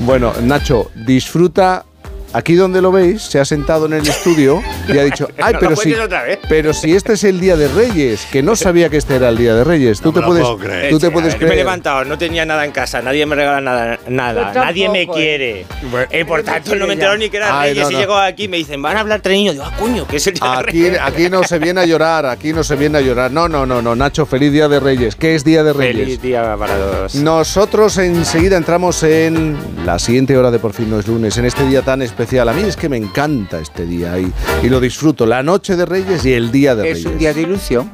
Bueno, 0.00 0.32
Nacho, 0.42 0.90
disfruta. 0.96 1.84
Aquí 2.32 2.54
donde 2.54 2.82
lo 2.82 2.92
veis, 2.92 3.22
se 3.22 3.40
ha 3.40 3.44
sentado 3.44 3.86
en 3.86 3.94
el 3.94 4.06
estudio 4.06 4.62
y 4.86 4.98
ha 4.98 5.04
dicho, 5.04 5.28
ay, 5.40 5.54
No 5.58 5.60
pero 5.60 5.76
si, 5.76 5.82
cuentes 5.82 6.04
otra 6.04 6.22
vez. 6.24 6.38
pero 6.48 6.74
si 6.74 6.94
este 6.94 7.14
es 7.14 7.24
el 7.24 7.40
Día 7.40 7.56
de 7.56 7.68
Reyes, 7.68 8.26
que 8.30 8.42
no 8.42 8.54
sabía 8.54 8.88
que 8.90 8.98
este 8.98 9.16
era 9.16 9.28
el 9.30 9.38
Día 9.38 9.54
de 9.54 9.64
Reyes. 9.64 10.00
Tú 10.00 10.12
te 10.12 10.20
me 10.20 10.26
lo 10.26 10.32
puedes, 10.32 10.46
creer. 10.68 10.90
tú 10.90 10.98
te 10.98 11.10
puedes 11.10 11.32
ver, 11.32 11.40
Me 11.40 11.46
he 11.46 11.48
creer. 11.48 11.64
levantado, 11.64 12.04
no 12.04 12.18
tenía 12.18 12.44
nada 12.44 12.64
en 12.64 12.72
casa, 12.72 13.00
nadie 13.00 13.24
me 13.26 13.34
regala 13.34 13.60
nada, 13.60 13.98
nada, 14.08 14.52
nadie 14.54 14.88
me 14.90 15.02
eh. 15.02 15.08
quiere. 15.12 15.66
Eh, 16.10 16.24
por 16.26 16.42
tanto, 16.42 16.74
no 16.74 16.82
me 16.82 16.88
ya. 16.88 16.92
enteraron 16.94 17.18
ni 17.20 17.30
que 17.30 17.38
era 17.38 17.60
Ay, 17.60 17.70
Reyes 17.70 17.84
no, 17.86 17.90
y 17.90 17.94
no. 17.94 18.00
llegó 18.00 18.16
aquí 18.16 18.44
y 18.44 18.48
me 18.48 18.56
dicen, 18.58 18.82
van 18.82 18.96
a 18.96 19.00
hablar 19.00 19.20
tres 19.20 19.34
niños. 19.36 19.54
Digo, 19.54 19.64
ah, 19.66 19.74
coño, 19.78 20.06
que 20.06 20.16
es 20.18 20.26
el 20.26 20.34
día 20.34 20.50
de 20.50 20.56
Aquí, 20.58 20.82
Reyes. 20.82 20.98
aquí 21.02 21.30
no 21.30 21.42
se 21.44 21.58
viene 21.58 21.80
a 21.80 21.86
llorar, 21.86 22.26
aquí 22.26 22.52
no 22.52 22.62
se 22.62 22.76
viene 22.76 22.98
a 22.98 23.00
llorar. 23.00 23.30
No, 23.32 23.48
no, 23.48 23.64
no, 23.64 23.80
no, 23.80 23.96
Nacho, 23.96 24.26
feliz 24.26 24.52
Día 24.52 24.68
de 24.68 24.80
Reyes. 24.80 25.16
¿Qué 25.16 25.34
es 25.34 25.44
Día 25.44 25.64
de 25.64 25.72
Reyes? 25.72 25.96
Feliz 26.04 26.20
día 26.22 26.54
para 26.58 26.74
todos. 26.76 27.14
Nosotros 27.14 27.96
enseguida 27.98 28.56
entramos 28.58 29.02
en 29.02 29.56
la 29.86 29.98
siguiente 29.98 30.36
hora 30.36 30.50
de 30.50 30.58
Por 30.58 30.74
fin 30.74 30.90
no 30.90 30.98
es 31.00 31.06
lunes, 31.08 31.36
en 31.38 31.46
este 31.46 31.64
día 31.66 31.80
tan 31.82 32.02
especial. 32.02 32.17
A 32.18 32.52
mí 32.52 32.62
es 32.62 32.76
que 32.76 32.88
me 32.88 32.96
encanta 32.96 33.60
este 33.60 33.86
día 33.86 34.18
y, 34.18 34.32
y 34.64 34.68
lo 34.68 34.80
disfruto. 34.80 35.24
La 35.24 35.44
noche 35.44 35.76
de 35.76 35.86
Reyes 35.86 36.24
y 36.24 36.32
el 36.32 36.50
Día 36.50 36.74
de 36.74 36.82
Reyes. 36.82 36.98
Es 36.98 37.06
un 37.06 37.16
día 37.16 37.32
de 37.32 37.42
ilusión. 37.42 37.90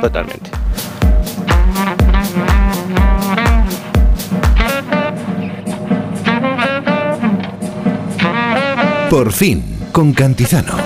Totalmente. 0.00 0.50
Por 9.08 9.32
fin, 9.32 9.64
con 9.92 10.12
Cantizano. 10.14 10.76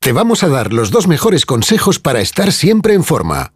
Te 0.00 0.12
vamos 0.12 0.42
a 0.42 0.48
dar 0.48 0.72
los 0.72 0.90
dos 0.90 1.06
mejores 1.06 1.46
consejos 1.46 2.00
para 2.00 2.20
estar 2.20 2.52
siempre 2.52 2.94
en 2.94 3.04
forma. 3.04 3.55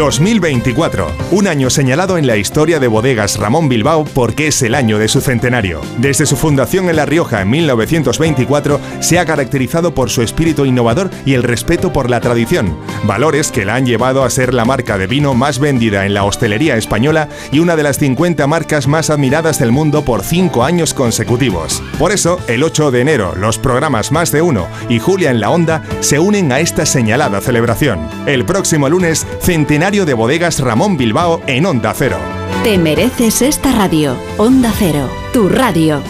2024, 0.00 1.08
un 1.30 1.46
año 1.46 1.68
señalado 1.68 2.16
en 2.16 2.26
la 2.26 2.38
historia 2.38 2.80
de 2.80 2.88
bodegas 2.88 3.38
Ramón 3.38 3.68
Bilbao 3.68 4.06
porque 4.14 4.46
es 4.46 4.62
el 4.62 4.74
año 4.74 4.98
de 4.98 5.08
su 5.08 5.20
centenario. 5.20 5.82
Desde 5.98 6.24
su 6.24 6.38
fundación 6.38 6.88
en 6.88 6.96
La 6.96 7.04
Rioja 7.04 7.42
en 7.42 7.50
1924, 7.50 8.80
se 9.00 9.18
ha 9.18 9.26
caracterizado 9.26 9.94
por 9.94 10.08
su 10.08 10.22
espíritu 10.22 10.64
innovador 10.64 11.10
y 11.26 11.34
el 11.34 11.42
respeto 11.42 11.92
por 11.92 12.08
la 12.08 12.22
tradición, 12.22 12.78
valores 13.04 13.52
que 13.52 13.66
la 13.66 13.74
han 13.74 13.84
llevado 13.84 14.24
a 14.24 14.30
ser 14.30 14.54
la 14.54 14.64
marca 14.64 14.96
de 14.96 15.06
vino 15.06 15.34
más 15.34 15.58
vendida 15.58 16.06
en 16.06 16.14
la 16.14 16.24
hostelería 16.24 16.78
española 16.78 17.28
y 17.52 17.58
una 17.58 17.76
de 17.76 17.82
las 17.82 17.98
50 17.98 18.46
marcas 18.46 18.86
más 18.86 19.10
admiradas 19.10 19.58
del 19.58 19.70
mundo 19.70 20.02
por 20.02 20.22
cinco 20.22 20.64
años 20.64 20.94
consecutivos. 20.94 21.82
Por 21.98 22.10
eso, 22.10 22.38
el 22.48 22.62
8 22.62 22.90
de 22.90 23.02
enero, 23.02 23.34
los 23.36 23.58
programas 23.58 24.12
Más 24.12 24.32
de 24.32 24.40
Uno 24.40 24.66
y 24.88 24.98
Julia 24.98 25.30
en 25.30 25.40
la 25.40 25.50
Onda 25.50 25.82
se 26.00 26.18
unen 26.18 26.52
a 26.52 26.60
esta 26.60 26.86
señalada 26.86 27.42
celebración. 27.42 28.08
El 28.24 28.46
próximo 28.46 28.88
lunes, 28.88 29.26
centenario 29.42 29.89
de 29.90 30.14
bodegas 30.14 30.60
Ramón 30.60 30.96
Bilbao 30.96 31.42
en 31.48 31.66
Onda 31.66 31.92
Cero. 31.94 32.16
Te 32.62 32.78
mereces 32.78 33.42
esta 33.42 33.72
radio. 33.72 34.16
Onda 34.38 34.72
Cero, 34.78 35.10
tu 35.32 35.48
radio. 35.48 36.00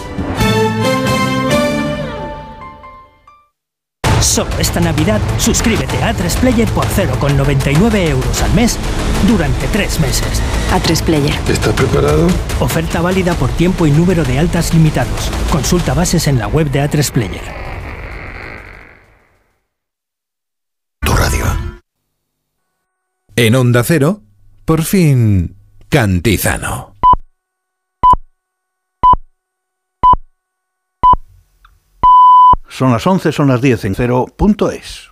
Solo 4.19 4.51
esta 4.59 4.79
Navidad, 4.79 5.19
suscríbete 5.39 5.97
a 6.03 6.13
A3 6.13 6.35
Player 6.37 6.69
por 6.69 6.85
0,99 6.85 8.09
euros 8.09 8.43
al 8.43 8.53
mes 8.53 8.77
durante 9.27 9.65
tres 9.73 9.99
meses. 9.99 10.41
A3 10.71 11.01
Player. 11.03 11.33
¿Estás 11.49 11.73
preparado? 11.73 12.27
Oferta 12.59 13.01
válida 13.01 13.33
por 13.33 13.49
tiempo 13.49 13.87
y 13.87 13.91
número 13.91 14.23
de 14.23 14.37
altas 14.37 14.75
limitados. 14.75 15.31
Consulta 15.51 15.95
bases 15.95 16.27
en 16.27 16.37
la 16.37 16.47
web 16.47 16.69
de 16.69 16.87
A3 16.87 17.11
En 23.35 23.55
Onda 23.55 23.83
Cero, 23.83 24.21
por 24.65 24.83
fin, 24.83 25.55
Cantizano. 25.87 26.95
Son 32.67 32.91
las 32.91 33.07
11, 33.07 33.31
son 33.31 33.47
las 33.47 33.61
10 33.61 33.85
en 33.85 33.95
cero.es. 33.95 35.11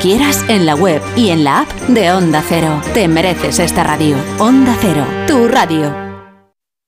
quieras, 0.00 0.44
en 0.48 0.66
la 0.66 0.74
web 0.74 1.02
y 1.16 1.30
en 1.30 1.44
la 1.44 1.60
app 1.60 1.70
de 1.88 2.12
Onda 2.12 2.42
Cero. 2.46 2.80
Te 2.94 3.08
mereces 3.08 3.58
esta 3.58 3.84
radio. 3.84 4.16
Onda 4.38 4.76
Cero, 4.80 5.06
tu 5.26 5.48
radio. 5.48 5.94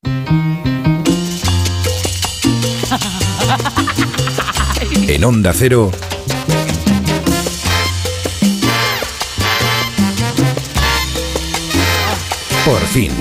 En 5.08 5.24
Onda 5.24 5.54
Cero, 5.54 5.90
por 12.64 12.80
fin. 12.88 13.12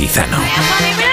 Cantizano. 0.00 1.09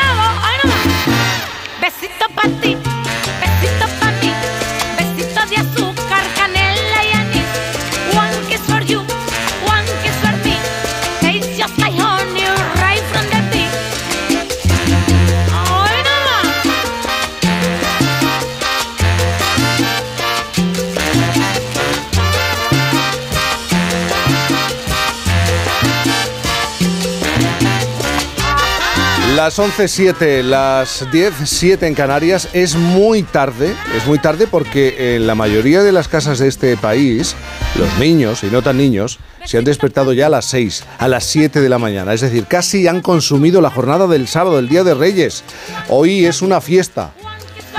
Las 29.37 29.59
11.07, 29.59 30.41
las 30.41 31.05
10.07 31.11 31.83
en 31.83 31.93
Canarias 31.93 32.49
es 32.53 32.75
muy 32.75 33.21
tarde, 33.21 33.71
es 33.95 34.07
muy 34.07 34.17
tarde 34.17 34.47
porque 34.47 35.15
en 35.15 35.27
la 35.27 35.35
mayoría 35.35 35.83
de 35.83 35.91
las 35.91 36.07
casas 36.07 36.39
de 36.39 36.47
este 36.47 36.75
país 36.75 37.35
Los 37.77 37.99
niños, 37.99 38.43
y 38.43 38.47
no 38.47 38.63
tan 38.63 38.77
niños, 38.77 39.19
se 39.45 39.59
han 39.59 39.63
despertado 39.63 40.11
ya 40.13 40.25
a 40.25 40.29
las 40.29 40.45
6, 40.45 40.85
a 40.97 41.07
las 41.07 41.23
7 41.25 41.61
de 41.61 41.69
la 41.69 41.77
mañana. 41.77 42.15
Es 42.15 42.21
decir, 42.21 42.47
casi 42.47 42.87
han 42.87 43.01
consumido 43.01 43.61
la 43.61 43.69
jornada 43.69 44.07
del 44.07 44.27
sábado, 44.27 44.57
el 44.57 44.69
Día 44.69 44.83
de 44.83 44.95
Reyes. 44.95 45.43
Hoy 45.87 46.25
es 46.25 46.41
una 46.41 46.59
fiesta. 46.59 47.11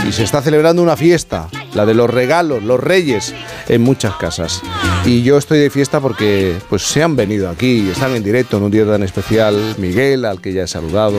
Y 0.08 0.12
se 0.12 0.22
está 0.22 0.40
celebrando 0.40 0.80
una 0.80 0.96
fiesta, 0.96 1.48
la 1.74 1.84
de 1.84 1.94
los 1.94 2.08
regalos, 2.08 2.62
los 2.62 2.78
reyes, 2.78 3.34
en 3.68 3.82
muchas 3.82 4.14
casas. 4.14 4.62
Y 5.04 5.24
yo 5.24 5.36
estoy 5.36 5.58
de 5.58 5.70
fiesta 5.70 6.00
porque 6.00 6.56
pues 6.68 6.82
se 6.82 7.02
han 7.02 7.16
venido 7.16 7.50
aquí, 7.50 7.90
están 7.90 8.14
en 8.14 8.22
directo 8.22 8.58
en 8.58 8.62
un 8.62 8.70
día 8.70 8.86
tan 8.86 9.02
especial. 9.02 9.74
Miguel, 9.76 10.24
al 10.24 10.40
que 10.40 10.52
ya 10.52 10.62
he 10.62 10.68
saludado. 10.68 11.18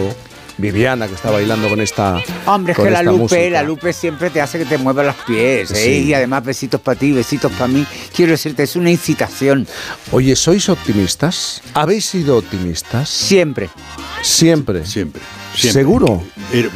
Viviana, 0.60 1.08
que 1.08 1.16
está 1.16 1.32
bailando 1.32 1.70
con 1.70 1.80
esta 1.82 2.22
Hombre, 2.46 2.74
es 2.74 2.76
con 2.78 2.86
que 2.86 2.92
la 2.92 3.02
Lupe, 3.04 3.18
música. 3.18 3.50
la 3.50 3.64
Lupe 3.64 3.94
siempre 3.94 4.30
te 4.30 4.42
hace 4.42 4.60
que 4.60 4.66
te 4.66 4.78
mueva 4.78 5.04
los 5.04 5.16
pies, 5.28 5.72
¿eh? 5.72 5.76
Sí. 5.76 6.08
Y 6.10 6.14
además 6.14 6.44
besitos 6.44 6.82
para 6.82 7.00
ti, 7.00 7.12
besitos 7.12 7.52
para 7.54 7.68
mí. 7.68 7.86
Quiero 8.16 8.32
decirte, 8.34 8.64
es 8.64 8.76
una 8.76 8.92
incitación. 8.92 9.68
Oye, 10.12 10.36
¿sois 10.36 10.68
optimistas? 10.70 11.62
¿Habéis 11.74 12.06
sido 12.06 12.38
optimistas? 12.38 13.10
Siempre. 13.10 13.70
Siempre. 14.22 14.86
Siempre. 14.86 15.22
Siempre. 15.60 15.82
¿Seguro? 15.84 16.24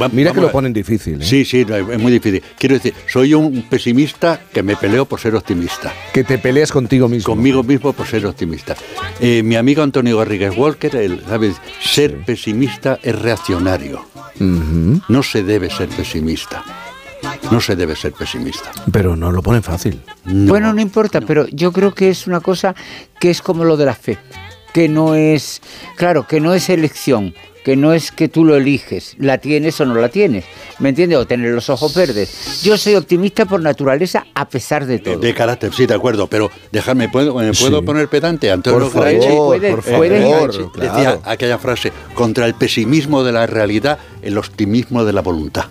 Va- 0.02 0.10
Mira 0.10 0.32
que 0.34 0.42
lo 0.42 0.48
a- 0.48 0.52
ponen 0.52 0.74
difícil. 0.74 1.22
¿eh? 1.22 1.26
Sí, 1.26 1.46
sí, 1.46 1.66
es 1.68 2.00
muy 2.00 2.12
difícil. 2.12 2.44
Quiero 2.58 2.76
decir, 2.76 2.94
soy 3.12 3.34
un 3.34 3.64
pesimista 3.70 4.40
que 4.54 4.62
me 4.64 4.76
peleo 4.76 5.06
por 5.06 5.20
ser 5.20 5.36
optimista. 5.36 5.92
Que 6.14 6.24
te 6.24 6.38
peleas 6.38 6.72
contigo 6.72 7.08
mismo. 7.10 7.34
Conmigo 7.34 7.64
mismo 7.64 7.94
por 7.94 8.06
ser 8.08 8.26
optimista. 8.26 8.76
Eh, 9.20 9.42
mi 9.44 9.56
amigo 9.56 9.82
Antonio 9.84 10.18
Garrigues 10.18 10.56
Walker, 10.58 10.96
él, 10.96 11.22
¿sabes? 11.28 11.56
Ser 11.82 12.18
pesimista 12.26 13.00
es 13.02 13.20
reaccionario. 13.20 14.06
No 14.40 15.24
se 15.24 15.44
debe 15.44 15.70
ser 15.70 15.90
pesimista. 15.90 16.64
No 17.52 17.62
se 17.62 17.76
debe 17.76 17.96
ser 17.96 18.12
pesimista. 18.14 18.72
Pero 18.92 19.16
no 19.16 19.32
lo 19.32 19.42
ponen 19.42 19.64
fácil. 19.64 20.02
Bueno, 20.26 20.74
no 20.74 20.82
importa, 20.82 21.22
pero 21.22 21.48
yo 21.48 21.72
creo 21.72 21.94
que 21.94 22.10
es 22.10 22.28
una 22.28 22.42
cosa 22.42 22.76
que 23.20 23.30
es 23.30 23.42
como 23.42 23.64
lo 23.64 23.78
de 23.78 23.86
la 23.86 23.96
fe, 23.96 24.18
que 24.74 24.90
no 24.90 25.16
es, 25.16 25.62
claro, 25.96 26.28
que 26.28 26.40
no 26.42 26.54
es 26.54 26.70
elección, 26.70 27.34
que 27.64 27.76
no 27.76 27.94
es 27.94 28.12
que 28.12 28.28
tú 28.28 28.44
lo 28.46 28.56
eliges, 28.56 29.16
la 29.20 29.38
tienes 29.38 29.80
o 29.82 29.86
no 29.86 29.96
la 29.96 30.10
tienes, 30.10 30.46
¿me 30.80 30.90
entiendes? 30.90 31.18
O 31.18 31.26
tener 31.26 31.52
los 31.54 31.70
ojos 31.70 31.96
verdes. 31.96 32.62
Yo 32.64 32.78
soy 32.78 32.96
optimista 32.96 33.46
por 33.46 33.62
naturaleza 33.62 34.26
a 34.34 34.48
pesar 34.48 34.86
de 34.86 35.00
todo. 35.00 35.18
De 35.20 35.34
carácter, 35.34 35.74
sí, 35.74 35.86
de 35.86 35.94
acuerdo, 35.94 36.28
pero 36.28 36.52
déjame, 36.72 37.10
¿puedo, 37.10 37.34
me 37.36 37.54
puedo 37.54 37.80
Sí. 37.80 37.86
poner 37.86 38.08
pedante? 38.10 38.52
Antonio 38.52 38.80
Por 38.80 38.92
favor, 38.92 39.62
por 39.62 39.84
favor, 39.84 40.72
claro. 40.72 40.72
decía 40.76 41.20
aquella 41.24 41.58
frase, 41.58 41.92
contra 42.14 42.46
el 42.46 42.54
pesimismo 42.54 43.24
de 43.24 43.32
la 43.32 43.48
realidad, 43.48 43.98
el 44.22 44.38
optimismo 44.38 45.06
de 45.06 45.14
la 45.14 45.22
voluntad. 45.22 45.66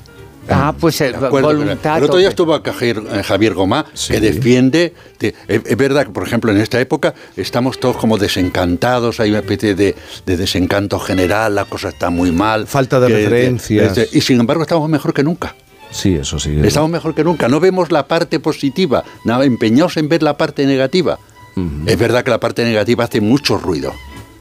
Ah, 0.48 0.74
pues 0.78 1.00
eh, 1.00 1.12
acuerdo, 1.14 1.48
voluntad. 1.48 1.98
El 1.98 2.04
otro 2.04 2.18
día 2.18 2.28
estuvo 2.28 2.52
acá 2.52 2.72
Javier, 2.72 3.00
eh, 3.12 3.22
Javier 3.22 3.54
Gomá, 3.54 3.86
que 4.08 4.20
defiende. 4.20 4.92
de- 5.20 5.34
es, 5.48 5.76
verdad 5.76 6.06
que, 6.06 6.10
por 6.12 6.26
ejemplo, 6.26 6.50
en 6.50 6.58
esta 6.58 6.80
época 6.80 7.14
estamos 7.36 7.78
todos 7.78 7.96
como 7.96 8.18
desencantados, 8.18 9.20
hay 9.20 9.30
una 9.30 9.38
especie 9.40 9.74
de, 9.74 9.94
de 10.26 10.36
desencanto 10.36 10.98
general, 10.98 11.54
la 11.54 11.64
cosa 11.64 11.90
está 11.90 12.10
muy 12.10 12.32
mal. 12.32 12.66
Falta 12.66 12.98
de 13.00 13.06
que- 13.08 13.14
referencias. 13.14 13.98
y 14.12 14.20
sin 14.20 14.40
embargo, 14.40 14.62
estamos 14.62 14.88
mejor 14.88 15.14
que 15.14 15.22
nunca. 15.22 15.54
Sí, 15.90 16.14
eso 16.14 16.38
sí. 16.38 16.58
Estamos 16.64 16.90
mejor 16.90 17.14
que 17.14 17.22
nunca. 17.22 17.48
No 17.48 17.60
vemos 17.60 17.92
la 17.92 18.08
parte 18.08 18.40
positiva, 18.40 19.04
nada, 19.24 19.44
empeñados 19.44 19.96
en 19.98 20.08
ver 20.08 20.22
la 20.22 20.36
parte 20.36 20.66
negativa. 20.66 21.18
Es 21.86 21.98
verdad 21.98 22.24
que 22.24 22.30
la 22.30 22.40
parte 22.40 22.64
negativa 22.64 23.04
hace 23.04 23.20
mucho 23.20 23.58
ruido. 23.58 23.92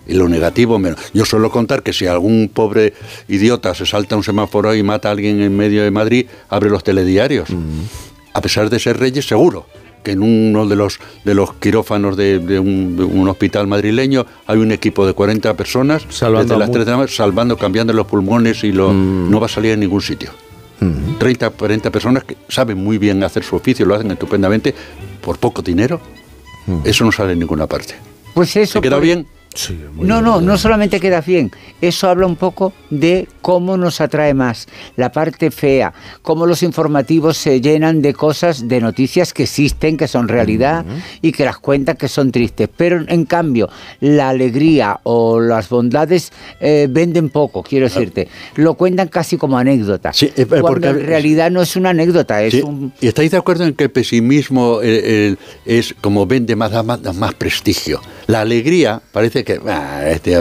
Y 0.08 0.14
lo 0.16 0.28
negativo 0.28 0.80
menos. 0.80 1.00
Yo 1.14 1.26
suelo 1.26 1.52
contar 1.52 1.84
que 1.84 1.94
si 1.94 2.08
algún 2.08 2.50
pobre 2.54 2.94
idiota 3.28 3.74
se 3.76 3.86
salta 3.86 4.16
un 4.16 4.24
semáforo 4.24 4.74
y 4.76 4.84
mata 4.84 5.10
a 5.10 5.12
alguien 5.12 5.42
en 5.42 5.56
medio 5.56 5.84
de 5.84 5.92
Madrid, 5.92 6.26
abre 6.50 6.70
los 6.70 6.84
telediarios. 6.84 7.50
A 8.34 8.42
pesar 8.42 8.70
de 8.70 8.80
ser 8.80 8.98
reyes, 8.98 9.28
seguro 9.28 9.68
que 10.04 10.14
en 10.14 10.24
uno 10.24 10.66
de 10.68 10.76
los, 10.76 11.00
de 11.24 11.36
los 11.36 11.54
quirófanos 11.54 12.18
de, 12.18 12.40
de 12.40 12.58
un, 12.60 12.98
de 12.98 13.04
un 13.04 13.28
hospital 13.28 13.68
madrileño 13.68 14.26
hay 14.48 14.58
un 14.58 14.72
equipo 14.72 15.06
de 15.06 15.14
40 15.14 15.54
personas 15.56 16.08
Salvando 16.10 16.56
desde 16.56 16.58
las 16.60 16.70
mu- 16.70 16.74
3 16.74 16.86
de 16.86 16.92
la 16.92 16.98
mañana, 16.98 17.14
salvando, 17.16 17.56
cambiando 17.58 17.94
los 17.94 18.08
pulmones 18.08 18.64
y 18.64 18.72
lo, 18.72 18.92
no 18.92 19.40
va 19.40 19.46
a 19.46 19.50
salir 19.50 19.74
en 19.74 19.82
ningún 19.82 20.02
sitio. 20.02 20.32
30, 21.20 21.52
40 21.52 21.92
personas 21.92 22.24
que 22.24 22.36
saben 22.50 22.84
muy 22.84 22.98
bien 22.98 23.24
hacer 23.24 23.44
su 23.44 23.56
oficio, 23.56 23.86
lo 23.86 23.94
hacen 23.94 24.10
estupendamente, 24.10 24.74
por 25.22 25.38
poco 25.38 25.62
dinero, 25.62 26.02
eso 26.84 27.06
no 27.06 27.12
sale 27.12 27.34
en 27.34 27.40
ninguna 27.40 27.68
parte. 27.68 27.94
Pues 28.34 28.56
eso. 28.56 28.80
¿Te 28.80 28.88
queda 28.88 28.96
por- 28.96 29.04
bien? 29.04 29.28
No, 29.98 30.22
no, 30.22 30.40
no 30.42 30.58
solamente 30.58 31.00
queda 31.00 31.22
bien, 31.22 31.52
eso 31.82 32.10
habla 32.10 32.26
un 32.26 32.36
poco 32.36 32.74
de 32.90 33.28
cómo 33.42 33.76
nos 33.78 34.00
atrae 34.02 34.34
más, 34.34 34.68
la 34.96 35.12
parte 35.12 35.52
fea, 35.52 35.94
cómo 36.22 36.46
los 36.46 36.64
informativos 36.64 37.38
se 37.38 37.60
llenan 37.60 38.02
de 38.02 38.14
cosas, 38.14 38.68
de 38.68 38.80
noticias 38.80 39.34
que 39.34 39.44
existen, 39.44 39.98
que 39.98 40.08
son 40.08 40.28
realidad 40.28 40.86
y 41.22 41.32
que 41.32 41.44
las 41.46 41.58
cuentan 41.58 41.98
que 41.98 42.08
son 42.08 42.32
tristes. 42.32 42.70
Pero 42.76 43.04
en 43.08 43.26
cambio, 43.26 43.70
la 44.00 44.30
alegría 44.30 45.00
o 45.04 45.40
las 45.40 45.70
bondades 45.70 46.32
eh, 46.60 46.88
venden 46.90 47.30
poco, 47.30 47.62
quiero 47.64 47.86
decirte, 47.88 48.28
lo 48.56 48.76
cuentan 48.76 49.08
casi 49.10 49.38
como 49.38 49.58
anécdota. 49.58 50.12
cuando 50.62 50.68
porque- 50.68 50.88
en 50.88 51.06
realidad 51.06 51.52
no 51.52 51.62
es 51.62 51.76
una 51.76 51.90
anécdota, 51.90 52.42
es 52.44 52.54
Sí, 52.54 52.62
un... 52.62 52.94
¿Y 53.02 53.08
estáis 53.08 53.32
de 53.32 53.38
acuerdo 53.38 53.66
en 53.66 53.74
que 53.74 53.86
el 53.86 53.92
pesimismo 53.92 54.80
eh, 54.82 55.36
es 55.66 55.94
como 56.02 56.26
vende 56.26 56.56
más, 56.56 56.72
más, 56.86 57.16
más 57.16 57.34
prestigio? 57.34 58.02
La 58.28 58.42
alegría 58.42 59.02
parece 59.12 59.41
que 59.44 59.60
ah, 59.68 60.04
este, 60.08 60.34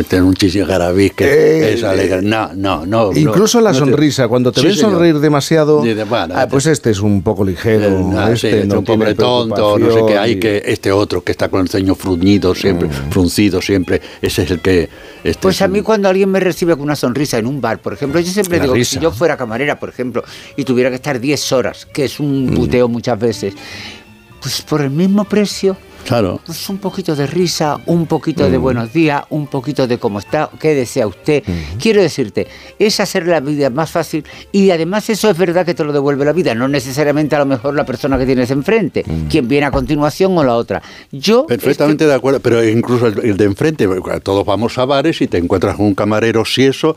este 0.00 0.16
es 0.16 0.22
un 0.22 0.34
chiste 0.34 0.64
garabí 0.64 1.10
que 1.10 1.24
Eh, 1.24 1.74
es 1.74 1.84
alegre. 1.84 2.22
No, 2.22 2.50
no, 2.54 2.84
no. 2.86 3.12
Incluso 3.14 3.58
no, 3.58 3.64
la 3.64 3.72
no 3.72 3.78
te- 3.78 3.90
sonrisa, 3.90 4.28
cuando 4.28 4.52
te 4.52 4.60
Sí, 4.60 4.74
señor. 4.74 4.92
sonreír 4.92 5.18
demasiado, 5.18 5.82
Dice, 5.82 6.04
bueno, 6.04 6.34
ah, 6.36 6.46
pues 6.48 6.66
este 6.66 6.90
es 6.90 7.00
un 7.00 7.22
poco 7.22 7.44
ligero, 7.44 8.10
Ah, 8.16 8.28
sí, 8.28 8.32
este 8.48 8.48
este 8.60 8.66
no 8.66 8.78
un 8.80 8.84
pobre 8.84 9.14
tonto, 9.14 9.78
no 9.78 9.92
sé 9.92 10.00
qué 10.06 10.18
hay, 10.18 10.32
y- 10.32 10.40
que 10.40 10.62
este 10.66 10.92
otro 10.92 11.22
que 11.22 11.32
está 11.32 11.48
con 11.48 11.60
el 11.60 11.68
ceño 11.68 11.94
fruñido 11.94 12.54
siempre, 12.54 12.88
fruncido 13.10 13.60
siempre, 13.62 14.00
ese 14.22 14.42
es 14.42 14.50
el 14.50 14.60
que... 14.60 14.88
Este 15.24 15.40
Pues 15.42 15.56
es 15.56 15.62
a 15.62 15.68
mí 15.68 15.82
cuando 15.82 16.08
alguien 16.08 16.30
me 16.30 16.40
recibe 16.40 16.72
con 16.74 16.82
una 16.82 16.96
sonrisa 16.96 17.38
en 17.38 17.46
un 17.46 17.60
bar, 17.60 17.80
por 17.80 17.92
ejemplo, 17.92 18.20
yo 18.20 18.30
siempre 18.30 18.58
La 18.58 18.64
digo 18.64 18.74
que 18.74 18.78
risa. 18.80 18.94
si 18.94 19.00
yo 19.00 19.10
fuera 19.10 19.36
camarera, 19.36 19.78
por 19.78 19.88
ejemplo, 19.88 20.22
y 20.56 20.64
tuviera 20.64 20.90
que 20.90 20.96
estar 20.96 21.18
10 21.20 21.52
horas, 21.52 21.86
que 21.86 22.04
es 22.04 22.20
un 22.20 22.52
puteo 22.54 22.88
muchas 22.88 23.18
veces, 23.18 23.54
pues 24.40 24.62
por 24.62 24.80
el 24.80 24.90
mismo 24.90 25.24
precio, 25.24 25.76
Claro. 26.08 26.40
pues 26.46 26.68
un 26.70 26.78
poquito 26.78 27.14
de 27.14 27.26
risa, 27.26 27.78
un 27.84 28.06
poquito 28.06 28.48
de 28.48 28.58
Mm. 28.58 28.62
buenos 28.62 28.92
días, 28.94 29.22
un 29.28 29.46
poquito 29.46 29.86
de 29.86 29.98
cómo 29.98 30.18
está, 30.20 30.48
qué 30.58 30.74
desea 30.74 31.06
usted. 31.06 31.42
Quiero 31.78 32.00
decirte, 32.00 32.46
es 32.78 32.98
hacer 32.98 33.26
la 33.26 33.40
vida 33.40 33.68
más 33.68 33.90
fácil 33.90 34.24
y 34.50 34.70
además 34.70 35.10
eso 35.10 35.28
es 35.28 35.36
verdad 35.36 35.66
que 35.66 35.74
te 35.74 35.84
lo 35.84 35.92
devuelve 35.92 36.24
la 36.24 36.32
vida, 36.32 36.54
no 36.54 36.66
necesariamente 36.66 37.36
a 37.36 37.40
lo 37.40 37.46
mejor 37.46 37.74
la 37.74 37.84
persona 37.84 38.16
que 38.18 38.24
tienes 38.24 38.50
enfrente, 38.50 39.04
quien 39.28 39.48
viene 39.48 39.66
a 39.66 39.70
continuación 39.70 40.36
o 40.38 40.42
la 40.44 40.56
otra. 40.56 40.80
Yo 41.12 41.46
Perfectamente 41.46 42.06
de 42.06 42.14
acuerdo, 42.14 42.40
pero 42.40 42.66
incluso 42.66 43.06
el, 43.06 43.18
el 43.24 43.36
de 43.36 43.44
enfrente, 43.44 43.86
todos 44.22 44.46
vamos 44.46 44.78
a 44.78 44.86
bares 44.86 45.20
y 45.20 45.26
te 45.26 45.36
encuentras 45.36 45.76
con 45.76 45.84
un 45.86 45.94
camarero 45.94 46.42
si 46.46 46.64
eso 46.64 46.96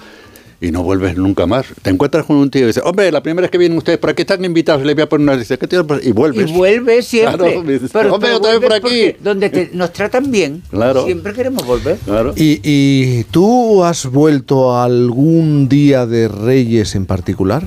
y 0.62 0.72
no 0.72 0.84
vuelves 0.84 1.18
nunca 1.18 1.46
más. 1.48 1.66
Te 1.82 1.90
encuentras 1.90 2.26
con 2.26 2.38
un 2.38 2.52
tío 2.52 2.64
y 2.64 2.68
dices, 2.68 2.84
hombre, 2.86 3.12
la 3.12 3.24
primera 3.24 3.42
vez 3.46 3.52
que 3.52 3.58
vienen 3.58 3.78
ustedes, 3.78 3.98
¿para 3.98 4.14
qué 4.14 4.22
están 4.22 4.46
invitados? 4.46 4.84
Y 4.84 4.86
le 4.86 4.94
voy 4.94 5.04
a 5.04 5.10
poner 5.10 5.24
una, 5.28 5.36
dice, 5.38 5.58
¿qué 5.58 5.68
tío? 5.68 5.86
Y 6.04 6.12
vuelves. 6.12 6.50
Y 6.50 6.54
vuelve 6.54 7.02
siempre. 7.02 7.38
Claro, 7.38 7.64
me 7.64 7.74
dices, 7.74 7.90
Pero- 7.92 8.14
hombre, 8.14 8.28
pero 8.30 8.38
otra 8.38 8.52
vez 8.52 8.60
por 8.60 8.70
vuelves 8.82 9.10
aquí. 9.14 9.24
Donde 9.24 9.50
te- 9.50 9.70
nos 9.74 9.92
tratan 9.92 10.30
bien, 10.32 10.62
Claro. 10.70 11.04
siempre 11.06 11.34
queremos 11.34 11.66
volver. 11.66 11.98
Claro. 12.06 12.34
¿Y, 12.36 12.60
y 12.64 13.24
tú 13.32 13.84
has 13.84 14.06
vuelto 14.06 14.72
a 14.74 14.84
algún 14.86 15.68
día 15.68 16.06
de 16.06 16.28
Reyes 16.28 16.94
en 16.96 17.06
particular? 17.08 17.64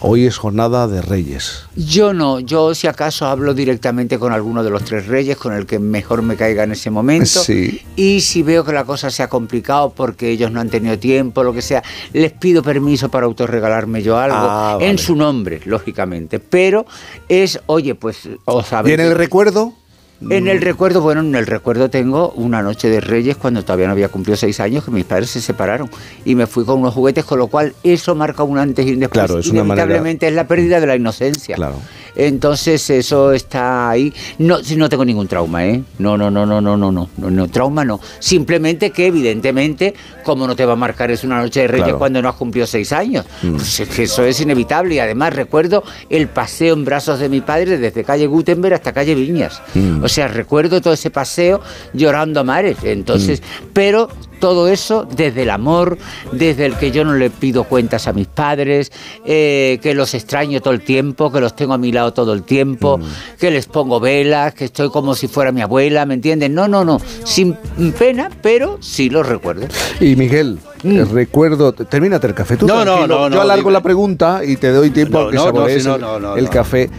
Hoy 0.00 0.26
es 0.26 0.36
jornada 0.38 0.86
de 0.86 1.02
Reyes. 1.02 1.64
Yo 1.74 2.12
no, 2.14 2.38
yo 2.38 2.72
si 2.74 2.86
acaso 2.86 3.26
hablo 3.26 3.52
directamente 3.52 4.18
con 4.18 4.32
alguno 4.32 4.62
de 4.62 4.70
los 4.70 4.84
tres 4.84 5.06
reyes, 5.08 5.36
con 5.36 5.52
el 5.52 5.66
que 5.66 5.78
mejor 5.80 6.22
me 6.22 6.36
caiga 6.36 6.62
en 6.62 6.70
ese 6.72 6.88
momento. 6.90 7.26
Sí. 7.26 7.80
Y 7.96 8.20
si 8.20 8.42
veo 8.44 8.64
que 8.64 8.72
la 8.72 8.84
cosa 8.84 9.10
se 9.10 9.24
ha 9.24 9.28
complicado 9.28 9.90
porque 9.90 10.30
ellos 10.30 10.52
no 10.52 10.60
han 10.60 10.70
tenido 10.70 10.98
tiempo, 10.98 11.42
lo 11.42 11.52
que 11.52 11.62
sea, 11.62 11.82
les 12.12 12.30
pido 12.32 12.62
permiso 12.62 13.08
para 13.08 13.26
autorregalarme 13.26 14.02
yo 14.02 14.16
algo, 14.16 14.36
Ah, 14.38 14.74
vale. 14.74 14.88
en 14.88 14.98
su 14.98 15.16
nombre, 15.16 15.60
lógicamente. 15.64 16.38
Pero 16.38 16.86
es, 17.28 17.60
oye, 17.66 17.96
pues, 17.96 18.28
o 18.44 18.60
¿Y 18.60 18.64
sabéis. 18.64 18.94
en 18.98 19.04
el 19.04 19.14
recuerdo? 19.16 19.72
En 20.20 20.48
el 20.48 20.60
recuerdo, 20.60 21.00
bueno, 21.00 21.20
en 21.20 21.34
el 21.36 21.46
recuerdo 21.46 21.88
tengo 21.90 22.30
una 22.30 22.60
noche 22.62 22.88
de 22.90 23.00
Reyes 23.00 23.36
cuando 23.36 23.62
todavía 23.62 23.86
no 23.86 23.92
había 23.92 24.08
cumplido 24.08 24.36
seis 24.36 24.58
años 24.58 24.84
que 24.84 24.90
mis 24.90 25.04
padres 25.04 25.30
se 25.30 25.40
separaron 25.40 25.88
y 26.24 26.34
me 26.34 26.46
fui 26.48 26.64
con 26.64 26.80
unos 26.80 26.92
juguetes, 26.92 27.24
con 27.24 27.38
lo 27.38 27.46
cual 27.46 27.72
eso 27.84 28.14
marca 28.16 28.42
un 28.42 28.58
antes 28.58 28.84
y 28.86 28.94
un 28.94 29.00
después. 29.00 29.24
Claro, 29.26 29.38
es 29.38 29.46
una 29.48 29.62
manera- 29.62 29.84
Inevitablemente 29.84 30.26
es 30.26 30.34
la 30.34 30.48
pérdida 30.48 30.80
de 30.80 30.86
la 30.88 30.96
inocencia. 30.96 31.54
Claro. 31.54 31.76
Entonces 32.16 32.90
eso 32.90 33.30
está 33.32 33.90
ahí. 33.90 34.12
No, 34.38 34.58
no 34.76 34.88
tengo 34.88 35.04
ningún 35.04 35.28
trauma, 35.28 35.64
¿eh? 35.64 35.84
No, 36.00 36.18
no, 36.18 36.32
no, 36.32 36.44
no, 36.44 36.60
no, 36.60 36.76
no, 36.76 36.90
no, 36.90 37.08
no, 37.16 37.30
no, 37.30 37.48
trauma 37.48 37.84
no. 37.84 38.00
Simplemente 38.18 38.90
que 38.90 39.06
evidentemente, 39.06 39.94
como 40.24 40.44
no 40.48 40.56
te 40.56 40.64
va 40.66 40.72
a 40.72 40.76
marcar 40.76 41.12
es 41.12 41.22
una 41.22 41.40
noche 41.40 41.60
de 41.60 41.68
Reyes 41.68 41.84
Claro. 41.84 41.98
cuando 41.98 42.20
no 42.20 42.28
has 42.28 42.34
cumplido 42.34 42.66
seis 42.66 42.90
años, 42.92 43.24
Mm. 43.42 43.52
pues 43.54 43.78
es 43.80 43.88
que 43.88 44.02
eso 44.02 44.24
es 44.24 44.40
inevitable 44.40 44.96
y 44.96 44.98
además 44.98 45.32
recuerdo 45.32 45.84
el 46.10 46.26
paseo 46.26 46.74
en 46.74 46.84
brazos 46.84 47.20
de 47.20 47.28
mi 47.28 47.40
padre 47.40 47.78
desde 47.78 48.02
calle 48.02 48.26
Gutenberg 48.26 48.74
hasta 48.74 48.92
calle 48.92 49.14
Viñas. 49.14 49.62
Mm. 49.74 50.02
O 50.08 50.10
sea, 50.10 50.26
recuerdo 50.26 50.80
todo 50.80 50.94
ese 50.94 51.10
paseo 51.10 51.60
llorando 51.92 52.40
a 52.40 52.42
mares. 52.42 52.78
Entonces, 52.82 53.42
pero 53.74 54.08
todo 54.38 54.68
eso 54.68 55.06
desde 55.16 55.42
el 55.42 55.50
amor, 55.50 55.98
desde 56.32 56.66
el 56.66 56.74
que 56.76 56.90
yo 56.90 57.04
no 57.04 57.14
le 57.14 57.30
pido 57.30 57.64
cuentas 57.64 58.06
a 58.06 58.12
mis 58.12 58.26
padres, 58.26 58.92
eh, 59.24 59.78
que 59.82 59.94
los 59.94 60.14
extraño 60.14 60.60
todo 60.60 60.74
el 60.74 60.82
tiempo, 60.82 61.30
que 61.32 61.40
los 61.40 61.54
tengo 61.56 61.74
a 61.74 61.78
mi 61.78 61.92
lado 61.92 62.12
todo 62.12 62.32
el 62.32 62.42
tiempo, 62.42 63.00
que 63.38 63.50
les 63.50 63.66
pongo 63.66 64.00
velas, 64.00 64.54
que 64.54 64.66
estoy 64.66 64.90
como 64.90 65.14
si 65.14 65.28
fuera 65.28 65.52
mi 65.52 65.60
abuela, 65.62 66.06
¿me 66.06 66.14
entiendes? 66.14 66.50
No, 66.50 66.68
no, 66.68 66.84
no, 66.84 67.00
sin 67.24 67.54
pena, 67.98 68.30
pero 68.42 68.78
sí 68.80 69.10
los 69.10 69.26
recuerdo. 69.26 69.66
Y 70.00 70.16
Miguel, 70.16 70.58
eh, 70.84 71.04
recuerdo, 71.10 71.72
termínate 71.72 72.26
el 72.26 72.34
café. 72.34 72.56
Tú 72.56 72.66
Mm. 72.66 72.68
No, 72.68 72.84
no, 72.84 73.06
no, 73.06 73.28
no, 73.30 73.36
Yo 73.36 73.40
alargo 73.42 73.62
dime. 73.62 73.72
la 73.72 73.82
pregunta 73.82 74.40
y 74.44 74.56
te 74.56 74.68
doy 74.70 74.90
tiempo 74.90 75.18
No, 75.20 75.26
a 75.26 75.30
que 75.30 75.36
no, 75.36 75.44
no, 75.46 75.52
saborees 75.52 75.86
no, 75.86 75.94
el- 75.96 76.00
no, 76.00 76.20
no, 76.20 76.36
el 76.36 76.44
no. 76.44 76.50
café. 76.50 76.90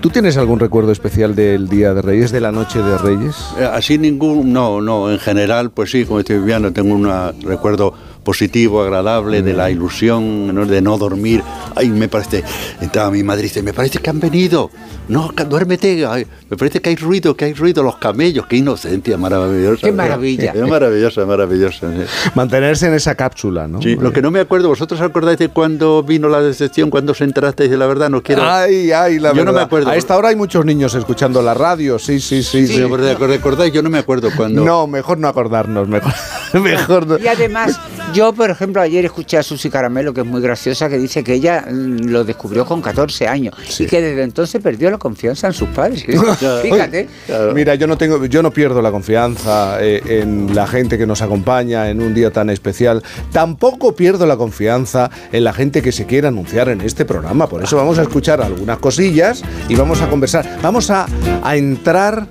¿Tú 0.00 0.10
tienes 0.10 0.36
algún 0.36 0.60
recuerdo 0.60 0.92
especial 0.92 1.34
del 1.34 1.68
Día 1.68 1.94
de 1.94 2.02
Reyes, 2.02 2.30
de 2.30 2.40
la 2.40 2.52
Noche 2.52 2.80
de 2.80 2.96
Reyes? 2.98 3.34
Eh, 3.58 3.64
Así 3.64 3.98
ningún, 3.98 4.52
no, 4.52 4.80
no, 4.80 5.10
en 5.10 5.18
general, 5.18 5.70
pues 5.70 5.90
sí, 5.90 6.04
como 6.04 6.20
estoy 6.20 6.38
viviendo, 6.38 6.72
tengo 6.72 6.83
un 6.92 7.08
recuerdo 7.42 7.94
positivo, 8.24 8.82
agradable, 8.82 9.42
de 9.42 9.52
la 9.52 9.70
ilusión, 9.70 10.54
¿no? 10.54 10.66
de 10.66 10.80
no 10.82 10.98
dormir. 10.98 11.42
Ay, 11.76 11.90
me 11.90 12.08
parece, 12.08 12.42
entraba 12.80 13.10
mi 13.10 13.22
madre 13.22 13.42
y 13.42 13.44
dice, 13.44 13.62
me 13.62 13.72
parece 13.72 13.98
que 14.00 14.10
han 14.10 14.18
venido. 14.20 14.70
No, 15.06 15.30
duérmete, 15.48 16.06
ay, 16.06 16.26
me 16.48 16.56
parece 16.56 16.80
que 16.80 16.88
hay 16.88 16.96
ruido, 16.96 17.36
que 17.36 17.44
hay 17.44 17.52
ruido, 17.52 17.82
los 17.82 17.96
camellos, 17.98 18.46
qué 18.46 18.56
inocencia 18.56 19.18
maravillosa. 19.18 19.86
Qué 19.86 19.92
maravilla. 19.92 20.52
Es 20.52 20.66
maravillosa, 20.68 21.26
maravillosa. 21.26 21.92
sí. 21.92 22.30
Mantenerse 22.34 22.86
en 22.86 22.94
esa 22.94 23.14
cápsula, 23.14 23.68
¿no? 23.68 23.82
Sí, 23.82 23.96
lo 23.96 24.12
que 24.12 24.22
no 24.22 24.30
me 24.30 24.40
acuerdo, 24.40 24.68
¿vosotros 24.68 25.00
acordáis 25.02 25.38
de 25.38 25.48
cuando 25.50 26.02
vino 26.02 26.28
la 26.30 26.40
decepción, 26.40 26.88
cuando 26.88 27.12
os 27.12 27.20
enterasteis 27.20 27.70
de 27.70 27.76
la 27.76 27.86
verdad? 27.86 28.08
No 28.08 28.22
quiero... 28.22 28.42
Ay, 28.50 28.92
ay, 28.92 29.18
la 29.18 29.30
Yo 29.34 29.44
no 29.44 29.52
verdad. 29.52 29.52
me 29.60 29.60
acuerdo. 29.66 29.90
A 29.90 29.96
esta 29.96 30.16
hora 30.16 30.30
hay 30.30 30.36
muchos 30.36 30.64
niños 30.64 30.94
escuchando 30.94 31.42
la 31.42 31.52
radio, 31.52 31.98
sí, 31.98 32.18
sí, 32.18 32.42
sí. 32.42 32.66
Sí, 32.66 32.74
pero 32.90 32.96
¿recor- 32.96 33.26
¿Recordáis? 33.28 33.74
Yo 33.74 33.82
no 33.82 33.90
me 33.90 33.98
acuerdo 33.98 34.30
cuando... 34.34 34.64
No, 34.64 34.86
mejor 34.86 35.18
no 35.18 35.28
acordarnos, 35.28 35.86
mejor, 35.86 36.12
mejor 36.62 37.06
no. 37.06 37.18
Y 37.18 37.26
además, 37.26 37.78
yo, 38.14 38.32
por 38.32 38.48
ejemplo, 38.48 38.80
ayer 38.80 39.04
escuché 39.04 39.36
a 39.36 39.42
Susi 39.42 39.68
Caramelo, 39.68 40.14
que 40.14 40.20
es 40.20 40.26
muy 40.26 40.40
graciosa, 40.40 40.88
que 40.88 40.96
dice 40.98 41.24
que 41.24 41.34
ella 41.34 41.64
mm, 41.68 42.06
lo 42.06 42.22
descubrió 42.22 42.64
con 42.64 42.80
14 42.80 43.26
años 43.26 43.54
y 43.78 43.86
que 43.86 44.00
desde 44.00 44.22
entonces 44.22 44.62
perdió 44.62 44.88
la 44.90 44.98
confianza 44.98 45.48
en 45.48 45.52
sus 45.52 45.68
padres. 45.70 46.04
Fíjate. 46.62 47.08
Mira, 47.54 47.74
yo 47.74 47.86
no 47.88 47.98
tengo, 47.98 48.24
yo 48.26 48.42
no 48.42 48.52
pierdo 48.52 48.80
la 48.80 48.92
confianza 48.92 49.78
eh, 49.82 50.00
en 50.06 50.54
la 50.54 50.66
gente 50.66 50.96
que 50.96 51.06
nos 51.06 51.22
acompaña 51.22 51.90
en 51.90 52.00
un 52.00 52.14
día 52.14 52.30
tan 52.30 52.50
especial. 52.50 53.02
Tampoco 53.32 53.96
pierdo 53.96 54.26
la 54.26 54.36
confianza 54.36 55.10
en 55.32 55.42
la 55.42 55.52
gente 55.52 55.82
que 55.82 55.90
se 55.90 56.06
quiere 56.06 56.28
anunciar 56.28 56.68
en 56.68 56.80
este 56.82 57.04
programa. 57.04 57.48
Por 57.48 57.64
eso 57.64 57.76
vamos 57.76 57.98
a 57.98 58.02
escuchar 58.02 58.40
algunas 58.40 58.78
cosillas 58.78 59.42
y 59.68 59.74
vamos 59.74 60.00
a 60.00 60.08
conversar. 60.08 60.58
Vamos 60.62 60.88
a, 60.90 61.06
a 61.42 61.56
entrar, 61.56 62.28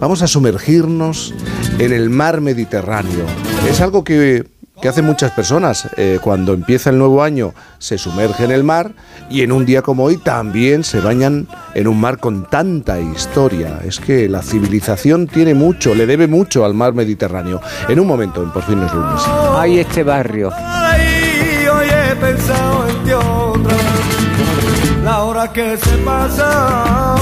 vamos 0.00 0.22
a 0.22 0.26
sumergirnos 0.26 1.32
en 1.78 1.92
el 1.92 2.10
mar 2.10 2.40
Mediterráneo. 2.40 3.24
Es 3.68 3.80
algo 3.80 4.02
que 4.02 4.44
que 4.82 4.88
hacen 4.88 5.06
muchas 5.06 5.30
personas. 5.30 5.88
Eh, 5.96 6.18
cuando 6.20 6.52
empieza 6.52 6.90
el 6.90 6.98
nuevo 6.98 7.22
año 7.22 7.54
se 7.78 7.96
sumerge 7.96 8.44
en 8.44 8.50
el 8.50 8.64
mar 8.64 8.92
y 9.30 9.42
en 9.42 9.52
un 9.52 9.64
día 9.64 9.80
como 9.80 10.02
hoy 10.04 10.18
también 10.18 10.82
se 10.82 11.00
bañan 11.00 11.46
en 11.74 11.86
un 11.86 11.98
mar 12.00 12.18
con 12.18 12.50
tanta 12.50 13.00
historia. 13.00 13.78
Es 13.84 14.00
que 14.00 14.28
la 14.28 14.42
civilización 14.42 15.28
tiene 15.28 15.54
mucho, 15.54 15.94
le 15.94 16.04
debe 16.04 16.26
mucho 16.26 16.64
al 16.64 16.74
mar 16.74 16.92
Mediterráneo. 16.94 17.60
En 17.88 18.00
un 18.00 18.08
momento, 18.08 18.42
en 18.42 18.50
Por 18.50 18.64
fin 18.64 18.82
es 18.82 18.92
lunes. 18.92 19.22
Ay, 19.56 19.78
este 19.78 20.02
barrio. 20.02 20.50
Ay, 20.52 21.66
hoy 21.68 21.86
he 21.88 22.16
pensado 22.16 22.88
en 22.88 23.04
ti 23.04 23.12
otra 23.12 23.76
vez. 23.76 25.04
La 25.04 25.22
hora 25.22 25.52
que 25.52 25.76
se 25.76 25.96
pasa 25.98 27.14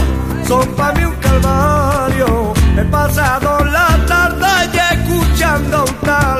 son 0.48 0.66
para 0.74 0.98
mí 0.98 1.04
un 1.04 1.14
calvario. 1.16 2.54
He 2.78 2.84
pasado 2.84 3.64
la 3.66 3.98
tarde 4.06 4.46
ya 4.72 4.90
escuchando 4.92 5.84
un 5.84 5.94
tal 6.06 6.39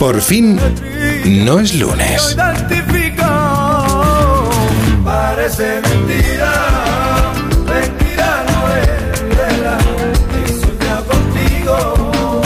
Por 0.00 0.18
fin 0.22 0.58
no 1.44 1.60
es 1.60 1.74
lunes. 1.74 2.34
Parece 5.04 5.82
mentira, 5.82 6.52
mentira 7.66 8.44
no 8.48 8.58
es 8.76 9.36
verdad. 9.36 9.80
He 10.32 10.48
soñado 10.48 11.04
contigo, 11.04 12.40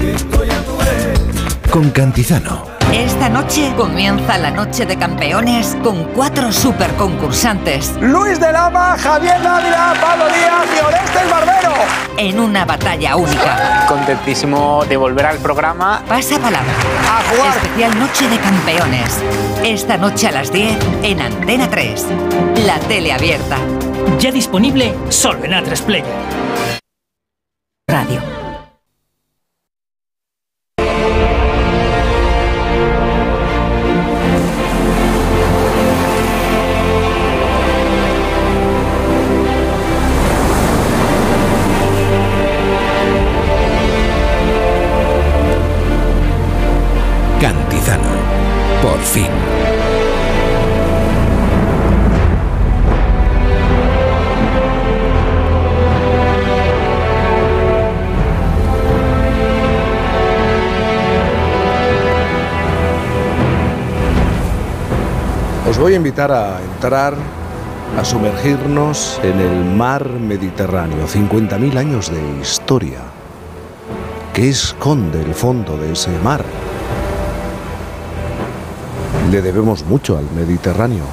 que 0.00 0.14
estoy 0.14 0.50
a 0.50 0.64
tu 0.64 0.76
vez. 0.78 1.70
Con 1.70 1.90
Cantizano. 1.90 2.75
Esta 2.96 3.28
noche 3.28 3.74
comienza 3.76 4.38
la 4.38 4.50
noche 4.50 4.86
de 4.86 4.96
campeones 4.96 5.76
con 5.82 6.04
cuatro 6.14 6.50
super 6.50 6.90
concursantes. 6.94 7.94
Luis 8.00 8.40
de 8.40 8.50
Lama, 8.50 8.96
Javier 8.96 9.42
Dávila, 9.42 9.92
Pablo 10.00 10.24
Díaz 10.28 10.66
y 10.74 10.82
Orestes 10.82 11.30
Barbero. 11.30 11.74
En 12.16 12.40
una 12.40 12.64
batalla 12.64 13.16
única. 13.16 13.84
Contentísimo 13.86 14.82
de 14.88 14.96
volver 14.96 15.26
al 15.26 15.36
programa. 15.40 16.02
Pasa 16.08 16.38
palabra. 16.38 16.72
Especial 17.54 17.98
Noche 17.98 18.30
de 18.30 18.38
Campeones. 18.38 19.22
Esta 19.62 19.98
noche 19.98 20.28
a 20.28 20.32
las 20.32 20.50
10 20.50 20.78
en 21.02 21.20
Antena 21.20 21.68
3. 21.68 22.06
La 22.64 22.78
tele 22.78 23.12
abierta. 23.12 23.58
Ya 24.18 24.32
disponible 24.32 24.94
solo 25.10 25.44
en 25.44 25.52
A3 25.52 25.82
Player. 25.82 26.06
Radio. 27.86 28.35
Voy 65.86 65.92
a 65.92 65.98
invitar 65.98 66.32
a 66.32 66.60
entrar, 66.74 67.14
a 67.96 68.04
sumergirnos 68.04 69.20
en 69.22 69.38
el 69.38 69.64
mar 69.64 70.10
Mediterráneo. 70.10 71.06
50.000 71.06 71.76
años 71.76 72.10
de 72.10 72.40
historia. 72.40 72.98
¿Qué 74.34 74.48
esconde 74.48 75.22
el 75.22 75.32
fondo 75.32 75.76
de 75.76 75.92
ese 75.92 76.10
mar? 76.24 76.44
Le 79.30 79.40
debemos 79.40 79.84
mucho 79.84 80.18
al 80.18 80.28
Mediterráneo. 80.32 81.04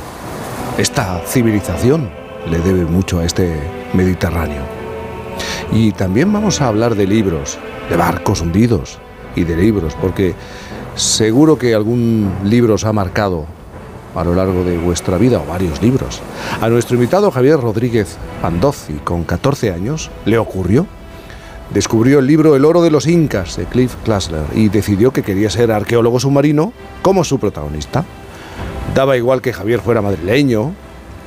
Esta 0.80 1.22
civilización 1.24 2.10
le 2.50 2.58
debe 2.58 2.86
mucho 2.86 3.20
a 3.20 3.26
este 3.26 3.56
Mediterráneo. 3.94 4.64
Y 5.72 5.92
también 5.92 6.34
vamos 6.34 6.62
a 6.62 6.68
hablar 6.68 6.96
de 6.96 7.06
libros, 7.06 7.60
de 7.92 7.96
barcos 7.96 8.42
hundidos 8.42 8.98
y 9.36 9.44
de 9.44 9.56
libros, 9.56 9.96
porque 10.02 10.34
seguro 10.96 11.60
que 11.60 11.76
algún 11.76 12.34
libro 12.44 12.74
os 12.74 12.86
ha 12.86 12.92
marcado 12.92 13.46
a 14.16 14.24
lo 14.24 14.36
largo 14.36 14.64
de 14.64 14.78
vuestra 14.78 15.18
vida 15.18 15.40
o 15.40 15.46
varios 15.46 15.82
libros. 15.82 16.22
A 16.62 16.70
nuestro 16.70 16.96
invitado 16.96 17.32
Javier 17.32 17.60
Rodríguez 17.60 18.18
Pandozzi, 18.42 18.94
con 19.04 19.24
14 19.24 19.72
años, 19.72 20.12
le 20.26 20.38
ocurrió. 20.38 20.88
Descubrió 21.74 22.20
el 22.20 22.28
libro 22.28 22.56
El 22.56 22.66
oro 22.66 22.82
de 22.82 22.92
los 22.92 23.08
incas 23.08 23.58
de 23.58 23.66
Cliff 23.66 23.96
Klassler 24.04 24.44
y 24.54 24.70
decidió 24.70 25.12
que 25.12 25.24
quería 25.24 25.50
ser 25.50 25.72
arqueólogo 25.72 26.20
submarino 26.20 26.74
como 27.02 27.24
su 27.24 27.40
protagonista. 27.40 28.06
Daba 28.94 29.18
igual 29.18 29.42
que 29.42 29.54
Javier 29.54 29.80
fuera 29.80 30.02
madrileño 30.02 30.74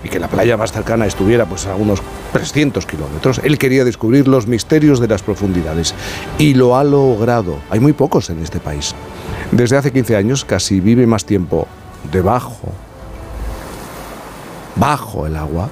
y 0.04 0.08
que 0.08 0.20
la 0.20 0.28
playa 0.28 0.56
más 0.56 0.70
cercana 0.70 1.06
estuviera 1.06 1.46
pues 1.46 1.66
a 1.66 1.74
unos 1.74 2.00
300 2.32 2.86
kilómetros. 2.86 3.40
Él 3.42 3.58
quería 3.58 3.84
descubrir 3.84 4.28
los 4.28 4.46
misterios 4.46 5.00
de 5.00 5.08
las 5.08 5.22
profundidades 5.22 5.94
y 6.38 6.54
lo 6.54 6.76
ha 6.76 6.84
logrado. 6.84 7.58
Hay 7.70 7.80
muy 7.80 7.92
pocos 7.92 8.30
en 8.30 8.40
este 8.40 8.60
país. 8.60 8.94
Desde 9.50 9.76
hace 9.76 9.92
15 9.92 10.16
años 10.16 10.44
casi 10.44 10.80
vive 10.80 11.06
más 11.06 11.24
tiempo 11.24 11.66
debajo, 12.10 12.68
bajo 14.76 15.26
el 15.26 15.36
agua, 15.36 15.70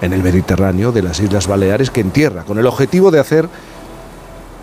en 0.00 0.12
el 0.12 0.22
Mediterráneo 0.22 0.92
de 0.92 1.02
las 1.02 1.20
Islas 1.20 1.46
Baleares 1.46 1.90
que 1.90 2.00
en 2.00 2.10
tierra, 2.10 2.44
con 2.44 2.58
el 2.58 2.66
objetivo 2.66 3.10
de 3.10 3.20
hacer 3.20 3.48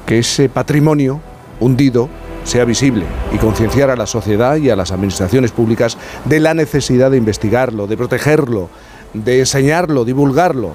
que 0.06 0.20
ese 0.20 0.50
patrimonio 0.50 1.20
hundido 1.60 2.10
sea 2.44 2.66
visible 2.66 3.06
y 3.34 3.38
concienciar 3.38 3.90
a 3.90 3.96
la 3.96 4.08
sociedad 4.08 4.58
y 4.58 4.70
a 4.70 4.76
las 4.76 4.92
administraciones 4.92 5.52
públicas 5.52 5.98
de 6.26 6.40
la 6.40 6.54
necesidad 6.54 7.12
de 7.12 7.18
investigarlo, 7.18 7.88
de 7.88 7.98
protegerlo, 7.98 8.70
de 9.14 9.40
enseñarlo, 9.40 10.06
divulgarlo. 10.06 10.72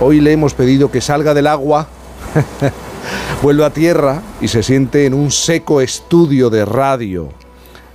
Hoy 0.00 0.20
le 0.20 0.32
hemos 0.32 0.54
pedido 0.54 0.90
que 0.90 1.00
salga 1.00 1.34
del 1.34 1.46
agua, 1.46 1.86
vuelva 3.42 3.66
a 3.66 3.70
tierra 3.70 4.22
y 4.40 4.48
se 4.48 4.62
siente 4.62 5.06
en 5.06 5.14
un 5.14 5.30
seco 5.30 5.80
estudio 5.80 6.50
de 6.50 6.64
radio. 6.64 7.43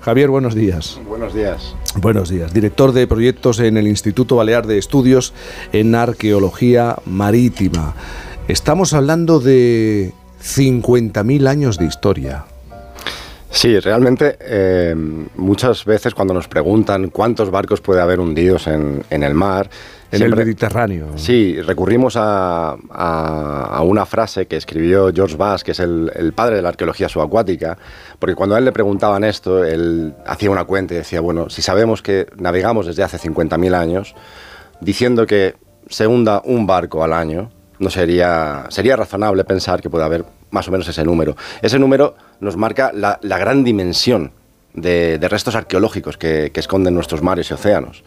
Javier, 0.01 0.29
buenos 0.29 0.55
días. 0.55 0.99
Buenos 1.07 1.33
días. 1.33 1.75
Buenos 1.95 2.29
días, 2.29 2.53
director 2.53 2.93
de 2.93 3.05
proyectos 3.05 3.59
en 3.59 3.75
el 3.75 3.87
Instituto 3.87 4.37
Balear 4.37 4.65
de 4.65 4.77
Estudios 4.77 5.33
en 5.73 5.93
Arqueología 5.93 6.95
Marítima. 7.05 7.95
Estamos 8.47 8.93
hablando 8.93 9.39
de 9.39 10.13
50.000 10.41 11.47
años 11.47 11.77
de 11.77 11.85
historia. 11.85 12.45
Sí, 13.51 13.79
realmente 13.79 14.37
eh, 14.39 14.95
muchas 15.35 15.83
veces 15.83 16.13
cuando 16.13 16.33
nos 16.33 16.47
preguntan 16.47 17.09
cuántos 17.09 17.51
barcos 17.51 17.81
puede 17.81 18.01
haber 18.01 18.19
hundidos 18.19 18.67
en, 18.67 19.03
en 19.09 19.23
el 19.23 19.33
mar, 19.33 19.69
En 20.11 20.23
el 20.23 20.35
Mediterráneo. 20.35 21.07
Sí, 21.17 21.61
recurrimos 21.61 22.15
a, 22.17 22.71
a- 22.89 23.65
a 23.71 23.81
una 23.83 24.05
frase 24.05 24.47
que 24.47 24.55
escribió 24.57 25.11
George 25.13 25.37
Bass, 25.37 25.63
que 25.63 25.71
es 25.71 25.79
el, 25.79 26.11
el 26.15 26.33
padre 26.33 26.55
de 26.57 26.61
la 26.61 26.69
arqueología 26.69 27.07
subacuática, 27.09 27.77
porque 28.17 28.35
cuando 28.35 28.55
a 28.55 28.59
él 28.59 28.65
le 28.65 28.71
preguntaban 28.71 29.23
esto, 29.23 29.63
él 29.63 30.13
hacía 30.25 30.49
una 30.49 30.63
cuenta 30.65 30.93
y 30.93 30.97
decía, 30.97 31.21
bueno, 31.21 31.49
si 31.49 31.61
sabemos 31.61 32.01
que 32.01 32.27
navegamos 32.37 32.87
desde 32.87 33.03
hace 33.03 33.17
50.000 33.17 33.73
años, 33.75 34.15
diciendo 34.81 35.25
que 35.27 35.55
se 35.89 36.07
hunda 36.07 36.41
un 36.43 36.65
barco 36.65 37.03
al 37.03 37.13
año, 37.13 37.51
no 37.79 37.89
sería, 37.89 38.65
sería 38.69 38.95
razonable 38.95 39.43
pensar 39.43 39.81
que 39.81 39.89
puede 39.89 40.03
haber 40.05 40.25
más 40.51 40.67
o 40.67 40.71
menos 40.71 40.87
ese 40.87 41.03
número. 41.03 41.35
Ese 41.61 41.77
número 41.79 42.15
nos 42.39 42.57
marca 42.57 42.91
la, 42.93 43.19
la 43.21 43.37
gran 43.37 43.63
dimensión 43.63 44.31
de, 44.73 45.17
de 45.17 45.27
restos 45.29 45.55
arqueológicos 45.55 46.17
que, 46.17 46.51
que 46.53 46.59
esconden 46.59 46.93
nuestros 46.93 47.21
mares 47.21 47.49
y 47.49 47.53
océanos. 47.53 48.03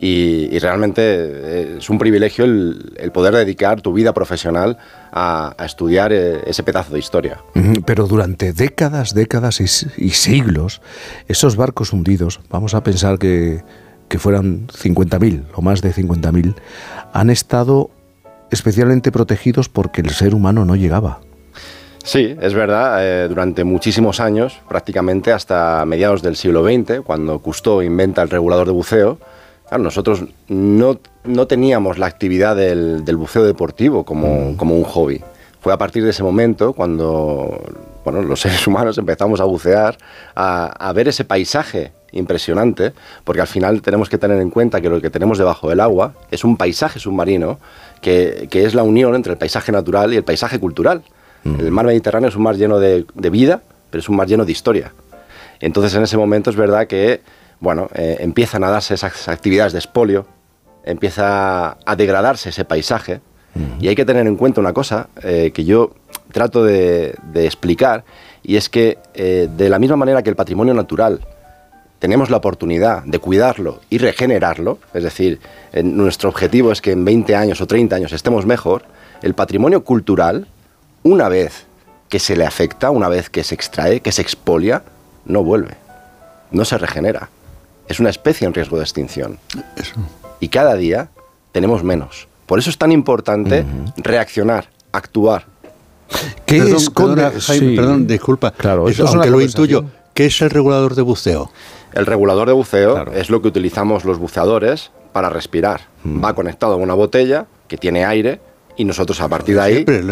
Y, 0.00 0.48
y 0.50 0.58
realmente 0.58 1.02
eh, 1.02 1.76
es 1.78 1.90
un 1.90 1.98
privilegio 1.98 2.44
el, 2.44 2.94
el 2.96 3.12
poder 3.12 3.34
dedicar 3.34 3.80
tu 3.80 3.92
vida 3.92 4.12
profesional 4.12 4.78
a, 5.12 5.54
a 5.56 5.64
estudiar 5.64 6.12
eh, 6.12 6.40
ese 6.46 6.62
pedazo 6.62 6.92
de 6.92 6.98
historia. 6.98 7.40
Pero 7.86 8.06
durante 8.06 8.52
décadas, 8.52 9.14
décadas 9.14 9.60
y 9.60 10.10
siglos, 10.10 10.80
esos 11.28 11.56
barcos 11.56 11.92
hundidos, 11.92 12.40
vamos 12.50 12.74
a 12.74 12.82
pensar 12.82 13.18
que, 13.18 13.62
que 14.08 14.18
fueran 14.18 14.66
50.000 14.68 15.44
o 15.54 15.62
más 15.62 15.82
de 15.82 15.92
50.000, 15.92 16.54
han 17.12 17.30
estado 17.30 17.90
especialmente 18.50 19.10
protegidos 19.12 19.68
porque 19.68 20.00
el 20.00 20.10
ser 20.10 20.34
humano 20.34 20.64
no 20.64 20.76
llegaba. 20.76 21.20
Sí, 22.04 22.36
es 22.40 22.54
verdad, 22.54 22.98
eh, 23.00 23.26
durante 23.28 23.64
muchísimos 23.64 24.20
años, 24.20 24.60
prácticamente 24.68 25.32
hasta 25.32 25.84
mediados 25.84 26.22
del 26.22 26.36
siglo 26.36 26.64
XX, 26.64 27.00
cuando 27.04 27.40
Cousteau 27.40 27.82
inventa 27.82 28.22
el 28.22 28.30
regulador 28.30 28.68
de 28.68 28.72
buceo, 28.72 29.18
claro, 29.68 29.82
nosotros 29.82 30.24
no, 30.48 30.98
no 31.24 31.46
teníamos 31.46 31.98
la 31.98 32.06
actividad 32.06 32.56
del, 32.56 33.04
del 33.04 33.16
buceo 33.16 33.44
deportivo 33.44 34.04
como, 34.04 34.56
como 34.56 34.76
un 34.76 34.84
hobby. 34.84 35.22
Fue 35.60 35.72
a 35.72 35.78
partir 35.78 36.04
de 36.04 36.10
ese 36.10 36.22
momento 36.22 36.72
cuando 36.72 37.60
bueno, 38.04 38.22
los 38.22 38.40
seres 38.42 38.66
humanos 38.66 38.98
empezamos 38.98 39.40
a 39.40 39.44
bucear, 39.44 39.98
a, 40.34 40.66
a 40.66 40.92
ver 40.92 41.08
ese 41.08 41.24
paisaje 41.24 41.92
impresionante, 42.12 42.92
porque 43.24 43.40
al 43.40 43.46
final 43.46 43.82
tenemos 43.82 44.08
que 44.08 44.16
tener 44.16 44.40
en 44.40 44.50
cuenta 44.50 44.80
que 44.80 44.88
lo 44.88 45.00
que 45.00 45.10
tenemos 45.10 45.38
debajo 45.38 45.68
del 45.68 45.80
agua 45.80 46.14
es 46.30 46.44
un 46.44 46.56
paisaje 46.56 46.98
submarino 46.98 47.58
que, 48.00 48.48
que 48.50 48.64
es 48.64 48.74
la 48.74 48.84
unión 48.84 49.14
entre 49.14 49.32
el 49.32 49.38
paisaje 49.38 49.72
natural 49.72 50.14
y 50.14 50.16
el 50.16 50.24
paisaje 50.24 50.58
cultural. 50.58 51.02
El 51.44 51.70
mar 51.70 51.86
Mediterráneo 51.86 52.28
es 52.28 52.34
un 52.34 52.42
mar 52.42 52.56
lleno 52.56 52.80
de, 52.80 53.06
de 53.14 53.30
vida, 53.30 53.62
pero 53.90 54.00
es 54.00 54.08
un 54.08 54.16
mar 54.16 54.26
lleno 54.26 54.44
de 54.44 54.50
historia. 54.50 54.92
Entonces 55.60 55.94
en 55.94 56.02
ese 56.02 56.16
momento 56.16 56.50
es 56.50 56.56
verdad 56.56 56.88
que 56.88 57.20
bueno, 57.60 57.88
eh, 57.94 58.18
empiezan 58.20 58.64
a 58.64 58.70
darse 58.70 58.94
esas 58.94 59.28
actividades 59.28 59.72
de 59.72 59.78
espolio, 59.78 60.26
empieza 60.84 61.76
a 61.84 61.96
degradarse 61.96 62.50
ese 62.50 62.64
paisaje 62.64 63.20
y 63.80 63.88
hay 63.88 63.94
que 63.94 64.04
tener 64.04 64.26
en 64.26 64.36
cuenta 64.36 64.60
una 64.60 64.74
cosa 64.74 65.08
eh, 65.22 65.50
que 65.54 65.64
yo 65.64 65.94
trato 66.30 66.62
de, 66.62 67.14
de 67.32 67.46
explicar 67.46 68.04
y 68.42 68.56
es 68.56 68.68
que 68.68 68.98
eh, 69.14 69.48
de 69.56 69.70
la 69.70 69.78
misma 69.78 69.96
manera 69.96 70.22
que 70.22 70.28
el 70.28 70.36
patrimonio 70.36 70.74
natural 70.74 71.20
tenemos 71.98 72.28
la 72.28 72.36
oportunidad 72.36 73.02
de 73.04 73.18
cuidarlo 73.18 73.80
y 73.88 73.96
regenerarlo, 73.96 74.78
es 74.92 75.02
decir, 75.02 75.40
nuestro 75.82 76.28
objetivo 76.28 76.70
es 76.70 76.82
que 76.82 76.92
en 76.92 77.04
20 77.04 77.34
años 77.34 77.60
o 77.62 77.66
30 77.66 77.96
años 77.96 78.12
estemos 78.12 78.44
mejor, 78.44 78.82
el 79.22 79.32
patrimonio 79.32 79.82
cultural, 79.82 80.46
una 81.02 81.30
vez 81.30 81.64
que 82.10 82.18
se 82.18 82.36
le 82.36 82.44
afecta, 82.44 82.90
una 82.90 83.08
vez 83.08 83.30
que 83.30 83.42
se 83.42 83.54
extrae, 83.54 84.00
que 84.00 84.12
se 84.12 84.22
expolia, 84.22 84.82
no 85.24 85.42
vuelve, 85.42 85.74
no 86.50 86.64
se 86.66 86.76
regenera. 86.76 87.30
Es 87.88 88.00
una 88.00 88.10
especie 88.10 88.46
en 88.46 88.54
riesgo 88.54 88.76
de 88.76 88.82
extinción. 88.82 89.38
Y 90.40 90.48
cada 90.48 90.74
día 90.74 91.08
tenemos 91.52 91.82
menos. 91.84 92.28
Por 92.46 92.58
eso 92.58 92.70
es 92.70 92.78
tan 92.78 92.92
importante 92.92 93.64
reaccionar, 93.96 94.68
actuar. 94.92 95.46
¿Qué 96.44 96.58
Perdón, 96.58 96.76
esconde- 96.76 97.14
perdona, 97.22 97.40
Jaime, 97.40 97.68
sí. 97.70 97.76
perdón, 97.76 98.06
disculpa. 98.06 98.50
Claro, 98.52 98.88
Eso, 98.88 99.08
aunque 99.08 99.30
lo 99.30 99.40
intuyo, 99.40 99.84
¿qué 100.14 100.26
es 100.26 100.40
el 100.42 100.50
regulador 100.50 100.94
de 100.94 101.02
buceo? 101.02 101.50
El 101.92 102.06
regulador 102.06 102.46
de 102.46 102.52
buceo 102.54 103.10
es 103.12 103.30
lo 103.30 103.42
que 103.42 103.48
utilizamos 103.48 104.04
los 104.04 104.18
buceadores 104.18 104.90
para 105.12 105.30
respirar. 105.30 105.82
Va 106.04 106.34
conectado 106.34 106.74
a 106.74 106.76
una 106.76 106.94
botella 106.94 107.46
que 107.68 107.76
tiene 107.78 108.04
aire 108.04 108.40
y 108.76 108.84
nosotros 108.84 109.20
a 109.20 109.28
partir 109.28 109.56
de 109.56 109.60
ahí... 109.62 109.72
Siempre, 109.84 110.02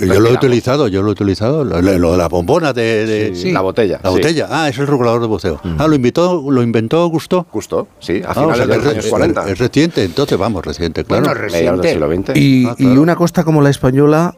Yo 0.00 0.20
lo 0.20 0.28
he 0.28 0.32
utilizado, 0.32 0.88
yo 0.88 1.00
lo 1.02 1.08
he 1.08 1.12
utilizado, 1.12 1.64
lo, 1.64 1.80
de 1.80 1.98
la 1.98 2.28
bombona 2.28 2.72
de, 2.72 3.06
de- 3.06 3.34
Sí, 3.34 3.52
la 3.52 3.60
botella, 3.62 4.00
La 4.02 4.10
sí. 4.10 4.16
botella, 4.16 4.48
ah, 4.50 4.68
es 4.68 4.78
el 4.78 4.86
regulador 4.86 5.20
de 5.22 5.26
buceo. 5.28 5.60
Ah, 5.78 5.86
lo 5.86 5.94
inventó, 5.94 6.44
lo 6.50 6.62
inventó 6.62 7.06
Gusto. 7.08 7.46
Gusto, 7.52 7.88
sí, 7.98 8.20
a 8.26 8.30
Ah, 8.30 8.34
finales 8.34 8.52
o 8.52 8.56
sea, 8.56 8.66
de 8.66 8.76
los 8.76 8.84
es, 8.86 8.92
años 8.92 9.04
es- 9.04 9.10
40. 9.10 9.48
Es 9.50 9.58
reciente, 9.58 10.04
entonces 10.04 10.36
vamos, 10.36 10.64
reciente, 10.64 11.04
claro. 11.04 11.24
Siglo 11.48 12.08
XX. 12.14 12.36
Y, 12.36 12.66
Ah, 12.66 12.74
y 12.78 12.86
una 12.96 13.16
costa 13.16 13.44
como 13.44 13.62
la 13.62 13.70
española 13.70 14.34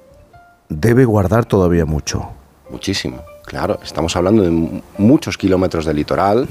debe 0.68 1.04
guardar 1.04 1.44
todavía 1.46 1.86
mucho. 1.86 2.28
Muchísimo, 2.70 3.22
claro. 3.46 3.80
Estamos 3.82 4.14
hablando 4.16 4.42
de 4.42 4.50
mu- 4.50 4.82
muchos 4.98 5.38
kilómetros 5.38 5.86
de 5.86 5.94
litoral. 5.94 6.46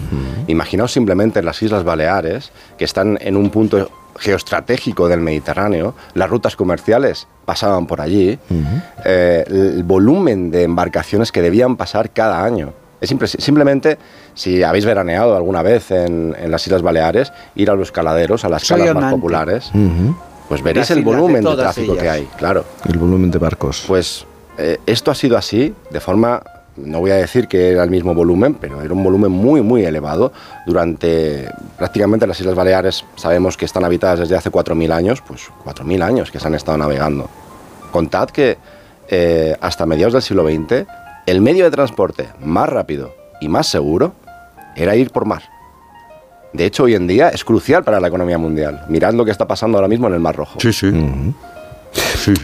Imaginaos 0.47 0.91
simplemente 0.91 1.43
las 1.43 1.61
Islas 1.61 1.83
Baleares, 1.83 2.51
que 2.77 2.85
están 2.85 3.17
en 3.21 3.37
un 3.37 3.51
punto 3.51 3.89
geoestratégico 4.17 5.07
del 5.07 5.21
Mediterráneo. 5.21 5.93
Las 6.13 6.29
rutas 6.29 6.55
comerciales 6.55 7.27
pasaban 7.45 7.87
por 7.87 8.01
allí. 8.01 8.37
Eh, 9.05 9.43
el 9.47 9.83
volumen 9.83 10.51
de 10.51 10.63
embarcaciones 10.63 11.31
que 11.31 11.41
debían 11.41 11.77
pasar 11.77 12.11
cada 12.11 12.43
año. 12.43 12.73
Es 12.99 13.13
simplemente, 13.37 13.97
si 14.33 14.63
habéis 14.63 14.85
veraneado 14.85 15.35
alguna 15.35 15.61
vez 15.61 15.91
en, 15.91 16.35
en 16.39 16.49
las 16.49 16.65
Islas 16.65 16.81
Baleares, 16.81 17.31
ir 17.55 17.69
a 17.69 17.75
los 17.75 17.91
caladeros, 17.91 18.43
a 18.43 18.49
las 18.49 18.63
Soy 18.63 18.79
calas 18.79 18.95
más 18.95 19.13
populares, 19.13 19.71
pues 20.49 20.63
veréis 20.63 20.89
el 20.91 20.99
de 20.99 21.03
volumen 21.03 21.43
de, 21.43 21.55
tráfico 21.55 21.95
que 21.95 22.09
hay, 22.09 22.27
claro. 22.37 22.65
El 22.85 22.97
volumen 22.97 23.29
de 23.29 23.37
barcos. 23.37 23.83
Pues 23.85 24.25
eh, 24.57 24.79
esto 24.87 25.11
ha 25.11 25.15
sido 25.15 25.37
así 25.37 25.75
de 25.91 25.99
forma, 25.99 26.41
no 26.77 26.99
voy 26.99 27.11
a 27.11 27.15
decir 27.15 27.47
que 27.47 27.71
era 27.71 27.83
el 27.83 27.89
mismo 27.89 28.13
volumen, 28.13 28.55
pero 28.55 28.81
era 28.81 28.93
un 28.93 29.03
volumen 29.03 29.31
muy, 29.31 29.61
muy 29.61 29.83
elevado. 29.83 30.31
Durante 30.65 31.49
prácticamente 31.77 32.27
las 32.27 32.39
Islas 32.39 32.55
Baleares 32.55 33.05
sabemos 33.15 33.57
que 33.57 33.65
están 33.65 33.83
habitadas 33.83 34.19
desde 34.19 34.35
hace 34.35 34.51
4.000 34.51 34.91
años, 34.91 35.21
pues 35.25 35.49
4.000 35.65 36.03
años 36.03 36.31
que 36.31 36.39
se 36.39 36.47
han 36.47 36.55
estado 36.55 36.77
navegando. 36.77 37.29
Contad 37.91 38.29
que 38.29 38.57
eh, 39.09 39.55
hasta 39.61 39.85
mediados 39.85 40.13
del 40.13 40.21
siglo 40.21 40.45
XX 40.47 40.85
el 41.25 41.41
medio 41.41 41.65
de 41.65 41.71
transporte 41.71 42.29
más 42.39 42.69
rápido 42.69 43.13
y 43.41 43.47
más 43.47 43.67
seguro 43.67 44.13
era 44.75 44.95
ir 44.95 45.11
por 45.11 45.25
mar. 45.25 45.43
De 46.53 46.65
hecho, 46.65 46.83
hoy 46.83 46.95
en 46.95 47.07
día 47.07 47.29
es 47.29 47.43
crucial 47.43 47.83
para 47.83 47.99
la 47.99 48.07
economía 48.07 48.37
mundial. 48.37 48.85
Mirad 48.87 49.13
lo 49.13 49.25
que 49.25 49.31
está 49.31 49.47
pasando 49.47 49.77
ahora 49.77 49.87
mismo 49.87 50.07
en 50.07 50.13
el 50.13 50.19
Mar 50.19 50.35
Rojo. 50.35 50.59
Sí, 50.59 50.71
sí. 50.71 50.91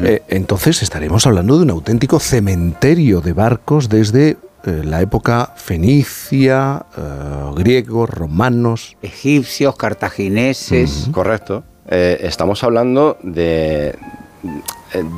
Eh, 0.01 0.21
entonces 0.29 0.81
estaremos 0.81 1.27
hablando 1.27 1.57
de 1.57 1.63
un 1.63 1.69
auténtico 1.69 2.19
cementerio 2.19 3.21
de 3.21 3.33
barcos 3.33 3.89
desde 3.89 4.37
eh, 4.65 4.81
la 4.85 5.01
época 5.01 5.51
fenicia, 5.57 6.85
eh, 6.97 7.01
griegos, 7.55 8.09
romanos. 8.09 8.95
Egipcios, 9.01 9.75
cartagineses. 9.75 11.09
Correcto. 11.11 11.63
Eh, 11.89 12.19
estamos 12.21 12.63
hablando 12.63 13.17
de, 13.23 13.93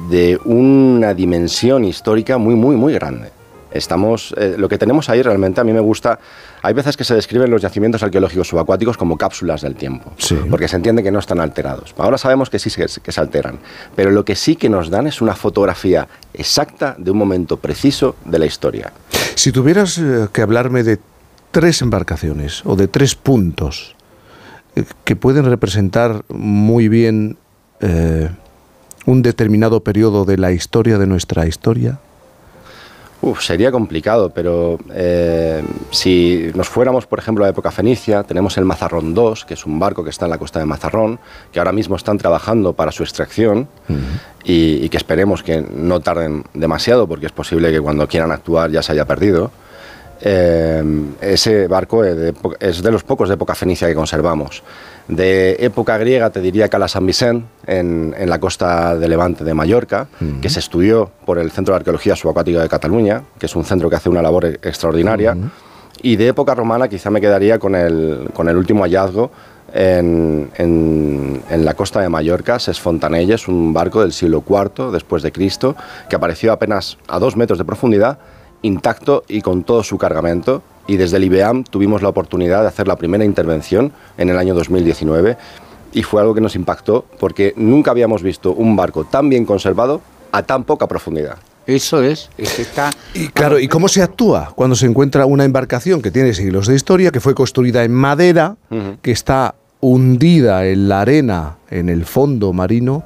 de 0.10 0.40
una 0.46 1.14
dimensión 1.14 1.86
histórica 1.86 2.40
muy, 2.40 2.56
muy, 2.56 2.76
muy 2.76 2.94
grande. 2.94 3.35
Estamos, 3.76 4.34
eh, 4.38 4.56
lo 4.58 4.68
que 4.70 4.78
tenemos 4.78 5.10
ahí 5.10 5.22
realmente 5.22 5.60
a 5.62 5.64
mí 5.64 5.74
me 5.74 5.80
gusta. 5.80 6.20
Hay 6.62 6.74
veces 6.74 6.96
que 6.98 7.04
se 7.04 7.14
describen 7.14 7.52
los 7.52 7.62
yacimientos 7.62 8.02
arqueológicos 8.04 8.48
subacuáticos 8.48 8.98
como 8.98 9.18
cápsulas 9.18 9.62
del 9.62 9.76
tiempo, 9.76 10.14
porque 10.50 10.68
se 10.68 10.76
entiende 10.78 11.04
que 11.04 11.12
no 11.12 11.20
están 11.20 11.40
alterados. 11.40 11.94
Ahora 11.98 12.18
sabemos 12.18 12.50
que 12.50 12.58
sí 12.60 12.70
se- 12.70 12.86
que 13.02 13.12
se 13.12 13.22
alteran, 13.22 13.60
pero 13.96 14.12
lo 14.12 14.24
que 14.26 14.36
sí 14.36 14.56
que 14.56 14.70
nos 14.70 14.90
dan 14.90 15.08
es 15.08 15.22
una 15.22 15.36
fotografía 15.36 16.08
exacta 16.34 16.96
de 16.98 17.12
un 17.12 17.18
momento 17.18 17.58
preciso 17.58 18.16
de 18.26 18.40
la 18.40 18.46
historia. 18.46 18.92
Si 19.36 19.52
tuvieras 19.52 19.98
eh, 19.98 20.28
que 20.32 20.42
hablarme 20.42 20.84
de 20.84 21.00
tres 21.52 21.82
embarcaciones 21.82 22.62
o 22.66 22.76
de 22.76 22.88
tres 22.88 23.16
puntos 23.16 23.96
eh, 24.76 24.84
que 25.04 25.16
pueden 25.16 25.46
representar 25.46 26.24
muy 26.30 26.88
bien 26.90 27.38
eh, 27.82 28.30
un 29.06 29.22
determinado 29.22 29.82
periodo 29.84 30.26
de 30.26 30.38
la 30.38 30.52
historia 30.52 30.98
de 30.98 31.06
nuestra 31.08 31.46
historia, 31.48 32.00
Uf, 33.22 33.42
sería 33.42 33.72
complicado, 33.72 34.30
pero 34.30 34.78
eh, 34.94 35.64
si 35.90 36.52
nos 36.54 36.70
fuéramos, 36.70 37.08
por 37.08 37.18
ejemplo, 37.18 37.44
a 37.44 37.48
la 37.48 37.52
época 37.52 37.72
fenicia, 37.72 38.24
tenemos 38.24 38.58
el 38.58 38.66
Mazarrón 38.66 39.16
II, 39.16 39.34
que 39.48 39.56
es 39.56 39.66
un 39.66 39.80
barco 39.80 40.04
que 40.04 40.12
está 40.12 40.26
en 40.26 40.32
la 40.32 40.38
costa 40.38 40.60
de 40.60 40.66
Mazarrón, 40.66 41.20
que 41.52 41.60
ahora 41.60 41.72
mismo 41.72 41.96
están 41.96 42.18
trabajando 42.18 42.74
para 42.74 42.92
su 42.92 43.04
extracción 43.04 43.68
y, 44.44 44.86
y 44.86 44.90
que 44.90 44.98
esperemos 44.98 45.42
que 45.42 45.62
no 45.62 46.02
tarden 46.02 46.44
demasiado, 46.54 47.08
porque 47.08 47.26
es 47.26 47.32
posible 47.32 47.72
que 47.72 47.82
cuando 47.82 48.08
quieran 48.08 48.32
actuar 48.32 48.70
ya 48.70 48.84
se 48.84 48.92
haya 48.92 49.06
perdido. 49.06 49.50
Eh, 50.22 50.84
ese 51.22 51.68
barco 51.68 52.04
es 52.04 52.82
de, 52.82 52.92
los 52.92 53.04
pocos 53.04 53.28
de 53.30 53.36
época 53.36 53.54
fenicia 53.56 53.88
que 53.88 53.96
conservamos. 53.96 54.64
De 55.08 55.58
época 55.60 55.98
griega 55.98 56.30
te 56.30 56.42
diría 56.42 56.68
Cala 56.70 56.88
San 56.88 57.06
Vicent, 57.06 57.46
en, 57.68 58.16
en 58.18 58.30
la 58.30 58.40
costa 58.40 58.96
de 58.96 59.08
Levante 59.08 59.44
de 59.44 59.54
Mallorca, 59.54 60.08
que 60.42 60.50
se 60.50 60.60
estudió 60.60 61.12
por 61.26 61.38
el 61.38 61.52
Centro 61.52 61.74
de 61.74 61.78
Arqueología 61.78 62.16
Subacuática 62.16 62.62
de 62.62 62.70
Cataluña, 62.70 63.24
que 63.38 63.46
es 63.46 63.56
un 63.56 63.66
centro 63.66 63.90
que 63.90 63.98
hace 63.98 64.10
una 64.10 64.22
labor 64.22 64.46
e- 64.46 64.54
extraordinaria. 64.64 65.36
Y 66.02 66.16
de 66.18 66.28
época 66.30 66.56
romana 66.56 66.88
quizá 66.88 67.10
me 67.10 67.22
quedaría 67.22 67.60
con 67.60 67.76
el, 67.76 68.30
con 68.34 68.48
el 68.50 68.58
último 68.58 68.84
hallazgo 68.84 69.32
en, 69.74 70.50
en- 70.58 71.42
en 71.50 71.66
la 71.66 71.74
costa 71.74 72.02
de 72.02 72.10
Mallorca, 72.10 72.58
Ses 72.60 72.80
Fontanelles, 72.80 73.48
un 73.48 73.74
barco 73.74 74.02
del 74.02 74.12
siglo 74.14 74.44
IV 74.48 74.92
después 74.92 75.24
de 75.24 75.32
Cristo, 75.32 75.76
que 76.10 76.16
apareció 76.16 76.52
apenas 76.52 76.98
a 77.08 77.20
dos 77.20 77.36
metros 77.36 77.58
de 77.60 77.66
profundidad, 77.66 78.18
intacto 78.62 79.24
y 79.28 79.42
con 79.42 79.64
todo 79.64 79.84
su 79.84 79.98
cargamento. 79.98 80.64
Y 80.88 80.98
desde 80.98 81.18
el 81.18 81.24
IBEAM 81.24 81.64
tuvimos 81.64 82.02
la 82.02 82.10
oportunidad 82.10 82.62
de 82.62 82.68
hacer 82.68 82.88
la 82.88 82.96
primera 82.96 83.26
intervención 83.26 83.92
en 84.18 84.30
el 84.30 84.38
año 84.38 84.54
2019 84.54 85.38
y 85.94 86.04
fue 86.04 86.22
algo 86.22 86.36
que 86.36 86.42
nos 86.42 86.56
impactó 86.56 87.06
porque 87.20 87.54
nunca 87.56 87.92
habíamos 87.92 88.22
visto 88.22 88.54
un 88.54 88.76
barco 88.76 89.06
tan 89.06 89.30
bien 89.30 89.46
conservado 89.46 90.02
a 90.32 90.44
tan 90.44 90.64
poca 90.66 90.88
profundidad. 90.88 91.38
Eso 91.66 92.04
es, 92.04 92.30
es 92.38 92.60
está... 92.60 92.92
Y 93.16 93.30
claro, 93.30 93.58
¿y 93.58 93.68
cómo 93.68 93.88
se 93.88 94.04
actúa 94.04 94.52
cuando 94.54 94.76
se 94.76 94.86
encuentra 94.86 95.26
una 95.26 95.46
embarcación 95.46 96.02
que 96.02 96.12
tiene 96.12 96.34
siglos 96.34 96.68
de 96.68 96.76
historia, 96.76 97.12
que 97.12 97.20
fue 97.20 97.34
construida 97.34 97.84
en 97.84 97.92
madera, 97.92 98.58
que 99.02 99.12
está 99.12 99.56
hundida 99.80 100.68
en 100.68 100.90
la 100.90 101.02
arena, 101.02 101.56
en 101.72 101.90
el 101.90 102.06
fondo 102.06 102.54
marino? 102.54 103.04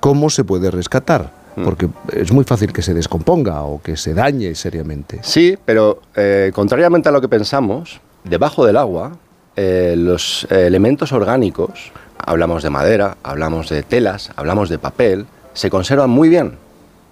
¿Cómo 0.00 0.30
se 0.30 0.44
puede 0.44 0.70
rescatar? 0.70 1.41
Porque 1.54 1.88
es 2.12 2.32
muy 2.32 2.44
fácil 2.44 2.72
que 2.72 2.82
se 2.82 2.94
descomponga 2.94 3.62
o 3.62 3.82
que 3.82 3.96
se 3.96 4.14
dañe 4.14 4.54
seriamente. 4.54 5.20
Sí, 5.22 5.56
pero 5.64 6.00
eh, 6.16 6.50
contrariamente 6.54 7.08
a 7.08 7.12
lo 7.12 7.20
que 7.20 7.28
pensamos, 7.28 8.00
debajo 8.24 8.64
del 8.64 8.76
agua, 8.76 9.12
eh, 9.54 9.94
los 9.98 10.46
eh, 10.50 10.66
elementos 10.66 11.12
orgánicos, 11.12 11.92
hablamos 12.16 12.62
de 12.62 12.70
madera, 12.70 13.18
hablamos 13.22 13.68
de 13.68 13.82
telas, 13.82 14.30
hablamos 14.36 14.70
de 14.70 14.78
papel, 14.78 15.26
se 15.52 15.68
conservan 15.68 16.08
muy 16.08 16.30
bien, 16.30 16.52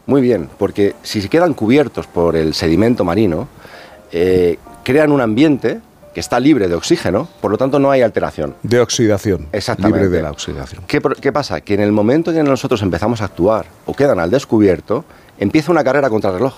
muy 0.06 0.22
bien, 0.22 0.48
porque 0.58 0.94
si 1.02 1.20
se 1.20 1.28
quedan 1.28 1.52
cubiertos 1.52 2.06
por 2.06 2.36
el 2.36 2.54
sedimento 2.54 3.04
marino, 3.04 3.46
eh, 4.12 4.58
crean 4.84 5.12
un 5.12 5.20
ambiente 5.20 5.80
que 6.14 6.20
está 6.20 6.40
libre 6.40 6.66
de 6.68 6.74
oxígeno, 6.74 7.28
por 7.40 7.50
lo 7.50 7.58
tanto 7.58 7.78
no 7.78 7.90
hay 7.90 8.02
alteración. 8.02 8.54
De 8.62 8.80
oxidación. 8.80 9.46
Exactamente. 9.52 9.98
Libre 10.00 10.16
de 10.16 10.22
la 10.22 10.30
oxidación. 10.30 10.82
¿Qué, 10.86 11.32
pasa? 11.32 11.60
Que 11.60 11.74
en 11.74 11.80
el 11.80 11.92
momento 11.92 12.30
en 12.30 12.36
que 12.38 12.42
nosotros 12.42 12.82
empezamos 12.82 13.20
a 13.22 13.26
actuar 13.26 13.66
o 13.86 13.94
quedan 13.94 14.18
al 14.18 14.30
descubierto, 14.30 15.04
empieza 15.38 15.70
una 15.70 15.84
carrera 15.84 16.10
contra 16.10 16.32
reloj. 16.32 16.54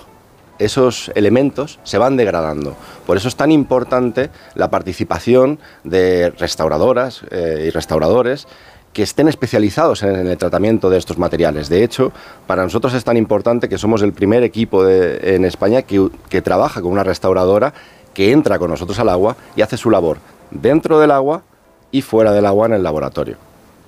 Esos 0.59 1.11
elementos 1.15 1.79
se 1.83 1.97
van 1.97 2.15
degradando. 2.15 2.75
Por 3.05 3.17
eso 3.17 3.27
es 3.27 3.35
tan 3.35 3.51
importante 3.51 4.29
la 4.55 4.69
participación 4.69 5.59
de 5.83 6.29
restauradoras 6.31 7.21
eh, 7.31 7.65
y 7.67 7.69
restauradores 7.71 8.47
que 8.93 9.01
estén 9.01 9.27
especializados 9.27 10.03
en, 10.03 10.15
en 10.15 10.27
el 10.27 10.37
tratamiento 10.37 10.91
de 10.91 10.99
estos 10.99 11.17
materiales. 11.17 11.69
De 11.69 11.83
hecho, 11.83 12.11
para 12.45 12.61
nosotros 12.63 12.93
es 12.93 13.03
tan 13.03 13.17
importante 13.17 13.67
que 13.67 13.79
somos 13.79 14.03
el 14.03 14.13
primer 14.13 14.43
equipo 14.43 14.83
de- 14.83 15.35
en 15.35 15.45
España 15.45 15.81
que, 15.81 16.09
que 16.29 16.43
trabaja 16.43 16.81
con 16.81 16.91
una 16.91 17.03
restauradora 17.03 17.73
que 18.13 18.31
entra 18.31 18.59
con 18.59 18.69
nosotros 18.69 18.97
al 18.99 19.09
agua 19.09 19.35
y 19.55 19.61
hace 19.61 19.77
su 19.77 19.89
labor 19.89 20.17
dentro 20.51 20.99
del 20.99 21.11
agua 21.11 21.43
y 21.91 22.01
fuera 22.01 22.31
del 22.33 22.45
agua 22.45 22.67
en 22.67 22.73
el 22.73 22.83
laboratorio. 22.83 23.37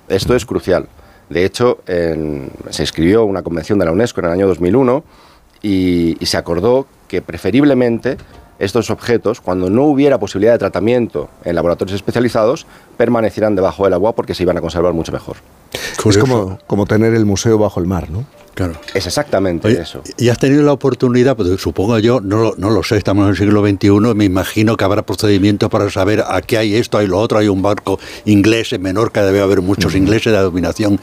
Esto 0.08 0.34
es 0.34 0.44
crucial. 0.46 0.86
De 1.28 1.44
hecho, 1.44 1.78
en- 1.86 2.50
se 2.70 2.82
escribió 2.84 3.24
una 3.24 3.42
convención 3.42 3.78
de 3.78 3.84
la 3.84 3.92
UNESCO 3.92 4.20
en 4.20 4.26
el 4.26 4.32
año 4.32 4.46
2001 4.46 5.02
y, 5.62 6.16
y 6.20 6.26
se 6.26 6.36
acordó 6.36 6.86
que 7.08 7.22
preferiblemente 7.22 8.16
estos 8.58 8.90
objetos, 8.90 9.40
cuando 9.40 9.70
no 9.70 9.84
hubiera 9.84 10.18
posibilidad 10.18 10.52
de 10.52 10.58
tratamiento 10.58 11.28
en 11.44 11.54
laboratorios 11.54 11.94
especializados, 11.96 12.66
permanecieran 12.96 13.54
debajo 13.54 13.84
del 13.84 13.94
agua 13.94 14.14
porque 14.14 14.34
se 14.34 14.42
iban 14.42 14.56
a 14.56 14.60
conservar 14.60 14.92
mucho 14.92 15.12
mejor. 15.12 15.36
Es 16.04 16.18
como, 16.18 16.58
como 16.66 16.86
tener 16.86 17.14
el 17.14 17.26
museo 17.26 17.58
bajo 17.58 17.80
el 17.80 17.86
mar, 17.86 18.10
¿no? 18.10 18.24
Claro. 18.54 18.72
Es 18.94 19.06
exactamente 19.06 19.68
Oye, 19.68 19.82
eso. 19.82 20.00
Y 20.16 20.30
has 20.30 20.38
tenido 20.38 20.62
la 20.62 20.72
oportunidad, 20.72 21.36
pues, 21.36 21.60
supongo 21.60 21.98
yo, 21.98 22.22
no 22.22 22.38
lo, 22.38 22.54
no 22.56 22.70
lo 22.70 22.82
sé, 22.82 22.96
estamos 22.96 23.24
en 23.24 23.30
el 23.32 23.36
siglo 23.36 23.62
XXI, 23.62 23.90
me 24.14 24.24
imagino 24.24 24.78
que 24.78 24.84
habrá 24.84 25.02
procedimientos 25.02 25.68
para 25.68 25.90
saber 25.90 26.24
aquí 26.26 26.56
hay 26.56 26.74
esto, 26.74 26.96
hay 26.96 27.06
lo 27.06 27.18
otro, 27.18 27.36
hay 27.36 27.48
un 27.48 27.60
barco 27.60 27.98
inglés 28.24 28.72
en 28.72 28.80
Menorca, 28.80 29.26
debe 29.26 29.42
haber 29.42 29.60
muchos 29.60 29.94
ingleses 29.94 30.32
de 30.32 30.38
dominación 30.38 30.98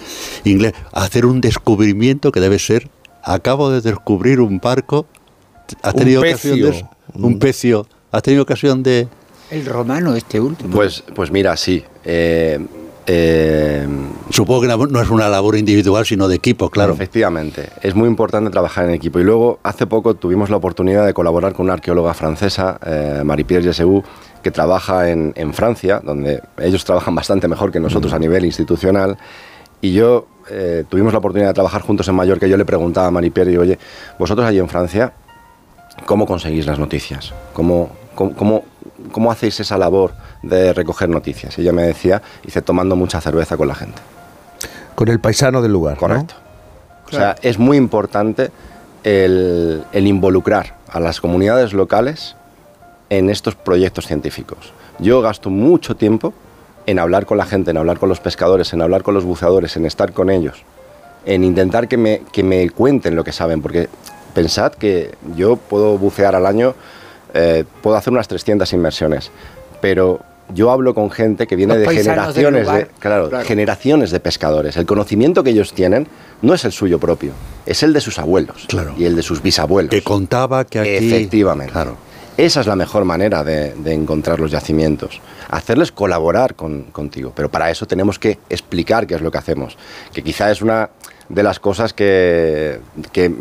inglés. 0.45 0.73
Hacer 0.93 1.27
un 1.27 1.41
descubrimiento 1.41 2.31
que 2.31 2.39
debe 2.39 2.57
ser, 2.57 2.89
acabo 3.21 3.69
de 3.69 3.81
descubrir 3.81 4.39
un 4.39 4.59
barco, 4.59 5.05
¿has 5.83 5.93
Un 5.93 5.99
tenido 5.99 6.21
ocasión 6.21 6.55
de 6.59 6.69
pecio. 6.69 6.79
eso? 6.79 6.89
Un 7.15 7.39
pecio. 7.39 7.87
¿Has 8.11 8.23
tenido 8.23 8.43
ocasión 8.43 8.83
de...? 8.83 9.07
El 9.49 9.65
romano 9.65 10.15
este 10.15 10.39
último. 10.39 10.73
Pues, 10.73 11.03
pues 11.13 11.31
mira, 11.31 11.55
sí. 11.57 11.83
Eh, 12.05 12.59
eh, 13.05 13.87
Supongo 14.29 14.61
que 14.61 14.67
no 14.67 15.01
es 15.01 15.09
una 15.09 15.29
labor 15.29 15.57
individual, 15.57 16.05
sino 16.05 16.27
de 16.27 16.35
equipo, 16.35 16.69
claro. 16.69 16.93
Efectivamente, 16.93 17.69
es 17.81 17.93
muy 17.93 18.07
importante 18.07 18.49
trabajar 18.49 18.85
en 18.85 18.91
equipo. 18.91 19.19
Y 19.19 19.23
luego, 19.23 19.59
hace 19.63 19.85
poco 19.85 20.15
tuvimos 20.15 20.49
la 20.49 20.57
oportunidad 20.57 21.05
de 21.05 21.13
colaborar 21.13 21.53
con 21.53 21.65
una 21.65 21.73
arqueóloga 21.73 22.13
francesa, 22.13 22.79
eh, 22.85 23.21
Marie-Pierre 23.23 23.63
Jessou, 23.63 24.03
que 24.41 24.51
trabaja 24.51 25.09
en, 25.09 25.33
en 25.35 25.53
Francia, 25.53 26.01
donde 26.03 26.41
ellos 26.59 26.83
trabajan 26.85 27.13
bastante 27.15 27.47
mejor 27.47 27.71
que 27.71 27.79
nosotros 27.79 28.13
a 28.13 28.19
nivel 28.19 28.45
institucional. 28.45 29.17
Y 29.81 29.91
yo 29.91 30.27
eh, 30.49 30.85
tuvimos 30.89 31.13
la 31.13 31.19
oportunidad 31.19 31.49
de 31.49 31.53
trabajar 31.53 31.81
juntos 31.81 32.07
en 32.07 32.15
Mallorca. 32.15 32.47
Y 32.47 32.49
yo 32.49 32.57
le 32.57 32.65
preguntaba 32.65 33.07
a 33.07 33.11
Marie-Pierre, 33.11 33.51
digo, 33.51 33.63
oye, 33.63 33.77
vosotros 34.17 34.47
allí 34.47 34.59
en 34.59 34.69
Francia, 34.69 35.13
¿cómo 36.05 36.25
conseguís 36.25 36.65
las 36.65 36.79
noticias? 36.79 37.33
¿Cómo, 37.53 37.89
cómo, 38.15 38.33
cómo, 38.33 38.63
cómo 39.11 39.31
hacéis 39.31 39.59
esa 39.59 39.77
labor 39.77 40.13
de 40.41 40.73
recoger 40.73 41.09
noticias? 41.09 41.57
Y 41.57 41.61
ella 41.61 41.73
me 41.73 41.83
decía, 41.83 42.21
hice 42.45 42.61
tomando 42.61 42.95
mucha 42.95 43.21
cerveza 43.21 43.57
con 43.57 43.67
la 43.67 43.75
gente. 43.75 43.99
Con 44.95 45.07
el 45.07 45.19
paisano 45.19 45.61
del 45.61 45.71
lugar. 45.71 45.97
Correcto. 45.97 46.35
O 47.07 47.11
sea, 47.15 47.35
es 47.41 47.59
muy 47.59 47.77
importante 47.77 48.49
el, 49.03 49.83
el 49.91 50.07
involucrar 50.07 50.75
a 50.87 50.99
las 50.99 51.21
comunidades 51.21 51.73
locales 51.73 52.35
en 53.09 53.29
estos 53.29 53.55
proyectos 53.55 54.07
científicos. 54.07 54.73
Yo 54.99 55.21
gasto 55.21 55.49
mucho 55.49 55.95
tiempo 55.95 56.33
en 56.85 56.99
hablar 56.99 57.25
con 57.25 57.37
la 57.37 57.45
gente, 57.45 57.71
en 57.71 57.77
hablar 57.77 57.99
con 57.99 58.09
los 58.09 58.19
pescadores, 58.19 58.73
en 58.73 58.81
hablar 58.81 59.03
con 59.03 59.13
los 59.13 59.23
buceadores, 59.23 59.77
en 59.77 59.85
estar 59.85 60.13
con 60.13 60.29
ellos, 60.29 60.63
en 61.25 61.43
intentar 61.43 61.87
que 61.87 61.97
me, 61.97 62.21
que 62.31 62.43
me 62.43 62.69
cuenten 62.69 63.15
lo 63.15 63.23
que 63.23 63.31
saben, 63.31 63.61
porque 63.61 63.89
pensad 64.33 64.71
que 64.73 65.11
yo 65.35 65.55
puedo 65.57 65.97
bucear 65.97 66.35
al 66.35 66.45
año, 66.45 66.75
eh, 67.33 67.63
puedo 67.81 67.95
hacer 67.95 68.11
unas 68.13 68.27
300 68.27 68.71
inmersiones, 68.73 69.31
pero 69.81 70.19
yo 70.53 70.71
hablo 70.71 70.93
con 70.93 71.09
gente 71.09 71.47
que 71.47 71.55
viene 71.55 71.75
Los 71.75 71.87
de 71.87 71.95
generaciones 71.95 72.67
de, 72.67 72.87
claro, 72.99 73.29
claro. 73.29 73.45
generaciones 73.45 74.11
de 74.11 74.19
pescadores. 74.19 74.75
El 74.77 74.85
conocimiento 74.85 75.43
que 75.43 75.51
ellos 75.51 75.73
tienen 75.73 76.07
no 76.41 76.53
es 76.53 76.65
el 76.65 76.71
suyo 76.71 76.99
propio, 76.99 77.31
es 77.65 77.81
el 77.83 77.93
de 77.93 78.01
sus 78.01 78.19
abuelos 78.19 78.67
y 78.97 79.05
el 79.05 79.15
de 79.15 79.23
sus 79.23 79.41
bisabuelos. 79.41 79.89
Que 79.89 80.03
contaba 80.03 80.65
que 80.65 80.79
aquí... 80.79 80.89
Efectivamente. 80.89 81.73
Esa 82.35 82.61
es 82.61 82.67
la 82.67 82.75
mejor 82.75 83.05
manera 83.05 83.43
de, 83.43 83.75
de 83.75 83.93
encontrar 83.93 84.39
los 84.39 84.49
yacimientos. 84.49 85.21
Hacerles 85.49 85.91
colaborar 85.91 86.55
con- 86.55 86.85
contigo. 86.85 87.31
Pero 87.35 87.49
para 87.49 87.69
eso 87.69 87.85
tenemos 87.85 88.17
que 88.17 88.39
explicar 88.49 89.05
qué 89.05 89.13
es 89.13 89.21
lo 89.21 89.29
que 89.29 89.37
hacemos. 89.37 89.77
Que 90.11 90.23
quizá 90.23 90.49
es 90.49 90.63
una 90.63 90.89
de 91.29 91.43
las 91.43 91.59
cosas 91.59 91.93
que, 91.93 92.79
que- 93.11 93.31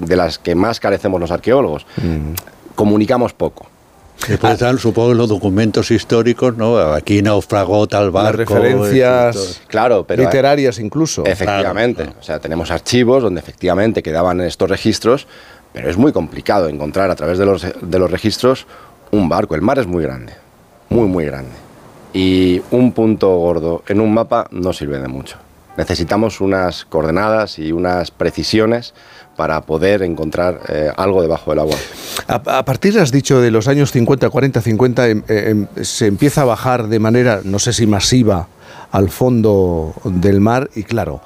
de 0.00 0.16
las 0.16 0.38
que 0.38 0.54
más 0.54 0.80
carecemos 0.80 1.20
los 1.20 1.30
arqueólogos. 1.30 1.86
Comunicamos 2.74 3.32
poco. 3.32 3.66
Después 4.28 4.54
están, 4.54 4.78
supongo, 4.78 5.12
los 5.14 5.28
documentos 5.28 5.90
históricos, 5.90 6.56
¿no? 6.56 6.78
Aquí 6.78 7.20
naufragó 7.22 7.86
tal 7.86 8.10
barco. 8.10 8.38
referencias 8.38 9.60
claro, 9.68 10.04
pero 10.06 10.22
literarias 10.22 10.78
incluso. 10.78 11.24
Efectivamente. 11.26 12.08
O 12.18 12.22
sea, 12.22 12.38
tenemos 12.38 12.70
archivos 12.70 13.22
donde 13.22 13.40
efectivamente 13.40 14.02
quedaban 14.02 14.40
estos 14.40 14.70
registros, 14.70 15.26
pero 15.72 15.90
es 15.90 15.98
muy 15.98 16.12
complicado 16.12 16.68
encontrar 16.68 17.10
a 17.10 17.14
través 17.14 17.36
de 17.38 17.44
los, 17.44 17.66
de 17.80 17.98
los 17.98 18.10
registros 18.10 18.66
un 19.10 19.28
barco. 19.28 19.54
El 19.54 19.60
mar 19.62 19.78
es 19.78 19.86
muy 19.86 20.02
grande, 20.02 20.32
muy, 20.88 21.06
muy 21.06 21.26
grande. 21.26 21.52
Y 22.14 22.62
un 22.70 22.92
punto 22.92 23.36
gordo 23.36 23.82
en 23.86 24.00
un 24.00 24.12
mapa 24.14 24.48
no 24.50 24.72
sirve 24.72 24.98
de 24.98 25.08
mucho. 25.08 25.36
Necesitamos 25.76 26.40
unas 26.40 26.84
coordenadas 26.84 27.58
y 27.58 27.72
unas 27.72 28.10
precisiones 28.10 28.94
para 29.36 29.60
poder 29.62 30.02
encontrar 30.02 30.60
eh, 30.68 30.90
algo 30.96 31.20
debajo 31.20 31.50
del 31.50 31.60
agua. 31.60 31.76
A, 32.28 32.58
a 32.58 32.64
partir, 32.64 32.98
has 32.98 33.12
dicho, 33.12 33.40
de 33.40 33.50
los 33.50 33.68
años 33.68 33.92
50, 33.92 34.30
40, 34.30 34.60
50, 34.62 35.08
em- 35.08 35.22
em, 35.28 35.66
se 35.82 36.06
empieza 36.06 36.42
a 36.42 36.44
bajar 36.46 36.88
de 36.88 36.98
manera, 36.98 37.40
no 37.44 37.58
sé 37.58 37.72
si 37.74 37.86
masiva, 37.86 38.48
al 38.92 39.10
fondo 39.10 39.92
del 40.04 40.40
mar. 40.40 40.70
Y 40.74 40.84
claro, 40.84 41.20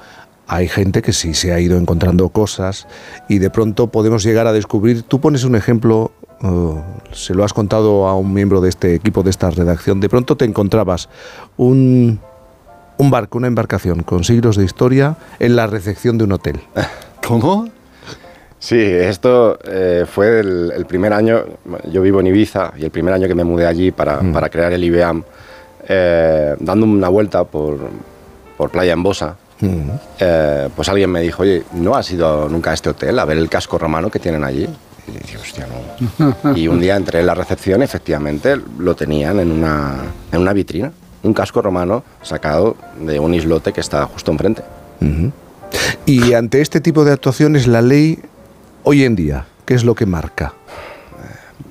hay 0.47 0.67
gente 0.67 1.01
que 1.01 1.13
sí 1.13 1.33
se 1.33 1.53
ha 1.53 1.59
ido 1.61 1.77
encontrando 1.77 2.27
cosas 2.29 2.87
y 3.29 3.39
de 3.39 3.49
pronto 3.49 3.87
podemos 3.87 4.23
llegar 4.23 4.47
a 4.47 4.51
descubrir, 4.53 5.03
tú 5.03 5.21
pones 5.21 5.45
un 5.45 5.55
ejemplo, 5.55 6.11
eh, 6.43 6.81
se 7.13 7.33
lo 7.33 7.45
has 7.45 7.53
contado 7.53 8.07
a 8.09 8.15
un 8.17 8.33
miembro 8.33 8.59
de 8.59 8.67
este 8.67 8.95
equipo, 8.95 9.23
de 9.23 9.29
esta 9.29 9.49
redacción, 9.49 10.01
de 10.01 10.09
pronto 10.09 10.35
te 10.35 10.43
encontrabas 10.43 11.07
un, 11.55 12.19
un 13.01 13.09
barco, 13.09 13.39
una 13.39 13.47
embarcación 13.47 14.03
con 14.03 14.23
siglos 14.23 14.57
de 14.57 14.63
historia 14.63 15.15
en 15.39 15.55
la 15.55 15.65
recepción 15.65 16.17
de 16.19 16.23
un 16.25 16.33
hotel. 16.33 16.59
¿Cómo? 17.27 17.67
Sí, 18.59 18.79
esto 18.79 19.57
eh, 19.65 20.05
fue 20.07 20.39
el, 20.39 20.71
el 20.75 20.85
primer 20.85 21.11
año, 21.13 21.39
yo 21.91 22.03
vivo 22.03 22.19
en 22.19 22.27
Ibiza 22.27 22.73
y 22.77 22.83
el 22.83 22.91
primer 22.91 23.11
año 23.15 23.27
que 23.27 23.33
me 23.33 23.43
mudé 23.43 23.65
allí 23.65 23.89
para, 23.91 24.21
Mm. 24.21 24.31
para 24.33 24.49
crear 24.49 24.71
el 24.73 24.83
IBEAM, 24.83 25.23
eh, 25.87 26.55
dando 26.59 26.85
una 26.85 27.09
vuelta 27.09 27.43
por, 27.43 27.79
por 28.55 28.69
Playa 28.69 28.93
en 28.93 29.01
Bosa, 29.01 29.35
eh, 30.19 30.69
pues 30.75 30.87
alguien 30.89 31.09
me 31.09 31.21
dijo, 31.21 31.41
oye, 31.41 31.63
¿no 31.73 31.95
has 31.95 32.11
ido 32.11 32.47
nunca 32.49 32.69
a 32.69 32.73
este 32.75 32.89
hotel 32.91 33.17
a 33.17 33.25
ver 33.25 33.37
el 33.37 33.49
casco 33.49 33.79
romano 33.79 34.11
que 34.11 34.19
tienen 34.19 34.43
allí? 34.43 34.67
Y 35.07 35.11
dije, 35.11 35.37
hostia, 35.37 35.65
no. 36.19 36.53
Y 36.55 36.67
un 36.67 36.79
día 36.79 36.95
entré 36.97 37.21
en 37.21 37.25
la 37.25 37.33
recepción, 37.33 37.81
efectivamente, 37.81 38.55
lo 38.77 38.93
tenían 38.95 39.39
en 39.39 39.51
una, 39.51 39.95
en 40.31 40.39
una 40.39 40.53
vitrina, 40.53 40.91
un 41.23 41.33
casco 41.33 41.61
romano 41.61 42.03
sacado 42.21 42.75
de 42.99 43.19
un 43.19 43.33
islote 43.33 43.73
que 43.73 43.81
está 43.81 44.05
justo 44.05 44.31
enfrente. 44.31 44.63
Y 46.05 46.33
ante 46.33 46.61
este 46.61 46.81
tipo 46.81 47.05
de 47.05 47.11
actuaciones, 47.13 47.67
la 47.67 47.81
ley 47.81 48.19
hoy 48.83 49.03
en 49.03 49.15
día, 49.15 49.45
¿qué 49.65 49.73
es 49.73 49.83
lo 49.83 49.95
que 49.95 50.05
marca? 50.05 50.53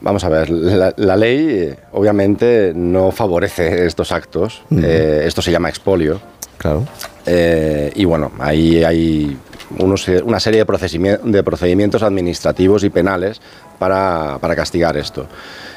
Vamos 0.02 0.24
a 0.24 0.28
ver, 0.30 0.48
la, 0.48 0.94
la 0.96 1.16
ley 1.16 1.46
eh, 1.50 1.76
obviamente 1.92 2.72
no 2.74 3.10
favorece 3.10 3.86
estos 3.86 4.12
actos. 4.12 4.62
Eh, 4.70 5.24
esto 5.26 5.42
se 5.42 5.52
llama 5.52 5.68
expolio. 5.68 6.20
Claro. 6.56 6.86
Eh, 7.26 7.92
y 7.94 8.04
bueno, 8.06 8.32
ahí 8.38 8.82
hay 8.82 9.36
unos, 9.78 10.08
una 10.24 10.40
serie 10.40 10.64
de, 10.64 11.42
procedimientos 11.42 12.02
administrativos 12.02 12.82
y 12.84 12.90
penales 12.90 13.40
para, 13.78 14.38
para 14.40 14.56
castigar 14.56 14.96
esto. 14.96 15.26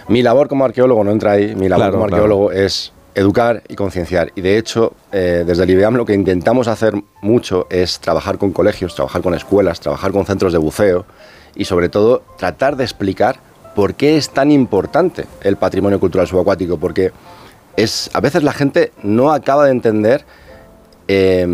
Mi 0.07 0.21
labor 0.21 0.47
como 0.47 0.63
arqueólogo 0.63 1.03
no 1.03 1.11
entra 1.11 1.31
ahí. 1.31 1.55
Mi 1.55 1.67
labor 1.67 1.85
Claro, 1.85 1.91
como 1.93 2.05
claro. 2.05 2.23
arqueólogo 2.23 2.51
es 2.51 2.93
educar 3.15 3.63
y 3.67 3.75
concienciar. 3.75 4.31
Y 4.35 4.41
de 4.41 4.57
hecho, 4.57 4.93
eh, 5.11 5.43
desde 5.45 5.63
el 5.63 5.69
IBEAM 5.69 5.95
lo 5.95 6.05
que 6.05 6.13
intentamos 6.13 6.67
hacer 6.67 6.93
mucho 7.21 7.67
es 7.69 7.99
trabajar 7.99 8.37
con 8.37 8.51
colegios, 8.51 8.95
trabajar 8.95 9.21
con 9.21 9.33
escuelas, 9.33 9.79
trabajar 9.79 10.11
con 10.11 10.25
centros 10.25 10.53
de 10.53 10.59
buceo 10.59 11.05
y 11.55 11.65
sobre 11.65 11.89
todo 11.89 12.23
tratar 12.37 12.75
de 12.75 12.83
explicar 12.83 13.37
por 13.75 13.95
qué 13.95 14.17
es 14.17 14.29
tan 14.29 14.51
importante 14.51 15.25
el 15.41 15.57
patrimonio 15.57 15.99
cultural 15.99 16.27
subacuático, 16.27 16.77
porque 16.77 17.11
es, 17.75 18.09
a 18.13 18.19
veces 18.19 18.43
la 18.43 18.53
gente 18.53 18.91
no 19.01 19.31
acaba 19.31 19.65
de 19.65 19.71
entender 19.71 20.25
eh, 21.07 21.45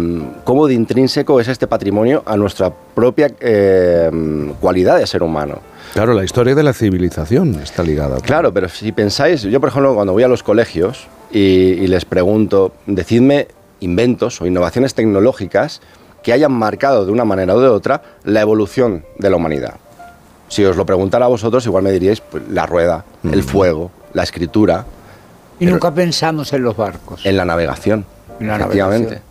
cómo 0.44 0.68
de 0.68 0.74
intrínseco 0.74 1.40
es 1.40 1.48
este 1.48 1.66
patrimonio 1.66 2.24
a 2.26 2.38
nuestra 2.38 2.72
propia 2.72 3.32
eh, 3.40 4.12
cualidad 4.60 5.00
de 5.00 5.08
ser 5.08 5.24
humano. 5.24 5.60
Claro, 5.94 6.14
la 6.14 6.24
historia 6.24 6.54
de 6.54 6.62
la 6.62 6.74
civilización 6.74 7.56
está 7.56 7.82
ligada. 7.84 8.18
Claro, 8.20 8.54
pero 8.54 8.70
si 8.70 8.92
pensáis, 8.92 9.42
yo 9.42 9.60
por 9.60 9.70
ejemplo 9.70 9.96
cuando 9.96 10.14
voy 10.14 10.24
a 10.24 10.28
los 10.28 10.44
colegios 10.44 11.08
y, 11.32 11.40
y 11.40 11.88
les 11.88 12.06
pregunto, 12.06 12.74
decidme 12.86 13.48
inventos 13.80 14.42
o 14.42 14.46
innovaciones 14.46 14.94
tecnológicas 14.94 15.82
que 16.24 16.34
hayan 16.34 16.52
marcado 16.52 17.06
de 17.06 17.12
una 17.12 17.26
manera 17.26 17.56
o 17.56 17.62
de 17.62 17.70
otra 17.70 18.02
la 18.24 18.42
evolución 18.42 19.06
de 19.18 19.30
la 19.30 19.38
humanidad. 19.38 19.76
Si 20.50 20.66
os 20.66 20.76
lo 20.76 20.86
preguntara 20.86 21.26
a 21.26 21.30
vosotros, 21.30 21.66
igual 21.66 21.84
me 21.84 21.92
diríais 21.92 22.22
pues, 22.22 22.44
la 22.50 22.66
rueda, 22.66 23.06
el 23.24 23.44
fuego, 23.44 23.92
la 24.14 24.24
escritura, 24.24 24.86
Y 25.60 25.66
nunca 25.66 25.94
pensamos 25.94 26.52
en 26.54 26.64
los 26.64 26.76
barcos. 26.76 27.26
en 27.26 27.38
la 27.38 27.46
navegación. 27.46 28.06
En 28.40 28.48
la 28.48 28.56
efectivamente. 28.56 29.22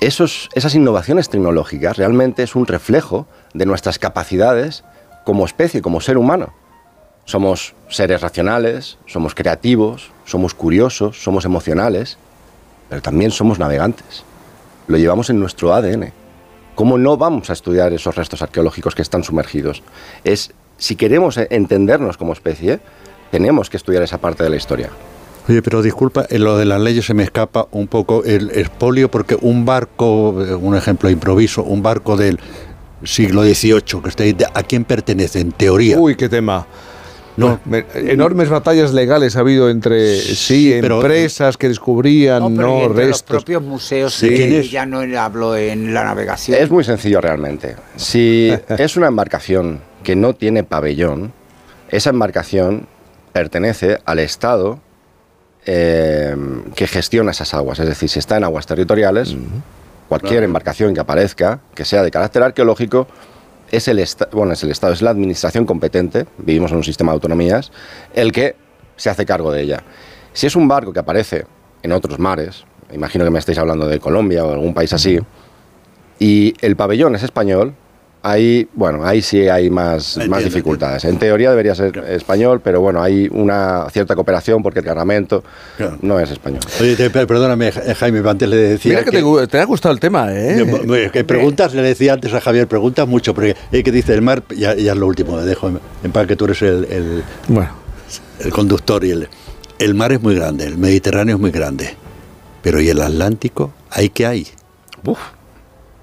Esos, 0.00 0.48
esas 0.54 0.74
innovaciones 0.74 1.28
tecnológicas 1.28 1.96
realmente 1.96 2.42
es 2.42 2.56
un 2.56 2.66
reflejo 2.66 3.26
de 3.54 3.66
nuestras 3.66 4.00
capacidades 4.00 4.82
como 5.24 5.46
especie, 5.46 5.80
como 5.80 6.00
ser 6.00 6.18
humano. 6.18 6.52
Somos 7.24 7.74
seres 7.88 8.20
racionales, 8.20 8.98
somos 9.06 9.34
creativos, 9.34 10.10
somos 10.24 10.54
curiosos, 10.54 11.22
somos 11.22 11.44
emocionales, 11.44 12.18
pero 12.88 13.00
también 13.00 13.30
somos 13.30 13.58
navegantes. 13.58 14.24
Lo 14.88 14.98
llevamos 14.98 15.30
en 15.30 15.38
nuestro 15.38 15.72
ADN. 15.72 16.12
¿Cómo 16.74 16.98
no 16.98 17.16
vamos 17.16 17.50
a 17.50 17.52
estudiar 17.52 17.92
esos 17.92 18.14
restos 18.16 18.42
arqueológicos 18.42 18.94
que 18.94 19.02
están 19.02 19.24
sumergidos? 19.24 19.82
Es, 20.24 20.52
si 20.78 20.96
queremos 20.96 21.36
eh, 21.36 21.46
entendernos 21.50 22.16
como 22.16 22.32
especie, 22.32 22.80
tenemos 23.30 23.70
que 23.70 23.76
estudiar 23.76 24.02
esa 24.02 24.18
parte 24.18 24.42
de 24.42 24.50
la 24.50 24.56
historia. 24.56 24.90
Oye, 25.48 25.60
pero 25.60 25.82
disculpa, 25.82 26.24
en 26.28 26.44
lo 26.44 26.56
de 26.56 26.64
las 26.64 26.80
leyes 26.80 27.06
se 27.06 27.14
me 27.14 27.24
escapa 27.24 27.66
un 27.72 27.88
poco 27.88 28.24
el 28.24 28.50
expolio 28.50 29.10
porque 29.10 29.36
un 29.40 29.64
barco, 29.64 30.42
eh, 30.42 30.54
un 30.54 30.76
ejemplo 30.76 31.10
improviso, 31.10 31.62
un 31.62 31.82
barco 31.82 32.16
del 32.16 32.38
siglo 33.04 33.42
XVIII 33.42 34.02
que 34.02 34.08
está 34.08 34.22
ahí, 34.22 34.36
¿a 34.54 34.62
quién 34.62 34.84
pertenece 34.84 35.40
en 35.40 35.52
teoría? 35.52 35.98
Uy, 35.98 36.14
qué 36.14 36.28
tema. 36.28 36.66
No, 37.36 37.58
me- 37.64 37.84
enormes 37.94 38.48
batallas 38.50 38.92
legales 38.92 39.36
ha 39.36 39.40
habido 39.40 39.70
entre 39.70 40.16
sí, 40.18 40.72
empresas 40.74 41.56
que 41.56 41.68
descubrían 41.68 42.40
No, 42.42 42.48
no 42.50 42.82
entre 42.82 42.88
los 42.88 42.96
restos. 42.96 43.36
propios 43.42 43.62
museos, 43.62 44.12
Sí. 44.14 44.28
que 44.28 44.68
ya 44.68 44.84
no 44.84 45.00
hablo 45.18 45.56
en 45.56 45.94
la 45.94 46.04
navegación. 46.04 46.58
Es 46.60 46.70
muy 46.70 46.84
sencillo 46.84 47.20
realmente. 47.20 47.76
Si 47.96 48.52
es 48.78 48.96
una 48.96 49.06
embarcación 49.06 49.80
que 50.04 50.14
no 50.14 50.34
tiene 50.34 50.62
pabellón, 50.62 51.32
esa 51.88 52.10
embarcación 52.10 52.86
pertenece 53.32 53.98
al 54.04 54.18
Estado 54.18 54.80
eh, 55.64 56.34
que 56.74 56.86
gestiona 56.86 57.30
esas 57.30 57.54
aguas. 57.54 57.78
Es 57.78 57.86
decir, 57.86 58.08
si 58.08 58.18
está 58.18 58.36
en 58.36 58.44
aguas 58.44 58.66
territoriales, 58.66 59.34
cualquier 60.08 60.42
embarcación 60.42 60.92
que 60.92 61.00
aparezca, 61.00 61.60
que 61.74 61.84
sea 61.84 62.02
de 62.02 62.10
carácter 62.10 62.42
arqueológico, 62.42 63.06
es 63.72 63.88
el, 63.88 64.04
bueno, 64.32 64.52
es 64.52 64.62
el 64.62 64.70
Estado, 64.70 64.92
es 64.92 65.02
la 65.02 65.10
administración 65.10 65.66
competente, 65.66 66.26
vivimos 66.38 66.70
en 66.70 66.76
un 66.76 66.84
sistema 66.84 67.10
de 67.10 67.14
autonomías, 67.14 67.72
el 68.14 68.30
que 68.30 68.54
se 68.96 69.10
hace 69.10 69.26
cargo 69.26 69.50
de 69.50 69.62
ella. 69.62 69.82
Si 70.34 70.46
es 70.46 70.54
un 70.54 70.68
barco 70.68 70.92
que 70.92 71.00
aparece 71.00 71.46
en 71.82 71.92
otros 71.92 72.18
mares, 72.18 72.64
imagino 72.92 73.24
que 73.24 73.30
me 73.30 73.38
estáis 73.38 73.58
hablando 73.58 73.88
de 73.88 73.98
Colombia 73.98 74.44
o 74.44 74.52
algún 74.52 74.74
país 74.74 74.92
así, 74.92 75.18
y 76.18 76.54
el 76.60 76.76
pabellón 76.76 77.14
es 77.16 77.22
español, 77.22 77.74
ahí, 78.22 78.68
bueno, 78.74 79.04
ahí 79.04 79.20
sí 79.22 79.48
hay 79.48 79.68
más, 79.70 80.16
más 80.28 80.44
dificultades. 80.44 81.04
En 81.04 81.18
teoría 81.18 81.50
debería 81.50 81.74
ser 81.74 81.98
español, 82.08 82.60
pero 82.62 82.80
bueno, 82.80 83.02
hay 83.02 83.28
una 83.32 83.86
cierta 83.90 84.14
cooperación 84.14 84.62
porque 84.62 84.78
el 84.80 84.84
cargamento 84.84 85.42
no 86.02 86.18
es 86.20 86.30
español. 86.30 86.60
Oye, 86.80 86.94
te- 86.96 87.10
perdóname, 87.10 87.72
Ja- 87.72 87.94
Jaime, 87.94 88.28
antes 88.28 88.48
le 88.48 88.56
decía. 88.56 88.92
Mira 88.92 89.04
que, 89.04 89.10
te, 89.10 89.22
gu- 89.24 89.48
te 89.48 89.58
ha 89.58 89.64
gustado 89.64 89.92
el 89.92 90.00
tema, 90.00 90.32
¿eh? 90.32 90.56
Eh, 90.94 91.10
que 91.12 91.24
preguntas, 91.24 91.74
le 91.74 91.82
decía 91.82 92.12
antes 92.12 92.32
a 92.32 92.40
Javier, 92.40 92.66
preguntas 92.68 93.06
mucho, 93.08 93.34
porque 93.34 93.56
eh, 93.72 93.82
que 93.82 93.90
dice 93.92 94.14
el 94.14 94.22
mar, 94.22 94.42
ya, 94.56 94.74
ya 94.74 94.92
es 94.92 94.98
lo 94.98 95.06
último, 95.06 95.36
me 95.36 95.42
dejo 95.42 95.68
en, 95.68 95.80
en 96.04 96.12
paz 96.12 96.26
que 96.26 96.36
tú 96.36 96.44
eres 96.46 96.62
el, 96.62 96.84
el, 96.90 97.24
el 98.40 98.50
conductor 98.52 99.04
y 99.04 99.10
el, 99.10 99.28
el 99.78 99.94
mar 99.94 100.12
es 100.12 100.22
muy 100.22 100.34
grande, 100.36 100.64
el 100.66 100.78
Mediterráneo 100.78 101.34
es 101.36 101.40
muy 101.40 101.50
grande, 101.50 101.96
pero 102.62 102.80
¿y 102.80 102.88
el 102.88 103.00
Atlántico? 103.00 103.72
¿Hay 103.90 104.10
que 104.10 104.26
hay? 104.26 104.46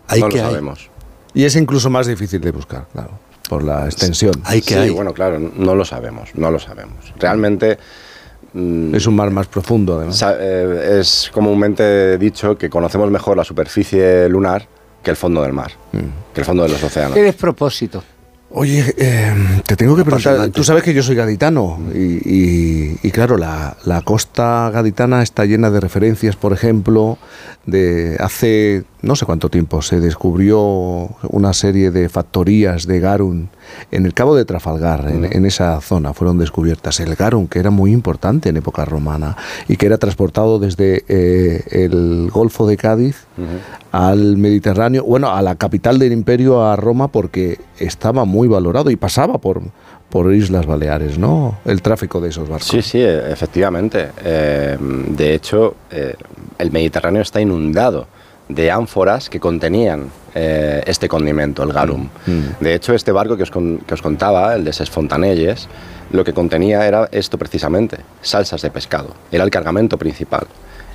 Hay 0.07 0.21
no 0.21 0.29
que 0.29 0.37
lo 0.37 0.43
hay. 0.43 0.49
sabemos. 0.49 0.89
Y 1.33 1.43
es 1.45 1.55
incluso 1.55 1.89
más 1.89 2.07
difícil 2.07 2.41
de 2.41 2.51
buscar, 2.51 2.85
claro, 2.91 3.11
por 3.47 3.63
la 3.63 3.85
extensión. 3.85 4.33
sí, 4.61 4.89
bueno, 4.89 5.13
claro, 5.13 5.39
no 5.39 5.75
lo 5.75 5.85
sabemos, 5.85 6.29
no 6.35 6.49
lo 6.51 6.59
sabemos. 6.59 7.13
Realmente... 7.17 7.77
mm, 8.53 8.95
Es 8.95 9.05
un 9.07 9.15
mar 9.15 9.29
más 9.31 9.47
profundo, 9.47 9.97
además. 9.97 10.23
eh, 10.39 10.97
es 10.99 11.29
comúnmente 11.33 12.17
dicho 12.17 12.57
que 12.57 12.69
conocemos 12.69 13.09
mejor 13.11 13.37
la 13.37 13.43
superficie 13.43 14.27
lunar 14.29 14.67
que 15.03 15.11
el 15.11 15.15
fondo 15.17 15.41
del 15.43 15.53
mar, 15.53 15.71
Mm. 15.93 16.33
que 16.33 16.41
el 16.41 16.45
fondo 16.45 16.63
de 16.63 16.69
los 16.69 16.83
océanos. 16.83 17.13
Qué 17.13 17.23
despropósito. 17.23 18.03
Oye, 18.51 18.95
eh, 18.97 19.61
te 19.67 19.75
tengo 19.75 19.95
que 19.95 20.03
preguntar, 20.03 20.49
tú 20.49 20.63
sabes 20.63 20.81
que 20.83 20.91
yo 20.93 21.03
soy 21.03 21.15
gaditano 21.15 21.77
y, 21.93 21.99
y- 22.27 22.97
y 23.03 23.11
claro, 23.11 23.37
la, 23.37 23.77
la 23.85 24.01
costa 24.01 24.71
gaditana 24.73 25.21
está 25.21 25.45
llena 25.45 25.69
de 25.69 25.79
referencias, 25.79 26.35
por 26.35 26.51
ejemplo, 26.51 27.19
de 27.67 28.17
hace 28.19 28.85
no 29.03 29.15
sé 29.15 29.25
cuánto 29.27 29.49
tiempo 29.49 29.83
se 29.83 29.99
descubrió 29.99 30.59
una 31.29 31.53
serie 31.53 31.91
de 31.91 32.09
factorías 32.09 32.87
de 32.87 32.99
garum 32.99 33.47
en 33.91 34.05
el 34.05 34.13
cabo 34.13 34.35
de 34.35 34.45
Trafalgar, 34.45 35.07
en, 35.09 35.25
en 35.25 35.45
esa 35.45 35.79
zona 35.81 36.13
fueron 36.13 36.37
descubiertas. 36.37 36.99
El 36.99 37.15
garum, 37.15 37.47
que 37.47 37.59
era 37.59 37.69
muy 37.69 37.91
importante 37.91 38.49
en 38.49 38.57
época 38.57 38.85
romana 38.85 39.35
y 39.67 39.77
que 39.77 39.85
era 39.85 39.97
transportado 39.97 40.59
desde 40.59 41.03
eh, 41.07 41.63
el 41.71 42.29
Golfo 42.31 42.67
de 42.67 42.77
Cádiz 42.77 43.25
al 43.91 44.37
Mediterráneo, 44.37 45.03
bueno, 45.03 45.29
a 45.31 45.41
la 45.41 45.55
capital 45.55 45.97
del 45.99 46.11
imperio, 46.11 46.63
a 46.63 46.75
Roma, 46.75 47.07
porque 47.07 47.59
estaba 47.79 48.25
muy 48.25 48.47
valorado 48.47 48.91
y 48.91 48.95
pasaba 48.95 49.37
por, 49.39 49.61
por 50.09 50.33
Islas 50.33 50.65
Baleares, 50.65 51.17
¿no? 51.17 51.57
El 51.65 51.81
tráfico 51.81 52.19
de 52.21 52.29
esos 52.29 52.47
barcos. 52.47 52.67
Sí, 52.67 52.81
sí, 52.81 52.99
e- 52.99 53.31
efectivamente. 53.31 54.09
Eh, 54.23 54.77
de 54.79 55.33
hecho, 55.33 55.75
eh, 55.91 56.15
el 56.57 56.71
Mediterráneo 56.71 57.21
está 57.21 57.41
inundado 57.41 58.07
de 58.49 58.71
ánforas 58.71 59.29
que 59.29 59.39
contenían 59.39 60.09
eh, 60.35 60.81
este 60.85 61.07
condimento, 61.07 61.63
el 61.63 61.71
garum. 61.71 62.09
De 62.59 62.73
hecho, 62.73 62.93
este 62.93 63.11
barco 63.11 63.37
que 63.37 63.43
os, 63.43 63.51
con- 63.51 63.77
que 63.79 63.93
os 63.93 64.01
contaba, 64.01 64.55
el 64.55 64.63
de 64.65 64.73
Ses 64.73 64.89
Fontanelles, 64.89 65.67
lo 66.11 66.23
que 66.23 66.33
contenía 66.33 66.85
era 66.87 67.07
esto 67.11 67.37
precisamente, 67.37 67.97
salsas 68.21 68.61
de 68.61 68.71
pescado. 68.71 69.13
Era 69.31 69.43
el 69.43 69.49
cargamento 69.51 69.97
principal. 69.97 70.47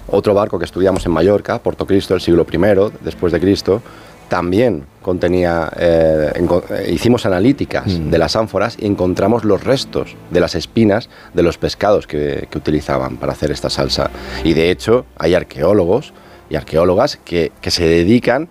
Otro 0.09 0.35
barco 0.35 0.59
que 0.59 0.65
estudiamos 0.65 1.07
en 1.07 1.13
Mallorca, 1.13 1.59
Porto 1.61 1.87
Cristo, 1.87 2.15
el 2.15 2.21
siglo 2.21 2.45
I 2.53 2.59
después 3.01 3.33
de 3.33 3.41
Cristo, 3.41 3.81
también 4.29 4.85
contenía, 5.01 5.71
eh, 5.79 6.33
eh, 6.35 6.91
hicimos 6.93 7.25
analíticas 7.27 7.85
de 7.87 8.19
las 8.19 8.37
ánforas 8.37 8.77
y 8.81 8.87
encontramos 8.87 9.45
los 9.45 9.63
restos 9.63 10.17
de 10.31 10.41
las 10.41 10.55
espinas 10.55 11.09
de 11.35 11.43
los 11.43 11.57
pescados 11.59 12.07
que, 12.07 12.49
que 12.51 12.59
utilizaban 12.59 13.17
para 13.19 13.33
hacer 13.33 13.51
esta 13.51 13.71
salsa. 13.71 14.11
Y 14.43 14.55
de 14.55 14.71
hecho 14.71 15.07
hay 15.17 15.35
arqueólogos 15.35 16.13
y 16.55 16.57
arqueólogas 16.57 17.19
que, 17.25 17.51
que 17.61 17.71
se 17.71 17.85
dedican 17.85 18.49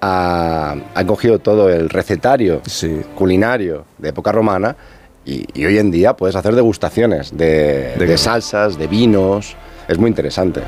ha, 0.00 0.76
ha 0.94 1.04
cogido 1.04 1.40
todo 1.40 1.68
el 1.68 1.88
recetario 1.90 2.62
culinario 3.16 3.84
de 3.98 4.10
época 4.10 4.30
romana 4.32 4.76
y, 5.24 5.44
y 5.52 5.66
hoy 5.66 5.78
en 5.78 5.90
día 5.90 6.14
puedes 6.14 6.36
hacer 6.36 6.54
degustaciones 6.54 7.36
de, 7.36 7.94
de 7.96 8.16
salsas, 8.16 8.78
de 8.78 8.86
vinos. 8.86 9.56
Es 9.88 9.98
muy 9.98 10.08
interesante. 10.08 10.62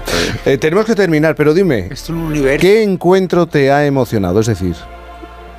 Eh, 0.45 0.59
tenemos 0.59 0.85
que 0.85 0.97
terminar, 0.97 1.37
pero 1.37 1.55
dime, 1.55 1.91
¿qué 2.59 2.83
encuentro 2.83 3.47
te 3.47 3.71
ha 3.71 3.87
emocionado? 3.87 4.41
Es 4.41 4.49
decir, 4.49 4.75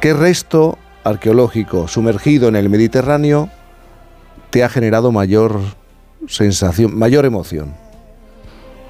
¿qué 0.02 0.14
resto 0.14 0.78
arqueológico 1.06 1.88
sumergido 1.88 2.50
en 2.50 2.58
el 2.58 2.70
Mediterráneo 2.70 3.50
te 4.50 4.66
ha 4.66 4.70
generado 4.70 5.14
mayor 5.14 5.62
sensación, 6.28 6.98
mayor 6.98 7.24
emoción? 7.26 7.74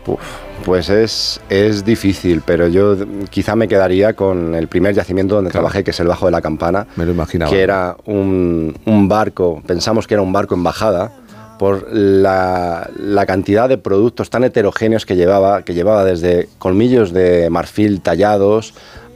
Uf, 0.08 0.20
pues 0.64 0.90
es, 0.90 1.42
es 1.50 1.86
difícil, 1.86 2.42
pero 2.46 2.68
yo 2.68 2.96
quizá 3.30 3.56
me 3.56 3.68
quedaría 3.68 4.14
con 4.14 4.56
el 4.56 4.68
primer 4.68 4.94
yacimiento 4.96 5.36
donde 5.36 5.52
trabajé, 5.52 5.84
que 5.84 5.92
es 5.92 6.00
el 6.00 6.08
Bajo 6.08 6.26
de 6.26 6.32
la 6.32 6.42
Campana. 6.42 6.88
Me 6.96 7.06
lo 7.06 7.12
imaginaba. 7.12 7.52
Que 7.52 7.62
era 7.62 7.96
un, 8.06 8.78
un 8.86 9.08
barco, 9.08 9.62
pensamos 9.66 10.08
que 10.08 10.16
era 10.16 10.22
un 10.22 10.34
barco 10.34 10.56
en 10.56 10.64
bajada, 10.64 11.12
por 11.60 11.88
la, 11.94 12.90
la 12.98 13.26
cantidad 13.26 13.70
de 13.70 13.78
productos 13.78 14.30
tan 14.30 14.44
heterogéneos 14.44 15.06
que 15.06 15.16
llevaba, 15.16 15.64
que 15.64 15.74
llevaba 15.74 16.04
desde 16.04 16.50
colmillos 16.58 17.14
de 17.14 17.50
marfil 17.50 18.02
tallados, 18.02 18.74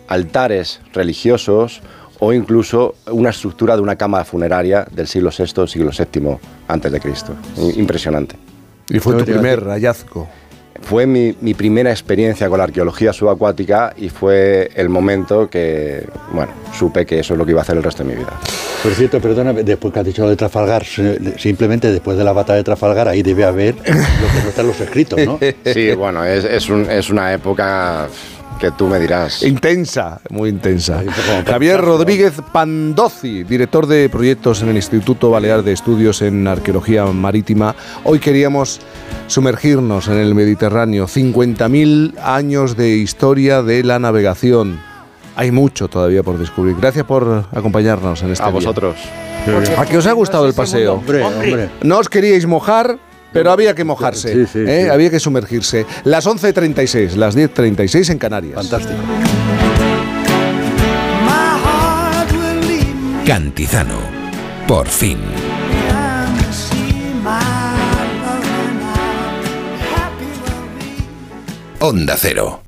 altares 0.07 0.79
religiosos 0.93 1.81
o 2.19 2.33
incluso 2.33 2.95
una 3.11 3.29
estructura 3.29 3.75
de 3.75 3.81
una 3.81 3.95
cámara 3.95 4.23
funeraria 4.23 4.87
del 4.91 5.07
siglo 5.07 5.29
VI, 5.37 5.67
siglo 5.67 5.91
VII 5.91 6.37
antes 6.67 6.91
de 6.91 6.99
Cristo. 6.99 7.33
Impresionante. 7.75 8.35
Y 8.89 8.99
fue 8.99 9.15
tu 9.15 9.25
primer 9.25 9.63
hallazgo. 9.65 10.27
Fue 10.81 11.05
mi, 11.05 11.35
mi 11.41 11.53
primera 11.53 11.89
experiencia 11.91 12.47
con 12.49 12.57
la 12.59 12.65
arqueología 12.65 13.13
subacuática 13.13 13.93
y 13.97 14.09
fue 14.09 14.69
el 14.75 14.89
momento 14.89 15.49
que, 15.49 16.07
bueno, 16.31 16.51
supe 16.77 17.05
que 17.05 17.19
eso 17.19 17.33
es 17.33 17.37
lo 17.37 17.45
que 17.45 17.51
iba 17.51 17.61
a 17.61 17.63
hacer 17.63 17.77
el 17.77 17.83
resto 17.83 18.03
de 18.03 18.09
mi 18.09 18.15
vida. 18.15 18.33
Por 18.83 18.93
cierto, 18.93 19.19
perdona, 19.19 19.53
después 19.53 19.93
que 19.93 19.99
has 19.99 20.05
dicho 20.05 20.23
lo 20.23 20.29
de 20.29 20.35
Trafalgar, 20.35 20.83
simplemente 21.37 21.91
después 21.91 22.17
de 22.17 22.23
la 22.23 22.31
batalla 22.31 22.57
de 22.57 22.63
Trafalgar, 22.63 23.07
ahí 23.07 23.21
debe 23.23 23.43
haber 23.43 23.75
lo 23.75 23.83
que 23.83 24.43
no 24.43 24.49
están 24.49 24.67
los 24.67 24.79
escritos, 24.79 25.19
¿no? 25.25 25.39
Sí, 25.65 25.91
bueno, 25.95 26.23
es, 26.23 26.43
es 26.45 26.69
un- 26.69 26.89
es 26.89 27.09
una 27.09 27.33
época 27.33 28.07
que 28.59 28.71
tú 28.71 28.87
me 28.87 28.99
dirás. 28.99 29.43
Intensa, 29.43 30.19
muy 30.29 30.49
intensa. 30.49 31.03
Javier 31.45 31.79
Rodríguez 31.81 32.33
Pandozzi, 32.51 33.43
director 33.43 33.87
de 33.87 34.09
proyectos 34.09 34.61
en 34.61 34.69
el 34.69 34.75
Instituto 34.75 35.29
Balear 35.29 35.63
de 35.63 35.73
Estudios 35.73 36.21
en 36.21 36.47
Arqueología 36.47 37.05
Marítima. 37.05 37.75
Hoy 38.03 38.19
queríamos 38.19 38.79
sumergirnos 39.27 40.07
en 40.07 40.17
el 40.17 40.33
Mediterráneo. 40.35 41.07
50.000 41.07 42.15
años 42.23 42.75
de 42.77 42.89
historia 42.97 43.61
de 43.63 43.83
la 43.83 43.99
navegación. 43.99 44.79
Hay 45.35 45.51
mucho 45.51 45.87
todavía 45.87 46.23
por 46.23 46.37
descubrir. 46.37 46.75
Gracias 46.79 47.05
por 47.05 47.45
acompañarnos 47.53 48.23
en 48.23 48.31
este 48.31 48.43
A 48.43 48.47
día. 48.47 48.55
vosotros. 48.55 48.95
¿A 49.77 49.85
qué 49.85 49.97
os 49.97 50.07
ha 50.07 50.11
gustado 50.13 50.45
el 50.47 50.53
paseo? 50.53 50.95
Hombre, 50.95 51.23
hombre. 51.23 51.69
No 51.83 51.99
os 51.99 52.09
queríais 52.09 52.45
mojar, 52.45 52.97
pero 53.31 53.51
había 53.51 53.75
que 53.75 53.83
mojarse. 53.83 54.33
Sí, 54.33 54.45
sí, 54.51 54.59
¿eh? 54.67 54.83
sí. 54.83 54.89
Había 54.89 55.09
que 55.09 55.19
sumergirse. 55.19 55.85
Las 56.03 56.27
11.36, 56.27 57.15
las 57.15 57.37
10.36 57.37 58.09
en 58.11 58.17
Canarias. 58.17 58.55
Fantástico. 58.55 58.99
Cantizano. 63.25 63.99
Por 64.67 64.87
fin. 64.87 65.19
Onda 71.79 72.15
Cero. 72.17 72.61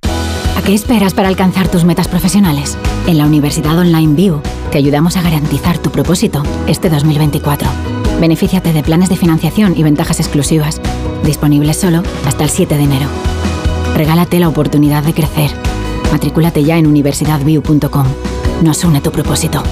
¿A 0.57 0.61
qué 0.61 0.73
esperas 0.73 1.13
para 1.13 1.29
alcanzar 1.29 1.69
tus 1.69 1.85
metas 1.85 2.07
profesionales? 2.07 2.77
En 3.07 3.17
la 3.17 3.25
Universidad 3.25 3.77
Online 3.77 4.13
View 4.13 4.41
te 4.71 4.77
ayudamos 4.77 5.15
a 5.17 5.21
garantizar 5.21 5.77
tu 5.77 5.91
propósito 5.91 6.43
este 6.67 6.89
2024. 6.89 7.98
Benefíciate 8.19 8.73
de 8.73 8.83
planes 8.83 9.07
de 9.07 9.15
financiación 9.15 9.77
y 9.77 9.83
ventajas 9.83 10.19
exclusivas, 10.19 10.81
disponibles 11.23 11.77
solo 11.77 12.03
hasta 12.25 12.43
el 12.43 12.49
7 12.49 12.75
de 12.75 12.83
enero. 12.83 13.07
Regálate 13.95 14.39
la 14.39 14.49
oportunidad 14.49 15.03
de 15.03 15.13
crecer. 15.13 15.51
Matrículate 16.11 16.63
ya 16.63 16.77
en 16.77 16.87
universidadview.com. 16.87 18.05
Nos 18.61 18.83
une 18.83 18.99
tu 18.99 19.11
propósito. 19.11 19.63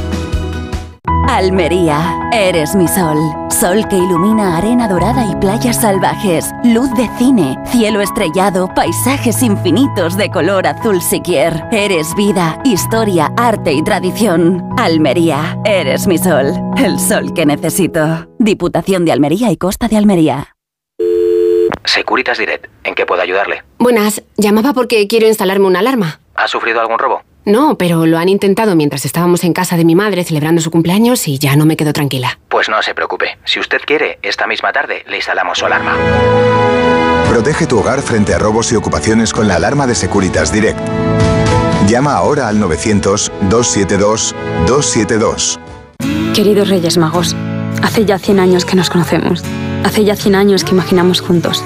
Almería, 1.27 2.17
eres 2.31 2.73
mi 2.73 2.87
sol. 2.87 3.17
Sol 3.49 3.85
que 3.89 3.97
ilumina 3.97 4.57
arena 4.57 4.87
dorada 4.87 5.25
y 5.29 5.35
playas 5.35 5.81
salvajes. 5.81 6.53
Luz 6.63 6.89
de 6.95 7.09
cine, 7.17 7.57
cielo 7.65 7.99
estrellado, 7.99 8.73
paisajes 8.73 9.43
infinitos 9.43 10.15
de 10.15 10.31
color 10.31 10.65
azul 10.65 11.01
siquier. 11.01 11.65
Eres 11.71 12.15
vida, 12.15 12.57
historia, 12.63 13.33
arte 13.35 13.73
y 13.73 13.83
tradición. 13.83 14.63
Almería, 14.77 15.57
eres 15.65 16.07
mi 16.07 16.17
sol. 16.17 16.53
El 16.77 16.97
sol 16.97 17.33
que 17.33 17.45
necesito. 17.45 18.29
Diputación 18.39 19.03
de 19.03 19.11
Almería 19.11 19.51
y 19.51 19.57
Costa 19.57 19.89
de 19.89 19.97
Almería. 19.97 20.55
Securitas 21.83 22.37
Direct, 22.37 22.67
¿en 22.85 22.95
qué 22.95 23.05
puedo 23.05 23.21
ayudarle? 23.21 23.63
Buenas, 23.79 24.23
llamaba 24.37 24.71
porque 24.73 25.07
quiero 25.07 25.27
instalarme 25.27 25.67
una 25.67 25.79
alarma. 25.79 26.21
¿Ha 26.35 26.47
sufrido 26.47 26.79
algún 26.79 26.99
robo? 26.99 27.21
No, 27.47 27.77
pero 27.77 28.05
lo 28.05 28.17
han 28.17 28.27
intentado 28.27 28.75
mientras 28.75 29.05
estábamos 29.05 29.45
en 29.45 29.53
casa 29.53 29.77
de 29.77 29.85
mi 29.85 29.95
madre 29.95 30.25
celebrando 30.25 30.61
su 30.61 30.69
cumpleaños 30.69 31.29
y 31.29 31.39
ya 31.39 31.55
no 31.55 31.65
me 31.65 31.77
quedo 31.77 31.93
tranquila. 31.93 32.39
Pues 32.49 32.67
no 32.67 32.83
se 32.83 32.93
preocupe. 32.93 33.37
Si 33.45 33.57
usted 33.57 33.79
quiere, 33.85 34.19
esta 34.21 34.47
misma 34.47 34.73
tarde 34.73 35.05
le 35.07 35.15
instalamos 35.15 35.57
su 35.57 35.65
alarma. 35.65 35.95
Protege 37.29 37.65
tu 37.65 37.79
hogar 37.79 38.01
frente 38.01 38.33
a 38.33 38.37
robos 38.37 38.73
y 38.73 38.75
ocupaciones 38.75 39.31
con 39.31 39.47
la 39.47 39.55
alarma 39.55 39.87
de 39.87 39.95
Securitas 39.95 40.51
Direct. 40.51 40.77
Llama 41.87 42.15
ahora 42.15 42.49
al 42.49 42.59
900-272-272. 42.59 45.57
Queridos 46.33 46.67
Reyes 46.67 46.97
Magos, 46.97 47.33
hace 47.81 48.03
ya 48.03 48.19
100 48.19 48.41
años 48.41 48.65
que 48.65 48.75
nos 48.75 48.89
conocemos. 48.89 49.41
Hace 49.85 50.03
ya 50.03 50.17
100 50.17 50.35
años 50.35 50.65
que 50.65 50.71
imaginamos 50.71 51.21
juntos. 51.21 51.63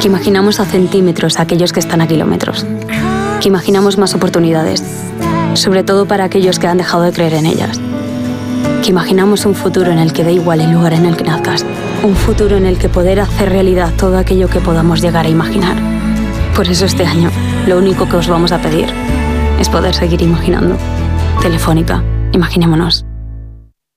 Que 0.00 0.06
imaginamos 0.06 0.60
a 0.60 0.64
centímetros 0.64 1.38
a 1.38 1.42
aquellos 1.42 1.74
que 1.74 1.80
están 1.80 2.00
a 2.00 2.08
kilómetros. 2.08 2.64
Que 3.40 3.48
imaginamos 3.48 3.96
más 3.96 4.14
oportunidades. 4.14 4.82
Sobre 5.54 5.82
todo 5.82 6.06
para 6.06 6.24
aquellos 6.24 6.58
que 6.58 6.66
han 6.66 6.78
dejado 6.78 7.04
de 7.04 7.12
creer 7.12 7.34
en 7.34 7.46
ellas. 7.46 7.80
Que 8.82 8.90
imaginamos 8.90 9.46
un 9.46 9.54
futuro 9.54 9.90
en 9.90 9.98
el 9.98 10.12
que 10.12 10.24
da 10.24 10.30
igual 10.30 10.60
el 10.60 10.72
lugar 10.72 10.92
en 10.92 11.06
el 11.06 11.16
que 11.16 11.24
nazcas. 11.24 11.64
Un 12.02 12.14
futuro 12.14 12.56
en 12.56 12.66
el 12.66 12.78
que 12.78 12.88
poder 12.88 13.20
hacer 13.20 13.48
realidad 13.48 13.92
todo 13.96 14.18
aquello 14.18 14.48
que 14.48 14.60
podamos 14.60 15.00
llegar 15.00 15.24
a 15.24 15.30
imaginar. 15.30 15.76
Por 16.54 16.68
eso 16.68 16.84
este 16.84 17.06
año, 17.06 17.30
lo 17.66 17.78
único 17.78 18.08
que 18.08 18.16
os 18.16 18.28
vamos 18.28 18.52
a 18.52 18.60
pedir 18.60 18.88
es 19.58 19.68
poder 19.68 19.94
seguir 19.94 20.20
imaginando. 20.20 20.76
Telefónica, 21.40 22.04
imaginémonos. 22.32 23.06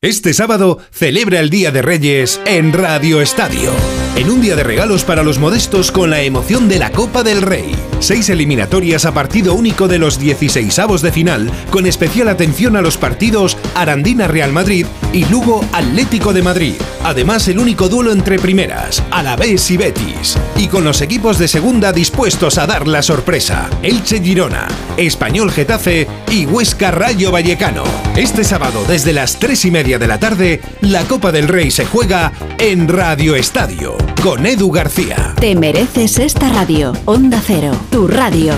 Este 0.02 0.34
sábado 0.34 0.80
celebra 0.92 1.40
el 1.40 1.50
Día 1.50 1.72
de 1.72 1.82
Reyes 1.82 2.40
en 2.46 2.72
Radio 2.74 3.22
Estadio. 3.22 3.72
En 4.16 4.30
un 4.30 4.42
día 4.42 4.56
de 4.56 4.64
regalos 4.64 5.04
para 5.04 5.24
los 5.24 5.40
modestos 5.40 5.92
con 5.92 6.12
la 6.12 6.22
emoción 6.22 6.70
de 6.70 6.78
la 6.78 6.92
Copa 6.92 7.24
del 7.24 7.42
Rey. 7.42 7.76
Seis 8.00 8.30
eliminatorias 8.30 9.06
a 9.06 9.14
partido 9.14 9.56
único 9.56 9.88
de 9.88 9.98
los 9.98 10.22
16avos 10.22 11.00
de 11.00 11.12
final, 11.12 11.52
con 11.72 11.88
especial 11.88 12.28
atención 12.28 12.76
a 12.76 12.82
los 12.82 12.98
partidos 12.98 13.58
Arandina 13.74 14.28
Real 14.28 14.52
Madrid 14.52 14.86
y 15.14 15.26
Lugo 15.26 15.66
Atlético 15.72 16.32
de 16.32 16.44
Madrid. 16.44 16.76
Además, 17.04 17.48
el 17.48 17.58
único 17.58 17.90
duelo 17.90 18.12
entre 18.12 18.38
primeras, 18.38 19.02
Alavés 19.10 19.72
y 19.72 19.78
Betis. 19.78 20.38
Y 20.58 20.68
con 20.68 20.84
los 20.84 21.02
equipos 21.02 21.40
de 21.40 21.48
segunda 21.48 21.92
dispuestos 21.92 22.60
a 22.60 22.68
dar 22.68 22.88
la 22.88 23.02
sorpresa. 23.02 23.68
Elche 23.82 24.22
Girona, 24.22 24.68
Español 24.96 25.52
Getafe 25.52 26.08
y 26.30 26.46
Huesca 26.46 26.92
Rayo 26.92 27.32
Vallecano. 27.32 27.84
Este 28.16 28.44
sábado, 28.44 28.84
desde 28.88 29.14
las 29.14 29.40
3 29.40 29.66
y 29.66 29.72
media 29.72 29.98
de 29.98 30.08
la 30.08 30.20
tarde, 30.20 30.62
la 30.82 31.04
Copa 31.06 31.32
del 31.32 31.48
Rey 31.48 31.72
se 31.72 31.86
juega 31.86 32.32
en 32.60 32.88
Radio 32.88 33.36
Estadio, 33.36 33.98
con 34.22 34.46
Edu 34.46 34.72
García. 34.72 35.34
Te 35.40 35.56
mereces 35.56 36.20
esta 36.20 36.50
radio. 36.50 36.94
Onda 37.06 37.42
Cero, 37.46 37.72
tu 37.92 38.08
radio. 38.08 38.54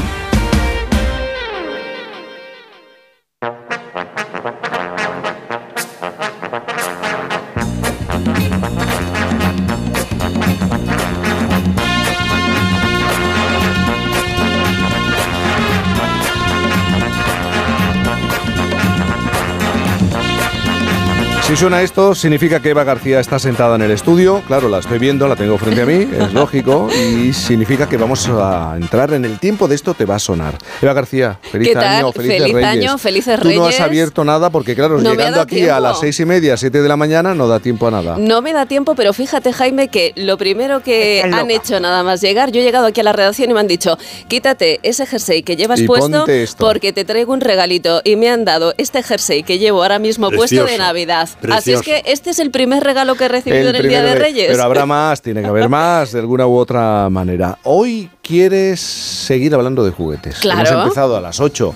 Si 21.55 21.61
suena 21.61 21.81
esto, 21.81 22.13
significa 22.13 22.59
que 22.59 22.71
Eva 22.71 22.83
García 22.83 23.21
está 23.21 23.39
sentada 23.39 23.75
en 23.77 23.81
el 23.81 23.91
estudio. 23.91 24.43
Claro, 24.45 24.67
la 24.67 24.79
estoy 24.79 24.99
viendo, 24.99 25.25
la 25.25 25.37
tengo 25.37 25.57
frente 25.57 25.83
a 25.83 25.85
mí, 25.85 26.05
es 26.11 26.33
lógico. 26.33 26.89
Y 26.93 27.31
significa 27.31 27.87
que 27.87 27.95
vamos 27.95 28.27
a 28.27 28.73
entrar 28.75 29.13
en 29.13 29.23
el 29.23 29.39
tiempo 29.39 29.69
de 29.69 29.75
esto, 29.75 29.93
te 29.93 30.03
va 30.03 30.15
a 30.15 30.19
sonar. 30.19 30.57
Eva 30.81 30.91
García, 30.91 31.39
feliz 31.41 31.69
¿Qué 31.69 31.73
tal? 31.73 31.85
año, 31.85 32.11
felices 32.11 32.41
Feliz 32.41 32.53
Reyes. 32.55 32.69
año, 32.69 32.97
felices 32.97 33.39
Tú 33.39 33.47
no 33.53 33.67
has 33.67 33.67
Reyes. 33.69 33.79
abierto 33.79 34.25
nada 34.25 34.49
porque, 34.49 34.75
claro, 34.75 34.99
No 34.99 35.11
llegando 35.11 35.39
aquí 35.39 35.69
a 35.69 35.79
las 35.79 36.01
seis 36.01 36.19
y 36.19 36.25
media, 36.25 36.57
siete 36.57 36.81
de 36.81 36.89
la 36.89 36.97
mañana, 36.97 37.33
no 37.33 37.47
da 37.47 37.61
tiempo 37.61 37.87
a 37.87 37.91
nada. 37.91 38.17
No 38.17 38.41
me 38.41 38.51
da 38.51 38.65
tiempo, 38.65 38.93
pero 38.93 39.13
fíjate, 39.13 39.53
Jaime, 39.53 39.87
que 39.87 40.11
lo 40.17 40.37
primero 40.37 40.83
que 40.83 41.23
han 41.23 41.49
hecho 41.51 41.79
nada 41.79 42.03
más 42.03 42.19
llegar, 42.19 42.51
yo 42.51 42.59
he 42.59 42.63
llegado 42.65 42.87
aquí 42.87 42.99
a 42.99 43.05
la 43.05 43.13
redacción 43.13 43.49
y 43.49 43.53
me 43.53 43.61
han 43.61 43.67
dicho, 43.67 43.97
quítate 44.27 44.81
ese 44.83 45.05
jersey 45.05 45.41
que 45.41 45.55
llevas 45.55 45.79
Y 45.79 45.87
puesto 45.87 46.25
porque 46.57 46.91
te 46.91 47.05
traigo 47.05 47.31
un 47.31 47.39
regalito. 47.39 48.01
Y 48.03 48.17
me 48.17 48.29
han 48.29 48.43
dado 48.43 48.73
este 48.77 49.01
jersey 49.01 49.43
que 49.43 49.57
llevo 49.57 49.83
ahora 49.83 49.99
mismo 49.99 50.29
puesto 50.31 50.65
de 50.65 50.77
Navidad. 50.77 51.29
Así 51.53 51.73
es 51.73 51.81
que 51.81 52.03
este 52.05 52.29
es 52.29 52.39
el 52.39 52.51
primer 52.51 52.83
regalo 52.83 53.15
que 53.15 53.25
he 53.25 53.27
recibido 53.27 53.69
El 53.69 53.75
en 53.75 53.81
el 53.81 53.89
Día 53.89 54.01
de 54.01 54.11
primero 54.11 54.25
Reyes. 54.25 54.47
Pero 54.51 54.63
habrá 54.63 54.85
más, 54.85 55.21
tiene 55.21 55.41
que 55.41 55.47
haber 55.47 55.69
más, 55.69 56.11
de 56.11 56.19
alguna 56.19 56.47
u 56.47 56.55
otra 56.55 57.09
manera. 57.09 57.57
Hoy 57.63 58.09
quieres 58.21 58.79
seguir 58.79 59.53
hablando 59.53 59.83
de 59.85 59.91
juguetes. 59.91 60.39
Claro. 60.39 60.67
Hemos 60.67 60.83
empezado 60.83 61.17
a 61.17 61.21
las 61.21 61.39
8. 61.39 61.75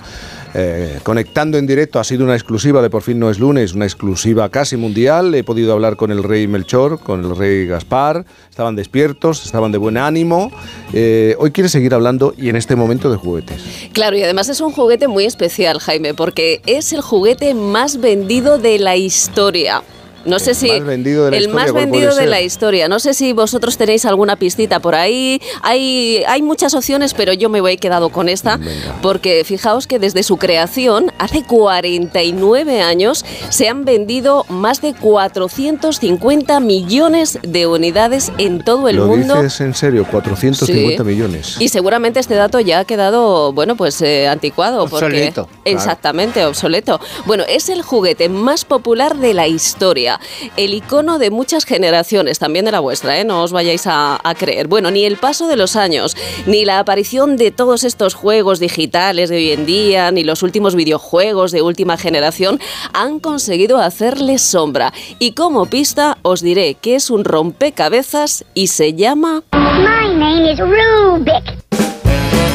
Eh, 0.54 1.00
conectando 1.04 1.58
en 1.58 1.68
directo, 1.68 2.00
ha 2.00 2.04
sido 2.04 2.24
una 2.24 2.34
exclusiva 2.34 2.82
de 2.82 2.90
Por 2.90 3.02
fin 3.02 3.20
no 3.20 3.30
es 3.30 3.40
lunes, 3.40 3.74
una 3.74 3.86
exclusiva 3.86 4.50
casi 4.50 4.78
mundial. 4.78 5.34
He 5.36 5.44
podido 5.44 5.74
hablar 5.74 5.96
con 5.96 6.12
el 6.12 6.24
rey 6.24 6.48
Melchor, 6.48 7.00
con 7.00 7.24
el 7.24 7.36
rey 7.36 7.66
Gaspar, 7.66 8.26
estaban 8.50 8.76
despiertos, 8.76 9.46
estaban 9.46 9.72
de 9.72 9.78
buen 9.78 9.98
ánimo. 9.98 10.52
Eh, 10.94 11.36
hoy 11.40 11.52
quieres 11.52 11.72
seguir 11.72 11.94
hablando 11.94 12.34
y 12.38 12.50
en 12.50 12.56
este 12.56 12.76
momento 12.76 13.12
de 13.12 13.18
juguetes. 13.18 13.90
Claro, 13.94 14.18
y 14.18 14.24
además 14.24 14.50
es 14.50 14.62
un 14.62 14.72
juguete 14.72 15.08
muy 15.08 15.26
especial, 15.26 15.80
Jaime, 15.80 16.14
porque 16.14 16.62
es 16.66 16.94
el 16.94 17.02
juguete 17.02 17.54
más 17.54 18.00
vendido 18.00 18.58
de 18.58 18.80
la 18.80 18.96
historia. 18.96 19.84
No 20.26 20.40
sé 20.40 20.52
El 20.52 20.56
si 20.56 20.68
más 20.70 20.86
vendido 20.86 21.26
de 21.26 21.32
la 21.32 21.38
el 21.38 21.44
historia, 21.44 21.64
más 21.64 21.72
¿cuál 21.72 21.86
vendido 21.86 22.16
de 22.16 22.26
la 22.28 22.42
historia. 22.42 22.88
No 22.88 23.00
sé 23.00 23.14
si 23.14 23.34
vosotros 23.34 23.78
tenéis 23.78 24.06
alguna 24.06 24.36
pistita 24.36 24.80
por 24.80 24.96
ahí. 24.96 25.42
Hay 25.62 26.24
hay 26.28 26.42
muchas 26.42 26.74
opciones, 26.74 27.14
pero 27.14 27.34
yo 27.34 27.50
me 27.50 27.62
voy 27.62 27.78
quedado 27.78 28.10
con 28.10 28.30
esta 28.30 28.60
porque 29.02 29.44
fijaos 29.46 29.88
que 29.88 30.00
desde 30.00 30.24
su 30.24 30.38
creación 30.38 31.12
hace 31.18 31.44
49 31.44 32.82
años 32.82 33.24
se 33.50 33.70
han 33.70 33.86
vendido 33.86 34.46
más 34.50 34.82
de 34.82 34.94
450 34.94 36.60
millones 36.60 37.40
de 37.42 37.68
unidades 37.68 38.32
en 38.38 38.64
todo 38.64 38.90
el 38.90 38.98
¿Lo 38.98 39.08
mundo. 39.08 39.36
dices 39.42 39.62
en 39.62 39.74
serio? 39.74 40.06
450 40.10 41.04
Sí. 41.04 41.10
millones. 41.10 41.56
Y 41.60 41.70
seguramente 41.70 42.20
este 42.20 42.36
dato 42.36 42.60
ya 42.60 42.80
ha 42.80 42.86
quedado, 42.86 43.54
bueno, 43.54 43.76
pues 43.76 44.02
eh, 44.02 44.28
anticuado. 44.28 44.84
Obsoleto, 44.84 45.10
Porque, 45.10 45.32
claro. 45.34 45.50
Exactamente, 45.66 46.46
obsoleto. 46.46 47.00
Bueno, 47.26 47.44
es 47.48 47.70
el 47.70 47.82
juguete 47.82 48.30
más 48.30 48.66
popular 48.66 49.18
de 49.18 49.34
la 49.34 49.48
historia. 49.48 50.19
El 50.58 50.74
icono 50.74 51.20
de 51.20 51.32
muchas 51.32 51.66
generaciones, 51.66 52.40
también 52.40 52.66
de 52.66 52.72
la 52.72 52.80
vuestra, 52.80 53.20
¿eh? 53.20 53.26
No 53.26 53.44
os 53.44 53.52
vayáis 53.52 53.88
a, 53.88 54.20
a 54.24 54.36
creer. 54.36 54.68
Bueno, 54.68 54.92
ni 54.92 55.06
el 55.06 55.18
paso 55.18 55.48
de 55.48 55.56
los 55.56 55.76
años, 55.76 56.16
ni 56.46 56.66
la 56.66 56.80
aparición 56.80 57.38
de 57.38 57.52
todos 57.52 57.84
estos 57.84 58.14
juegos 58.14 58.60
digitales 58.60 59.30
de 59.30 59.38
hoy 59.38 59.52
en 59.52 59.66
día, 59.66 60.12
ni 60.12 60.24
los 60.24 60.44
últimos 60.44 60.76
videojuegos 60.76 61.52
de 61.52 61.62
última 61.62 61.98
generación 61.98 62.60
han 62.94 63.20
conseguido 63.20 63.78
hacerle 63.80 64.38
sombra. 64.38 64.94
Y 65.20 65.32
como 65.32 65.66
pista 65.66 66.18
os 66.22 66.42
diré 66.42 66.76
que 66.76 66.96
es 66.96 67.10
un 67.10 67.26
rompecabezas 67.26 68.46
y 68.54 68.68
se 68.68 68.94
llama... 68.94 69.44
My 69.54 70.14
name 70.14 70.52
is 70.52 70.60
Rubik. 70.60 71.44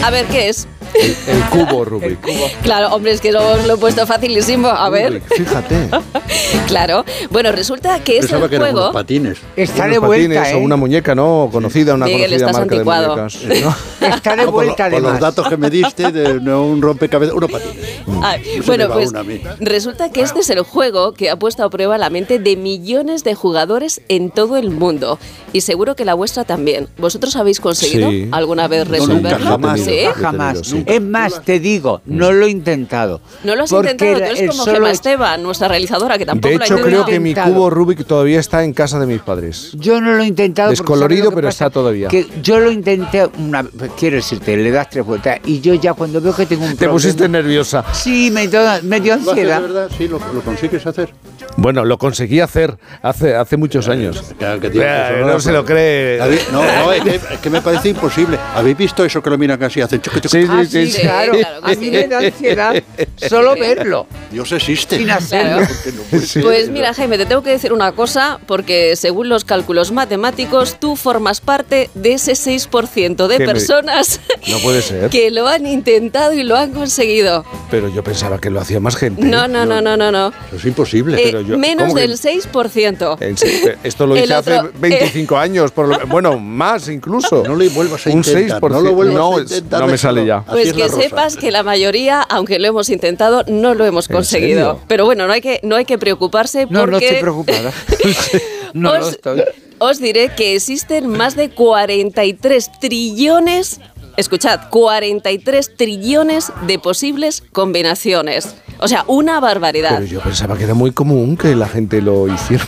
A 0.05 0.11
ver, 0.11 0.27
¿qué 0.27 0.51
es? 0.51 0.69
El 0.95 1.41
cubo 1.51 1.85
Rubik. 1.85 2.19
Claro, 2.63 2.95
hombre, 2.95 3.13
es 3.13 3.21
que 3.21 3.33
lo, 3.33 3.57
lo 3.67 3.75
he 3.75 3.77
puesto 3.77 4.07
facilísimo. 4.07 4.69
A 4.69 4.89
ver, 4.91 5.15
Rubik, 5.15 5.25
Fíjate. 5.35 5.89
claro. 6.67 7.05
Bueno, 7.31 7.53
resulta 7.53 7.99
que 8.01 8.19
es 8.19 8.27
Pensaba 8.27 8.45
el 8.45 8.51
que 8.51 8.57
eran 8.57 8.69
juego. 8.69 8.81
unos 8.91 8.95
patines. 8.95 9.39
Está 9.57 9.85
de 9.87 9.99
Unos 9.99 10.07
vuelta, 10.09 10.35
patines 10.41 10.55
o 10.55 10.59
¿eh? 10.59 10.65
una 10.65 10.77
muñeca, 10.77 11.15
¿no? 11.15 11.49
Conocida, 11.53 11.95
una 11.95 12.07
Miguel, 12.07 12.23
conocida 12.31 12.47
estás 12.47 12.53
marca 12.61 12.75
anticuado. 12.75 13.17
de 13.17 13.23
muñecas. 13.23 13.65
¿no? 14.01 14.07
Está 14.15 14.31
de 14.31 14.37
No, 14.37 14.43
por, 14.45 14.47
lo- 14.47 14.53
vuelta, 14.53 14.85
por 14.85 14.93
los 14.93 15.03
además. 15.03 15.21
datos 15.21 15.49
que 15.49 15.57
me 15.57 15.71
diste, 15.71 16.13
de 16.13 16.41
no, 16.41 16.63
un 16.65 16.83
rompecabezas, 16.83 17.35
unos 17.35 17.51
patines. 17.51 17.85
Ah, 18.23 18.37
No 18.39 18.45
se 18.45 18.61
bueno, 18.63 18.85
me 18.85 18.89
va 18.89 18.95
pues 18.95 19.11
una 19.11 19.21
a 19.21 19.25
mí. 19.25 19.41
resulta 19.61 20.11
que 20.11 20.21
este 20.21 20.41
es 20.41 20.51
el 20.51 20.61
juego 20.63 21.13
que 21.13 21.31
ha 21.31 21.37
puesto 21.37 21.65
a 21.65 21.71
prueba 21.71 21.97
la 21.99 22.11
mente 22.11 22.39
de 22.39 22.57
millones 22.57 23.25
de 23.25 23.35
jugadores 23.35 24.01
en 24.09 24.31
todo 24.31 24.57
el 24.57 24.71
mundo. 24.71 25.19
Y 25.53 25.63
seguro 25.63 25.97
que 25.97 26.05
la 26.05 26.15
vuestra 26.15 26.45
también. 26.45 26.89
¿Vosotros 26.99 27.35
habéis 27.37 27.61
conseguido 27.61 28.11
Sí. 28.11 28.29
alguna 28.33 28.69
vez 28.69 28.87
No, 28.89 28.97
nunca, 28.97 29.07
resolverlo? 29.07 29.47
jamás. 29.47 29.81
¿Sí? 29.81 29.91
He 29.93 30.07
Jamás. 30.13 30.63
tenido, 30.63 30.65
sí. 30.65 30.84
Es 30.87 31.03
más, 31.03 31.43
te 31.43 31.61
digo, 31.61 32.01
no 32.07 32.33
lo 32.33 32.47
he 32.47 32.51
intentado. 32.51 33.21
No 33.45 33.55
lo 33.57 33.65
has 33.65 33.71
Porque 33.71 33.93
intentado, 33.93 34.19
tú 34.19 34.37
eres 34.41 34.51
como 34.51 34.65
Gemma 34.65 34.91
Esteban, 34.91 35.43
nuestra 35.43 35.69
realizadora, 35.69 36.19
que 36.19 36.27
tampoco 36.27 36.49
De 36.49 36.57
lo 36.57 36.63
ha 36.63 36.67
hecho, 36.67 36.77
creo 36.81 37.05
que 37.05 37.21
mi 37.21 37.35
cubo 37.35 37.71
Rubik 37.71 38.05
todavía 38.07 38.41
está 38.41 38.65
en 38.65 38.73
casa 38.73 38.99
de 38.99 39.07
mis 39.07 39.21
padres. 39.21 39.71
Yo 39.75 40.01
no 40.01 40.13
lo 40.15 40.23
he 40.23 40.27
intentado. 40.27 40.71
Descolorido, 40.71 41.25
¿sabes 41.25 41.31
lo 41.33 41.37
pero 41.37 41.49
pasa? 41.49 41.65
está 41.67 41.71
todavía. 41.71 42.09
Que 42.09 42.27
yo 42.43 42.59
lo 42.61 42.71
intenté 42.71 43.27
una 43.39 43.65
quiero 43.99 44.17
decirte, 44.17 44.57
le 44.57 44.71
das 44.71 44.89
tres 44.91 45.05
vueltas 45.05 45.41
y 45.45 45.61
yo 45.61 45.75
ya 45.75 45.95
cuando 45.95 46.21
veo 46.21 46.35
que 46.35 46.47
tengo 46.47 46.63
un 46.65 46.71
Te 46.71 46.77
problema. 46.77 46.93
pusiste 46.95 47.29
nerviosa. 47.29 47.85
Sí, 47.93 48.31
me 48.31 48.49
dio, 48.49 48.61
me 48.83 49.01
dio 49.01 49.17
¿Lo 49.17 49.23
de 49.23 49.31
ansiedad. 49.31 49.61
verdad? 49.63 49.91
Sí, 49.97 50.09
lo, 50.09 50.19
lo 50.33 50.41
consigues 50.43 50.87
hacer. 50.87 51.11
Bueno, 51.57 51.85
lo 51.85 51.99
conseguí 51.99 52.41
hacer 52.41 52.77
hace, 53.03 53.35
hace 53.35 53.57
muchos 53.57 53.89
años. 53.89 54.23
Claro 54.39 54.61
que 54.61 54.71
tiene 54.71 54.87
no 55.25 55.39
se 55.41 55.53
lo 55.53 55.65
cree. 55.65 56.21
¿Habéis- 56.21 56.51
No, 56.53 56.63
no, 56.63 56.93
es 56.93 57.03
que, 57.03 57.15
es 57.17 57.41
que 57.43 57.51
me 57.51 57.61
parece 57.61 57.91
imposible. 57.91 58.39
¿Habéis 58.55 58.77
visto 58.77 59.05
eso 59.05 59.23
que 59.23 59.31
lo 59.31 59.39
miran 59.39 59.59
casi 59.59 59.81
hacen? 59.81 60.01
Sí, 60.29 60.47
Ah, 60.49 60.63
sí, 60.69 60.74
sí, 60.87 60.93
sí. 60.93 61.01
claro. 61.03 61.33
claro 61.33 61.61
a 61.63 61.69
mí 61.75 61.91
me 61.91 62.07
da 62.09 62.19
ansiedad 62.19 62.83
solo 63.17 63.55
verlo. 63.55 64.07
Dios 64.31 64.51
existe. 64.53 64.99
Sin 64.99 65.11
hacerlo. 65.11 65.67
Claro. 66.15 66.47
Pues 66.49 66.69
mira, 66.71 66.93
Jaime, 66.95 67.19
te 67.19 67.27
tengo 67.27 67.43
que 67.43 67.51
decir 67.51 67.73
una 67.73 67.93
cosa, 67.93 68.39
porque 68.47 68.97
según 68.97 69.29
los 69.29 69.45
cálculos 69.45 69.93
matemáticos, 69.93 70.79
tú 70.79 70.97
formas 70.97 71.41
parte 71.41 71.91
de 71.95 72.15
ese 72.15 72.33
6% 72.33 73.27
de 73.27 73.37
personas 73.45 74.21
No 74.49 74.59
puede 74.59 74.83
ser. 74.83 75.11
que 75.11 75.31
lo 75.31 75.47
han 75.49 75.67
intentado 75.67 76.33
y 76.33 76.43
lo 76.43 76.57
han 76.57 76.73
conseguido. 76.73 77.45
Pero 77.71 77.89
yo 77.89 78.03
pensaba 78.05 78.41
que 78.41 78.51
lo 78.51 78.61
hacía 78.61 78.81
más 78.81 78.97
gente. 78.97 79.23
No, 79.25 79.49
no, 79.49 79.65
no, 79.67 79.81
no, 79.81 79.97
no, 79.97 80.11
no. 80.11 80.29
Eso 80.49 80.57
es 80.57 80.65
imposible. 80.65 81.17
Eh, 81.17 81.23
pero 81.27 81.41
yo- 81.41 81.59
menos 81.59 81.85
¿cómo 81.89 81.95
que- 81.97 82.03
del 82.03 82.19
6%. 82.19 83.17
En 83.21 83.37
serio, 83.37 83.75
Esto 83.83 84.07
lo 84.07 84.17
El 84.17 84.25
hice 84.25 84.35
hace 84.35 84.59
otro, 84.59 84.69
eh, 84.71 84.73
25 84.81 85.37
años, 85.37 85.71
por 85.73 85.89
lo- 85.89 86.07
bueno, 86.07 86.39
más 86.39 86.89
incluso. 86.89 87.43
No 87.47 87.55
lo 87.55 87.69
vuelvas 87.71 88.07
a 88.07 88.11
Un 88.11 88.17
intentar, 88.19 88.61
6%. 88.61 88.71
no 88.71 88.81
lo 88.81 88.93
vuelvas 88.95 89.17
no, 89.17 89.37
a 89.37 89.41
intentar, 89.41 89.81
no 89.81 89.87
me 89.87 89.99
sale 89.99 90.27
ya. 90.27 90.45
Pues 90.55 90.73
que 90.73 90.89
sepas 90.89 91.37
que 91.37 91.51
la 91.51 91.63
mayoría, 91.63 92.21
aunque 92.23 92.59
lo 92.59 92.67
hemos 92.69 92.89
intentado, 92.91 93.45
no 93.49 93.75
lo 93.75 93.85
hemos 93.85 94.09
¿En 94.09 94.17
conseguido. 94.17 94.73
serio? 94.75 94.81
Pero 94.89 95.05
bueno, 95.05 95.27
no 95.27 95.33
hay 95.33 95.41
que, 95.41 95.61
no 95.63 95.77
hay 95.77 95.85
que 95.85 95.99
preocuparse 95.99 96.67
No, 96.71 96.81
porque 96.81 96.91
no 96.91 96.99
estoy 96.99 97.21
preocupada. 97.21 97.73
no 98.75 98.95
lo 98.97 99.07
os, 99.07 99.13
estoy. 99.13 99.43
os 99.79 99.99
diré 100.01 100.31
que 100.37 100.55
existen 100.55 101.09
más 101.09 101.35
de 101.37 101.51
43 101.51 102.71
trillones, 102.81 103.81
escuchad, 104.17 104.69
43 104.71 105.77
trillones 105.77 106.53
de 106.67 106.79
posibles 106.79 107.43
combinaciones. 107.53 108.55
O 108.79 108.89
sea, 108.89 109.05
una 109.07 109.39
barbaridad. 109.41 109.93
Pero 109.95 110.07
yo 110.07 110.21
pensaba 110.21 110.57
que 110.59 110.65
era 110.65 110.75
muy 110.75 110.91
común 110.91 111.37
que 111.37 111.55
la 111.55 111.69
gente 111.69 112.03
lo 112.03 112.27
hiciera. 112.33 112.67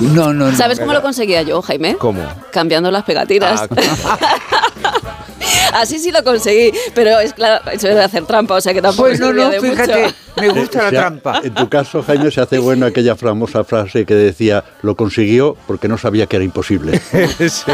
No, 0.00 0.32
no, 0.32 0.50
no. 0.50 0.56
¿Sabes 0.56 0.78
cómo 0.78 0.92
lo 0.92 1.02
conseguía 1.02 1.42
yo, 1.42 1.60
Jaime? 1.62 1.96
¿Cómo? 1.96 2.22
Cambiando 2.52 2.90
las 2.92 3.02
pegatinas. 3.04 3.62
Ah, 3.62 4.18
Así 5.78 5.98
sí 5.98 6.10
lo 6.10 6.22
conseguí, 6.24 6.72
pero 6.94 7.18
es 7.20 7.32
claro, 7.32 7.70
eso 7.70 7.88
era 7.88 8.04
hacer 8.04 8.24
trampa, 8.26 8.54
o 8.54 8.60
sea 8.60 8.74
que 8.74 8.82
tampoco 8.82 9.08
Pues 9.08 9.20
no, 9.20 9.32
no, 9.32 9.48
de 9.48 9.60
mucho. 9.60 9.72
fíjate, 9.72 10.14
me 10.40 10.48
gusta 10.50 10.82
la 10.84 10.90
trampa. 10.90 11.40
En 11.42 11.54
tu 11.54 11.68
caso, 11.68 12.02
Jaime, 12.02 12.30
se 12.30 12.40
hace 12.40 12.58
bueno 12.58 12.86
aquella 12.86 13.16
famosa 13.16 13.64
frase 13.64 14.04
que 14.04 14.14
decía, 14.14 14.64
lo 14.82 14.96
consiguió 14.96 15.56
porque 15.66 15.88
no 15.88 15.98
sabía 15.98 16.26
que 16.26 16.36
era 16.36 16.44
imposible. 16.44 17.00
sí. 17.38 17.72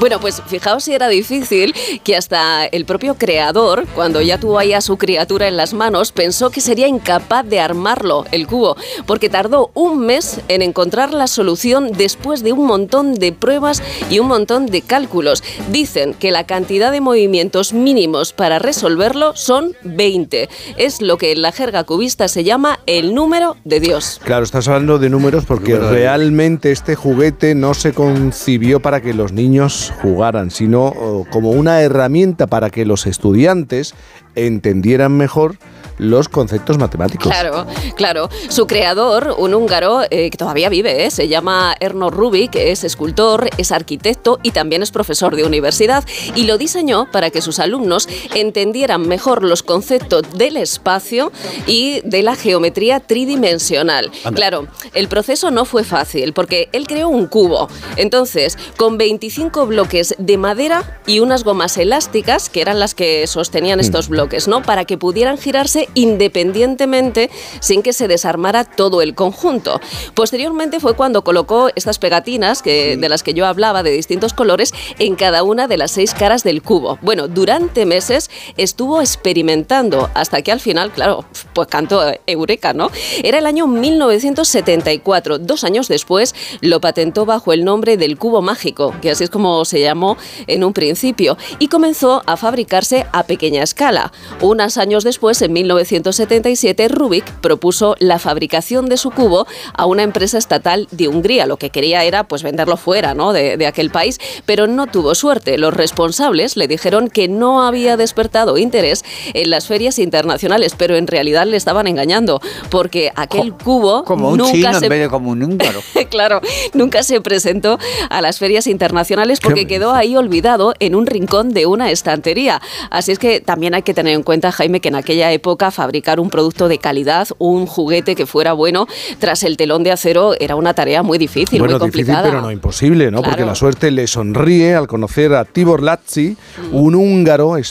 Bueno, 0.00 0.20
pues 0.20 0.42
fijaos 0.46 0.84
si 0.84 0.94
era 0.94 1.08
difícil 1.08 1.74
que 2.04 2.16
hasta 2.16 2.66
el 2.66 2.84
propio 2.84 3.14
creador, 3.14 3.86
cuando 3.94 4.20
ya 4.20 4.38
tuvo 4.38 4.58
ahí 4.58 4.72
a 4.72 4.80
su 4.80 4.96
criatura 4.98 5.48
en 5.48 5.56
las 5.56 5.74
manos, 5.74 6.12
pensó 6.12 6.50
que 6.50 6.60
sería 6.60 6.88
incapaz 6.88 7.46
de 7.46 7.60
armarlo, 7.60 8.24
el 8.32 8.46
cubo, 8.46 8.76
porque 9.06 9.28
tardó 9.28 9.70
un 9.74 10.00
mes 10.00 10.40
en 10.48 10.62
encontrar 10.62 11.14
la 11.14 11.26
solución 11.26 11.92
después 11.92 12.42
de 12.42 12.52
un 12.52 12.66
montón 12.66 13.14
de 13.14 13.32
pruebas 13.32 13.82
y 14.10 14.18
un 14.18 14.28
montón 14.28 14.66
de 14.66 14.82
cálculos. 14.82 15.42
Dicen 15.70 16.14
que 16.14 16.30
la 16.30 16.44
cantidad 16.46 16.92
de 16.92 17.00
movimientos 17.00 17.72
mínimos 17.72 18.32
para 18.32 18.58
resolverlo 18.58 19.34
son 19.36 19.74
20. 19.84 20.48
Es 20.76 21.02
lo 21.02 21.18
que 21.18 21.32
en 21.32 21.42
la 21.42 21.52
jerga 21.52 21.84
cubista 21.84 22.28
se 22.28 22.44
llama 22.44 22.80
el 22.86 23.14
número 23.14 23.56
de 23.64 23.80
Dios. 23.80 24.20
Claro, 24.24 24.44
estás 24.44 24.68
hablando 24.68 24.98
de 24.98 25.10
números 25.10 25.44
porque 25.46 25.72
Número 25.74 25.90
de- 25.90 25.96
realmente 25.98 26.72
este 26.72 26.94
juguete 26.94 27.54
no 27.54 27.74
se 27.74 27.92
concibió 27.92 28.80
para 28.80 29.00
que 29.00 29.12
los 29.14 29.32
niños 29.32 29.92
jugaran, 30.02 30.50
sino 30.50 30.86
oh, 30.86 31.26
como 31.30 31.50
una 31.50 31.82
herramienta 31.82 32.46
para 32.46 32.70
que 32.70 32.84
los 32.86 33.06
estudiantes 33.06 33.94
entendieran 34.34 35.16
mejor 35.16 35.56
los 35.98 36.28
conceptos 36.28 36.78
matemáticos. 36.78 37.26
Claro, 37.26 37.66
claro. 37.96 38.28
Su 38.48 38.66
creador, 38.66 39.34
un 39.38 39.54
húngaro 39.54 40.02
eh, 40.10 40.30
que 40.30 40.36
todavía 40.36 40.68
vive, 40.68 41.06
eh, 41.06 41.10
se 41.10 41.28
llama 41.28 41.74
Erno 41.80 42.10
Rubik, 42.10 42.54
es 42.56 42.84
escultor, 42.84 43.48
es 43.58 43.72
arquitecto 43.72 44.38
y 44.42 44.50
también 44.50 44.82
es 44.82 44.90
profesor 44.90 45.36
de 45.36 45.44
universidad 45.44 46.04
y 46.34 46.44
lo 46.44 46.58
diseñó 46.58 47.10
para 47.10 47.30
que 47.30 47.42
sus 47.42 47.58
alumnos 47.58 48.08
entendieran 48.34 49.08
mejor 49.08 49.42
los 49.42 49.62
conceptos 49.62 50.22
del 50.36 50.56
espacio 50.56 51.32
y 51.66 52.00
de 52.04 52.22
la 52.22 52.36
geometría 52.36 53.00
tridimensional. 53.00 54.10
Anda. 54.24 54.36
Claro, 54.36 54.68
el 54.94 55.08
proceso 55.08 55.50
no 55.50 55.64
fue 55.64 55.84
fácil 55.84 56.32
porque 56.32 56.68
él 56.72 56.86
creó 56.86 57.08
un 57.08 57.26
cubo. 57.26 57.68
Entonces, 57.96 58.58
con 58.76 58.98
25 58.98 59.66
bloques 59.66 60.14
de 60.18 60.36
madera 60.36 61.00
y 61.06 61.20
unas 61.20 61.44
gomas 61.44 61.76
elásticas, 61.76 62.48
que 62.48 62.60
eran 62.60 62.78
las 62.80 62.94
que 62.94 63.26
sostenían 63.26 63.80
estos 63.80 64.08
bloques, 64.08 64.48
¿no? 64.48 64.62
Para 64.62 64.84
que 64.84 64.98
pudieran 64.98 65.38
girarse 65.38 65.85
independientemente 65.94 67.30
sin 67.60 67.82
que 67.82 67.92
se 67.92 68.08
desarmara 68.08 68.64
todo 68.64 69.02
el 69.02 69.14
conjunto. 69.14 69.80
Posteriormente 70.14 70.80
fue 70.80 70.94
cuando 70.94 71.24
colocó 71.24 71.68
estas 71.74 71.98
pegatinas 71.98 72.62
que, 72.62 72.96
de 72.96 73.08
las 73.08 73.22
que 73.22 73.34
yo 73.34 73.46
hablaba, 73.46 73.82
de 73.82 73.90
distintos 73.90 74.32
colores, 74.32 74.72
en 74.98 75.16
cada 75.16 75.42
una 75.42 75.68
de 75.68 75.76
las 75.76 75.90
seis 75.90 76.14
caras 76.14 76.44
del 76.44 76.62
cubo. 76.62 76.98
Bueno, 77.02 77.28
durante 77.28 77.86
meses 77.86 78.30
estuvo 78.56 79.00
experimentando 79.00 80.10
hasta 80.14 80.42
que 80.42 80.52
al 80.52 80.60
final, 80.60 80.92
claro, 80.92 81.24
pues 81.52 81.68
cantó 81.68 82.02
Eureka, 82.26 82.72
¿no? 82.72 82.90
Era 83.22 83.38
el 83.38 83.46
año 83.46 83.66
1974. 83.66 85.38
Dos 85.38 85.64
años 85.64 85.88
después 85.88 86.34
lo 86.60 86.80
patentó 86.80 87.26
bajo 87.26 87.52
el 87.52 87.64
nombre 87.64 87.96
del 87.96 88.18
cubo 88.18 88.42
mágico, 88.42 88.94
que 89.00 89.10
así 89.10 89.24
es 89.24 89.30
como 89.30 89.64
se 89.64 89.80
llamó 89.80 90.16
en 90.46 90.64
un 90.64 90.72
principio, 90.72 91.36
y 91.58 91.68
comenzó 91.68 92.22
a 92.26 92.36
fabricarse 92.36 93.06
a 93.12 93.24
pequeña 93.24 93.62
escala. 93.62 94.12
Unos 94.40 94.76
años 94.76 95.04
después, 95.04 95.40
en 95.42 95.52
1977, 95.84 96.88
Rubik 96.88 97.24
propuso 97.40 97.96
la 97.98 98.18
fabricación 98.18 98.86
de 98.86 98.96
su 98.96 99.10
cubo 99.10 99.46
a 99.74 99.86
una 99.86 100.02
empresa 100.02 100.38
estatal 100.38 100.88
de 100.90 101.08
Hungría. 101.08 101.46
Lo 101.46 101.56
que 101.56 101.70
quería 101.70 102.04
era 102.04 102.24
pues 102.24 102.42
venderlo 102.42 102.76
fuera 102.76 103.14
¿no? 103.14 103.32
de, 103.32 103.56
de 103.56 103.66
aquel 103.66 103.90
país, 103.90 104.18
pero 104.44 104.66
no 104.66 104.86
tuvo 104.86 105.14
suerte. 105.14 105.58
Los 105.58 105.74
responsables 105.74 106.56
le 106.56 106.68
dijeron 106.68 107.08
que 107.08 107.28
no 107.28 107.62
había 107.62 107.96
despertado 107.96 108.58
interés 108.58 109.04
en 109.34 109.50
las 109.50 109.66
ferias 109.66 109.98
internacionales, 109.98 110.74
pero 110.76 110.96
en 110.96 111.06
realidad 111.06 111.46
le 111.46 111.56
estaban 111.56 111.86
engañando, 111.86 112.40
porque 112.70 113.10
aquel 113.14 113.52
cubo 113.52 114.04
Como 114.04 114.30
un 114.30 114.38
nunca 114.38 114.52
chino 114.52 114.78
se 114.78 114.86
en 114.86 114.90
vez 114.90 115.00
de 115.00 115.08
como 115.08 115.30
un 115.30 115.42
húngaro. 115.42 115.80
claro, 116.10 116.40
nunca 116.74 117.02
se 117.02 117.20
presentó 117.20 117.78
a 118.10 118.20
las 118.20 118.38
ferias 118.38 118.66
internacionales 118.66 119.40
porque 119.40 119.66
quedó 119.66 119.92
ahí 119.92 120.16
olvidado 120.16 120.74
en 120.80 120.94
un 120.94 121.06
rincón 121.06 121.52
de 121.52 121.66
una 121.66 121.90
estantería. 121.90 122.60
Así 122.90 123.12
es 123.12 123.18
que 123.18 123.40
también 123.40 123.74
hay 123.74 123.82
que 123.82 123.94
tener 123.94 124.14
en 124.14 124.22
cuenta, 124.22 124.52
Jaime, 124.52 124.80
que 124.80 124.88
en 124.88 124.94
aquella 124.94 125.32
época 125.32 125.65
fabricar 125.70 126.20
un 126.20 126.30
producto 126.30 126.68
de 126.68 126.78
calidad, 126.78 127.28
un 127.38 127.66
juguete 127.66 128.14
que 128.14 128.26
fuera 128.26 128.52
bueno, 128.52 128.86
tras 129.18 129.42
el 129.42 129.56
telón 129.56 129.82
de 129.82 129.92
acero, 129.92 130.34
era 130.38 130.56
una 130.56 130.74
tarea 130.74 131.02
muy 131.02 131.18
difícil, 131.18 131.58
bueno, 131.58 131.78
muy 131.78 131.86
difícil, 131.86 132.06
complicada. 132.06 132.28
pero 132.28 132.42
no 132.42 132.50
imposible, 132.50 133.10
¿no? 133.10 133.22
Porque 133.22 133.44
la 133.44 133.54
suerte 133.54 133.90
le 133.90 134.06
sonríe 134.06 134.74
al 134.74 134.86
conocer 134.86 135.34
a 135.34 135.44
Tibor 135.44 135.82
Lazzi, 135.82 136.36
un 136.72 136.94
húngaro 136.94 137.56
eh, 137.56 137.62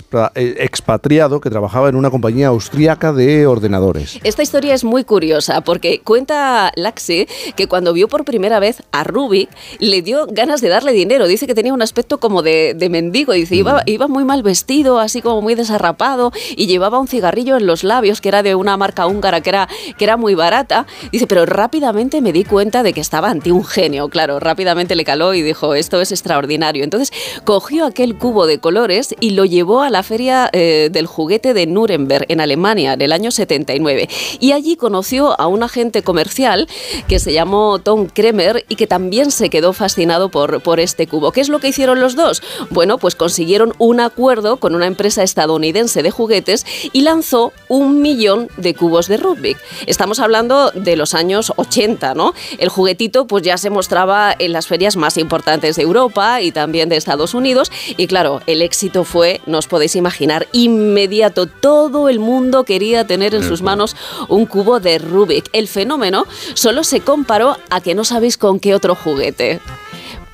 expatriado 0.60 1.40
que 1.42 1.50
trabajaba 1.50 1.90
en 1.90 1.96
una 1.96 2.10
compañía 2.10 2.48
austríaca 2.48 3.14
de 3.14 3.48
ordenadores. 3.48 4.20
Esta 4.24 4.44
historia 4.44 4.74
es 4.74 4.84
muy 4.84 5.04
curiosa 5.04 5.62
porque 5.62 6.02
cuenta 6.02 6.72
Laxi 6.76 7.28
que 7.56 7.68
cuando 7.68 7.94
vio 7.94 8.08
por 8.08 8.26
primera 8.26 8.60
vez 8.60 8.84
a 8.92 9.04
Rubik 9.04 9.50
le 9.80 10.02
dio 10.02 10.28
ganas 10.28 10.62
de 10.62 10.70
darle 10.70 10.92
dinero. 10.92 11.28
Dice 11.28 11.48
que 11.48 11.56
tenía 11.56 11.74
un 11.74 11.82
aspecto 11.82 12.20
como 12.20 12.42
de, 12.42 12.74
de 12.76 12.90
mendigo. 12.90 13.34
Dice, 13.34 13.56
iba, 13.56 13.84
iba 13.86 14.08
muy 14.08 14.24
mal 14.24 14.44
vestido, 14.44 15.00
así 15.00 15.22
como 15.22 15.42
muy 15.42 15.56
desarrapado 15.56 16.32
y 16.56 16.68
llevaba 16.68 17.00
un 17.00 17.08
cigarrillo 17.08 17.58
en 17.58 17.66
los 17.66 17.84
labios 17.86 18.22
que 18.22 18.30
era 18.30 18.44
de 18.44 18.56
una 18.56 18.78
marca 18.78 19.08
húngara 19.08 19.42
que 19.42 19.50
era, 19.50 19.70
que 19.98 20.04
era 20.04 20.18
muy 20.18 20.36
barata. 20.36 20.86
Dice, 21.12 21.28
pero 21.28 21.46
rápidamente 21.46 22.22
me 22.22 22.34
di 22.34 22.44
cuenta 22.44 22.84
de 22.84 22.94
que 22.94 23.02
estaba 23.02 23.30
ante 23.30 23.52
un 23.52 23.64
genio. 23.64 24.10
Claro, 24.10 24.40
rápidamente 24.40 24.96
le 24.96 25.06
caló 25.06 25.34
y 25.34 25.42
dijo, 25.42 25.76
esto 25.76 26.02
es 26.02 26.12
extraordinario. 26.12 26.84
Entonces 26.84 27.12
cogió 27.44 27.86
aquel 27.86 28.18
cubo 28.18 28.48
de 28.48 28.60
colores 28.60 29.16
y 29.20 29.32
lo 29.32 29.46
llevó 29.46 29.82
a 29.82 29.90
la 29.90 30.04
feria 30.04 30.50
eh, 30.52 30.90
del 30.92 31.08
juguete 31.08 31.54
de 31.54 31.68
Nuremberg, 31.68 32.26
en 32.30 32.42
Alemania, 32.42 32.94
en 32.94 33.02
el 33.02 33.12
año 33.12 33.32
79. 33.32 34.10
Y 34.40 34.52
allí 34.52 34.76
conoció 34.76 35.40
a 35.40 35.48
un 35.48 35.64
agente 35.64 36.02
comercial 36.02 36.68
que 37.08 37.20
se 37.20 37.34
llamó 37.34 37.80
Tom 37.80 38.08
Kremer 38.08 38.66
y 38.70 38.76
que 38.76 38.88
también 38.88 39.32
se 39.32 39.50
quedó 39.50 39.74
fascinado 39.74 40.30
por, 40.30 40.62
por 40.62 40.80
este 40.80 41.08
cubo. 41.08 41.32
¿Qué 41.32 41.42
es 41.42 41.50
lo 41.50 41.60
que 41.60 41.70
hicieron 41.70 42.00
los 42.00 42.16
dos? 42.16 42.42
Bueno, 42.70 42.98
pues 42.98 43.16
consiguieron 43.16 43.74
un 43.78 44.00
acuerdo 44.00 44.58
con 44.58 44.76
una 44.76 44.88
empresa 44.88 45.24
estadounidense 45.24 46.04
de 46.04 46.12
juguetes 46.12 46.66
y 46.94 47.02
lanzó 47.02 47.54
un 47.68 47.75
millón 47.82 48.50
de 48.58 48.74
cubos 48.74 49.08
de 49.08 49.18
Rubik. 49.18 49.58
Estamos 49.86 50.20
hablando 50.20 50.72
de 50.72 50.96
los 50.96 51.14
años 51.14 51.54
80, 51.56 52.14
¿no? 52.14 52.34
El 52.58 52.70
juguetito 52.70 53.28
pues 53.28 53.44
ya 53.44 53.58
se 53.58 53.70
mostraba 53.70 54.36
en 54.38 54.52
las 54.52 54.68
ferias 54.68 54.96
más 54.96 55.18
importantes 55.18 55.76
de 55.76 55.84
Europa 55.84 56.42
y 56.42 56.52
también 56.52 56.90
de 56.90 56.98
Estados 56.98 57.34
Unidos 57.34 57.72
y 57.98 58.08
claro, 58.08 58.42
el 58.48 58.62
éxito 58.62 59.04
fue, 59.04 59.42
no 59.46 59.58
os 59.58 59.68
podéis 59.68 59.96
imaginar, 59.96 60.48
inmediato. 60.52 61.48
Todo 61.48 62.10
el 62.10 62.20
mundo 62.20 62.64
quería 62.64 63.06
tener 63.06 63.36
en 63.36 63.44
sus 63.44 63.62
manos 63.62 63.96
un 64.28 64.46
cubo 64.46 64.80
de 64.80 64.98
Rubik. 65.00 65.50
El 65.54 65.68
fenómeno 65.68 66.26
solo 66.54 66.84
se 66.84 67.02
comparó 67.02 67.58
a 67.70 67.82
que 67.82 67.96
no 67.96 68.04
sabéis 68.04 68.38
con 68.38 68.60
qué 68.60 68.76
otro 68.76 68.96
juguete. 68.96 69.62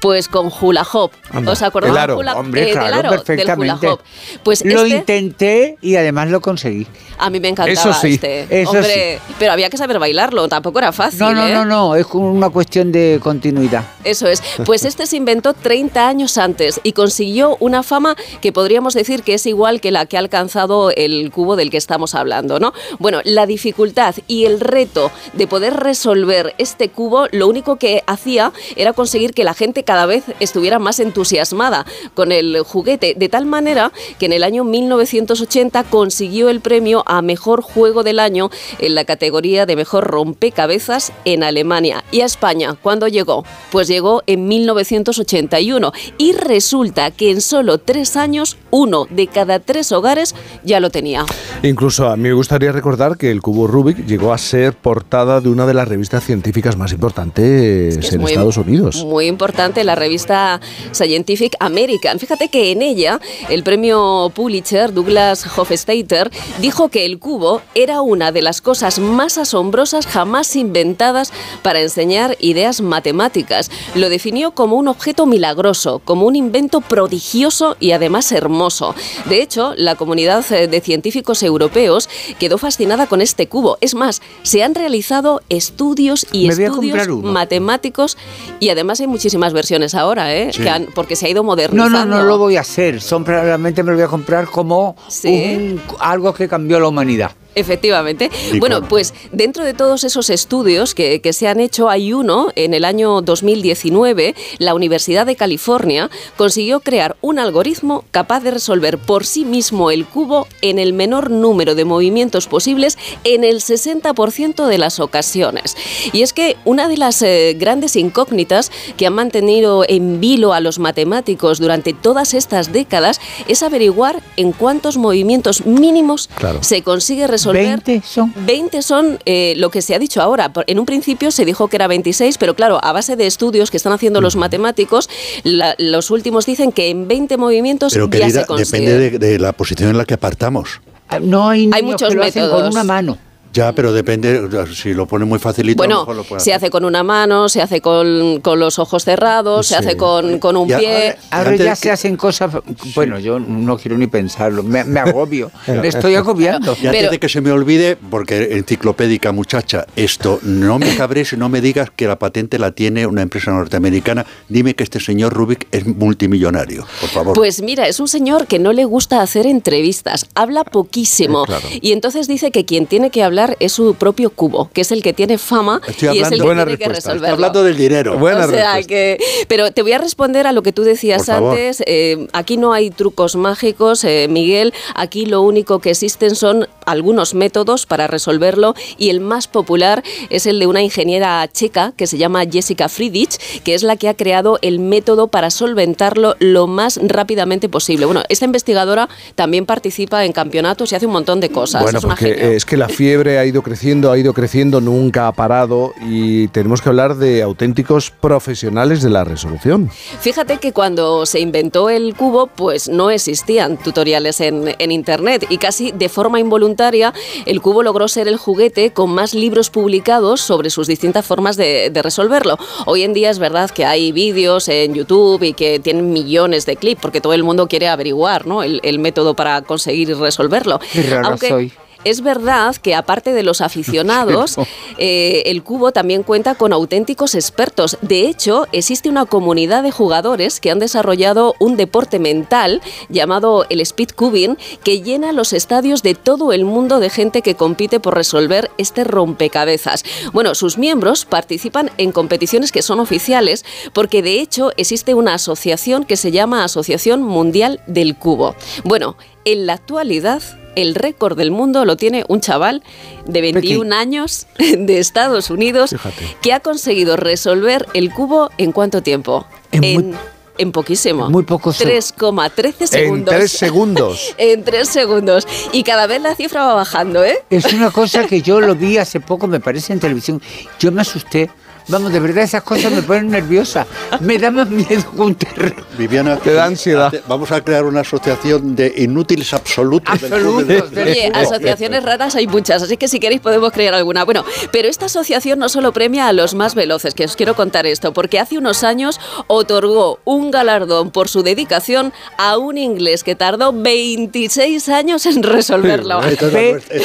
Pues 0.02 0.28
con 0.28 0.52
Hula 0.60 0.86
Hop. 0.94 1.12
Anda. 1.32 1.52
¿Os 1.52 1.62
acordáis 1.62 1.94
El 1.94 1.98
aro. 2.00 2.18
Hula- 2.18 2.34
Hombre, 2.36 2.64
eh, 2.64 2.66
del 2.66 2.74
claro, 2.74 3.12
del 3.12 3.22
perfectamente. 3.22 3.86
Hula 3.88 3.94
Hop? 3.94 4.02
Pues 4.44 4.66
lo 4.66 4.84
este- 4.84 4.98
intenté 4.98 5.78
y 5.82 5.96
además 5.96 6.30
lo 6.30 6.42
conseguí. 6.42 6.88
a 7.20 7.30
mí 7.30 7.40
me 7.40 7.50
encantaba 7.50 7.72
Eso 7.72 7.94
sí, 7.94 8.16
este. 8.16 8.48
eso 8.62 8.72
Hombre, 8.72 9.20
pero 9.38 9.52
había 9.52 9.70
que 9.70 9.78
saber 9.78 10.00
bailarlo, 10.00 10.48
tampoco 10.50 10.80
era 10.80 10.92
fácil. 10.92 11.20
No, 11.20 11.34
no, 11.34 11.48
¿eh? 11.48 11.54
no, 11.54 11.66
no, 11.66 11.96
es 11.96 12.08
una 12.14 12.50
cuestión 12.50 12.92
de 12.92 13.20
continuidad. 13.22 13.84
Eso 14.04 14.28
es. 14.28 14.42
Pues 14.66 14.86
este 14.86 15.06
se 15.06 15.18
inventó 15.18 15.54
30 15.54 16.08
años 16.08 16.38
antes 16.40 16.80
y 16.82 16.94
consiguió 16.94 17.58
una 17.60 17.84
fama 17.84 18.16
que 18.42 18.52
podríamos 18.52 18.96
decir 18.96 19.22
que 19.22 19.36
es 19.36 19.46
igual 19.46 19.82
que 19.82 19.92
la 19.92 20.08
que 20.08 20.18
ha 20.18 20.20
alcanzado 20.20 20.90
el 20.90 21.30
cubo 21.32 21.56
del 21.56 21.70
que 21.70 21.78
estamos 21.78 22.16
hablando, 22.16 22.60
¿no? 22.60 22.74
Bueno, 22.98 23.20
la 23.24 23.46
dificultad 23.46 24.16
y 24.28 24.46
el 24.46 24.60
reto 24.60 25.12
de 25.34 25.46
poder 25.46 25.76
resolver 25.76 26.56
este 26.58 26.90
cubo, 26.90 27.28
lo 27.32 27.48
único 27.48 27.76
que 27.76 28.04
hacía 28.08 28.52
era 28.76 28.94
conseguir 28.94 29.34
que 29.36 29.44
la 29.44 29.54
gente 29.54 29.84
cada 29.92 30.06
vez 30.06 30.24
estuviera 30.40 30.80
más 30.80 31.02
entusiasmada 31.02 31.86
con 32.14 32.32
el 32.32 32.62
juguete, 32.62 33.14
de 33.14 33.28
tal 33.28 33.46
manera 33.46 33.92
que 34.20 34.28
en 34.28 34.32
el 34.32 34.42
año 34.42 34.64
1980 34.64 35.84
consiguió 35.84 36.48
el 36.50 36.62
premio 36.62 37.04
a 37.08 37.22
mejor 37.22 37.62
juego 37.62 38.02
del 38.02 38.20
año 38.20 38.50
en 38.80 38.96
la 38.96 39.04
categoría 39.04 39.66
de 39.66 39.76
mejor 39.76 40.06
rompecabezas 40.08 41.12
en 41.26 41.44
Alemania. 41.44 42.06
¿Y 42.10 42.22
a 42.22 42.26
España 42.26 42.78
cuándo 42.82 43.10
llegó? 43.10 43.44
Pues 43.70 43.90
llegó 43.90 44.24
en 44.28 44.48
1981 44.48 45.92
y 46.18 46.32
resulta 46.32 47.12
que 47.12 47.30
en 47.32 47.42
solo 47.42 47.78
tres 47.78 48.16
años 48.16 48.56
uno 48.70 49.08
de 49.10 49.28
cada 49.28 49.60
tres 49.60 49.92
hogares 49.92 50.36
ya 50.64 50.80
lo 50.80 50.90
tenía. 50.90 51.26
Incluso 51.64 52.08
a 52.08 52.16
mí 52.16 52.24
me 52.30 52.34
gustaría 52.34 52.72
recordar 52.72 53.18
que 53.18 53.30
el 53.30 53.42
cubo 53.42 53.68
Rubik 53.68 54.06
llegó 54.06 54.32
a 54.32 54.38
ser 54.38 54.74
portada 54.74 55.42
de 55.42 55.50
una 55.50 55.66
de 55.66 55.74
las 55.74 55.86
revistas 55.90 56.24
científicas 56.24 56.78
más 56.78 56.94
importantes 56.94 57.98
Es 57.98 58.14
en 58.14 58.22
muy- 58.22 58.32
Estados 58.32 58.56
Unidos. 58.56 59.04
Muy 59.04 59.26
importante 59.28 59.81
la 59.84 59.96
revista 59.96 60.60
Scientific 60.92 61.56
American. 61.60 62.20
Fíjate 62.20 62.50
que 62.50 62.72
en 62.72 62.82
ella 62.82 63.20
el 63.50 63.64
premio 63.64 64.32
Pulitzer, 64.34 64.94
Douglas 64.94 65.46
Hofstadter, 65.58 66.32
dijo 66.60 66.90
que 66.90 67.06
el 67.06 67.20
cubo 67.20 67.62
era 67.76 68.02
una 68.02 68.32
de 68.32 68.42
las 68.42 68.62
cosas 68.62 69.00
más 69.00 69.38
asombrosas 69.38 70.06
jamás 70.06 70.56
inventadas 70.56 71.32
para 71.62 71.82
enseñar 71.82 72.38
ideas 72.40 72.82
matemáticas. 72.82 73.72
Lo 73.96 74.10
definió 74.10 74.52
como 74.52 74.76
un 74.76 74.88
objeto 74.88 75.26
milagroso, 75.26 76.02
como 76.04 76.26
un 76.26 76.36
invento 76.36 76.82
prodigioso 76.82 77.76
y 77.80 77.92
además 77.92 78.32
hermoso. 78.32 78.96
De 79.26 79.42
hecho, 79.42 79.74
la 79.78 79.96
comunidad 79.96 80.46
eh, 80.52 80.68
de 80.68 80.82
científicos 80.82 81.44
europeos 81.44 82.10
quedó 82.40 82.58
fascinada 82.58 83.08
con 83.08 83.22
este 83.22 83.48
cubo. 83.48 83.78
Es 83.82 83.96
más, 83.96 84.22
se 84.44 84.64
han 84.64 84.76
realizado 84.76 85.42
estudios 85.50 86.28
y 86.32 86.50
estudios 86.50 87.08
matemáticos 87.24 88.18
y 88.60 88.70
además 88.70 89.00
hay 89.00 89.08
muchísimas 89.08 89.54
versiones 89.54 89.71
ahora, 89.96 90.34
¿eh? 90.36 90.52
Sí. 90.54 90.62
Que 90.64 90.70
han- 90.70 90.88
porque 90.94 91.16
se 91.16 91.26
ha 91.26 91.30
ido 91.30 91.42
No, 91.44 91.48
modernizando. 91.48 92.06
no, 92.06 92.18
no 92.18 92.24
lo 92.24 92.38
voy 92.38 92.58
a 92.58 92.62
hacer. 92.62 93.02
Son 93.02 93.26
realmente 93.26 93.84
me 93.84 93.92
lo 93.92 93.98
voy 93.98 94.06
a 94.06 94.08
comprar 94.08 94.46
como 94.48 94.96
Sí. 95.08 95.56
un- 95.56 95.82
algo 96.00 96.34
que 96.34 96.48
cambió 96.48 96.80
la 96.80 96.88
humanidad. 96.88 97.32
Efectivamente. 97.56 98.30
¿Y 98.54 98.60
Bueno, 98.60 98.88
pues 98.88 99.14
dentro 99.32 99.66
de 99.66 99.74
todos 99.74 100.04
esos 100.04 100.30
estudios 100.30 100.96
que, 100.96 101.20
que 101.22 101.34
se 101.34 101.48
han 101.48 101.60
hecho, 101.60 101.90
hay 101.90 102.14
uno 102.14 102.52
en 102.56 102.74
el 102.74 102.86
año 102.86 103.22
2019, 103.22 104.36
la 104.58 104.74
Universidad 104.74 105.26
de 105.26 105.36
California 105.36 106.10
consiguió 106.38 106.80
crear 106.80 107.18
un 107.22 107.40
algoritmo 107.40 108.06
capaz 108.12 108.40
de 108.42 108.52
resolver 108.52 108.98
por 108.98 109.26
sí 109.26 109.44
mismo 109.44 109.92
el 109.92 110.06
cubo 110.06 110.48
en 110.62 110.80
el 110.80 110.94
menor 110.94 111.30
número 111.30 111.76
de 111.76 111.84
movimientos 111.84 112.48
posibles 112.48 112.98
en 113.26 113.44
el 113.44 113.58
60% 113.58 114.66
de 114.66 114.78
las 114.78 115.00
ocasiones. 115.00 115.76
Y 116.14 116.22
es 116.22 116.32
que 116.32 116.56
una 116.64 116.88
de 116.88 116.98
las 116.98 117.22
eh, 117.22 117.56
grandes 117.60 117.96
incógnitas 117.96 118.72
que 118.96 119.08
han 119.08 119.14
mantenido 119.14 119.84
en 119.88 120.22
vilo 120.22 120.54
a 120.54 120.62
los 120.62 120.80
matemáticos 120.80 121.60
durante 121.60 121.94
todas 121.94 122.34
estas 122.34 122.72
décadas 122.72 123.20
es 123.48 123.62
averiguar 123.62 124.22
en 124.38 124.54
cuántos 124.54 124.98
movimientos 124.98 125.66
mínimos 125.66 126.30
Claro. 126.36 126.64
se 126.64 126.82
consigue 126.82 127.28
resolver 127.28 127.41
resolver. 127.50 127.80
¿20 127.84 128.02
son? 128.04 128.34
20 128.46 128.82
son 128.82 129.20
eh, 129.26 129.54
lo 129.58 129.70
que 129.72 129.82
se 129.82 129.96
ha 129.96 130.00
dicho 130.00 130.22
ahora. 130.22 130.54
Por- 130.54 130.66
En 130.68 130.80
un 130.80 130.86
principio 130.86 131.32
se 131.32 131.46
dijo 131.46 131.68
que 131.68 131.76
era 131.78 131.88
26, 131.88 132.38
pero 132.38 132.56
claro, 132.56 132.80
a 132.84 132.92
base 132.94 133.16
de 133.16 133.28
estudios 133.28 133.72
que 133.72 133.78
están 133.78 133.94
haciendo 133.94 134.22
los 134.22 134.36
matemáticos, 134.36 135.10
la- 135.44 135.76
los 135.78 136.12
últimos 136.12 136.46
dicen 136.46 136.72
que 136.72 136.90
en 136.90 137.08
20 137.08 137.38
movimientos 137.38 137.94
Pero 137.94 138.06
ya 138.06 138.12
querida, 138.20 138.42
se 138.42 138.46
consigue. 138.46 138.80
depende 138.90 139.10
de, 139.20 139.20
de 139.20 139.40
la 139.40 139.52
posición 139.54 139.90
en 139.90 139.98
la 139.98 140.06
que 140.06 140.14
apartamos. 140.14 140.82
Ah, 141.10 141.20
No 141.20 141.50
hay 141.50 141.68
niños 141.68 141.84
muchos 141.84 142.10
que 142.10 142.16
lo 142.16 142.24
hacen 142.24 142.44
con 142.44 142.52
métodos. 142.54 142.74
una 142.74 142.84
mano. 142.84 143.18
Ya, 143.54 143.74
pero 143.74 143.92
depende, 143.92 144.48
si 144.74 144.94
lo 144.94 145.06
pone 145.06 145.26
muy 145.26 145.38
facilito, 145.40 145.84
a 145.84 145.86
lo 145.86 145.90
Bueno, 145.90 146.02
mejor 146.02 146.16
lo 146.16 146.24
puede 146.24 146.40
se 146.42 146.52
hacer. 146.52 146.66
hace 146.66 146.70
con 146.72 146.86
una 146.86 147.04
mano, 147.04 147.50
se 147.50 147.62
hace 147.62 147.82
con, 147.82 148.40
con 148.42 148.60
los 148.60 148.80
ojos 148.80 149.04
cerrados, 149.04 149.68
se 149.68 149.76
hace 149.76 149.98
con, 149.98 150.40
con 150.40 150.56
un 150.58 150.68
Ya, 150.70 150.78
pie. 150.80 151.16
Ahora 151.32 151.56
ya 151.56 151.72
que- 151.72 151.76
se 151.76 151.92
hacen 151.92 152.16
cosas. 152.16 152.54
Bueno, 152.96 153.20
yo 153.20 153.40
no 153.40 153.78
quiero 153.78 153.98
ni 153.98 154.08
pensarlo. 154.08 154.64
Me, 154.64 154.84
me 154.84 155.00
agobio. 155.00 155.52
me 155.68 155.88
estoy 155.88 156.16
agobiando. 156.16 156.72
Y 156.82 156.88
antes 156.88 156.92
Pero- 157.02 157.12
de 157.12 157.20
que 157.20 157.28
se 157.30 157.42
me 157.42 157.52
olvide, 157.52 157.98
porque 157.98 158.58
enciclopédica 158.58 159.32
muchacha, 159.32 159.86
esto, 159.96 160.40
no 160.44 160.80
me 160.80 160.96
cabres 160.96 161.34
y 161.34 161.38
no 161.38 161.50
me 161.50 161.60
digas 161.62 161.90
que 161.96 162.08
la 162.08 162.18
patente 162.18 162.58
la 162.60 162.72
tiene 162.72 163.06
una 163.06 163.22
empresa 163.22 163.52
norteamericana. 163.52 164.26
Dime 164.50 164.76
que 164.76 164.84
este 164.84 165.00
señor 165.00 165.34
Rubik 165.34 165.68
es 165.72 165.86
multimillonario, 165.86 166.86
por 167.02 167.10
favor. 167.10 167.34
Pues 167.36 167.62
mira, 167.62 167.88
es 167.88 168.00
un 168.00 168.08
señor 168.08 168.48
que 168.48 168.60
no 168.60 168.72
le 168.72 168.86
gusta 168.86 169.22
hacer 169.22 169.46
entrevistas, 169.46 170.28
habla 170.36 170.64
poquísimo. 170.64 171.44
Eh, 171.44 171.48
claro. 171.48 171.68
Y 171.82 171.92
entonces 171.92 172.28
dice 172.28 172.52
que 172.52 172.64
quien 172.66 172.86
tiene 172.86 173.10
que 173.10 173.24
hablar 173.24 173.41
es 173.60 173.74
su 173.74 173.96
propio 173.96 174.30
cubo, 174.30 174.70
que 174.74 174.82
es 174.82 174.92
el 174.92 175.02
que 175.02 175.14
tiene 175.14 175.38
fama 175.38 175.82
Estoy 175.88 176.18
y 176.18 176.22
es 176.22 176.32
el 176.32 176.40
que 176.40 176.46
Buena 176.46 176.66
tiene 176.66 176.78
que 176.78 176.86
respuesta. 176.86 177.00
Estoy 177.00 177.14
resolverlo. 177.14 177.36
hablando 177.36 177.64
del 177.64 177.78
dinero. 177.78 178.18
Buena 178.18 178.46
o 178.46 178.50
sea 178.50 178.76
respuesta. 178.76 178.88
que, 178.88 179.18
pero 179.48 179.72
te 179.72 179.82
voy 179.82 179.94
a 179.94 179.98
responder 179.98 180.48
a 180.48 180.52
lo 180.52 180.64
que 180.64 180.72
tú 180.72 180.84
decías 180.84 181.30
antes. 181.30 181.84
eh, 181.86 182.28
aquí 182.34 182.58
no 182.58 182.74
hay 182.74 182.90
trucos 182.90 183.36
mágicos, 183.36 184.04
eh, 184.04 184.28
Miguel. 184.30 184.74
Aquí 184.96 185.26
lo 185.26 185.42
único 185.42 185.80
que 185.80 185.92
existen 185.92 186.36
son 186.36 186.68
algunos 186.86 187.34
métodos 187.34 187.86
para 187.86 188.08
resolverlo 188.08 188.76
y 188.98 189.10
el 189.10 189.20
más 189.20 189.48
popular 189.48 190.04
es 190.30 190.46
el 190.46 190.60
de 190.60 190.68
una 190.68 190.82
ingeniera 190.82 191.48
checa 191.52 191.94
que 191.96 192.08
se 192.08 192.18
llama 192.18 192.44
Jessica 192.50 192.90
Friedrich, 192.90 193.38
que 193.64 193.74
es 193.74 193.84
la 193.84 193.96
que 193.96 194.10
ha 194.10 194.14
creado 194.16 194.60
el 194.62 194.80
método 194.80 195.28
para 195.28 195.50
solventarlo 195.50 196.36
lo 196.40 196.68
más 196.68 197.00
rápidamente 197.04 197.70
posible. 197.70 198.06
Bueno, 198.06 198.24
esta 198.30 198.46
investigadora 198.46 199.10
también 199.36 199.66
participa 199.66 200.26
en 200.26 200.32
campeonatos 200.32 200.92
y 200.92 200.96
hace 200.96 201.06
un 201.06 201.14
montón 201.14 201.40
de 201.40 201.50
cosas. 201.50 201.84
Bueno, 201.84 202.00
es 202.00 202.06
porque 202.06 202.56
es 202.56 202.66
que 202.66 202.78
la 202.78 202.90
fiebre 202.90 203.31
ha 203.38 203.46
ido 203.46 203.62
creciendo, 203.62 204.12
ha 204.12 204.18
ido 204.18 204.34
creciendo, 204.34 204.82
nunca 204.82 205.28
ha 205.28 205.32
parado 205.32 205.94
y 206.02 206.48
tenemos 206.50 206.82
que 206.82 206.90
hablar 206.90 207.16
de 207.16 207.42
auténticos 207.42 208.12
profesionales 208.12 209.02
de 209.02 209.10
la 209.10 209.24
resolución. 209.24 209.90
Fíjate 210.20 210.58
que 210.58 210.74
cuando 210.74 211.26
se 211.26 211.40
inventó 211.40 211.90
el 211.90 212.16
cubo, 212.16 212.48
pues 212.48 212.90
no 212.90 213.10
existían 213.10 213.78
tutoriales 213.78 214.42
en, 214.42 214.76
en 214.78 214.92
Internet 214.92 215.46
y 215.50 215.58
casi 215.58 215.92
de 215.92 216.10
forma 216.10 216.40
involuntaria 216.40 217.14
el 217.46 217.62
cubo 217.62 217.84
logró 217.84 218.08
ser 218.08 218.28
el 218.28 218.38
juguete 218.38 218.92
con 218.92 219.12
más 219.12 219.34
libros 219.34 219.70
publicados 219.70 220.42
sobre 220.42 220.70
sus 220.70 220.88
distintas 220.88 221.26
formas 221.26 221.58
de, 221.58 221.90
de 221.90 222.02
resolverlo. 222.02 222.58
Hoy 222.86 223.04
en 223.04 223.14
día 223.14 223.30
es 223.30 223.40
verdad 223.40 223.70
que 223.70 223.86
hay 223.86 224.12
vídeos 224.12 224.68
en 224.70 224.94
YouTube 224.94 225.44
y 225.44 225.54
que 225.54 225.80
tienen 225.80 226.12
millones 226.12 226.66
de 226.66 226.76
clips 226.76 227.02
porque 227.02 227.22
todo 227.22 227.34
el 227.34 227.44
mundo 227.44 227.68
quiere 227.68 227.88
averiguar 227.88 228.46
¿no? 228.46 228.64
el, 228.64 228.80
el 228.84 229.00
método 229.00 229.36
para 229.36 229.62
conseguir 229.62 230.18
resolverlo. 230.18 230.80
Qué 230.94 231.04
rara 231.04 231.30
Aunque 231.30 231.50
soy. 231.50 231.72
Es 232.04 232.22
verdad 232.22 232.76
que 232.76 232.96
aparte 232.96 233.34
de 233.34 233.44
los 233.44 233.62
aficionados, 233.62 234.56
eh, 234.98 235.44
el 235.46 235.64
cubo 235.64 235.92
también 235.92 236.24
cuenta 236.24 236.56
con 236.56 236.74
auténticos 236.74 237.36
expertos. 237.36 237.98
De 238.02 238.28
hecho, 238.28 238.68
existe 238.72 239.10
una 239.10 239.26
comunidad 239.26 239.84
de 239.84 239.92
jugadores 239.92 240.60
que 240.60 240.72
han 240.72 240.80
desarrollado 240.80 241.56
un 241.60 241.78
deporte 241.78 242.20
mental 242.20 242.82
llamado 243.10 243.66
el 243.70 243.82
speed 243.82 244.10
cubing 244.16 244.58
que 244.84 245.02
llena 245.02 245.32
los 245.32 245.54
estadios 245.54 246.04
de 246.04 246.16
todo 246.16 246.54
el 246.54 246.66
mundo 246.66 247.00
de 247.00 247.10
gente 247.10 247.42
que 247.42 247.56
compite 247.56 248.00
por 248.00 248.16
resolver 248.16 248.72
este 248.78 249.04
rompecabezas. 249.04 250.04
Bueno, 250.34 250.56
sus 250.56 250.78
miembros 250.78 251.26
participan 251.26 251.92
en 251.98 252.12
competiciones 252.12 252.72
que 252.72 252.82
son 252.82 253.00
oficiales 253.00 253.66
porque 253.94 254.22
de 254.22 254.40
hecho 254.40 254.72
existe 254.78 255.14
una 255.14 255.36
asociación 255.36 256.06
que 256.06 256.18
se 256.18 256.32
llama 256.32 256.64
Asociación 256.64 257.22
Mundial 257.22 257.82
del 257.88 258.16
Cubo. 258.16 258.56
Bueno, 258.84 259.16
en 259.46 259.66
la 259.66 259.74
actualidad 259.74 260.42
el 260.76 260.96
récord 260.96 261.38
del 261.38 261.52
mundo 261.52 261.86
lo 261.86 261.98
tiene 261.98 262.24
un 262.28 262.42
chaval 262.42 262.84
de 263.26 263.42
21 263.42 263.94
años 263.96 264.48
de 264.58 265.00
Estados 265.00 265.50
Unidos 265.50 265.92
Fíjate. 265.92 266.38
que 266.42 266.54
ha 266.54 266.60
conseguido 266.60 267.18
resolver 267.18 267.86
el 267.94 268.12
cubo 268.14 268.50
en 268.58 268.72
cuánto 268.72 269.02
tiempo? 269.04 269.46
En 269.72 269.80
muy- 269.82 269.90
En, 269.94 270.16
en 270.58 270.72
poquísimo. 270.72 271.30
muy 271.30 271.44
pocos 271.44 271.80
seg- 271.82 272.14
3,13 272.16 272.76
En 272.82 272.88
segundos. 272.88 273.36
tres 273.36 273.52
segundos. 273.52 274.36
En 274.38 274.64
tres 274.64 274.90
segundos. 274.90 275.48
Y 275.72 275.84
cada 275.84 276.08
vez 276.08 276.22
la 276.22 276.36
cifra 276.36 276.66
va 276.66 276.74
bajando, 276.76 277.24
¿eh? 277.24 277.40
Es 277.50 277.72
una 277.74 277.90
cosa 277.90 278.28
que 278.28 278.42
yo 278.42 278.60
lo 278.62 278.76
vi 278.76 278.98
hace 279.00 279.20
poco, 279.20 279.48
me 279.48 279.60
parece, 279.60 279.94
en 279.94 280.00
televisión. 280.00 280.42
Yo 280.80 280.92
me 280.92 281.02
asusté. 281.02 281.50
Vamos, 281.88 282.14
de 282.14 282.20
verdad 282.20 282.44
esas 282.44 282.64
cosas 282.64 282.92
me 282.92 283.02
ponen 283.02 283.30
nerviosa. 283.30 283.86
Me 284.20 284.38
da 284.38 284.52
más 284.52 284.70
miedo 284.70 285.04
que 285.12 285.22
un 285.22 285.36
terror. 285.36 285.74
Viviana, 285.98 286.38
Te 286.38 286.54
da 286.54 286.66
ansiedad. 286.66 287.14
Vamos 287.28 287.52
a 287.52 287.62
crear 287.62 287.84
una 287.86 288.02
asociación 288.02 288.76
de 288.76 288.94
inútiles 288.98 289.54
absolutos. 289.54 290.22
del 290.22 290.34
Absolutos, 290.34 290.92
del 290.92 291.08
Oye, 291.08 291.32
asociaciones 291.34 292.04
raras 292.04 292.36
hay 292.36 292.48
muchas, 292.48 292.84
así 292.84 292.98
que 292.98 293.08
si 293.08 293.20
queréis 293.20 293.42
podemos 293.42 293.72
crear 293.72 293.94
alguna. 293.94 294.24
Bueno, 294.24 294.46
pero 294.72 294.88
esta 294.88 295.06
asociación 295.06 295.60
no 295.60 295.70
solo 295.70 295.92
premia 295.92 296.28
a 296.28 296.34
los 296.34 296.54
más 296.54 296.76
veloces, 296.76 297.14
que 297.14 297.26
os 297.26 297.36
quiero 297.36 297.56
contar 297.56 297.86
esto, 297.86 298.14
porque 298.14 298.40
hace 298.40 298.58
unos 298.58 298.84
años 298.84 299.20
otorgó 299.48 300.20
un 300.26 300.52
galardón 300.52 301.12
por 301.12 301.30
su 301.30 301.44
dedicación 301.44 302.14
a 302.38 302.58
un 302.58 302.78
inglés 302.78 303.24
que 303.24 303.36
tardó 303.36 303.74
26 303.74 304.90
años 304.90 305.26
en 305.26 305.44
resolverlo. 305.44 306.22
Es 306.24 306.42
la 306.42 306.48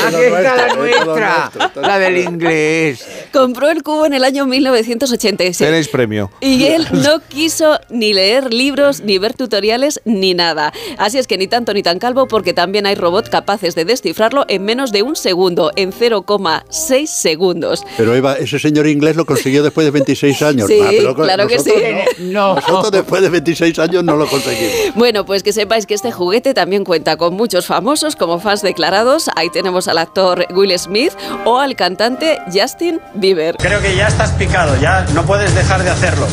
aquí 0.07 0.25
está 0.25 0.57
la 0.57 0.75
nuestra, 0.75 1.53
la 1.81 1.99
del 1.99 2.19
inglés. 2.19 3.07
Compró 3.33 3.71
el 3.71 3.83
cubo 3.83 4.07
en 4.07 4.15
el 4.15 4.25
año 4.25 4.47
1986. 4.71 5.59
Tenéis 5.69 5.89
premio. 5.89 6.31
Y 6.41 6.65
él 6.65 6.87
no 6.93 7.21
quiso 7.29 7.79
ni 7.91 8.13
leer 8.13 8.53
libros, 8.53 9.01
ni 9.01 9.19
ver 9.19 9.35
tutoriales, 9.35 10.01
ni 10.05 10.35
nada. 10.35 10.73
Así 10.99 11.19
es 11.19 11.27
que 11.27 11.39
ni 11.39 11.47
tanto 11.47 11.73
ni 11.75 11.83
tan 11.83 11.99
calvo, 11.99 12.29
porque 12.29 12.53
también 12.53 12.87
hay 12.87 12.95
robots 12.95 13.29
capaces 13.31 13.75
de 13.75 13.85
descifrarlo 13.85 14.45
en 14.49 14.65
menos 14.65 14.93
de 14.93 15.03
un 15.03 15.17
segundo, 15.17 15.71
en 15.77 15.93
0,6 15.93 17.07
segundos. 17.07 17.85
Pero 17.97 18.15
Eva, 18.15 18.35
ese 18.35 18.59
señor 18.59 18.87
inglés 18.87 19.17
lo 19.17 19.25
consiguió 19.27 19.63
después 19.63 19.85
de 19.87 19.91
26 19.91 20.43
años. 20.43 20.67
Sí, 20.69 20.81
Ah, 20.83 20.91
pero 20.91 21.15
claro 21.15 21.47
que 21.49 21.59
sí. 21.59 21.73
No. 22.19 22.37
No. 22.47 22.55
Nosotros 22.57 22.91
después 22.93 23.23
de 23.23 23.29
26 23.31 23.79
años 23.79 24.05
no 24.05 24.17
lo 24.17 24.27
conseguimos. 24.27 24.95
Bueno, 24.95 25.25
pues 25.27 25.43
que 25.43 25.53
sepáis 25.53 25.87
que 25.87 25.95
este 25.95 26.13
juguete 26.13 26.55
también 26.55 26.85
cuenta 26.85 27.17
con 27.17 27.35
muchos 27.35 27.67
famosos 27.67 28.15
como 28.15 28.39
fans 28.41 28.63
declarados. 28.63 29.29
Ahí 29.37 29.51
tenemos 29.51 29.89
al 29.89 29.99
actor 29.99 30.47
Will 30.55 30.77
Smith 30.79 31.13
o 31.45 31.59
al 31.59 31.75
cantante 31.77 32.39
Justin 32.53 33.01
Bieber. 33.15 33.57
Creo 33.57 33.81
que 33.81 33.97
ya 33.97 34.09
estás 34.09 34.37
ya 34.81 35.05
no 35.13 35.23
puedes 35.25 35.55
dejar 35.55 35.83
de 35.83 35.91
hacerlo. 35.91 36.27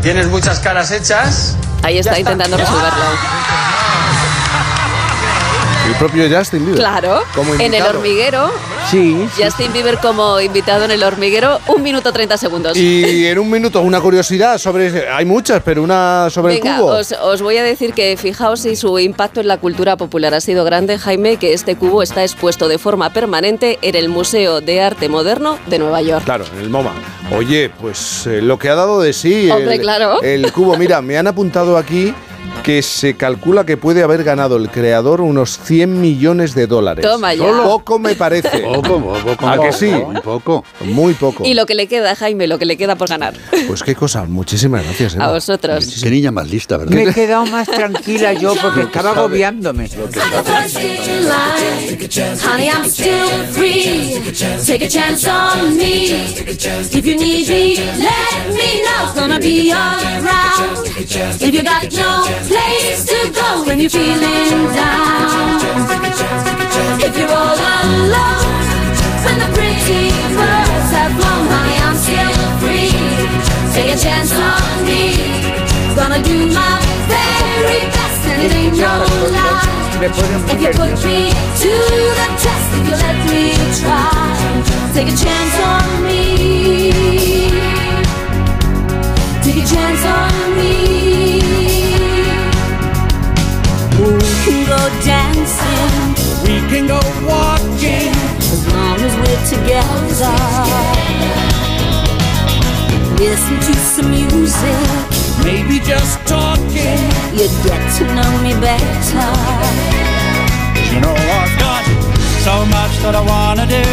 Tienes 0.00 0.28
muchas 0.28 0.58
caras 0.60 0.90
hechas. 0.90 1.56
Ahí 1.82 1.98
está 1.98 2.18
intentando 2.18 2.56
resolverlo. 2.56 3.04
El 5.86 5.94
propio 5.96 6.24
Justin 6.34 6.60
Bieber. 6.64 6.80
Claro, 6.80 7.22
Como 7.34 7.54
en 7.54 7.74
el 7.74 7.82
hormiguero. 7.82 8.50
Sí, 8.90 9.26
sí. 9.34 9.42
Justin 9.42 9.72
Bieber 9.72 9.98
como 9.98 10.38
invitado 10.40 10.84
en 10.84 10.90
el 10.90 11.02
hormiguero, 11.02 11.60
un 11.68 11.82
minuto 11.82 12.12
30 12.12 12.36
segundos. 12.36 12.76
Y 12.76 13.26
en 13.26 13.38
un 13.38 13.50
minuto, 13.50 13.80
una 13.80 14.00
curiosidad 14.00 14.58
sobre. 14.58 15.08
Hay 15.08 15.24
muchas, 15.24 15.62
pero 15.62 15.82
una 15.82 16.28
sobre 16.30 16.54
Venga, 16.54 16.76
el 16.76 16.80
cubo. 16.82 16.90
os, 16.96 17.12
os 17.12 17.40
voy 17.42 17.56
a 17.56 17.62
decir 17.62 17.94
que 17.94 18.16
fijaos 18.16 18.60
si 18.60 18.76
su 18.76 18.98
impacto 18.98 19.40
en 19.40 19.48
la 19.48 19.56
cultura 19.56 19.96
popular 19.96 20.34
ha 20.34 20.40
sido 20.40 20.64
grande, 20.64 20.98
Jaime, 20.98 21.36
que 21.36 21.54
este 21.54 21.76
cubo 21.76 22.02
está 22.02 22.22
expuesto 22.22 22.68
de 22.68 22.78
forma 22.78 23.10
permanente 23.12 23.78
en 23.82 23.94
el 23.94 24.08
Museo 24.08 24.60
de 24.60 24.82
Arte 24.82 25.08
Moderno 25.08 25.58
de 25.68 25.78
Nueva 25.78 26.02
York. 26.02 26.24
Claro, 26.24 26.44
en 26.54 26.60
el 26.60 26.68
MoMA. 26.70 26.92
Oye, 27.34 27.70
pues 27.80 28.26
eh, 28.26 28.42
lo 28.42 28.58
que 28.58 28.68
ha 28.68 28.74
dado 28.74 29.00
de 29.00 29.12
sí 29.14 29.50
Hombre, 29.50 29.76
el, 29.76 29.80
claro. 29.80 30.20
el 30.22 30.52
cubo. 30.52 30.76
Mira, 30.76 31.00
me 31.00 31.16
han 31.16 31.26
apuntado 31.26 31.78
aquí 31.78 32.12
que 32.62 32.82
se 32.82 33.16
calcula 33.16 33.64
que 33.64 33.76
puede 33.76 34.02
haber 34.02 34.22
ganado 34.24 34.56
el 34.56 34.68
creador 34.70 35.20
unos 35.20 35.58
100 35.64 36.00
millones 36.00 36.54
de 36.54 36.66
dólares. 36.66 37.04
Toma 37.04 37.34
ya. 37.34 37.62
Poco 37.62 37.98
me 37.98 38.14
parece. 38.14 38.64
Poco, 38.72 39.00
poco, 39.24 39.48
¿A 39.48 39.58
que 39.60 39.72
sí? 39.72 39.88
Un 39.88 40.20
poco. 40.20 40.64
Muy 40.80 41.14
poco. 41.14 41.44
Y 41.44 41.54
lo 41.54 41.66
que 41.66 41.74
le 41.74 41.86
queda, 41.86 42.14
Jaime, 42.14 42.46
lo 42.46 42.58
que 42.58 42.64
le 42.64 42.76
queda 42.76 42.96
por 42.96 43.08
ganar. 43.08 43.34
Pues 43.66 43.82
qué 43.82 43.94
cosa. 43.94 44.24
Muchísimas 44.24 44.84
gracias. 44.84 45.14
Eva. 45.14 45.26
A 45.26 45.32
vosotros. 45.32 46.00
Qué 46.02 46.10
niña 46.10 46.30
más 46.30 46.48
lista, 46.50 46.76
¿verdad? 46.76 46.94
Me 46.94 47.02
he 47.04 47.12
quedado 47.12 47.46
más 47.46 47.68
tranquila 47.68 48.32
yo 48.32 48.54
porque 48.60 48.82
estaba 48.82 49.10
agobiándome. 49.10 49.88
Honey, 52.44 52.68
I'm 52.68 52.84
still 52.84 53.46
free. 53.52 54.20
Take 54.66 54.84
a 54.84 54.88
chance 54.88 55.26
on 55.28 55.76
me. 55.76 56.12
If 56.92 57.06
you 57.06 57.16
need 57.16 57.48
me, 57.48 57.76
let 57.76 58.48
me 58.48 58.82
know. 58.82 59.02
It's 59.04 59.14
gonna 59.14 59.38
be 59.38 59.72
around. 59.72 60.86
If 60.96 61.54
you 61.54 61.62
got 61.62 61.92
no 61.92 62.24
place 62.48 63.04
to 63.06 63.30
go 63.32 63.64
when 63.66 63.80
you're 63.80 63.90
feeling 63.90 64.72
down. 64.74 65.60
If 67.00 67.16
you're 67.18 67.28
all 67.28 67.56
alone, 67.56 68.61
have 70.92 71.12
flown, 71.18 71.44
honey, 71.52 71.76
I'm 71.86 71.96
still 71.96 72.34
free. 72.60 72.92
Take 73.74 73.90
a 73.96 73.98
chance 73.98 74.32
on 74.32 74.84
me. 74.84 75.16
Gonna 75.96 76.22
do 76.22 76.46
my 76.52 76.78
very 77.08 77.80
best, 77.96 78.20
and 78.30 78.42
it 78.44 78.52
ain't 78.52 78.76
no 78.76 78.94
lie. 79.32 79.82
me 80.02 80.08
pone 80.08 80.32
muy 80.32 80.52
If 80.52 80.60
you 80.60 80.70
put 80.80 81.04
me 81.04 81.30
to 81.62 81.72
the 82.18 82.28
test, 82.44 82.68
if 82.78 82.84
you 82.88 82.96
let 83.06 83.18
me 83.30 83.44
try, 83.80 84.10
take 84.94 85.08
a 85.08 85.16
chance 85.24 85.56
on 85.72 85.88
me. 86.06 86.22
Take 89.44 89.58
a 89.62 89.66
chance 89.72 90.04
on 90.18 90.32
me. 90.58 90.74
We 93.98 94.30
can 94.44 94.60
go 94.72 94.80
dancing. 95.04 95.92
We 96.44 96.54
can 96.70 96.86
go 96.88 97.00
walking. 97.26 98.11
As 98.92 99.00
long 99.00 99.08
as 99.08 99.16
we're 99.22 99.44
together. 99.56 100.36
Listen 103.16 103.56
to 103.56 103.74
some 103.74 104.10
music. 104.10 104.76
Maybe 105.42 105.78
just 105.80 106.20
talking. 106.26 107.00
You'd 107.32 107.56
get 107.64 107.80
to 107.96 108.04
know 108.16 108.32
me 108.44 108.52
better. 108.60 109.30
You 110.92 111.00
know 111.00 111.14
I've 111.40 111.56
got 111.58 111.84
so 112.44 112.66
much 112.66 112.92
that 113.02 113.14
I 113.14 113.22
wanna 113.24 113.66
do. 113.66 113.86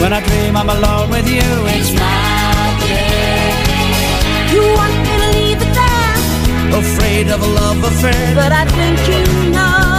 When 0.00 0.12
I 0.14 0.20
dream 0.20 0.56
I'm 0.56 0.70
alone 0.70 1.10
with 1.10 1.28
you, 1.28 1.50
it's 1.74 1.92
magic. 1.92 3.04
You 4.54 4.62
want 4.78 4.94
me 5.04 5.12
to 5.22 5.28
leave 5.38 5.60
it 5.60 5.72
there, 5.80 6.78
Afraid 6.80 7.28
of 7.28 7.42
a 7.42 7.50
love 7.60 7.84
affair. 7.84 8.34
but 8.34 8.52
I 8.52 8.64
think 8.64 8.98
you 9.06 9.50
know. 9.50 9.93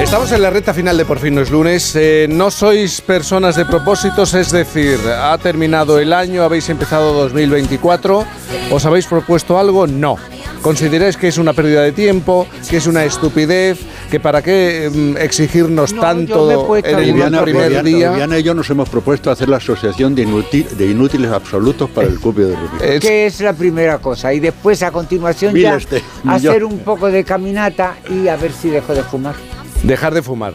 Estamos 0.00 0.30
en 0.32 0.42
la 0.42 0.50
recta 0.50 0.72
final 0.72 0.96
de 0.96 1.04
Por 1.04 1.18
fin 1.18 1.34
no 1.34 1.40
es 1.40 1.50
lunes. 1.50 1.94
Eh, 1.96 2.26
no 2.30 2.50
sois 2.50 3.00
personas 3.00 3.56
de 3.56 3.64
propósitos, 3.64 4.34
es 4.34 4.52
decir, 4.52 4.98
ha 5.08 5.36
terminado 5.38 5.98
el 5.98 6.12
año, 6.12 6.42
habéis 6.44 6.68
empezado 6.68 7.12
2024, 7.14 8.24
¿os 8.70 8.86
habéis 8.86 9.06
propuesto 9.06 9.58
algo? 9.58 9.86
No. 9.86 10.16
¿Consideráis 10.62 11.16
que 11.16 11.28
es 11.28 11.38
una 11.38 11.52
pérdida 11.52 11.82
de 11.82 11.92
tiempo, 11.92 12.46
que 12.68 12.76
es 12.78 12.86
una 12.86 13.04
estupidez, 13.04 13.78
que 14.10 14.20
para 14.20 14.42
qué 14.42 14.90
mm, 14.92 15.16
exigirnos 15.18 15.94
tanto 15.94 16.50
en 16.76 16.98
el 16.98 17.04
Viviana, 17.12 17.42
primer 17.42 17.68
Viviana- 17.68 17.82
día? 17.88 18.10
Viviana 18.10 18.38
y 18.38 18.42
yo 18.42 18.54
nos 18.54 18.68
hemos 18.70 18.88
propuesto 18.88 19.30
hacer 19.30 19.48
la 19.48 19.56
asociación 19.58 20.14
de, 20.14 20.26
inútil- 20.26 20.68
de 20.68 20.86
inútiles 20.86 21.30
absolutos 21.30 21.90
para 21.90 22.06
el 22.08 22.18
cubio 22.20 22.48
de 22.48 22.56
Rubik. 22.56 23.00
que 23.00 23.26
es 23.26 23.40
la 23.40 23.52
primera 23.52 23.98
cosa 23.98 24.32
y 24.32 24.40
después 24.40 24.82
a 24.82 24.90
continuación 24.90 25.54
ya 25.54 25.76
de 25.78 26.02
hacer 26.28 26.64
un 26.64 26.78
poco 26.80 27.10
de 27.10 27.22
caminata 27.24 27.96
y 28.10 28.28
a 28.28 28.36
ver 28.36 28.52
si 28.52 28.68
dejo 28.70 28.94
de 28.94 29.02
fumar. 29.02 29.34
Dejar 29.82 30.14
de 30.14 30.22
fumar. 30.22 30.54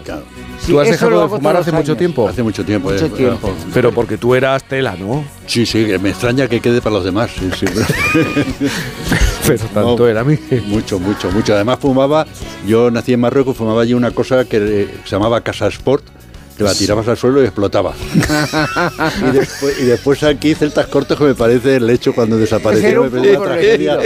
Sí, 0.60 0.72
¿Tú 0.72 0.80
has 0.80 0.90
dejado 0.90 1.22
de 1.24 1.30
fumar 1.30 1.56
hace 1.56 1.72
mucho 1.72 1.96
tiempo? 1.96 2.28
Hace 2.28 2.44
mucho 2.44 2.64
tiempo. 2.64 2.92
Mucho 2.92 3.06
eh, 3.06 3.10
tiempo. 3.10 3.54
Pero 3.74 3.92
porque 3.92 4.18
tú 4.18 4.36
eras 4.36 4.64
tela, 4.64 4.96
¿no? 5.00 5.24
Sí, 5.48 5.66
sí, 5.66 5.86
que 5.86 5.98
me 5.98 6.10
extraña 6.10 6.48
que 6.48 6.60
quede 6.60 6.82
para 6.82 6.96
los 6.96 7.06
demás. 7.06 7.32
sí, 7.38 7.50
sí. 7.58 7.66
Pero 9.48 9.66
tanto 9.74 10.08
era 10.08 10.22
a 10.22 10.24
mí. 10.24 10.38
Mucho, 10.68 11.00
mucho, 11.00 11.32
mucho. 11.32 11.54
Además 11.54 11.80
fumaba, 11.80 12.26
yo 12.68 12.92
nací 12.92 13.14
en 13.14 13.20
Marruecos, 13.20 13.58
fumaba 13.58 13.82
allí 13.82 13.94
una 13.94 14.12
cosa 14.12 14.46
que 14.46 14.58
eh, 14.58 14.90
se 15.04 15.12
llamaba 15.12 15.42
Casa 15.42 15.68
Sport, 15.68 16.04
que 16.58 16.64
la 16.64 16.74
tirabas 16.74 17.08
al 17.08 17.18
suelo 17.18 17.42
y 17.42 17.46
explotaba. 17.46 17.94
y, 19.22 19.32
después, 19.32 19.80
y 19.80 19.86
después 19.86 20.24
aquí 20.24 20.54
celtas 20.56 20.88
cortos 20.88 21.18
que 21.18 21.24
me 21.26 21.36
parece 21.36 21.78
el 21.78 21.90
hecho 21.90 22.14
cuando 22.14 22.38
desapareció. 22.38 23.04
Me 23.04 23.10
pareció 23.10 23.40
una 23.42 23.50
tragedia. 23.52 24.00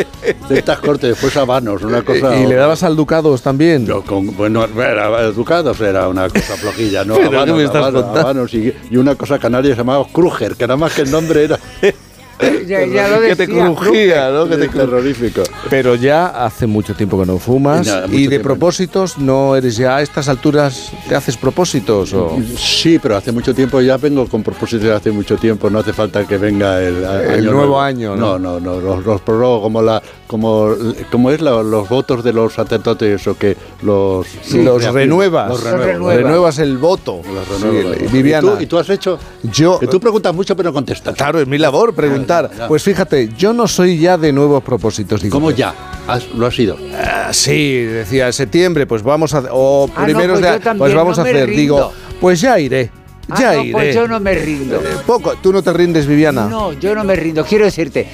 Celtas 0.47 0.79
cortos, 0.79 1.09
después 1.09 1.35
habanos, 1.37 1.81
una 1.83 2.03
cosa... 2.03 2.35
¿Y 2.37 2.45
le 2.45 2.55
dabas 2.55 2.83
al 2.83 2.95
Ducados 2.95 3.41
también? 3.41 3.85
Yo 3.85 4.03
con- 4.03 4.35
bueno, 4.35 4.65
era 4.65 5.21
educados, 5.21 5.79
era 5.81 6.07
una 6.07 6.29
cosa 6.29 6.55
flojilla, 6.57 7.03
¿no? 7.03 7.15
¿Pero 7.17 7.29
qué 7.31 7.35
Habanos, 7.37 7.75
habanos, 7.75 8.03
habanos, 8.17 8.53
y, 8.53 8.73
y 8.89 8.97
una 8.97 9.15
cosa 9.15 9.39
canaria 9.39 9.75
llamada 9.75 10.03
Kruger, 10.11 10.55
que 10.55 10.65
nada 10.65 10.77
más 10.77 10.93
que 10.93 11.01
el 11.01 11.11
nombre 11.11 11.43
era 11.45 11.59
Ya, 12.65 12.83
ya 12.85 13.07
lo 13.09 13.21
que 13.21 13.35
te 13.35 13.47
crujía, 13.47 14.31
¿no? 14.31 14.47
Que 14.49 14.57
te 14.57 14.67
terrorífico. 14.69 15.43
Pero 15.69 15.93
ya 15.93 16.27
hace 16.45 16.65
mucho 16.65 16.95
tiempo 16.95 17.19
que 17.19 17.25
no 17.27 17.37
fumas. 17.37 17.87
Y 18.09 18.23
de 18.23 18.29
tiempo. 18.29 18.43
propósitos, 18.49 19.19
¿no 19.19 19.55
eres 19.55 19.77
ya 19.77 19.97
a 19.97 20.01
estas 20.01 20.27
alturas, 20.29 20.91
te 21.07 21.13
haces 21.13 21.37
propósitos? 21.37 22.11
O... 22.13 22.37
Sí, 22.57 22.97
pero 22.97 23.17
hace 23.17 23.31
mucho 23.31 23.53
tiempo 23.53 23.79
ya 23.81 23.97
vengo 23.97 24.27
con 24.27 24.41
propósitos 24.41 24.83
de 24.85 24.93
hace 24.93 25.11
mucho 25.11 25.37
tiempo, 25.37 25.69
no 25.69 25.77
hace 25.79 25.93
falta 25.93 26.25
que 26.27 26.37
venga 26.39 26.81
el, 26.81 27.05
a- 27.05 27.23
El 27.23 27.41
año 27.41 27.51
nuevo 27.51 27.79
año, 27.79 28.15
¿no? 28.15 28.39
No, 28.39 28.59
no, 28.59 28.59
no, 28.59 28.79
los, 28.81 29.05
los 29.05 29.21
prorrogo 29.21 29.61
como 29.61 29.81
la 29.83 30.01
como 30.25 30.73
como 31.11 31.29
es 31.29 31.41
la- 31.41 31.61
los 31.61 31.87
votos 31.87 32.23
de 32.23 32.33
los 32.33 32.53
sacerdotes 32.53 33.27
o 33.27 33.37
que 33.37 33.55
los 33.83 34.25
los 34.53 34.83
renuevas. 34.91 35.49
Los 35.49 35.63
Renuevas. 35.63 35.87
renuevas. 35.87 36.17
Renuevas 36.17 36.59
el 36.59 36.77
voto. 36.79 37.21
Los 37.31 37.61
renuevas. 37.61 37.97
Sí, 37.99 38.05
¿Y 38.05 38.07
Viviana. 38.07 38.55
tú, 38.57 38.61
y 38.63 38.65
tú 38.65 38.79
has 38.79 38.89
hecho? 38.89 39.19
Yo, 39.43 39.77
Que 39.79 39.85
tú 39.87 39.99
preguntas 39.99 40.33
mucho 40.33 40.55
pero 40.55 40.69
no 40.69 40.73
contestas. 40.73 41.15
Claro, 41.15 41.39
es 41.39 41.47
mi 41.47 41.59
labor 41.59 41.93
preguntar. 41.93 42.24
Ya. 42.25 42.67
Pues 42.67 42.83
fíjate, 42.83 43.29
yo 43.37 43.53
no 43.53 43.67
soy 43.67 43.97
ya 43.99 44.17
de 44.17 44.31
nuevos 44.33 44.63
propósitos. 44.63 45.21
digo. 45.21 45.33
¿Cómo 45.37 45.51
ya? 45.51 45.73
Has- 46.07 46.29
lo 46.33 46.45
has 46.45 46.55
sido. 46.55 46.77
Ah, 46.95 47.29
sí, 47.33 47.81
decía, 47.81 48.31
septiembre, 48.31 48.85
pues 48.85 49.01
vamos 49.03 49.33
a... 49.33 49.43
O 49.51 49.89
Ah, 49.95 49.99
no, 50.01 50.05
primeros 50.05 50.39
pues 50.39 50.63
de... 50.63 50.75
pues 50.75 50.93
vamos 50.93 51.17
no 51.17 51.23
a 51.23 51.25
hacer. 51.27 51.47
rindo. 51.47 51.55
Digo, 51.61 51.91
pues 52.21 52.41
ya 52.41 52.59
iré. 52.59 52.91
Ah, 53.29 53.35
Ya 53.39 53.53
no, 53.53 53.63
iré. 53.63 53.71
pues 53.71 53.95
yo 53.95 54.07
no 54.07 54.19
me 54.19 54.35
rindo. 54.35 54.75
Eh, 54.77 54.97
poco, 55.05 55.33
¿tú 55.41 55.51
no 55.51 55.63
te 55.63 55.73
rindes, 55.73 56.05
Viviana? 56.05 56.47
No, 56.47 56.73
yo 56.73 56.93
no 56.93 57.03
me 57.03 57.15
rindo. 57.15 57.43
Quiero 57.43 57.65
decirte, 57.65 58.07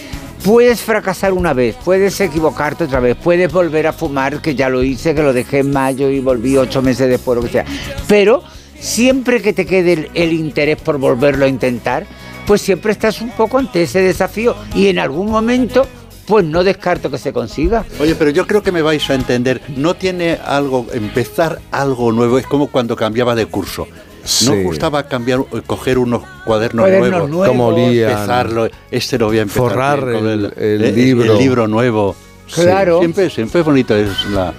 puedes 0.43 0.80
fracasar 0.81 1.33
una 1.33 1.53
vez, 1.53 1.75
puedes 1.83 2.19
equivocarte 2.22 2.85
otra 2.85 2.99
vez, 3.01 3.17
puedes 3.22 3.51
volver 3.51 3.88
a 3.88 3.93
fumar, 3.93 4.41
que 4.41 4.56
ya 4.56 4.69
lo 4.69 4.81
hice, 4.83 5.14
que 5.14 5.22
lo 5.22 5.33
dejé 5.33 5.59
en 5.59 5.72
mayo 5.72 6.09
y 6.09 6.19
volví 6.22 6.56
ocho 6.57 6.81
meses 6.81 7.09
después, 7.09 7.35
lo 7.38 7.43
que 7.43 7.49
sea. 7.51 7.65
Pero 8.07 8.41
siempre 8.80 9.41
que 9.41 9.51
te 9.53 9.65
quede 9.65 9.93
el, 9.93 10.09
el 10.14 10.33
interés 10.33 10.77
por 10.77 10.98
volverlo 10.98 11.43
a 11.45 11.48
intentar, 11.49 12.06
pues 12.51 12.63
siempre 12.63 12.91
estás 12.91 13.21
un 13.21 13.30
poco 13.30 13.59
ante 13.59 13.83
ese 13.83 14.01
desafío 14.01 14.57
y 14.75 14.88
en 14.88 14.99
algún 14.99 15.31
momento, 15.31 15.88
pues 16.27 16.43
no 16.43 16.65
descarto 16.65 17.09
que 17.09 17.17
se 17.17 17.31
consiga. 17.31 17.85
Oye, 17.97 18.13
pero 18.13 18.30
yo 18.30 18.45
creo 18.45 18.61
que 18.61 18.73
me 18.73 18.81
vais 18.81 19.09
a 19.09 19.13
entender. 19.15 19.61
No 19.77 19.93
tiene 19.93 20.38
algo, 20.43 20.85
empezar 20.91 21.61
algo 21.71 22.11
nuevo, 22.11 22.38
es 22.38 22.45
como 22.45 22.67
cuando 22.67 22.97
cambiaba 22.97 23.35
de 23.35 23.45
curso. 23.45 23.88
Sí. 24.25 24.47
¿No 24.47 24.51
os 24.51 24.63
gustaba 24.63 25.03
cambiar, 25.03 25.45
coger 25.65 25.97
unos 25.97 26.23
cuadernos, 26.43 26.83
Cuadernos 26.83 27.09
nuevos? 27.11 27.30
nuevos. 27.30 27.47
Como 27.47 27.67
olían. 27.67 28.11
Empezarlo, 28.11 28.67
este 28.91 29.17
lo 29.17 29.27
voy 29.27 29.39
a 29.39 29.43
empezar. 29.43 29.61
Forrar 29.61 30.05
bien, 30.05 30.19
con 30.19 30.27
el- 30.30 30.53
el 30.57 30.83
eh, 30.83 30.91
libro. 30.91 31.31
El 31.31 31.38
libro 31.38 31.67
nuevo. 31.69 32.17
Claro. 32.53 32.99
Siempre, 32.99 33.30
siempre 33.30 33.61
es 33.61 33.65
bonito. 33.65 33.95
Es 33.95 34.25
la, 34.30 34.53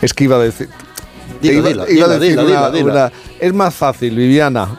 Es 0.00 0.14
que 0.14 0.22
iba 0.22 0.36
a 0.36 0.38
decir... 0.38 0.68
Iba, 1.42 1.90
iba 1.90 2.06
a 2.06 2.70
una- 2.70 2.84
una- 2.84 3.12
Es 3.40 3.52
más 3.52 3.74
fácil, 3.74 4.14
Viviana, 4.14 4.78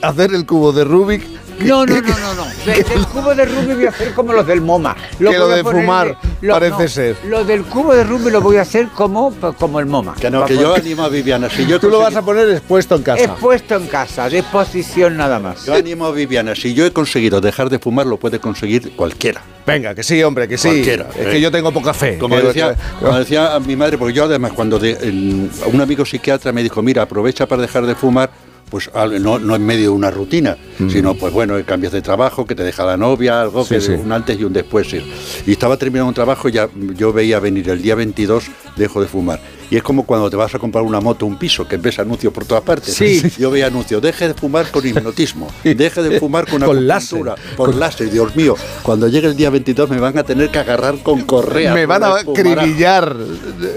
hacer 0.00 0.32
el 0.32 0.46
cubo 0.46 0.72
de 0.72 0.84
Rubik 0.84 1.31
No, 1.60 1.86
no, 1.86 2.00
no, 2.00 2.18
no, 2.18 2.34
no. 2.34 2.44
De- 2.66 2.82
del 2.82 3.06
cubo 3.06 3.34
de 3.34 3.44
Rubik 3.44 3.74
voy 3.76 3.86
a 3.86 3.88
hacer 3.90 4.12
como 4.14 4.32
los 4.32 4.46
del 4.46 4.60
MoMA. 4.60 4.96
Que 5.18 5.24
lo 5.24 5.48
de 5.48 5.62
poner 5.62 5.82
fumar 5.82 6.18
parece 6.48 6.88
ser. 6.88 7.16
Lo 7.26 7.44
del 7.44 7.62
cubo 7.64 7.94
de 7.94 8.04
Rubik 8.04 8.32
lo 8.32 8.40
voy 8.40 8.56
a 8.56 8.62
hacer 8.62 8.88
como, 8.88 9.32
como 9.58 9.80
el 9.80 9.86
MoMA. 9.86 10.14
que 10.14 10.30
no, 10.30 10.44
que 10.44 10.56
yo 10.56 10.74
animo 10.74 11.02
a 11.04 11.08
Viviana. 11.08 11.48
Si 11.50 11.66
yo 11.66 11.78
Tú 11.80 11.90
lo 11.90 11.98
vas 12.00 12.14
a 12.16 12.22
poner 12.22 12.48
expuesto 12.50 12.94
en 12.96 13.02
casa. 13.02 13.24
Expuesto 13.24 13.74
en 13.76 13.86
casa, 13.86 14.28
de 14.28 14.38
exposición 14.38 15.16
nada 15.16 15.38
más. 15.38 15.64
Yo 15.66 15.74
animo 15.74 16.06
a 16.06 16.12
Viviana. 16.12 16.54
Si 16.54 16.74
yo 16.74 16.86
he 16.86 16.92
conseguido 16.92 17.40
dejar 17.40 17.68
de 17.70 17.78
fumar, 17.78 18.06
lo 18.06 18.16
puede 18.18 18.38
conseguir 18.38 18.94
cualquiera. 18.96 19.42
Venga, 19.66 19.94
que 19.94 20.02
sí, 20.02 20.20
hombre, 20.22 20.48
que 20.48 20.58
sí. 20.58 20.68
Cualquiera, 20.68 21.06
es 21.16 21.26
eh. 21.26 21.30
que 21.30 21.40
yo 21.40 21.50
tengo 21.52 21.72
poca 21.72 21.94
fe. 21.94 22.18
Como 22.18 22.36
decía, 22.36 22.74
como 23.00 23.16
decía 23.18 23.58
mi 23.60 23.76
madre, 23.76 23.96
porque 23.98 24.12
yo 24.12 24.24
además 24.24 24.52
cuando 24.52 24.78
de- 24.78 24.92
el- 24.92 25.50
un 25.72 25.80
amigo 25.80 26.04
psiquiatra 26.04 26.50
me 26.52 26.62
dijo, 26.62 26.82
mira, 26.82 27.02
aprovecha 27.02 27.46
para 27.46 27.62
dejar 27.62 27.86
de 27.86 27.94
fumar, 27.94 28.30
pues 28.72 28.90
no, 29.20 29.38
no 29.38 29.54
en 29.54 29.66
medio 29.66 29.82
de 29.82 29.88
una 29.90 30.10
rutina, 30.10 30.56
sino 30.90 31.14
pues 31.14 31.30
bueno, 31.32 31.54
cambias 31.66 31.92
de 31.92 32.00
trabajo, 32.00 32.46
que 32.46 32.54
te 32.54 32.64
deja 32.64 32.86
la 32.86 32.96
novia, 32.96 33.42
algo, 33.42 33.60
Mm. 33.62 33.64
Sí, 33.66 33.74
que 33.74 33.80
sí. 33.82 33.92
un 33.92 34.10
antes 34.10 34.40
y 34.40 34.44
un 34.44 34.52
después. 34.54 34.88
sí. 34.88 35.00
Y 35.46 35.52
estaba 35.52 35.76
terminando 35.76 36.08
un 36.08 36.14
trabajo 36.14 36.48
y 36.48 36.52
ya 36.52 36.70
yo 36.96 37.12
veía 37.12 37.38
venir 37.38 37.68
el 37.68 37.82
día 37.82 37.94
22, 37.94 38.44
dejo 38.76 39.02
de 39.02 39.06
fumar. 39.08 39.40
Y 39.70 39.76
es 39.76 39.82
como 39.82 40.04
cuando 40.06 40.30
te 40.30 40.36
vas 40.36 40.54
a 40.54 40.58
comprar 40.58 40.84
una 40.84 41.00
moto, 41.02 41.26
un 41.26 41.36
piso, 41.38 41.68
que 41.68 41.76
ves 41.76 41.98
anuncios 41.98 42.32
por 42.32 42.46
todas 42.46 42.64
partes. 42.64 42.94
Sí. 42.94 43.22
Yo 43.38 43.50
veía 43.50 43.66
anuncios, 43.66 44.00
deje 44.02 44.28
de 44.28 44.34
fumar 44.34 44.70
con 44.70 44.86
hipnotismo, 44.86 45.48
deje 45.64 46.02
de 46.02 46.18
fumar 46.18 46.48
con 46.48 46.62
Con 46.64 46.86
láser. 46.86 47.22
por 47.56 47.74
láser, 47.74 48.10
Dios 48.10 48.34
mío. 48.34 48.54
Cuando 48.82 49.06
llegue 49.08 49.28
el 49.28 49.36
día 49.36 49.50
22 49.50 49.90
me 49.90 49.98
van 50.00 50.16
a 50.16 50.22
tener 50.24 50.48
que 50.50 50.58
agarrar 50.58 50.96
con 51.02 51.20
correa. 51.22 51.74
me 51.74 51.84
van 51.84 52.04
a 52.04 52.14
acribillar. 52.16 53.14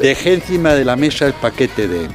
Dejé 0.02 0.36
encima 0.36 0.74
de 0.74 0.86
la 0.86 0.96
mesa 0.96 1.28
el 1.28 1.34
paquete 1.34 1.88
de, 1.90 2.08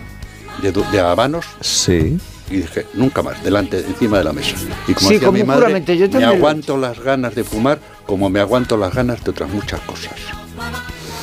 de, 0.62 0.72
de 0.92 1.00
habanos 1.00 1.44
Sí. 1.60 2.18
Y 2.50 2.56
dije, 2.56 2.86
nunca 2.94 3.22
más, 3.22 3.42
delante, 3.44 3.78
encima 3.78 4.18
de 4.18 4.24
la 4.24 4.32
mesa. 4.32 4.56
Y 4.88 4.94
como 4.94 5.08
Sí, 5.08 5.14
decía 5.14 5.28
como 5.28 5.38
mi 5.38 5.44
madre, 5.44 5.96
yo 5.96 6.08
me 6.08 6.20
lo 6.20 6.28
aguanto 6.28 6.76
las 6.76 6.98
ganas 6.98 7.34
de 7.34 7.44
fumar 7.44 7.78
como 8.06 8.28
me 8.28 8.40
aguanto 8.40 8.76
las 8.76 8.92
ganas 8.92 9.22
de 9.22 9.30
otras 9.30 9.48
muchas 9.48 9.80
cosas. 9.80 10.14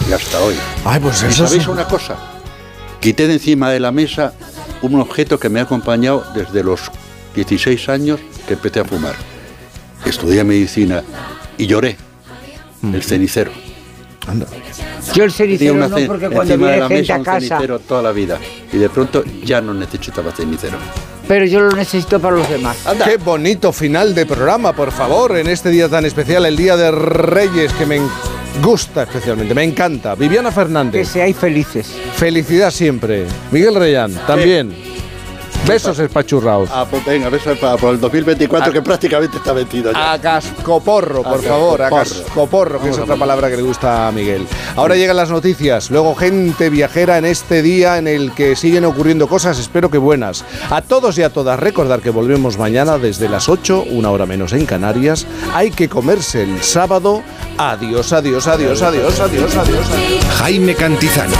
Y 0.09 0.13
hasta 0.13 0.39
hoy. 0.39 0.55
Ay, 0.85 1.01
pues 1.01 1.21
¿Y 1.21 1.25
eso 1.25 1.45
sabéis 1.45 1.63
sí. 1.63 1.69
una 1.69 1.85
cosa? 1.85 2.15
Quité 3.01 3.27
de 3.27 3.33
encima 3.33 3.69
de 3.69 3.79
la 3.81 3.91
mesa 3.91 4.33
un 4.81 4.99
objeto 4.99 5.37
que 5.39 5.49
me 5.49 5.59
ha 5.59 5.63
acompañado 5.63 6.25
desde 6.33 6.63
los 6.63 6.89
16 7.35 7.89
años 7.89 8.19
que 8.47 8.53
empecé 8.53 8.79
a 8.79 8.85
fumar. 8.85 9.15
Estudié 10.05 10.43
medicina 10.43 11.03
y 11.57 11.67
lloré. 11.67 11.97
El 12.81 13.03
cenicero. 13.03 13.51
Anda. 14.27 14.45
Yo 15.13 15.23
el 15.23 15.31
cenicero 15.31 15.73
una 15.73 15.87
no, 15.87 15.97
porque 16.05 16.29
cuando 16.29 16.53
encima 16.53 16.67
de 16.67 16.73
viene 16.73 16.79
la 16.79 16.87
gente 16.87 17.01
mesa 17.01 17.15
a 17.15 17.17
un 17.17 17.23
casa, 17.23 17.39
cenicero 17.39 17.79
toda 17.79 18.01
la 18.01 18.11
vida. 18.11 18.39
Y 18.71 18.77
de 18.77 18.89
pronto 18.89 19.23
ya 19.43 19.61
no 19.61 19.73
necesitaba 19.73 20.31
cenicero. 20.31 20.77
Pero 21.27 21.45
yo 21.45 21.59
lo 21.61 21.75
necesito 21.75 22.19
para 22.19 22.37
los 22.37 22.49
demás. 22.49 22.77
Qué 23.03 23.17
bonito 23.17 23.71
final 23.73 24.15
de 24.15 24.25
programa, 24.25 24.73
por 24.73 24.91
favor, 24.91 25.37
en 25.37 25.47
este 25.47 25.69
día 25.69 25.89
tan 25.89 26.05
especial, 26.05 26.45
el 26.45 26.55
Día 26.55 26.77
de 26.77 26.91
Reyes, 26.91 27.71
que 27.73 27.85
me 27.85 27.99
gusta 28.61 29.03
especialmente, 29.03 29.53
me 29.53 29.63
encanta. 29.63 30.15
Viviana 30.15 30.51
Fernández. 30.51 31.01
Que 31.01 31.05
seáis 31.05 31.35
felices. 31.35 31.87
Felicidad 32.15 32.71
siempre. 32.71 33.25
Miguel 33.51 33.75
Reyán, 33.75 34.13
también. 34.25 34.96
Besos 35.67 35.99
espachurraos. 35.99 36.69
Ah, 36.71 36.85
pues 36.89 37.03
venga, 37.05 37.29
besos 37.29 37.57
para, 37.57 37.75
por 37.77 37.93
el 37.93 37.99
2024 37.99 38.71
que 38.71 38.81
prácticamente 38.81 39.37
está 39.37 39.53
metido 39.53 39.91
ya. 39.91 40.13
A 40.13 40.21
cascoporro, 40.21 41.23
por 41.23 41.39
A 41.39 41.41
favor, 41.41 41.81
a 41.81 41.89
cascoporro. 41.89 42.23
cascoporro, 42.23 42.79
que 42.81 42.89
es 42.89 42.91
Vamos 42.95 43.03
otra 43.03 43.15
palabra 43.17 43.49
que 43.49 43.57
le 43.57 43.63
gusta 43.63 44.07
a 44.07 44.11
Miguel. 44.11 44.47
Ahora 44.75 44.95
llegan 44.95 45.17
las 45.17 45.29
noticias, 45.29 45.91
luego 45.91 46.15
gente 46.15 46.69
viajera 46.69 47.17
en 47.17 47.25
este 47.25 47.61
día 47.61 47.97
en 47.97 48.07
el 48.07 48.31
que 48.33 48.55
siguen 48.55 48.85
ocurriendo 48.85 49.27
cosas, 49.27 49.59
espero 49.59 49.91
que 49.91 49.97
buenas. 49.97 50.45
A 50.69 50.81
todos 50.81 51.17
y 51.17 51.23
a 51.23 51.29
todas, 51.31 51.59
recordar 51.59 51.99
que 52.01 52.11
volvemos 52.11 52.57
mañana 52.57 52.97
desde 52.97 53.27
las 53.27 53.49
8, 53.49 53.83
una 53.91 54.09
hora 54.11 54.25
menos 54.25 54.53
en 54.53 54.65
Canarias. 54.65 55.27
Hay 55.53 55.71
que 55.71 55.89
comerse 55.89 56.43
el 56.43 56.61
sábado. 56.63 57.23
Adiós, 57.57 58.13
adiós, 58.13 58.47
adiós, 58.47 58.81
adiós, 58.81 59.19
adiós, 59.19 59.55
adiós. 59.57 59.89
adiós. 59.89 60.25
Jaime 60.37 60.75
Cantizano. 60.75 61.35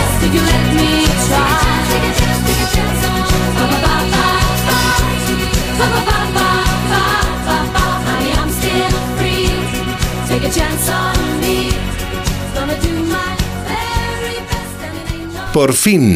Por 15.58 15.74
fin. 15.74 16.14